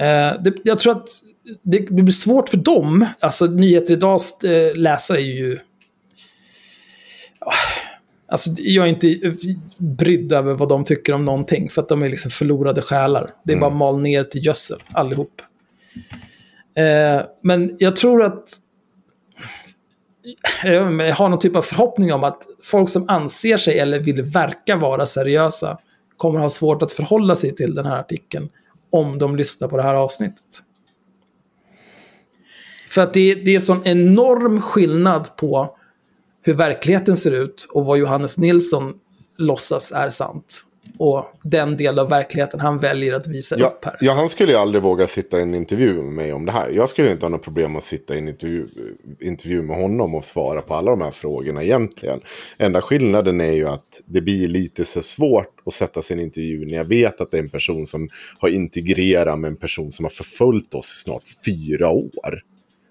Eh, 0.00 0.42
det, 0.42 0.52
jag 0.64 0.78
tror 0.78 0.92
att 0.92 1.08
det, 1.62 1.90
blir 1.90 2.12
svårt 2.12 2.48
för 2.48 2.56
dem. 2.56 3.06
Alltså 3.20 3.46
Nyheter 3.46 3.92
Idags 3.94 4.44
eh, 4.44 4.76
läsare 4.76 5.18
är 5.18 5.34
ju... 5.34 5.58
Alltså, 8.30 8.50
jag 8.58 8.86
är 8.86 8.88
inte 8.88 9.36
brydd 9.78 10.32
över 10.32 10.54
vad 10.54 10.68
de 10.68 10.84
tycker 10.84 11.12
om 11.12 11.24
någonting. 11.24 11.70
För 11.70 11.82
att 11.82 11.88
de 11.88 12.02
är 12.02 12.08
liksom 12.08 12.30
förlorade 12.30 12.82
själar. 12.82 13.30
Det 13.44 13.52
är 13.52 13.60
bara 13.60 13.70
mal 13.70 14.00
ner 14.00 14.24
till 14.24 14.46
gödsel, 14.46 14.78
allihop. 14.92 15.42
Eh, 16.76 17.22
men 17.42 17.76
jag 17.78 17.96
tror 17.96 18.22
att... 18.22 18.44
Jag 20.64 21.14
har 21.14 21.28
någon 21.28 21.38
typ 21.38 21.56
av 21.56 21.62
förhoppning 21.62 22.12
om 22.12 22.24
att 22.24 22.42
folk 22.62 22.88
som 22.88 23.08
anser 23.08 23.56
sig 23.56 23.78
eller 23.78 24.00
vill 24.00 24.22
verka 24.22 24.76
vara 24.76 25.06
seriösa 25.06 25.78
kommer 26.16 26.40
ha 26.40 26.50
svårt 26.50 26.82
att 26.82 26.92
förhålla 26.92 27.36
sig 27.36 27.54
till 27.54 27.74
den 27.74 27.86
här 27.86 27.98
artikeln 27.98 28.48
om 28.92 29.18
de 29.18 29.36
lyssnar 29.36 29.68
på 29.68 29.76
det 29.76 29.82
här 29.82 29.94
avsnittet. 29.94 30.62
För 32.88 33.00
att 33.02 33.14
det, 33.14 33.34
det 33.34 33.54
är 33.54 33.60
sån 33.60 33.80
enorm 33.84 34.60
skillnad 34.60 35.36
på 35.36 35.76
hur 36.42 36.54
verkligheten 36.54 37.16
ser 37.16 37.42
ut 37.42 37.66
och 37.72 37.84
vad 37.84 37.98
Johannes 37.98 38.38
Nilsson 38.38 38.94
låtsas 39.38 39.92
är 39.92 40.08
sant. 40.10 40.64
Och 40.98 41.24
den 41.42 41.76
del 41.76 41.98
av 41.98 42.08
verkligheten 42.08 42.60
han 42.60 42.78
väljer 42.78 43.12
att 43.14 43.26
visa 43.26 43.58
Ja, 43.58 43.66
upp 43.66 43.84
här. 43.84 43.96
ja, 44.00 44.12
han 44.12 44.28
skulle 44.28 44.52
ju 44.52 44.58
aldrig 44.58 44.82
våga 44.82 45.06
sitta 45.06 45.38
i 45.38 45.42
en 45.42 45.54
intervju 45.54 45.94
med 45.94 46.12
mig 46.12 46.32
om 46.32 46.44
det 46.46 46.52
här. 46.52 46.70
Jag 46.70 46.88
skulle 46.88 47.10
inte 47.10 47.26
ha 47.26 47.30
något 47.30 47.42
problem 47.42 47.76
att 47.76 47.84
sitta 47.84 48.14
i 48.14 48.18
en 48.18 48.28
intervju, 48.28 48.66
intervju 49.20 49.62
med 49.62 49.76
honom 49.76 50.14
och 50.14 50.24
svara 50.24 50.62
på 50.62 50.74
alla 50.74 50.90
de 50.90 51.00
här 51.00 51.10
frågorna 51.10 51.62
egentligen. 51.62 52.20
Enda 52.58 52.80
skillnaden 52.80 53.40
är 53.40 53.52
ju 53.52 53.68
att 53.68 54.00
det 54.06 54.20
blir 54.20 54.48
lite 54.48 54.84
så 54.84 55.02
svårt 55.02 55.54
att 55.66 55.74
sätta 55.74 56.02
sig 56.02 56.16
i 56.16 56.20
en 56.20 56.24
intervju 56.26 56.66
när 56.66 56.76
jag 56.76 56.84
vet 56.84 57.20
att 57.20 57.30
det 57.30 57.36
är 57.38 57.42
en 57.42 57.48
person 57.50 57.86
som 57.86 58.08
har 58.38 58.48
integrerat 58.48 59.38
med 59.38 59.48
en 59.48 59.56
person 59.56 59.90
som 59.92 60.04
har 60.04 60.10
förföljt 60.10 60.74
oss 60.74 60.92
i 60.92 61.02
snart 61.02 61.22
fyra 61.46 61.88
år. 61.90 62.42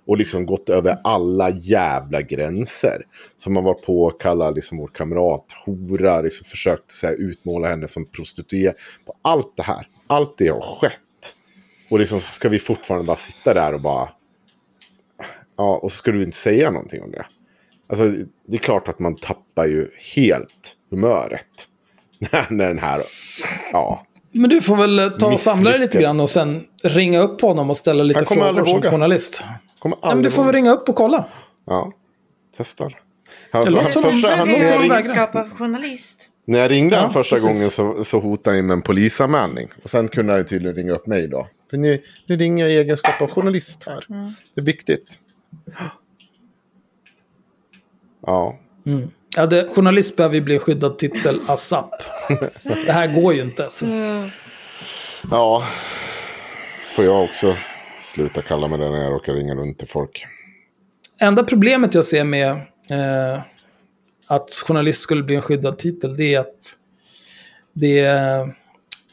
Och 0.07 0.17
liksom 0.17 0.45
gått 0.45 0.69
över 0.69 0.97
alla 1.03 1.49
jävla 1.49 2.21
gränser. 2.21 3.01
Som 3.37 3.55
har 3.55 3.63
varit 3.63 3.85
på 3.85 4.03
och 4.03 4.21
kallat 4.21 4.55
liksom 4.55 4.77
vår 4.77 4.87
kamrat 4.87 5.45
hora. 5.65 6.21
Liksom 6.21 6.45
försökt 6.45 6.91
så 6.91 7.07
här, 7.07 7.13
utmåla 7.13 7.67
henne 7.67 7.87
som 7.87 8.05
prostituerad. 8.05 8.75
På 9.05 9.13
allt 9.21 9.53
det 9.57 9.63
här. 9.63 9.87
Allt 10.07 10.37
det 10.37 10.47
har 10.47 10.61
skett. 10.61 11.01
Och 11.89 11.99
liksom 11.99 12.19
så 12.19 12.31
ska 12.31 12.49
vi 12.49 12.59
fortfarande 12.59 13.07
bara 13.07 13.17
sitta 13.17 13.53
där 13.53 13.73
och 13.73 13.81
bara... 13.81 14.09
Ja, 15.57 15.79
och 15.83 15.91
så 15.91 15.97
ska 15.97 16.11
du 16.11 16.23
inte 16.23 16.37
säga 16.37 16.71
någonting 16.71 17.03
om 17.03 17.11
det. 17.11 17.25
Alltså, 17.87 18.11
det 18.47 18.55
är 18.55 18.59
klart 18.59 18.87
att 18.87 18.99
man 18.99 19.15
tappar 19.15 19.65
ju 19.65 19.87
helt 20.15 20.75
humöret. 20.89 21.67
När 22.49 22.67
den 22.67 22.79
här... 22.79 23.03
Ja. 23.71 24.07
Men 24.31 24.49
du 24.49 24.61
får 24.61 24.77
väl 24.77 25.11
ta 25.19 25.31
och 25.31 25.39
samla 25.39 25.69
dig 25.69 25.79
lite 25.79 25.97
grann 26.01 26.19
och 26.19 26.29
sen 26.29 26.61
ringa 26.83 27.19
upp 27.19 27.41
honom 27.41 27.69
och 27.69 27.77
ställa 27.77 28.03
lite 28.03 28.25
frågor 28.25 28.65
som 28.65 28.81
journalist. 28.81 29.43
Kommer 29.79 29.97
Ja, 30.01 30.15
men 30.15 30.23
du 30.23 30.31
får 30.31 30.43
väl 30.43 30.53
ringa 30.53 30.71
upp 30.71 30.89
och 30.89 30.95
kolla. 30.95 31.25
Ja, 31.65 31.91
testar. 32.57 32.99
Han, 33.51 33.67
Eller 33.67 33.77
han, 33.81 33.85
låt 33.85 33.95
honom 33.95 34.11
första, 34.11 34.35
han, 34.35 34.47
när, 34.47 34.59
jag 35.33 35.57
journalist. 35.57 36.29
när 36.45 36.59
jag 36.59 36.71
ringde 36.71 36.95
Ja, 36.95 37.01
han 37.01 37.13
första 37.13 37.35
precis. 37.35 37.49
gången 37.51 37.69
så, 37.69 38.03
så 38.03 38.19
hotade 38.19 38.57
han 38.57 38.65
med 38.65 38.73
en 38.73 38.81
polisanmälning. 38.81 39.67
Och 39.83 39.89
sen 39.89 40.07
kunde 40.07 40.33
han 40.33 40.45
tydligen 40.45 40.75
ringa 40.75 40.93
upp 40.93 41.07
mig 41.07 41.27
då. 41.27 41.47
För 41.69 41.77
nu, 41.77 42.03
nu 42.25 42.35
ringer 42.37 42.63
jag 42.65 42.73
i 42.73 42.77
egenskap 42.77 43.21
av 43.21 43.29
journalist 43.29 43.83
här. 43.85 44.05
Det 44.53 44.61
är 44.61 44.65
viktigt. 44.65 45.19
Ja, 48.25 48.59
Ja, 49.35 49.45
det, 49.45 49.69
journalist 49.75 50.15
behöver 50.17 50.35
ju 50.35 50.41
bli 50.41 50.59
skyddad 50.59 50.97
titel 50.99 51.39
ASAP. 51.47 51.91
det 52.85 52.91
här 52.91 53.21
går 53.21 53.33
ju 53.33 53.41
inte. 53.41 53.63
Alltså. 53.63 53.85
ja. 55.31 55.63
Får 56.95 57.05
jag 57.05 57.23
också 57.23 57.55
sluta 58.17 58.41
kalla 58.41 58.67
mig 58.67 58.79
det 58.79 58.89
när 58.89 59.03
jag 59.03 59.13
råkar 59.13 59.33
ringa 59.33 59.55
runt 59.55 59.79
till 59.79 59.87
folk. 59.87 60.25
Enda 61.19 61.43
problemet 61.43 61.93
jag 61.93 62.05
ser 62.05 62.23
med 62.23 62.51
eh, 62.91 63.41
att 64.27 64.49
journalist 64.67 64.99
skulle 64.99 65.23
bli 65.23 65.35
en 65.35 65.41
skyddad 65.41 65.77
titel, 65.77 66.17
det 66.17 66.35
är 66.35 66.39
att 66.39 66.75
det 67.73 67.99
är, 67.99 68.55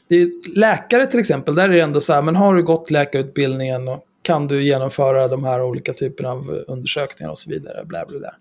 det 0.09 0.16
är 0.16 0.59
läkare 0.59 1.06
till 1.06 1.20
exempel, 1.20 1.55
där 1.55 1.68
är 1.68 1.72
det 1.72 1.81
ändå 1.81 2.01
så 2.01 2.12
här, 2.12 2.22
men 2.22 2.36
har 2.36 2.55
du 2.55 2.62
gått 2.62 2.90
läkarutbildningen 2.90 3.89
och 3.89 4.05
kan 4.22 4.47
du 4.47 4.64
genomföra 4.64 5.28
de 5.28 5.44
här 5.44 5.62
olika 5.62 5.93
typerna 5.93 6.31
av 6.31 6.64
undersökningar 6.66 7.31
och 7.31 7.39
så 7.39 7.51
vidare, 7.51 7.85
bla 7.85 8.05
bla 8.06 8.18
bla. 8.18 8.35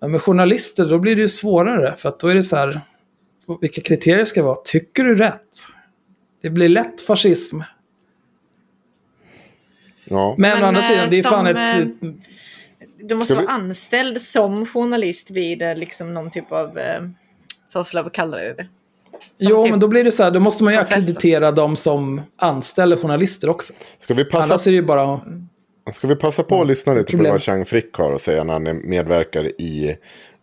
Men 0.00 0.10
med 0.10 0.22
journalister, 0.22 0.86
då 0.86 0.98
blir 0.98 1.16
det 1.16 1.22
ju 1.22 1.28
svårare, 1.28 1.94
för 1.96 2.08
att 2.08 2.20
då 2.20 2.28
är 2.28 2.34
det 2.34 2.44
så 2.44 2.56
här, 2.56 2.80
vilka 3.60 3.80
kriterier 3.80 4.24
ska 4.24 4.40
det 4.40 4.46
vara? 4.46 4.58
Tycker 4.64 5.04
du 5.04 5.16
rätt? 5.16 5.48
Det 6.42 6.50
blir 6.50 6.68
lätt 6.68 7.00
fascism. 7.00 7.60
Ja, 10.10 10.34
Men, 10.38 10.50
Men, 10.50 10.62
å 10.64 10.66
andra 10.66 10.80
eh, 10.80 10.86
sidan, 10.86 11.08
det 11.10 11.18
är 11.18 11.22
fan 11.22 11.46
som, 11.46 11.56
ett... 11.56 12.02
eh, 12.02 12.08
Du 12.98 13.14
måste 13.14 13.34
vi- 13.34 13.44
vara 13.44 13.52
anställd 13.54 14.20
som 14.20 14.66
journalist 14.66 15.30
vid 15.30 15.62
eh, 15.62 15.74
liksom 15.76 16.14
någon 16.14 16.30
typ 16.30 16.52
av, 16.52 16.78
eh, 16.78 17.00
för 17.72 17.80
att 17.80 17.88
få 17.88 17.96
lov 17.96 18.06
att 18.06 18.12
kalla 18.12 18.36
det 18.36 18.54
det. 18.54 18.66
Som 19.34 19.50
Jo, 19.50 19.62
typ- 19.62 19.70
men 19.70 19.80
då 19.80 19.88
blir 19.88 20.04
det 20.04 20.12
så 20.12 20.22
här, 20.24 20.30
då 20.30 20.40
måste 20.40 20.64
man 20.64 20.72
ju 20.72 20.78
professor. 20.78 20.98
akkreditera 20.98 21.50
de 21.52 21.76
som 21.76 22.20
anställer 22.36 22.96
journalister 22.96 23.48
också. 23.50 23.72
ska 23.98 24.14
vi 24.14 24.24
passa 24.24 24.44
Annars 24.44 24.66
är 24.66 24.70
det 24.70 24.74
ju 24.76 24.82
bara... 24.82 25.20
Ska 25.92 26.06
vi 26.06 26.16
passa 26.16 26.42
på 26.42 26.60
att 26.60 26.66
lyssna 26.66 26.92
lite 26.94 27.04
på 27.04 27.10
problem. 27.10 27.32
vad 27.32 27.42
Chang 27.42 27.64
Frick 27.64 27.94
har 27.94 28.12
att 28.12 28.20
säga 28.20 28.44
när 28.44 28.52
han 28.52 28.80
medverkar 28.88 29.60
i 29.60 29.96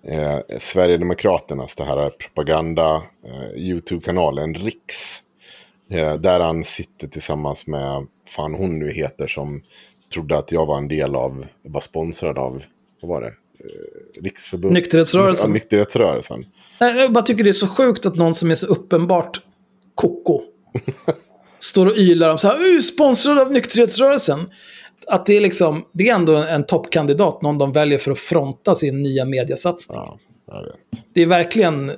eh, 0.07 0.37
Sverigedemokraternas 0.59 1.75
det 1.75 1.83
här 1.83 2.09
propaganda 2.09 2.95
eh, 3.25 3.61
YouTube-kanalen 3.63 4.53
Riks. 4.53 5.19
Eh, 5.89 6.15
där 6.15 6.39
han 6.39 6.63
sitter 6.63 7.07
tillsammans 7.07 7.67
med, 7.67 8.07
fan 8.27 8.53
hon 8.53 8.79
nu 8.79 8.91
heter 8.91 9.27
som 9.27 9.61
trodde 10.13 10.37
att 10.37 10.51
jag 10.51 10.65
var 10.65 10.77
en 10.77 10.87
del 10.87 11.15
av, 11.15 11.45
var 11.61 11.81
sponsrad 11.81 12.37
av, 12.37 12.63
vad 13.01 13.09
var 13.09 13.21
det? 13.21 13.27
Eh, 13.27 14.21
Riksförbundet? 14.21 14.83
Nykterhetsrörelsen. 14.83 15.49
Ja, 15.49 15.53
nykterhetsrörelsen. 15.53 16.45
Jag 16.79 17.13
bara 17.13 17.23
tycker 17.23 17.43
det 17.43 17.49
är 17.49 17.53
så 17.53 17.67
sjukt 17.67 18.05
att 18.05 18.15
någon 18.15 18.35
som 18.35 18.51
är 18.51 18.55
så 18.55 18.65
uppenbart 18.65 19.41
koko 19.95 20.41
står 21.59 21.85
och 21.85 21.97
ylar 21.97 22.29
om 22.29 22.37
så 22.37 22.47
här, 22.47 22.81
sponsrad 22.81 23.39
av 23.39 23.51
nykterhetsrörelsen. 23.51 24.49
Att 25.07 25.25
det 25.25 25.33
är 25.33 25.41
liksom, 25.41 25.85
det 25.91 26.09
är 26.09 26.15
ändå 26.15 26.35
en 26.35 26.65
toppkandidat, 26.65 27.41
någon 27.41 27.57
de 27.57 27.71
väljer 27.71 27.97
för 27.97 28.11
att 28.11 28.19
fronta 28.19 28.75
sin 28.75 29.01
nya 29.01 29.25
mediasatsning. 29.25 29.97
Ja. 29.97 30.19
Det 31.13 31.21
är 31.21 31.25
verkligen 31.25 31.91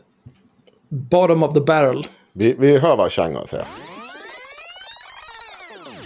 bottom 0.90 1.44
of 1.44 1.54
the 1.54 1.62
barrel. 1.62 2.08
Vi, 2.38 2.56
vi 2.60 2.78
hör 2.78 2.96
vad 2.96 3.12
Chang 3.12 3.36
har 3.36 3.42
att 3.42 3.50
säga. 3.50 3.68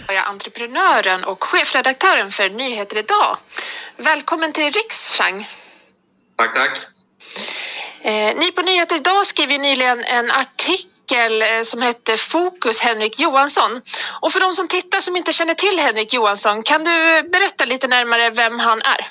Jag 0.06 0.16
är 0.16 0.24
entreprenören 0.24 1.24
och 1.24 1.44
chefredaktören 1.44 2.30
för 2.30 2.50
Nyheter 2.50 2.98
Idag. 2.98 3.36
Välkommen 3.96 4.52
till 4.52 4.72
Riks, 4.72 5.18
Chang. 5.18 5.48
Tack, 6.36 6.54
tack. 6.54 6.78
Eh, 8.02 8.36
ni 8.36 8.52
på 8.52 8.62
Nyheter 8.62 8.96
Idag 8.96 9.26
skrev 9.26 9.50
ju 9.50 9.58
nyligen 9.58 10.04
en 10.04 10.30
artikel 10.30 11.42
eh, 11.42 11.62
som 11.62 11.82
hette 11.82 12.16
Fokus 12.16 12.80
Henrik 12.80 13.20
Johansson. 13.20 13.80
Och 14.20 14.32
för 14.32 14.40
de 14.40 14.52
som 14.52 14.68
tittar 14.68 15.00
som 15.00 15.16
inte 15.16 15.32
känner 15.32 15.54
till 15.54 15.78
Henrik 15.78 16.12
Johansson, 16.12 16.62
kan 16.62 16.84
du 16.84 17.22
berätta 17.28 17.64
lite 17.64 17.88
närmare 17.88 18.30
vem 18.30 18.58
han 18.58 18.78
är? 18.78 19.08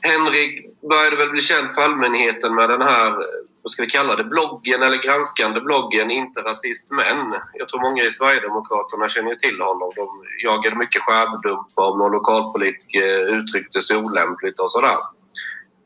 Henrik 0.00 0.80
började 0.88 1.16
väl 1.16 1.30
bli 1.30 1.40
känd 1.40 1.72
för 1.72 1.82
allmänheten 1.82 2.54
med 2.54 2.70
den 2.70 2.82
här, 2.82 3.14
vad 3.62 3.70
ska 3.70 3.82
vi 3.82 3.90
kalla 3.90 4.16
det, 4.16 4.24
bloggen 4.24 4.82
eller 4.82 5.02
granskande 5.02 5.60
bloggen 5.60 6.10
Inte 6.10 6.40
rasist 6.40 6.90
men. 6.90 7.34
Jag 7.54 7.68
tror 7.68 7.80
många 7.80 8.04
i 8.04 8.10
Sverigedemokraterna 8.10 9.08
känner 9.08 9.34
till 9.34 9.60
honom. 9.60 9.92
De 9.96 10.08
jagade 10.44 10.76
mycket 10.76 11.02
skärmdumpar 11.02 11.90
om 11.90 11.98
någon 11.98 12.12
lokalpolitiker 12.12 13.38
uttryckte 13.38 13.80
sig 13.80 13.96
olämpligt 13.96 14.60
och 14.60 14.70
sådär. 14.70 14.98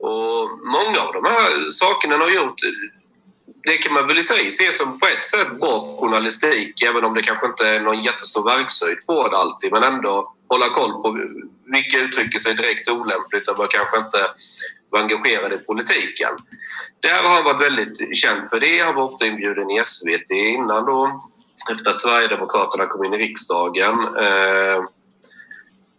Och 0.01 0.51
många 0.76 1.01
av 1.01 1.12
de 1.12 1.24
här 1.24 1.70
sakerna 1.70 2.14
han 2.14 2.22
har 2.22 2.30
gjort 2.30 2.60
det 3.62 3.76
kan 3.76 3.94
man 3.94 4.06
väl 4.06 4.18
i 4.18 4.22
sig 4.22 4.51
se 4.51 4.72
som 4.72 4.98
på 4.98 5.06
ett 5.06 5.26
sätt 5.26 5.60
bra 5.60 5.96
journalistik 6.01 6.82
även 6.82 7.05
om 7.05 7.14
det 7.14 7.22
kanske 7.22 7.46
inte 7.46 7.68
är 7.68 7.80
någon 7.80 8.02
jättestor 8.02 8.44
verkshöjd 8.44 9.06
på 9.06 9.28
det 9.28 9.36
alltid 9.36 9.72
men 9.72 9.82
ändå 9.82 10.34
hålla 10.48 10.68
koll 10.68 11.02
på 11.02 11.18
vilka 11.66 11.98
uttrycker 11.98 12.38
sig 12.38 12.55
direkt 12.55 12.88
olämpligt 12.88 13.48
och 13.48 13.70
kanske 13.70 13.96
inte 13.98 14.18
och 14.94 15.00
engagerade 15.00 15.54
i 15.54 15.58
politiken. 15.58 16.32
Där 17.00 17.22
har 17.22 17.34
han 17.34 17.44
varit 17.44 17.60
väldigt 17.60 18.16
känd 18.16 18.50
för 18.50 18.60
det. 18.60 18.78
Han 18.78 18.94
var 18.94 19.02
ofta 19.02 19.26
inbjuden 19.26 19.70
i 19.70 19.84
SVT 19.84 20.30
innan 20.30 20.84
då 20.84 21.22
efter 21.72 21.90
att 21.90 21.98
Sverigedemokraterna 21.98 22.86
kom 22.86 23.04
in 23.04 23.14
i 23.14 23.18
riksdagen. 23.18 24.00
Eh, 24.00 24.84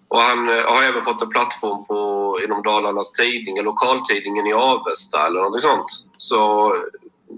och 0.08 0.22
han 0.22 0.50
eh, 0.50 0.66
har 0.66 0.84
även 0.84 1.02
fått 1.02 1.22
en 1.22 1.30
plattform 1.30 1.86
på, 1.86 2.40
inom 2.44 2.64
Dalarnas 2.64 3.12
tidning, 3.12 3.64
lokaltidningen 3.64 4.48
i 4.48 4.54
Avesta 4.54 5.28
eller 5.28 5.42
något 5.42 5.62
sånt. 5.62 5.86
Så 6.18 6.38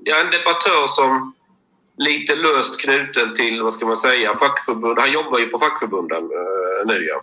ja, 0.03 0.15
en 0.19 0.31
debattör 0.31 0.87
som 0.87 1.33
lite 1.97 2.35
löst 2.35 2.81
knuten 2.81 3.33
till, 3.33 3.63
vad 3.63 3.73
ska 3.73 3.85
man 3.85 3.97
säga, 3.97 4.35
fackförbund. 4.35 4.99
Han 4.99 5.11
jobbar 5.11 5.39
ju 5.39 5.45
på 5.45 5.59
fackförbunden 5.59 6.23
eh, 6.23 6.85
nu 6.85 7.05
ja. 7.05 7.21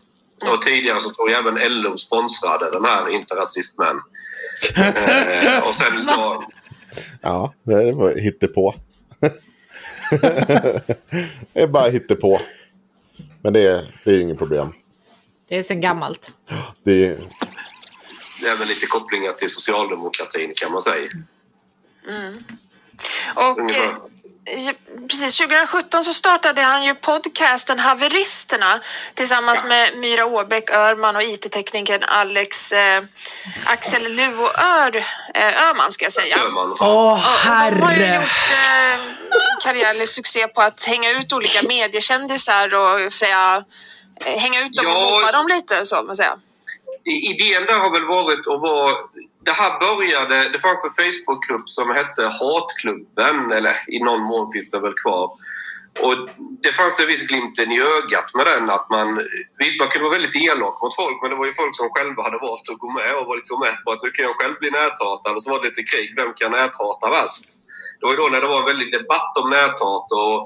Och 0.52 0.62
tidigare 0.62 1.01
så 1.01 1.11
tror 1.15 1.31
jag 1.31 1.39
även 1.47 1.82
LO 1.82 1.97
sponsrade 1.97 2.70
den 2.70 2.85
här 2.85 3.09
Inte 3.09 3.35
rasist 3.35 3.78
men. 3.78 3.97
eh, 4.77 5.69
och 5.69 5.74
sen 5.74 6.06
då... 6.06 6.44
Ja, 7.20 7.55
det 7.62 7.93
var 7.93 8.16
hittepå. 8.16 8.74
det 11.52 11.61
är 11.62 11.66
bara 11.66 11.89
hittepå. 11.90 12.40
Men 13.43 13.52
det 13.52 13.61
är, 13.61 14.01
det 14.05 14.11
är 14.11 14.20
inget 14.20 14.39
problem. 14.39 14.73
Det 15.48 15.56
är 15.59 15.62
sen 15.62 15.81
gammalt. 15.81 16.31
Det 16.82 17.06
är, 17.06 17.19
Det 18.40 18.48
är 18.48 18.56
väl 18.56 18.69
lite 18.69 18.86
kopplingar 18.86 19.32
till 19.32 19.51
socialdemokratin 19.51 20.52
kan 20.56 20.73
man 20.73 20.81
säga. 20.81 21.09
Och, 23.35 23.59
Ungefär. 23.59 23.97
Eh, 24.47 24.75
precis, 25.09 25.37
2017 25.39 26.05
så 26.05 26.12
startade 26.15 26.61
han 26.62 26.85
ju 26.85 26.95
podcasten 26.95 27.79
Haveristerna 27.79 28.81
tillsammans 29.15 29.65
med 29.65 29.97
Myra 29.99 30.27
Åbäck 30.27 30.71
Örman 30.71 31.16
och 31.16 31.23
IT-teknikern 31.23 32.03
Alex 32.03 32.73
eh, 32.73 33.03
Axel 33.66 34.12
Luo 34.12 34.47
Ör, 34.59 34.97
eh, 35.35 35.62
Öhman 35.69 35.93
ska 35.93 36.05
jag 36.05 36.12
säga. 36.12 36.37
Åh, 36.81 37.12
Och 37.12 37.19
de 37.75 37.81
har 37.81 37.93
ju 37.93 38.05
herre! 38.05 38.15
gjort 38.15 38.25
eh, 38.53 39.15
karriär 39.65 39.91
eller 39.91 40.07
succé 40.07 40.49
på 40.49 40.62
att 40.62 40.85
hänga 40.85 41.11
ut 41.11 41.33
olika 41.33 41.66
mediekändisar 41.69 42.75
och 42.75 43.12
säga, 43.12 43.65
eh, 44.25 44.39
hänga 44.41 44.61
ut 44.62 44.77
dem 44.77 44.87
och 44.87 44.93
Ja. 44.93 45.11
mobba 45.11 45.33
dem 45.33 45.49
lite 45.49 45.87
så 45.87 46.03
man 46.03 46.16
säga. 46.16 46.37
I- 47.07 47.31
Idén 47.31 47.66
där 47.66 47.75
har 47.75 47.91
väl 47.93 48.05
varit 48.07 48.39
att 48.39 48.61
vara... 48.61 48.93
Det 49.45 49.53
här 49.61 49.73
började... 49.81 50.49
Det 50.53 50.59
fanns 50.59 50.85
en 50.85 50.97
Facebookgrupp 51.01 51.69
som 51.69 51.91
hette 51.91 52.23
Hatklubben, 52.39 53.53
eller 53.53 53.75
i 53.89 53.99
någon 54.05 54.23
mån 54.23 54.53
finns 54.53 54.71
det 54.71 54.81
väl 54.81 54.95
kvar. 55.05 55.31
Och 56.03 56.16
det 56.62 56.73
fanns 56.73 57.01
en 57.01 57.07
viss 57.07 57.27
glimten 57.31 57.73
i 57.73 57.79
ögat 57.81 58.35
med 58.35 58.47
den 58.47 58.71
att 58.71 58.87
man... 58.91 59.09
Visst, 59.59 59.81
man 59.81 59.89
kunde 59.89 60.09
vara 60.09 60.19
väldigt 60.19 60.37
elak 60.49 60.77
mot 60.83 60.97
folk 60.97 61.16
men 61.23 61.31
det 61.31 61.37
var 61.37 61.47
ju 61.47 61.53
folk 61.53 61.77
som 61.77 61.89
själva 61.91 62.23
hade 62.23 62.39
valt 62.39 62.69
att 62.73 62.83
gå 62.85 62.91
med 63.01 63.12
och 63.19 63.27
var 63.27 63.37
liksom 63.37 63.59
med 63.61 63.77
på 63.85 63.89
att 63.93 64.03
nu 64.03 64.11
kan 64.11 64.25
jag 64.29 64.37
själv 64.37 64.57
bli 64.61 64.71
näthatad 64.71 65.35
och 65.35 65.43
så 65.43 65.51
var 65.51 65.59
det 65.61 65.69
lite 65.69 65.82
krig. 65.90 66.09
Vem 66.21 66.32
kan 66.40 66.53
näthata 66.53 67.06
värst? 67.19 67.47
Det 67.97 68.06
var 68.06 68.13
ju 68.13 68.21
då 68.23 68.29
när 68.32 68.40
det 68.40 68.53
var 68.55 68.61
en 68.61 68.71
väldig 68.73 68.93
debatt 68.98 69.32
om 69.40 69.51
näthat 69.51 70.06
och 70.21 70.37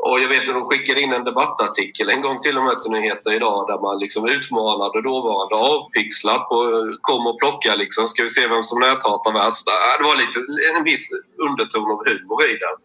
och 0.00 0.20
jag 0.20 0.28
vet 0.28 0.48
att 0.48 0.54
de 0.54 0.64
skickade 0.64 1.00
in 1.00 1.12
en 1.12 1.24
debattartikel 1.24 2.08
en 2.10 2.22
gång 2.22 2.40
till 2.40 2.58
och 2.58 2.64
med 2.64 2.82
till 2.82 2.90
Nyheter 2.90 3.32
idag 3.32 3.66
där 3.68 3.80
man 3.80 3.98
liksom 3.98 4.28
utmanade 4.28 5.02
dåvarande 5.02 5.54
avpixlat 5.54 6.48
på 6.48 6.58
kom 7.00 7.26
och 7.26 7.38
plocka 7.38 7.74
liksom, 7.74 8.06
ska 8.06 8.22
vi 8.22 8.28
se 8.28 8.48
vem 8.48 8.62
som 8.62 8.80
näthatar 8.80 9.32
värst. 9.32 9.66
Det 9.98 10.04
var 10.04 10.16
lite, 10.16 10.38
en 10.76 10.84
viss 10.84 11.08
underton 11.48 11.90
av 11.90 12.00
humor 12.06 12.44
i 12.44 12.56
den. 12.64 12.76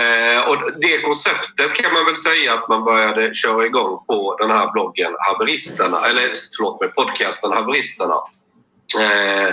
Eh, 0.00 0.48
och 0.48 0.80
det 0.80 1.00
konceptet 1.00 1.72
kan 1.72 1.92
man 1.92 2.04
väl 2.04 2.16
säga 2.16 2.54
att 2.54 2.68
man 2.68 2.84
började 2.84 3.34
köra 3.34 3.66
igång 3.66 4.04
på 4.06 4.36
den 4.40 4.50
här 4.50 4.72
bloggen 4.72 5.12
Haveristerna, 5.18 6.06
eller 6.06 6.32
förlåt 6.56 6.80
mig, 6.80 6.90
podcasten 6.92 7.52
Haveristerna. 7.52 8.18
Eh, 9.00 9.52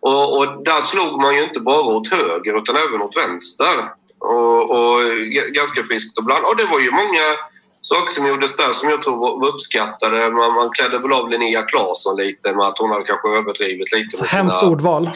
och, 0.00 0.38
och 0.38 0.64
där 0.64 0.80
slog 0.80 1.20
man 1.20 1.36
ju 1.36 1.42
inte 1.42 1.60
bara 1.60 1.94
åt 1.94 2.08
höger 2.08 2.58
utan 2.62 2.76
även 2.76 3.02
åt 3.02 3.16
vänster. 3.16 3.99
Och, 4.20 4.70
och 4.70 5.00
ganska 5.54 5.84
friskt 5.84 6.18
och 6.18 6.24
bland. 6.24 6.44
Och 6.44 6.56
det 6.56 6.64
var 6.64 6.80
ju 6.80 6.90
många 6.90 7.24
saker 7.82 8.10
som 8.10 8.26
gjordes 8.26 8.56
där 8.56 8.72
som 8.72 8.88
jag 8.88 9.02
tror 9.02 9.16
var 9.16 9.48
uppskattade. 9.48 10.30
Man, 10.30 10.54
man 10.54 10.70
klädde 10.70 10.98
väl 10.98 11.12
av 11.12 11.30
Linnea 11.30 11.62
Claesson 11.62 12.16
lite 12.16 12.52
med 12.52 12.66
att 12.66 12.78
hon 12.78 12.90
hade 12.90 13.04
kanske 13.04 13.28
överdrivit 13.28 13.92
lite 13.92 14.16
Så 14.16 14.24
med 14.24 14.30
hemskt 14.30 14.60
sina, 14.60 14.72
ordval. 14.72 15.10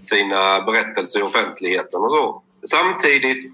sina 0.00 0.60
berättelser 0.60 1.20
i 1.20 1.22
offentligheten 1.22 2.00
och 2.00 2.10
så. 2.10 2.42
Samtidigt 2.66 3.52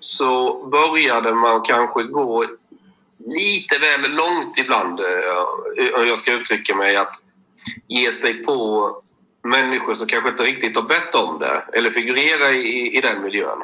så 0.00 0.64
började 0.66 1.34
man 1.34 1.62
kanske 1.62 2.02
gå 2.02 2.44
lite 3.26 3.78
väl 3.78 4.12
långt 4.12 4.58
ibland, 4.58 5.00
eh, 5.00 6.00
om 6.00 6.06
jag 6.08 6.18
ska 6.18 6.32
uttrycka 6.32 6.76
mig, 6.76 6.96
att 6.96 7.14
ge 7.88 8.12
sig 8.12 8.34
på 8.34 8.90
människor 9.42 9.94
som 9.94 10.06
kanske 10.06 10.30
inte 10.30 10.42
riktigt 10.42 10.76
har 10.76 10.82
bett 10.82 11.14
om 11.14 11.38
det 11.38 11.64
eller 11.72 11.90
figurerar 11.90 12.52
i, 12.52 12.96
i 12.96 13.00
den 13.00 13.22
miljön. 13.22 13.58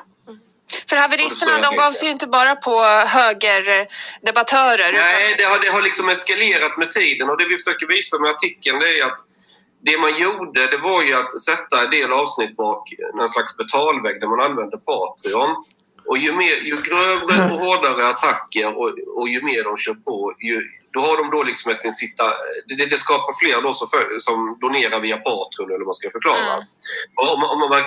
För 0.89 0.97
haveristerna 0.97 1.59
de 1.59 1.77
gav 1.77 1.91
sig 1.93 2.07
ju 2.07 2.13
inte 2.13 2.27
bara 2.27 2.57
på 2.57 2.83
högerdebattörer. 3.07 4.93
Nej, 4.93 5.35
det 5.39 5.45
har, 5.45 5.59
det 5.59 5.69
har 5.69 5.83
liksom 5.83 6.09
eskalerat 6.09 6.79
med 6.79 6.91
tiden 6.91 7.31
och 7.31 7.39
det 7.39 7.49
vi 7.49 7.57
försöker 7.59 7.87
visa 7.87 8.19
med 8.19 8.31
artikeln 8.31 8.79
det 8.79 8.99
är 8.99 9.07
att 9.07 9.19
det 9.83 9.99
man 9.99 10.19
gjorde 10.19 10.67
det 10.67 10.79
var 10.79 11.03
ju 11.03 11.15
att 11.15 11.41
sätta 11.41 11.85
en 11.85 11.91
del 11.91 12.13
avsnitt 12.13 12.57
bak 12.57 12.93
någon 13.15 13.29
slags 13.29 13.57
betalvägg 13.57 14.21
där 14.21 14.29
man 14.29 14.41
använde 14.41 14.79
Patreon. 14.79 15.65
Och 16.07 16.19
ju, 16.19 16.33
mer, 16.33 16.57
ju 16.57 16.77
grövre 16.77 17.55
och 17.55 17.61
hårdare 17.65 18.07
attacker 18.09 18.79
och, 18.79 18.99
och 19.17 19.29
ju 19.29 19.43
mer 19.43 19.65
de 19.65 19.77
kör 19.77 19.95
på, 19.95 20.35
ju, 20.39 20.63
då 20.91 21.01
har 21.01 21.17
de 21.17 21.31
då 21.31 21.43
liksom 21.43 21.73
ett 21.73 21.85
incita, 21.85 22.35
det, 22.67 22.87
det 22.87 22.99
skapar 22.99 23.33
fler 23.43 23.63
då 23.63 23.73
som, 23.73 23.89
för, 23.89 24.19
som 24.19 24.59
donerar 24.61 25.01
via 25.01 25.17
Patreon 25.17 25.69
eller 25.69 25.79
vad 25.79 25.87
man 25.87 25.95
ska 25.95 26.11
förklara. 26.11 26.55
Mm. 26.55 26.65
Och 27.17 27.35
om, 27.35 27.45
om 27.45 27.59
man 27.59 27.85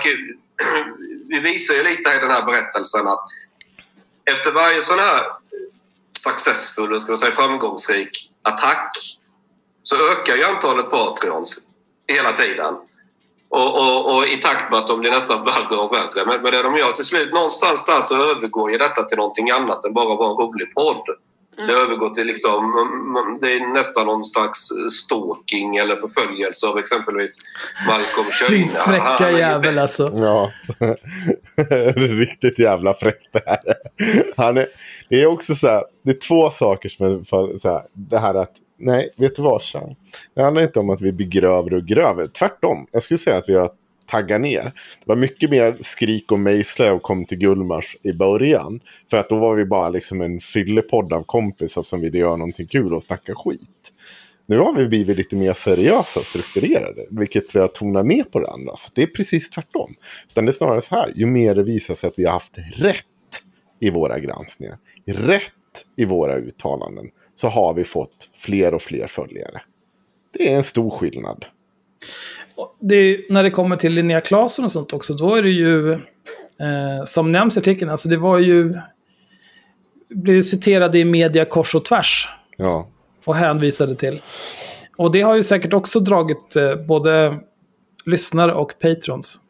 vi 1.28 1.40
visar 1.40 1.74
ju 1.74 1.82
lite 1.82 2.10
i 2.10 2.18
den 2.18 2.30
här 2.30 2.42
berättelsen 2.42 3.08
att 3.08 3.24
efter 4.24 4.52
varje 4.52 4.82
sån 4.82 4.98
här 4.98 5.26
successful, 6.10 7.00
ska 7.00 7.10
man 7.10 7.16
säga 7.16 7.32
framgångsrik 7.32 8.30
attack 8.42 8.96
så 9.82 9.96
ökar 10.12 10.36
ju 10.36 10.44
antalet 10.44 10.90
Patreons 10.90 11.68
hela 12.06 12.32
tiden. 12.32 12.74
Och, 13.50 13.74
och, 13.78 14.16
och 14.16 14.26
i 14.26 14.36
takt 14.36 14.70
med 14.70 14.78
att 14.80 14.86
de 14.86 15.00
blir 15.00 15.10
nästan 15.10 15.44
värre 15.44 15.76
och 15.76 15.92
värre. 15.92 16.26
Men, 16.26 16.42
men 16.42 16.52
det 16.52 16.62
de 16.62 16.76
gör 16.76 16.92
till 16.92 17.04
slut, 17.04 17.32
någonstans 17.32 17.84
där 17.86 18.00
så 18.00 18.30
övergår 18.30 18.70
ju 18.72 18.78
detta 18.78 19.02
till 19.02 19.16
någonting 19.18 19.50
annat 19.50 19.84
än 19.84 19.92
bara 19.92 20.04
vara 20.16 20.30
en 20.30 20.36
rolig 20.36 20.74
podd. 20.74 21.02
Det 21.66 21.72
har 21.74 21.80
övergått 21.82 22.14
till 22.14 22.26
liksom, 22.26 22.70
man- 23.12 23.38
det 23.40 23.52
är 23.52 23.72
nästan 23.74 24.06
någon 24.06 24.24
slags 24.24 24.58
stalking 24.90 25.76
eller 25.76 25.96
förföljelse 25.96 26.66
av 26.66 26.78
exempelvis 26.78 27.36
Malcolm 27.88 28.26
Schöne. 28.30 28.56
Din 28.56 28.70
Han- 28.86 29.00
han 29.00 29.18
fräcka 29.18 29.30
jävel 29.38 29.78
alltså. 29.78 30.12
Ja, 30.18 30.50
riktigt 31.96 32.58
jävla 32.58 32.94
fräckt 32.94 33.28
det 33.32 33.42
här. 33.46 33.58
Han 34.36 34.56
är, 34.58 34.66
det 35.08 35.22
är 35.22 35.26
också 35.26 35.54
så 35.54 35.66
här, 35.66 35.82
det 36.04 36.10
är 36.10 36.28
två 36.28 36.50
saker 36.50 36.88
som 36.88 37.06
är 37.06 37.24
för, 37.24 37.58
så 37.58 37.68
här, 37.72 37.82
det 37.92 38.18
här 38.18 38.34
att, 38.34 38.52
nej, 38.78 39.10
vet 39.16 39.36
du 39.36 39.42
vad, 39.42 39.62
Chang? 39.62 39.96
Det 40.34 40.42
handlar 40.42 40.62
inte 40.62 40.80
om 40.80 40.90
att 40.90 41.00
vi 41.00 41.12
blir 41.12 41.26
grövre 41.26 41.76
och 41.76 41.86
grövre, 41.86 42.28
tvärtom. 42.28 42.86
Jag 42.92 43.02
skulle 43.02 43.18
säga 43.18 43.36
att 43.36 43.48
vi 43.48 43.54
har 43.54 43.70
taggat 44.06 44.40
ner. 44.40 44.62
Det 44.64 45.04
var 45.04 45.16
mycket 45.16 45.50
mer 45.50 45.76
skrik 45.80 46.32
och 46.32 46.38
mejsla 46.38 46.92
och 46.92 47.02
kom 47.02 47.24
till 47.24 47.38
Gullmars 47.38 47.96
i 48.02 48.12
början. 48.12 48.80
För 49.10 49.16
att 49.16 49.28
då 49.28 49.38
var 49.38 49.54
vi 49.54 49.64
bara 49.64 49.88
liksom 49.88 50.20
en 50.20 50.40
fyllepodd 50.40 51.12
av 51.12 51.22
kompisar 51.22 51.82
som 51.82 52.00
ville 52.00 52.18
göra 52.18 52.36
någonting 52.36 52.66
kul 52.66 52.94
och 52.94 53.02
snacka 53.02 53.34
skit. 53.34 53.92
Nu 54.46 54.58
har 54.58 54.74
vi 54.74 54.86
blivit 54.86 55.16
lite 55.16 55.36
mer 55.36 55.52
seriösa 55.52 56.20
och 56.20 56.26
strukturerade, 56.26 57.06
vilket 57.10 57.56
vi 57.56 57.60
har 57.60 57.68
tonat 57.68 58.06
ner 58.06 58.22
på 58.22 58.40
det 58.40 58.50
andra. 58.50 58.76
Så 58.76 58.90
det 58.94 59.02
är 59.02 59.06
precis 59.06 59.50
tvärtom. 59.50 59.94
Utan 60.28 60.44
det 60.44 60.50
är 60.50 60.52
snarare 60.52 60.80
så 60.80 60.94
här, 60.94 61.12
ju 61.14 61.26
mer 61.26 61.54
det 61.54 61.62
visar 61.62 61.94
sig 61.94 62.08
att 62.08 62.18
vi 62.18 62.24
har 62.24 62.32
haft 62.32 62.58
rätt 62.76 63.04
i 63.80 63.90
våra 63.90 64.18
granskningar, 64.18 64.76
rätt 65.06 65.42
i 65.96 66.04
våra 66.04 66.36
uttalanden, 66.36 67.06
så 67.38 67.48
har 67.48 67.74
vi 67.74 67.84
fått 67.84 68.30
fler 68.34 68.74
och 68.74 68.82
fler 68.82 69.06
följare. 69.06 69.60
Det 70.32 70.52
är 70.52 70.56
en 70.56 70.64
stor 70.64 70.90
skillnad. 70.90 71.44
Det 72.80 72.94
är, 72.94 73.32
när 73.32 73.42
det 73.42 73.50
kommer 73.50 73.76
till 73.76 73.92
Linnea 73.92 74.20
Claesson 74.20 74.64
och 74.64 74.72
sånt 74.72 74.92
också, 74.92 75.14
då 75.14 75.34
är 75.34 75.42
det 75.42 75.50
ju, 75.50 75.92
eh, 75.92 77.04
som 77.06 77.32
nämns 77.32 77.56
i 77.56 77.60
artikeln, 77.60 77.90
alltså 77.90 78.08
det 78.08 78.16
var 78.16 78.38
ju, 78.38 78.74
blev 80.08 80.42
citerade 80.42 80.98
i 80.98 81.04
media 81.04 81.44
kors 81.44 81.74
och 81.74 81.84
tvärs 81.84 82.28
Ja, 82.56 82.88
och 83.24 83.34
hänvisade 83.34 83.94
till. 83.94 84.20
Och 84.96 85.12
det 85.12 85.20
har 85.20 85.36
ju 85.36 85.42
säkert 85.42 85.72
också 85.72 86.00
dragit 86.00 86.56
eh, 86.56 86.74
både 86.74 87.38
lyssnare 88.04 88.52
och 88.52 88.74
patrons. 88.78 89.40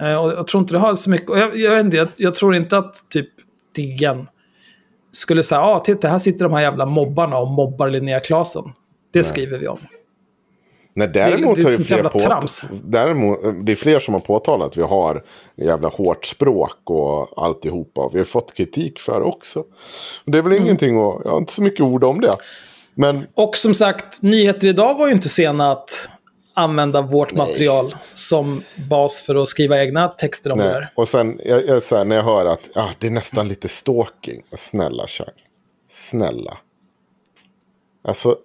Eh, 0.00 0.24
och 0.24 0.32
jag 0.32 0.46
tror 0.46 0.60
inte 0.60 0.74
det 0.74 0.78
har 0.78 0.94
så 0.94 1.10
mycket, 1.10 1.28
jag, 1.28 1.56
jag, 1.56 1.70
vet 1.70 1.84
inte, 1.84 1.96
jag, 1.96 2.08
jag 2.16 2.34
tror 2.34 2.54
inte 2.54 2.78
att 2.78 3.10
typ 3.10 3.28
Diggen 3.74 4.26
skulle 5.14 5.42
säga, 5.42 5.60
ja 5.60 5.74
ah, 5.74 5.80
titta 5.80 6.08
här 6.08 6.18
sitter 6.18 6.44
de 6.44 6.52
här 6.52 6.60
jävla 6.60 6.86
mobbarna 6.86 7.38
och 7.38 7.48
mobbar 7.48 7.88
Linnea 7.88 8.20
Claesson. 8.20 8.72
Det 9.12 9.24
skriver 9.24 9.58
vi 9.58 9.68
om. 9.68 9.78
Nej, 10.96 11.08
däremot 11.08 11.56
det 11.56 11.60
är 11.60 11.64
har 11.64 11.70
ju 11.70 11.76
sånt 11.76 11.88
fler 11.88 12.02
på, 12.02 12.18
trams. 12.18 12.62
däremot, 12.84 13.38
det 13.66 13.72
är 13.72 13.76
fler 13.76 13.98
som 14.00 14.14
har 14.14 14.20
påtalat 14.20 14.70
att 14.70 14.76
vi 14.76 14.82
har 14.82 15.22
jävla 15.56 15.88
hårt 15.88 16.26
språk 16.26 16.76
och 16.84 17.44
alltihopa. 17.44 18.10
Vi 18.12 18.18
har 18.18 18.24
fått 18.24 18.54
kritik 18.54 18.98
för 19.00 19.20
det 19.20 19.26
också. 19.26 19.64
Det 20.24 20.38
är 20.38 20.42
väl 20.42 20.52
Mm. 20.52 20.64
ingenting 20.64 20.96
att, 20.96 21.20
jag 21.24 21.30
har 21.30 21.38
inte 21.38 21.52
så 21.52 21.62
mycket 21.62 21.80
ord 21.80 22.04
om 22.04 22.20
det. 22.20 22.32
Men 22.94 23.26
Och 23.34 23.56
som 23.56 23.74
sagt, 23.74 24.22
Nyheter 24.22 24.68
Idag 24.68 24.98
var 24.98 25.06
ju 25.06 25.12
inte 25.12 25.28
sena 25.28 25.70
att 25.70 26.08
använda 26.54 27.02
vårt 27.02 27.32
material 27.32 27.94
som 28.12 28.62
bas 28.90 29.22
för 29.22 29.34
att 29.34 29.48
skriva 29.48 29.82
egna 29.82 30.08
texter 30.08 30.52
om 30.52 30.58
det 30.58 30.64
Nej. 30.64 30.74
där. 30.74 30.92
Och 30.94 31.08
sen 31.08 31.40
jag, 31.44 31.66
jag, 31.66 31.82
så 31.82 31.96
här, 31.96 32.04
när 32.04 32.16
jag 32.16 32.22
hör 32.22 32.46
att 32.46 32.70
ah, 32.74 32.90
det 32.98 33.06
är 33.06 33.10
nästan 33.10 33.48
lite 33.48 33.68
stalking. 33.68 34.42
Snälla 34.52 35.06
Chang. 35.06 35.28
Snälla. 35.90 36.58
Alltså. 38.04 38.36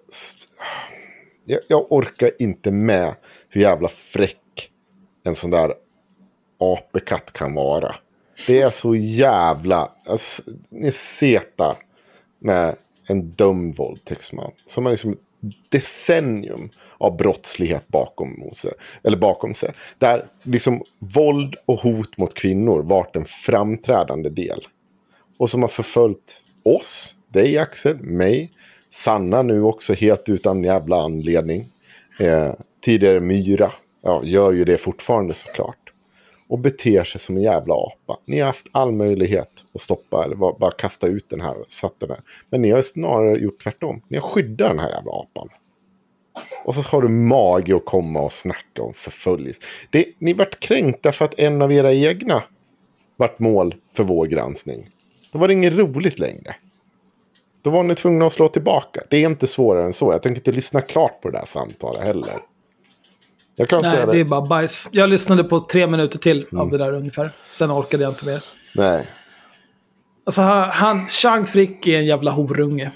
Jag, 1.44 1.60
jag 1.68 1.92
orkar 1.92 2.30
inte 2.38 2.70
med 2.70 3.14
hur 3.48 3.60
jävla 3.60 3.88
fräck 3.88 4.70
en 5.24 5.34
sån 5.34 5.50
där 5.50 5.74
apekatt 6.58 7.32
kan 7.32 7.54
vara. 7.54 7.94
Det 8.46 8.60
är 8.60 8.70
så 8.70 8.94
jävla... 8.94 9.92
Alltså, 10.06 10.42
ni 10.70 10.88
är 10.88 10.92
seta 10.92 11.76
med 12.38 12.76
en 13.08 13.30
dömd 13.30 13.76
våldtäktsman. 13.76 14.52
Som 14.66 14.84
har 14.84 14.92
liksom 14.92 15.16
decennium 15.68 16.70
av 17.00 17.16
brottslighet 17.16 17.88
bakom 17.88 18.50
sig. 18.52 18.72
Eller 19.02 19.16
bakom 19.16 19.54
sig. 19.54 19.72
Där 19.98 20.26
liksom 20.42 20.82
våld 20.98 21.54
och 21.66 21.80
hot 21.80 22.18
mot 22.18 22.34
kvinnor 22.34 22.82
varit 22.82 23.16
en 23.16 23.24
framträdande 23.24 24.30
del. 24.30 24.66
Och 25.38 25.50
som 25.50 25.62
har 25.62 25.68
förföljt 25.68 26.42
oss, 26.62 27.16
dig 27.28 27.58
Axel, 27.58 27.96
mig, 28.00 28.50
Sanna 28.90 29.42
nu 29.42 29.62
också 29.62 29.92
helt 29.92 30.28
utan 30.28 30.64
jävla 30.64 31.02
anledning. 31.02 31.68
Eh, 32.18 32.52
tidigare 32.84 33.20
Myra, 33.20 33.70
ja, 34.02 34.20
gör 34.24 34.52
ju 34.52 34.64
det 34.64 34.78
fortfarande 34.78 35.34
såklart. 35.34 35.76
Och 36.48 36.58
beter 36.58 37.04
sig 37.04 37.20
som 37.20 37.36
en 37.36 37.42
jävla 37.42 37.74
apa. 37.74 38.18
Ni 38.24 38.38
har 38.38 38.46
haft 38.46 38.66
all 38.72 38.92
möjlighet 38.92 39.64
att 39.74 39.80
stoppa 39.80 40.24
eller 40.24 40.36
bara, 40.36 40.58
bara 40.58 40.70
kasta 40.70 41.06
ut 41.06 41.30
den 41.30 41.40
här. 41.40 41.56
Satt 41.68 42.00
den 42.00 42.10
här. 42.10 42.20
Men 42.50 42.62
ni 42.62 42.70
har 42.70 42.82
snarare 42.82 43.38
gjort 43.38 43.62
tvärtom. 43.62 44.02
Ni 44.08 44.16
har 44.16 44.28
skyddat 44.28 44.70
den 44.70 44.78
här 44.78 44.90
jävla 44.90 45.12
apan. 45.12 45.48
Och 46.64 46.74
så 46.74 46.82
har 46.82 47.02
du 47.02 47.08
mage 47.08 47.76
att 47.76 47.84
komma 47.84 48.20
och 48.20 48.32
snacka 48.32 48.82
om 48.82 48.94
förföljelse. 48.94 49.60
Det, 49.90 50.04
ni 50.18 50.32
vart 50.32 50.60
kränkta 50.60 51.12
för 51.12 51.24
att 51.24 51.38
en 51.38 51.62
av 51.62 51.72
era 51.72 51.92
egna 51.92 52.42
vart 53.16 53.38
mål 53.38 53.74
för 53.96 54.04
vår 54.04 54.26
granskning. 54.26 54.86
Då 55.32 55.38
var 55.38 55.48
det 55.48 55.54
inget 55.54 55.72
roligt 55.78 56.18
längre. 56.18 56.54
Då 57.62 57.70
var 57.70 57.82
ni 57.82 57.94
tvungna 57.94 58.26
att 58.26 58.32
slå 58.32 58.48
tillbaka. 58.48 59.00
Det 59.10 59.16
är 59.16 59.26
inte 59.26 59.46
svårare 59.46 59.84
än 59.84 59.92
så. 59.92 60.12
Jag 60.12 60.22
tänker 60.22 60.40
inte 60.40 60.52
lyssna 60.52 60.80
klart 60.80 61.20
på 61.22 61.30
det 61.30 61.38
här 61.38 61.46
samtalet 61.46 62.02
heller. 62.02 62.30
Jag 63.56 63.68
kan 63.68 63.82
Nej, 63.82 63.92
säga 63.94 64.06
det. 64.06 64.12
det 64.12 64.20
är 64.20 64.24
bara 64.24 64.40
bajs. 64.46 64.88
Jag 64.92 65.10
lyssnade 65.10 65.44
på 65.44 65.60
tre 65.60 65.86
minuter 65.86 66.18
till 66.18 66.46
Mm. 66.52 66.60
av 66.60 66.70
det 66.70 66.78
där 66.78 66.92
ungefär. 66.92 67.30
Sen 67.52 67.70
orkade 67.70 68.02
jag 68.02 68.10
inte 68.10 68.26
mer. 68.26 68.42
Nej. 68.74 69.06
Alltså 70.26 70.42
han, 70.42 70.70
han 70.70 71.08
Chang 71.08 71.46
Frick 71.46 71.86
är 71.86 71.98
en 71.98 72.06
jävla 72.06 72.30
horunge. 72.30 72.90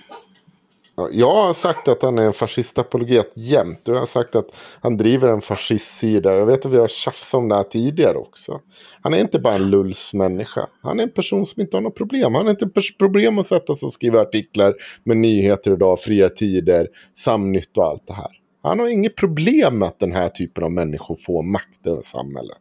Ja, 0.97 1.09
Jag 1.13 1.35
har 1.35 1.53
sagt 1.53 1.89
att 1.89 2.03
han 2.03 2.19
är 2.19 2.23
en 2.23 2.33
fascistapologet 2.33 3.33
jämt. 3.37 3.81
Jag 3.85 3.95
har 3.95 4.07
sagt 4.07 4.37
att 4.37 4.57
han 4.81 4.97
driver 4.97 5.29
en 5.29 5.41
fascistsida. 5.41 6.35
Jag 6.35 6.47
vet 6.47 6.67
att 6.67 6.73
vi 6.73 6.79
har 6.79 6.89
tjafsat 6.89 7.39
om 7.39 7.49
det 7.49 7.55
här 7.55 7.63
tidigare 7.63 8.17
också. 8.17 8.61
Han 9.01 9.15
är 9.15 9.19
inte 9.19 9.39
bara 9.39 9.55
en 9.55 9.71
lullsmänniska. 9.71 10.67
Han 10.83 10.99
är 10.99 11.03
en 11.03 11.11
person 11.11 11.47
som 11.47 11.63
inte 11.63 11.77
har 11.77 11.83
något 11.83 11.95
problem. 11.95 12.35
Han 12.35 12.45
har 12.45 12.51
inte 12.51 12.71
problem 12.99 13.39
att 13.39 13.47
sätta 13.47 13.75
sig 13.75 13.87
och 13.87 13.93
skriva 13.93 14.21
artiklar 14.21 14.75
med 15.05 15.17
nyheter 15.17 15.73
idag, 15.73 16.01
fria 16.01 16.29
tider, 16.29 16.89
Samnytt 17.17 17.79
och 17.79 17.85
allt 17.85 18.07
det 18.07 18.15
här. 18.15 18.31
Han 18.63 18.79
har 18.79 18.89
inget 18.89 19.17
problem 19.17 19.79
med 19.79 19.89
att 19.89 19.99
den 19.99 20.13
här 20.13 20.29
typen 20.29 20.65
av 20.65 20.73
människor 20.73 21.17
får 21.27 21.43
makt 21.43 21.87
över 21.87 22.03
samhället. 22.03 22.59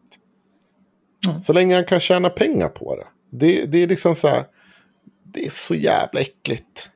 Så 1.41 1.53
länge 1.53 1.75
han 1.75 1.85
kan 1.85 1.99
tjäna 1.99 2.29
pengar 2.29 2.69
på 2.69 2.95
det. 2.95 3.07
Det, 3.31 3.65
det 3.65 3.83
är 3.83 3.87
liksom 3.87 4.15
så 4.15 4.27
här. 4.27 4.43
Det 5.33 5.45
är 5.45 5.49
så 5.49 5.75
jävla 5.75 6.19
äckligt. 6.19 6.89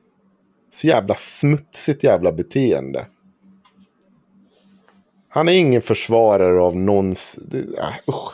Så 0.78 0.86
jävla 0.86 1.14
smutsigt 1.14 2.04
jävla 2.04 2.32
beteende. 2.32 3.06
Han 5.28 5.48
är 5.48 5.52
ingen 5.52 5.82
försvarare 5.82 6.60
av 6.60 6.76
någons... 6.76 7.38
Det, 7.42 7.58
äh, 7.58 7.94
usch. 8.08 8.32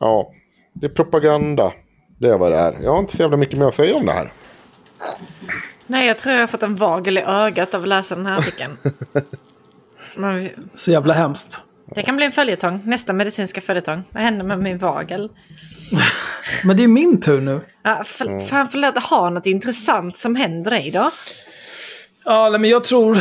Ja, 0.00 0.32
det 0.72 0.86
är 0.86 0.90
propaganda. 0.90 1.72
Det 2.18 2.28
är 2.28 2.38
vad 2.38 2.52
det 2.52 2.58
är. 2.58 2.78
Jag 2.82 2.92
har 2.92 2.98
inte 2.98 3.16
så 3.16 3.22
jävla 3.22 3.36
mycket 3.36 3.58
mer 3.58 3.66
att 3.66 3.74
säga 3.74 3.96
om 3.96 4.06
det 4.06 4.12
här. 4.12 4.32
Nej, 5.86 6.06
jag 6.06 6.18
tror 6.18 6.34
jag 6.34 6.42
har 6.42 6.46
fått 6.46 6.62
en 6.62 6.76
vagel 6.76 7.18
i 7.18 7.22
ögat 7.22 7.74
av 7.74 7.82
att 7.82 7.88
läsa 7.88 8.16
den 8.16 8.26
här 8.26 8.38
artikeln. 8.38 8.76
Men 10.16 10.34
vi- 10.36 10.54
Så 10.74 10.90
jävla 10.90 11.14
hemskt. 11.14 11.62
Det 11.94 12.02
kan 12.02 12.16
bli 12.16 12.26
en 12.26 12.32
följetong, 12.32 12.80
nästa 12.84 13.12
medicinska 13.12 13.60
följetong. 13.60 14.02
Vad 14.10 14.22
händer 14.22 14.44
med 14.44 14.58
min 14.58 14.78
vagel? 14.78 15.30
Men 16.64 16.76
det 16.76 16.82
är 16.84 16.88
min 16.88 17.20
tur 17.20 17.40
nu. 17.40 17.60
Ja, 17.82 18.04
för, 18.04 18.46
Fan, 18.46 18.68
förlåt, 18.68 18.98
ha 18.98 19.30
något 19.30 19.46
intressant 19.46 20.16
som 20.16 20.36
händer 20.36 20.70
dig 20.70 20.90
då? 20.90 21.10
Ja, 22.24 22.48
nej, 22.50 22.60
men 22.60 22.70
jag 22.70 22.84
tror... 22.84 23.16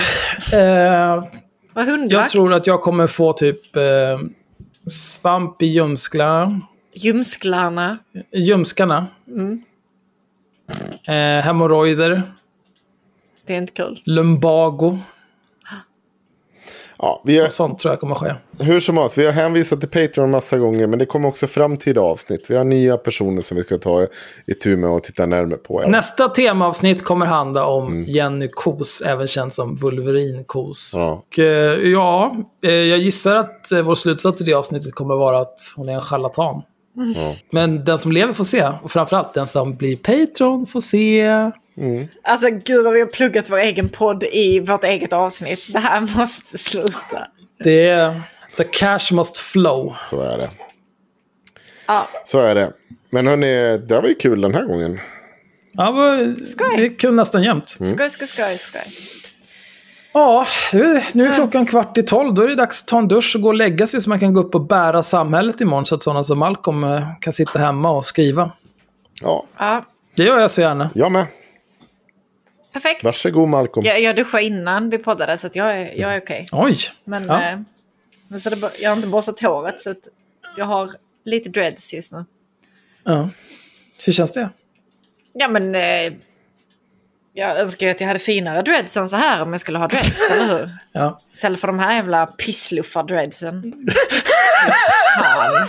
Eh, 0.54 1.24
Vad 1.74 1.86
hundvakt? 1.86 2.12
jag 2.12 2.30
tror 2.30 2.54
att 2.54 2.68
jag 2.68 2.82
kommer 2.82 3.08
få 3.08 3.34
typ 3.34 3.76
eh, 3.76 3.84
svamp 4.90 5.62
i 5.62 5.66
ljumsklarna. 5.66 6.62
Ljumsklarna. 6.94 7.98
Ljumskarna. 8.32 9.08
Mm. 9.28 9.64
Eh, 11.08 11.44
hemorrojder. 11.46 12.24
Det 13.46 13.54
är 13.54 13.58
inte 13.58 13.74
kul. 13.74 14.02
Lumbago. 14.06 14.98
Ja, 17.04 17.22
vi 17.26 17.40
har, 17.40 17.48
sånt 17.48 17.80
tror 17.80 17.92
jag 17.92 18.00
kommer 18.00 18.16
ske. 18.16 18.34
hur 18.60 18.80
som 18.80 18.98
helst, 18.98 19.18
vi 19.18 19.26
har 19.26 19.34
hänvisat 19.34 19.80
till 19.80 19.90
Patreon 19.90 20.32
massa 20.32 20.58
gånger. 20.58 20.88
Men 20.88 21.00
det 21.00 21.06
kommer 21.06 21.28
också 21.28 21.48
framtida 21.48 22.02
avsnitt. 22.02 22.46
Vi 22.50 22.56
har 22.56 22.64
nya 22.64 22.98
personer 22.98 23.42
som 23.42 23.58
vi 23.58 23.64
ska 23.64 23.78
ta 23.78 24.08
i 24.48 24.54
tur 24.54 24.78
med 24.78 24.90
och 24.90 25.04
titta 25.04 25.26
närmare 25.26 25.58
på. 25.58 25.84
Nästa 25.88 26.30
temaavsnitt 26.30 27.04
kommer 27.04 27.26
handla 27.26 27.66
om 27.66 28.04
Jenny 28.04 28.48
Kos, 28.48 29.02
även 29.02 29.28
känd 29.28 29.54
som 29.54 29.76
Wolverine 29.76 30.44
Kos. 30.44 30.92
Ja. 30.96 31.24
Och, 31.28 31.40
eh, 31.40 31.90
ja, 31.90 32.36
eh, 32.64 32.72
jag 32.72 33.00
gissar 33.00 33.36
att 33.36 33.72
eh, 33.72 33.82
vår 33.82 33.96
slutsats 33.96 34.42
i 34.42 34.44
det 34.44 34.54
avsnittet 34.54 34.96
kommer 34.96 35.16
vara 35.16 35.40
att 35.40 35.60
hon 35.76 35.90
är 35.90 35.94
en 35.94 36.02
charlatan. 36.02 36.62
Men 37.52 37.86
den 37.86 38.00
som 38.00 38.12
lever 38.12 38.34
får 38.34 38.44
se. 38.44 38.64
Och 38.84 38.92
framförallt 38.92 39.34
den 39.34 39.48
som 39.48 39.76
blir 39.76 39.96
Patreon 39.96 40.66
får 40.66 40.82
se. 40.82 41.28
Alltså 42.24 42.50
gud 42.50 42.84
vad 42.84 42.94
vi 42.94 43.00
har 43.00 43.08
pluggat 43.08 43.50
vår 43.50 43.58
egen 43.58 43.90
podd 43.90 44.24
i 44.24 44.60
vårt 44.60 44.84
eget 44.84 45.14
avsnitt. 45.14 45.74
Det 45.74 45.80
här 45.80 46.18
måste 46.18 46.58
sluta. 46.58 47.28
Det 47.64 47.90
är... 47.90 48.22
The 48.58 48.64
cash 48.64 49.14
must 49.14 49.38
flow. 49.38 49.96
Så 50.02 50.22
är 50.22 50.38
det. 50.38 50.50
Ja, 51.88 52.08
Så 52.26 52.40
är 52.40 52.56
det. 52.56 52.74
Men 53.10 53.28
hörni, 53.28 53.78
det 53.78 54.00
var 54.00 54.08
ju 54.08 54.16
kul 54.16 54.42
den 54.42 54.54
här 54.54 54.66
gången. 54.66 55.00
Ja, 55.72 55.92
det 56.78 56.86
är 56.86 57.00
kul 57.00 57.14
nästan 57.14 57.44
jämt. 57.44 57.70
Skoj, 57.70 58.10
skoj, 58.10 58.28
skoj, 58.28 58.58
skoj. 58.58 58.82
Ja, 60.14 60.48
nu 61.14 61.26
är 61.28 61.34
klockan 61.34 61.66
kvart 61.66 61.98
i 61.98 62.04
tolv. 62.04 62.34
Då 62.34 62.42
är 62.42 62.48
det 62.48 62.56
dags 62.56 62.82
att 62.82 62.88
ta 62.88 62.98
en 63.00 63.08
dusch 63.08 63.36
och 63.36 63.42
gå 63.42 63.48
och 63.48 63.56
lägga 63.56 63.88
sig 63.88 64.02
så 64.02 64.10
man 64.10 64.20
kan 64.20 64.34
gå 64.34 64.42
upp 64.42 64.56
och 64.56 64.62
bära 64.66 65.04
samhället 65.04 65.62
imorgon 65.62 65.86
så 65.86 65.96
att 65.96 66.02
sådana 66.04 66.24
som 66.24 66.40
Malcolm 66.40 66.84
eh, 66.84 67.08
kan 67.20 67.34
sitta 67.34 67.60
hemma 67.60 67.92
och 67.92 68.06
skriva. 68.06 68.52
Ja, 69.22 69.46
Ja, 69.58 69.84
Det 70.16 70.24
gör 70.24 70.40
jag 70.40 70.52
så 70.52 70.62
gärna. 70.62 70.90
jag 70.96 71.12
med. 71.12 71.26
perfekt. 72.74 73.04
Varsågod 73.04 73.50
Malcolm. 73.50 73.86
Jag, 73.86 74.02
jag 74.02 74.16
duschade 74.16 74.44
innan 74.44 74.90
vi 74.90 74.98
poddade 74.98 75.38
så 75.38 75.48
att 75.48 75.56
jag 75.56 75.78
är, 75.78 76.00
jag 76.00 76.16
är 76.16 76.20
okej. 76.22 76.48
Oj! 76.52 76.78
Men, 77.06 77.26
Ja. 77.26 77.44
eh, 77.52 77.60
men 78.28 78.40
så 78.40 78.50
det, 78.50 78.72
jag 78.82 78.90
har 78.90 78.96
inte 78.96 79.08
borstat 79.08 79.42
håret 79.42 79.80
så 79.80 79.90
att 79.92 80.08
jag 80.58 80.66
har 80.66 80.92
lite 81.26 81.50
dreads 81.50 81.94
just 81.94 82.12
nu. 82.12 82.26
Ja. 83.04 83.30
Hur 84.06 84.14
känns 84.14 84.32
det? 84.32 84.50
Ja 85.34 85.48
men 85.48 85.76
eh, 85.76 86.14
jag 87.34 87.60
önskar 87.60 87.86
ju 87.86 87.92
att 87.92 88.00
jag 88.02 88.08
hade 88.08 88.20
finare 88.20 88.62
dreads 88.62 88.98
än 88.98 89.10
så 89.10 89.16
här 89.16 89.42
om 89.42 89.52
jag 89.54 89.62
skulle 89.62 89.78
ha 89.78 89.88
dreads, 89.88 90.32
eller 90.32 90.58
hur? 90.58 90.70
Ja. 90.92 91.20
Istället 91.34 91.60
för 91.60 91.68
de 91.68 91.80
här 91.80 91.94
jävla 91.96 92.26
pissluffar-dreadsen. 92.26 93.74
Fan. 95.20 95.68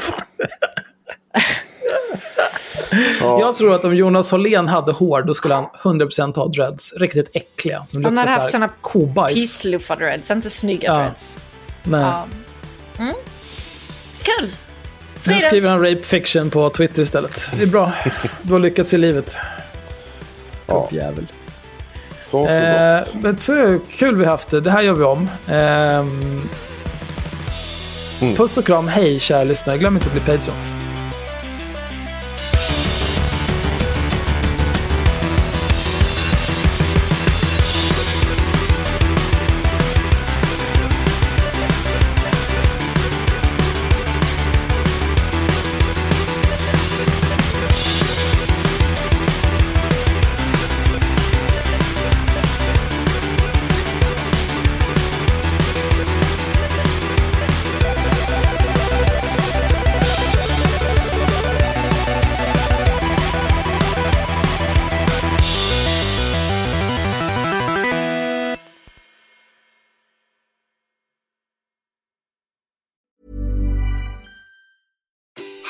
Jag 3.41 3.55
tror 3.55 3.75
att 3.75 3.85
om 3.85 3.97
Jonas 3.97 4.31
Hållén 4.31 4.69
hade 4.69 4.93
hår, 4.93 5.23
då 5.23 5.35
skulle 5.35 5.55
han 5.55 5.67
100% 5.83 6.37
ha 6.37 6.49
dreads. 6.49 6.93
Riktigt 6.93 7.31
äckliga. 7.33 7.85
Som 7.89 8.05
Han 8.05 8.17
hade 8.19 8.31
så 8.31 8.39
haft 8.41 8.51
såna 8.53 8.69
kobajs. 8.81 9.35
Pissluffar-dreads, 9.35 10.33
inte 10.33 10.51
snygga 10.51 10.89
Ja. 10.89 10.95
dreads. 10.99 11.39
Nej. 11.83 12.01
Ja. 12.01 12.27
Mm. 12.99 13.15
Kul! 14.23 14.47
Nu 15.15 15.21
Fridens. 15.21 15.45
skriver 15.45 15.71
han 15.71 15.79
rape 15.81 16.03
fiction 16.03 16.51
på 16.51 16.71
Twitter 16.71 17.03
istället. 17.03 17.51
Det 17.57 17.63
är 17.63 17.67
bra. 17.67 17.93
Du 18.43 18.53
har 18.53 18.61
lyckats 18.61 18.95
i 18.95 18.99
livet. 18.99 19.37
Ja. 20.67 20.89
Så, 22.43 22.49
så 22.49 22.53
Eh, 22.53 23.23
men 23.23 23.41
så 23.41 23.79
kul 23.91 24.17
vi 24.17 24.25
haft 24.25 24.51
det. 24.51 24.61
Det 24.61 24.71
här 24.71 24.83
gör 24.83 24.93
vi 24.93 25.05
om. 25.05 25.29
Ehm, 25.49 26.41
Mm. 28.21 28.37
Puss 28.37 28.57
och 28.59 28.65
kram. 28.67 28.89
Hej 28.89 29.21
kära 29.21 29.45
lyssnare. 29.45 29.79
Glöm 29.79 29.95
inte 29.97 30.07
att 30.07 30.13
bli 30.13 30.21
Patrons. 30.21 30.77